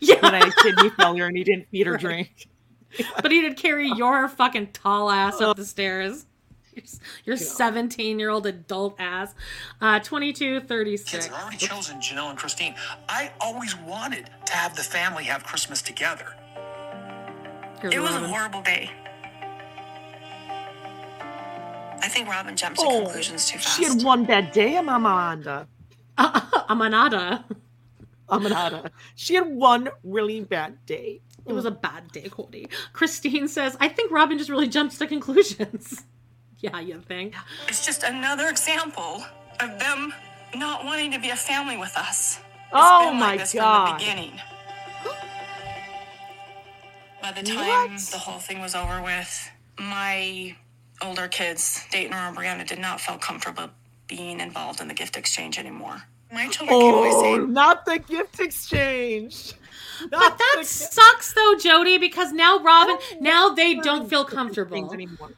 Yeah. 0.00 0.16
When 0.20 0.34
I 0.34 0.44
had 0.44 0.54
kidney 0.56 0.90
failure 0.98 1.26
and 1.26 1.36
he 1.36 1.44
didn't 1.44 1.68
feed 1.70 1.86
or 1.86 1.92
Right. 1.92 2.00
drink. 2.00 2.48
but 3.22 3.30
he 3.30 3.40
did 3.40 3.56
carry 3.56 3.88
your 3.88 4.28
fucking 4.28 4.68
tall 4.72 5.10
ass 5.10 5.40
up 5.40 5.56
the 5.56 5.64
stairs. 5.64 6.26
Your- 6.74 6.84
Your 7.24 7.36
17 7.36 8.18
year 8.18 8.30
old 8.30 8.46
adult 8.46 8.96
ass. 9.00 9.34
Uh, 9.80 9.98
22, 10.00 10.60
Kids 10.60 10.68
36. 10.68 11.26
have 11.26 11.42
already 11.42 11.56
chosen 11.58 11.98
Janelle 11.98 12.30
and 12.30 12.38
Christine. 12.38 12.74
I 13.08 13.32
always 13.40 13.76
wanted 13.78 14.28
to 14.46 14.52
have 14.52 14.76
the 14.76 14.82
family 14.82 15.24
have 15.24 15.44
Christmas 15.44 15.82
together. 15.82 16.34
Here's 17.80 17.94
It 17.94 17.98
was 18.00 18.14
a 18.14 18.28
horrible 18.28 18.62
day. 18.62 18.90
I 22.02 22.08
think 22.08 22.28
Robyn 22.28 22.56
jumped 22.56 22.80
to 22.80 22.86
Oh, 22.86 23.04
conclusions 23.04 23.48
too 23.48 23.58
fast. 23.58 23.76
She 23.78 23.84
had 23.84 24.02
one 24.02 24.24
bad 24.24 24.52
day, 24.52 24.76
Amanda. 24.76 25.66
Uh, 26.18 26.40
uh, 26.52 26.64
Amanada. 26.74 27.44
Amanada. 28.28 28.90
She 29.16 29.34
had 29.34 29.46
one 29.48 29.90
really 30.04 30.40
bad 30.40 30.84
day. 30.86 31.20
It 31.46 31.52
was 31.52 31.64
a 31.64 31.70
bad 31.70 32.12
day, 32.12 32.28
Kody. 32.28 32.70
Christine 32.92 33.48
says, 33.48 33.76
I 33.80 33.88
think 33.88 34.12
Robyn 34.12 34.38
just 34.38 34.50
really 34.50 34.68
jumps 34.68 34.98
to 34.98 35.06
conclusions. 35.06 36.04
yeah, 36.58 36.78
you 36.80 37.00
think? 37.00 37.34
It's 37.68 37.84
just 37.84 38.02
another 38.02 38.48
example 38.48 39.24
of 39.60 39.78
them 39.78 40.12
not 40.54 40.84
wanting 40.84 41.10
to 41.12 41.18
be 41.18 41.30
a 41.30 41.36
family 41.36 41.76
with 41.76 41.96
us. 41.96 42.38
It's 42.38 42.68
Oh 42.72 43.10
been 43.10 43.18
my 43.18 43.26
like 43.30 43.40
this 43.40 43.54
God. 43.54 43.88
From 43.88 43.98
the 43.98 44.04
beginning. 44.04 44.40
By 47.22 47.32
the 47.32 47.42
time 47.42 47.92
What? 47.94 48.00
the 48.12 48.18
whole 48.18 48.38
thing 48.38 48.60
was 48.60 48.74
over 48.74 49.02
with, 49.02 49.50
my 49.78 50.56
older 51.02 51.28
kids, 51.28 51.84
Dayton 51.90 52.12
and 52.12 52.36
Breanna, 52.36 52.66
did 52.66 52.78
not 52.78 53.00
feel 53.00 53.18
comfortable 53.18 53.70
being 54.06 54.40
involved 54.40 54.80
in 54.80 54.88
the 54.88 54.94
gift 54.94 55.16
exchange 55.16 55.58
anymore. 55.58 56.02
My 56.32 56.48
children 56.48 56.78
can 56.80 56.94
always 56.94 57.14
Oh, 57.14 57.22
say, 57.22 57.38
not 57.52 57.84
the 57.84 57.98
gift 57.98 58.38
exchange. 58.40 59.52
But 60.10 60.38
that 60.38 60.62
sucks 60.64 61.34
though, 61.34 61.54
Jody, 61.60 61.98
because 61.98 62.32
now 62.32 62.58
Robyn, 62.58 62.96
oh, 62.98 63.16
now 63.20 63.48
they 63.50 63.74
don't 63.76 64.08
feel 64.08 64.24
comfortable. 64.24 64.72
things 64.76 64.92
anymore. 64.92 65.32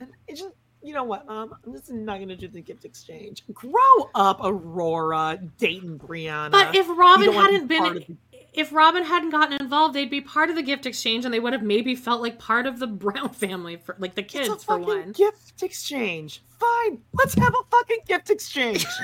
And 0.00 0.10
it 0.26 0.36
just, 0.36 0.50
you 0.82 0.94
know 0.94 1.04
what, 1.04 1.26
Mom? 1.26 1.54
I'm 1.66 1.72
just 1.72 1.90
not 1.90 2.16
going 2.16 2.28
to 2.28 2.36
do 2.36 2.48
the 2.48 2.60
gift 2.62 2.84
exchange. 2.84 3.42
Grow 3.52 4.10
up, 4.14 4.40
Aurora, 4.42 5.38
Dayton, 5.58 5.98
Breanna. 5.98 6.50
But 6.50 6.74
if 6.76 6.86
Robyn 6.88 7.32
hadn't 7.32 7.66
be 7.66 7.78
part 7.78 7.92
been, 7.94 8.02
of 8.02 8.06
the- 8.08 8.16
if 8.52 8.72
Robyn 8.72 9.04
hadn't 9.04 9.30
gotten 9.30 9.60
involved, 9.60 9.94
they'd 9.94 10.10
be 10.10 10.20
part 10.20 10.50
of 10.50 10.56
the 10.56 10.62
gift 10.62 10.86
exchange, 10.86 11.24
and 11.24 11.32
they 11.32 11.40
would 11.40 11.52
have 11.52 11.62
maybe 11.62 11.94
felt 11.94 12.20
like 12.20 12.38
part 12.38 12.66
of 12.66 12.78
the 12.78 12.86
Brown 13.04 13.30
family 13.30 13.76
for 13.76 13.96
like 13.98 14.14
the 14.14 14.22
it's 14.22 14.32
kids 14.32 14.48
a 14.48 14.56
for 14.58 14.78
one. 14.78 15.12
gift 15.12 15.62
exchange. 15.62 16.42
Fine, 16.58 17.02
let's 17.12 17.34
have 17.34 17.54
a 17.54 17.70
fucking 17.70 18.00
gift 18.06 18.30
exchange. 18.30 18.86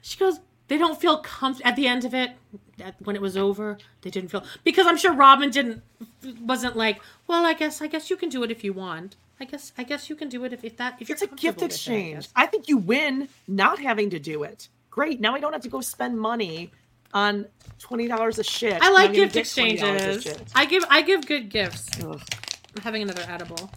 She 0.00 0.16
goes, 0.16 0.38
they 0.68 0.78
don't 0.78 0.98
feel 1.00 1.18
comfortable 1.18 1.68
at 1.68 1.74
the 1.74 1.88
end 1.88 2.04
of 2.04 2.14
it. 2.14 2.30
At, 2.80 2.94
when 3.02 3.16
it 3.16 3.22
was 3.22 3.36
over, 3.36 3.78
they 4.02 4.10
didn't 4.10 4.30
feel 4.30 4.44
because 4.62 4.86
I'm 4.86 4.96
sure 4.96 5.12
Robyn 5.12 5.50
didn't 5.50 5.82
wasn't 6.40 6.76
like, 6.76 7.00
well, 7.26 7.44
I 7.44 7.54
guess 7.54 7.80
I 7.80 7.86
guess 7.86 8.10
you 8.10 8.16
can 8.16 8.28
do 8.28 8.42
it 8.44 8.50
if 8.50 8.62
you 8.62 8.72
want. 8.72 9.16
I 9.40 9.44
guess 9.44 9.72
I 9.76 9.82
guess 9.82 10.08
you 10.08 10.16
can 10.16 10.28
do 10.28 10.44
it 10.44 10.52
if, 10.52 10.62
if 10.62 10.76
that 10.76 10.96
if 11.00 11.10
it's 11.10 11.22
you're 11.22 11.32
a 11.32 11.36
gift 11.36 11.56
with 11.56 11.64
it, 11.64 11.72
I 11.72 11.74
exchange. 11.74 12.28
I 12.36 12.46
think 12.46 12.68
you 12.68 12.76
win 12.76 13.28
not 13.48 13.78
having 13.80 14.10
to 14.10 14.18
do 14.18 14.42
it. 14.42 14.68
Great. 14.90 15.20
Now 15.20 15.34
I 15.34 15.40
don't 15.40 15.52
have 15.52 15.62
to 15.62 15.68
go 15.68 15.80
spend 15.80 16.18
money 16.18 16.70
on 17.16 17.46
twenty 17.78 18.06
dollars 18.06 18.38
a 18.38 18.44
shit. 18.44 18.78
I 18.82 18.90
like 18.92 19.14
gift 19.14 19.32
get 19.32 19.44
$20 19.44 19.82
a 19.82 20.14
exchanges. 20.14 20.44
I 20.54 20.66
give 20.66 20.84
I 20.90 21.00
give 21.00 21.26
good 21.26 21.48
gifts. 21.48 21.88
Ugh. 22.04 22.20
I'm 22.76 22.82
having 22.82 23.02
another 23.02 23.24
edible. 23.26 23.70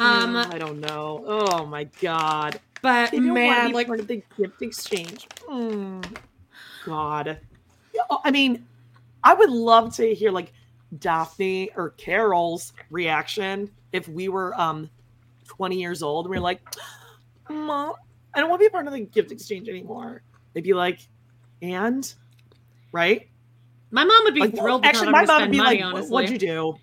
Um, 0.00 0.36
I 0.36 0.58
don't 0.58 0.80
know. 0.80 1.22
Oh 1.26 1.64
my 1.64 1.84
god. 2.02 2.60
but 2.82 3.12
They 3.12 3.18
don't 3.18 3.28
want 3.28 3.38
to 3.38 3.40
man, 3.40 3.72
like 3.72 3.86
part 3.86 4.00
of 4.00 4.08
the 4.08 4.22
gift 4.36 4.60
exchange. 4.60 5.28
Mm. 5.48 6.18
God. 6.84 7.38
I 8.24 8.30
mean, 8.32 8.66
I 9.22 9.32
would 9.32 9.48
love 9.48 9.94
to 9.96 10.12
hear 10.12 10.32
like 10.32 10.52
Daphne 10.98 11.70
or 11.76 11.90
Carol's 11.90 12.72
reaction 12.90 13.70
if 13.92 14.08
we 14.08 14.28
were 14.28 14.60
um 14.60 14.90
20 15.46 15.80
years 15.80 16.02
old 16.02 16.26
and 16.26 16.30
we 16.32 16.36
are 16.36 16.40
like, 16.40 16.60
Mom, 17.48 17.94
I 18.34 18.40
don't 18.40 18.50
want 18.50 18.60
to 18.60 18.64
be 18.64 18.66
a 18.66 18.70
part 18.70 18.88
of 18.88 18.92
the 18.92 19.00
gift 19.00 19.30
exchange 19.30 19.68
anymore. 19.68 20.22
They'd 20.52 20.64
be 20.64 20.74
like, 20.74 20.98
and 21.62 22.12
right? 22.96 23.28
my 23.92 24.04
mom 24.04 24.24
would 24.24 24.34
be 24.34 24.40
Like, 24.40 24.56
thrilled 24.56 24.82
to 24.82 24.88
actually, 24.88 25.10
my 25.10 25.24
mom 25.24 25.42
would 25.42 25.50
be 25.52 25.58
money. 25.58 25.76
like, 25.82 25.84
honestly, 25.94 26.10
"What'd 26.10 26.30
you 26.30 26.38
do?" 26.38 26.76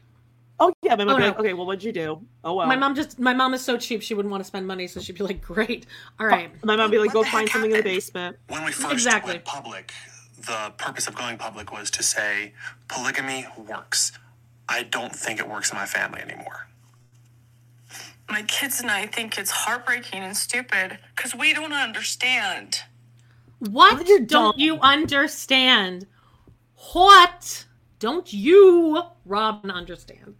Oh 0.59 0.71
yeah, 0.81 0.95
my 0.95 1.03
mom 1.03 1.09
Oh, 1.09 1.13
would 1.15 1.19
be 1.19 1.23
oh, 1.23 1.27
no. 1.27 1.27
like, 1.31 1.39
"Okay, 1.39 1.53
well, 1.53 1.65
what'd 1.65 1.83
you 1.83 1.91
do?" 1.91 2.21
Oh 2.43 2.53
well. 2.53 2.67
My 2.67 2.75
mom 2.77 2.95
just 2.95 3.19
my 3.19 3.33
mom 3.33 3.53
is 3.53 3.63
so 3.63 3.77
cheap 3.77 4.01
she 4.01 4.13
wouldn't 4.13 4.31
want 4.31 4.41
to 4.41 4.47
spend 4.47 4.65
money, 4.67 4.87
so 4.87 5.01
she'd 5.01 5.17
be 5.17 5.23
like, 5.23 5.41
"Great, 5.41 5.85
all 6.19 6.27
right." 6.27 6.49
My 6.63 6.75
mom 6.77 6.85
would 6.89 6.91
be 6.95 6.99
like, 6.99 7.13
What 7.13 7.25
"Go 7.25 7.29
find 7.29 7.49
heck 7.49 7.53
something 7.53 7.71
in 7.71 7.77
the 7.77 7.83
basement." 7.83 8.37
When 8.47 8.63
we 8.63 8.71
first 8.71 8.93
Exactly. 8.93 9.33
went 9.33 9.45
public, 9.45 9.91
the 10.37 10.73
purpose 10.77 11.07
of 11.07 11.15
going 11.15 11.37
public 11.37 11.71
was 11.73 11.91
to 11.91 12.03
say 12.03 12.53
polygamy 12.87 13.47
works. 13.57 14.11
I 14.69 14.83
don't 14.83 15.13
think 15.15 15.39
it 15.39 15.49
works 15.49 15.71
in 15.71 15.77
my 15.77 15.85
family 15.85 16.21
anymore. 16.21 16.67
my 18.29 18.41
kids 18.43 18.79
and 18.79 18.89
I 18.89 19.05
think 19.05 19.37
it's 19.37 19.51
heartbreaking 19.51 20.21
and 20.23 20.35
stupid 20.35 20.97
because 21.15 21.35
we 21.35 21.53
don't 21.53 21.73
understand. 21.73 22.83
What 23.69 24.05
don't 24.05 24.27
dumb. 24.27 24.53
you 24.57 24.79
understand? 24.79 26.07
What 26.93 27.65
don't 27.99 28.31
you, 28.33 29.01
Robyn, 29.25 29.71
understand? 29.71 30.35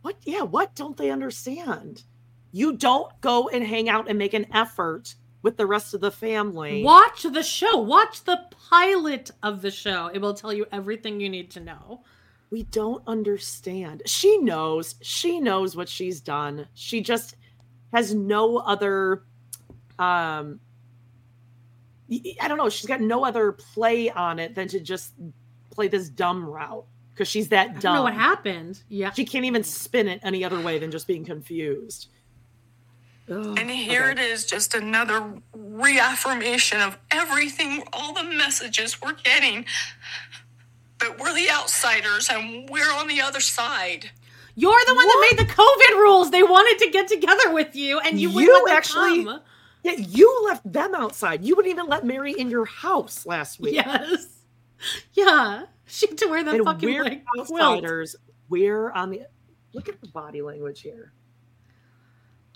What? 0.00 0.16
Yeah, 0.24 0.42
what 0.42 0.74
don't 0.74 0.96
they 0.96 1.10
understand? 1.10 2.04
You 2.50 2.76
don't 2.76 3.12
go 3.20 3.48
and 3.48 3.64
hang 3.64 3.88
out 3.88 4.08
and 4.08 4.18
make 4.18 4.34
an 4.34 4.46
effort 4.52 5.14
with 5.42 5.56
the 5.56 5.66
rest 5.66 5.94
of 5.94 6.00
the 6.00 6.10
family. 6.10 6.82
Watch 6.82 7.22
the 7.22 7.42
show. 7.42 7.78
Watch 7.78 8.24
the 8.24 8.40
pilot 8.70 9.30
of 9.42 9.60
the 9.60 9.70
show. 9.70 10.08
It 10.12 10.20
will 10.20 10.34
tell 10.34 10.52
you 10.52 10.66
everything 10.72 11.20
you 11.20 11.28
need 11.28 11.50
to 11.52 11.60
know. 11.60 12.02
We 12.50 12.64
don't 12.64 13.02
understand. 13.06 14.02
She 14.06 14.38
knows. 14.38 14.94
She 15.02 15.40
knows 15.40 15.74
what 15.74 15.88
she's 15.88 16.20
done. 16.20 16.66
She 16.74 17.00
just 17.00 17.36
has 17.92 18.14
no 18.14 18.58
other 18.58 19.24
um 19.98 20.60
I 22.40 22.48
don't 22.48 22.58
know, 22.58 22.68
she's 22.68 22.86
got 22.86 23.00
no 23.00 23.24
other 23.24 23.52
play 23.52 24.10
on 24.10 24.38
it 24.38 24.54
than 24.54 24.68
to 24.68 24.80
just 24.80 25.12
play 25.70 25.88
this 25.88 26.08
dumb 26.08 26.44
route 26.44 26.84
because 27.14 27.28
she's 27.28 27.48
that 27.48 27.68
I 27.68 27.72
dumb. 27.72 27.80
don't 27.80 27.94
know 27.94 28.02
what 28.02 28.14
happened. 28.14 28.82
Yeah. 28.88 29.12
She 29.12 29.24
can't 29.24 29.44
even 29.44 29.64
spin 29.64 30.08
it 30.08 30.20
any 30.22 30.44
other 30.44 30.60
way 30.60 30.78
than 30.78 30.90
just 30.90 31.06
being 31.06 31.24
confused. 31.24 32.08
Ugh, 33.30 33.56
And 33.58 33.70
here 33.70 34.02
okay. 34.10 34.12
it 34.12 34.18
is, 34.18 34.44
just 34.44 34.74
another 34.74 35.34
reaffirmation 35.54 36.80
of 36.80 36.98
everything, 37.10 37.84
all 37.92 38.12
the 38.12 38.24
messages 38.24 39.00
we're 39.00 39.12
getting. 39.12 39.64
But 40.98 41.18
we're 41.18 41.34
the 41.34 41.50
outsiders 41.50 42.28
and 42.28 42.68
we're 42.68 42.92
on 42.92 43.08
the 43.08 43.20
other 43.20 43.40
side. 43.40 44.10
You're 44.54 44.84
the 44.86 44.94
one 44.94 45.06
that 45.06 45.28
made 45.30 45.46
the 45.46 45.50
COVID 45.52 45.98
rules. 45.98 46.30
They 46.30 46.42
wanted 46.42 46.84
to 46.84 46.90
get 46.90 47.08
together 47.08 47.54
with 47.54 47.74
you, 47.74 48.00
and 48.00 48.20
you, 48.20 48.30
wouldn't 48.30 48.66
let 48.66 48.76
actually 48.76 49.24
come. 49.24 49.40
Yeah, 49.82 49.92
you 49.92 50.42
left 50.44 50.70
them 50.70 50.94
outside. 50.94 51.44
You 51.44 51.56
wouldn't 51.56 51.72
even 51.72 51.88
let 51.88 52.04
Meri 52.04 52.32
in 52.32 52.50
your 52.50 52.64
house 52.64 53.26
last 53.26 53.60
week. 53.60 53.74
Yes. 53.74 54.28
Yeah. 55.12 55.66
She 55.86 56.08
had 56.08 56.18
to 56.18 56.26
wear 56.26 56.42
that 56.42 56.54
and 56.56 56.64
fucking 56.64 56.88
we're 56.88 57.04
like 57.04 57.24
quilt. 57.46 57.84
We're 58.48 58.90
on 58.90 59.10
the 59.10 59.22
look 59.72 59.88
at 59.88 60.00
the 60.00 60.08
body 60.08 60.42
language 60.42 60.80
here. 60.80 61.12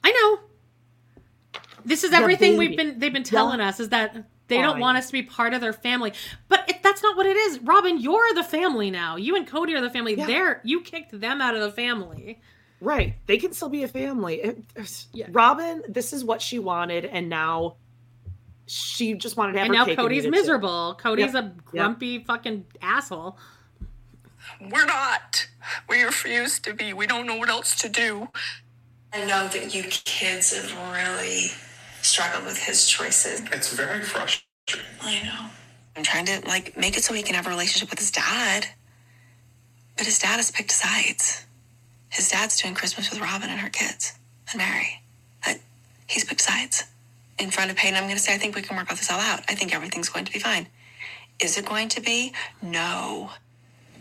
I 0.02 0.10
know. 0.10 1.60
This 1.84 2.02
is 2.02 2.10
Yeah, 2.10 2.18
everything 2.18 2.58
baby. 2.58 2.68
we've 2.68 2.76
been 2.76 2.98
they've 2.98 3.12
been 3.12 3.22
telling 3.22 3.60
us 3.60 3.78
is 3.78 3.90
that 3.90 4.26
they 4.48 4.60
don't 4.60 4.80
want 4.80 4.98
us 4.98 5.06
to 5.06 5.12
be 5.12 5.22
part 5.22 5.54
of 5.54 5.60
their 5.60 5.72
family. 5.72 6.12
But 6.48 6.80
that's 6.82 7.00
not 7.02 7.16
what 7.16 7.26
it 7.26 7.36
is. 7.36 7.60
Robyn, 7.60 7.98
you're 8.00 8.34
the 8.34 8.42
family 8.42 8.90
now. 8.90 9.14
You 9.16 9.36
and 9.36 9.46
Kody 9.46 9.76
are 9.76 9.80
the 9.80 9.90
family. 9.90 10.16
Yeah. 10.16 10.26
They're 10.26 10.60
you 10.64 10.80
kicked 10.80 11.20
them 11.20 11.40
out 11.40 11.54
of 11.54 11.60
the 11.60 11.70
family. 11.70 12.40
Right. 12.80 13.14
They 13.26 13.38
can 13.38 13.52
still 13.52 13.68
be 13.70 13.82
a 13.84 13.88
family. 13.88 14.36
It- 14.42 14.64
Robyn, 15.30 15.82
this 15.88 16.12
is 16.12 16.24
what 16.24 16.42
she 16.42 16.58
wanted, 16.58 17.04
and 17.06 17.28
now 17.28 17.76
she 18.66 19.14
just 19.14 19.36
wanted 19.36 19.52
to 19.54 19.58
have 19.60 19.66
And 19.66 19.74
her 19.76 19.80
now 19.80 19.86
cake 19.86 19.98
Kody's 19.98 20.16
eat 20.16 20.18
it 20.18 20.22
too. 20.24 20.30
miserable. 20.30 20.96
Kody's 21.00 21.32
Yep. 21.32 21.44
a 21.44 21.46
Yep. 21.46 21.64
grumpy 21.64 22.18
fucking 22.24 22.66
asshole. 22.82 23.38
We're 24.60 24.84
not. 24.84 25.46
We 25.88 26.02
refuse 26.02 26.58
to 26.60 26.74
be. 26.74 26.92
We 26.92 27.06
don't 27.06 27.26
know 27.26 27.36
what 27.36 27.48
else 27.48 27.74
to 27.76 27.88
do. 27.88 28.28
I 29.12 29.24
know 29.24 29.48
that 29.48 29.74
you 29.74 29.82
kids 29.84 30.52
have 30.54 30.72
really 30.92 31.52
struggled 32.02 32.44
with 32.44 32.58
his 32.58 32.86
choices. 32.88 33.40
It's 33.52 33.72
very 33.72 34.02
frustrating. 34.02 34.44
I 35.00 35.22
know. 35.22 35.50
I'm 35.96 36.02
trying 36.02 36.26
to 36.26 36.42
like 36.46 36.76
make 36.76 36.96
it 36.96 37.04
so 37.04 37.14
he 37.14 37.22
can 37.22 37.34
have 37.34 37.46
a 37.46 37.50
relationship 37.50 37.88
with 37.90 37.98
his 37.98 38.10
dad. 38.10 38.68
But 39.96 40.06
his 40.06 40.18
dad 40.18 40.36
has 40.36 40.50
picked 40.50 40.70
sides. 40.72 41.46
His 42.08 42.28
dad's 42.30 42.60
doing 42.60 42.74
Christmas 42.74 43.10
with 43.10 43.20
Robyn 43.20 43.50
and 43.50 43.60
her 43.60 43.68
kids 43.68 44.14
and 44.50 44.58
Meri. 44.58 45.02
But 45.44 45.58
he's 46.06 46.24
picked 46.24 46.40
sides. 46.40 46.84
In 47.38 47.50
front 47.50 47.70
of 47.70 47.76
Paedon, 47.76 47.96
I'm 47.96 48.04
going 48.04 48.16
to 48.16 48.20
say, 48.20 48.34
I 48.34 48.38
think 48.38 48.56
we 48.56 48.62
can 48.62 48.76
work 48.76 48.90
all 48.90 48.96
this 48.96 49.10
all 49.10 49.20
out. 49.20 49.40
I 49.48 49.54
think 49.54 49.74
everything's 49.74 50.08
going 50.08 50.24
to 50.24 50.32
be 50.32 50.38
fine. 50.38 50.68
Is 51.38 51.58
it 51.58 51.66
going 51.66 51.88
to 51.90 52.00
be? 52.00 52.32
No. 52.62 53.30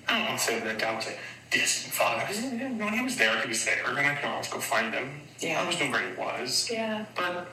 I 0.08 0.19
don't 0.19 0.27
want 0.27 0.40
to 0.40 0.45
say 0.45 0.59
that 0.59 0.80
dad 0.80 0.95
was 0.95 1.08
a 1.08 1.17
distant 1.51 1.93
father. 1.93 2.24
Because 2.27 2.43
when 2.43 2.93
he 2.93 3.03
was 3.03 3.17
there, 3.17 3.42
he 3.42 3.50
was 3.50 3.66
there, 3.66 3.84
and 3.85 4.00
I 4.00 4.16
could 4.16 4.25
always 4.25 4.48
go 4.48 4.59
find 4.59 4.93
him. 4.93 5.22
Yeah. 5.40 5.58
I 5.59 5.61
always 5.64 5.80
knew 5.80 5.92
where 5.92 6.09
he 6.09 6.16
was. 6.16 6.69
Yeah. 6.72 7.06
But 7.16 7.48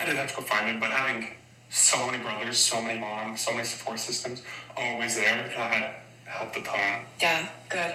I 0.00 0.04
didn't 0.04 0.16
have 0.16 0.30
to 0.30 0.36
go 0.36 0.42
find 0.42 0.68
him. 0.68 0.80
But 0.80 0.90
having 0.90 1.28
so 1.70 2.06
many 2.06 2.22
brothers, 2.22 2.58
so 2.58 2.82
many 2.82 2.98
moms, 2.98 3.42
so 3.42 3.52
many 3.52 3.64
support 3.64 4.00
systems 4.00 4.42
always 4.76 5.14
there, 5.14 5.48
kind 5.54 5.84
of 5.84 5.90
helped 6.24 6.56
a 6.56 6.62
ton. 6.62 7.02
Yeah. 7.20 7.48
Good. 7.68 7.94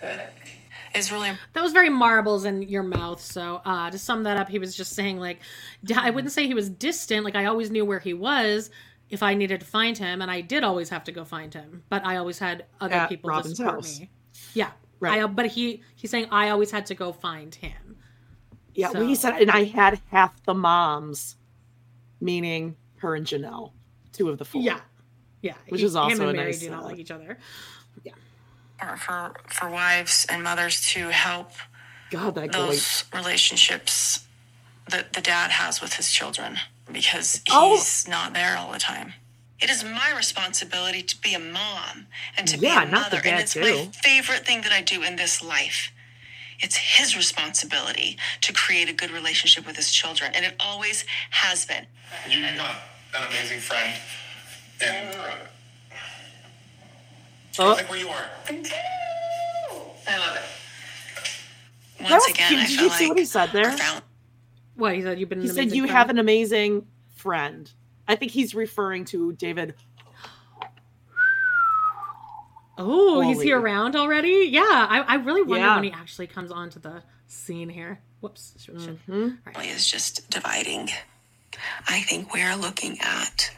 Good. 0.00 0.20
It's 0.94 1.10
really 1.10 1.30
That 1.52 1.62
was 1.62 1.72
very 1.72 1.88
marbles 1.88 2.44
in 2.44 2.62
your 2.62 2.82
mouth. 2.82 3.20
So 3.20 3.60
uh, 3.64 3.90
to 3.90 3.98
sum 3.98 4.22
that 4.24 4.36
up, 4.36 4.48
he 4.48 4.58
was 4.58 4.76
just 4.76 4.92
saying 4.94 5.18
like, 5.18 5.38
I 5.96 6.10
wouldn't 6.10 6.32
say 6.32 6.46
he 6.46 6.54
was 6.54 6.68
distant. 6.68 7.24
Like 7.24 7.34
I 7.36 7.46
always 7.46 7.70
knew 7.70 7.84
where 7.84 7.98
he 7.98 8.14
was 8.14 8.70
if 9.10 9.22
I 9.22 9.34
needed 9.34 9.60
to 9.60 9.66
find 9.66 9.96
him, 9.98 10.22
and 10.22 10.30
I 10.30 10.40
did 10.40 10.64
always 10.64 10.88
have 10.88 11.04
to 11.04 11.12
go 11.12 11.24
find 11.24 11.52
him. 11.52 11.82
But 11.90 12.04
I 12.06 12.16
always 12.16 12.38
had 12.38 12.64
other 12.80 12.94
At 12.94 13.08
people 13.10 13.28
Robyn's 13.30 13.50
to 13.50 13.56
support 13.56 13.74
house. 13.74 14.00
me. 14.00 14.10
Yeah, 14.54 14.70
Right. 15.00 15.22
I, 15.22 15.26
but 15.26 15.46
he 15.46 15.82
he's 15.96 16.10
saying 16.10 16.28
I 16.30 16.48
always 16.50 16.70
had 16.70 16.86
to 16.86 16.94
go 16.94 17.12
find 17.12 17.54
him. 17.54 17.96
Yeah, 18.74 18.90
well, 18.90 19.06
he 19.06 19.14
said, 19.14 19.34
and 19.42 19.50
I 19.50 19.64
had 19.64 20.00
half 20.10 20.42
the 20.44 20.54
moms, 20.54 21.36
meaning 22.22 22.76
her 22.96 23.14
and 23.14 23.26
Janelle, 23.26 23.72
two 24.12 24.30
of 24.30 24.38
the 24.38 24.46
four. 24.46 24.62
Yeah, 24.62 24.80
yeah. 25.42 25.54
Which 25.68 25.82
he- 25.82 25.86
is 25.86 25.94
also 25.94 26.14
him 26.14 26.20
and 26.22 26.30
a 26.30 26.32
Meri 26.32 26.46
nice, 26.52 26.60
do 26.60 26.70
not 26.70 26.84
like 26.84 26.98
each 26.98 27.10
other. 27.10 27.36
For, 28.82 28.96
for, 28.96 29.32
for 29.48 29.68
wives 29.70 30.26
and 30.28 30.42
mothers 30.42 30.80
to 30.92 31.10
help 31.10 31.52
God, 32.10 32.34
that 32.34 32.52
those 32.52 33.04
relationships 33.14 34.26
that 34.90 35.12
the 35.12 35.20
dad 35.20 35.52
has 35.52 35.80
with 35.80 35.94
his 35.94 36.10
children 36.10 36.58
because 36.90 37.40
Oh. 37.50 37.76
he's 37.76 38.08
not 38.08 38.34
there 38.34 38.56
all 38.58 38.72
the 38.72 38.78
time. 38.80 39.14
It 39.60 39.70
is 39.70 39.84
my 39.84 40.12
responsibility 40.16 41.02
to 41.02 41.20
be 41.20 41.34
a 41.34 41.38
mom 41.38 42.08
and 42.36 42.48
to 42.48 42.56
Yeah, 42.58 42.80
be 42.80 42.88
a 42.88 42.90
not 42.90 43.02
mother. 43.04 43.20
dad, 43.20 43.26
and 43.34 43.40
it's 43.40 43.54
too. 43.54 43.60
my 43.60 43.88
favorite 44.02 44.44
thing 44.44 44.62
that 44.62 44.72
I 44.72 44.80
do 44.82 45.02
in 45.04 45.14
this 45.16 45.40
life. 45.42 45.92
It's 46.58 46.76
his 46.76 47.16
responsibility 47.16 48.18
to 48.40 48.52
create 48.52 48.88
a 48.88 48.92
good 48.92 49.10
relationship 49.12 49.64
with 49.66 49.76
his 49.76 49.90
children, 49.92 50.32
and 50.34 50.44
it 50.44 50.56
always 50.58 51.04
has 51.30 51.64
been. 51.64 51.86
You 52.28 52.42
got 52.56 52.76
an 53.16 53.26
amazing 53.28 53.60
friend. 53.60 53.94
And 54.80 55.14
uh, 55.16 55.34
Oh. 57.58 57.72
Like 57.72 57.88
where 57.90 57.98
you 57.98 58.08
are. 58.08 58.24
I 58.48 60.18
love 60.18 60.36
it. 60.36 60.42
That 61.98 62.10
Once 62.10 62.24
was 62.26 62.34
again, 62.34 62.48
cute. 62.48 62.60
I 62.60 62.66
Did 62.66 62.74
feel 62.76 62.84
you 62.84 62.90
see 62.90 63.08
what 63.08 63.18
he 63.18 63.24
said 63.24 63.50
there? 63.52 63.76
What 64.74 64.94
he 64.94 65.02
said? 65.02 65.20
You've 65.20 65.28
been. 65.28 65.40
He 65.42 65.48
said 65.48 65.72
you 65.72 65.82
friend." 65.82 65.90
have 65.90 66.10
an 66.10 66.18
amazing 66.18 66.86
friend. 67.14 67.70
I 68.08 68.16
think 68.16 68.32
he's 68.32 68.54
referring 68.54 69.04
to 69.06 69.32
David. 69.34 69.74
Oh, 72.78 73.20
he's 73.20 73.36
Holy. 73.36 73.46
here 73.46 73.60
around 73.60 73.94
already? 73.96 74.48
Yeah, 74.50 74.62
I, 74.62 75.04
I 75.06 75.14
really 75.16 75.42
wonder 75.42 75.64
Yeah. 75.66 75.74
when 75.76 75.84
he 75.84 75.92
actually 75.92 76.26
comes 76.26 76.50
onto 76.50 76.80
the 76.80 77.02
scene 77.28 77.68
here. 77.68 78.00
Whoops. 78.20 78.54
Shit, 78.58 78.80
shit. 78.80 79.06
Mm-hmm. 79.06 79.60
is 79.60 79.86
just 79.86 80.28
dividing. 80.30 80.88
I 81.86 82.00
think 82.00 82.32
we're 82.32 82.56
looking 82.56 82.98
at 83.00 83.50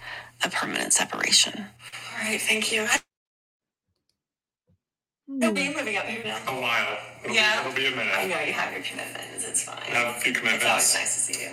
a 0.45 0.51
permanent 0.51 0.93
separation. 0.93 1.55
All 1.59 2.25
right, 2.25 2.41
thank 2.41 2.73
you. 2.73 2.87
You'll 5.27 5.53
be 5.53 5.67
hmm. 5.67 5.77
living 5.77 5.97
up 5.97 6.05
here 6.05 6.23
now. 6.25 6.39
A 6.49 6.61
while. 6.61 6.99
It'll 7.25 7.35
Yeah. 7.35 7.63
Be, 7.63 7.69
it'll 7.69 7.77
be 7.77 7.87
a 7.87 7.97
minute. 7.97 8.15
I 8.15 8.27
know 8.27 8.41
you 8.41 8.53
have 8.53 8.73
your 8.73 8.83
commitments. 8.83 9.47
It's 9.49 9.65
fine. 9.65 9.79
I 9.91 9.95
have 9.97 10.17
a 10.17 10.21
few 10.21 10.33
It's 10.33 10.65
always 10.65 10.95
nice 10.95 11.15
to 11.27 11.33
see 11.33 11.45
you. 11.45 11.53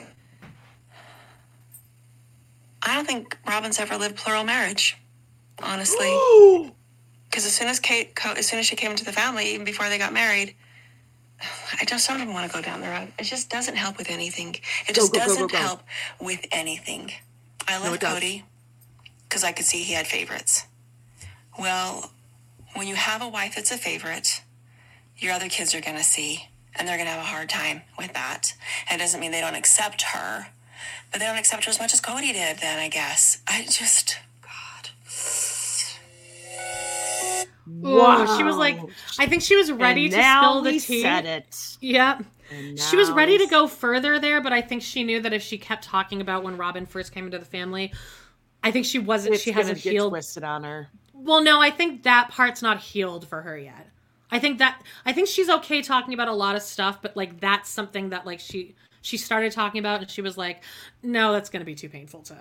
I 2.83 2.95
don't 2.95 3.05
think 3.05 3.37
Robyn's 3.45 3.79
ever 3.79 3.95
lived 3.97 4.15
plural 4.15 4.43
marriage, 4.43 4.97
honestly. 5.61 6.17
Because 7.25 7.45
as 7.45 7.53
soon 7.53 7.67
as 7.67 7.79
Kate, 7.79 8.15
co- 8.15 8.33
as 8.33 8.47
soon 8.47 8.59
as 8.59 8.65
she 8.65 8.75
came 8.75 8.91
into 8.91 9.05
the 9.05 9.13
family, 9.13 9.53
even 9.53 9.65
before 9.65 9.87
they 9.87 9.97
got 9.97 10.13
married, 10.13 10.55
I 11.79 11.85
just 11.85 12.07
don't 12.07 12.19
even 12.21 12.33
want 12.33 12.51
to 12.51 12.55
go 12.55 12.61
down 12.61 12.81
the 12.81 12.87
road. 12.89 13.13
It 13.19 13.23
just 13.23 13.49
doesn't 13.49 13.75
help 13.75 13.97
with 13.97 14.09
anything. 14.09 14.55
It 14.87 14.95
just 14.95 15.13
go, 15.13 15.19
go, 15.19 15.25
go, 15.25 15.31
doesn't 15.31 15.51
go. 15.51 15.57
help 15.57 15.83
with 16.19 16.45
anything. 16.51 17.11
I 17.67 17.77
No, 17.77 17.85
love 17.85 17.93
it 17.95 18.01
does. 18.01 18.19
Kody 18.19 18.43
because 19.31 19.45
I 19.45 19.53
could 19.53 19.65
see 19.65 19.83
he 19.83 19.93
had 19.93 20.07
favorites. 20.07 20.65
Well, 21.57 22.11
when 22.75 22.87
you 22.87 22.95
have 22.95 23.21
a 23.21 23.27
wife 23.27 23.55
that's 23.55 23.71
a 23.71 23.77
favorite, 23.77 24.41
your 25.17 25.33
other 25.33 25.49
kids 25.49 25.75
are 25.75 25.81
going 25.81 25.97
to 25.97 26.03
see, 26.03 26.47
and 26.75 26.87
they're 26.87 26.97
going 26.97 27.07
to 27.07 27.13
have 27.13 27.21
a 27.21 27.27
hard 27.27 27.49
time 27.49 27.81
with 27.97 28.13
that. 28.13 28.53
And 28.89 28.99
it 28.99 29.03
doesn't 29.03 29.19
mean 29.19 29.31
they 29.31 29.41
don't 29.41 29.55
accept 29.55 30.01
her, 30.13 30.47
but 31.11 31.19
they 31.19 31.25
don't 31.25 31.37
accept 31.37 31.65
her 31.65 31.69
as 31.69 31.79
much 31.79 31.93
as 31.93 32.01
Kody 32.01 32.33
did, 32.33 32.57
then 32.59 32.79
I 32.79 32.87
guess. 32.87 33.41
I 33.47 33.63
just, 33.69 34.17
Ooh, 37.85 38.37
she 38.37 38.43
was 38.43 38.57
like, 38.57 38.79
I 39.19 39.27
think 39.27 39.41
she 39.41 39.55
was 39.55 39.71
ready 39.71 40.05
And 40.05 40.13
to 40.13 40.17
now 40.17 40.41
spill 40.41 40.61
the 40.63 40.71
we 40.71 40.79
tea. 40.79 41.01
said 41.01 41.25
it. 41.25 41.77
Yep. 41.79 42.23
She 42.75 42.97
was 42.97 43.09
ready 43.11 43.37
to 43.37 43.47
go 43.47 43.65
further 43.67 44.19
there, 44.19 44.41
but 44.41 44.51
I 44.51 44.61
think 44.61 44.81
she 44.81 45.03
knew 45.03 45.21
that 45.21 45.31
if 45.31 45.41
she 45.41 45.57
kept 45.57 45.85
talking 45.85 46.19
about 46.19 46.43
when 46.43 46.57
Robyn 46.57 46.85
first 46.85 47.13
came 47.13 47.25
into 47.25 47.39
the 47.39 47.45
family, 47.45 47.93
I 48.61 48.71
think 48.71 48.85
she 48.85 48.99
wasn't. 48.99 49.35
It's 49.35 49.43
she 49.43 49.51
hasn't 49.51 49.77
healed. 49.77 50.11
twisted 50.11 50.43
on 50.43 50.63
her. 50.63 50.89
Well, 51.23 51.43
no, 51.43 51.61
I 51.61 51.69
think 51.69 52.03
that 52.03 52.29
part's 52.29 52.61
not 52.61 52.79
healed 52.79 53.27
for 53.27 53.41
her 53.41 53.57
yet. 53.57 53.87
I 54.31 54.39
think 54.39 54.59
that 54.59 54.81
I 55.05 55.13
think 55.13 55.27
she's 55.27 55.49
okay 55.49 55.81
talking 55.81 56.13
about 56.13 56.27
a 56.27 56.33
lot 56.33 56.55
of 56.55 56.61
stuff, 56.61 57.01
but 57.01 57.17
like 57.17 57.39
that's 57.39 57.69
something 57.69 58.09
that 58.09 58.25
like 58.25 58.39
she 58.39 58.75
she 59.01 59.17
started 59.17 59.51
talking 59.51 59.79
about, 59.79 60.01
and 60.01 60.09
she 60.09 60.21
was 60.21 60.37
like, 60.37 60.63
"No, 61.03 61.33
that's 61.33 61.49
going 61.49 61.59
to 61.61 61.65
be 61.65 61.75
too 61.75 61.89
painful 61.89 62.21
to 62.23 62.37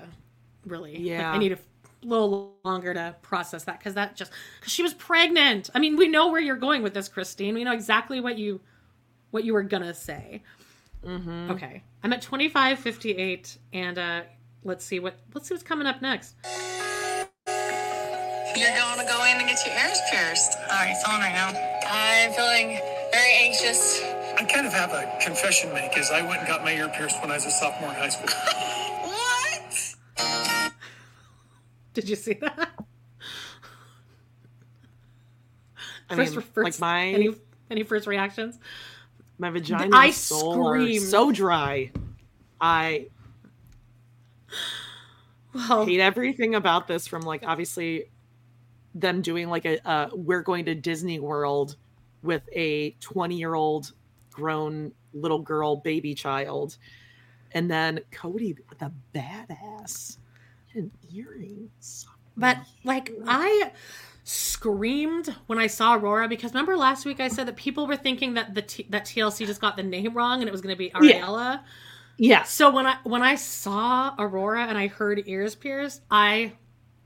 really. 0.64 0.92
like, 0.92 1.00
Yeah. 1.02 1.32
I 1.32 1.38
need 1.38 1.52
a 1.52 1.58
little 2.02 2.54
longer 2.64 2.94
to 2.94 3.16
process 3.22 3.64
that 3.64 3.78
because 3.78 3.94
that 3.94 4.16
just 4.16 4.32
because 4.60 4.72
she 4.72 4.82
was 4.82 4.94
pregnant. 4.94 5.70
I 5.74 5.78
mean, 5.78 5.96
we 5.96 6.08
know 6.08 6.30
where 6.30 6.40
you're 6.40 6.56
going 6.56 6.82
with 6.82 6.94
this, 6.94 7.08
Christine. 7.08 7.54
We 7.54 7.64
know 7.64 7.72
exactly 7.72 8.20
what 8.20 8.38
you 8.38 8.60
what 9.30 9.44
you 9.44 9.52
were 9.52 9.62
gonna 9.62 9.94
say. 9.94 10.42
Mm-hmm. 11.04 11.50
Okay, 11.52 11.82
I'm 12.02 12.12
at 12.12 12.22
25:58, 12.22 13.58
and 13.72 13.98
uh 13.98 14.22
let's 14.64 14.84
see 14.84 15.00
what 15.00 15.14
let's 15.34 15.48
see 15.48 15.54
what's 15.54 15.64
coming 15.64 15.86
up 15.86 16.02
next. 16.02 16.34
You're 18.60 18.76
going 18.76 18.98
to 18.98 19.04
go 19.06 19.24
in 19.24 19.38
and 19.38 19.48
get 19.48 19.64
your 19.64 19.74
ears 19.74 19.98
pierced. 20.10 20.58
How 20.68 20.84
are 20.84 20.88
you 20.88 20.94
feeling 21.04 21.20
right 21.20 21.32
now? 21.32 21.48
I'm 21.88 22.32
feeling 22.32 22.78
very 23.10 23.32
anxious. 23.32 24.02
I 24.38 24.44
kind 24.44 24.66
of 24.66 24.72
have 24.74 24.92
a 24.92 25.18
confession 25.24 25.70
to 25.70 25.74
make, 25.74 25.96
is 25.96 26.10
I 26.10 26.20
went 26.20 26.40
and 26.40 26.46
got 26.48 26.62
my 26.62 26.72
ear 26.72 26.88
pierced 26.88 27.20
when 27.22 27.30
I 27.30 27.34
was 27.34 27.46
a 27.46 27.50
sophomore 27.50 27.88
in 27.90 27.96
high 27.96 28.08
school. 28.10 28.28
what? 30.16 30.72
Did 31.94 32.08
you 32.08 32.16
see 32.16 32.34
that? 32.34 32.70
I 36.10 36.16
First, 36.16 36.32
mean, 36.36 36.42
first, 36.42 36.80
like 36.80 36.80
my 36.80 37.06
any 37.08 37.34
any 37.70 37.82
first 37.84 38.06
reactions? 38.06 38.58
my 39.38 39.48
vagina 39.50 39.96
I 39.96 40.06
and 40.06 40.14
screamed. 40.14 41.02
so 41.06 41.32
dry. 41.32 41.92
I 42.60 43.06
Well, 45.54 45.86
hate 45.86 46.00
everything 46.00 46.54
about 46.54 46.88
this. 46.88 47.06
From 47.06 47.22
like 47.22 47.42
obviously 47.46 48.10
them 48.94 49.22
doing 49.22 49.48
like 49.48 49.64
a 49.64 49.86
uh, 49.88 50.08
we're 50.12 50.42
going 50.42 50.64
to 50.66 50.74
Disney 50.74 51.20
World 51.20 51.76
with 52.22 52.42
a 52.52 52.90
20 53.00 53.36
year 53.36 53.54
old 53.54 53.92
grown 54.30 54.92
little 55.12 55.40
girl 55.40 55.76
baby 55.76 56.14
child. 56.14 56.76
And 57.52 57.70
then 57.70 58.00
Kody 58.12 58.56
with 58.68 58.80
a 58.82 58.92
badass 59.14 60.18
and 60.74 60.90
earrings. 61.12 62.06
But 62.36 62.58
like 62.84 63.12
I 63.26 63.72
screamed 64.24 65.34
when 65.46 65.58
I 65.58 65.66
saw 65.66 65.94
Aurora 65.94 66.28
because 66.28 66.52
remember 66.52 66.76
last 66.76 67.04
week 67.04 67.18
I 67.18 67.28
said 67.28 67.48
that 67.48 67.56
people 67.56 67.86
were 67.86 67.96
thinking 67.96 68.34
that 68.34 68.54
the 68.54 68.62
T- 68.62 68.86
that 68.90 69.04
TLC 69.04 69.46
just 69.46 69.60
got 69.60 69.76
the 69.76 69.82
name 69.82 70.14
wrong 70.14 70.40
and 70.40 70.48
it 70.48 70.52
was 70.52 70.60
going 70.60 70.74
to 70.74 70.78
be 70.78 70.92
Yeah. 71.00 71.20
Ariella. 71.22 71.60
Yeah. 72.16 72.42
So 72.44 72.70
when 72.70 72.86
I 72.86 72.98
when 73.02 73.22
I 73.22 73.34
saw 73.34 74.14
Aurora 74.18 74.66
and 74.66 74.78
I 74.78 74.86
heard 74.86 75.22
ears 75.26 75.54
pierced, 75.54 76.02
I 76.10 76.52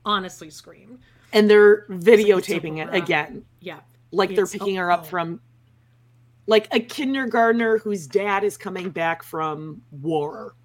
honestly 0.03 0.49
screamed. 0.49 0.99
And 1.35 1.47
they're 1.49 1.85
It's 1.89 2.05
videotaping 2.05 2.77
it 2.77 2.91
again. 2.95 3.45
Yeah. 3.59 3.81
Like 4.11 4.35
they're 4.35 4.47
picking 4.47 4.75
her 4.77 4.89
up 4.89 5.05
from 5.05 5.39
like 6.47 6.67
a 6.71 6.79
kindergartner 6.79 7.77
whose 7.79 8.07
dad 8.07 8.43
is 8.43 8.55
coming 8.57 8.89
back 8.89 9.21
from 9.21 9.81
war. 9.91 10.55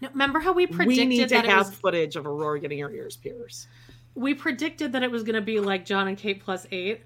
No, 0.00 0.08
remember 0.10 0.38
how 0.40 0.52
we 0.52 0.66
predicted 0.66 0.86
we 0.98 1.04
need 1.06 1.28
to 1.28 1.34
that 1.34 1.44
it 1.44 1.50
have 1.50 1.68
was 1.68 1.74
footage 1.76 2.16
of 2.16 2.26
Aurora 2.26 2.60
getting 2.60 2.78
her 2.80 2.90
ears 2.90 3.16
pierced. 3.16 3.68
we 4.14 4.34
predicted 4.34 4.92
that 4.92 5.02
it 5.02 5.10
was 5.10 5.22
going 5.22 5.36
to 5.36 5.40
be 5.40 5.60
like 5.60 5.84
John 5.86 6.08
and 6.08 6.18
Kate 6.18 6.42
plus 6.44 6.66
8 6.70 7.00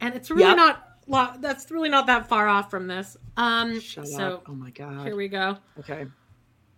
and 0.00 0.14
it's 0.14 0.30
really 0.30 0.44
Yep. 0.44 0.56
not 0.56 1.40
that's 1.40 1.68
really 1.70 1.88
not 1.88 2.06
that 2.06 2.28
far 2.28 2.46
off 2.46 2.70
from 2.70 2.86
this. 2.86 3.16
Um 3.36 3.80
Shut 3.80 4.06
so 4.06 4.34
up. 4.34 4.44
Oh 4.48 4.52
my 4.54 4.70
god. 4.70 5.04
here 5.04 5.16
we 5.16 5.26
go. 5.28 5.56
Okay. 5.80 6.06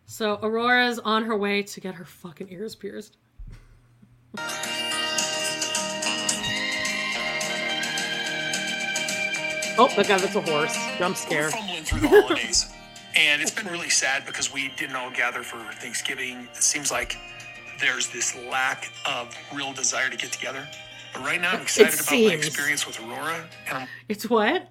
So 0.07 0.39
Aurora's 0.43 0.99
on 1.01 1.25
her 1.25 1.37
way 1.37 1.63
to 1.65 1.81
get 1.81 1.95
her 1.97 2.05
fucking 2.07 2.49
ears 2.51 2.75
pierced. 2.75 3.17
Oh 9.79 9.89
my 9.97 10.03
god, 10.03 10.21
that's 10.21 10.35
a 10.35 10.41
horse. 10.41 10.77
Jump 10.99 11.17
scare. 11.17 11.45
We're 11.45 11.51
fumbling 11.51 11.85
through 11.85 12.01
the 12.01 12.09
holidays, 12.09 12.71
and 13.17 13.41
it's 13.41 13.51
been 13.51 13.67
really 13.67 13.89
sad 13.91 14.27
because 14.27 14.53
we 14.53 14.69
didn't 14.77 14.97
all 14.97 15.11
gather 15.11 15.43
for 15.43 15.57
Thanksgiving. 15.75 16.47
It 16.55 16.63
seems 16.63 16.91
like 16.91 17.17
there's 17.81 18.09
this 18.11 18.37
lack 18.51 18.93
of 19.07 19.35
real 19.55 19.73
desire 19.73 20.11
to 20.11 20.17
get 20.17 20.31
together. 20.33 20.69
But 21.15 21.25
right 21.25 21.41
now, 21.41 21.53
I'm 21.53 21.63
excited 21.63 21.95
about 22.01 22.11
my 22.13 22.33
experience 22.35 22.87
with 22.87 23.01
Aurora, 23.01 23.49
and 23.69 23.79
I'm 23.79 23.89
It's 24.09 24.29
what? 24.29 24.69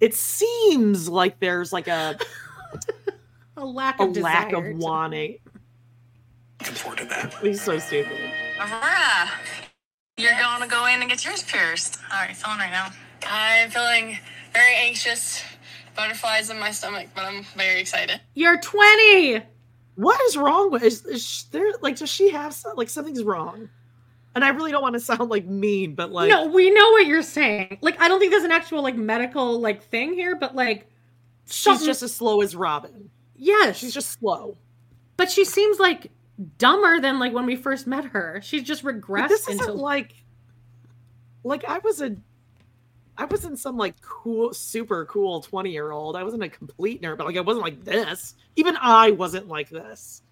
It 0.00 0.14
seems 0.14 1.08
like 1.08 1.38
there's 1.40 1.72
like 1.72 1.88
a 1.88 2.18
A 3.56 3.64
lack 3.64 4.00
of 4.00 4.08
a 4.08 4.10
of 4.10 4.16
lack 4.18 4.52
of 4.52 4.64
to- 4.64 4.74
wanting. 4.76 5.38
looking 6.60 6.74
forward 6.74 6.98
to 6.98 7.04
that. 7.06 7.34
He's 7.34 7.62
so 7.62 7.78
stupid. 7.78 8.18
Aurora, 8.58 9.30
you're 10.16 10.32
going 10.32 10.62
to 10.62 10.68
go 10.68 10.86
in 10.86 11.00
and 11.00 11.08
get 11.10 11.24
yours 11.24 11.42
pierced. 11.44 11.98
All 12.10 12.18
right, 12.18 12.26
are 12.26 12.28
you 12.30 12.34
feeling 12.34 12.58
right 12.58 12.70
now? 12.70 12.88
I'm 13.28 13.70
feeling 13.70 14.18
very 14.52 14.74
anxious, 14.76 15.42
butterflies 15.96 16.50
in 16.50 16.58
my 16.58 16.70
stomach, 16.70 17.08
but 17.14 17.24
I'm 17.24 17.44
very 17.56 17.80
excited. 17.80 18.20
You're 18.34 18.58
20. 18.60 19.42
What 19.96 20.20
is 20.22 20.36
wrong 20.36 20.70
with 20.70 20.82
is, 20.82 21.04
is 21.04 21.24
sh- 21.26 21.42
there 21.44 21.66
like 21.82 21.96
does 21.96 22.10
she 22.10 22.30
have 22.30 22.54
some, 22.54 22.76
like 22.76 22.88
something's 22.88 23.22
wrong? 23.22 23.68
And 24.34 24.42
I 24.42 24.48
really 24.48 24.70
don't 24.70 24.80
want 24.82 24.94
to 24.94 25.00
sound 25.00 25.28
like 25.28 25.44
mean, 25.44 25.94
but 25.94 26.10
like 26.10 26.30
no, 26.30 26.46
we 26.46 26.70
know 26.70 26.90
what 26.92 27.06
you're 27.06 27.22
saying. 27.22 27.78
Like 27.82 28.00
I 28.00 28.08
don't 28.08 28.18
think 28.18 28.32
there's 28.32 28.44
an 28.44 28.52
actual 28.52 28.82
like 28.82 28.96
medical 28.96 29.60
like 29.60 29.82
thing 29.82 30.14
here, 30.14 30.34
but 30.36 30.54
like 30.54 30.88
she's 31.46 31.84
just 31.84 32.02
as 32.02 32.14
slow 32.14 32.40
as 32.40 32.56
Robyn. 32.56 33.10
yes, 33.36 33.76
She's 33.76 33.92
just 33.92 34.12
slow. 34.18 34.56
but 35.18 35.30
she 35.30 35.44
seems 35.44 35.78
like 35.78 36.10
dumber 36.56 36.98
than 36.98 37.18
like 37.18 37.34
when 37.34 37.44
we 37.44 37.54
first 37.56 37.86
met 37.86 38.06
her. 38.06 38.40
She's 38.42 38.62
just 38.62 38.82
But 38.82 38.94
regressed 39.02 39.28
this 39.28 39.46
isn't 39.48 39.60
into 39.68 39.72
like 39.74 40.14
like 41.44 41.66
I 41.68 41.78
was 41.80 42.00
a 42.00 42.16
I 43.22 43.24
wasn't 43.26 43.56
some 43.56 43.76
like 43.76 44.00
cool 44.00 44.52
super 44.52 45.04
cool 45.04 45.42
20 45.42 45.70
year 45.70 45.92
old. 45.92 46.16
I 46.16 46.24
wasn't 46.24 46.42
a 46.42 46.48
complete 46.48 47.00
nerd, 47.02 47.18
but 47.18 47.26
like 47.28 47.36
I 47.36 47.40
wasn't 47.40 47.64
like 47.64 47.84
this. 47.84 48.34
Even 48.56 48.76
I 48.80 49.12
wasn't 49.12 49.46
like 49.46 49.70
this. 49.70 50.22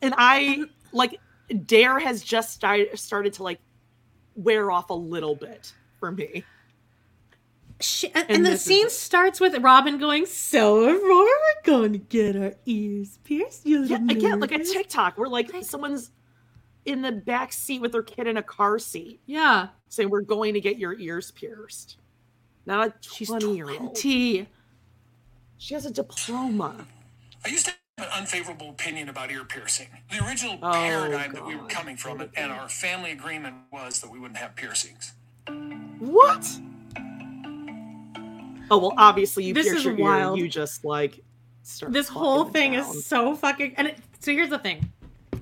And 0.00 0.14
I 0.16 0.62
like 0.92 1.18
Dare 1.66 1.98
has 1.98 2.22
just 2.22 2.52
started 2.52 2.96
started 2.96 3.32
to 3.34 3.42
like 3.42 3.58
wear 4.36 4.70
off 4.70 4.90
a 4.90 4.94
little 4.94 5.34
bit 5.34 5.72
for 5.98 6.12
me. 6.12 6.44
She, 7.80 8.06
and, 8.08 8.16
And 8.16 8.30
and 8.30 8.46
the 8.46 8.50
this 8.50 8.60
is 8.60 8.66
scene 8.66 8.90
starts 8.90 9.40
with 9.40 9.54
Robyn 9.54 9.98
going, 9.98 10.26
"So 10.26 10.84
Aurora 10.84 11.00
we're 11.00 11.62
going 11.64 11.92
to 11.94 11.98
get 11.98 12.36
our 12.36 12.54
ears 12.64 13.18
pierced." 13.24 13.66
You 13.66 13.86
Yeah, 13.86 13.96
again, 14.08 14.38
like 14.38 14.52
a 14.52 14.58
nervous?" 14.58 14.72
TikTok 14.72 15.18
where 15.18 15.28
like 15.28 15.50
someone's 15.62 16.12
in 16.84 17.02
the 17.02 17.12
back 17.12 17.52
seat 17.52 17.80
with 17.80 17.92
her 17.94 18.02
kid 18.02 18.26
in 18.26 18.36
a 18.36 18.42
car 18.42 18.78
seat 18.78 19.20
Yeah, 19.26 19.68
saying 19.88 20.10
we're 20.10 20.22
going 20.22 20.54
to 20.54 20.60
get 20.60 20.78
your 20.78 20.98
ears 20.98 21.30
pierced. 21.30 21.96
Not 22.66 22.88
a 22.88 22.94
she's 23.00 23.28
20 23.28 23.54
year 23.56 23.70
old. 23.70 23.96
She 23.98 24.46
has 25.74 25.84
a 25.86 25.90
diploma. 25.90 26.86
I 27.44 27.48
used 27.48 27.66
to 27.66 27.72
have 27.98 28.06
an 28.08 28.12
unfavorable 28.20 28.70
opinion 28.70 29.08
about 29.10 29.30
ear 29.30 29.44
piercing. 29.44 29.88
The 30.10 30.24
original 30.26 30.58
Oh, 30.62 30.72
paradigm 30.72 31.32
that 31.34 31.44
we 31.46 31.56
were 31.56 31.66
coming 31.68 31.96
from, 31.96 32.22
and 32.36 32.52
our 32.52 32.68
family 32.68 33.10
agreement 33.12 33.56
was 33.72 34.00
that 34.00 34.10
we 34.10 34.18
wouldn't 34.18 34.38
have 34.38 34.56
piercings. 34.56 35.12
What? 35.98 36.46
Oh 38.72 38.78
well, 38.78 38.94
obviously 38.96 39.44
you 39.44 39.54
This 39.54 39.66
pierce 39.66 39.78
is 39.78 39.84
your 39.84 39.96
wild. 39.96 40.38
ear, 40.38 40.44
you 40.44 40.50
just 40.50 40.84
like 40.84 41.20
start 41.62 41.92
This 41.92 42.08
whole 42.08 42.44
thing 42.44 42.72
down. 42.72 42.80
is 42.96 43.04
so 43.04 43.34
fucking. 43.34 43.74
And 43.76 43.88
it, 43.88 43.98
so 44.20 44.30
here's 44.32 44.48
the 44.50 44.58
thing: 44.58 44.92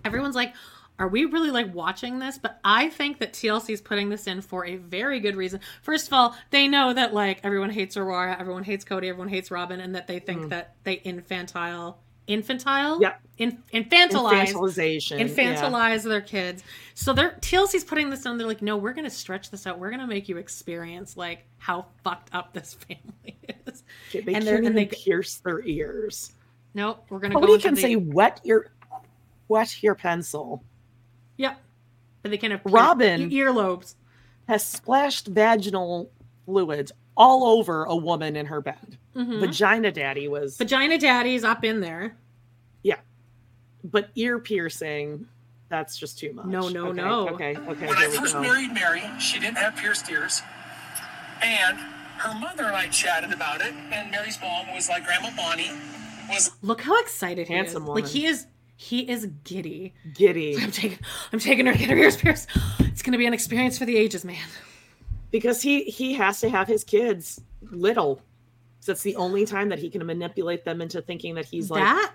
everyone's 0.05 0.35
like, 0.35 0.55
"Are 0.99 1.09
we 1.09 1.25
really 1.25 1.51
like 1.51 1.73
watching 1.75 2.19
this?" 2.19 2.39
But 2.39 2.59
I 2.65 2.89
think 2.89 3.19
that 3.21 3.33
TLC 3.33 3.71
is 3.73 3.81
putting 3.81 4.09
this 4.09 4.27
in 4.27 4.41
for 4.41 4.67
a 4.67 4.77
very 4.77 5.21
good 5.21 5.37
reason. 5.37 5.61
First 5.83 6.07
of 6.09 6.13
all, 6.13 6.35
they 6.51 6.69
know 6.69 6.93
that 6.93 7.15
like 7.15 7.41
everyone 7.45 7.71
hates 7.71 7.97
Aurora, 7.97 8.37
everyone 8.39 8.65
hates 8.65 8.85
Kody, 8.85 9.09
everyone 9.09 9.29
hates 9.29 9.51
Robyn, 9.51 9.81
and 9.81 9.95
that 9.95 10.07
they 10.07 10.19
think 10.19 10.49
that 10.51 10.75
they 10.85 10.95
infantile, 10.95 11.99
infantile, 12.27 12.99
Mm. 12.99 13.03
Yep. 13.03 13.21
in, 13.39 13.63
infantilize, 13.73 14.49
infantilization. 14.53 15.19
yeah. 15.19 15.25
infantilize 15.27 16.03
their 16.03 16.21
kids. 16.21 16.63
So 16.95 17.13
they're 17.13 17.39
TLC's 17.41 17.85
putting 17.85 18.11
this 18.11 18.27
on. 18.27 18.37
They're 18.39 18.47
like, 18.47 18.61
no, 18.63 18.77
we're 18.77 18.93
gonna 18.93 19.09
stretch 19.11 19.51
this 19.51 19.67
out. 19.67 19.79
We're 19.79 19.91
gonna 19.91 20.07
make 20.07 20.29
you 20.29 20.37
experience 20.37 21.17
like 21.17 21.47
how 21.59 21.87
fucked 22.05 22.35
up 22.35 22.53
this 22.53 22.75
family 22.89 23.39
is. 23.67 23.83
They 24.13 24.35
and 24.35 24.45
can't 24.45 24.67
and 24.67 24.77
they- 24.77 24.87
pierce 24.87 25.37
their 25.37 25.61
ears. 25.65 26.33
No, 26.75 26.99
we're 27.09 27.19
gonna 27.19 27.35
go 27.35 27.41
Kody 27.41 27.55
into 27.55 27.67
can 27.67 27.75
the, 27.75 27.81
say 27.81 27.97
wet 27.97 28.41
your 28.45 28.67
wet 29.49 29.83
your 29.83 29.95
pencil. 29.95 30.63
Yep. 31.39 31.59
But 32.23 32.31
they 32.31 32.37
can 32.37 32.51
have 32.51 32.61
Robyn- 32.65 33.33
ear- 33.33 33.51
earlobes. 33.53 33.95
Has 34.49 34.65
splashed 34.65 35.27
vaginal 35.27 36.11
fluids 36.45 36.93
all 37.17 37.45
over 37.59 37.85
a 37.85 37.97
woman 37.97 38.37
in 38.37 38.47
her 38.47 38.61
bed. 38.61 38.99
Mhm. 39.17 39.41
Vagina 39.41 39.91
daddy 39.93 40.29
was 40.29 40.57
Vagina 40.57 40.97
daddy's 40.99 41.43
up 41.45 41.65
in 41.65 41.81
there. 41.81 42.17
yeah. 42.83 42.97
But 43.85 44.11
ear 44.15 44.39
piercing, 44.39 45.27
that's 45.69 45.97
just 45.99 46.19
too 46.19 46.33
much. 46.33 46.47
No, 46.47 46.69
no, 46.69 46.87
Okay, 46.89 46.93
no. 46.97 47.29
Okay, 47.31 47.57
okay. 47.57 47.87
When 47.87 47.97
I 47.97 48.01
here 48.01 48.11
we 48.11 48.17
first 48.19 48.35
go. 48.35 48.41
married 48.43 48.73
Meri, 48.73 49.03
she 49.21 49.39
didn't 49.39 49.59
have 49.59 49.77
pierced 49.77 50.09
ears. 50.11 50.43
And 51.43 51.79
her 52.19 52.39
mother 52.41 52.65
and 52.65 52.75
I 52.77 52.89
chatted 52.89 53.33
about 53.33 53.61
it, 53.61 53.73
and 53.93 54.11
Meri's 54.11 54.39
mom 54.41 54.75
was 54.75 54.89
like, 54.89 55.05
Grandma 55.05 55.31
Bonnie 55.37 55.71
was 56.31 56.51
Look 56.63 56.81
how 56.81 56.99
excited 57.01 57.47
he 57.49 57.55
Handsome 57.55 57.83
is. 57.83 57.89
woman. 57.89 58.03
Like 58.03 58.11
he 58.13 58.27
is 58.27 58.47
he 58.81 59.01
is 59.11 59.27
giddy. 59.43 59.93
Giddy. 60.15 60.57
I'm 60.63 60.71
taking 60.71 60.99
I'm 61.33 61.41
taking 61.41 61.67
her 61.67 61.73
to 61.73 61.79
get 61.79 61.91
her 61.91 61.97
ears 61.97 62.17
pierced. 62.17 62.49
It's 62.79 63.03
gonna 63.03 63.19
be 63.19 63.27
an 63.27 63.35
experience 63.35 63.77
for 63.77 63.85
the 63.85 63.97
ages, 63.97 64.25
man. 64.25 64.47
because 65.33 65.61
he 65.63 65.83
he 65.85 66.15
has 66.15 66.41
to 66.41 66.49
have 66.49 66.69
his 66.69 66.85
kids 66.85 67.41
little 67.61 68.23
so 68.81 68.93
it's 68.93 69.03
the 69.03 69.17
only 69.17 69.45
time 69.45 69.69
that 69.71 69.79
he 69.81 69.91
can 69.91 70.07
manipulate 70.07 70.65
them 70.65 70.81
into 70.81 71.03
thinking 71.03 71.35
that 71.35 71.45
he's 71.45 71.69
like 71.71 71.83
that 71.83 72.13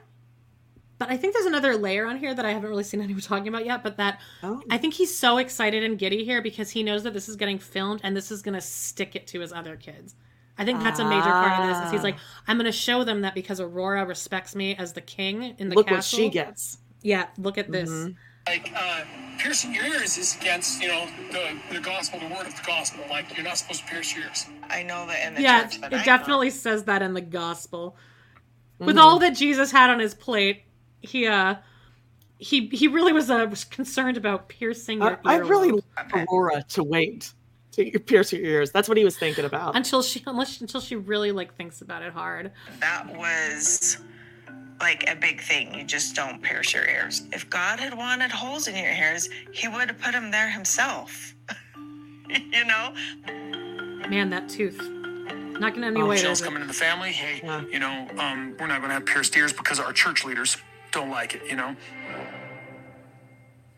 but 0.98 1.10
I 1.12 1.18
think 1.18 1.34
there's 1.34 1.46
another 1.48 1.76
layer 1.76 2.08
on 2.08 2.18
here 2.18 2.34
that 2.34 2.46
I 2.46 2.52
haven't 2.54 2.70
really 2.70 2.84
seen 2.86 3.02
anyone 3.02 3.22
talking 3.22 3.50
about 3.50 3.66
yet. 3.66 3.84
But 3.84 3.98
that 3.98 4.22
Oh. 4.42 4.62
I 4.70 4.78
think 4.78 4.94
he's 4.94 5.14
so 5.16 5.38
excited 5.38 5.84
and 5.84 6.00
giddy 6.00 6.24
here 6.24 6.42
because 6.42 6.70
he 6.70 6.82
knows 6.82 7.04
that 7.04 7.14
this 7.14 7.28
is 7.28 7.36
getting 7.36 7.60
filmed 7.60 8.00
and 8.04 8.16
this 8.16 8.32
is 8.32 8.42
gonna 8.42 8.62
stick 8.62 9.14
it 9.16 9.28
to 9.28 9.42
his 9.42 9.52
other 9.52 9.76
kids. 9.76 10.16
I 10.58 10.66
think 10.66 10.84
that's 10.84 11.00
a 11.00 11.06
major 11.06 11.32
part 11.32 11.60
of 11.60 11.68
this. 11.68 11.86
Is 11.86 11.92
he's 11.92 12.00
Ah. 12.02 12.04
like, 12.04 12.18
I'm 12.48 12.58
gonna 12.58 12.72
show 12.72 13.04
them 13.04 13.22
that 13.22 13.34
because 13.36 13.60
Aurora 13.60 14.06
respects 14.06 14.56
me 14.56 14.76
as 14.76 14.94
the 14.94 15.02
king 15.02 15.56
in 15.58 15.70
the 15.70 15.76
look 15.76 15.88
castle. 15.88 16.20
what 16.20 16.26
she 16.26 16.30
gets 16.30 16.78
Yeah, 17.02 17.28
look 17.38 17.58
at 17.58 17.72
this. 17.72 17.90
Mhm. 17.90 18.16
like, 18.48 18.72
uh, 18.76 19.04
piercing 19.40 19.74
your 19.74 19.86
ears 19.86 20.18
is 20.18 20.36
against, 20.40 20.82
you 20.82 20.90
know, 20.90 21.08
the, 21.32 21.58
the 21.76 21.80
gospel, 21.80 22.20
the 22.20 22.28
word 22.28 22.46
of 22.46 22.54
the 22.56 22.62
gospel. 22.66 23.04
Like, 23.10 23.36
you're 23.36 23.44
not 23.46 23.58
supposed 23.58 23.82
to 23.82 23.86
pierce 23.88 24.14
your 24.16 24.26
ears. 24.26 24.46
I 24.70 24.84
know 24.84 25.08
that 25.08 25.26
in 25.28 25.36
the 25.36 25.42
Yeah, 25.42 25.64
church 25.64 25.80
that 25.82 25.94
it 25.94 26.00
I 26.02 26.04
definitely 26.04 26.50
says 26.50 26.84
that 26.84 27.02
in 27.02 27.14
the 27.14 27.22
gospel. 27.22 27.96
With 28.80 28.98
Mhm. 28.98 29.02
all 29.02 29.20
that 29.20 29.32
Jesus 29.36 29.72
had 29.72 29.90
on 29.90 30.00
his 30.00 30.14
plate, 30.14 30.64
he 31.02 31.26
uh 31.28 31.56
he 32.38 32.68
he 32.68 32.88
really 32.90 33.14
was 33.14 33.30
uh 33.32 33.48
was 33.50 33.64
concerned 33.64 34.18
about 34.18 34.50
piercing 34.50 35.02
I, 35.02 35.10
your 35.10 35.20
I 35.26 35.36
really 35.38 35.70
earlobe. 35.72 35.84
want 36.14 36.28
Aurora 36.30 36.64
to 36.70 36.84
wait 36.84 37.32
to 37.74 38.00
pierce 38.00 38.32
your 38.32 38.42
ears 38.44 38.72
that's 38.72 38.88
what 38.88 38.98
he 38.98 39.04
was 39.04 39.18
thinking 39.18 39.46
about 39.46 39.76
until 39.76 40.02
she 40.02 40.24
unless 40.28 40.62
until 40.62 40.80
she 40.82 40.96
really 40.96 41.32
like 41.32 41.56
thinks 41.56 41.82
about 41.82 42.02
it 42.02 42.14
hard. 42.14 42.52
that 42.80 43.06
was 43.18 43.98
like 44.82 45.10
a 45.10 45.16
big 45.16 45.40
thing. 45.40 45.74
You 45.74 45.86
just 45.86 46.14
don't 46.16 46.42
pierce 46.42 46.74
your 46.74 46.86
ears. 46.86 47.24
If 47.32 47.50
God 47.50 47.80
had 47.80 47.96
wanted 47.96 48.32
holes 48.32 48.68
in 48.68 48.76
your 48.76 48.92
ears, 48.92 49.30
He 49.52 49.68
would 49.70 49.88
have 49.88 50.00
put 50.00 50.12
them 50.12 50.30
there 50.30 50.50
Himself. 50.50 51.34
you 52.30 52.66
know? 52.66 52.94
Man, 54.10 54.30
that 54.32 54.50
tooth. 54.50 54.78
Not 55.60 55.74
gonna 55.76 55.88
any 55.88 56.02
Oh, 56.02 56.08
weight, 56.08 56.18
Michelle's 56.18 56.42
is 56.42 56.46
coming 56.46 56.62
in 56.62 56.68
the 56.68 56.74
family. 56.74 57.12
Hey, 57.12 57.40
you 57.72 57.80
know, 57.80 58.08
um, 58.18 58.58
we're 58.60 58.68
not 58.68 58.80
going 58.80 58.90
to 58.90 58.96
have 58.96 59.06
pierced 59.06 59.38
ears 59.38 59.54
because 59.54 59.80
our 59.80 59.94
church 59.94 60.26
leaders 60.26 60.58
don't 60.92 61.10
like 61.10 61.36
it. 61.36 61.44
You 61.48 61.56
know. 61.56 61.76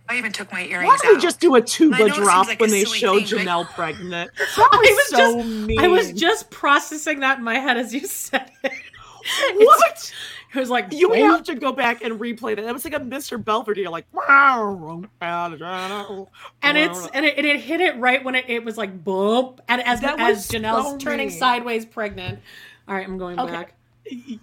I 0.07 0.17
even 0.17 0.31
took 0.31 0.51
my 0.51 0.63
earrings 0.65 0.87
Why 0.87 0.97
don't 1.01 1.11
we 1.13 1.15
out. 1.17 1.21
just 1.23 1.39
do 1.39 1.55
a 1.55 1.61
tuba 1.61 1.95
I 1.95 1.99
know 1.99 2.05
it 2.05 2.13
seems 2.13 2.25
drop 2.27 2.47
like 2.47 2.59
when 2.59 2.69
they 2.69 2.83
silly 2.85 2.99
show 2.99 3.19
thing, 3.19 3.27
but- 3.45 3.45
Janelle 3.45 3.65
pregnant? 3.73 4.31
That 4.55 4.69
I 4.71 4.77
was, 4.77 4.89
was 4.89 5.07
so 5.09 5.17
just, 5.37 5.47
mean. 5.67 5.79
I 5.79 5.87
was 5.87 6.11
just 6.13 6.49
processing 6.51 7.19
that 7.21 7.39
in 7.39 7.43
my 7.43 7.55
head 7.59 7.77
as 7.77 7.93
you 7.93 8.01
said 8.07 8.51
it. 8.63 8.71
what? 9.55 10.13
It 10.53 10.59
was 10.59 10.69
like 10.69 10.93
You 10.93 11.09
"Wait." 11.09 11.21
have 11.21 11.43
to 11.45 11.55
go 11.55 11.71
back 11.73 12.01
and 12.03 12.19
replay 12.19 12.55
that. 12.55 12.61
That 12.63 12.73
was 12.73 12.85
like 12.85 12.93
a 12.93 12.99
Mr. 12.99 13.43
Belvedere, 13.43 13.89
like 13.89 14.05
wow, 14.13 15.03
and 15.19 16.77
it's 16.77 17.07
and 17.07 17.25
it, 17.25 17.37
and 17.37 17.45
it 17.45 17.59
hit 17.59 17.81
it 17.81 17.97
right 17.97 18.23
when 18.23 18.35
it, 18.35 18.45
it 18.47 18.63
was 18.63 18.77
like 18.77 19.03
bump 19.03 19.59
and 19.67 19.81
as 19.81 20.01
That 20.01 20.19
as 20.19 20.37
was 20.37 20.47
Janelle's 20.47 20.91
so 20.91 20.97
turning 20.97 21.27
mean. 21.29 21.37
sideways 21.37 21.85
pregnant. 21.85 22.39
All 22.87 22.95
right, 22.95 23.05
I'm 23.05 23.17
going 23.17 23.37
Okay. 23.39 23.51
back. 23.51 23.73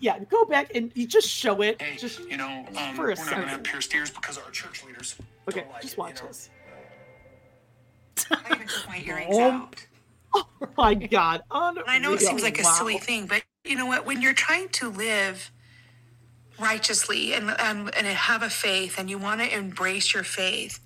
yeah. 0.00 0.18
Go 0.18 0.44
back 0.44 0.74
and 0.74 0.90
you 0.94 1.06
just 1.06 1.28
show 1.28 1.62
it. 1.62 1.80
Hey, 1.80 1.96
Just 1.96 2.18
you 2.28 2.36
know, 2.36 2.66
um, 2.76 2.94
for 2.96 3.02
we're 3.04 3.10
a 3.12 3.14
not 3.14 3.30
going 3.30 3.42
to 3.42 3.48
have 3.48 3.48
second. 3.50 3.64
pierced 3.64 3.94
ears 3.94 4.10
because 4.10 4.36
our 4.36 4.50
church 4.50 4.84
leaders. 4.84 5.14
Okay. 5.48 5.64
like 5.72 5.82
Just 5.82 5.94
it, 5.94 5.98
watch 5.98 6.16
you 6.16 6.22
know? 6.22 6.28
this. 6.28 6.50
I 8.30 8.54
even 8.54 8.66
took 8.68 8.88
my 8.88 8.98
earrings 9.06 9.38
Oh, 9.38 9.50
out. 9.50 9.86
Oh 10.34 10.46
my 10.78 10.94
God! 10.94 11.42
Unreal. 11.50 11.84
I 11.86 11.98
know 11.98 12.14
it 12.14 12.20
seems 12.20 12.42
like 12.42 12.58
a 12.58 12.62
Wow. 12.62 12.70
silly 12.78 12.96
thing, 12.98 13.26
but 13.26 13.42
you 13.64 13.76
know 13.76 13.86
what? 13.86 14.06
When 14.06 14.22
you're 14.22 14.32
trying 14.32 14.68
to 14.70 14.88
live 14.88 15.50
righteously 16.58 17.34
and 17.34 17.50
um, 17.50 17.90
and 17.96 18.06
have 18.06 18.42
a 18.42 18.48
faith, 18.50 18.98
and 18.98 19.10
you 19.10 19.18
want 19.18 19.40
to 19.42 19.54
embrace 19.54 20.14
your 20.14 20.22
faith, 20.24 20.80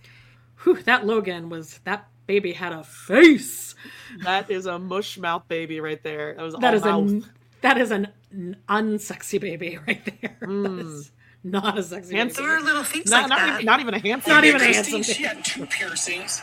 Whew, 0.65 0.83
that 0.83 1.07
Logan 1.07 1.49
was 1.49 1.79
that 1.85 2.09
baby 2.27 2.53
had 2.53 2.73
a 2.73 2.83
face. 2.83 3.75
That 4.23 4.51
is 4.51 4.67
a 4.67 4.79
mush 4.79 5.19
mouth 5.19 5.45
baby 5.49 5.81
right 5.81 6.03
there. 6.03 6.35
That 6.35 6.43
was 6.43 6.57
That 6.57 6.75
all 6.75 6.75
is 6.75 6.85
a 6.87 7.23
that 7.61 7.79
is 7.79 7.91
an 7.93 8.09
n- 8.33 8.57
unsexy 8.69 9.41
baby 9.41 9.79
right 9.87 10.05
there. 10.21 10.37
That 10.63 10.79
is 10.79 11.13
not 11.51 11.79
a 11.79 11.83
sexy. 11.83 12.17
Handsome. 12.17 12.45
baby. 12.45 12.49
there 12.49 12.59
are 12.59 12.63
little 12.63 12.85
things 12.85 13.11
not, 13.11 13.23
like 13.23 13.29
not 13.31 13.39
that. 13.39 13.55
even, 13.55 13.67
not 13.67 13.81
even 13.81 13.95
a 13.95 13.99
handsome. 13.99 14.33
Not 14.33 14.43
baby. 14.43 14.57
even 14.57 14.71
a 14.71 14.75
handsome 14.75 15.03
she 15.03 15.23
had 15.23 15.45
two 15.45 15.67
piercings, 15.67 16.43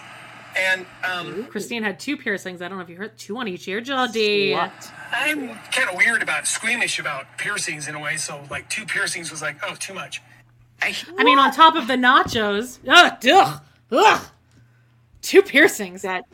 and 0.58 0.86
um, 1.04 1.46
Christine 1.46 1.84
had 1.84 2.00
two 2.00 2.16
piercings. 2.18 2.62
I 2.62 2.68
don't 2.68 2.78
know 2.78 2.84
if 2.84 2.90
you 2.90 2.96
heard 2.96 3.18
two 3.18 3.38
on 3.38 3.48
each 3.48 3.68
ear, 3.68 3.82
Jody. 3.82 4.52
Slut. 4.52 4.92
I'm 5.12 5.50
kind 5.72 5.90
of 5.90 5.96
weird 5.98 6.24
about 6.24 6.48
squeamish 6.48 7.00
about 7.00 7.38
piercings 7.38 7.88
in 7.88 7.96
a 7.96 8.00
way. 8.00 8.18
So 8.18 8.42
like 8.50 8.70
two 8.70 8.86
piercings 8.86 9.32
was 9.32 9.42
like, 9.42 9.58
oh, 9.68 9.76
too 9.76 9.94
much. 9.94 10.22
I, 10.82 10.96
I 11.18 11.24
mean, 11.24 11.40
on 11.40 11.52
top 11.52 11.76
of 11.76 11.88
the 11.88 11.96
nachos, 11.96 12.80
ugh, 12.88 13.18
ugh, 13.26 13.62
ugh. 13.92 14.26
two 15.22 15.42
piercings. 15.42 16.02
That 16.02 16.26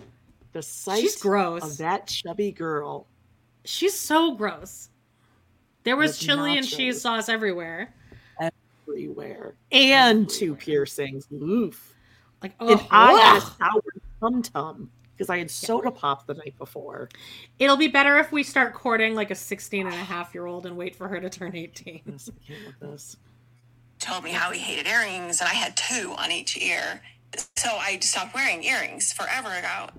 the 0.53 0.61
sight 0.61 1.01
She's 1.01 1.21
gross. 1.21 1.63
of 1.63 1.77
that 1.77 2.07
chubby 2.07 2.51
girl. 2.51 3.07
She's 3.65 3.93
so 3.93 4.35
gross. 4.35 4.89
There 5.83 5.95
was 5.95 6.11
With 6.11 6.19
chili 6.19 6.57
and 6.57 6.67
cheese 6.67 7.01
sauce 7.01 7.29
everywhere. 7.29 7.93
Everywhere 8.89 9.55
and 9.71 10.29
two 10.29 10.55
piercings. 10.55 11.27
Oof. 11.31 11.93
Like, 12.41 12.53
and 12.59 12.71
oh, 12.71 12.87
I 12.89 13.13
had 13.13 13.37
a 13.37 13.41
sour 13.41 13.83
tum 14.19 14.41
tum 14.41 14.91
because 15.15 15.29
I 15.29 15.37
had 15.37 15.51
soda 15.51 15.91
pop 15.91 16.25
the 16.25 16.33
night 16.33 16.55
before. 16.57 17.09
It'll 17.59 17.77
be 17.77 17.89
better 17.89 18.17
if 18.17 18.31
we 18.31 18.43
start 18.43 18.73
courting 18.73 19.15
like 19.15 19.31
a 19.31 19.35
16 19.35 19.85
and 19.85 19.93
a 19.93 19.97
half 19.97 20.33
year 20.33 20.45
old 20.45 20.65
and 20.65 20.77
wait 20.77 20.95
for 20.95 21.07
her 21.07 21.19
to 21.19 21.29
turn 21.29 21.55
18. 21.55 22.01
Yes, 22.05 22.29
I 22.29 22.47
can't 22.47 22.65
with 22.65 22.79
this. 22.79 23.17
told 23.99 24.23
me 24.23 24.31
how 24.31 24.51
he 24.51 24.59
hated 24.59 24.87
earrings, 24.87 25.41
and 25.41 25.49
I 25.49 25.53
had 25.53 25.75
two 25.75 26.13
on 26.17 26.31
each 26.31 26.57
ear. 26.57 27.01
So 27.57 27.69
I 27.69 27.99
stopped 27.99 28.33
wearing 28.33 28.63
earrings 28.63 29.11
forever 29.11 29.49
ago. 29.49 29.89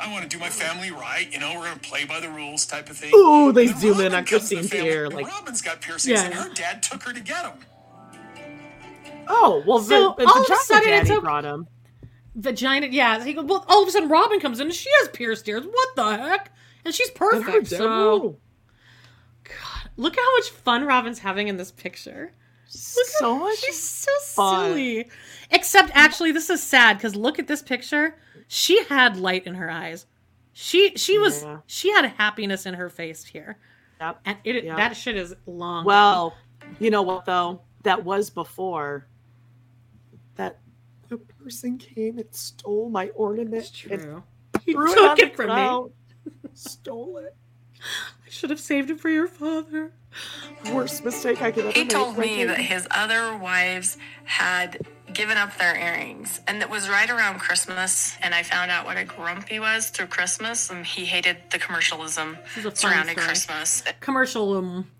I 0.00 0.10
want 0.12 0.22
to 0.22 0.28
do 0.28 0.38
my 0.38 0.48
family 0.48 0.90
right. 0.90 1.26
You 1.32 1.40
know, 1.40 1.54
we're 1.56 1.64
gonna 1.68 1.80
play 1.80 2.04
by 2.04 2.20
the 2.20 2.28
rules, 2.30 2.66
type 2.66 2.88
of 2.90 2.96
thing. 2.96 3.12
Ooh, 3.14 3.52
they 3.52 3.66
And 3.66 3.74
then 3.74 3.80
zoom 3.80 4.00
in 4.00 4.14
on 4.14 4.24
comes 4.24 4.48
to 4.48 4.54
the 4.56 4.60
Christine's 4.62 4.84
ear, 4.84 5.08
like- 5.10 5.26
Robyn's 5.26 5.62
got 5.62 5.80
piercings, 5.80 6.20
and 6.20 6.34
her 6.34 6.48
dad 6.54 6.82
took 6.82 7.02
her 7.04 7.12
to 7.12 7.20
get 7.20 7.42
them. 7.42 7.58
Oh 9.26 9.62
well, 9.66 9.80
So, 9.80 10.14
the, 10.18 10.24
the 10.24 10.28
all 10.30 10.42
of 10.42 10.50
a 10.50 10.56
sudden 10.56 10.88
it's 10.92 11.08
daddy 11.08 11.12
okay- 11.12 11.20
brought 11.20 11.44
him. 11.44 11.66
Vagina, 12.34 12.86
yeah. 12.86 13.22
He 13.24 13.32
goes, 13.34 13.44
well, 13.46 13.64
all 13.68 13.82
of 13.82 13.88
a 13.88 13.90
sudden 13.90 14.08
Robyn 14.08 14.38
comes 14.40 14.60
in 14.60 14.68
and 14.68 14.74
she 14.74 14.88
has 15.00 15.08
pierced 15.08 15.48
ears. 15.48 15.64
What 15.66 15.88
the 15.96 16.16
heck? 16.16 16.52
And 16.84 16.94
she's 16.94 17.10
perfect. 17.10 17.68
dad- 17.70 17.78
So, 17.78 18.24
Ooh, 18.24 18.36
look 19.96 20.16
at 20.16 20.22
how 20.22 20.36
much 20.36 20.50
fun 20.50 20.84
Robyn's 20.84 21.18
having 21.18 21.48
in 21.48 21.56
this 21.56 21.72
picture. 21.72 22.32
so 22.68 23.38
much. 23.38 23.58
She's 23.58 23.82
so 23.82 24.10
fun. 24.34 24.70
silly. 24.70 25.10
Except, 25.50 25.90
actually, 25.94 26.30
this 26.32 26.48
is 26.48 26.62
sad 26.62 26.96
because 26.98 27.16
look 27.16 27.38
at 27.38 27.48
this 27.48 27.60
picture. 27.62 28.14
She 28.48 28.82
had 28.84 29.16
light 29.16 29.46
in 29.46 29.54
her 29.54 29.70
eyes. 29.70 30.06
She 30.52 30.96
she 30.96 31.18
was 31.18 31.42
Yeah. 31.44 31.58
she 31.66 31.92
had 31.92 32.04
happiness 32.06 32.66
in 32.66 32.74
her 32.74 32.88
face 32.88 33.24
here, 33.24 33.58
Yep. 34.00 34.20
and 34.24 34.38
it 34.44 34.64
Yep. 34.64 34.76
that 34.76 34.96
shit 34.96 35.16
is 35.16 35.34
long. 35.46 35.84
Well, 35.84 36.34
you 36.80 36.90
know 36.90 37.02
what 37.02 37.24
though? 37.26 37.60
That 37.84 38.04
was 38.04 38.28
before 38.30 39.06
that 40.34 40.58
the 41.08 41.18
person 41.18 41.78
came 41.78 42.18
and 42.18 42.34
stole 42.34 42.88
my 42.90 43.08
ornament. 43.10 43.62
it's 43.64 43.84
and 43.84 44.02
true. 44.02 44.22
threw 44.64 44.94
took 44.94 45.10
on 45.10 45.16
the 45.16 45.22
it 45.24 45.36
from 45.36 45.86
me. 45.86 46.32
Stole 46.54 47.18
it. 47.18 47.36
I 47.80 48.28
should 48.28 48.50
have 48.50 48.58
saved 48.60 48.90
it 48.90 48.98
for 48.98 49.08
your 49.08 49.28
father. 49.28 49.92
Worst 50.72 51.04
mistake 51.04 51.40
I 51.40 51.52
could 51.52 51.66
ever 51.66 51.72
He 51.72 51.80
make. 51.82 51.90
told 51.90 52.16
right 52.18 52.26
me 52.26 52.44
that 52.44 52.58
his 52.60 52.88
other 52.90 53.36
wives 53.36 53.96
had 54.24 54.84
given 55.12 55.36
up 55.36 55.56
their 55.58 55.76
earrings, 55.76 56.40
and 56.46 56.60
it 56.62 56.70
was 56.70 56.88
right 56.88 57.08
around 57.10 57.38
Christmas. 57.40 58.16
And 58.22 58.34
I 58.34 58.42
found 58.42 58.70
out 58.70 58.86
what 58.86 58.96
a 58.96 59.04
grump 59.04 59.48
he 59.48 59.60
was 59.60 59.90
through 59.90 60.06
Christmas, 60.06 60.70
and 60.70 60.84
he 60.86 61.04
hated 61.04 61.36
the 61.50 61.58
commercialism 61.58 62.38
This 62.54 62.58
is 62.58 62.64
a 62.66 62.70
fun 62.70 62.76
surrounding 62.76 63.14
story. 63.14 63.26
Christmas. 63.26 63.82
Commercial. 64.00 64.56
Um, 64.56 64.90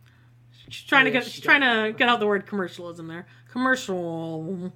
she's 0.69 0.85
trying 0.85 1.05
to 1.07 1.11
Oh, 1.11 1.15
yeah, 1.15 1.21
get 1.21 1.31
she's 1.31 1.43
trying 1.43 1.61
to 1.63 1.97
get 1.97 2.09
out 2.09 2.21
the 2.21 2.27
word 2.27 2.47
commercialism 2.47 3.07
there. 3.09 3.27
Commercial. 3.51 4.73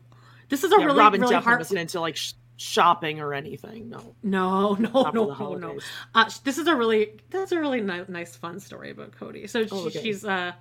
This 0.48 0.64
is 0.64 0.72
a 0.72 0.76
yeah, 0.78 0.84
really 0.86 0.98
Robyn 0.98 1.20
really 1.20 1.32
definitely 1.32 1.44
hard. 1.44 1.58
wasn't 1.60 1.80
into 1.80 2.00
like 2.00 2.16
sh- 2.16 2.32
shopping 2.56 3.20
or 3.20 3.32
anything. 3.34 3.88
No. 3.90 4.14
No, 4.22 4.74
no, 4.78 4.90
Not 5.02 5.14
no, 5.14 5.26
the 5.34 5.38
no, 5.38 5.54
no. 5.56 5.78
Uh, 6.14 6.30
this 6.44 6.58
is 6.58 6.66
a 6.66 6.76
really 6.76 7.20
that's 7.30 7.52
a 7.52 7.58
really 7.60 7.80
ni- 7.80 8.04
nice, 8.08 8.36
fun 8.36 8.60
story 8.60 8.90
about 8.90 9.12
Kody. 9.12 9.48
So 9.48 9.62
she, 9.64 9.68
Oh, 9.72 9.86
okay. 9.86 10.02
she's 10.02 10.24
uh, 10.24 10.52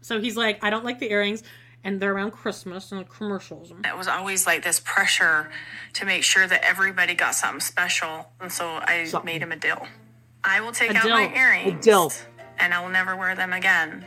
so 0.00 0.20
he's 0.20 0.36
like, 0.36 0.62
I 0.64 0.70
don't 0.70 0.84
like 0.84 0.98
the 0.98 1.10
earrings, 1.10 1.42
and 1.86 2.00
they're 2.00 2.12
around 2.14 2.32
Christmas 2.32 2.90
and 2.92 3.08
commercialism. 3.08 3.80
It 3.84 3.96
was 3.96 4.08
always 4.08 4.46
like 4.46 4.64
this 4.64 4.80
pressure 4.80 5.50
to 5.94 6.04
make 6.04 6.24
sure 6.24 6.46
that 6.46 6.62
everybody 6.64 7.14
got 7.14 7.34
something 7.34 7.60
special, 7.60 8.26
and 8.40 8.50
so 8.52 8.66
I 8.82 9.04
Something. 9.06 9.26
made 9.32 9.42
him 9.42 9.52
a 9.52 9.56
deal. 9.56 9.86
I 10.44 10.60
will 10.60 10.72
take 10.72 10.90
A 10.92 10.96
out 10.98 11.08
my 11.08 11.32
earrings, 11.34 11.72
A 11.72 11.80
dill. 11.80 12.12
and 12.58 12.74
I 12.74 12.82
will 12.82 12.90
never 12.90 13.16
wear 13.16 13.34
them 13.34 13.52
again. 13.52 14.06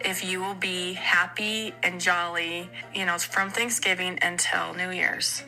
If 0.00 0.24
you 0.24 0.40
will 0.40 0.54
be 0.54 0.92
happy 0.94 1.74
and 1.82 2.00
jolly, 2.00 2.70
you 2.94 3.04
know, 3.04 3.18
from 3.18 3.50
Thanksgiving 3.50 4.18
until 4.22 4.72
New 4.74 4.90
Year's. 4.90 5.42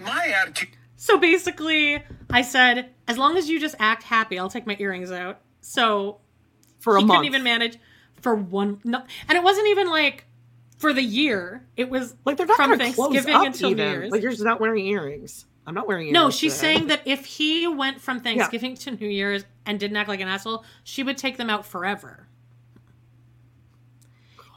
My 0.00 0.32
attitude. 0.40 0.68
So 0.96 1.18
basically, 1.18 2.02
I 2.30 2.42
said, 2.42 2.90
as 3.08 3.18
long 3.18 3.36
as 3.36 3.48
you 3.48 3.58
just 3.60 3.74
act 3.80 4.04
happy, 4.04 4.38
I'll 4.38 4.48
take 4.50 4.66
my 4.66 4.76
earrings 4.78 5.10
out. 5.10 5.40
So 5.60 6.18
For 6.78 6.96
a 6.96 7.00
he 7.00 7.04
month. 7.06 7.18
couldn't 7.18 7.26
even 7.34 7.42
manage 7.42 7.78
for 8.20 8.34
one. 8.34 8.80
No, 8.84 9.02
and 9.28 9.36
it 9.36 9.42
wasn't 9.42 9.66
even 9.68 9.88
like 9.90 10.24
for 10.78 10.92
the 10.92 11.02
year. 11.02 11.66
It 11.76 11.90
was 11.90 12.16
like 12.24 12.36
they're 12.36 12.46
not 12.46 12.56
from 12.56 12.78
going 12.78 12.90
to 12.90 12.94
close 12.94 13.12
Thanksgiving 13.12 13.34
up 13.34 13.46
until 13.46 13.68
New 13.70 13.74
even. 13.76 13.92
Year's. 13.92 14.10
Like 14.10 14.22
you're 14.22 14.30
just 14.30 14.44
not 14.44 14.60
wearing 14.60 14.86
earrings. 14.86 15.44
I'm 15.66 15.74
not 15.74 15.86
wearing 15.86 16.06
earrings. 16.06 16.14
No, 16.14 16.30
she's 16.30 16.54
today. 16.54 16.74
saying 16.74 16.86
that 16.86 17.02
if 17.04 17.26
he 17.26 17.68
went 17.68 18.00
from 18.00 18.20
Thanksgiving 18.20 18.74
to 18.76 18.92
New 18.92 19.08
Year's 19.08 19.44
and 19.66 19.78
didn't 19.78 19.98
act 19.98 20.08
like 20.08 20.20
an 20.20 20.28
asshole, 20.28 20.64
she 20.82 21.02
would 21.02 21.18
take 21.18 21.36
them 21.36 21.50
out 21.50 21.66
forever. 21.66 22.26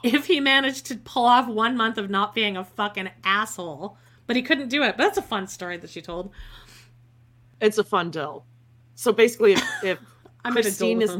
If 0.02 0.26
he 0.26 0.40
managed 0.40 0.86
to 0.86 0.96
pull 0.96 1.26
off 1.26 1.46
one 1.46 1.76
month 1.76 1.98
of 1.98 2.08
not 2.10 2.34
being 2.34 2.56
a 2.56 2.64
fucking 2.64 3.10
asshole, 3.22 3.98
but 4.26 4.36
he 4.36 4.42
couldn't 4.42 4.68
do 4.68 4.82
it. 4.82 4.96
But 4.96 5.04
that's 5.04 5.18
a 5.18 5.22
fun 5.22 5.46
story 5.46 5.76
that 5.76 5.90
she 5.90 6.00
told. 6.00 6.32
it's 7.60 7.78
a 7.78 7.84
fun 7.84 8.10
deal. 8.10 8.44
So 8.94 9.12
basically, 9.12 9.52
if, 9.52 9.64
if 9.84 9.98
I'm 10.44 10.54
Christine 10.54 11.02
is 11.02 11.16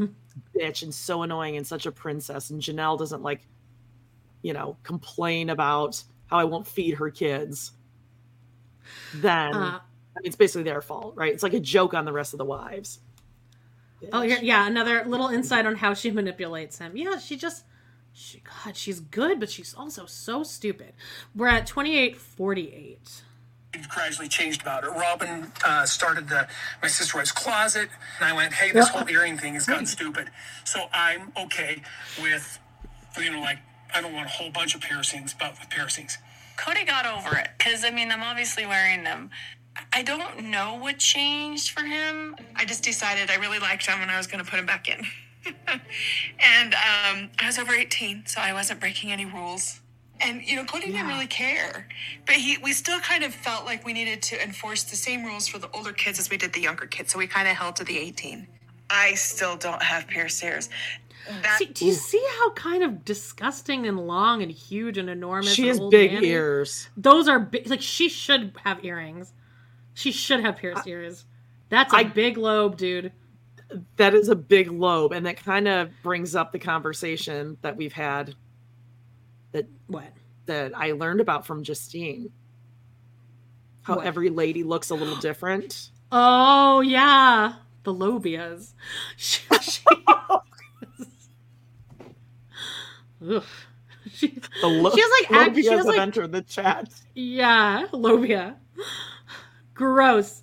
bitch 0.56 0.82
and 0.82 0.94
so 0.94 1.22
annoying 1.22 1.56
and 1.56 1.66
such 1.66 1.86
a 1.86 1.92
princess, 1.92 2.50
and 2.50 2.60
Janelle 2.60 2.98
doesn't 2.98 3.22
like, 3.22 3.46
you 4.42 4.52
know, 4.52 4.76
complain 4.82 5.50
about 5.50 6.02
how 6.26 6.38
I 6.38 6.44
won't 6.44 6.66
feed 6.66 6.94
her 6.94 7.10
kids, 7.10 7.72
then 9.14 9.54
Uh, 9.54 9.80
I 10.14 10.20
mean, 10.20 10.26
it's 10.26 10.36
basically 10.36 10.64
their 10.64 10.82
fault, 10.82 11.14
right? 11.16 11.32
It's 11.32 11.42
like 11.42 11.54
a 11.54 11.60
joke 11.60 11.94
on 11.94 12.04
the 12.04 12.12
rest 12.12 12.34
of 12.34 12.38
the 12.38 12.44
wives. 12.44 13.00
Oh, 14.12 14.22
yeah, 14.22 14.40
yeah. 14.42 14.66
Another 14.66 15.04
little 15.04 15.28
insight 15.28 15.64
on 15.64 15.76
how 15.76 15.94
she 15.94 16.10
manipulates 16.10 16.78
him. 16.78 16.96
Yeah, 16.96 17.18
she 17.18 17.36
just, 17.36 17.64
she, 18.12 18.42
God, 18.64 18.76
she's 18.76 18.98
good, 19.00 19.38
but 19.38 19.48
she's 19.48 19.74
also 19.74 20.06
so 20.06 20.42
stupid. 20.42 20.92
We're 21.36 21.46
at 21.46 21.66
twenty 21.66 21.96
eight 21.96 22.16
forty 22.16 22.72
eight. 22.74 23.22
gradually 23.88 24.28
changed 24.28 24.60
about 24.62 24.84
it. 24.84 24.88
Robyn 24.90 25.50
uh, 25.64 25.86
started 25.86 26.28
the 26.28 26.48
my 26.82 26.88
sister 26.88 27.16
wife's 27.16 27.32
closet, 27.32 27.88
and 28.18 28.28
I 28.28 28.32
went, 28.34 28.52
"Hey, 28.52 28.72
this 28.72 28.88
whole 28.88 29.08
earring 29.08 29.38
thing 29.38 29.54
has 29.54 29.66
gotten 29.66 29.86
stupid." 29.86 30.30
So 30.64 30.88
I'm 30.92 31.32
okay 31.36 31.82
with, 32.20 32.58
you 33.18 33.30
know, 33.30 33.40
like 33.40 33.60
I 33.94 34.00
don't 34.00 34.12
want 34.12 34.26
a 34.26 34.30
whole 34.30 34.50
bunch 34.50 34.74
of 34.74 34.80
piercings, 34.80 35.34
but 35.38 35.52
with 35.58 35.68
piercings. 35.70 36.18
Kody 36.56 36.86
got 36.86 37.06
over 37.06 37.36
it 37.36 37.48
because 37.58 37.84
I 37.84 37.90
mean 37.90 38.10
I'm 38.10 38.22
obviously 38.22 38.66
wearing 38.66 39.04
them, 39.04 39.30
I 39.92 40.02
don't 40.02 40.44
know 40.44 40.76
what 40.76 40.98
changed 40.98 41.70
for 41.70 41.82
him. 41.82 42.36
I 42.54 42.64
just 42.64 42.84
decided 42.84 43.30
I 43.30 43.36
really 43.36 43.58
liked 43.58 43.86
him 43.86 44.00
and 44.00 44.10
I 44.10 44.16
was 44.16 44.26
going 44.26 44.44
to 44.44 44.50
put 44.50 44.58
him 44.58 44.66
back 44.66 44.88
in. 44.88 45.04
and 45.44 46.74
um, 46.74 47.30
I 47.38 47.46
was 47.46 47.58
over 47.58 47.72
18, 47.72 48.26
so 48.26 48.40
I 48.40 48.52
wasn't 48.52 48.80
breaking 48.80 49.12
any 49.12 49.24
rules. 49.24 49.80
And 50.20 50.40
you 50.42 50.54
know, 50.54 50.64
Kody 50.64 50.86
didn't 50.86 51.08
really 51.08 51.26
care, 51.26 51.88
but 52.26 52.36
he 52.36 52.56
we 52.58 52.72
still 52.72 53.00
kind 53.00 53.24
of 53.24 53.34
felt 53.34 53.64
like 53.64 53.84
we 53.84 53.92
needed 53.92 54.22
to 54.22 54.40
enforce 54.42 54.84
the 54.84 54.94
same 54.94 55.24
rules 55.24 55.48
for 55.48 55.58
the 55.58 55.68
older 55.74 55.92
kids 55.92 56.20
as 56.20 56.30
we 56.30 56.36
did 56.36 56.52
the 56.52 56.60
younger 56.60 56.86
kids. 56.86 57.12
So 57.12 57.18
we 57.18 57.26
kind 57.26 57.48
of 57.48 57.56
held 57.56 57.74
to 57.76 57.84
the 57.84 57.98
18. 57.98 58.46
I 58.88 59.14
still 59.14 59.56
don't 59.56 59.82
have 59.82 60.06
pierced 60.06 60.44
ears. 60.44 60.68
That, 61.28 61.58
See, 61.58 61.66
do 61.66 61.86
you 61.86 61.92
see 61.92 62.24
how 62.38 62.50
kind 62.52 62.82
of 62.82 63.04
disgusting 63.04 63.86
and 63.86 64.06
long 64.06 64.42
and 64.42 64.50
huge 64.50 64.98
and 64.98 65.08
enormous? 65.08 65.52
She 65.52 65.68
has 65.68 65.78
old 65.78 65.90
big 65.90 66.12
Manny- 66.12 66.28
ears. 66.28 66.88
Those 66.96 67.28
are 67.28 67.38
big. 67.38 67.68
Like 67.68 67.80
she 67.82 68.08
should 68.08 68.52
have 68.64 68.84
earrings. 68.84 69.32
She 69.94 70.10
should 70.10 70.40
have 70.40 70.56
pierced 70.56 70.86
ears. 70.86 71.24
That's 71.68 71.92
a 71.92 71.98
I- 71.98 72.04
big 72.04 72.36
lobe, 72.38 72.76
dude. 72.76 73.12
That 73.96 74.14
is 74.14 74.28
a 74.28 74.34
big 74.34 74.70
lobe, 74.70 75.12
and 75.12 75.24
that 75.26 75.42
kind 75.42 75.66
of 75.68 75.90
brings 76.02 76.34
up 76.34 76.52
the 76.52 76.58
conversation 76.58 77.56
that 77.62 77.76
we've 77.76 77.92
had. 77.92 78.34
That 79.52 79.66
what 79.86 80.12
that 80.46 80.72
I 80.76 80.92
learned 80.92 81.20
about 81.20 81.46
from 81.46 81.62
Justine. 81.62 82.30
How 83.82 83.96
What? 83.96 84.06
every 84.06 84.28
lady 84.28 84.62
looks 84.62 84.90
a 84.90 84.94
little 84.94 85.16
different. 85.16 85.90
Oh 86.10 86.80
yeah, 86.80 87.54
the 87.84 87.94
lobias. 87.94 88.72
She, 89.16 89.40
she, 89.62 89.80
Ugh. 93.28 93.44
She, 94.12 94.36
lo- 94.64 94.90
she 94.92 95.00
has 95.00 95.10
like 95.30 95.40
act, 95.46 95.54
she 95.56 95.66
has 95.66 95.86
like 95.86 96.00
entered 96.00 96.32
the 96.32 96.42
chat. 96.42 96.88
Yeah, 97.14 97.86
lobia. 97.92 98.56
Gross. 99.74 100.42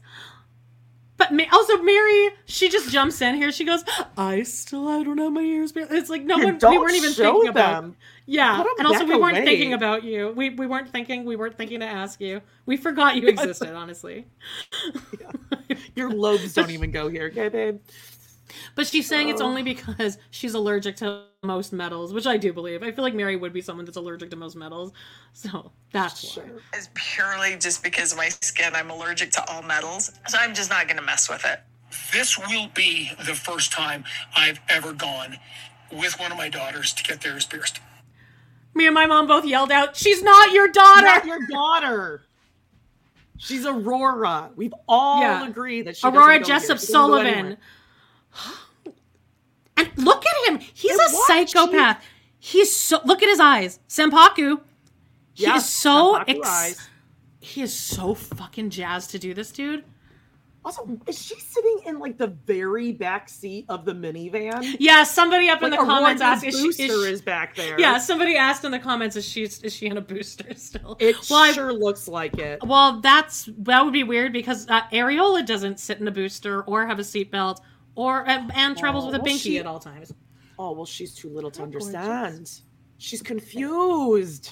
But 1.18 1.34
Ma- 1.34 1.44
also 1.52 1.76
Meri, 1.84 2.30
she 2.46 2.70
just 2.70 2.90
jumps 2.90 3.22
in 3.22 3.36
here. 3.36 3.52
She 3.52 3.66
goes, 3.66 3.84
"I 4.18 4.44
still, 4.44 4.88
I 4.88 5.04
don't 5.04 5.18
have 5.18 5.34
my 5.34 5.42
ears." 5.42 5.74
pierced." 5.74 5.92
It's 5.92 6.10
like 6.10 6.24
no 6.24 6.38
Yeah, 6.38 6.46
one. 6.54 6.58
We 6.72 6.78
weren't 6.78 6.94
even 6.96 7.12
thinking 7.12 7.50
about. 7.50 7.82
them. 7.82 7.96
Yeah, 8.26 8.64
and 8.78 8.88
also 8.88 9.04
we 9.04 9.18
weren't 9.18 9.36
away. 9.38 9.46
thinking 9.46 9.74
about 9.74 10.06
you. 10.06 10.32
We 10.38 10.52
we 10.52 10.66
weren't 10.66 10.90
thinking. 10.90 11.26
We 11.26 11.36
weren't 11.36 11.58
thinking 11.58 11.82
to 11.82 11.86
ask 11.86 12.22
you. 12.22 12.42
We 12.66 12.78
forgot 12.78 13.18
you 13.18 13.28
existed. 13.28 13.74
honestly. 13.76 14.28
Your 15.96 16.12
lobes 16.12 16.54
don't 16.54 16.72
even 16.72 16.92
go 16.92 17.10
here, 17.10 17.26
okay, 17.34 17.50
babe? 17.50 17.80
But 18.76 18.88
she's 18.88 19.08
saying 19.08 19.30
it's 19.30 19.42
Oh. 19.42 19.46
only 19.46 19.64
because 19.64 20.18
she's 20.32 20.54
allergic 20.54 20.96
to 20.98 21.24
most 21.44 21.72
metals, 21.74 22.14
which 22.14 22.28
I 22.28 22.38
do 22.38 22.52
believe. 22.54 22.84
I 22.84 22.92
feel 22.92 23.04
like 23.04 23.14
Meri 23.14 23.36
would 23.36 23.54
be 23.54 23.62
someone 23.62 23.86
that's 23.86 23.98
allergic 23.98 24.30
to 24.32 24.36
most 24.36 24.56
metals, 24.56 24.92
so 25.34 25.72
that's 25.94 26.36
why. 26.38 26.44
is 26.78 26.90
purely 26.94 27.56
just 27.58 27.84
because 27.84 28.12
of 28.12 28.18
my 28.18 28.30
skin. 28.30 28.74
I'm 28.76 28.90
allergic 28.90 29.32
to 29.32 29.50
all 29.50 29.62
metals, 29.62 30.12
so 30.28 30.38
I'm 30.40 30.54
just 30.54 30.70
not 30.70 30.88
going 30.88 30.98
to 30.98 31.04
mess 31.04 31.30
with 31.30 31.46
it. 31.46 31.62
This 32.14 32.38
will 32.38 32.68
be 32.76 33.12
the 33.26 33.34
first 33.34 33.72
time 33.72 34.04
I've 34.36 34.60
ever 34.70 34.94
gone 34.94 35.38
with 35.92 36.20
one 36.20 36.32
of 36.32 36.38
my 36.38 36.50
daughters 36.50 36.94
to 36.94 37.04
get 37.04 37.22
theirs 37.22 37.46
pierced. 37.46 37.80
Me 38.76 38.86
and 38.86 38.94
my 38.94 39.06
mom 39.08 39.26
both 39.28 39.46
yelled 39.46 39.72
out, 39.72 39.96
"She's 39.96 40.22
not 40.22 40.52
your 40.52 40.68
daughter." 40.68 41.02
Not 41.06 41.26
your 41.26 41.40
daughter. 41.50 42.22
She's 43.38 43.66
Aurora. 43.66 44.52
We've 44.56 44.74
all 44.88 45.22
Yeah. 45.22 45.48
agreed 45.48 45.84
that 45.88 45.96
she 45.98 46.06
Aurora 46.08 46.40
go 46.40 46.46
Jessop 46.46 46.78
here. 46.78 46.88
She 46.88 46.94
doesn't 46.94 47.10
go 47.12 47.24
Sullivan. 47.24 47.58
And 49.78 49.90
look 49.98 50.24
at 50.26 50.50
him. 50.52 50.60
He's 50.74 50.98
a 51.00 51.10
psychopath. 51.28 52.04
He's 52.38 52.76
so 52.76 53.00
look 53.06 53.24
at 53.24 53.30
his 53.30 53.40
eyes. 53.40 53.80
Senpaku. 53.88 54.60
He 55.34 55.46
is 55.46 55.70
so 55.70 56.16
ex- 56.28 56.90
he 57.40 57.62
is 57.62 57.74
so 57.74 58.14
fucking 58.14 58.72
jazzed 58.72 59.12
to 59.12 59.20
do 59.20 59.34
this, 59.34 59.52
dude. 59.52 59.86
Also, 60.66 61.00
is 61.08 61.18
she 61.26 61.40
sitting 61.40 61.80
in 61.86 62.00
like 62.00 62.18
the 62.18 62.28
very 62.28 62.92
back 62.92 63.30
seat 63.30 63.66
of 63.70 63.86
the 63.86 63.94
minivan? 63.94 64.76
Yeah, 64.80 65.04
somebody 65.06 65.50
up 65.50 65.64
in 65.64 65.70
the 65.70 65.78
comments 65.78 66.22
asked 66.22 66.44
she, 66.44 66.52
Booster 66.52 66.84
is 66.84 66.90
she- 66.92 67.12
is 67.14 67.22
back 67.22 67.56
there. 67.56 67.80
Yeah, 67.80 67.98
somebody 68.00 68.36
asked 68.36 68.66
in 68.66 68.72
the 68.72 68.80
comments 68.80 69.16
is 69.16 69.26
she 69.26 69.44
is 69.44 69.74
she 69.74 69.86
in 69.86 69.96
a 69.96 70.02
booster 70.02 70.54
still? 70.56 70.98
It 71.00 71.16
well, 71.30 71.44
I- 71.44 71.52
sure 71.54 71.72
looks 71.72 72.10
like 72.10 72.38
it. 72.38 72.60
well, 72.66 73.00
that's 73.00 73.50
that 73.60 73.86
would 73.86 73.94
be 73.94 74.04
weird 74.04 74.34
because 74.34 74.68
uh, 74.68 74.82
Areola 74.92 75.46
doesn't 75.46 75.80
sit 75.80 76.00
in 76.02 76.08
a 76.10 76.12
booster 76.12 76.64
or 76.64 76.86
have 76.86 77.00
a 77.00 77.04
seatbelt 77.04 77.62
or 78.00 78.22
uh, 78.28 78.32
and, 78.32 78.52
and 78.56 78.78
travels 78.78 79.04
Oh, 79.04 79.08
with 79.08 79.16
a 79.16 79.20
oh, 79.20 79.24
well, 79.24 79.34
binky 79.34 79.40
she- 79.42 79.58
at 79.60 79.66
all 79.66 79.80
times. 79.80 80.14
Oh 80.58 80.72
well, 80.74 80.86
she's 80.86 81.14
too 81.14 81.30
little 81.30 81.52
to 81.52 81.60
gorgeous. 81.62 81.88
understand. 81.94 82.52
She's 82.98 83.22
confused. 83.22 84.52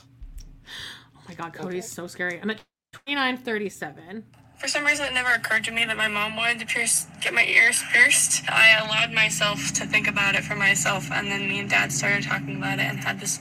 Oh 1.16 1.22
my 1.28 1.34
god, 1.34 1.54
Kody's 1.54 1.90
so 1.90 2.08
scary. 2.08 2.40
I'm 2.42 2.50
at 2.50 2.62
twenty 2.94 3.16
nine 3.16 3.38
thirty 3.38 3.70
seven. 3.70 4.24
For 4.58 4.68
some 4.68 4.86
reason, 4.86 5.06
it 5.06 5.14
never 5.14 5.30
occurred 5.34 5.64
to 5.66 5.72
me 5.72 5.86
that 5.86 5.98
my 5.98 6.08
mom 6.08 6.36
wanted 6.36 6.60
to 6.60 6.66
pierce, 6.66 7.06
get 7.22 7.32
my 7.34 7.46
ears 7.46 7.84
pierced. 7.94 8.50
I 8.50 8.80
allowed 8.84 9.14
myself 9.14 9.72
to 9.74 9.86
think 9.86 10.08
about 10.08 10.34
it 10.36 10.44
for 10.44 10.56
myself, 10.56 11.12
and 11.12 11.28
then 11.30 11.48
me 11.48 11.60
and 11.60 11.70
dad 11.70 11.92
started 11.92 12.24
talking 12.24 12.58
about 12.58 12.80
it 12.80 12.84
and 12.90 12.98
had 13.00 13.20
this 13.20 13.40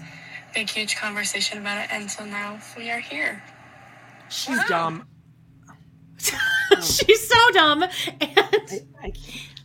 big, 0.55 0.69
huge 0.69 0.97
conversation 0.97 1.59
about 1.59 1.79
it, 1.85 1.89
and 1.91 2.11
so 2.11 2.25
now 2.27 2.59
we 2.77 2.91
are 2.91 3.01
here. 3.01 3.43
She's 4.29 4.63
dumb. 4.65 5.05
Oh. 6.73 6.81
She's 6.81 7.29
so 7.29 7.51
dumb. 7.53 7.85
And 7.85 7.93
I 9.03 9.11
can't. 9.11 9.56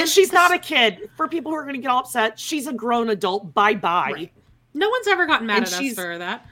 And 0.00 0.08
she's 0.08 0.32
not 0.32 0.52
a 0.52 0.58
kid. 0.58 1.10
For 1.16 1.28
people 1.28 1.52
who 1.52 1.56
are 1.58 1.62
going 1.62 1.74
to 1.76 1.80
get 1.80 1.88
all 1.90 2.00
upset, 2.00 2.38
she's 2.38 2.66
a 2.66 2.72
grown 2.72 3.10
adult. 3.10 3.54
Bye 3.54 3.74
bye. 3.74 4.30
no 4.74 4.88
one's 4.88 5.06
ever 5.08 5.26
gotten 5.26 5.46
mad 5.46 5.58
And 5.58 5.66
at 5.66 5.72
us 5.82 5.94
for 5.94 6.18
that. 6.18 6.46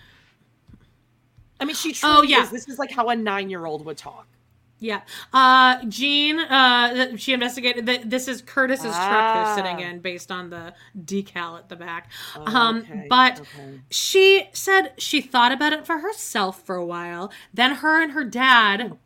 I 1.60 1.64
mean, 1.64 1.74
she 1.74 1.92
truly 1.92 2.16
Oh, 2.16 2.22
yeah. 2.22 2.42
is. 2.44 2.50
This 2.50 2.68
is 2.68 2.78
like 2.78 2.90
how 2.90 3.08
a 3.08 3.16
nine 3.16 3.50
year 3.50 3.66
old 3.66 3.84
would 3.84 3.96
talk. 3.96 4.26
Yeah. 4.80 5.00
Uh 5.32 5.84
Jean, 5.86 6.38
uh 6.38 7.16
she 7.16 7.32
investigated 7.32 7.86
that 7.86 8.08
this 8.10 8.28
is 8.28 8.42
Curtis's 8.42 8.84
truck 8.94 9.34
they're 9.34 9.54
sitting 9.56 9.84
Ah. 9.84 9.90
in 9.90 9.98
based 9.98 10.30
on 10.30 10.50
the 10.50 10.72
decal 10.96 11.58
at 11.58 11.68
the 11.68 11.74
back. 11.74 12.12
Oh, 12.36 12.44
um 12.46 12.78
okay, 12.78 13.06
but 13.10 13.40
okay. 13.40 13.80
she 13.90 14.48
said 14.52 14.92
she 14.96 15.20
thought 15.20 15.50
about 15.50 15.72
it 15.72 15.84
for 15.84 15.98
herself 15.98 16.62
for 16.64 16.76
a 16.76 16.86
while. 16.86 17.32
Then 17.52 17.74
her 17.76 18.00
and 18.00 18.12
her 18.12 18.22
dad 18.22 18.96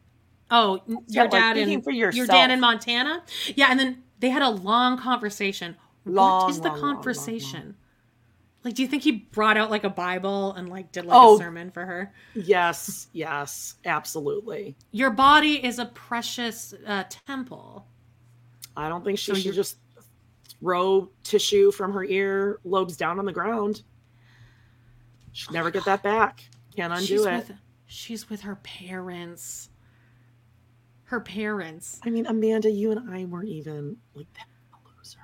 Oh, 0.54 0.82
Yeah, 0.86 0.96
your 1.08 1.24
like 1.24 1.30
dad 1.30 1.54
thinking 1.54 1.72
in 1.78 1.82
for 1.82 1.90
your 1.90 2.10
dad 2.26 2.50
in 2.50 2.60
Montana? 2.60 3.22
Yeah, 3.56 3.68
and 3.70 3.80
then 3.80 4.02
they 4.22 4.30
had 4.30 4.40
a 4.42 4.48
long 4.48 4.96
conversation. 4.98 5.76
Long, 6.04 6.42
what 6.44 6.50
is 6.50 6.60
the 6.60 6.68
long, 6.68 6.72
long, 6.78 6.82
long, 6.86 6.94
conversation? 6.94 7.76
Like, 8.64 8.74
do 8.74 8.82
you 8.82 8.88
think 8.88 9.02
he 9.02 9.10
brought 9.12 9.56
out 9.56 9.68
like 9.70 9.82
a 9.82 9.90
Bible 9.90 10.52
and 10.52 10.68
like 10.68 10.92
did 10.92 11.04
like 11.04 11.16
Oh. 11.20 11.34
a 11.34 11.38
sermon 11.38 11.72
for 11.72 11.84
her? 11.84 12.12
Yes, 12.34 13.08
yes, 13.12 13.74
absolutely. 13.84 14.76
Your 14.92 15.10
body 15.10 15.64
is 15.64 15.80
a 15.80 15.86
precious 15.86 16.72
uh, 16.86 17.02
temple. 17.26 17.84
I 18.76 18.88
don't 18.88 19.04
think 19.04 19.18
she 19.18 19.32
So 19.32 19.34
should 19.34 19.44
you're- 19.46 19.56
just 19.56 19.76
throw 20.60 21.10
tissue 21.24 21.72
from 21.72 21.92
her 21.92 22.04
ear 22.04 22.60
lobes 22.64 22.96
down 22.96 23.18
on 23.18 23.24
the 23.24 23.32
ground. 23.32 23.82
She'll 25.32 25.52
never 25.52 25.72
get 25.72 25.84
that 25.86 26.04
back. 26.04 26.44
Can't 26.76 26.92
undo 26.92 27.04
she's 27.06 27.24
it. 27.26 27.32
With, 27.48 27.52
she's 27.86 28.30
with 28.30 28.42
her 28.42 28.56
parents. 28.62 29.70
Her 31.12 31.20
parents. 31.20 32.00
I 32.02 32.08
mean, 32.08 32.24
Amanda, 32.24 32.70
you 32.70 32.90
and 32.90 33.10
I 33.10 33.26
weren't 33.26 33.48
even 33.50 33.98
like 34.14 34.32
that. 34.32 34.46
Loser. 34.96 35.18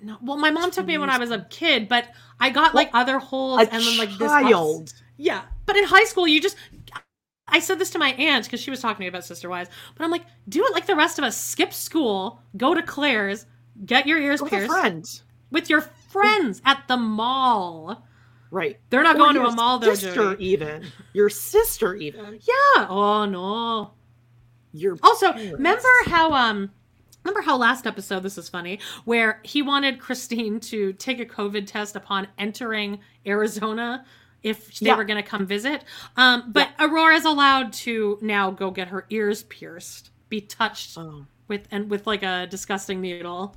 No, 0.00 0.16
well, 0.22 0.36
my 0.36 0.52
mom 0.52 0.70
took 0.70 0.86
me 0.86 0.96
when 0.96 1.10
I 1.10 1.18
was 1.18 1.32
a 1.32 1.40
kid, 1.50 1.88
but 1.88 2.06
I 2.38 2.50
got 2.50 2.72
like 2.72 2.88
other 2.92 3.18
holes 3.18 3.62
and 3.62 3.82
then 3.82 3.98
like 3.98 4.10
this. 4.10 4.18
child. 4.28 4.92
Yeah, 5.16 5.42
but 5.66 5.74
in 5.76 5.82
high 5.82 6.04
school, 6.04 6.28
you 6.28 6.40
just. 6.40 6.56
I 7.48 7.58
said 7.58 7.80
this 7.80 7.90
to 7.90 7.98
my 7.98 8.10
aunt 8.12 8.44
because 8.44 8.60
she 8.60 8.70
was 8.70 8.78
talking 8.80 8.98
to 8.98 9.00
me 9.00 9.06
about 9.08 9.24
Sister 9.24 9.48
wise, 9.48 9.66
but 9.96 10.04
I'm 10.04 10.12
like, 10.12 10.22
do 10.48 10.64
it 10.64 10.72
like 10.72 10.86
the 10.86 10.94
rest 10.94 11.18
of 11.18 11.24
us. 11.24 11.36
Skip 11.36 11.72
school, 11.72 12.40
go 12.56 12.72
to 12.74 12.82
Claire's, 12.82 13.44
get 13.84 14.06
your 14.06 14.20
ears 14.20 14.40
With 14.40 14.50
pierced 14.50 14.70
friend. 14.70 15.20
with 15.50 15.68
your 15.68 15.80
friends 15.80 16.62
at 16.64 16.84
the 16.86 16.96
mall. 16.96 18.06
Right. 18.52 18.78
They're 18.90 19.02
not 19.02 19.16
Or 19.16 19.18
going 19.18 19.34
to 19.34 19.46
a 19.46 19.52
mall 19.52 19.80
though, 19.80 19.94
Sister, 19.94 20.14
Jody. 20.14 20.46
even 20.46 20.86
your 21.12 21.28
sister, 21.28 21.96
even 21.96 22.38
Yeah. 22.42 22.86
Oh 22.88 23.24
no. 23.24 23.94
Your. 24.72 24.96
Also, 25.02 25.32
parents. 25.32 25.52
remember 25.52 25.88
how 26.06 26.32
um 26.32 26.70
remember 27.24 27.42
how 27.42 27.56
last 27.56 27.86
episode 27.86 28.22
this 28.22 28.38
is 28.38 28.48
funny 28.48 28.78
where 29.04 29.40
he 29.44 29.60
wanted 29.62 29.98
Christine 29.98 30.60
to 30.60 30.92
take 30.94 31.20
a 31.20 31.26
COVID 31.26 31.66
test 31.66 31.96
upon 31.96 32.28
entering 32.38 33.00
Arizona 33.26 34.04
if 34.42 34.78
they 34.78 34.86
Yeah. 34.86 34.96
were 34.96 35.04
going 35.04 35.22
to 35.22 35.28
come 35.28 35.46
visit. 35.46 35.84
Um 36.16 36.52
but 36.52 36.70
Aurora's 36.78 37.24
allowed 37.24 37.72
to 37.74 38.18
now 38.22 38.50
go 38.50 38.70
get 38.70 38.88
her 38.88 39.04
ears 39.10 39.42
pierced, 39.44 40.10
be 40.28 40.40
touched 40.40 40.96
Oh. 40.96 41.26
with 41.48 41.66
and 41.70 41.90
with 41.90 42.06
like 42.06 42.22
a 42.22 42.46
disgusting 42.46 43.00
needle. 43.00 43.54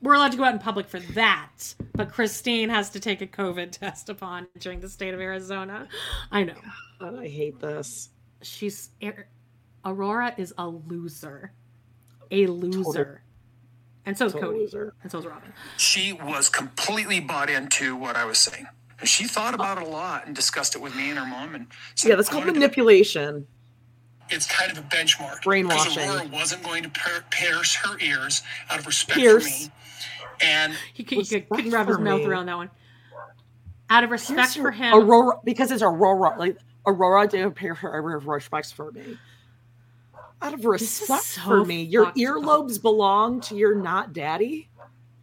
We're 0.00 0.14
allowed 0.14 0.30
to 0.30 0.38
go 0.38 0.44
out 0.44 0.52
in 0.52 0.60
public 0.60 0.88
for 0.88 1.00
that, 1.00 1.74
but 1.94 2.12
Christine 2.12 2.68
has 2.70 2.88
to 2.90 3.00
take 3.00 3.20
a 3.20 3.26
COVID 3.26 3.72
test 3.72 4.08
upon 4.08 4.46
entering 4.54 4.78
the 4.78 4.88
state 4.88 5.12
of 5.12 5.18
Arizona. 5.20 5.88
I 6.30 6.44
know. 6.44 6.54
God, 7.00 7.18
I 7.18 7.26
hate 7.26 7.58
this. 7.58 8.10
She's 8.40 8.90
Aurora 9.84 10.34
is 10.36 10.52
a 10.58 10.66
loser, 10.68 11.52
a 12.30 12.46
loser, 12.46 13.22
and 14.04 14.16
so 14.18 14.26
is 14.26 14.32
Total 14.32 14.50
Kody, 14.52 14.58
loser. 14.58 14.94
and 15.02 15.10
so 15.12 15.18
is 15.18 15.26
Robyn. 15.26 15.52
She 15.76 16.12
was 16.12 16.48
completely 16.48 17.20
bought 17.20 17.48
into 17.50 17.96
what 17.96 18.16
I 18.16 18.24
was 18.24 18.38
saying. 18.38 18.66
And 19.00 19.08
she 19.08 19.24
thought 19.24 19.54
about 19.54 19.78
it 19.80 19.86
a 19.86 19.90
lot 19.90 20.26
and 20.26 20.34
discussed 20.34 20.74
it 20.74 20.80
with 20.82 20.96
me 20.96 21.10
and 21.10 21.18
her 21.18 21.26
mom. 21.26 21.54
And 21.54 21.66
said, 21.94 22.08
Yeah, 22.08 22.14
that's 22.16 22.28
called 22.28 22.42
wanna 22.44 22.54
manipulation. 22.54 23.46
it's 24.28 24.46
kind 24.46 24.72
of 24.72 24.78
a 24.78 24.82
benchmark. 24.88 25.42
Brainwashing. 25.44 25.94
Because 25.94 26.16
Aurora 26.16 26.28
wasn't 26.32 26.64
going 26.64 26.82
to 26.82 26.88
per- 26.90 27.24
pierce 27.30 27.76
her 27.76 27.96
ears 28.00 28.42
out 28.70 28.80
of 28.80 28.86
respect 28.86 29.20
Pierce. 29.20 29.66
for 29.66 29.68
me. 29.68 29.72
And 30.40 30.74
He, 30.94 31.04
could, 31.04 31.18
he 31.18 31.24
could, 31.24 31.34
Respect 31.34 31.50
couldn't 31.52 31.70
wrap 31.70 31.86
his 31.86 31.96
for 31.96 32.02
mouth 32.02 32.20
me. 32.20 32.26
around 32.26 32.46
that 32.46 32.56
one. 32.56 32.70
Out 33.90 34.04
of 34.04 34.10
respect 34.10 34.56
for 34.56 34.70
him, 34.70 34.94
Aurora, 34.94 35.36
because 35.44 35.70
it's 35.70 35.82
Aurora. 35.82 36.36
Like 36.38 36.58
Aurora 36.86 37.26
didn't 37.28 37.52
pay 37.54 37.68
her 37.68 38.20
respects 38.24 38.70
for 38.72 38.90
me. 38.92 39.16
Out 40.40 40.54
of 40.54 40.64
respect 40.64 41.22
so 41.24 41.40
for 41.42 41.64
me, 41.64 41.82
your 41.82 42.04
fucked 42.06 42.18
up. 42.18 42.22
earlobes 42.24 42.80
belong 42.80 43.40
to 43.42 43.56
your 43.56 43.74
not 43.74 44.12
daddy. 44.12 44.68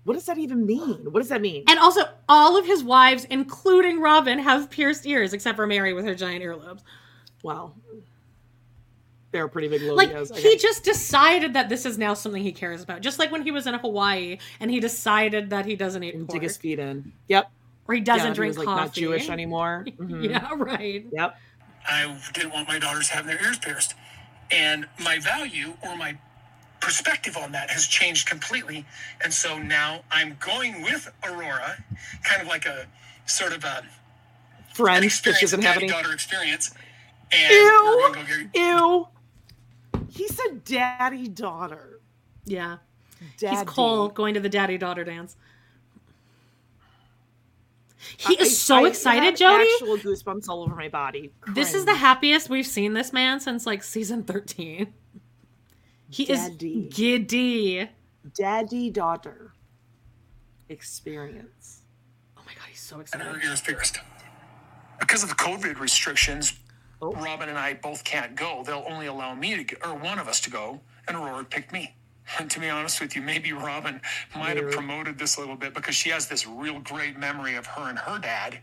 What 0.04 0.14
does 0.16 0.26
that 0.26 0.38
even 0.38 0.66
mean? 0.66 1.08
What 1.12 1.22
does 1.22 1.30
that 1.30 1.42
mean? 1.42 1.64
And 1.68 1.80
also, 1.80 2.02
all 2.30 2.58
of 2.58 2.66
his 2.66 2.84
wives, 2.84 3.26
including 3.30 4.02
Robyn, 4.02 4.38
have 4.40 4.70
pierced 4.70 5.06
ears, 5.08 5.34
except 5.34 5.56
for 5.56 5.66
Meri 5.66 5.94
with 5.94 6.06
her 6.06 6.14
giant 6.16 6.44
earlobes. 6.44 6.82
wow, 7.44 7.74
they're 9.32 9.48
pretty 9.48 9.68
big 9.68 9.82
Like 9.82 10.12
lobios. 10.12 10.36
he 10.38 10.58
just 10.58 10.84
decided 10.84 11.54
that 11.54 11.68
this 11.70 11.86
is 11.86 11.98
now 11.98 12.14
something 12.14 12.42
he 12.44 12.52
cares 12.52 12.82
about. 12.84 13.02
Just 13.02 13.20
like 13.20 13.32
when 13.32 13.42
he 13.42 13.52
was 13.52 13.68
in 13.68 13.74
Hawaii 13.74 14.38
and 14.60 14.70
he 14.72 14.80
decided 14.80 15.50
that 15.50 15.66
he 15.66 15.76
doesn't 15.76 16.04
eat 16.04 16.12
Dig 16.18 16.28
pork, 16.28 16.44
his 16.44 16.56
feet 16.58 16.80
in. 16.80 17.12
Yep. 17.28 17.50
or 17.88 17.96
he 17.96 18.02
doesn't 18.02 18.28
Yeah, 18.30 18.34
drink 18.34 18.54
he 18.54 18.60
was, 18.60 18.66
like, 18.66 18.78
coffee. 18.78 18.86
Not 18.86 18.94
Jewish 18.94 19.30
anymore. 19.30 19.86
Mhm. 20.00 20.30
Yeah, 20.30 20.50
right. 20.56 21.06
Yep. 21.12 21.38
I 21.88 22.18
didn't 22.34 22.52
want 22.54 22.68
my 22.68 22.80
daughters 22.80 23.10
having 23.10 23.28
their 23.36 23.44
ears 23.46 23.60
pierced. 23.60 23.96
And 24.52 24.88
my 25.04 25.20
value 25.20 25.74
or 25.84 25.96
my 25.98 26.18
perspective 26.82 27.36
on 27.36 27.52
that 27.54 27.70
has 27.70 27.88
changed 27.88 28.28
completely. 28.28 28.86
And 29.24 29.34
so 29.34 29.58
now 29.58 30.02
I'm 30.12 30.38
going 30.40 30.84
with 30.84 31.12
Aurora, 31.24 31.84
kind 32.24 32.42
of 32.42 32.48
like 32.48 32.66
a 32.66 32.86
sort 33.26 33.54
of 33.54 33.64
a 33.64 33.84
friend 34.74 34.74
Friends, 34.74 35.02
that 35.02 35.06
experience, 35.06 35.42
doesn't 35.42 35.64
a 35.64 35.68
have 35.68 35.78
any. 35.78 35.88
daddy-daughter 35.88 36.14
experience. 36.14 36.72
And 37.32 37.52
Ew. 37.52 37.98
we're 38.04 38.14
go 38.14 38.50
Ew. 38.54 39.08
He 40.10 40.28
said 40.28 40.64
daddy 40.64 41.28
daughter. 41.28 42.00
Yeah. 42.46 42.78
Daddy. 43.38 43.56
He's 43.56 43.66
Cole 43.66 44.10
going 44.10 44.36
to 44.36 44.40
the 44.40 44.50
daddy 44.50 44.78
daughter 44.78 45.04
dance. 45.04 45.36
He 48.18 48.38
I- 48.38 48.42
is 48.44 48.60
so 48.60 48.86
I 48.86 48.88
excited, 48.90 49.24
have 49.24 49.36
Jody. 49.36 49.68
Actual 49.82 49.98
goosebumps 49.98 50.48
all 50.50 50.62
over 50.64 50.76
my 50.76 50.90
body. 50.90 51.32
This 51.54 51.74
is 51.74 51.86
the 51.86 51.96
happiest 51.96 52.50
we've 52.50 52.68
seen 52.68 52.94
this 52.94 53.12
man 53.14 53.40
since 53.40 53.66
like 53.66 53.84
season 53.84 54.24
13. 54.24 54.94
He 56.10 56.26
Daddy. 56.26 56.88
is 56.88 56.96
giddy. 56.96 57.90
daddy 58.36 58.90
daughter 58.90 59.54
experience. 60.70 61.82
Oh 62.38 62.42
my 62.46 62.54
god, 62.54 62.66
he's 62.70 62.80
so 62.80 62.96
her 62.98 63.02
excited. 63.02 63.44
ears 63.44 63.62
pierced. 63.62 64.00
Because 65.00 65.24
of 65.24 65.30
the 65.30 65.36
COVID 65.36 65.80
restrictions, 65.80 66.54
Oh. 67.02 67.12
Robyn 67.12 67.50
and 67.50 67.58
I 67.58 67.74
both 67.74 68.04
can't 68.06 68.36
go. 68.36 68.64
They'll 68.66 68.86
only 68.90 69.08
allow 69.08 69.36
me 69.36 69.56
to 69.58 69.64
go, 69.66 69.76
or 69.84 69.96
one 69.96 70.18
of 70.18 70.30
us 70.30 70.40
to 70.42 70.50
go, 70.50 70.80
and 71.08 71.18
Aurora 71.18 71.44
picked 71.44 71.74
me. 71.74 71.94
And 72.40 72.50
to 72.52 72.60
be 72.60 72.70
honest 72.70 73.00
with 73.02 73.16
you, 73.16 73.22
maybe 73.22 73.52
Robyn 73.54 74.02
might 74.36 74.58
have 74.58 74.72
promoted 74.72 75.18
this 75.20 75.38
a 75.38 75.40
little 75.42 75.56
bit 75.56 75.74
because 75.74 75.96
she 75.96 76.10
has 76.10 76.28
this 76.28 76.48
real 76.48 76.80
great 76.80 77.18
memory 77.20 77.56
of 77.56 77.68
her 77.68 77.90
and 77.90 78.00
her 78.00 78.18
dad 78.20 78.60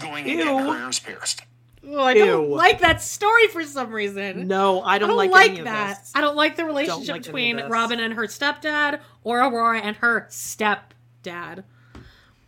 going 0.00 0.28
and 0.28 0.38
getting 0.38 0.56
Ew. 0.58 0.72
her 0.72 0.84
ears 0.86 0.98
pierced. 0.98 1.42
Oh, 1.86 2.00
I 2.02 2.14
don't 2.14 2.48
like 2.50 2.80
that 2.80 3.02
story 3.02 3.46
for 3.48 3.62
some 3.62 3.92
reason. 3.92 4.48
No, 4.48 4.80
I 4.80 4.94
I 4.94 4.98
don't, 4.98 5.08
don't 5.10 5.18
like, 5.18 5.30
like, 5.30 5.50
any 5.50 5.58
of 5.60 5.64
that. 5.66 5.98
this. 6.00 6.12
I 6.14 6.22
don't 6.22 6.34
like 6.34 6.56
the 6.56 6.64
relationship 6.64 7.08
like 7.12 7.22
between. 7.22 7.60
Robyn 7.68 8.00
and 8.00 8.14
her 8.14 8.24
stepdad 8.26 9.00
or 9.22 9.40
Aurora 9.40 9.80
and 9.80 9.94
her 9.96 10.26
stepdad. 10.30 11.64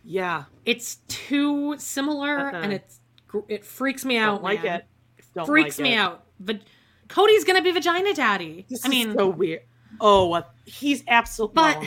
Yeah, 0.03 0.45
It's 0.65 0.95
too 1.07 1.77
similar 1.77 2.39
Uh-uh. 2.49 2.61
and 2.61 2.73
it's 2.73 2.99
it 3.49 3.63
freaks 3.65 4.05
me 4.05 4.17
out. 4.17 4.35
don't 4.35 4.43
like 4.43 4.63
man. 4.63 4.79
it. 4.79 4.85
Don't 5.35 5.45
freaks 5.45 5.77
like 5.77 5.83
me 5.83 5.93
it. 5.93 5.97
out. 5.97 6.23
But 6.39 6.61
Kody's 7.09 7.43
gonna 7.43 7.61
be 7.61 7.71
vagina 7.71 8.13
daddy. 8.13 8.65
This 8.69 8.85
I 8.85 8.89
mean, 8.89 9.09
is 9.09 9.15
so 9.15 9.27
weird. 9.27 9.61
Oh, 10.01 10.33
uh, 10.33 10.43
he's 10.65 11.03
absolutely. 11.07 11.55
But- 11.55 11.77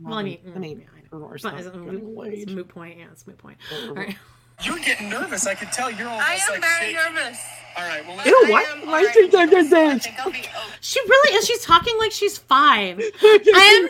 well, 0.00 0.14
I 0.18 0.22
mean, 0.22 0.38
well, 0.44 0.54
I 0.56 0.58
mean, 0.58 0.86
I 0.86 0.96
mean, 0.96 1.08
Aurora's 1.12 1.42
but 1.42 1.50
not 1.52 1.58
it's, 1.60 1.66
it's 1.68 1.76
a 1.76 1.78
moot 1.78 2.68
point. 2.68 2.98
Yeah, 2.98 3.06
it's 3.12 3.24
a 3.24 3.30
moot 3.30 3.38
point. 3.38 3.56
All 3.88 3.94
right. 3.94 4.14
You're 4.62 4.78
getting 4.78 5.08
nervous. 5.10 5.46
I 5.46 5.54
can 5.54 5.68
tell 5.70 5.90
you're 5.90 6.08
almost 6.08 6.28
I 6.28 6.34
am 6.34 6.40
like 6.52 6.60
very 6.62 6.94
shaking. 6.94 7.14
nervous. 7.14 7.38
All 7.76 7.86
right, 7.86 8.06
well, 8.06 8.16
let's 8.16 8.28
Ew, 8.28 8.42
I 8.46 8.50
what? 8.50 8.68
am 8.68 8.86
Why 8.86 8.92
already 9.02 9.12
did 9.22 9.32
that 9.32 9.50
nervous. 9.50 9.70
that? 9.70 10.02
think 10.02 10.18
I'll 10.20 10.30
be 10.32 10.38
okay. 10.38 10.50
She 10.80 10.98
really 11.00 11.36
is. 11.36 11.46
She's 11.46 11.62
talking 11.64 11.94
like 11.98 12.10
she's 12.12 12.38
five. 12.38 12.98
I 13.22 13.88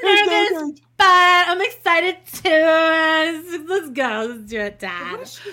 am 0.53 0.63
nervous, 0.63 0.81
but 0.97 1.05
I'm 1.07 1.61
excited 1.61 2.17
too. 2.33 3.65
Let's 3.69 3.91
go. 3.91 4.27
Let's 4.31 4.51
do 4.51 4.61
it, 4.61 4.79
Dad. 4.81 5.27
she? 5.29 5.51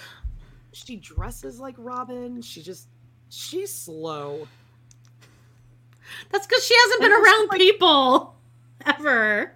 She 0.72 0.96
dresses 0.98 1.60
like 1.60 1.76
Robyn. 1.78 2.42
She 2.44 2.62
just. 2.64 2.88
She's 3.30 3.72
slow. 3.74 4.48
That's 6.32 6.46
because 6.48 6.64
she 6.66 6.76
hasn't 6.76 7.02
been 7.02 7.12
And 7.12 7.22
it's 7.22 7.30
around 7.32 7.48
like- 7.50 7.60
people 7.60 8.36
ever. 8.86 9.54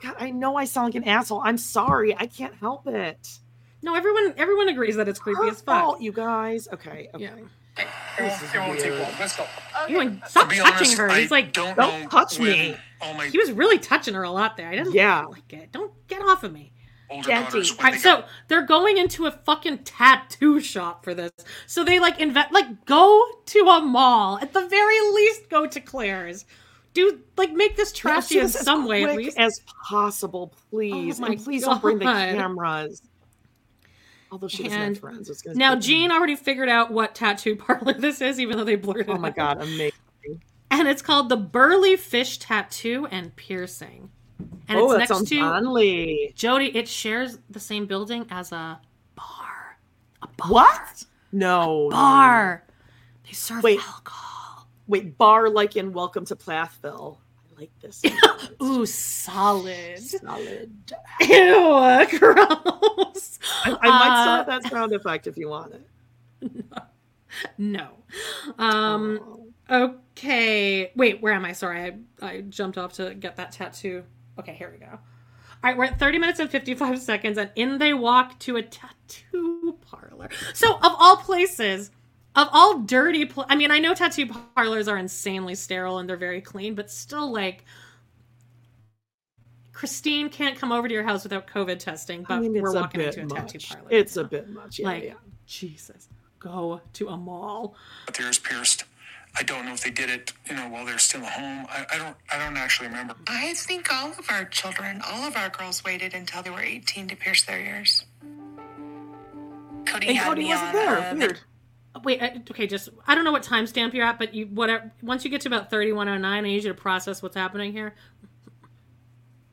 God, 0.00 0.14
I 0.18 0.30
know 0.30 0.56
I 0.56 0.64
sound 0.64 0.94
like 0.94 1.02
an 1.02 1.08
asshole. 1.08 1.40
I'm 1.44 1.58
sorry. 1.58 2.16
I 2.16 2.26
can't 2.26 2.54
help 2.54 2.86
it. 2.86 3.38
No, 3.82 3.94
everyone 3.94 4.34
everyone 4.36 4.68
agrees 4.68 4.96
that 4.96 5.08
it's 5.08 5.18
creepy 5.18 5.42
Her 5.42 5.48
as 5.50 5.60
fuck. 5.60 5.82
fault, 5.82 6.00
you 6.00 6.12
guys. 6.12 6.68
Okay. 6.72 7.08
Okay. 7.14 7.24
Yeah. 7.24 7.30
it 7.78 7.86
won't, 8.20 8.54
it 8.54 8.58
won't 8.58 8.80
take 8.80 8.92
long. 8.92 9.12
Let's 9.20 9.36
go. 9.36 9.46
You 9.88 10.00
and 10.00 10.22
stop 10.26 10.50
To 10.50 10.56
touching 10.56 10.74
honest, 10.74 10.98
her. 10.98 11.08
He's 11.10 11.30
like, 11.30 11.52
don't, 11.52 11.76
Don't 11.76 12.10
touch 12.10 12.38
with 12.38 12.48
me. 12.48 12.76
All 13.00 13.14
my 13.14 13.26
he 13.28 13.38
was 13.38 13.52
really 13.52 13.78
touching 13.78 14.14
her 14.14 14.22
a 14.24 14.30
lot 14.30 14.56
there. 14.56 14.68
I 14.68 14.74
didn't 14.76 14.94
Yeah. 14.94 15.24
like 15.26 15.52
it. 15.52 15.70
Don't 15.72 15.92
get 16.08 16.20
off 16.22 16.42
of 16.44 16.52
me. 16.52 16.72
Older 17.10 17.28
Daddy. 17.28 17.44
daughters. 17.44 17.76
When 17.78 17.92
they 17.92 17.98
so 17.98 18.24
they're 18.48 18.66
going 18.66 18.98
into 18.98 19.26
a 19.26 19.30
fucking 19.30 19.78
tattoo 19.84 20.60
shop 20.60 21.04
for 21.04 21.14
this. 21.14 21.32
So 21.66 21.84
they 21.84 21.98
like 21.98 22.20
invent 22.20 22.52
like 22.52 22.84
go 22.84 23.24
to 23.46 23.58
a 23.68 23.80
mall. 23.80 24.38
At 24.40 24.52
the 24.52 24.66
very 24.66 25.00
least, 25.12 25.48
go 25.48 25.66
to 25.66 25.80
Claire's. 25.80 26.44
Do 26.94 27.20
like 27.36 27.52
make 27.52 27.76
this 27.76 27.90
Let's 27.90 27.98
trashy 27.98 28.34
do 28.34 28.40
in 28.40 28.46
this 28.46 28.56
as 28.56 28.64
some 28.64 28.86
way 28.86 29.04
at 29.04 29.16
least. 29.16 29.38
as 29.38 29.60
possible, 29.88 30.52
please. 30.70 31.18
Oh 31.18 31.22
my 31.22 31.28
and 31.32 31.44
please 31.44 31.62
don't 31.64 31.80
bring 31.80 31.98
the 31.98 32.04
cameras. 32.04 33.02
Although 34.30 34.48
she 34.48 34.64
doesn't 34.64 34.78
And 34.78 34.94
have 34.96 35.00
friends. 35.00 35.30
It's 35.30 35.44
Now 35.46 35.74
Jean 35.76 36.10
already 36.10 36.36
figured 36.36 36.68
out 36.68 36.92
what 36.92 37.14
tattoo 37.14 37.56
parlor 37.56 37.92
this 37.98 38.20
is, 38.20 38.38
even 38.38 38.58
though 38.58 38.64
they 38.64 38.76
blurred 38.76 39.08
it 39.08 39.08
Oh 39.08 39.16
my 39.16 39.28
out. 39.28 39.36
god, 39.36 39.62
amazing. 39.62 39.92
And 40.70 40.86
it's 40.86 41.00
called 41.00 41.30
the 41.30 41.36
Burly 41.36 41.96
Fish 41.96 42.38
Tattoo 42.38 43.06
and 43.10 43.34
Piercing. 43.36 44.10
And 44.68 44.78
oh, 44.78 44.92
it's 44.92 45.10
next 45.10 45.28
to 45.28 45.40
manly. 45.40 46.32
Jody. 46.36 46.66
It 46.76 46.88
shares 46.88 47.38
the 47.50 47.60
same 47.60 47.86
building 47.86 48.26
as 48.30 48.52
a 48.52 48.80
bar. 49.14 49.78
A 50.22 50.28
bar. 50.36 50.48
What? 50.48 51.04
No. 51.32 51.84
no, 51.84 51.90
Bar. 51.90 52.64
They 53.26 53.32
serve 53.32 53.62
Wait. 53.62 53.80
alcohol. 53.80 54.66
Wait, 54.86 55.18
bar 55.18 55.48
like 55.50 55.76
in 55.76 55.92
Welcome 55.92 56.24
to 56.26 56.36
Plathville. 56.36 57.20
I 57.56 57.60
like 57.60 57.70
this. 57.80 58.02
Ooh, 58.62 58.86
solid. 58.86 59.98
Solid. 59.98 60.72
Ew, 61.20 62.06
gross. 62.18 63.38
I, 63.64 63.76
I 63.80 63.88
might 63.88 64.08
Uh, 64.08 64.36
have 64.36 64.46
that 64.46 64.64
sound 64.70 64.92
effect 64.92 65.26
if 65.26 65.36
you 65.36 65.48
want 65.48 65.74
it. 65.74 66.64
No. 67.58 67.88
Um. 68.58 69.20
Oh. 69.20 69.44
Okay. 69.70 70.90
Wait, 70.96 71.20
where 71.20 71.32
am 71.34 71.44
I? 71.44 71.52
Sorry, 71.52 71.82
I 71.82 72.26
I 72.26 72.40
jumped 72.42 72.78
off 72.78 72.94
to 72.94 73.14
get 73.14 73.36
that 73.36 73.52
tattoo. 73.52 74.04
Okay, 74.38 74.54
here 74.54 74.70
we 74.70 74.78
go. 74.78 74.86
All 74.90 74.98
right, 75.64 75.76
we're 75.76 75.84
at 75.84 75.98
30 75.98 76.18
minutes 76.18 76.38
and 76.38 76.48
55 76.48 77.00
seconds, 77.00 77.36
and 77.36 77.50
in 77.56 77.78
they 77.78 77.92
walk 77.92 78.38
to 78.40 78.56
a 78.56 78.62
tattoo 78.62 79.76
parlor. 79.90 80.28
So, 80.54 80.76
of 80.76 80.92
all 80.98 81.16
places, 81.16 81.90
of 82.36 82.48
all 82.52 82.78
dirty, 82.80 83.24
pl- 83.24 83.46
I 83.48 83.56
mean, 83.56 83.72
I 83.72 83.80
know 83.80 83.94
tattoo 83.94 84.28
parlors 84.54 84.86
are 84.86 84.96
insanely 84.96 85.56
sterile 85.56 85.98
and 85.98 86.08
they're 86.08 86.16
very 86.16 86.40
clean, 86.40 86.76
but 86.76 86.90
still, 86.90 87.32
like, 87.32 87.64
Christine 89.72 90.28
can't 90.28 90.56
come 90.56 90.70
over 90.70 90.86
to 90.86 90.94
your 90.94 91.02
house 91.02 91.24
without 91.24 91.48
COVID 91.48 91.80
testing, 91.80 92.22
but 92.22 92.34
I 92.34 92.40
mean, 92.40 92.60
we're 92.60 92.72
walking 92.72 93.00
bit 93.00 93.16
into 93.16 93.34
a 93.34 93.38
tattoo 93.38 93.58
parlor. 93.68 93.88
It's 93.90 94.16
a 94.16 94.24
bit 94.24 94.48
much. 94.48 94.78
Yeah, 94.78 94.86
like, 94.86 95.04
yeah. 95.04 95.14
Jesus, 95.46 96.08
go 96.38 96.80
to 96.92 97.08
a 97.08 97.16
mall. 97.16 97.74
got 98.06 98.16
their 98.16 98.26
ears 98.26 98.38
pierced. 98.38 98.84
I 99.38 99.42
don't 99.44 99.64
know 99.66 99.72
if 99.72 99.84
they 99.84 99.90
did 99.90 100.10
it, 100.10 100.32
you 100.50 100.56
know, 100.56 100.68
while 100.68 100.84
they're 100.84 100.98
still 100.98 101.22
at 101.22 101.32
home. 101.32 101.66
I, 101.70 101.86
I 101.94 101.98
don't. 101.98 102.16
I 102.32 102.38
don't 102.38 102.56
actually 102.56 102.88
remember. 102.88 103.14
I 103.28 103.54
think 103.54 103.92
all 103.92 104.10
of 104.10 104.26
our 104.30 104.44
children, 104.46 105.00
all 105.06 105.22
of 105.22 105.36
our 105.36 105.48
girls 105.48 105.84
waited 105.84 106.12
until 106.14 106.42
they 106.42 106.50
were 106.50 106.60
18 106.60 107.08
to 107.08 107.16
pierce 107.16 107.44
their 107.44 107.60
ears. 107.60 108.04
Kody 109.84 110.08
And 110.08 110.16
had 110.18 110.28
Kody 110.36 110.38
me 110.38 110.48
wasn't 110.48 110.68
on 110.68 110.74
there. 110.74 110.98
uh, 110.98 111.14
Weird. 111.14 111.40
Wait, 112.04 112.22
I, 112.22 112.42
okay, 112.50 112.66
just 112.66 112.88
I 113.06 113.14
don't 113.14 113.24
know 113.24 113.32
what 113.32 113.42
timestamp 113.44 113.94
you're 113.94 114.04
at, 114.04 114.18
but 114.18 114.34
you 114.34 114.46
whatever. 114.46 114.92
Once 115.02 115.24
you 115.24 115.30
get 115.30 115.40
to 115.42 115.48
about 115.48 115.70
thirty 115.70 115.92
one 115.92 116.08
oh 116.08 116.18
nine, 116.18 116.44
I 116.44 116.48
need 116.48 116.62
you 116.64 116.68
to 116.70 116.74
process 116.74 117.22
what's 117.22 117.36
happening 117.36 117.72
here. 117.72 117.94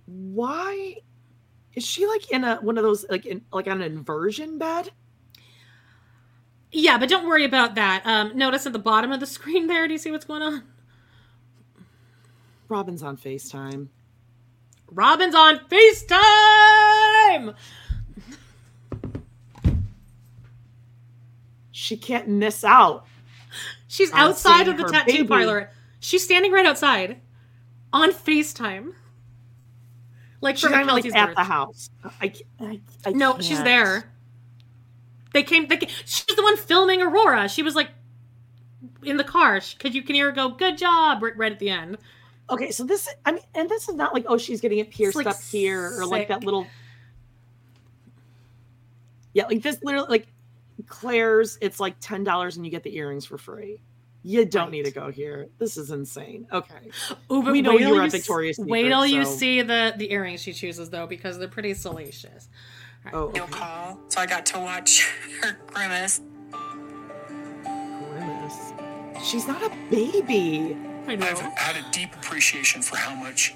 Why 0.06 0.96
is 1.74 1.86
she 1.86 2.06
like 2.08 2.32
in 2.32 2.44
a 2.44 2.58
one 2.58 2.78
of 2.78 2.84
those 2.84 3.06
like 3.10 3.26
in 3.26 3.42
like 3.54 3.68
on 3.68 3.82
an 3.82 3.92
inversion 3.92 4.58
bed? 4.58 4.92
Yeah, 6.78 6.98
but 6.98 7.08
don't 7.08 7.26
worry 7.26 7.45
about 7.45 7.76
that. 7.76 8.02
Um, 8.06 8.36
notice 8.38 8.66
at 8.66 8.74
the 8.74 8.80
bottom 8.80 9.14
of 9.14 9.22
the 9.22 9.26
screen 9.26 9.68
there. 9.68 9.88
Do 9.88 9.94
you 9.94 9.98
see 9.98 10.12
what's 10.12 10.26
going 10.26 10.42
on? 10.42 10.64
Robyn's 12.68 13.02
on 13.02 13.16
FaceTime. 13.16 13.88
Robyn's 14.92 15.36
on 15.36 15.60
FaceTime. 15.70 17.56
She 21.72 21.95
can't 21.95 22.28
miss 22.28 22.66
out. 22.66 23.06
She's 23.88 24.12
outside 24.12 24.68
of 24.68 24.78
the 24.78 24.84
tattoo 24.84 25.12
baby. 25.14 25.28
parlor. 25.28 25.72
She's 26.02 26.24
standing 26.26 26.52
right 26.52 26.66
outside 26.66 27.22
on 27.94 28.12
FaceTime. 28.12 28.94
Like 30.42 30.58
She's 30.58 30.66
for 30.70 30.76
not 30.76 30.88
like 30.88 31.06
at 31.06 31.28
birth. 31.28 31.36
the 31.38 31.44
house. 31.44 31.90
I, 32.22 32.34
I, 32.60 32.82
I 33.06 33.12
No, 33.12 33.38
she's 33.40 33.50
can't. 33.60 33.64
there. 33.66 34.12
They 35.36 35.44
came. 35.44 35.68
They 35.68 35.76
came, 35.76 35.90
she 36.06 36.24
was 36.30 36.38
the 36.38 36.44
one 36.44 36.56
filming 36.56 37.02
Aurora. 37.02 37.50
She 37.50 37.62
was 37.62 37.76
like 37.76 37.90
in 39.04 39.18
the 39.18 39.24
car 39.26 39.60
because 39.60 39.94
you 39.94 40.02
can 40.02 40.16
hear 40.16 40.28
her 40.28 40.32
go, 40.32 40.48
"Good 40.48 40.78
job!" 40.78 41.22
right, 41.22 41.36
right 41.36 41.52
at 41.52 41.60
the 41.60 41.70
end. 41.70 41.98
Okay, 42.50 42.72
so 42.72 42.86
this, 42.86 43.10
I 43.26 43.34
mean, 43.34 43.44
and 43.54 43.70
this 43.70 43.90
is 43.90 43.96
not 43.96 44.14
like, 44.14 44.24
oh, 44.30 44.38
she's 44.38 44.62
getting 44.62 44.80
it 44.80 44.92
pierced 44.92 45.18
like, 45.18 45.28
up 45.28 45.42
here 45.42 46.00
or 46.00 46.06
like 46.06 46.30
that 46.30 46.46
little. 46.46 46.66
Yeah, 49.34 49.48
like 49.48 49.62
this 49.62 49.78
literally, 49.84 50.08
like 50.08 50.28
Claire's, 50.88 51.58
it's 51.60 51.82
like 51.82 51.96
ten 52.00 52.24
dollars 52.24 52.56
and 52.56 52.66
you 52.66 52.72
get 52.72 52.84
the 52.84 52.96
earrings 52.96 53.26
for 53.26 53.38
free. 53.38 53.82
You 54.24 54.46
don't 54.46 54.72
need 54.72 54.86
to 54.86 54.92
go 54.92 55.12
here. 55.12 55.50
This 55.60 55.76
is 55.76 55.92
insane. 55.92 56.48
Okay, 56.54 56.92
Ooh, 57.30 57.44
but 57.44 57.52
we 57.52 57.62
know 57.62 57.72
wait 57.72 57.82
you 57.82 57.88
till 57.88 57.96
were 57.98 58.04
at 58.04 58.12
Victoria's 58.14 58.58
Wait 58.58 58.84
Secret, 58.84 58.90
till 58.90 59.06
you 59.06 59.26
see 59.26 59.62
the 59.64 59.96
the 59.98 60.14
earrings 60.14 60.42
she 60.42 60.54
chooses 60.54 60.90
though, 60.90 61.08
because 61.08 61.38
they're 61.38 61.50
pretty 61.50 61.74
salacious. 61.74 62.48
Oh, 63.14 63.27
Video 63.27 63.45
call, 63.48 64.00
so 64.09 64.19
I 64.19 64.25
got 64.25 64.45
to 64.48 64.59
watch 64.59 65.08
her 65.42 65.58
grimace. 65.67 66.22
Grimace. 67.64 68.74
She's 69.24 69.48
not 69.48 69.61
a 69.61 69.69
baby. 69.90 70.77
I 71.08 71.16
know. 71.16 71.27
I've 71.27 71.40
had 71.40 71.75
a 71.75 71.85
deep 71.92 72.14
appreciation 72.16 72.82
for 72.82 72.98
how 72.98 73.16
much 73.16 73.53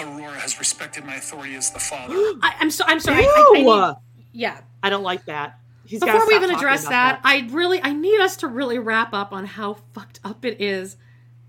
Aurora 0.00 0.34
has 0.38 0.58
respected 0.58 1.04
my 1.04 1.16
authority 1.16 1.54
as 1.54 1.70
the 1.70 1.78
father. 1.80 2.14
I, 2.42 2.54
I'm 2.60 2.70
so 2.70 2.84
I'm 2.86 3.00
sorry. 3.00 3.24
I, 3.24 3.28
I, 3.28 3.52
I 3.56 3.62
need, 3.62 3.96
yeah. 4.32 4.60
I 4.82 4.90
don't 4.90 5.02
like 5.02 5.24
that. 5.26 5.58
He's 5.84 6.00
Before 6.00 6.26
we 6.26 6.34
even 6.36 6.50
address 6.50 6.82
about 6.82 6.90
that, 6.90 7.20
I 7.24 7.48
really 7.50 7.82
I 7.82 7.92
need 7.92 8.20
us 8.20 8.36
to 8.38 8.46
really 8.48 8.78
wrap 8.78 9.14
up 9.14 9.32
on 9.32 9.46
how 9.46 9.78
fucked 9.94 10.20
up 10.22 10.44
it 10.44 10.60
is 10.60 10.96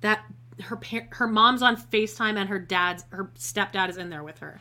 that 0.01 0.23
her 0.61 0.77
par- 0.77 1.07
her 1.11 1.27
mom's 1.27 1.61
on 1.61 1.75
FaceTime 1.75 2.37
and 2.37 2.47
her 2.49 2.59
dad's 2.59 3.03
her 3.09 3.31
stepdad 3.37 3.89
is 3.89 3.97
in 3.97 4.09
there 4.09 4.23
with 4.23 4.39
her. 4.39 4.59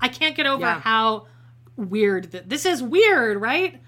I 0.00 0.08
can't 0.08 0.36
get 0.36 0.46
over 0.46 0.62
Yeah. 0.62 0.80
how 0.80 1.26
weird 1.76 2.32
that 2.32 2.48
this 2.48 2.64
is 2.66 2.82
weird, 2.82 3.40
right? 3.40 3.80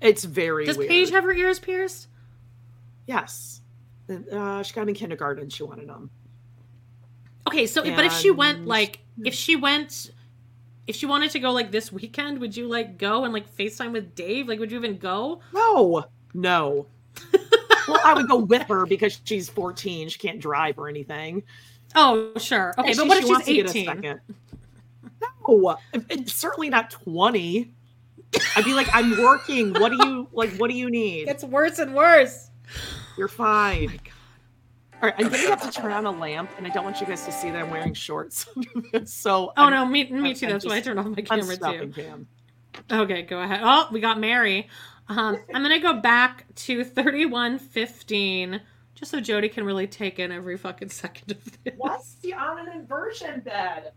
It's 0.00 0.24
very 0.24 0.66
Does 0.66 0.76
weird. 0.76 0.90
Paige 0.90 1.10
have 1.10 1.24
her 1.24 1.32
ears 1.32 1.58
pierced? 1.58 2.08
Yes. 3.06 3.60
Uh, 4.08 4.62
she 4.62 4.72
got 4.74 4.82
them 4.82 4.90
in 4.90 4.94
kindergarten. 4.94 5.48
She 5.48 5.62
wanted 5.62 5.88
them. 5.88 6.10
Okay, 7.46 7.66
so 7.66 7.82
but 7.82 8.04
if 8.04 8.12
she 8.12 8.30
went 8.30 8.66
like 8.66 9.00
if 9.24 9.34
she 9.34 9.56
went 9.56 10.10
if 10.86 10.96
she 10.96 11.06
wanted 11.06 11.30
to 11.32 11.38
go 11.38 11.50
like 11.52 11.70
this 11.70 11.92
weekend, 11.92 12.38
would 12.40 12.56
you 12.56 12.68
like 12.68 12.98
go 12.98 13.24
and 13.24 13.32
like 13.32 13.48
FaceTime 13.56 13.92
with 13.92 14.14
Dave? 14.14 14.48
Like 14.48 14.58
would 14.58 14.70
you 14.70 14.78
even 14.78 14.98
go? 14.98 15.40
No, 15.52 16.04
no. 16.34 16.86
well, 17.88 18.00
I 18.04 18.14
would 18.14 18.28
go 18.28 18.36
with 18.36 18.62
her 18.68 18.84
because 18.86 19.20
she's 19.24 19.48
14. 19.48 20.08
She 20.08 20.18
can't 20.18 20.40
drive 20.40 20.78
or 20.78 20.88
anything. 20.88 21.42
Oh, 21.94 22.32
sure. 22.36 22.74
Okay, 22.78 22.90
And 22.90 23.08
but 23.08 23.18
she- 23.22 23.24
what 23.28 23.44
she 23.44 23.60
if 23.60 23.66
to 23.66 23.72
she's 23.72 23.86
get 23.86 23.94
a 23.94 23.98
18? 23.98 24.20
Second. 25.46 25.62
No, 25.62 25.78
it's 26.10 26.32
certainly 26.32 26.68
not 26.70 26.90
20. 26.90 27.72
I'd 28.56 28.64
be 28.64 28.74
like, 28.74 28.88
I'm 28.92 29.10
working. 29.22 29.72
What 29.74 29.90
do 29.92 29.96
you 30.06 30.28
like? 30.32 30.56
What 30.56 30.70
do 30.70 30.76
you 30.76 30.90
need? 30.90 31.28
It's 31.28 31.44
worse 31.44 31.78
and 31.78 31.94
worse. 31.94 32.50
You're 33.16 33.28
fine. 33.28 34.00
All 34.94 35.00
right, 35.10 35.14
I'm 35.18 35.24
gonna 35.26 35.38
have 35.48 35.62
to 35.62 35.70
turn 35.70 35.92
on 35.92 36.06
a 36.06 36.10
lamp, 36.10 36.50
and 36.56 36.66
I 36.66 36.70
don't 36.70 36.82
want 36.84 37.00
you 37.00 37.06
guys 37.06 37.24
to 37.26 37.32
see 37.32 37.50
that 37.50 37.62
I'm 37.62 37.70
wearing 37.70 37.94
shorts. 37.94 38.46
so, 39.04 39.52
Oh 39.56 39.64
I'm- 39.64 39.70
no, 39.72 39.86
me 39.86 40.10
me 40.10 40.28
I'm- 40.30 40.34
too. 40.34 40.46
I'm 40.46 40.52
That's 40.52 40.66
why 40.66 40.76
I 40.76 40.80
turned 40.80 40.98
off 40.98 41.06
my 41.06 41.16
I'm 41.18 41.24
camera 41.24 41.54
stopping 41.54 41.92
too. 41.92 42.02
cam. 42.02 42.26
Okay, 42.90 43.22
go 43.22 43.40
ahead. 43.40 43.60
Oh, 43.62 43.88
we 43.92 44.00
got 44.00 44.18
Meri. 44.18 44.68
Um, 45.08 45.36
I'm 45.54 45.62
gonna 45.62 45.78
go 45.80 46.00
back 46.00 46.46
to 46.56 46.82
3115, 46.82 48.60
just 48.94 49.10
so 49.10 49.20
Jody 49.20 49.48
can 49.48 49.64
really 49.64 49.86
take 49.86 50.18
in 50.18 50.32
every 50.32 50.56
fucking 50.56 50.88
second 50.90 51.32
of 51.32 51.62
this. 51.64 51.74
What's 51.76 52.14
the 52.16 52.34
on 52.34 52.66
an 52.66 52.74
inversion 52.76 53.40
bed? 53.40 53.92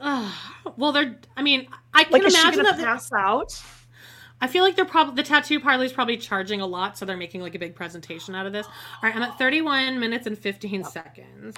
Ugh. 0.00 0.32
well, 0.76 0.92
they're. 0.92 1.18
I 1.36 1.42
mean, 1.42 1.68
I 1.94 2.04
can 2.04 2.12
Like, 2.12 2.24
is 2.24 2.34
she 2.34 2.40
imagine 2.40 2.62
gonna 2.62 2.70
that. 2.72 2.76
they're- 2.78 2.86
pass 2.86 3.12
out? 3.12 3.60
I 4.38 4.48
feel 4.48 4.62
like 4.62 4.76
they're 4.76 4.84
probably 4.84 5.14
the 5.14 5.22
tattoo 5.26 5.58
parlor 5.60 5.84
is 5.84 5.94
probably 5.94 6.18
charging 6.18 6.60
a 6.60 6.66
lot, 6.66 6.98
so 6.98 7.06
they're 7.06 7.16
making 7.16 7.40
like 7.40 7.54
a 7.54 7.58
big 7.58 7.74
presentation 7.74 8.34
out 8.34 8.44
of 8.44 8.52
this. 8.52 8.66
All 8.66 8.72
right, 9.02 9.16
I'm 9.16 9.22
at 9.22 9.38
31 9.38 9.98
minutes 9.98 10.26
and 10.26 10.36
15 10.38 10.84
seconds. 10.84 11.56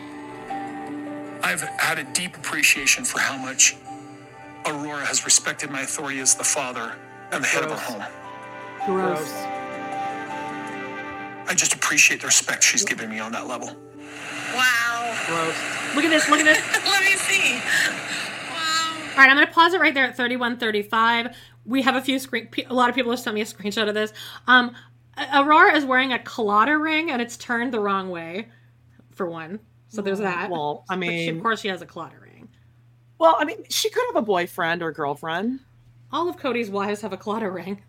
I've 1.43 1.61
had 1.63 1.99
a 1.99 2.05
deep 2.13 2.37
appreciation 2.37 3.05
for 3.05 3.19
how 3.19 3.37
much 3.37 3.75
Aurora 4.65 5.05
has 5.05 5.25
respected 5.25 5.71
my 5.71 5.81
authority 5.83 6.21
as 6.21 6.37
the 6.37 6.45
father 6.45 6.95
and 7.33 7.43
the 7.43 7.49
head 7.49 7.65
of 7.65 7.73
our 7.73 7.79
home. 7.79 8.03
Gross. 8.87 9.33
I 11.51 11.55
just 11.57 11.75
appreciate 11.75 12.21
the 12.21 12.27
respect 12.27 12.63
she's 12.63 12.85
given 12.85 13.11
me 13.11 13.19
on 13.19 13.33
that 13.33 13.47
level. 13.49 13.75
Wow. 14.55 15.17
Gross. 15.27 15.57
Look 15.95 16.05
at 16.05 16.11
this. 16.11 16.29
Look 16.29 16.41
at 16.41 16.45
this. 16.45 16.59
Let 16.85 17.03
me 17.05 17.13
see. 17.17 17.55
All 19.13 19.25
right, 19.25 19.31
I'm 19.31 19.37
going 19.37 19.47
to 19.47 19.53
pause 19.53 19.73
it 19.75 19.81
right 19.81 19.93
there 19.95 20.05
at 20.05 20.17
31:35. 20.17 21.35
We 21.67 21.83
have 21.83 21.97
a 21.97 22.01
few 22.01 22.19
screen. 22.19 22.49
A 22.69 22.75
lot 22.75 22.89
of 22.89 22.95
people 22.95 23.11
have 23.11 23.21
sent 23.21 23.35
me 23.35 23.41
a 23.41 23.45
screenshot 23.45 23.89
of 23.89 23.95
this. 23.95 24.13
Um, 24.47 24.75
Aurora 25.35 25.75
is 25.75 25.85
wearing 25.85 26.13
a 26.13 26.19
Claddagh 26.19 26.81
ring, 26.81 27.11
and 27.11 27.21
it's 27.21 27.37
turned 27.37 27.73
the 27.75 27.81
wrong 27.81 28.11
way. 28.11 28.49
For 29.11 29.27
one, 29.27 29.59
so 29.89 30.01
there's 30.01 30.21
that. 30.21 30.49
Well, 30.51 30.85
I 30.89 30.95
But 30.95 31.05
she, 31.07 31.09
mean- 31.11 31.37
of 31.39 31.43
course, 31.43 31.61
she 31.61 31.69
has 31.69 31.83
a 31.83 31.87
Claddagh 31.87 32.21
ring. 32.23 32.49
Well, 33.19 33.35
I 33.37 33.45
mean, 33.45 33.65
she 33.69 33.91
could 33.91 34.05
have 34.07 34.17
a 34.17 34.23
boyfriend 34.25 34.81
or 34.81 34.93
girlfriend. 34.93 35.59
All 36.13 36.29
of 36.29 36.37
Kody's 36.37 36.71
wives 36.71 37.01
have 37.01 37.13
a 37.13 37.17
Claddagh 37.17 37.53
ring. 37.53 37.83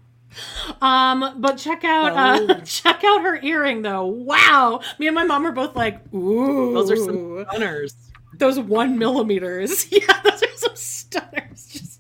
Um, 0.82 1.36
but 1.42 1.58
check 1.58 1.84
out 1.84 2.12
uh, 2.14 2.54
Oh. 2.54 2.60
check 2.66 3.04
out 3.04 3.22
her 3.22 3.40
earring 3.42 3.82
though. 3.82 4.06
Wow, 4.06 4.82
me 5.00 5.08
and 5.08 5.16
my 5.16 5.24
mom 5.24 5.46
are 5.46 5.52
both 5.52 5.76
like, 5.76 6.02
ooh, 6.14 6.74
Those 6.74 6.92
are 6.92 6.96
some 6.96 7.46
stunners. 7.50 7.96
Those 8.38 8.60
one 8.60 8.98
millimeters. 8.98 9.92
Yeah, 9.92 10.22
those 10.24 10.42
are 10.44 10.56
some 10.56 10.76
stunners. 10.76 11.68
Just 11.68 12.00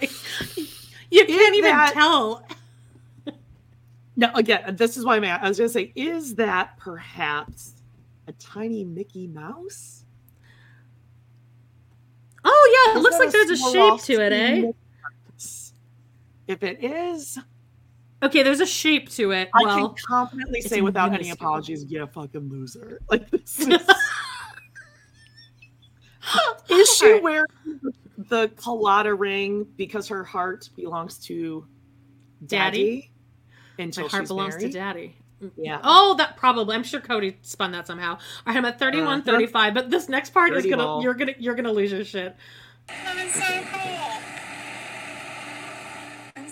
like 0.00 0.10
you 1.10 1.26
can't 1.26 1.54
even 1.56 1.70
that- 1.70 1.92
tell. 1.92 2.46
No, 4.18 4.30
again, 4.34 4.76
this 4.76 4.96
is 4.96 5.04
why 5.04 5.16
I'm 5.16 5.24
at. 5.24 5.42
I 5.42 5.48
was 5.48 5.58
going 5.58 5.68
to 5.68 5.72
say, 5.74 5.92
is 5.94 6.36
that 6.36 6.78
perhaps 6.78 7.74
a 8.26 8.32
tiny 8.32 8.82
Mickey 8.82 9.26
Mouse? 9.26 10.04
Oh 12.42 12.86
yeah, 12.86 12.94
it 12.94 12.98
Is 12.98 13.02
looks 13.02 13.18
like 13.18 13.30
there's 13.30 13.50
a 13.50 13.56
shape 13.56 14.00
to 14.04 14.24
it, 14.24 14.32
eh? 14.32 14.72
If 16.46 16.62
it 16.62 16.82
is, 16.82 17.38
Okay, 18.22 18.42
there's 18.42 18.60
a 18.60 18.66
shape 18.66 19.10
to 19.10 19.32
it. 19.32 19.50
I 19.54 19.62
well, 19.62 19.90
can 19.90 19.96
confidently 20.06 20.62
say 20.62 20.80
without 20.80 21.12
any 21.12 21.24
minuscule. 21.24 21.48
apologies, 21.48 21.84
you 21.88 22.02
a 22.02 22.06
fucking 22.06 22.48
loser. 22.48 23.00
Like 23.10 23.30
this 23.30 23.60
is. 23.60 23.68
is 26.70 26.96
she 26.96 27.06
Alright. 27.06 27.22
wearing 27.22 27.46
the 28.16 28.48
Claddagh 28.56 29.18
ring 29.18 29.66
because 29.76 30.08
her 30.08 30.24
heart 30.24 30.70
belongs 30.74 31.18
to 31.26 31.66
Daddy? 32.46 32.78
daddy? 32.78 33.10
Until 33.78 34.04
my 34.04 34.08
heart 34.10 34.22
she's 34.22 34.28
belongs 34.28 34.56
to 34.56 34.70
daddy. 34.70 35.16
Yeah. 35.56 35.80
Oh, 35.84 36.14
that 36.16 36.38
probably. 36.38 36.74
I'm 36.74 36.82
sure 36.82 36.98
Kody 37.00 37.34
spun 37.42 37.72
that 37.72 37.86
somehow. 37.86 38.12
All 38.14 38.18
right, 38.46 38.56
I'm 38.56 38.64
at 38.64 38.78
31, 38.78 39.20
Uh-huh. 39.20 39.32
35, 39.32 39.74
but 39.74 39.90
this 39.90 40.08
next 40.08 40.30
part 40.30 40.54
is 40.54 40.64
gonna 40.64 40.78
ball. 40.78 41.02
you're 41.02 41.12
gonna 41.12 41.34
you're 41.38 41.54
gonna 41.54 41.70
lose 41.72 41.92
your 41.92 42.04
shit. 42.04 42.34
That 42.88 43.16
is 43.18 43.34
so 43.34 43.42
cool. 43.70 44.12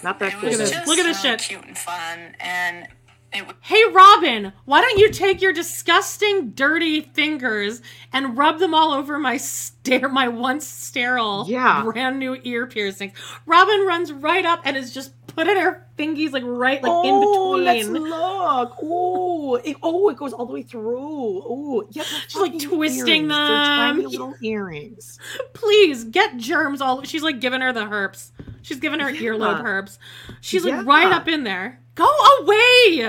Not 0.05 0.19
that 0.21 0.35
It 0.35 0.39
cool. 0.41 0.49
was 0.51 0.59
this. 0.59 0.87
Look 0.87 0.99
at 0.99 1.05
this 1.07 1.25
really 1.25 1.39
shit. 1.39 1.49
cute 1.49 1.65
and 1.65 1.77
fun, 1.79 2.37
and 2.39 2.87
it 3.33 3.45
Hey 3.63 3.83
Robyn, 3.91 4.53
why 4.65 4.81
don't 4.81 4.99
you 4.99 5.11
take 5.11 5.43
your 5.43 5.53
disgusting, 5.53 6.51
dirty 6.51 7.01
fingers 7.01 7.83
and 8.13 8.39
rub 8.39 8.61
them 8.61 8.75
all 8.75 8.93
over 8.93 9.19
my 9.19 9.37
stare, 9.39 10.09
my 10.09 10.29
once 10.29 10.67
sterile, 10.69 11.45
Yeah. 11.49 11.83
brand 11.83 12.21
new 12.21 12.39
ear 12.45 12.67
piercings? 12.69 13.13
Robyn 13.45 13.85
runs 13.87 14.13
right 14.13 14.45
up 14.47 14.61
and 14.65 14.77
is 14.77 14.93
just 14.95 15.13
putting 15.35 15.57
her 15.57 15.87
fingies 15.99 16.33
like 16.33 16.43
right 16.45 16.83
like 16.83 16.93
oh, 16.93 17.55
in 17.57 17.65
let's 17.65 17.87
between. 17.87 18.11
look. 18.11 18.77
Oh, 18.83 19.57
it, 19.57 19.77
oh, 19.83 20.09
it 20.09 20.17
goes 20.17 20.33
all 20.33 20.47
the 20.47 20.53
way 20.53 20.63
through. 20.63 21.43
Oh, 21.47 21.85
yeah. 21.91 22.03
She's, 22.29 22.37
like, 22.37 22.59
twisting 22.61 23.27
earrings. 23.27 23.29
They're 23.29 23.65
tiny 23.65 24.07
little 24.07 24.35
earrings. 24.43 25.19
Please 25.53 26.05
get 26.05 26.37
germs 26.37 26.81
all. 26.81 27.03
She's 27.03 27.23
like 27.23 27.41
giving 27.41 27.61
her 27.61 27.73
the 27.73 27.85
herps. 27.85 28.31
She's 28.63 28.79
giving 28.81 29.01
her 29.01 29.11
earlobe 29.11 29.59
Yeah. 29.59 29.63
herps. 29.65 29.99
She's 30.41 30.65
like 30.65 30.75
Yeah. 30.75 30.83
right 30.85 31.13
up 31.13 31.29
in 31.29 31.45
there. 31.45 31.81
Go 31.95 32.09
away. 32.41 33.03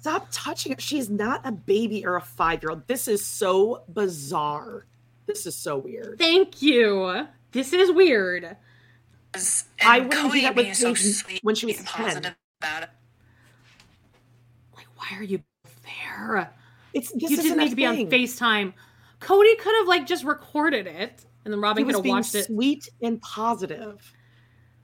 Stop 0.00 0.28
touching 0.30 0.72
it. 0.72 0.80
She's 0.80 1.10
not 1.10 1.40
a 1.44 1.52
baby 1.52 2.06
or 2.06 2.16
a 2.16 2.20
five 2.22 2.62
year 2.62 2.70
old. 2.70 2.86
This 2.86 3.08
is 3.08 3.24
so 3.24 3.82
bizarre. 3.92 4.86
This 5.26 5.44
is 5.44 5.54
so 5.54 5.76
weird. 5.78 6.16
Thank 6.18 6.62
you. 6.62 7.26
This 7.52 7.72
is 7.72 7.90
weird. 7.92 8.56
And 9.34 9.64
I 9.82 10.00
wouldn't 10.00 10.32
do 10.32 10.38
Kody 10.38 10.42
that 10.42 10.56
with 10.56 10.76
so 10.76 10.94
sweet 10.94 11.40
when 11.42 11.54
she 11.54 11.66
was 11.66 11.78
and 11.78 11.86
10. 11.86 12.04
positive 12.04 12.36
about 12.60 12.82
it. 12.84 12.90
Why 14.96 15.16
are 15.16 15.22
you 15.22 15.42
there? 15.84 16.50
It's 16.92 17.12
this 17.12 17.22
you 17.22 17.38
isn't 17.38 17.44
didn't 17.44 17.58
need 17.58 17.70
to 17.70 17.76
be 17.76 17.86
on. 17.86 17.96
FaceTime. 17.96 18.72
Kody 19.20 19.58
could 19.58 19.74
have 19.76 19.86
like 19.86 20.06
just 20.06 20.24
recorded 20.24 20.86
it, 20.86 21.24
and 21.44 21.52
then 21.52 21.60
Robyn 21.60 21.84
could 21.84 21.94
have 21.94 22.02
being 22.02 22.16
watched 22.16 22.34
it. 22.34 22.46
sweet 22.46 22.88
and 23.02 23.20
positive. 23.20 24.12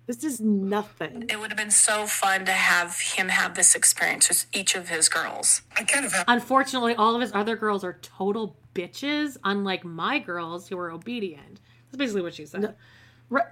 This 0.06 0.22
is 0.22 0.38
nothing. 0.40 1.24
It 1.30 1.40
would 1.40 1.50
have 1.50 1.56
been 1.56 1.70
so 1.70 2.06
fun 2.06 2.44
to 2.44 2.52
have 2.52 3.00
him 3.00 3.28
have 3.28 3.54
this 3.54 3.74
experience 3.74 4.28
with 4.28 4.46
each 4.52 4.74
of 4.74 4.88
his 4.88 5.08
girls. 5.08 5.62
I 5.76 5.84
kind 5.84 6.04
of 6.04 6.12
have. 6.12 6.26
Unfortunately, 6.28 6.94
all 6.94 7.14
of 7.14 7.22
his 7.22 7.32
other 7.32 7.56
girls 7.56 7.82
are 7.84 7.98
total 8.02 8.56
bitches, 8.74 9.38
unlike 9.44 9.82
my 9.84 10.18
girls 10.18 10.68
who 10.68 10.78
are 10.78 10.90
obedient. 10.90 11.60
That's 11.86 11.96
basically 11.96 12.22
what 12.22 12.34
she 12.34 12.44
said. 12.44 12.64
Right, 12.64 12.74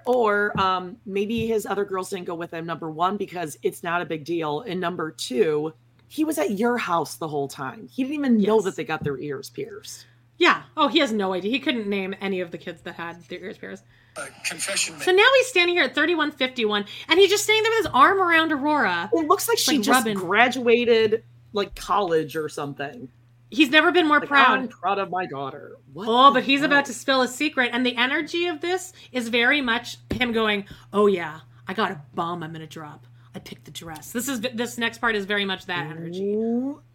Or 0.05 0.57
um, 0.59 0.97
maybe 1.05 1.47
his 1.47 1.65
other 1.65 1.85
girls 1.85 2.09
didn't 2.09 2.25
go 2.25 2.35
with 2.35 2.51
him. 2.53 2.65
Number 2.65 2.89
one, 2.89 3.17
because 3.17 3.57
it's 3.63 3.83
not 3.83 4.01
a 4.01 4.05
big 4.05 4.23
deal, 4.23 4.61
and 4.61 4.79
number 4.79 5.11
two, 5.11 5.73
he 6.07 6.23
was 6.23 6.37
at 6.37 6.51
your 6.51 6.77
house 6.77 7.15
the 7.15 7.27
whole 7.27 7.47
time. 7.47 7.87
He 7.91 8.03
didn't 8.03 8.15
even 8.15 8.37
know 8.41 8.61
that 8.61 8.75
they 8.75 8.83
got 8.83 9.03
their 9.03 9.17
ears 9.17 9.49
pierced. 9.49 10.05
Yeah. 10.37 10.63
Oh, 10.77 10.87
he 10.87 10.99
has 10.99 11.11
no 11.11 11.33
idea. 11.33 11.51
He 11.51 11.59
couldn't 11.59 11.87
name 11.87 12.15
any 12.21 12.41
of 12.41 12.51
the 12.51 12.57
kids 12.57 12.81
that 12.83 12.95
had 12.95 13.23
their 13.25 13.39
ears 13.39 13.57
pierced. 13.57 13.83
Uh, 14.15 14.25
confession. 14.45 14.99
So 14.99 15.11
now 15.11 15.25
he's 15.37 15.47
standing 15.47 15.75
here 15.75 15.85
at 15.85 15.95
3151 15.95 16.85
and 17.09 17.19
he's 17.19 17.29
just 17.31 17.43
standing 17.43 17.63
there 17.63 17.71
with 17.71 17.85
his 17.85 17.91
arm 17.93 18.19
around 18.21 18.51
Aurora. 18.51 19.09
It 19.13 19.27
looks 19.27 19.47
like 19.47 19.57
she 19.57 19.77
Like 19.77 19.81
just 19.85 19.97
rubbing- 20.05 20.17
graduated 20.17 21.23
like 21.53 21.75
college 21.75 22.35
or 22.35 22.47
something. 22.49 23.09
He's 23.53 23.69
never 23.69 23.91
been 23.91 24.07
more 24.07 24.19
Like, 24.19 24.29
proud. 24.29 24.59
I'm 24.59 24.67
proud 24.67 24.97
of 24.99 25.09
my 25.11 25.25
daughter. 25.27 25.77
What 25.93 26.07
oh, 26.09 26.33
but 26.33 26.43
he's 26.43 26.61
hell? 26.61 26.67
about 26.67 26.85
to 26.85 26.93
spill 26.93 27.21
a 27.21 27.27
secret. 27.27 27.69
And 27.71 27.85
the 27.85 27.95
energy 27.95 28.47
of 28.47 28.61
this 28.61 28.93
is 29.11 29.29
very 29.29 29.61
much 29.61 29.97
him 30.11 30.31
going, 30.33 30.65
Oh, 30.91 31.05
yeah, 31.07 31.41
I 31.67 31.73
got 31.73 31.91
a 31.91 32.01
bomb 32.15 32.41
I'm 32.43 32.51
going 32.51 32.61
to 32.61 32.67
drop. 32.67 33.05
I 33.35 33.39
picked 33.39 33.65
the 33.65 33.71
dress. 33.71 34.11
This 34.11 34.27
is 34.27 34.41
this 34.41 34.77
next 34.77 34.99
part 34.99 35.15
is 35.15 35.25
very 35.25 35.45
much 35.45 35.65
that 35.67 35.85
energy. 35.87 36.35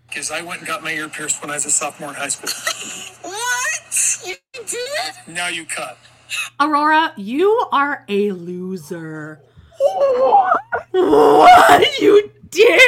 Because 0.08 0.30
I 0.30 0.42
went 0.42 0.60
and 0.60 0.66
got 0.68 0.82
my 0.82 0.92
ear 0.92 1.08
pierced 1.08 1.40
when 1.42 1.50
I 1.50 1.54
was 1.54 1.66
a 1.66 1.70
sophomore 1.70 2.10
in 2.10 2.14
high 2.16 2.28
school. 2.28 2.50
What? 3.30 4.20
You 4.26 4.36
did? 4.66 5.14
now 5.34 5.48
you 5.48 5.64
cut. 5.64 5.98
Aurora, 6.60 7.12
you 7.16 7.66
are 7.72 8.04
a 8.08 8.30
loser. 8.32 9.40
What 10.92 12.00
you 12.00 12.30
did? 12.50 12.80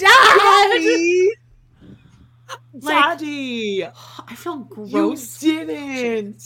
Dad! 0.00 1.30
Daddy! 2.80 3.82
Like-! 3.82 3.92
I 4.28 4.34
feel 4.34 4.58
gross. 4.58 5.42
You 5.42 5.64
didn't. 5.66 6.42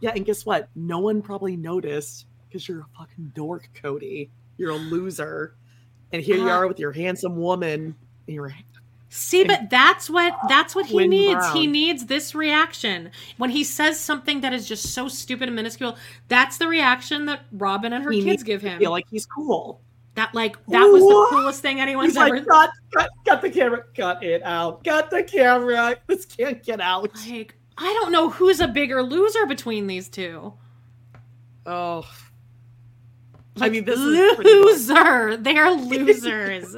Yeah, 0.00 0.12
and 0.14 0.24
guess 0.24 0.46
what? 0.46 0.68
No 0.76 1.00
one 1.00 1.22
probably 1.22 1.56
noticed 1.56 2.26
because 2.48 2.68
you're 2.68 2.80
a 2.80 2.86
fucking 2.98 3.32
dork, 3.34 3.68
Kody. 3.82 4.30
You're 4.56 4.70
a 4.70 4.76
loser. 4.76 5.54
And 6.12 6.22
here 6.22 6.36
you 6.36 6.48
Uh, 6.48 6.52
are 6.52 6.68
with 6.68 6.78
your 6.78 6.92
handsome 6.92 7.36
woman 7.36 7.94
and 8.26 8.34
your 8.34 8.52
See, 9.10 9.42
but 9.44 9.70
that's 9.70 10.10
what 10.10 10.36
that's 10.48 10.74
what 10.74 10.84
he 10.86 11.06
needs. 11.08 11.50
He 11.52 11.66
needs 11.66 12.06
this 12.06 12.34
reaction. 12.34 13.10
When 13.38 13.48
he 13.50 13.64
says 13.64 13.98
something 13.98 14.42
that 14.42 14.52
is 14.52 14.68
just 14.68 14.92
so 14.92 15.08
stupid 15.08 15.48
and 15.48 15.56
minuscule, 15.56 15.96
that's 16.28 16.58
the 16.58 16.68
reaction 16.68 17.24
that 17.24 17.46
Robyn 17.52 17.94
and 17.94 18.04
her 18.04 18.10
he 18.10 18.22
kids 18.22 18.42
give 18.42 18.60
him. 18.60 18.78
feel 18.78 18.90
like 18.90 19.06
he's 19.10 19.24
cool. 19.24 19.80
That 20.18 20.34
like 20.34 20.56
that 20.66 20.82
was 20.82 21.00
the 21.00 21.26
coolest 21.30 21.62
thing 21.62 21.80
anyone's 21.80 22.08
He's 22.08 22.16
ever 22.16 22.40
like, 22.40 22.46
cut, 22.48 23.08
cut, 23.24 23.40
the 23.40 23.48
camera, 23.48 23.84
cut 23.94 24.20
it 24.24 24.42
out, 24.42 24.82
cut 24.82 25.10
the 25.10 25.22
camera. 25.22 25.94
This 26.08 26.24
can't 26.24 26.60
get 26.64 26.80
out. 26.80 27.04
like 27.24 27.54
I 27.78 27.96
don't 28.00 28.10
know 28.10 28.28
who's 28.28 28.58
a 28.58 28.66
bigger 28.66 29.00
loser 29.00 29.46
between 29.46 29.86
these 29.86 30.08
two. 30.08 30.54
Oh, 31.66 32.04
I 33.60 33.68
mean, 33.68 33.84
this 33.84 33.96
loser. 34.00 35.36
They're 35.36 35.70
losers. 35.76 36.76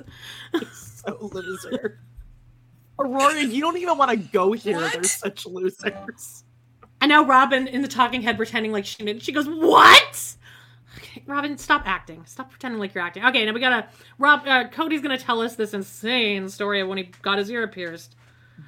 so 0.75 1.19
loser. 1.33 1.99
Aurora, 2.99 3.41
you 3.41 3.63
don't 3.63 3.79
even 3.79 3.97
want 3.97 4.11
to 4.11 4.19
go 4.19 4.53
here. 4.53 4.79
They're 4.79 5.03
such 5.03 5.47
losers. 5.47 6.45
and 7.01 7.09
now 7.09 7.25
Robyn 7.25 7.69
in 7.69 7.81
the 7.81 7.89
talking 7.89 8.21
head 8.21 8.37
pretending 8.37 8.71
like 8.71 8.85
she 8.85 9.03
didn't. 9.03 9.23
She 9.23 9.33
goes, 9.33 9.49
"What?" 9.49 10.37
Okay, 11.21 11.33
Robyn, 11.33 11.59
stop 11.59 11.83
acting. 11.87 12.25
Stop 12.27 12.51
pretending 12.51 12.81
like 12.81 12.95
you're 12.95 13.05
acting. 13.05 13.25
Okay, 13.25 13.45
now 13.45 13.53
we 13.53 13.61
gotta. 13.61 13.87
Rob, 14.19 14.43
uh, 14.47 14.69
Kody's 14.69 15.01
gonna 15.03 15.19
tell 15.19 15.41
us 15.41 15.57
this 15.57 15.75
insane 15.75 16.49
story 16.49 16.81
of 16.81 16.89
when 16.89 16.99
he 16.99 17.11
got 17.23 17.39
his 17.39 17.51
ear 17.51 17.67
pierced. 17.69 18.17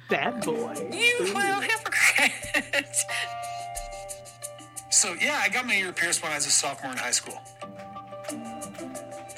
Bad 0.09 0.43
boy. 0.43 0.73
You 0.91 1.33
little 1.33 1.61
hypocrite. 1.61 2.31
So 4.89 5.15
yeah, 5.19 5.41
I 5.43 5.49
got 5.49 5.65
my 5.65 5.73
ear 5.75 5.91
pierced 5.91 6.23
when 6.23 6.31
I 6.31 6.35
was 6.35 6.45
a 6.45 6.51
sophomore 6.51 6.91
in 6.91 6.97
high 6.97 7.11
school. 7.11 7.41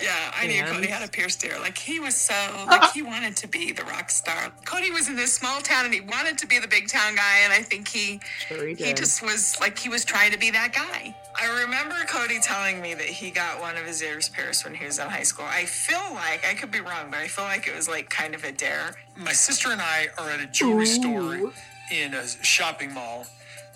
Yeah, 0.05 0.31
I 0.35 0.45
knew 0.45 0.61
And? 0.61 0.67
Kody 0.67 0.87
had 0.87 1.07
a 1.07 1.11
pierced 1.11 1.43
ear. 1.43 1.57
Like 1.59 1.77
he 1.77 1.99
was 1.99 2.15
so 2.15 2.35
like 2.67 2.91
he 2.91 3.01
wanted 3.01 3.35
to 3.37 3.47
be 3.47 3.71
the 3.71 3.83
rock 3.85 4.11
star. 4.11 4.51
Kody 4.63 4.93
was 4.93 5.09
in 5.09 5.15
this 5.15 5.33
small 5.33 5.61
town 5.61 5.85
and 5.85 5.93
he 5.93 6.01
wanted 6.01 6.37
to 6.37 6.47
be 6.47 6.59
the 6.59 6.67
big 6.67 6.87
town 6.87 7.15
guy, 7.15 7.39
and 7.43 7.51
I 7.51 7.61
think 7.63 7.87
he 7.87 8.19
Sure 8.47 8.67
he 8.67 8.75
he 8.75 8.93
just 8.93 9.23
was 9.23 9.59
like 9.59 9.77
he 9.79 9.89
was 9.89 10.05
trying 10.05 10.31
to 10.31 10.37
be 10.37 10.51
that 10.51 10.73
guy. 10.73 11.15
I 11.37 11.61
remember 11.63 11.95
Kody 12.07 12.39
telling 12.41 12.81
me 12.81 12.93
that 12.93 13.07
he 13.07 13.31
got 13.31 13.59
one 13.59 13.75
of 13.75 13.85
his 13.85 14.01
ears 14.01 14.29
pierced 14.29 14.63
when 14.63 14.75
he 14.75 14.85
was 14.85 14.99
in 14.99 15.07
high 15.07 15.23
school. 15.23 15.45
I 15.49 15.65
feel 15.65 15.99
like 16.13 16.45
I 16.45 16.53
could 16.53 16.71
be 16.71 16.79
wrong, 16.79 17.07
but 17.09 17.19
I 17.19 17.27
feel 17.27 17.45
like 17.45 17.67
it 17.67 17.75
was 17.75 17.89
like 17.89 18.09
kind 18.09 18.35
of 18.35 18.43
a 18.43 18.51
dare. 18.51 18.95
My 19.17 19.33
sister 19.33 19.71
and 19.71 19.81
I 19.81 20.07
are 20.17 20.29
at 20.29 20.39
a 20.39 20.45
jewelry 20.45 20.85
store 20.85 21.51
in 21.91 22.13
a 22.13 22.27
shopping 22.43 22.93
mall. 22.93 23.25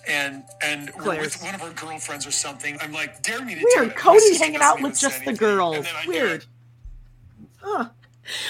And 0.08 0.44
and 0.62 0.90
we're 0.96 1.02
Claire's. 1.02 1.34
with 1.36 1.42
one 1.44 1.54
of 1.54 1.62
our 1.62 1.70
girlfriends 1.72 2.26
or 2.26 2.30
something. 2.30 2.76
I'm 2.80 2.92
like, 2.92 3.22
dare 3.22 3.44
me 3.44 3.54
to 3.54 3.60
do 3.60 3.66
Weird. 3.76 3.88
it. 3.88 3.96
Kody 3.96 4.18
sister 4.18 4.44
hanging 4.44 4.60
out 4.60 4.80
with 4.80 4.96
say 4.96 5.08
just 5.08 5.24
the 5.24 5.32
girls. 5.34 5.76
And 5.76 5.84
then 5.86 5.94
I 5.96 6.02
do 6.04 6.08
Weird. 6.10 6.44
Huh. 7.58 7.88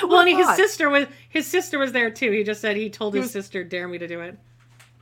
Well, 0.05 0.21
and 0.21 0.29
his 0.29 0.57
sister 0.57 0.89
was 0.91 1.07
his 1.29 1.47
sister 1.47 1.79
was 1.79 1.93
there 1.93 2.11
too. 2.11 2.31
He 2.33 2.45
just 2.45 2.61
said 2.61 2.77
he 2.77 2.91
told 2.91 3.15
He 3.15 3.21
his 3.21 3.27
was- 3.27 3.33
sister, 3.33 3.65
"Dare 3.65 3.89
me 3.89 3.99
to 3.99 4.07
do 4.07 4.21
it." 4.21 4.39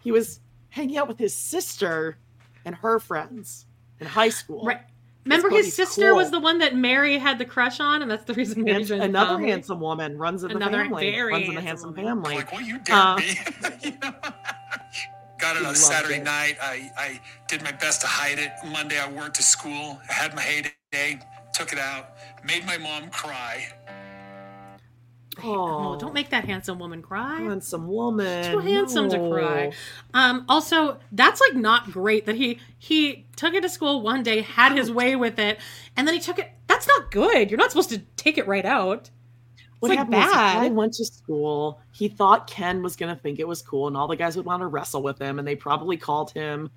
He 0.02 0.12
was 0.12 0.40
hanging 0.70 0.96
out 0.96 1.08
with 1.08 1.18
his 1.18 1.34
sister 1.34 2.16
and 2.64 2.74
her 2.76 2.98
friends 3.00 3.66
in 4.00 4.06
high 4.06 4.28
school. 4.28 4.64
Right. 4.64 4.80
Remember, 5.24 5.50
his 5.50 5.74
sister 5.74 6.08
cool. 6.10 6.16
was 6.16 6.30
the 6.30 6.38
one 6.40 6.58
that 6.58 6.74
Meri 6.74 7.18
had 7.18 7.38
the 7.38 7.44
crush 7.44 7.80
on, 7.80 8.00
and 8.00 8.10
that's 8.10 8.24
the 8.24 8.32
reason 8.34 8.62
Meri 8.62 8.74
Hands- 8.76 8.88
joined 8.88 9.02
another 9.02 9.34
family. 9.34 9.50
handsome 9.50 9.80
woman 9.80 10.16
runs 10.16 10.42
in 10.42 10.48
the 10.50 10.56
Another 10.56 10.84
family. 10.84 11.10
very 11.10 11.32
runs 11.32 11.48
in 11.48 11.54
the 11.54 11.60
handsome 11.60 11.94
handsome 11.94 12.22
family. 12.22 12.36
Like, 12.36 12.50
well, 12.52 12.62
you 12.62 12.78
dare 12.78 12.96
Uh, 12.96 13.16
me. 13.16 13.38
You 15.40 15.46
know? 15.46 15.54
Got 15.54 15.56
it 15.56 15.60
He 15.60 15.66
on 15.66 15.76
loved 15.76 15.78
Saturday 15.78 16.16
it. 16.16 16.24
night. 16.24 16.56
I, 16.60 16.90
I 16.96 17.20
did 17.48 17.62
my 17.62 17.72
best 17.72 18.00
to 18.02 18.06
hide 18.06 18.38
it. 18.38 18.52
Monday, 18.66 18.98
I 18.98 19.10
worked 19.10 19.36
to 19.36 19.42
school. 19.42 20.00
I 20.08 20.12
had 20.12 20.34
my 20.34 20.42
heyday. 20.42 21.20
Took 21.54 21.72
it 21.72 21.78
out. 21.78 22.10
Made 22.44 22.66
my 22.66 22.78
mom 22.78 23.10
cry. 23.10 23.68
Oh, 25.42 25.96
don't 25.96 26.14
make 26.14 26.30
that 26.30 26.44
handsome 26.44 26.78
woman 26.80 27.00
cry. 27.02 27.40
handsome 27.42 27.86
woman. 27.86 28.50
Too 28.50 28.58
handsome 28.58 29.08
to 29.10 29.18
cry. 29.30 29.72
Um, 30.12 30.44
also, 30.48 30.98
that's 31.12 31.40
like 31.40 31.54
not 31.54 31.92
great 31.92 32.26
that 32.26 32.34
he 32.34 32.60
he 32.78 33.26
took 33.36 33.54
it 33.54 33.62
to 33.62 33.68
school 33.68 34.02
one 34.02 34.22
day, 34.24 34.40
had 34.40 34.72
his 34.72 34.90
way 34.90 35.14
with 35.14 35.38
it, 35.38 35.60
and 35.96 36.08
then 36.08 36.14
he 36.14 36.20
took 36.20 36.38
it. 36.38 36.50
That's 36.66 36.88
not 36.88 37.10
good. 37.12 37.50
You're 37.50 37.58
not 37.58 37.70
supposed 37.70 37.90
to 37.90 37.98
take 38.16 38.36
it 38.38 38.48
right 38.48 38.64
out. 38.64 39.10
What 39.80 39.90
like 39.90 39.98
happened 39.98 40.16
was. 40.16 40.32
I 40.34 40.68
went 40.68 40.94
to 40.94 41.04
school. 41.04 41.80
He 41.92 42.08
thought 42.08 42.48
Ken 42.48 42.82
was 42.82 42.96
gonna 42.96 43.16
think 43.16 43.38
it 43.38 43.46
was 43.46 43.62
cool, 43.62 43.86
and 43.86 43.96
all 43.96 44.08
the 44.08 44.16
guys 44.16 44.36
would 44.36 44.46
want 44.46 44.62
to 44.62 44.66
wrestle 44.66 45.02
with 45.02 45.18
him, 45.20 45.38
and 45.38 45.46
they 45.46 45.54
probably 45.54 45.96
called 45.96 46.32
him 46.32 46.70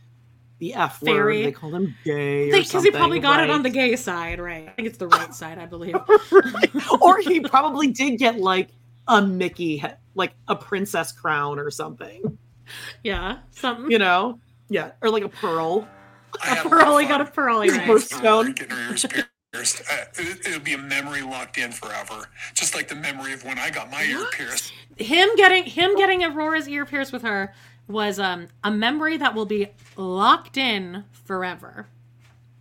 the 0.62 0.76
F 0.76 1.00
Fairy. 1.00 1.38
word. 1.38 1.46
They 1.48 1.52
called 1.52 1.74
him 1.74 1.96
gay 2.06 2.52
Because 2.52 2.84
he 2.84 2.92
probably 2.92 3.20
got 3.20 3.44
it 3.44 3.50
on 3.50 3.64
the 3.64 3.70
gay 3.70 3.96
side, 3.96 4.40
right? 4.40 4.70
I 4.70 4.72
think 4.72 4.88
it's 4.88 5.00
the 5.00 5.08
right 5.08 5.34
side, 5.36 5.58
I 5.58 5.66
believe. 5.66 5.96
or 7.02 7.20
he 7.20 7.40
probably 7.40 7.88
did 7.88 8.20
get 8.20 8.40
like 8.40 8.70
a 9.08 9.22
Mickey, 9.22 9.84
like 10.14 10.34
a 10.48 10.56
princess 10.56 11.12
crown 11.12 11.58
or 11.58 11.72
something. 11.72 12.38
Yeah, 13.04 13.40
something. 13.50 13.90
You 13.90 13.98
know? 13.98 14.40
Yeah, 14.70 14.92
or 15.02 15.10
like 15.10 15.24
a 15.24 15.30
pearl. 15.30 15.88
I 16.44 16.48
had 16.48 16.66
a 16.66 16.70
lot 16.70 16.80
of 16.80 16.86
Pearl, 16.86 16.98
he 16.98 17.08
got 17.08 17.22
a 17.22 17.26
pearl. 17.26 17.62
His 17.62 17.74
birthstone. 17.74 19.28
Getting 19.54 19.64
her 19.64 19.64
ears 19.64 19.74
pierced. 19.76 19.82
Uh, 19.92 20.22
it, 20.22 20.48
it'll 20.48 20.60
be 20.60 20.74
a 20.74 20.78
memory 20.78 21.22
locked 21.22 21.58
in 21.58 21.72
forever. 21.72 22.28
Just 22.54 22.76
like 22.76 22.88
the 22.88 22.96
memory 22.96 23.34
of 23.34 23.44
when 23.44 23.60
I 23.60 23.70
got 23.70 23.90
my 23.92 24.04
ear 24.04 24.26
pierced. 24.32 24.74
Him 24.98 25.30
getting 25.36 25.64
him 25.64 25.96
getting 25.98 26.24
Aurora's 26.24 26.68
ear 26.68 26.86
pierced 26.86 27.12
with 27.14 27.24
her 27.24 27.54
was 27.88 28.20
um 28.20 28.48
a 28.64 28.72
memory 28.72 29.18
that 29.18 29.34
will 29.36 29.46
be 29.46 29.68
locked 29.98 30.58
in 30.58 31.04
forever. 31.26 31.88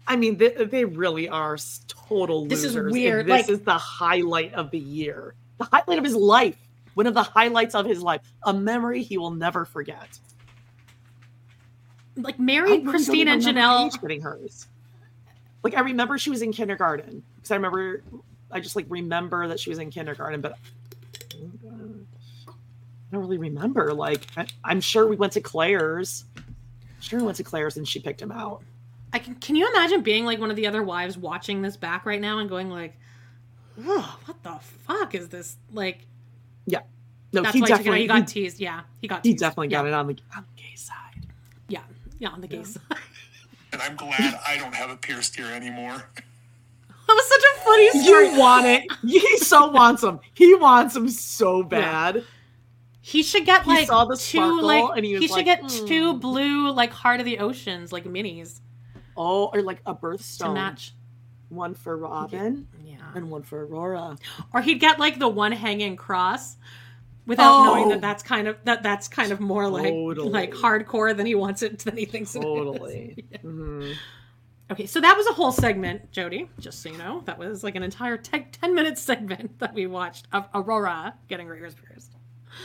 I 0.07 0.17
mean, 0.17 0.39
they, 0.39 0.49
they 0.49 0.85
really 0.85 1.29
are 1.29 1.55
s- 1.55 1.83
total 1.87 2.47
This 2.47 2.61
is 2.65 2.75
losers. 2.75 2.85
and 2.87 2.93
weird, 2.93 3.27
This 3.27 3.31
like- 3.31 3.49
is 3.49 3.61
the 3.61 3.79
highlight 3.79 4.55
of 4.55 4.71
the 4.73 4.79
year, 4.79 5.35
the 5.59 5.65
highlight 5.65 5.99
of 5.99 6.05
his 6.05 6.17
life. 6.17 6.57
One 6.95 7.07
of 7.07 7.15
the 7.15 7.23
highlights 7.23 7.77
of 7.77 7.87
his 7.87 8.03
life, 8.03 8.21
a 8.43 8.53
memory 8.53 9.03
he 9.05 9.17
will 9.17 9.31
never 9.31 9.65
forget. 9.65 10.19
Like 12.17 12.35
I 12.41 12.43
Meri, 12.43 12.81
Christine, 12.83 13.29
and 13.29 13.41
Janelle. 13.41 13.99
Getting 14.03 14.21
hers. 14.23 14.67
Like 15.63 15.75
I 15.77 15.81
remember 15.81 16.19
she 16.19 16.31
was 16.31 16.43
in 16.43 16.53
kindergarten 16.53 17.23
because 17.37 17.51
I 17.51 17.55
remember, 17.57 18.03
I 18.51 18.61
just 18.61 18.77
like 18.77 18.87
remember 18.89 19.47
that 19.49 19.61
she 19.61 19.71
was 19.71 19.79
in 19.79 19.91
kindergarten, 19.91 20.41
but 20.41 20.57
I 21.35 21.37
don't 23.13 23.21
really 23.23 23.39
remember. 23.39 23.93
Like 23.93 24.27
I, 24.37 24.47
I'm 24.65 24.81
sure 24.81 25.07
we 25.07 25.17
went 25.17 25.33
to 25.35 25.41
Claire's. 25.41 26.25
Sure, 27.01 27.19
we 27.19 27.25
went 27.25 27.37
to 27.39 27.45
Claire's 27.45 27.77
and 27.77 27.87
she 27.87 27.99
picked 27.99 28.21
him 28.23 28.33
out. 28.33 28.63
I 29.13 29.19
can. 29.19 29.35
Can 29.37 29.57
you 29.57 29.69
imagine 29.69 30.03
being 30.03 30.25
like 30.25 30.39
one 30.39 30.51
of 30.51 30.57
the 30.57 30.67
other 30.67 30.83
wives 30.83 31.19
watching 31.19 31.63
this 31.63 31.77
back 31.77 32.07
right 32.07 32.21
now 32.21 32.39
and 32.39 32.49
going 32.49 32.71
like, 32.71 32.97
"Oh, 33.85 34.19
what 34.27 34.43
the 34.43 34.59
fuck 34.87 35.15
is 35.17 35.29
this?" 35.29 35.57
Like, 35.73 36.07
Yeah, 36.67 36.81
no, 37.33 37.43
that's 37.43 37.55
he 37.55 37.61
why 37.63 37.67
he, 37.67 37.73
took 37.73 37.81
it 37.81 37.81
out. 37.81 37.85
definitely 37.85 38.01
he 38.03 38.07
got 38.07 38.19
he, 38.19 38.25
teased. 38.43 38.61
Yeah, 38.61 38.81
he 39.01 39.09
got. 39.09 39.25
he 39.27 39.33
Teased. 39.33 39.41
definitely 39.41 39.69
got 39.69 39.87
it 39.87 39.93
on 39.95 40.07
the 40.07 40.17
on 40.37 40.45
the 40.57 40.63
gay 40.63 40.75
side. 40.77 41.27
Yeah, 41.69 41.81
yeah, 42.21 42.29
on 42.29 42.41
the 42.41 42.47
gay 42.47 42.63
side. 42.63 42.83
And 43.73 43.81
I'm 43.83 43.97
glad 43.97 44.39
I 44.47 44.57
don't 44.59 44.75
have 44.75 44.91
a 44.91 44.97
pierced 44.97 45.39
ear 45.39 45.47
anymore. 45.53 46.03
That 47.07 47.15
was 47.15 47.29
such 47.29 47.43
a 47.43 47.61
funny 47.65 48.03
story. 48.05 48.29
You 48.33 48.39
want 48.39 48.67
it. 48.67 48.85
He 49.03 49.37
so 49.39 49.69
wants 49.71 50.03
them. 50.03 50.21
He 50.35 50.55
wants 50.55 50.95
them 50.95 51.09
so 51.09 51.63
bad. 51.63 52.25
He 53.01 53.23
should 53.23 53.47
get 53.47 53.65
He 53.65 53.71
like 53.71 53.87
saw 53.89 54.05
the 54.05 54.17
two 54.17 54.61
like 54.61 54.97
and 54.97 55.05
he 55.05 55.15
was 55.15 55.23
he 55.23 55.27
should 55.29 55.35
like, 55.39 55.45
get 55.47 55.61
"Hmm." 55.63 55.87
two 55.87 56.15
blue 56.15 56.71
like 56.71 56.93
heart 56.93 57.19
of 57.19 57.27
the 57.27 57.39
oceans 57.39 57.93
like 57.93 58.05
minis 58.05 58.61
Oh, 59.17 59.47
or 59.53 59.63
like 59.63 59.81
a 59.87 59.93
to 59.95 59.99
birthstone. 60.01 60.55
match. 60.55 60.95
One 61.49 61.75
for 61.75 61.97
Robyn 61.99 62.67
Yeah. 62.85 62.99
and 63.17 63.29
one 63.31 63.43
for 63.43 63.67
Aurora. 63.67 64.17
Or 64.55 64.61
he'd 64.63 64.79
get 64.79 65.01
like 65.01 65.19
the 65.19 65.29
one 65.29 65.51
hanging 65.51 65.97
cross 65.97 66.57
without 67.27 67.65
knowing 67.65 67.85
Oh. 67.87 67.89
that 67.91 68.01
that's 68.01 68.23
kind 68.23 68.49
of 68.49 68.57
that 68.65 68.83
that's 68.83 69.09
kind 69.09 69.33
of 69.33 69.41
more 69.41 69.69
like 69.69 69.93
Totally. 69.93 70.31
like 70.31 70.53
hardcore 70.53 71.17
than 71.17 71.27
he 71.27 71.35
wants 71.35 71.63
it 71.63 71.79
than 71.81 71.97
he 71.97 72.05
thinks 72.05 72.35
it 72.35 72.41
is. 72.41 72.45
Totally. 72.45 73.25
Mhm. 73.45 73.95
Okay, 74.71 74.87
so 74.87 75.01
that 75.01 75.17
was 75.17 75.27
a 75.27 75.33
whole 75.33 75.51
segment, 75.51 76.13
Jody. 76.13 76.49
Just 76.61 76.81
so 76.81 76.91
you 76.91 76.97
know, 76.99 77.23
that 77.25 77.39
was 77.39 77.65
like 77.65 77.75
an 77.75 77.83
entire 77.83 78.17
te- 78.17 78.47
ten 78.53 78.75
minute 78.75 78.99
segment 79.09 79.59
that 79.59 79.75
we 79.75 79.87
watched 79.89 80.29
of 80.33 80.47
Aurora 80.55 81.15
getting 81.29 81.49
her 81.49 81.57
ears 81.57 81.75
pierced. 81.75 82.13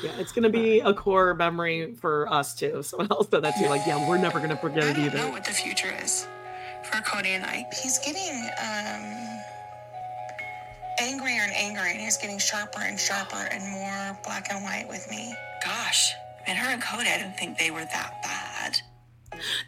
Yeah, 0.04 0.12
it's 0.20 0.32
gonna 0.32 0.50
be 0.52 0.82
a 0.82 0.94
core 0.94 1.34
memory 1.34 1.96
for 1.96 2.32
us 2.32 2.54
too. 2.56 2.84
Someone 2.84 3.08
else 3.10 3.28
said 3.32 3.44
that 3.44 3.56
too. 3.58 3.68
Like, 3.70 3.88
yeah, 3.88 4.08
we're 4.08 4.18
never 4.20 4.40
gonna 4.40 4.58
forget 4.58 4.84
I 4.84 4.90
it 4.90 4.94
don't 4.94 5.14
know 5.16 5.22
either. 5.22 5.32
what 5.32 5.46
the 5.46 5.52
future 5.52 5.92
is 6.04 6.28
for 6.84 6.98
Kody 6.98 7.30
and 7.30 7.44
I. 7.44 7.66
He's 7.82 7.98
getting 8.00 8.50
um, 8.62 9.42
angrier 11.00 11.42
and 11.42 11.54
angrier, 11.54 11.92
and 11.92 12.00
he's 12.02 12.18
getting 12.18 12.40
sharper 12.40 12.82
and 12.82 13.00
sharper 13.00 13.48
and 13.52 13.64
more 13.72 14.18
black 14.24 14.48
and 14.52 14.64
white 14.64 14.88
with 14.90 15.06
me. 15.10 15.34
Gosh, 15.64 16.12
and 16.48 16.58
her 16.58 16.70
and 16.72 16.82
Kody, 16.82 17.08
I 17.14 17.18
didn't 17.18 17.38
think 17.38 17.58
they 17.58 17.72
were 17.72 17.80
that 17.86 18.22
bad. 18.24 18.78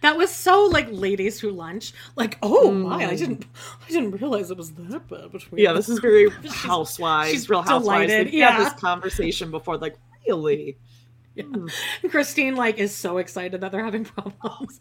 That 0.02 0.16
was 0.16 0.32
so 0.32 0.66
like 0.66 0.88
ladies 0.92 1.40
who 1.42 1.52
lunch. 1.52 1.92
Like, 2.16 2.38
oh 2.42 2.72
my, 2.72 3.04
I 3.06 3.14
Mm. 3.14 3.18
didn't, 3.18 3.46
I 3.86 3.92
didn't 3.92 4.12
realize 4.12 4.50
it 4.50 4.56
was 4.58 4.72
that 4.74 5.08
bad 5.10 5.32
between. 5.32 5.62
Yeah, 5.62 5.74
this 5.74 5.90
is 5.90 6.00
very 6.00 6.30
She's- 6.42 6.54
housewives, 6.54 7.32
she's 7.32 7.50
real 7.50 7.62
housewives. 7.62 7.84
delighted, 7.84 8.28
They've 8.28 8.34
yeah. 8.36 8.52
had 8.52 8.66
this 8.68 8.80
conversation 8.80 9.52
before. 9.52 9.78
Like, 9.78 9.98
really? 10.28 10.78
And 11.40 11.70
Christine 12.10 12.56
like 12.56 12.80
is 12.80 12.96
so 12.96 13.18
excited 13.20 13.62
that 13.62 13.72
they're 13.72 13.84
having 13.86 14.06
problems. 14.06 14.80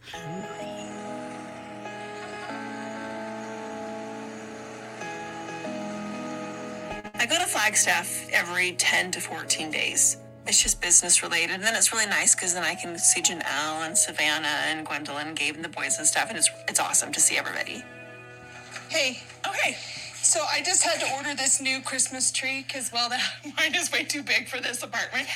Flagstaff 7.67 8.29
every 8.31 8.71
10 8.79 9.11
to 9.11 9.21
14 9.21 9.73
days. 9.73 10.19
It's 10.47 10.63
just 10.63 10.81
business 10.81 11.21
related. 11.21 11.51
And 11.51 11.65
then 11.65 11.75
it's 11.75 11.93
really 11.93 12.07
nice 12.07 12.33
because 12.33 12.55
then 12.55 12.63
I 12.63 12.77
can 12.77 12.97
see 12.97 13.21
Janelle 13.21 13.85
and 13.85 13.99
Savannah 13.99 14.63
and 14.69 14.87
Gwendlyn, 14.87 15.27
and 15.27 15.37
Gabe 15.37 15.57
and 15.57 15.65
the 15.65 15.69
boys 15.69 15.99
and 15.99 16.07
stuff. 16.07 16.29
And 16.29 16.39
it's, 16.39 16.49
it's 16.69 16.79
awesome 16.79 17.11
to 17.11 17.19
see 17.19 17.37
everybody. 17.37 17.83
Hey, 18.89 19.21
okay. 19.49 19.77
So 20.23 20.45
I 20.49 20.63
just 20.63 20.85
had 20.85 21.01
to 21.01 21.13
order 21.17 21.35
this 21.35 21.61
new 21.61 21.81
Christmas 21.81 22.31
tree 22.31 22.63
because, 22.65 22.93
well, 22.93 23.09
that, 23.09 23.21
mine 23.59 23.75
is 23.75 23.91
way 23.91 24.05
too 24.05 24.23
big 24.23 24.47
for 24.47 24.61
this 24.61 24.85
apartment. 24.85 25.27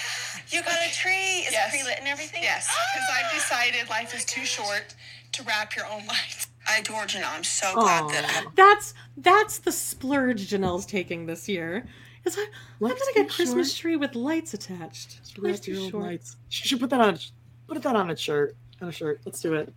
You 0.51 0.63
got 0.63 0.79
a 0.89 0.95
tree? 0.95 1.43
Is 1.43 1.51
Yes. 1.51 1.75
it 1.75 1.79
pre 1.79 1.83
lit 1.83 1.99
and 1.99 2.07
everything? 2.07 2.45
Yes, 2.45 2.69
because 2.95 3.09
I've 3.13 3.33
decided 3.35 3.91
life 3.91 4.15
is 4.15 4.23
oh 4.23 4.35
too 4.41 4.45
short 4.47 4.95
to 5.33 5.43
wrap 5.43 5.75
your 5.75 5.87
own 5.87 6.07
lights. 6.07 6.47
I 6.69 6.79
adore 6.79 7.03
Janelle. 7.07 7.35
I'm 7.37 7.43
so 7.43 7.75
glad 7.75 8.09
that 8.11 8.45
That's 8.55 8.95
that's 9.17 9.59
the 9.59 9.73
splurge 9.73 10.49
Janelle's 10.49 10.87
taking 10.87 11.27
this 11.27 11.49
year. 11.49 11.85
Is 12.25 12.37
I, 12.39 12.43
I'm 12.83 12.89
gonna 12.89 12.99
get 13.15 13.31
Christmas 13.31 13.75
tree 13.75 13.97
with 13.97 14.15
lights 14.15 14.55
attached. 14.55 15.21
Life's 15.39 15.61
too 15.61 15.91
short. 15.91 16.05
lights. 16.05 16.37
She 16.49 16.69
should 16.69 16.81
put 16.81 16.91
that 16.91 17.01
on. 17.01 17.19
Put 17.67 17.83
that 17.83 17.97
on 17.97 18.11
a 18.11 18.17
shirt. 18.17 18.57
On 18.83 18.89
a 18.89 18.93
shirt. 18.93 19.21
Let's 19.25 19.41
do 19.41 19.55
it. 19.55 19.73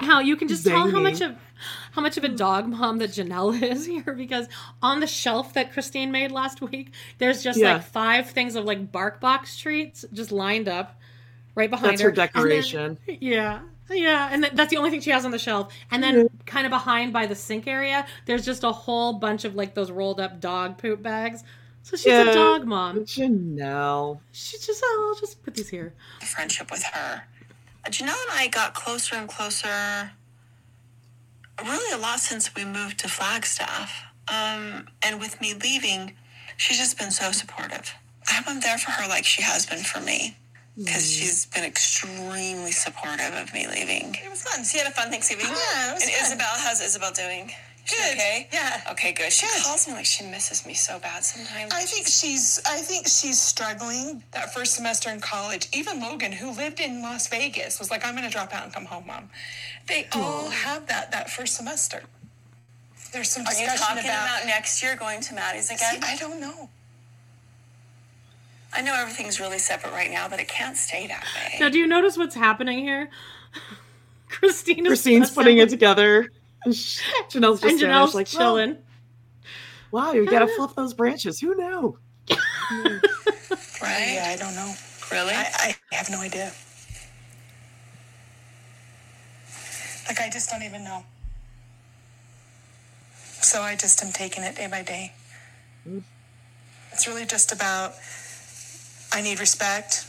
Now 0.00 0.20
you 0.20 0.36
can 0.36 0.48
just 0.48 0.66
tell 0.66 0.90
how 0.90 1.00
much 1.00 1.20
of 1.20 1.36
how 1.92 2.02
much 2.02 2.16
of 2.16 2.24
a 2.24 2.28
dog 2.28 2.68
mom 2.68 2.98
that 2.98 3.10
Janelle 3.10 3.60
is 3.62 3.86
here 3.86 4.12
because 4.12 4.48
on 4.82 5.00
the 5.00 5.06
shelf 5.06 5.54
that 5.54 5.72
Christine 5.72 6.10
made 6.10 6.32
last 6.32 6.60
week, 6.60 6.92
there's 7.18 7.42
just 7.42 7.58
Yeah. 7.58 7.74
like 7.74 7.84
five 7.84 8.30
things 8.30 8.56
of 8.56 8.64
like 8.64 8.90
bark 8.90 9.20
box 9.20 9.56
treats 9.56 10.04
just 10.12 10.32
lined 10.32 10.68
up 10.68 10.98
right 11.54 11.70
behind 11.70 11.92
That's 11.92 12.02
her. 12.02 12.08
her 12.10 12.14
decoration. 12.14 12.98
Then- 13.06 13.18
yeah. 13.20 13.60
Yeah, 13.90 14.28
and 14.30 14.44
that's 14.52 14.68
the 14.70 14.76
only 14.76 14.90
thing 14.90 15.00
she 15.00 15.10
has 15.10 15.24
on 15.24 15.30
the 15.30 15.38
shelf. 15.38 15.72
And 15.90 16.02
then, 16.02 16.14
mm-hmm. 16.14 16.36
kind 16.44 16.66
of 16.66 16.70
behind 16.70 17.12
by 17.12 17.24
the 17.26 17.34
sink 17.34 17.66
area, 17.66 18.06
there's 18.26 18.44
just 18.44 18.62
a 18.62 18.70
whole 18.70 19.14
bunch 19.14 19.46
of 19.46 19.54
like 19.54 19.74
those 19.74 19.90
rolled 19.90 20.20
up 20.20 20.40
dog 20.40 20.76
poop 20.76 21.02
bags. 21.02 21.42
So 21.88 21.96
she's 21.96 22.12
a 22.12 22.34
dog 22.34 22.66
mom. 22.66 23.06
Janelle. 23.06 24.20
She 24.32 24.58
just, 24.58 24.82
oh, 24.84 25.08
I'll 25.08 25.18
just 25.18 25.42
put 25.42 25.54
these 25.54 25.70
here. 25.70 25.94
friendship 26.20 26.70
with 26.70 26.82
her. 26.82 27.22
Janelle 27.86 28.22
and 28.28 28.32
I 28.32 28.48
got 28.48 28.74
closer 28.74 29.16
and 29.16 29.26
closer 29.26 30.10
really 31.64 31.92
a 31.94 31.96
lot 31.96 32.20
since 32.20 32.54
we 32.54 32.66
moved 32.66 32.98
to 32.98 33.08
Flagstaff. 33.08 34.04
Um, 34.28 34.88
and 35.02 35.18
with 35.18 35.40
me 35.40 35.54
leaving, 35.54 36.12
she's 36.58 36.76
just 36.76 36.98
been 36.98 37.10
so 37.10 37.32
supportive. 37.32 37.94
I 38.28 38.34
haven't 38.34 38.56
been 38.56 38.60
there 38.60 38.76
for 38.76 38.90
her 38.90 39.08
like 39.08 39.24
she 39.24 39.40
has 39.40 39.64
been 39.64 39.78
for 39.78 40.00
me. 40.02 40.36
Because 40.76 41.10
she's 41.10 41.46
been 41.46 41.64
extremely 41.64 42.70
supportive 42.70 43.32
of 43.32 43.54
me 43.54 43.66
leaving. 43.66 44.14
It 44.14 44.28
was 44.28 44.42
fun. 44.42 44.62
She 44.62 44.76
had 44.76 44.86
a 44.86 44.90
fun 44.90 45.10
Thanksgiving. 45.10 45.46
Yeah, 45.46 45.92
it 45.92 45.94
was 45.94 46.02
and 46.02 46.12
fun. 46.12 46.38
Ysabel, 46.38 46.62
how's 46.62 46.82
Ysabel 46.82 47.16
doing? 47.16 47.50
She 47.88 47.96
Good. 47.96 48.14
okay? 48.16 48.48
Yeah. 48.52 48.82
Okay, 48.92 49.12
good. 49.12 49.32
She 49.32 49.46
Good. 49.46 49.64
calls 49.64 49.86
me 49.88 49.94
like 49.94 50.04
she 50.04 50.24
misses 50.24 50.66
me 50.66 50.74
so 50.74 50.98
bad 50.98 51.24
sometimes. 51.24 51.72
I 51.72 51.82
think 51.82 52.06
she's 52.06 52.60
I 52.66 52.78
think 52.78 53.06
she's 53.08 53.40
struggling 53.40 54.22
that 54.32 54.52
first 54.52 54.74
semester 54.74 55.10
in 55.10 55.20
college. 55.20 55.68
Even 55.72 56.00
Logan, 56.00 56.32
who 56.32 56.50
lived 56.50 56.80
in 56.80 57.00
Las 57.02 57.28
Vegas, 57.28 57.78
was 57.78 57.90
like, 57.90 58.04
I'm 58.04 58.14
gonna 58.14 58.30
drop 58.30 58.54
out 58.54 58.64
and 58.64 58.72
come 58.72 58.84
home, 58.84 59.06
mom. 59.06 59.30
They 59.86 60.06
all 60.12 60.50
have 60.50 60.86
that 60.88 61.10
that 61.12 61.30
first 61.30 61.56
semester. 61.56 62.02
There's 63.12 63.30
some 63.30 63.46
Are 63.46 63.52
you 63.54 63.60
discussion 63.60 63.96
talking 63.96 64.10
about, 64.10 64.46
next 64.46 64.82
year 64.82 64.94
going 64.94 65.22
to 65.22 65.34
Maddie's 65.34 65.70
again? 65.70 66.02
See, 66.02 66.06
I 66.06 66.16
don't 66.16 66.40
know. 66.40 66.68
I 68.74 68.82
know 68.82 68.94
everything's 68.94 69.40
really 69.40 69.58
separate 69.58 69.92
right 69.92 70.10
now, 70.10 70.28
but 70.28 70.40
it 70.40 70.48
can't 70.48 70.76
stay 70.76 71.06
that 71.06 71.24
way. 71.34 71.54
Now, 71.58 71.70
do 71.70 71.78
you 71.78 71.86
notice 71.86 72.18
what's 72.18 72.34
happening 72.34 72.80
here? 72.80 73.08
Christine 74.28 74.84
Christine's 74.84 75.30
putting 75.30 75.56
it 75.56 75.70
together. 75.70 76.30
And 76.64 76.74
sh- 76.74 77.00
Janelle's 77.30 77.60
just 77.60 77.64
and 77.64 77.78
standing 77.78 77.78
there, 77.78 77.88
Janelle's 77.90 78.08
she's 78.10 78.14
like, 78.14 78.28
well, 78.34 78.56
chilling. 78.56 78.76
Wow, 79.90 80.12
you 80.12 80.26
gotta 80.26 80.48
flip 80.56 80.70
those 80.76 80.94
branches. 80.94 81.40
Who 81.40 81.54
knew? 81.54 81.98
Right? 83.80 84.12
Yeah, 84.14 84.28
I 84.28 84.36
don't 84.38 84.54
know. 84.54 84.74
Really? 85.10 85.32
I, 85.32 85.74
I 85.90 85.94
have 85.94 86.10
no 86.10 86.20
idea. 86.20 86.52
Like 90.08 90.20
I 90.20 90.28
just 90.30 90.50
don't 90.50 90.62
even 90.62 90.84
know. 90.84 91.04
So 93.40 93.62
I 93.62 93.76
just 93.76 94.02
am 94.04 94.12
taking 94.12 94.42
it 94.42 94.56
day 94.56 94.66
by 94.66 94.82
day. 94.82 95.12
It's 96.92 97.06
really 97.06 97.24
just 97.24 97.52
about 97.52 97.92
I 99.12 99.22
need 99.22 99.40
respect. 99.40 100.04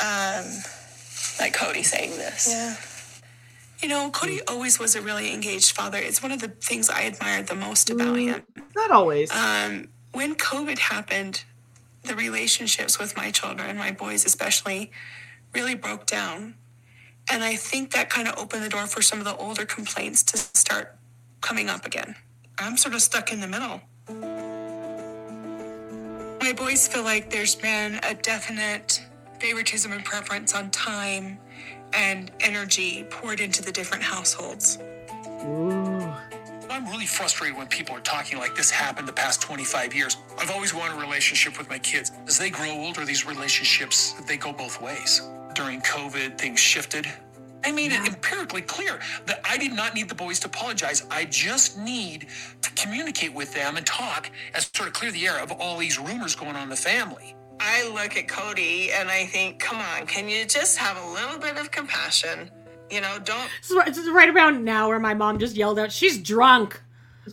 Um, 0.00 0.44
like 1.40 1.54
Kody 1.56 1.84
saying 1.84 2.10
this. 2.12 2.48
yeah. 2.50 2.76
You 3.80 3.88
know, 3.88 4.10
Kody 4.10 4.40
always 4.48 4.78
was 4.80 4.96
a 4.96 5.00
really 5.00 5.32
engaged 5.32 5.70
father. 5.72 5.98
It's 5.98 6.20
one 6.22 6.32
of 6.32 6.40
the 6.40 6.48
things 6.48 6.90
I 6.90 7.02
admired 7.02 7.46
the 7.46 7.54
most 7.54 7.90
about 7.90 8.16
him. 8.16 8.42
Not 8.74 8.90
always. 8.90 9.30
Um, 9.30 9.88
when 10.12 10.34
COVID 10.34 10.78
happened, 10.78 11.44
the 12.02 12.16
relationships 12.16 12.98
with 12.98 13.16
my 13.16 13.30
children, 13.30 13.76
my 13.76 13.92
boys 13.92 14.24
especially, 14.24 14.90
really 15.54 15.76
broke 15.76 16.06
down. 16.06 16.54
And 17.30 17.44
I 17.44 17.54
think 17.54 17.92
that 17.92 18.10
kind 18.10 18.26
of 18.26 18.36
opened 18.36 18.64
the 18.64 18.68
door 18.68 18.86
for 18.86 19.00
some 19.02 19.20
of 19.20 19.24
the 19.24 19.36
older 19.36 19.64
complaints 19.64 20.22
to 20.24 20.36
start 20.36 20.96
coming 21.40 21.68
up 21.68 21.86
again. 21.86 22.16
I'm 22.58 22.76
sort 22.76 22.94
of 22.94 23.02
stuck 23.02 23.32
in 23.32 23.40
the 23.40 23.46
middle. 23.46 23.80
My 26.40 26.52
boys 26.52 26.88
feel 26.88 27.04
like 27.04 27.30
there's 27.30 27.54
been 27.54 28.00
a 28.02 28.14
definite 28.14 29.04
favoritism 29.38 29.92
and 29.92 30.04
preference 30.04 30.54
on 30.54 30.70
time 30.70 31.38
and 31.92 32.30
energy 32.40 33.04
poured 33.10 33.40
into 33.40 33.62
the 33.62 33.72
different 33.72 34.02
households. 34.02 34.78
Ooh. 35.44 36.12
I'm 36.70 36.86
really 36.90 37.06
frustrated 37.06 37.56
when 37.56 37.66
people 37.66 37.96
are 37.96 38.00
talking 38.00 38.38
like 38.38 38.54
this 38.54 38.70
happened 38.70 39.08
the 39.08 39.12
past 39.12 39.40
25 39.42 39.94
years. 39.94 40.16
I've 40.38 40.50
always 40.50 40.74
wanted 40.74 40.96
a 40.96 41.00
relationship 41.00 41.58
with 41.58 41.68
my 41.68 41.78
kids. 41.78 42.12
As 42.26 42.38
they 42.38 42.50
grow 42.50 42.70
older, 42.70 43.04
these 43.04 43.26
relationships, 43.26 44.12
they 44.28 44.36
go 44.36 44.52
both 44.52 44.80
ways. 44.80 45.22
During 45.54 45.80
COVID, 45.80 46.38
things 46.38 46.60
shifted. 46.60 47.06
I 47.64 47.72
made 47.72 47.92
it 47.92 48.06
empirically 48.06 48.62
clear 48.62 49.00
that 49.26 49.40
I 49.44 49.58
did 49.58 49.72
not 49.72 49.94
need 49.94 50.08
the 50.08 50.14
boys 50.14 50.38
to 50.40 50.46
apologize. 50.46 51.04
I 51.10 51.24
just 51.24 51.78
need 51.78 52.28
to 52.62 52.70
communicate 52.72 53.34
with 53.34 53.52
them 53.52 53.76
and 53.76 53.84
talk 53.84 54.30
and 54.54 54.62
sort 54.74 54.88
of 54.88 54.94
clear 54.94 55.10
the 55.10 55.26
air 55.26 55.42
of 55.42 55.50
all 55.52 55.78
these 55.78 55.98
rumors 55.98 56.36
going 56.36 56.54
on 56.54 56.62
in 56.62 56.68
the 56.68 56.76
family. 56.76 57.34
I 57.60 57.88
look 57.92 58.16
at 58.16 58.28
Kody 58.28 58.90
and 58.90 59.08
I 59.10 59.26
think, 59.26 59.58
come 59.58 59.78
on, 59.78 60.06
can 60.06 60.28
you 60.28 60.44
just 60.46 60.78
have 60.78 60.96
a 60.96 61.10
little 61.12 61.38
bit 61.38 61.56
of 61.56 61.70
compassion? 61.70 62.50
You 62.90 63.00
know, 63.00 63.18
don't. 63.22 63.48
This 63.60 63.70
is 63.70 63.76
right- 63.76 63.86
this 63.86 63.98
is 63.98 64.10
right 64.10 64.28
around 64.28 64.64
now 64.64 64.88
where 64.88 64.98
my 64.98 65.12
mom 65.14 65.38
just 65.38 65.56
yelled 65.56 65.78
out, 65.78 65.92
"She's 65.92 66.16
drunk. 66.18 66.80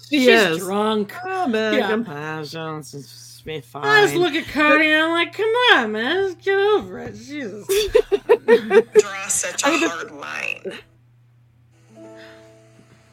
She 0.09 0.19
She's 0.19 0.27
is. 0.27 0.57
drunk." 0.59 1.13
Oh, 1.25 1.47
man, 1.47 1.73
Yeah. 1.75 1.89
compassion. 1.89 2.79
It's 2.79 2.91
just 2.91 3.45
be 3.45 3.61
fine. 3.61 3.85
I 3.85 4.01
just 4.01 4.15
look 4.15 4.33
at 4.33 4.45
Kody 4.45 4.85
and 4.85 5.03
I'm 5.03 5.11
like, 5.11 5.33
"Come 5.33 5.45
on, 5.73 5.91
man, 5.93 6.23
let's 6.23 6.35
get 6.43 6.57
over 6.57 6.99
it." 6.99 7.15
Jesus. 7.15 7.65
draw 8.99 9.27
such 9.27 9.63
a 9.63 9.67
hard 9.87 10.11
line. 10.11 10.79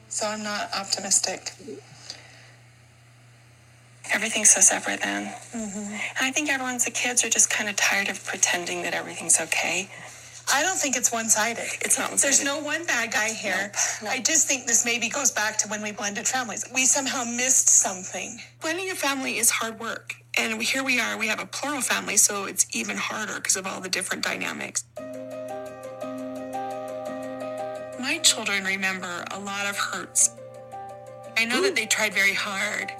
So 0.09 0.27
I'm 0.27 0.43
not 0.43 0.69
optimistic. 0.75 1.53
Everything's 4.13 4.51
so 4.51 4.61
separate 4.61 5.01
then. 5.01 5.27
Mm-hmm. 5.55 5.93
And 5.93 6.19
I 6.21 6.31
think 6.33 6.51
everyone's 6.51 6.85
the 6.85 6.91
kids 6.91 7.25
are 7.25 7.31
just 7.31 7.51
kind 7.51 7.69
of 7.69 7.77
tired 7.77 8.09
of 8.09 8.25
pretending 8.25 8.83
that 8.83 8.95
everything's 8.95 9.41
okay. 9.41 9.89
I 10.53 10.63
don't 10.63 10.77
think 10.77 10.97
it's 10.97 11.13
one 11.13 11.29
sided. 11.29 11.65
It's 11.83 11.99
not 11.99 12.11
There's 12.11 12.41
one-sided. 12.41 12.45
no 12.45 12.61
one 12.61 12.85
bad 12.85 13.13
guy 13.13 13.29
here. 13.31 13.73
Nope. 14.03 14.13
I 14.13 14.19
just 14.21 14.49
think 14.49 14.67
this 14.67 14.85
maybe 14.85 15.09
goes 15.09 15.31
back 15.31 15.57
to 15.59 15.69
when 15.69 15.83
we 15.83 15.93
blended 15.93 16.27
families. 16.27 16.65
We 16.75 16.85
somehow 16.85 17.25
missed 17.25 17.69
something. 17.69 18.39
Blending 18.61 18.91
a 18.91 18.95
family 18.95 19.39
is 19.39 19.51
hard 19.51 19.79
work. 19.79 20.15
And 20.37 20.61
here 20.63 20.83
we 20.83 20.99
are, 20.99 21.17
we 21.19 21.29
have 21.29 21.41
a 21.41 21.47
plural 21.47 21.81
family, 21.83 22.17
so 22.17 22.47
it's 22.47 22.67
even 22.75 22.97
harder 22.97 23.35
because 23.37 23.57
of 23.57 23.67
all 23.67 23.81
the 23.81 23.89
different 23.89 24.25
dynamics. 24.25 24.85
My 28.01 28.19
children 28.23 28.65
remember 28.65 29.25
a 29.31 29.39
lot 29.39 29.67
of 29.67 29.77
hurts. 29.77 30.31
I 31.37 31.45
know 31.45 31.63
that 31.63 31.77
they 31.77 31.87
tried 31.87 32.15
very 32.15 32.35
hard 32.35 32.93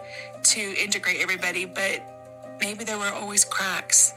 to 0.45 0.61
integrate 0.83 1.21
everybody, 1.21 1.65
but 1.65 2.03
maybe 2.61 2.85
there 2.85 2.99
were 2.99 3.11
always 3.13 3.45
cracks. 3.45 4.15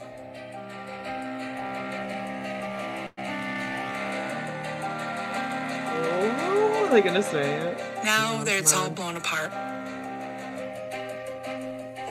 Oh, 5.88 6.84
are 6.86 6.90
they 6.90 7.00
gonna 7.02 7.22
say 7.22 7.54
it? 7.56 7.78
Now 8.04 8.42
that 8.44 8.56
it's 8.58 8.72
all 8.74 8.90
blown 8.90 9.16
apart. 9.16 9.52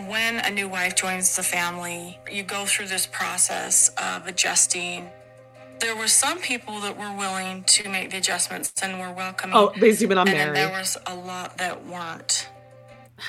When 0.08 0.38
a 0.40 0.52
new 0.52 0.70
wife 0.70 0.96
joins 0.96 1.36
the 1.36 1.44
family, 1.44 2.20
you 2.32 2.44
go 2.44 2.66
through 2.66 2.88
this 2.88 3.06
process 3.08 3.90
of 3.98 4.28
adjusting. 4.28 5.10
There 5.80 5.96
were 5.96 6.08
some 6.08 6.40
people 6.40 6.80
that 6.82 6.98
were 6.98 7.12
willing 7.18 7.64
to 7.66 7.90
make 7.90 8.12
the 8.12 8.18
adjustments 8.18 8.74
and 8.82 9.00
were 9.00 9.12
welcoming. 9.12 9.56
Oh, 9.56 9.74
basically 9.80 10.08
when 10.08 10.20
I'm 10.20 10.28
and 10.28 10.38
married. 10.38 10.56
there 10.56 10.70
was 10.72 10.98
a 11.06 11.16
lot 11.16 11.58
that 11.58 11.86
weren't. 11.86 12.50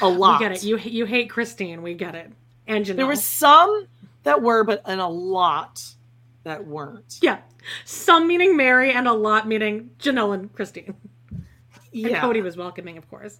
A 0.00 0.08
lot. 0.08 0.40
We 0.40 0.46
get 0.46 0.52
it. 0.56 0.64
You 0.64 0.78
you 0.78 1.04
hate 1.06 1.30
Christine. 1.30 1.82
We 1.82 1.94
get 1.94 2.14
it. 2.14 2.30
And 2.66 2.84
Janelle. 2.84 2.96
There 2.96 3.06
were 3.06 3.16
some 3.16 3.86
that 4.24 4.42
were, 4.42 4.64
but 4.64 4.82
and 4.84 5.00
a 5.00 5.06
lot 5.06 5.82
that 6.42 6.66
weren't. 6.66 7.18
yeah, 7.22 7.38
some 7.84 8.26
meaning 8.26 8.56
Meri, 8.56 8.92
and 8.92 9.06
a 9.08 9.12
lot 9.12 9.46
meaning 9.48 9.90
Janelle 9.98 10.34
and 10.34 10.52
Christine. 10.52 10.94
And 11.30 11.44
Yeah. 11.92 12.20
Kody 12.20 12.42
was 12.42 12.56
welcoming, 12.56 12.98
of 12.98 13.08
course. 13.08 13.38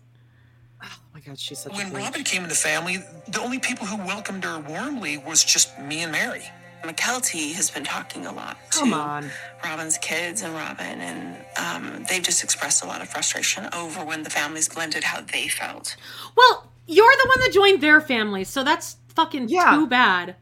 Oh 0.82 0.88
my 1.14 1.20
god, 1.20 1.38
she's 1.38 1.58
such 1.58 1.72
When 1.72 1.88
a 1.88 1.90
great. 1.90 2.04
Robyn 2.04 2.24
came 2.24 2.42
in 2.42 2.48
the 2.48 2.54
family, 2.54 2.98
the 3.28 3.40
only 3.40 3.58
people 3.58 3.86
who 3.86 3.96
welcomed 4.06 4.44
her 4.44 4.58
warmly 4.60 5.18
was 5.18 5.42
just 5.44 5.78
me 5.78 6.02
and 6.02 6.12
Meri. 6.12 6.44
Mykelti 6.82 7.52
has 7.54 7.70
been 7.70 7.84
talking 7.84 8.26
a 8.26 8.32
lot 8.32 8.56
to 8.72 8.78
Come 8.78 8.94
on. 8.94 9.30
Robyn's 9.64 9.98
kids 9.98 10.42
and 10.42 10.54
Robyn, 10.54 11.00
and 11.00 11.36
um, 11.56 12.04
they've 12.08 12.22
just 12.22 12.44
expressed 12.44 12.84
a 12.84 12.86
lot 12.86 13.00
of 13.02 13.08
frustration 13.08 13.68
over 13.72 14.04
when 14.04 14.22
the 14.22 14.30
families 14.30 14.68
blended 14.68 15.02
how 15.04 15.20
they 15.20 15.48
felt. 15.48 15.96
Well, 16.36 16.70
you're 16.86 17.12
the 17.22 17.28
one 17.28 17.40
that 17.40 17.52
joined 17.52 17.80
their 17.82 18.00
family, 18.00 18.44
so 18.44 18.62
that's 18.62 18.96
fucking 19.14 19.48
Yeah. 19.48 19.74
too 19.74 19.86
bad. 19.86 20.36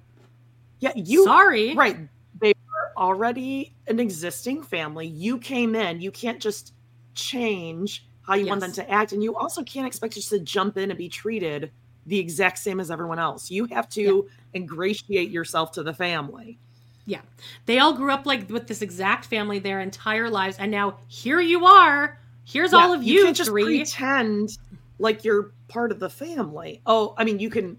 Yeah, 0.81 0.93
you. 0.97 1.25
Sorry. 1.25 1.75
Right. 1.75 1.97
They 2.41 2.53
were 2.67 2.93
already 3.03 3.75
an 3.87 3.99
existing 4.01 4.63
family. 4.65 5.07
You 5.07 5.39
came 5.39 5.75
in. 5.75 6.01
You 6.01 6.11
can't 6.11 6.41
just 6.41 6.75
change 7.15 8.05
how 8.23 8.35
you 8.35 8.47
want 8.47 8.61
them 8.61 8.73
to 8.73 8.91
act, 8.91 9.13
and 9.13 9.23
you 9.23 9.35
also 9.37 9.63
can't 9.63 9.87
expect 9.87 10.17
us 10.17 10.29
to 10.31 10.39
jump 10.41 10.77
in 10.77 10.91
and 10.91 10.99
be 10.99 11.09
treated 11.09 11.71
the 12.07 12.19
exact 12.19 12.59
same 12.59 12.81
as 12.81 12.91
everyone 12.91 13.19
else. 13.19 13.51
You 13.51 13.65
have 13.67 13.89
to 13.91 14.29
ingratiate 14.55 15.31
yourself 15.31 15.73
to 15.73 15.83
the 15.83 15.95
family. 15.95 16.59
Yeah. 17.07 17.21
They 17.67 17.79
all 17.79 17.93
grew 17.93 18.11
up 18.13 18.27
like 18.27 18.49
with 18.49 18.67
this 18.67 18.83
exact 18.83 19.27
family 19.27 19.59
their 19.59 19.81
entire 19.81 20.31
lives, 20.31 20.57
and 20.59 20.71
now 20.71 20.99
here 21.09 21.41
you 21.41 21.67
are. 21.67 22.19
Here's 22.45 22.73
Yeah, 22.73 22.79
all 22.79 22.93
of 22.93 23.03
you, 23.03 23.15
You 23.15 23.25
can't 23.25 23.37
just 23.37 23.51
three. 23.51 23.79
pretend 23.79 24.59
like 24.99 25.25
you're 25.25 25.53
part 25.69 25.91
of 25.93 25.99
the 25.99 26.11
family. 26.11 26.81
Oh, 26.87 27.15
I 27.19 27.25
mean, 27.25 27.39
you 27.39 27.51
can 27.51 27.77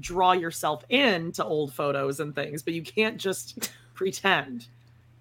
draw 0.00 0.32
yourself 0.32 0.84
in 0.88 1.32
to 1.32 1.44
old 1.44 1.72
photos 1.72 2.20
and 2.20 2.34
things, 2.34 2.62
but 2.62 2.74
you 2.74 2.82
can't 2.82 3.18
just 3.18 3.70
pretend. 3.94 4.66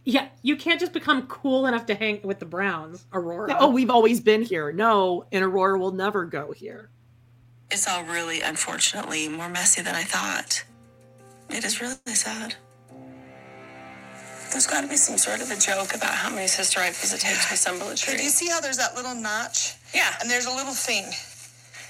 Yeah, 0.06 0.28
you 0.44 0.56
can't 0.56 0.80
just 0.80 0.94
become 0.94 1.26
cool 1.28 1.66
enough 1.66 1.86
to 1.88 1.96
hang 1.96 2.22
with 2.24 2.40
the 2.40 2.46
Browns, 2.46 3.06
Aurora. 3.12 3.50
Yeah, 3.50 3.58
oh, 3.60 3.70
we've 3.70 3.90
always 3.90 4.20
been 4.22 4.44
here. 4.44 4.72
No, 4.72 5.26
and 5.32 5.44
Aurora 5.44 5.80
will 5.80 5.92
never 5.94 6.26
go 6.26 6.52
here. 6.52 6.90
It's 7.76 7.90
all 7.90 8.06
really, 8.06 8.40
unfortunately, 8.40 9.28
more 9.28 9.50
messy 9.50 9.82
than 9.82 9.96
I 9.96 10.04
thought. 10.04 10.64
It 11.50 11.66
is 11.66 11.82
really 11.82 11.98
sad. 12.08 12.56
There's 14.52 14.66
got 14.68 14.82
to 14.82 14.88
be 14.88 14.96
some 14.98 15.18
sort 15.18 15.42
of 15.42 15.52
a 15.52 15.58
joke 15.58 15.94
about 15.94 16.16
how 16.16 16.30
many 16.34 16.48
sister 16.48 16.80
rifles 16.80 17.14
it 17.14 17.20
takes 17.20 17.48
to 17.50 17.54
assemble 17.56 17.88
a 17.88 17.92
Okay, 17.92 17.96
tree. 17.98 18.18
do 18.18 18.24
you 18.24 18.30
see 18.30 18.48
how 18.50 18.62
there's 18.62 18.78
that 18.78 18.96
little 18.96 19.14
notch? 19.14 19.76
Yeah. 19.94 20.16
And 20.22 20.30
there's 20.32 20.46
a 20.46 20.52
little 20.52 20.74
thing. 20.74 21.06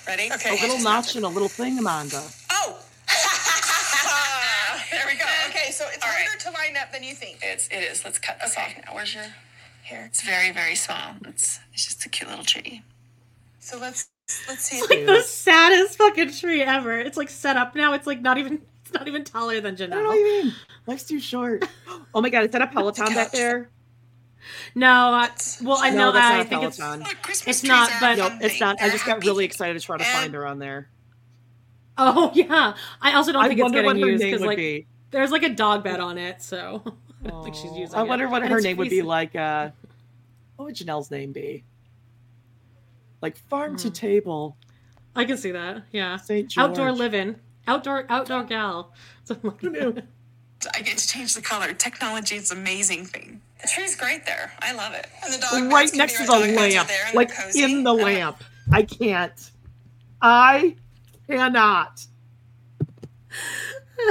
Ready? 0.08 0.32
Okay. 0.34 0.58
A 0.58 0.62
little 0.62 0.80
notch 0.82 1.16
and 1.16 1.26
a 1.26 1.28
little 1.30 1.50
thing, 1.50 1.78
Amanda. 1.78 2.24
Oh! 2.52 2.80
there 4.92 5.06
we 5.08 5.18
go. 5.18 5.26
Okay, 5.50 5.72
so 5.72 5.86
it's 5.94 6.04
All 6.04 6.10
right. 6.12 6.26
harder 6.28 6.40
to 6.44 6.52
line 6.52 6.78
up 6.82 6.92
than 6.92 7.04
you 7.04 7.16
think. 7.16 7.40
It's, 7.44 7.68
it 7.70 7.78
is. 7.84 8.04
Let's 8.04 8.20
cut 8.20 8.40
this 8.42 8.58
off 8.58 8.74
now. 8.86 8.96
Where's 8.96 9.14
your 9.16 9.26
hair? 9.84 10.06
It's 10.08 10.22
very, 10.24 10.52
very 10.52 10.76
small. 10.76 11.16
It's, 11.28 11.60
it's 11.74 11.86
just 11.86 12.06
a 12.06 12.10
cute 12.10 12.30
little 12.30 12.46
tree. 12.46 12.82
So 13.60 13.78
let's 13.80 14.10
let's 14.48 14.62
see. 14.64 14.78
It's 14.78 14.90
like 14.90 15.06
the 15.06 15.22
saddest 15.22 15.98
fucking 15.98 16.32
tree 16.32 16.62
ever. 16.64 17.00
It's 17.00 17.18
like 17.18 17.30
set 17.30 17.58
up 17.58 17.76
now. 17.76 17.94
It's 17.94 18.08
like 18.08 18.22
not 18.22 18.38
even. 18.38 18.62
It's 18.84 18.94
not 18.94 19.08
even 19.08 19.24
taller 19.24 19.60
than 19.62 19.76
Janelle. 19.76 19.86
I 19.86 19.88
don't 19.96 20.04
know 20.04 20.04
Janelle. 20.04 20.08
what 20.10 20.16
you 20.20 20.44
mean. 20.46 20.54
Life's 20.88 21.04
too 21.06 21.20
short. 21.20 21.66
Oh 22.14 22.22
my 22.22 22.30
god, 22.30 22.46
is 22.46 22.52
that 22.52 22.62
a 22.62 22.68
Peloton 22.68 23.14
back 23.14 23.32
there? 23.32 23.70
No, 24.74 24.88
I, 24.90 25.30
well, 25.64 25.78
I 25.82 25.90
No, 25.90 25.98
know 25.98 26.12
that's 26.14 26.14
that. 26.14 26.30
not 26.30 26.38
I 26.38 26.40
a 26.40 26.46
think 26.46 26.64
it's 26.64 26.78
Peloton. 26.78 27.00
Look, 27.02 27.48
it's 27.48 27.64
not, 27.64 27.92
but 28.00 28.18
Nope, 28.18 28.34
it's 28.42 28.60
not. 28.62 28.82
I 28.82 28.90
just 28.90 29.06
got 29.06 29.24
really 29.26 29.44
excited 29.44 29.74
to 29.80 29.86
try 29.86 29.98
to 29.98 30.04
find 30.06 30.34
her 30.34 30.46
on 30.48 30.60
there. 30.60 30.88
oh 31.98 32.32
yeah. 32.36 32.74
I 33.02 33.14
also 33.16 33.34
don't 33.34 33.44
I 33.44 33.48
think 33.50 33.60
it's 33.60 33.64
wonder 33.64 33.82
getting 33.82 34.02
what 34.02 34.10
used 34.12 34.24
because 34.24 34.42
like 34.42 34.58
be. 34.58 34.88
there's 35.12 35.32
like 35.32 35.44
a 35.44 35.50
dog 35.50 35.84
bed 35.84 36.00
on 36.00 36.18
it, 36.18 36.42
so 36.42 36.82
I 37.26 37.30
don't 37.30 37.44
think 37.44 37.56
she's 37.56 37.74
using 37.74 37.96
I 37.98 38.04
it. 38.04 38.08
wonder 38.08 38.30
what 38.30 38.48
her 38.48 38.62
name 38.62 38.78
would 38.78 38.90
be 38.90 39.02
like. 39.02 39.36
Uh, 39.36 39.72
what 40.56 40.66
would 40.66 40.76
Janelle's 40.76 41.12
name 41.12 41.34
be? 41.34 41.64
Like 43.26 43.38
farm 43.50 43.72
Hmm. 43.72 43.78
to 43.78 43.90
table, 43.90 44.56
I 45.16 45.26
can 45.26 45.36
see 45.36 45.50
that. 45.50 45.82
Yeah, 45.92 46.18
St. 46.18 46.48
George. 46.48 46.64
outdoor 46.64 46.92
living, 46.92 47.38
outdoor 47.68 48.06
outdoor 48.08 48.44
gal. 48.44 48.94
Something. 49.24 50.04
I 50.76 50.82
get 50.82 51.00
to 51.00 51.08
change 51.08 51.34
the 51.34 51.42
color. 51.42 51.74
Technology 51.74 52.36
is 52.36 52.52
an 52.52 52.60
amazing 52.60 53.06
thing. 53.06 53.42
The 53.64 53.68
tree's 53.68 53.96
great 53.96 54.28
there. 54.28 54.52
I 54.62 54.74
love 54.74 54.94
it. 54.94 55.08
And 55.24 55.34
the 55.34 55.40
dog 55.40 55.74
right 55.74 55.92
next 55.96 56.18
to 56.18 56.24
the 56.24 56.28
dog 56.28 56.42
beds 56.44 56.76
are 56.76 56.84
lamp, 56.86 57.16
like 57.16 57.32
in 57.56 57.84
the 57.84 57.94
lamp. 57.96 58.44
I 58.72 58.84
can't. 58.84 59.50
I 60.22 60.76
cannot. 61.28 62.06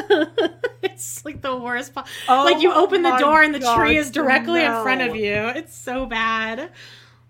it's 0.82 1.24
like 1.24 1.40
the 1.40 1.56
worst. 1.56 1.94
Po- 1.94 2.02
Oh 2.28 2.42
like 2.44 2.60
you 2.62 2.72
open 2.72 3.02
the 3.02 3.16
door 3.18 3.44
and 3.44 3.54
the 3.54 3.60
God, 3.60 3.76
tree 3.76 3.96
is 3.96 4.10
directly 4.10 4.64
in 4.64 4.72
front 4.82 5.02
of 5.02 5.14
you. 5.14 5.34
It's 5.54 5.76
so 5.76 6.04
bad. 6.04 6.70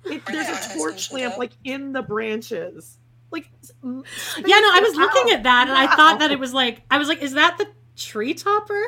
It, 0.06 0.24
there's 0.26 0.48
a 0.48 0.78
torch 0.78 1.12
lamp 1.12 1.38
like 1.38 1.52
in 1.64 1.92
the 1.92 2.02
branches. 2.02 2.98
Like 3.30 3.50
Yeah, 3.82 3.90
no, 3.90 4.02
I 4.44 4.80
was 4.82 4.94
space 4.94 4.98
looking 4.98 5.32
out. 5.32 5.38
at 5.38 5.42
that 5.44 5.68
and 5.68 5.76
I 5.76 5.94
thought 5.96 6.20
that 6.20 6.30
it 6.30 6.38
was 6.38 6.54
like 6.54 6.82
I 6.90 6.98
was 6.98 7.08
like, 7.08 7.22
is 7.22 7.32
that 7.34 7.58
the 7.58 7.68
tree 7.96 8.34
topper? 8.34 8.82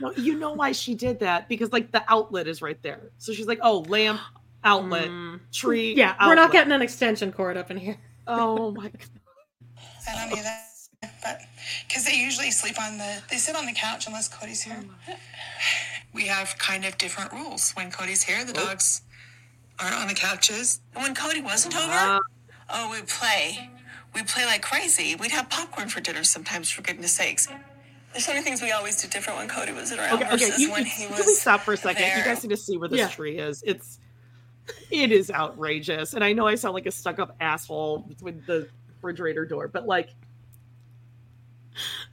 No, 0.00 0.12
you 0.12 0.38
know 0.38 0.52
why 0.52 0.72
she 0.72 0.94
did 0.94 1.20
that 1.20 1.48
because 1.48 1.72
like 1.72 1.92
the 1.92 2.02
outlet 2.08 2.46
is 2.46 2.62
right 2.62 2.80
there. 2.82 3.10
So 3.18 3.32
she's 3.32 3.46
like, 3.46 3.60
oh, 3.62 3.80
lamp, 3.88 4.20
outlet, 4.64 5.10
tree. 5.52 5.94
Mm. 5.94 5.98
Yeah, 5.98 6.26
we're 6.26 6.34
not 6.34 6.52
getting 6.52 6.72
an 6.72 6.82
extension 6.82 7.32
cord 7.32 7.56
up 7.56 7.70
in 7.70 7.76
here. 7.76 7.96
Oh 8.26 8.70
my 8.72 8.88
god. 8.88 9.00
I 10.08 10.14
don't 10.20 10.34
need 10.34 10.44
that. 10.44 10.62
But 11.22 11.40
because 11.86 12.04
they 12.04 12.16
usually 12.16 12.50
sleep 12.50 12.80
on 12.80 12.98
the, 12.98 13.22
they 13.30 13.36
sit 13.36 13.54
on 13.56 13.66
the 13.66 13.72
couch 13.72 14.06
unless 14.06 14.28
Kody's 14.28 14.62
here. 14.62 14.82
We 16.12 16.26
have 16.26 16.56
kind 16.58 16.84
of 16.84 16.96
different 16.98 17.32
rules. 17.32 17.72
When 17.72 17.90
Kody's 17.90 18.22
here, 18.22 18.44
the 18.44 18.52
dogs 18.52 19.02
aren't 19.78 19.94
on 19.94 20.08
the 20.08 20.14
couches. 20.14 20.80
And 20.94 21.02
when 21.02 21.14
Kody 21.14 21.42
wasn't 21.44 21.76
over, 21.76 22.20
oh, 22.70 22.90
we'd 22.90 23.06
play. 23.08 23.70
We'd 24.14 24.26
play 24.28 24.46
like 24.46 24.62
crazy. 24.62 25.14
We'd 25.16 25.30
have 25.32 25.48
popcorn 25.50 25.88
for 25.88 26.00
dinner 26.00 26.24
sometimes, 26.24 26.70
for 26.70 26.82
goodness 26.82 27.12
sakes. 27.12 27.48
There's 28.12 28.24
so 28.24 28.32
many 28.32 28.42
things 28.44 28.62
we 28.62 28.72
always 28.72 29.00
did 29.02 29.10
different 29.10 29.38
when 29.38 29.48
Kody 29.48 29.74
was 29.74 29.92
around 29.92 30.14
Okay, 30.14 30.24
okay. 30.24 30.30
versus 30.46 30.58
You, 30.58 30.70
when 30.72 30.84
you- 30.84 30.90
he 30.90 31.06
can 31.06 31.16
was 31.16 31.26
we 31.26 31.34
stop 31.34 31.60
for 31.60 31.74
a 31.74 31.76
second? 31.76 32.02
You 32.16 32.24
guys 32.24 32.42
need 32.42 32.48
to 32.50 32.56
see 32.56 32.78
where 32.78 32.88
this 32.88 32.98
Yeah. 32.98 33.08
tree 33.08 33.38
is. 33.38 33.62
It's 33.66 33.98
it 34.90 35.12
is 35.12 35.30
outrageous, 35.30 36.14
and 36.14 36.24
I 36.24 36.32
know 36.32 36.46
I 36.46 36.54
sound 36.56 36.74
like 36.74 36.86
a 36.86 36.90
stuck-up 36.90 37.36
asshole 37.40 38.08
with 38.20 38.46
the 38.46 38.68
refrigerator 38.96 39.44
door, 39.44 39.68
but 39.68 39.86
like 39.86 40.08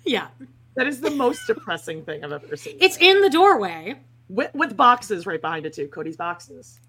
Yeah. 0.03 0.27
that 0.75 0.85
is 0.87 0.99
the 1.01 1.09
most 1.09 1.47
depressing 1.47 2.03
thing 2.03 2.23
I've 2.23 2.31
ever 2.31 2.55
seen. 2.57 2.77
It's 2.81 2.97
in 2.97 3.21
the 3.21 3.29
doorway. 3.29 3.99
with, 4.29 4.53
with 4.55 4.75
boxes 4.75 5.25
right 5.25 5.41
behind 5.41 5.65
it 5.65 5.73
too. 5.73 5.87
Kody's 5.87 6.17
boxes. 6.17 6.79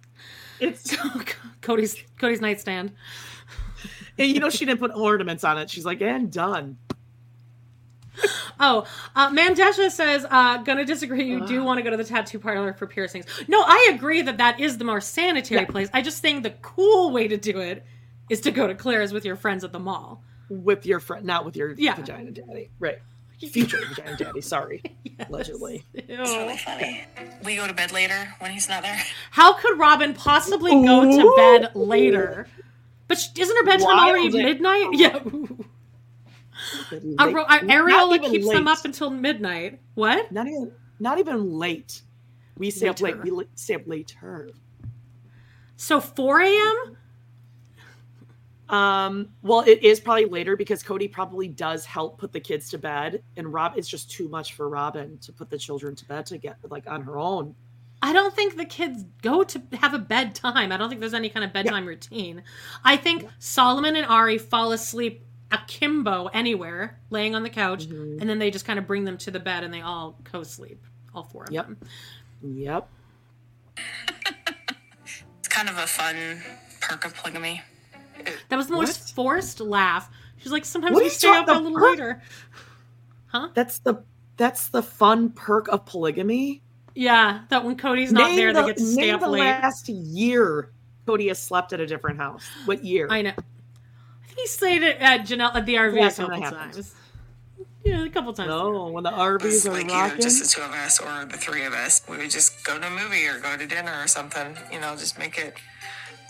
It's 0.60 0.97
Kody's 1.62 1.97
Kody's 2.18 2.41
nightstand. 2.41 2.92
and 4.18 4.28
you 4.31 4.41
know 4.41 4.50
she 4.50 4.65
didn't 4.65 4.81
put 4.81 4.92
ornaments 4.94 5.44
on 5.44 5.58
it. 5.58 5.70
She's 5.70 5.84
like, 5.84 6.00
and 6.00 6.31
done. 6.33 6.78
Oh, 8.60 8.86
uh, 9.16 9.31
Mandesha 9.31 9.91
says, 9.91 10.24
uh, 10.31 10.58
gonna 10.58 10.84
disagree. 10.84 11.24
You 11.24 11.44
do 11.47 11.65
want 11.65 11.78
to 11.78 11.83
go 11.83 11.91
to 11.91 11.97
the 11.97 12.05
tattoo 12.05 12.39
parlor 12.39 12.73
for 12.73 12.86
piercings. 12.86 13.26
No, 13.49 13.60
I 13.66 13.91
agree 13.92 14.23
that 14.23 14.39
that 14.39 14.60
is 14.60 14.78
the 14.78 14.84
more 14.84 15.00
sanitary 15.00 15.62
Yeah. 15.62 15.66
place. 15.66 15.89
I 15.92 16.00
just 16.02 16.23
think 16.23 16.44
the 16.44 16.50
cool 16.62 17.10
way 17.10 17.26
to 17.26 17.36
do 17.36 17.58
it 17.58 17.84
is 18.31 18.41
to 18.42 18.52
go 18.52 18.68
to 18.68 18.74
Claire's 18.76 19.12
with 19.12 19.24
your 19.24 19.34
friends 19.36 19.65
at 19.65 19.73
the 19.73 19.81
mall. 19.81 20.23
with 20.50 20.84
your 20.86 21.00
friend, 21.00 21.24
not 21.24 21.44
with 21.47 21.57
your 21.57 21.73
Yeah. 21.73 21.94
vagina 21.97 22.31
daddy, 22.31 22.70
right? 22.78 22.99
Future 23.39 23.79
vagina 23.89 24.17
daddy. 24.17 24.41
Sorry, 24.41 24.83
allegedly. 25.29 25.85
It's 25.95 26.09
really 26.33 26.57
funny. 26.57 27.05
We 27.45 27.57
go 27.57 27.67
to 27.67 27.75
bed 27.75 27.93
later 27.93 28.35
when 28.39 28.51
he's 28.53 28.69
not 28.69 28.83
there. 28.83 29.01
How 29.31 29.53
could 29.55 29.79
Robyn 29.79 30.15
possibly 30.15 30.71
go 30.73 31.05
to 31.05 31.35
bed 31.37 31.75
later? 31.75 32.47
But 33.07 33.19
sh- 33.19 33.29
isn't 33.39 33.57
her 33.57 33.65
bedtime 33.65 33.99
already 33.99 34.31
Wild. 34.31 34.35
midnight? 34.35 34.89
Yeah. 34.93 35.19
Aro- 37.19 37.45
uh, 37.49 37.59
Ariella 37.61 38.17
even 38.17 38.31
keeps 38.31 38.49
them 38.49 38.69
up 38.69 38.85
until 38.85 39.11
midnight. 39.11 39.81
What? 39.95 40.31
Not 40.33 40.47
even, 40.47 40.73
not 40.99 41.19
even 41.19 41.53
late. 41.59 42.01
We 42.57 42.71
stay 42.71 42.89
up 42.89 43.01
late. 43.01 43.23
We 43.23 43.31
li- 43.31 43.49
stay 43.55 43.75
up 43.75 43.87
later. 43.87 44.51
So 45.77 46.01
4 46.01 46.41
a.m. 46.41 46.97
Um, 48.75 49.28
well, 49.43 49.61
it 49.61 49.83
is 49.83 50.01
probably 50.01 50.25
later 50.27 50.57
because 50.57 50.83
Kody 50.83 51.11
probably 51.11 51.49
does 51.49 51.85
help 51.85 52.19
put 52.19 52.33
the 52.33 52.41
kids 52.41 52.69
to 52.70 52.78
bed, 52.78 53.23
and 53.36 53.53
Rob 53.53 53.75
it's 53.77 53.89
just 53.89 54.11
too 54.11 54.28
much 54.28 54.55
for 54.55 54.69
Robyn 54.69 55.19
to 55.19 55.33
put 55.33 55.51
the 55.51 55.59
children 55.59 55.94
to 55.97 56.05
bed 56.07 56.27
to 56.27 56.39
get 56.39 56.57
like 56.70 56.86
on 56.91 57.03
her 57.03 57.19
own. 57.19 57.55
I 58.03 58.12
don't 58.12 58.35
think 58.35 58.57
the 58.57 58.65
kids 58.65 59.05
go 59.23 59.43
to 59.44 59.62
have 59.81 59.94
a 59.94 59.99
bedtime. 59.99 60.73
I 60.73 60.77
don't 60.77 60.89
think 60.89 61.01
there's 61.01 61.15
any 61.15 61.28
kind 61.31 61.44
of 61.44 61.53
bedtime 61.53 61.86
routine. 61.86 62.43
I 62.85 62.97
think 62.97 63.27
Solomon 63.39 63.97
and 63.97 64.07
Ari 64.07 64.39
fall 64.39 64.73
asleep 64.73 65.25
akimbo 65.53 66.27
anywhere, 66.35 66.99
laying 67.11 67.35
on 67.35 67.43
the 67.44 67.51
couch, 67.51 67.86
Mm-hmm. 67.86 68.20
and 68.20 68.28
then 68.28 68.39
they 68.39 68.51
just 68.51 68.65
kind 68.67 68.78
of 68.78 68.86
bring 68.86 69.05
them 69.05 69.17
to 69.19 69.31
the 69.31 69.41
bed 69.41 69.62
and 69.65 69.73
they 69.73 69.81
all 69.83 70.19
co-sleep, 70.25 70.83
all 71.15 71.25
four 71.25 71.44
of 71.44 71.53
Yep. 71.53 71.67
them. 71.67 71.78
Yep. 72.43 72.89
It's 75.39 75.49
kind 75.49 75.69
of 75.69 75.78
a 75.78 75.86
fun 75.86 76.43
perk 76.81 77.05
of 77.05 77.15
polygamy. 77.15 77.62
That 78.49 78.57
was 78.57 78.67
the 78.69 78.75
most 78.75 79.15
forced 79.15 79.61
laugh. 79.61 80.11
She's 80.39 80.53
like, 80.53 80.65
sometimes 80.65 80.94
What 80.94 81.05
we 81.05 81.09
stay 81.09 81.28
up 81.28 81.49
a 81.49 81.53
little 81.53 81.73
the 81.73 81.78
later. 81.78 82.23
Huh? 83.27 83.49
That's 83.55 83.78
the 83.78 84.05
that's 84.36 84.69
the 84.69 84.83
fun 84.83 85.31
perk 85.31 85.69
of 85.69 85.86
polygamy. 85.86 86.62
Yeah, 86.94 87.43
that 87.49 87.65
when 87.65 87.77
Kody's 87.77 88.12
not 88.12 88.28
Name 88.28 88.36
there, 88.36 88.53
the, 88.53 88.62
they 88.62 88.67
get 88.69 88.77
to 88.77 88.85
stay 88.85 89.03
name 89.07 89.15
up 89.17 89.20
the 89.20 89.28
late. 89.28 89.41
last 89.41 89.89
year 89.89 90.70
Kody 91.07 91.28
has 91.28 91.41
slept 91.43 91.73
at 91.73 91.81
a 91.81 91.86
different 91.86 92.19
house. 92.19 92.44
What 92.65 92.85
year? 92.85 93.09
I 93.11 93.23
know. 93.23 93.31
I 93.31 94.27
think 94.27 94.39
he 94.39 94.47
stayed 94.47 94.83
at, 94.83 95.01
at 95.01 95.27
Janelle 95.27 95.55
at 95.55 95.67
the 95.67 95.75
RV 95.75 96.01
Last 96.01 96.19
a 96.19 96.23
couple 96.23 96.43
happened. 96.43 96.73
times. 96.75 96.94
Yeah, 97.85 98.05
a 98.05 98.09
couple 98.09 98.33
times. 98.33 98.49
No, 98.49 98.89
when 98.89 99.05
the 99.05 99.11
RVs 99.11 99.43
was 99.43 99.67
are 99.67 99.73
like 99.73 99.89
rocking. 99.89 99.97
either 100.12 100.17
just 100.23 100.43
the 100.43 100.49
two 100.49 100.67
of 100.67 100.73
us 100.73 100.99
or 100.99 101.27
the 101.27 101.36
three 101.36 101.65
of 101.65 101.75
us. 101.75 102.01
We 102.09 102.17
would 102.17 102.31
just 102.31 102.65
go 102.65 102.78
to 102.78 102.86
a 102.86 102.91
movie 102.91 103.27
or 103.27 103.39
go 103.41 103.57
to 103.57 103.67
dinner 103.67 103.93
or 104.03 104.07
something. 104.09 104.57
You 104.73 104.81
know, 104.81 104.97
just 104.97 105.19
make 105.19 105.39
it 105.39 105.55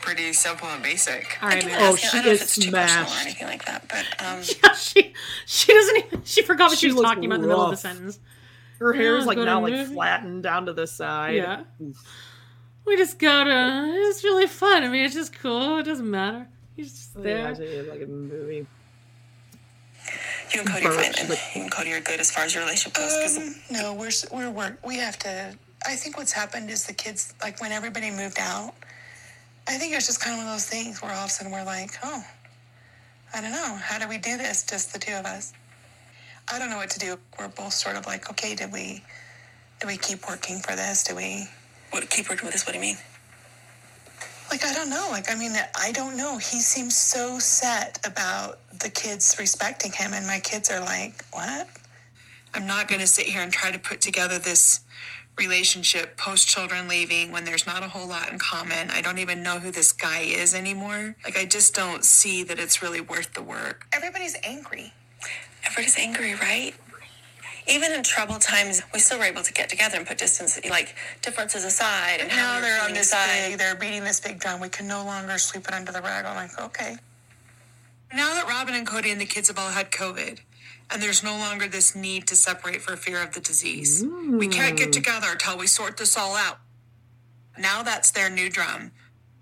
pretty 0.04 0.32
simple 0.32 0.68
and 0.68 0.82
basic. 0.82 1.38
All 1.42 1.48
right, 1.48 1.58
I 1.58 1.60
can 1.60 1.70
Meri. 1.70 1.82
Oh, 1.82 1.92
ask 1.94 2.02
you- 2.02 2.08
she 2.10 2.18
I 2.18 2.22
don't 2.22 2.26
know 2.26 2.32
is 2.32 2.40
if 2.40 2.42
it's 2.46 2.56
too 2.66 2.70
personal 2.72 3.06
or 3.06 3.20
anything 3.22 3.46
like 3.46 3.64
that, 3.64 3.88
but 3.88 4.04
um, 4.26 4.42
Yeah, 4.62 4.74
she 4.74 5.12
she 5.46 5.72
doesn't 5.72 5.96
even 6.06 6.22
she 6.24 6.42
forgot 6.42 6.70
what 6.70 6.78
she, 6.78 6.86
She 6.86 6.92
was 6.92 6.96
looks 6.96 7.08
talking 7.08 7.24
about 7.26 7.36
in 7.36 7.40
the 7.42 7.48
middle 7.48 7.64
of 7.64 7.70
the 7.70 7.76
sentence. 7.76 8.18
Her 8.78 8.92
hair's 8.92 9.22
Yeah, 9.22 9.26
like 9.28 9.38
now 9.38 9.60
like 9.62 9.72
movie. 9.72 9.94
flattened 9.94 10.42
down 10.42 10.66
to 10.66 10.72
the 10.72 10.86
side. 10.86 11.36
Yeah. 11.36 11.62
We 12.86 12.96
just 12.96 13.18
gotta. 13.18 13.84
it's 14.08 14.22
really 14.24 14.46
fun. 14.46 14.82
I 14.84 14.88
mean 14.88 15.04
it's 15.04 15.14
just 15.14 15.32
cool. 15.38 15.78
It 15.78 15.84
doesn't 15.84 16.10
matter. 16.10 16.46
He's 16.76 16.92
just 16.92 17.10
Oh, 17.16 17.22
there. 17.22 17.38
yeah, 17.38 17.48
actually, 17.50 17.82
like 17.82 18.02
a 18.02 18.06
movie. 18.06 18.66
you 20.52 20.60
and 20.60 20.68
Kody 20.68 20.84
are 20.84 20.94
Birch, 20.94 21.16
fine. 21.18 21.28
but- 21.28 21.40
You 21.54 21.62
and 21.62 21.70
Kody 21.72 21.96
are 21.96 22.00
good 22.00 22.20
as 22.20 22.30
far 22.30 22.44
as 22.44 22.54
your 22.54 22.62
relationship 22.64 22.94
goes. 22.94 23.12
'cause 23.12 23.36
Um, 23.38 23.54
no, 23.70 23.94
we're 23.94 24.10
we're 24.32 24.50
work. 24.50 24.78
We 24.86 24.96
have 24.98 25.18
to. 25.20 25.56
I 25.86 25.96
think 25.96 26.16
what's 26.16 26.32
happened 26.32 26.70
is 26.70 26.84
the 26.86 26.92
kids, 26.94 27.34
like 27.42 27.60
when 27.60 27.70
everybody 27.72 28.10
moved 28.10 28.38
out, 28.40 28.74
I 29.66 29.78
think 29.78 29.92
it 29.92 29.96
was 29.96 30.06
just 30.06 30.20
kind 30.20 30.34
of 30.34 30.38
one 30.38 30.46
of 30.46 30.54
those 30.54 30.66
things 30.66 31.00
where 31.00 31.12
all 31.12 31.24
of 31.24 31.26
a 31.26 31.30
sudden 31.30 31.52
we're 31.52 31.64
like, 31.64 31.92
oh, 32.04 32.22
I 33.34 33.40
don't 33.40 33.52
know, 33.52 33.78
how 33.80 33.98
do 33.98 34.08
we 34.08 34.18
do 34.18 34.36
this? 34.36 34.64
Just 34.64 34.92
the 34.92 34.98
two 34.98 35.14
of 35.14 35.24
us. 35.24 35.52
I 36.52 36.58
don't 36.58 36.70
know 36.70 36.76
what 36.76 36.90
to 36.90 36.98
do. 36.98 37.16
We're 37.38 37.48
both 37.48 37.72
sort 37.72 37.96
of 37.96 38.06
like, 38.06 38.30
okay, 38.30 38.54
did 38.54 38.72
we, 38.72 39.02
do 39.80 39.86
we 39.86 39.96
keep 39.96 40.28
working 40.28 40.58
for 40.60 40.76
this? 40.76 41.02
Do 41.04 41.16
we? 41.16 41.48
what, 41.90 42.10
keep 42.10 42.28
working 42.28 42.44
with 42.44 42.52
this. 42.52 42.66
What 42.66 42.72
do 42.72 42.78
you 42.78 42.84
mean? 42.84 42.96
Like, 44.50 44.64
I 44.64 44.74
don't 44.74 44.90
know. 44.90 45.08
Like, 45.10 45.30
I 45.30 45.36
mean, 45.36 45.52
I 45.74 45.92
don't 45.92 46.16
know. 46.16 46.38
He 46.38 46.60
seems 46.60 46.96
so 46.96 47.38
set 47.38 47.98
about 48.04 48.58
the 48.78 48.90
kids 48.90 49.36
respecting 49.38 49.92
him, 49.92 50.12
and 50.12 50.26
my 50.26 50.40
kids 50.40 50.70
are 50.70 50.80
like, 50.80 51.24
what? 51.32 51.68
I'm 52.52 52.66
not 52.66 52.88
going 52.88 53.00
to 53.00 53.06
sit 53.06 53.26
here 53.26 53.42
and 53.42 53.52
try 53.52 53.70
to 53.70 53.78
put 53.78 54.00
together 54.00 54.38
this 54.38 54.80
relationship 55.36 56.16
post 56.16 56.46
children 56.48 56.86
leaving 56.88 57.32
when 57.32 57.44
there's 57.44 57.66
not 57.66 57.82
a 57.82 57.88
whole 57.88 58.06
lot 58.06 58.30
in 58.30 58.38
common. 58.38 58.90
I 58.90 59.00
don't 59.00 59.18
even 59.18 59.42
know 59.42 59.58
who 59.58 59.70
this 59.70 59.92
guy 59.92 60.20
is 60.20 60.54
anymore. 60.54 61.16
Like, 61.24 61.36
I 61.36 61.44
just 61.44 61.74
don't 61.74 62.04
see 62.04 62.44
that 62.44 62.58
it's 62.58 62.82
really 62.82 63.00
worth 63.00 63.34
the 63.34 63.42
work. 63.42 63.86
Everybody's 63.92 64.36
angry. 64.44 64.92
Everybody's 65.64 65.98
angry, 65.98 66.34
right? 66.34 66.74
Even 67.66 67.92
in 67.92 68.02
troubled 68.02 68.42
times, 68.42 68.82
we 68.92 69.00
still 69.00 69.18
were 69.18 69.24
able 69.24 69.42
to 69.42 69.52
get 69.52 69.70
together 69.70 69.96
and 69.96 70.06
put 70.06 70.18
distance, 70.18 70.60
like 70.68 70.94
differences 71.22 71.64
aside. 71.64 72.20
And 72.20 72.28
Now 72.28 72.60
they're 72.60 72.82
on 72.82 72.92
this 72.92 73.08
aside. 73.08 73.48
big, 73.50 73.58
they're 73.58 73.74
beating 73.74 74.04
this 74.04 74.20
big 74.20 74.38
drum. 74.38 74.60
We 74.60 74.68
can 74.68 74.86
no 74.86 75.02
longer 75.04 75.38
sweep 75.38 75.66
it 75.66 75.72
under 75.72 75.90
the 75.90 76.02
rug. 76.02 76.26
I'm 76.26 76.36
like, 76.36 76.60
okay. 76.60 76.96
Now 78.12 78.34
that 78.34 78.46
Robyn 78.46 78.74
and 78.74 78.86
Kody 78.86 79.10
and 79.10 79.20
the 79.20 79.24
kids 79.24 79.48
have 79.48 79.58
all 79.58 79.70
had 79.70 79.90
COVID, 79.90 80.40
and 80.94 81.02
there's 81.02 81.24
no 81.24 81.36
longer 81.36 81.66
this 81.66 81.96
need 81.96 82.28
to 82.28 82.36
separate 82.36 82.80
for 82.80 82.94
fear 82.94 83.20
of 83.20 83.32
the 83.34 83.40
disease, 83.40 84.04
we 84.04 84.46
can't 84.46 84.78
get 84.78 84.92
together 84.92 85.26
until 85.32 85.58
we 85.58 85.66
sort 85.66 85.96
this 85.96 86.16
all 86.16 86.36
out. 86.36 86.58
Now 87.58 87.82
that's 87.82 88.12
their 88.12 88.30
new 88.30 88.48
drum. 88.48 88.92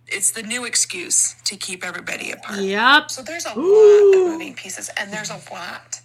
It's 0.08 0.31
the 0.31 0.42
new 0.42 0.64
excuse 0.64 1.36
to 1.44 1.56
keep 1.56 1.84
everybody 1.84 2.31
apart. 2.31 2.60
Yep. 2.60 3.10
So 3.10 3.22
there's 3.22 3.44
a 3.44 3.50
lot 3.50 3.55
of 3.56 4.31
moving 4.31 4.55
pieces, 4.55 4.90
and 4.98 5.12
there's 5.12 5.31
a 5.31 5.40
lot. 5.52 6.00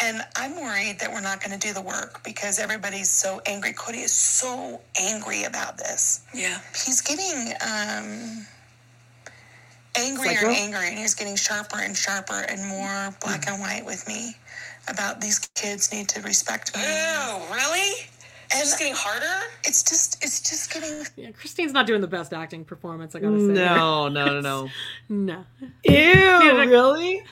And 0.00 0.20
I'm 0.36 0.54
worried 0.56 0.98
that 1.00 1.10
we're 1.10 1.22
not 1.22 1.42
going 1.42 1.58
to 1.58 1.66
do 1.66 1.72
the 1.72 1.80
work 1.80 2.22
because 2.22 2.58
everybody's 2.58 3.08
so 3.08 3.40
angry. 3.46 3.72
Kody 3.72 4.04
is 4.04 4.12
so 4.12 4.82
angry 5.00 5.44
about 5.44 5.78
this. 5.78 6.24
Yeah. 6.34 6.58
He's 6.72 7.00
getting 7.00 7.54
um, 7.62 8.46
angrier 9.96 10.34
Psycho? 10.34 10.48
and 10.48 10.56
angrier, 10.56 10.88
and 10.88 10.98
he's 10.98 11.14
getting 11.14 11.36
sharper 11.36 11.78
and 11.78 11.96
sharper 11.96 12.44
and 12.48 12.66
more 12.66 13.14
black 13.20 13.46
and 13.48 13.60
white 13.60 13.84
with 13.86 14.06
me 14.06 14.36
about 14.88 15.20
these 15.20 15.38
kids 15.54 15.92
need 15.92 16.08
to 16.10 16.20
respect 16.22 16.74
me. 16.76 16.82
Oh, 16.84 17.46
really? 17.52 18.06
And 18.52 18.60
It's 18.60 18.70
just 18.70 18.78
getting 18.78 18.94
harder? 18.94 19.46
it's 19.64 19.82
just, 19.82 20.22
it's 20.22 20.40
just 20.40 20.72
getting. 20.72 21.04
Yeah, 21.16 21.30
Christine's 21.32 21.72
not 21.72 21.86
doing 21.86 22.00
the 22.00 22.06
best 22.06 22.32
acting 22.32 22.64
performance, 22.64 23.14
I 23.14 23.20
gotta 23.20 23.38
say. 23.40 23.46
No, 23.52 24.08
no, 24.08 24.40
no, 24.40 24.40
no. 24.40 24.68
No. 25.08 25.44
Ew, 25.84 26.52
like- 26.54 26.68
really? 26.68 27.22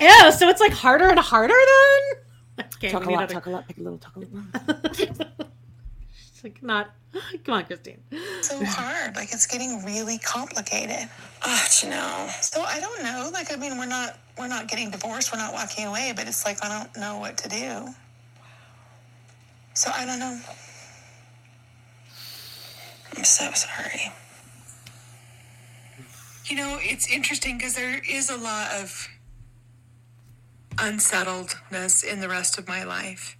Ew, 0.00 0.32
so 0.32 0.48
it's 0.48 0.60
like 0.60 0.72
harder 0.72 1.08
and 1.08 1.18
harder 1.18 1.54
then? 1.54 2.66
Okay, 2.76 2.90
Talk 2.90 3.04
a 3.04 3.08
need 3.08 3.14
lot, 3.14 3.24
other- 3.24 3.34
talk 3.34 3.46
a 3.46 3.50
lot, 3.50 3.66
pick 3.68 3.78
a 3.78 3.80
little, 3.80 3.98
talk 3.98 4.16
a 4.16 4.18
little. 4.20 5.46
It's 6.42 6.44
like 6.44 6.62
not 6.62 6.90
come 7.44 7.54
on, 7.54 7.64
Christine. 7.66 8.00
so 8.40 8.64
hard. 8.64 9.14
Like 9.14 9.32
it's 9.32 9.46
getting 9.46 9.84
really 9.84 10.18
complicated. 10.18 11.08
Oh, 11.44 11.66
you 11.82 11.90
know. 11.90 12.28
So 12.40 12.62
I 12.62 12.80
don't 12.80 13.02
know. 13.02 13.30
Like 13.30 13.52
I 13.52 13.56
mean, 13.56 13.76
we're 13.76 13.84
not 13.86 14.18
we're 14.38 14.48
not 14.48 14.66
getting 14.66 14.90
divorced. 14.90 15.32
We're 15.32 15.38
not 15.38 15.52
walking 15.52 15.86
away. 15.86 16.14
But 16.16 16.28
it's 16.28 16.46
like 16.46 16.64
I 16.64 16.68
don't 16.68 16.96
know 16.96 17.18
what 17.18 17.36
to 17.38 17.48
do. 17.50 17.88
So 19.74 19.90
I 19.94 20.06
don't 20.06 20.18
know. 20.18 20.38
I'm 23.16 23.24
so 23.24 23.50
sorry. 23.52 24.10
You 26.46 26.56
know, 26.56 26.78
it's 26.80 27.10
interesting 27.12 27.58
because 27.58 27.74
there 27.74 28.00
is 28.10 28.30
a 28.30 28.36
lot 28.36 28.72
of 28.72 29.08
unsettledness 30.78 32.02
in 32.02 32.20
the 32.20 32.28
rest 32.28 32.58
of 32.58 32.66
my 32.66 32.82
life. 32.82 33.36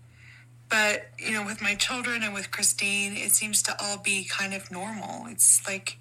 But, 0.71 1.09
you 1.19 1.33
know, 1.33 1.45
with 1.45 1.61
my 1.61 1.75
children 1.75 2.23
and 2.23 2.33
with 2.33 2.51
Christine, 2.53 3.17
it 3.17 3.33
seems 3.33 3.63
to 3.65 3.77
all 3.83 3.99
be 3.99 4.25
kind 4.25 4.55
of 4.55 4.71
normal. 4.71 5.27
It's 5.27 5.67
like, 5.67 5.99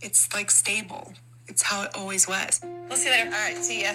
it's 0.00 0.32
like 0.32 0.50
stable. 0.50 1.12
It's 1.48 1.62
how 1.62 1.82
it 1.82 1.90
always 1.96 2.28
was. 2.28 2.60
We'll 2.88 2.96
see 2.96 3.06
you 3.08 3.14
later. 3.16 3.26
All 3.26 3.32
right, 3.32 3.56
see 3.56 3.82
ya. 3.82 3.94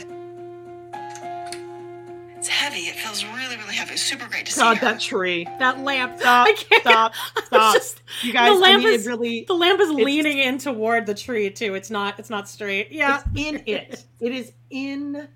It's 2.38 2.48
heavy. 2.50 2.80
It 2.88 2.96
feels 2.96 3.24
really, 3.24 3.56
really 3.56 3.76
heavy. 3.76 3.94
It's 3.94 4.02
super 4.02 4.28
great 4.28 4.48
to 4.48 4.56
God, 4.60 4.74
see 4.74 4.80
her. 4.80 4.86
that 4.94 5.00
tree. 5.00 5.46
That 5.60 5.80
lamp. 5.80 6.20
Stop, 6.20 6.48
I 6.50 6.54
can't. 6.54 6.82
stop, 6.82 7.14
stop. 7.46 7.74
just- 7.76 8.02
You 8.24 8.34
guys, 8.34 8.50
the 8.54 8.60
lamp 8.60 8.82
I 8.82 8.86
mean, 8.86 8.94
is 8.96 9.06
really, 9.08 9.46
the 9.48 9.54
lamp 9.54 9.80
is 9.80 9.92
leaning 9.92 10.40
in 10.40 10.58
toward 10.58 11.06
the 11.06 11.14
tree 11.14 11.52
too. 11.52 11.76
It's 11.76 11.92
not. 11.92 12.18
It's 12.20 12.32
not 12.32 12.50
straight. 12.50 12.92
Yeah. 12.92 13.22
it's 13.34 13.40
in 13.48 13.64
it. 13.68 14.06
It 14.20 14.32
is 14.34 14.52
in 14.72 15.28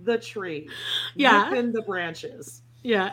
the 0.00 0.18
tree. 0.18 0.68
Yeah. 1.14 1.50
Within 1.50 1.70
the 1.72 1.82
branches. 1.82 2.62
Yeah. 2.82 3.12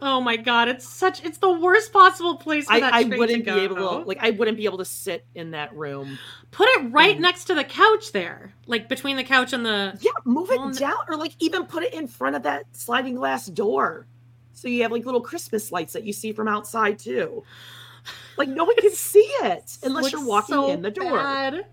Oh 0.00 0.20
my 0.20 0.36
god! 0.36 0.68
It's 0.68 0.86
such. 0.86 1.24
It's 1.24 1.38
the 1.38 1.50
worst 1.50 1.92
possible 1.92 2.36
place 2.36 2.66
for 2.66 2.74
I, 2.74 2.80
that 2.80 2.94
I 2.94 3.04
tree 3.04 3.18
wouldn't 3.18 3.44
to 3.46 3.54
be 3.54 3.60
able 3.60 3.76
go. 3.76 4.00
to 4.00 4.04
like 4.06 4.18
I 4.20 4.30
wouldn't 4.30 4.56
be 4.56 4.66
able 4.66 4.78
to 4.78 4.84
sit 4.84 5.24
in 5.34 5.52
that 5.52 5.74
room. 5.74 6.18
Put 6.50 6.68
it 6.68 6.92
right 6.92 7.16
mm. 7.16 7.20
next 7.20 7.44
to 7.44 7.54
the 7.54 7.64
couch 7.64 8.12
there, 8.12 8.52
like 8.66 8.88
between 8.88 9.16
the 9.16 9.24
couch 9.24 9.52
and 9.52 9.64
the. 9.64 9.98
Yeah, 10.00 10.12
move 10.24 10.50
it 10.50 10.58
Well, 10.58 10.68
n- 10.68 10.74
down 10.74 10.98
or 11.08 11.16
like 11.16 11.32
even 11.38 11.64
put 11.64 11.82
it 11.82 11.94
in 11.94 12.08
front 12.08 12.36
of 12.36 12.42
that 12.42 12.64
sliding 12.72 13.14
glass 13.14 13.46
door. 13.46 14.06
So 14.52 14.68
you 14.68 14.82
have 14.82 14.92
like 14.92 15.04
little 15.04 15.20
Christmas 15.20 15.72
lights 15.72 15.92
that 15.94 16.04
you 16.04 16.12
see 16.12 16.32
from 16.32 16.48
outside 16.48 16.98
too. 16.98 17.44
Like 18.36 18.48
no 18.48 18.64
one 18.64 18.76
can 18.76 18.92
see 18.92 19.28
it 19.42 19.78
unless 19.82 20.12
you're 20.12 20.24
walking 20.24 20.54
so 20.54 20.70
in 20.70 20.82
the 20.82 20.90
door. 20.90 21.12
bad. 21.12 21.66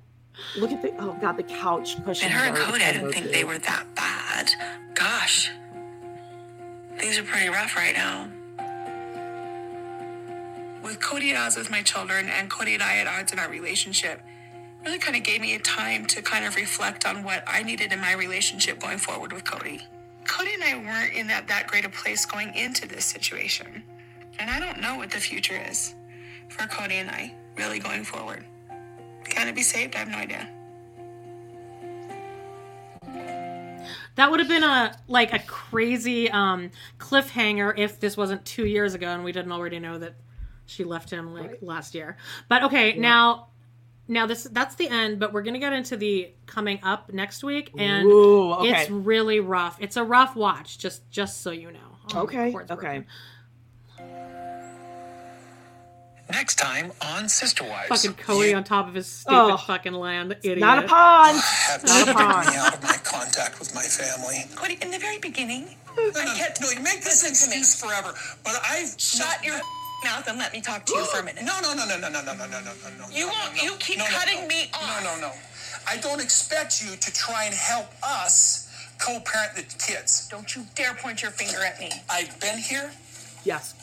Look 0.57 0.71
at 0.71 0.81
the 0.81 0.93
oh 0.99 1.17
god, 1.21 1.37
the 1.37 1.43
couch 1.43 1.95
cushions. 2.03 2.23
And 2.23 2.33
her 2.33 2.45
and 2.45 2.57
are 2.57 2.61
Kody, 2.61 2.81
I 2.81 2.93
didn't 2.93 3.11
think 3.11 3.31
they 3.31 3.43
were 3.43 3.57
that 3.59 3.95
bad. 3.95 4.51
Gosh. 4.95 5.51
Things 7.03 7.17
are 7.17 7.23
pretty 7.23 7.49
rough 7.49 7.75
right 7.75 7.93
now. 7.93 8.29
With 10.81 11.01
Kody 11.01 11.33
at 11.33 11.47
odds 11.47 11.57
with 11.57 11.69
my 11.69 11.81
children 11.81 12.29
and 12.29 12.49
Kody 12.49 12.75
and 12.75 12.81
I 12.81 12.99
at 12.99 13.07
odds 13.07 13.33
in 13.33 13.39
our 13.39 13.49
relationship, 13.49 14.21
really 14.85 14.99
kind 14.99 15.17
of 15.17 15.23
gave 15.23 15.41
me 15.41 15.53
a 15.53 15.59
time 15.59 16.05
to 16.05 16.21
kind 16.21 16.45
of 16.45 16.55
reflect 16.55 17.05
on 17.05 17.21
what 17.21 17.43
I 17.45 17.61
needed 17.61 17.91
in 17.91 17.99
my 17.99 18.13
relationship 18.13 18.79
going 18.79 18.99
forward 18.99 19.33
with 19.33 19.43
Kody. 19.43 19.81
Kody 20.23 20.53
and 20.53 20.63
I 20.63 20.75
weren't 20.77 21.13
in 21.13 21.27
that, 21.27 21.49
that 21.49 21.67
great 21.67 21.83
a 21.83 21.89
place 21.89 22.25
going 22.25 22.55
into 22.55 22.87
this 22.87 23.03
situation. 23.03 23.83
And 24.39 24.49
I 24.49 24.61
don't 24.61 24.79
know 24.79 24.95
what 24.95 25.11
the 25.11 25.19
future 25.19 25.61
is 25.69 25.95
for 26.47 26.63
Kody 26.67 26.93
and 26.93 27.09
I 27.09 27.33
really 27.57 27.79
going 27.79 28.05
forward. 28.05 28.45
Can 29.25 29.49
it 29.49 29.55
be 29.55 29.61
saved? 29.61 29.93
I 29.97 29.99
have 29.99 30.07
no 30.07 30.19
idea. 30.19 30.47
That 34.15 34.29
would 34.29 34.39
have 34.39 34.49
been 34.49 34.63
a 34.63 34.97
like 35.07 35.33
a 35.33 35.39
crazy 35.39 36.29
um 36.29 36.71
cliffhanger 36.99 37.73
if 37.77 37.99
this 37.99 38.15
wasn't 38.15 38.45
two 38.45 38.65
years 38.65 38.93
ago 38.93 39.07
and 39.07 39.23
we 39.23 39.31
didn't 39.31 39.51
already 39.51 39.79
know 39.79 39.97
that 39.97 40.15
she 40.65 40.83
left 40.83 41.09
him 41.09 41.33
like 41.33 41.59
last 41.61 41.95
year. 41.95 42.17
But 42.47 42.63
okay, 42.63 42.93
now 42.93 43.47
now 44.07 44.25
this 44.25 44.43
that's 44.51 44.75
the 44.75 44.87
end, 44.87 45.19
but 45.19 45.33
we're 45.33 45.41
gonna 45.41 45.59
get 45.59 45.73
into 45.73 45.97
the 45.97 46.31
coming 46.45 46.79
up 46.83 47.11
next 47.13 47.43
week 47.43 47.71
and 47.77 48.05
Ooh, 48.05 48.53
okay. 48.53 48.81
it's 48.81 48.89
really 48.89 49.39
rough. 49.39 49.77
It's 49.79 49.97
a 49.97 50.03
rough 50.03 50.35
watch, 50.35 50.77
just 50.77 51.09
just 51.09 51.41
so 51.41 51.51
you 51.51 51.71
know. 51.71 51.79
Okay, 52.15 52.51
poor 52.51 52.61
it's 52.61 52.71
Next 56.33 56.55
time 56.55 56.91
on 56.99 57.29
Sister 57.29 57.63
Wives. 57.63 57.89
Fucking 57.89 58.13
Kody 58.25 58.57
on 58.57 58.63
top 58.63 58.87
of 58.87 58.95
his 58.95 59.05
stupid 59.05 59.35
Oh, 59.53 59.57
fucking 59.57 59.93
land. 59.93 60.35
Idiot. 60.41 60.57
Not 60.57 60.83
a 60.83 60.87
pond. 60.87 61.37
Have 61.39 61.83
Not 61.85 62.01
a 62.01 62.05
taken 62.05 62.13
pond. 62.27 62.49
me 62.49 62.55
out 62.57 62.73
of 62.73 62.81
my 62.81 62.97
contact 63.03 63.59
with 63.59 63.73
my 63.75 63.83
family. 63.83 64.45
Kody, 64.55 64.81
in 64.83 64.89
the 64.89 64.97
very 64.97 65.19
beginning, 65.19 65.75
No, 65.95 66.09
no, 66.09 66.23
no, 66.61 66.69
you 66.71 66.79
make 66.81 67.03
this 67.03 67.23
excuse 67.29 67.79
forever, 67.79 68.15
but 68.43 68.53
I've 68.65 68.95
shut 68.97 69.45
your 69.45 69.59
mouth 70.03 70.27
and 70.27 70.39
let 70.39 70.51
me 70.53 70.59
talk 70.61 70.85
to 70.87 70.93
you 70.95 71.05
for 71.05 71.19
a 71.19 71.23
minute. 71.23 71.43
No, 71.45 71.53
no, 71.61 71.75
no, 71.75 71.85
no, 71.85 71.99
no, 71.99 72.09
no, 72.09 72.21
no, 72.23 72.33
no, 72.33 72.33
no, 72.33 72.47
no, 72.47 72.57
no. 72.57 72.71
No. 72.97 73.09
You 73.13 73.27
no, 73.27 73.31
won't- 73.31 73.55
no, 73.55 73.61
you 73.63 73.75
keep 73.77 73.99
no, 73.99 74.05
no, 74.05 74.09
cutting 74.09 74.41
no. 74.41 74.47
me 74.47 74.71
off. 74.73 75.03
No, 75.03 75.13
no, 75.13 75.21
no. 75.21 75.27
No. 75.27 75.33
I 75.87 75.97
don't 75.97 76.19
expect 76.19 76.81
you 76.83 76.95
to 76.95 77.13
try 77.13 77.43
and 77.45 77.53
help 77.53 77.91
us 78.01 78.67
co-parent 78.97 79.55
the 79.55 79.61
kids. 79.77 80.27
Don't 80.31 80.55
you 80.55 80.65
dare 80.73 80.95
point 80.95 81.21
your 81.21 81.29
finger 81.31 81.63
at 81.63 81.79
me. 81.79 81.91
I've 82.09 82.39
been 82.39 82.57
here 82.57 82.89
Yes. 83.43 83.75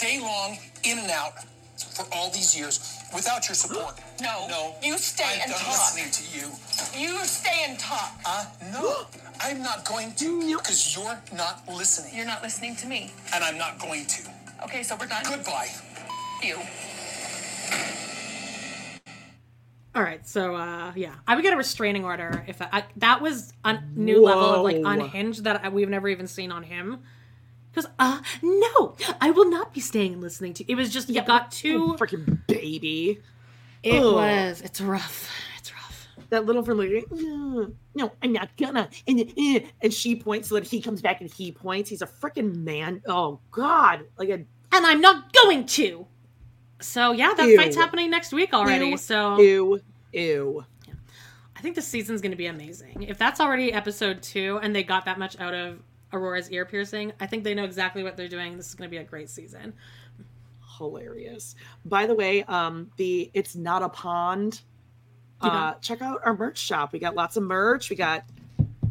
day 0.00 0.18
long, 0.18 0.56
in 0.84 0.98
and 0.98 1.10
out, 1.10 1.34
for 1.84 2.06
all 2.12 2.30
these 2.30 2.56
years, 2.56 2.78
without 3.14 3.48
your 3.48 3.54
support. 3.54 3.94
No, 4.22 4.46
no. 4.48 4.74
you 4.82 4.98
stay 4.98 5.24
I'm 5.24 5.40
and 5.44 5.50
done 5.52 5.60
talk. 5.60 5.96
listening 5.96 6.10
to 6.12 6.24
you. 6.36 6.46
You 7.08 7.24
stay 7.24 7.64
and 7.66 7.78
talk. 7.78 8.12
Uh, 8.26 8.44
no, 8.70 9.06
I'm 9.42 9.62
not 9.62 9.86
going 9.86 10.12
to, 10.16 10.56
because 10.58 10.94
you're 10.94 11.18
not 11.34 11.62
listening, 11.68 12.14
You're 12.14 12.26
not 12.26 12.42
listening 12.42 12.76
to 12.76 12.86
me. 12.86 13.12
and 13.34 13.42
I'm 13.42 13.56
not 13.56 13.78
going 13.78 14.04
to. 14.04 14.22
Okay, 14.64 14.82
so 14.82 14.94
we're 15.00 15.06
done. 15.06 15.24
Goodbye. 15.26 15.68
You. 16.42 16.58
All 19.94 20.02
right, 20.04 20.26
so 20.28 20.54
uh, 20.54 20.92
yeah, 20.94 21.14
I 21.26 21.34
would 21.34 21.42
get 21.42 21.52
a 21.52 21.56
restraining 21.56 22.04
order 22.04 22.44
if 22.46 22.62
I, 22.62 22.84
that 22.98 23.20
was 23.20 23.52
a 23.64 23.78
new 23.96 24.22
level 24.22 24.44
of 24.44 24.62
like 24.62 24.76
Whoa. 24.76 24.90
unhinged 24.90 25.44
that 25.44 25.64
I, 25.64 25.68
we've 25.70 25.88
never 25.88 26.08
even 26.08 26.26
seen 26.28 26.52
on 26.52 26.62
him. 26.62 27.00
Because 27.72 27.90
uh, 27.98 28.20
no, 28.42 28.96
I 29.20 29.30
will 29.30 29.48
not 29.48 29.72
be 29.72 29.80
staying 29.80 30.14
and 30.14 30.22
listening 30.22 30.54
to. 30.54 30.70
It 30.70 30.74
was 30.74 30.90
just 30.90 31.08
you 31.08 31.22
got 31.22 31.52
too. 31.52 31.96
freaking 31.98 32.46
baby. 32.46 33.20
It 33.82 34.02
Ugh. 34.02 34.14
was. 34.14 34.60
It's 34.60 34.80
rough. 34.80 35.30
It's 35.58 35.72
rough. 35.72 36.08
That 36.30 36.46
little 36.46 36.62
no, 36.64 37.72
no, 37.94 38.12
I'm 38.22 38.32
not 38.32 38.56
gonna. 38.56 38.88
And, 39.06 39.32
eh, 39.36 39.60
and 39.80 39.92
she 39.92 40.16
points 40.16 40.48
so 40.48 40.56
that 40.56 40.64
he 40.64 40.80
comes 40.80 41.00
back 41.00 41.20
and 41.20 41.32
he 41.32 41.52
points. 41.52 41.90
He's 41.90 42.02
a 42.02 42.06
freaking 42.06 42.56
man. 42.56 43.02
Oh 43.06 43.40
God, 43.50 44.04
like 44.18 44.28
a 44.28 44.34
And 44.34 44.46
I'm 44.72 45.00
not 45.00 45.32
going 45.32 45.66
to. 45.66 46.06
So 46.80 47.12
yeah, 47.12 47.34
that 47.34 47.48
Ew. 47.48 47.56
fight's 47.56 47.76
happening 47.76 48.10
next 48.10 48.32
week 48.32 48.52
already. 48.52 48.90
Ew, 48.90 48.96
so 48.96 49.38
ew, 49.38 49.80
ew. 50.12 50.64
I 51.56 51.60
think 51.62 51.74
the 51.74 51.82
season's 51.82 52.22
going 52.22 52.30
to 52.30 52.38
be 52.38 52.46
amazing. 52.46 53.02
If 53.02 53.18
that's 53.18 53.38
already 53.38 53.70
episode 53.72 54.22
two 54.22 54.58
and 54.62 54.74
they 54.74 54.82
got 54.82 55.04
that 55.04 55.18
much 55.18 55.38
out 55.38 55.52
of 55.52 55.78
Aurora's 56.12 56.50
ear 56.50 56.64
piercing, 56.64 57.12
I 57.20 57.26
think 57.26 57.44
they 57.44 57.54
know 57.54 57.64
exactly 57.64 58.02
what 58.02 58.16
they're 58.16 58.28
doing. 58.28 58.56
This 58.56 58.68
is 58.68 58.74
going 58.74 58.88
to 58.88 58.90
be 58.90 58.98
a 58.98 59.04
great 59.04 59.30
season. 59.30 59.72
hilarious. 60.78 61.54
By 61.84 62.06
the 62.06 62.14
way, 62.14 62.42
um, 62.44 62.90
the 62.96 63.30
it's 63.34 63.54
not 63.56 63.82
a 63.82 63.88
pond. 63.88 64.62
Uh, 65.40 65.74
check 65.80 66.02
out 66.02 66.20
our 66.24 66.36
merch 66.36 66.58
shop. 66.58 66.92
We 66.92 66.98
got 66.98 67.14
lots 67.14 67.36
of 67.36 67.42
merch. 67.42 67.88
We 67.88 67.96
got 67.96 68.24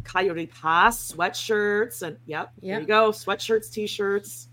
Coyote 0.03 0.47
Pass 0.47 1.11
sweatshirts, 1.13 2.01
and 2.01 2.17
yep, 2.25 2.51
there 2.61 2.79
you 2.79 2.87
go, 2.87 3.11
sweatshirts, 3.11 3.71
t-shirts. 3.71 4.47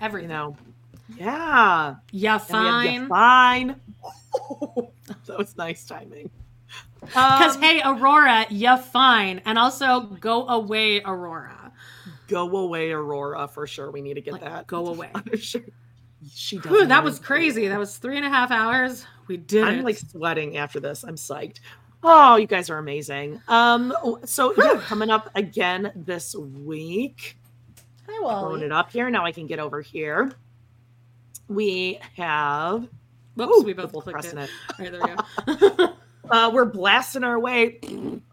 Everything. 0.00 0.30
You 0.30 0.36
know, 0.36 0.56
yeah, 1.16 1.96
Yeah, 2.12 2.38
have 2.38 2.48
Ya 2.48 2.54
fine. 2.54 3.08
fine. 3.08 3.80
that 5.26 5.38
was 5.38 5.56
nice 5.56 5.84
timing. 5.84 6.30
Because 7.00 7.56
Um, 7.56 7.62
hey, 7.62 7.82
Aurora, 7.84 8.46
you 8.48 8.76
fine, 8.76 9.40
and 9.44 9.58
also 9.58 10.00
go 10.00 10.46
away, 10.48 11.02
Aurora. 11.02 11.61
Go 12.32 12.56
away, 12.58 12.90
Aurora, 12.90 13.46
for 13.46 13.66
sure. 13.66 13.90
We 13.90 14.00
need 14.00 14.14
to 14.14 14.20
get 14.22 14.40
that. 14.40 14.66
Go 14.66 14.86
away. 14.94 15.10
She 16.30 16.58
does. 16.58 16.66
Whew, 16.66 16.86
that 16.86 17.02
was 17.04 17.18
crazy. 17.18 17.68
That 17.68 17.78
was 17.78 17.98
three 17.98 18.16
and 18.16 18.24
a 18.26 18.28
half 18.28 18.50
hours. 18.50 19.04
We 19.26 19.36
did 19.36 19.64
I'm 19.64 19.80
it. 19.80 19.84
like 19.84 19.98
sweating 19.98 20.56
after 20.56 20.80
this. 20.80 21.04
I'm 21.04 21.16
psyched. 21.16 21.60
Oh, 22.02 22.36
you 22.36 22.46
guys 22.46 22.68
are 22.70 22.78
amazing. 22.78 23.40
Um, 23.48 23.94
so 24.24 24.52
yeah, 24.56 24.80
coming 24.84 25.10
up 25.10 25.30
again 25.34 25.92
this 25.94 26.34
week. 26.34 27.38
Hi, 28.08 28.40
Pulling 28.40 28.62
it 28.62 28.72
up 28.72 28.90
here. 28.90 29.08
Now 29.10 29.24
I 29.24 29.32
can 29.32 29.46
get 29.46 29.58
over 29.58 29.80
here. 29.80 30.32
We 31.48 32.00
have. 32.16 32.88
Whoops, 33.36 33.58
Ooh, 33.58 33.62
we 33.64 33.72
both 33.72 33.92
clicked 33.92 34.24
it. 34.24 34.34
it. 34.34 34.50
All 34.78 34.84
right, 34.84 34.92
there 34.92 35.56
we 35.58 35.70
go. 35.76 35.88
Uh, 36.30 36.48
we're 36.54 36.64
blasting 36.64 37.24
our 37.24 37.38
way 37.40 37.80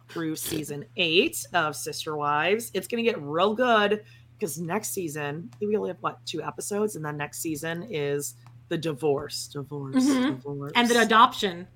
through 0.09 0.35
season 0.35 0.85
eight 0.97 1.45
of 1.53 1.75
Sister 1.75 2.15
Wives. 2.17 2.71
It's 2.73 2.87
going 2.87 3.03
to 3.03 3.09
get 3.09 3.21
real 3.21 3.53
good 3.53 4.03
because 4.37 4.59
next 4.59 4.89
season 4.91 5.51
we 5.61 5.75
only 5.75 5.89
have 5.89 5.97
what 6.01 6.25
two 6.25 6.41
episodes, 6.41 6.95
and 6.95 7.03
then 7.05 7.17
next 7.17 7.41
season 7.41 7.83
is 7.89 8.35
the 8.69 8.77
divorce, 8.77 9.47
divorce, 9.47 9.95
Mhm. 9.95 10.35
divorce, 10.37 10.71
and 10.75 10.87
the 10.89 11.01
adoption, 11.01 11.67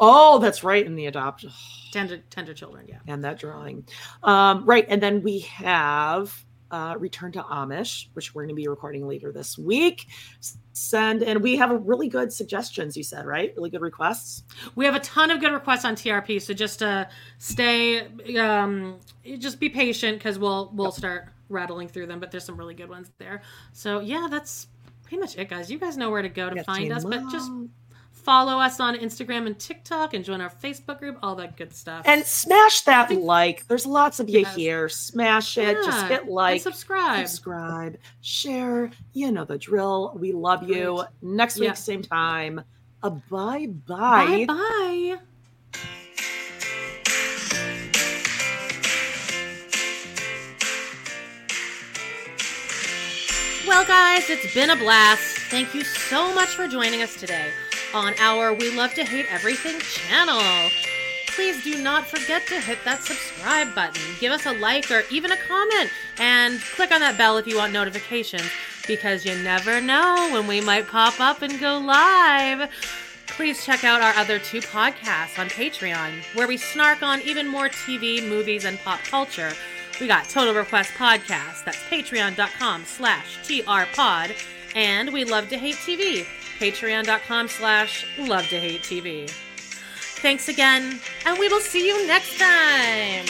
Oh, 0.00 0.40
that's 0.40 0.64
right, 0.64 0.84
in 0.84 0.96
the 0.96 1.06
adoption 1.06 1.50
tender, 1.92 2.18
tender 2.28 2.52
children. 2.54 2.86
Yeah. 2.88 2.98
and 3.06 3.22
that 3.24 3.38
drawing. 3.38 3.86
Um, 4.24 4.64
right, 4.64 4.84
and 4.88 5.00
then 5.02 5.22
we 5.22 5.40
have 5.40 6.44
uh, 6.70 6.96
Return 6.98 7.30
to 7.32 7.42
Amish, 7.42 8.08
which 8.14 8.34
we're 8.34 8.42
going 8.42 8.48
to 8.48 8.54
be 8.60 8.66
recording 8.66 9.06
later 9.06 9.30
this 9.30 9.56
week. 9.56 10.08
Send 10.76 11.22
and 11.22 11.40
we 11.40 11.54
have 11.54 11.70
a 11.70 11.76
really 11.76 12.08
good 12.08 12.32
suggestions. 12.32 12.96
You 12.96 13.04
said 13.04 13.26
right, 13.26 13.54
really 13.56 13.70
good 13.70 13.80
requests. 13.80 14.42
We 14.74 14.84
have 14.86 14.96
a 14.96 15.00
ton 15.00 15.30
of 15.30 15.38
good 15.38 15.52
requests 15.52 15.84
on 15.84 15.94
TRP, 15.94 16.42
so 16.42 16.52
just 16.52 16.82
uh, 16.82 17.04
stay, 17.38 18.08
um, 18.36 18.98
just 19.38 19.60
be 19.60 19.68
patient 19.68 20.18
because 20.18 20.36
we'll 20.36 20.72
we'll 20.74 20.90
start 20.90 21.28
rattling 21.48 21.86
through 21.86 22.08
them. 22.08 22.18
But 22.18 22.32
there's 22.32 22.42
some 22.42 22.56
really 22.56 22.74
good 22.74 22.88
ones 22.88 23.12
there. 23.18 23.42
So 23.72 24.00
yeah, 24.00 24.26
that's 24.28 24.66
pretty 25.04 25.18
much 25.18 25.38
it, 25.38 25.48
guys. 25.48 25.70
You 25.70 25.78
guys 25.78 25.96
know 25.96 26.10
where 26.10 26.22
to 26.22 26.28
go 26.28 26.50
to 26.50 26.56
Yes, 26.56 26.64
find 26.64 26.92
us, 26.92 27.04
but 27.04 27.22
just. 27.30 27.50
Follow 28.24 28.58
us 28.58 28.80
on 28.80 28.96
Instagram 28.96 29.46
and 29.46 29.58
TikTok 29.58 30.14
and 30.14 30.24
join 30.24 30.40
our 30.40 30.50
Facebook 30.50 30.98
group, 30.98 31.18
all 31.22 31.34
that 31.36 31.56
good 31.56 31.72
stuff. 31.74 32.02
And 32.06 32.24
smash 32.24 32.80
that 32.82 33.12
like. 33.12 33.66
There's 33.68 33.86
lots 33.86 34.18
of 34.18 34.28
you 34.28 34.40
Yes. 34.40 34.56
here. 34.56 34.88
Smash 34.88 35.58
it. 35.58 35.76
Just 35.84 36.02
Yeah, 36.02 36.08
hit 36.08 36.22
and 36.22 36.30
like, 36.30 36.62
subscribe. 36.62 37.28
subscribe, 37.28 37.98
share. 38.22 38.90
You 39.12 39.30
know 39.30 39.44
the 39.44 39.58
drill. 39.58 40.16
We 40.18 40.32
love 40.32 40.68
you. 40.68 41.04
Next 41.22 41.56
week, 41.58 41.68
Yeah. 41.68 41.74
same 41.74 42.02
time. 42.02 42.62
Uh, 43.02 43.10
bye 43.30 43.66
bye 43.86 44.46
bye. 44.46 44.46
bye. 44.48 45.18
Well, 53.66 53.84
guys, 53.86 54.28
it's 54.28 54.52
been 54.54 54.70
a 54.70 54.76
blast. 54.76 55.38
Thank 55.50 55.74
you 55.74 55.84
so 55.84 56.34
much 56.34 56.48
for 56.50 56.68
joining 56.68 57.02
us 57.02 57.18
today 57.18 57.50
on 57.94 58.12
our 58.18 58.52
We 58.52 58.76
Love 58.76 58.92
to 58.94 59.04
Hate 59.04 59.26
Everything 59.30 59.78
channel. 59.78 60.42
Please 61.28 61.62
do 61.62 61.80
not 61.80 62.06
forget 62.06 62.46
to 62.48 62.60
hit 62.60 62.78
that 62.84 63.02
subscribe 63.02 63.74
button, 63.74 64.02
give 64.18 64.32
us 64.32 64.46
a 64.46 64.52
like 64.52 64.90
or 64.90 65.04
even 65.10 65.30
a 65.30 65.36
comment, 65.36 65.90
and 66.18 66.60
click 66.60 66.92
on 66.92 67.00
that 67.00 67.16
bell 67.16 67.38
if 67.38 67.46
you 67.46 67.56
want 67.56 67.72
notifications 67.72 68.50
because 68.86 69.24
you 69.24 69.36
never 69.36 69.80
know 69.80 70.28
when 70.32 70.46
we 70.46 70.60
might 70.60 70.88
pop 70.88 71.20
up 71.20 71.42
and 71.42 71.60
go 71.60 71.78
live. 71.78 72.68
Please 73.28 73.64
check 73.64 73.84
out 73.84 74.02
our 74.02 74.14
other 74.14 74.38
two 74.38 74.60
podcasts 74.60 75.38
on 75.38 75.48
Patreon, 75.48 76.22
where 76.34 76.48
we 76.48 76.56
snark 76.56 77.02
on 77.02 77.20
even 77.22 77.46
more 77.46 77.68
TV, 77.68 78.26
movies, 78.28 78.64
and 78.64 78.78
pop 78.80 79.00
culture. 79.04 79.52
We 80.00 80.08
got 80.08 80.28
Total 80.28 80.52
Request 80.52 80.90
Podcast, 80.94 81.64
that's 81.64 81.78
patreon.com 81.84 82.84
slash 82.84 83.38
trpod, 83.38 84.36
and 84.74 85.12
We 85.12 85.24
Love 85.24 85.48
to 85.50 85.58
Hate 85.58 85.76
TV, 85.76 86.26
patreon.com 86.64 87.46
slash 87.46 88.06
love 88.18 88.48
to 88.48 88.58
hate 88.58 88.80
TV. 88.80 89.28
Thanks 90.22 90.48
again, 90.48 90.98
and 91.26 91.38
we 91.38 91.46
will 91.48 91.60
see 91.60 91.86
you 91.86 92.06
next 92.06 92.38
time. 92.38 93.26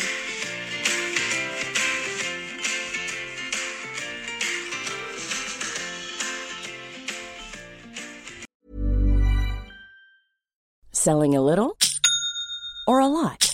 Selling 10.93 11.35
a 11.35 11.43
little 11.43 11.77
or 12.87 13.01
a 13.01 13.09
lot? 13.09 13.54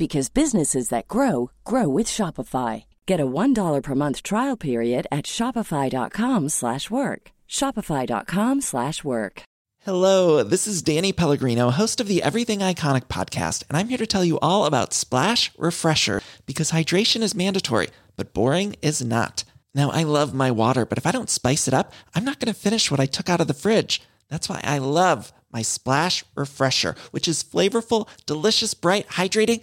because 0.00 0.30
businesses 0.30 0.88
that 0.88 1.06
grow 1.06 1.50
grow 1.62 1.86
with 1.88 2.08
Shopify. 2.08 2.84
Get 3.06 3.20
a 3.20 3.26
$1 3.26 3.82
per 3.82 3.94
month 3.94 4.22
trial 4.22 4.56
period 4.56 5.06
at 5.12 5.26
shopify.com/work. 5.26 7.22
shopify.com/work. 7.58 9.42
Hello, 9.82 10.42
this 10.42 10.66
is 10.66 10.82
Danny 10.82 11.10
Pellegrino, 11.10 11.70
host 11.70 12.00
of 12.00 12.06
the 12.06 12.22
Everything 12.22 12.58
Iconic 12.58 13.06
podcast, 13.08 13.64
and 13.66 13.78
I'm 13.78 13.88
here 13.88 13.96
to 14.04 14.06
tell 14.06 14.24
you 14.24 14.38
all 14.40 14.66
about 14.66 14.92
Splash 14.92 15.50
Refresher 15.56 16.20
because 16.44 16.70
hydration 16.70 17.22
is 17.22 17.34
mandatory, 17.34 17.88
but 18.14 18.34
boring 18.34 18.76
is 18.82 19.02
not. 19.02 19.44
Now, 19.74 19.90
I 19.90 20.02
love 20.02 20.34
my 20.34 20.50
water, 20.50 20.84
but 20.84 20.98
if 20.98 21.06
I 21.06 21.12
don't 21.12 21.30
spice 21.30 21.66
it 21.66 21.72
up, 21.72 21.94
I'm 22.14 22.24
not 22.24 22.40
to 22.40 22.52
finish 22.52 22.90
what 22.90 23.00
I 23.00 23.06
took 23.06 23.30
out 23.30 23.40
of 23.40 23.48
the 23.48 23.54
fridge. 23.54 24.02
That's 24.28 24.48
why 24.50 24.60
I 24.62 24.78
love 24.78 25.32
my 25.50 25.62
Splash 25.62 26.24
Refresher, 26.34 26.94
which 27.10 27.26
is 27.26 27.42
flavorful, 27.42 28.06
delicious, 28.26 28.74
bright, 28.74 29.08
hydrating, 29.08 29.62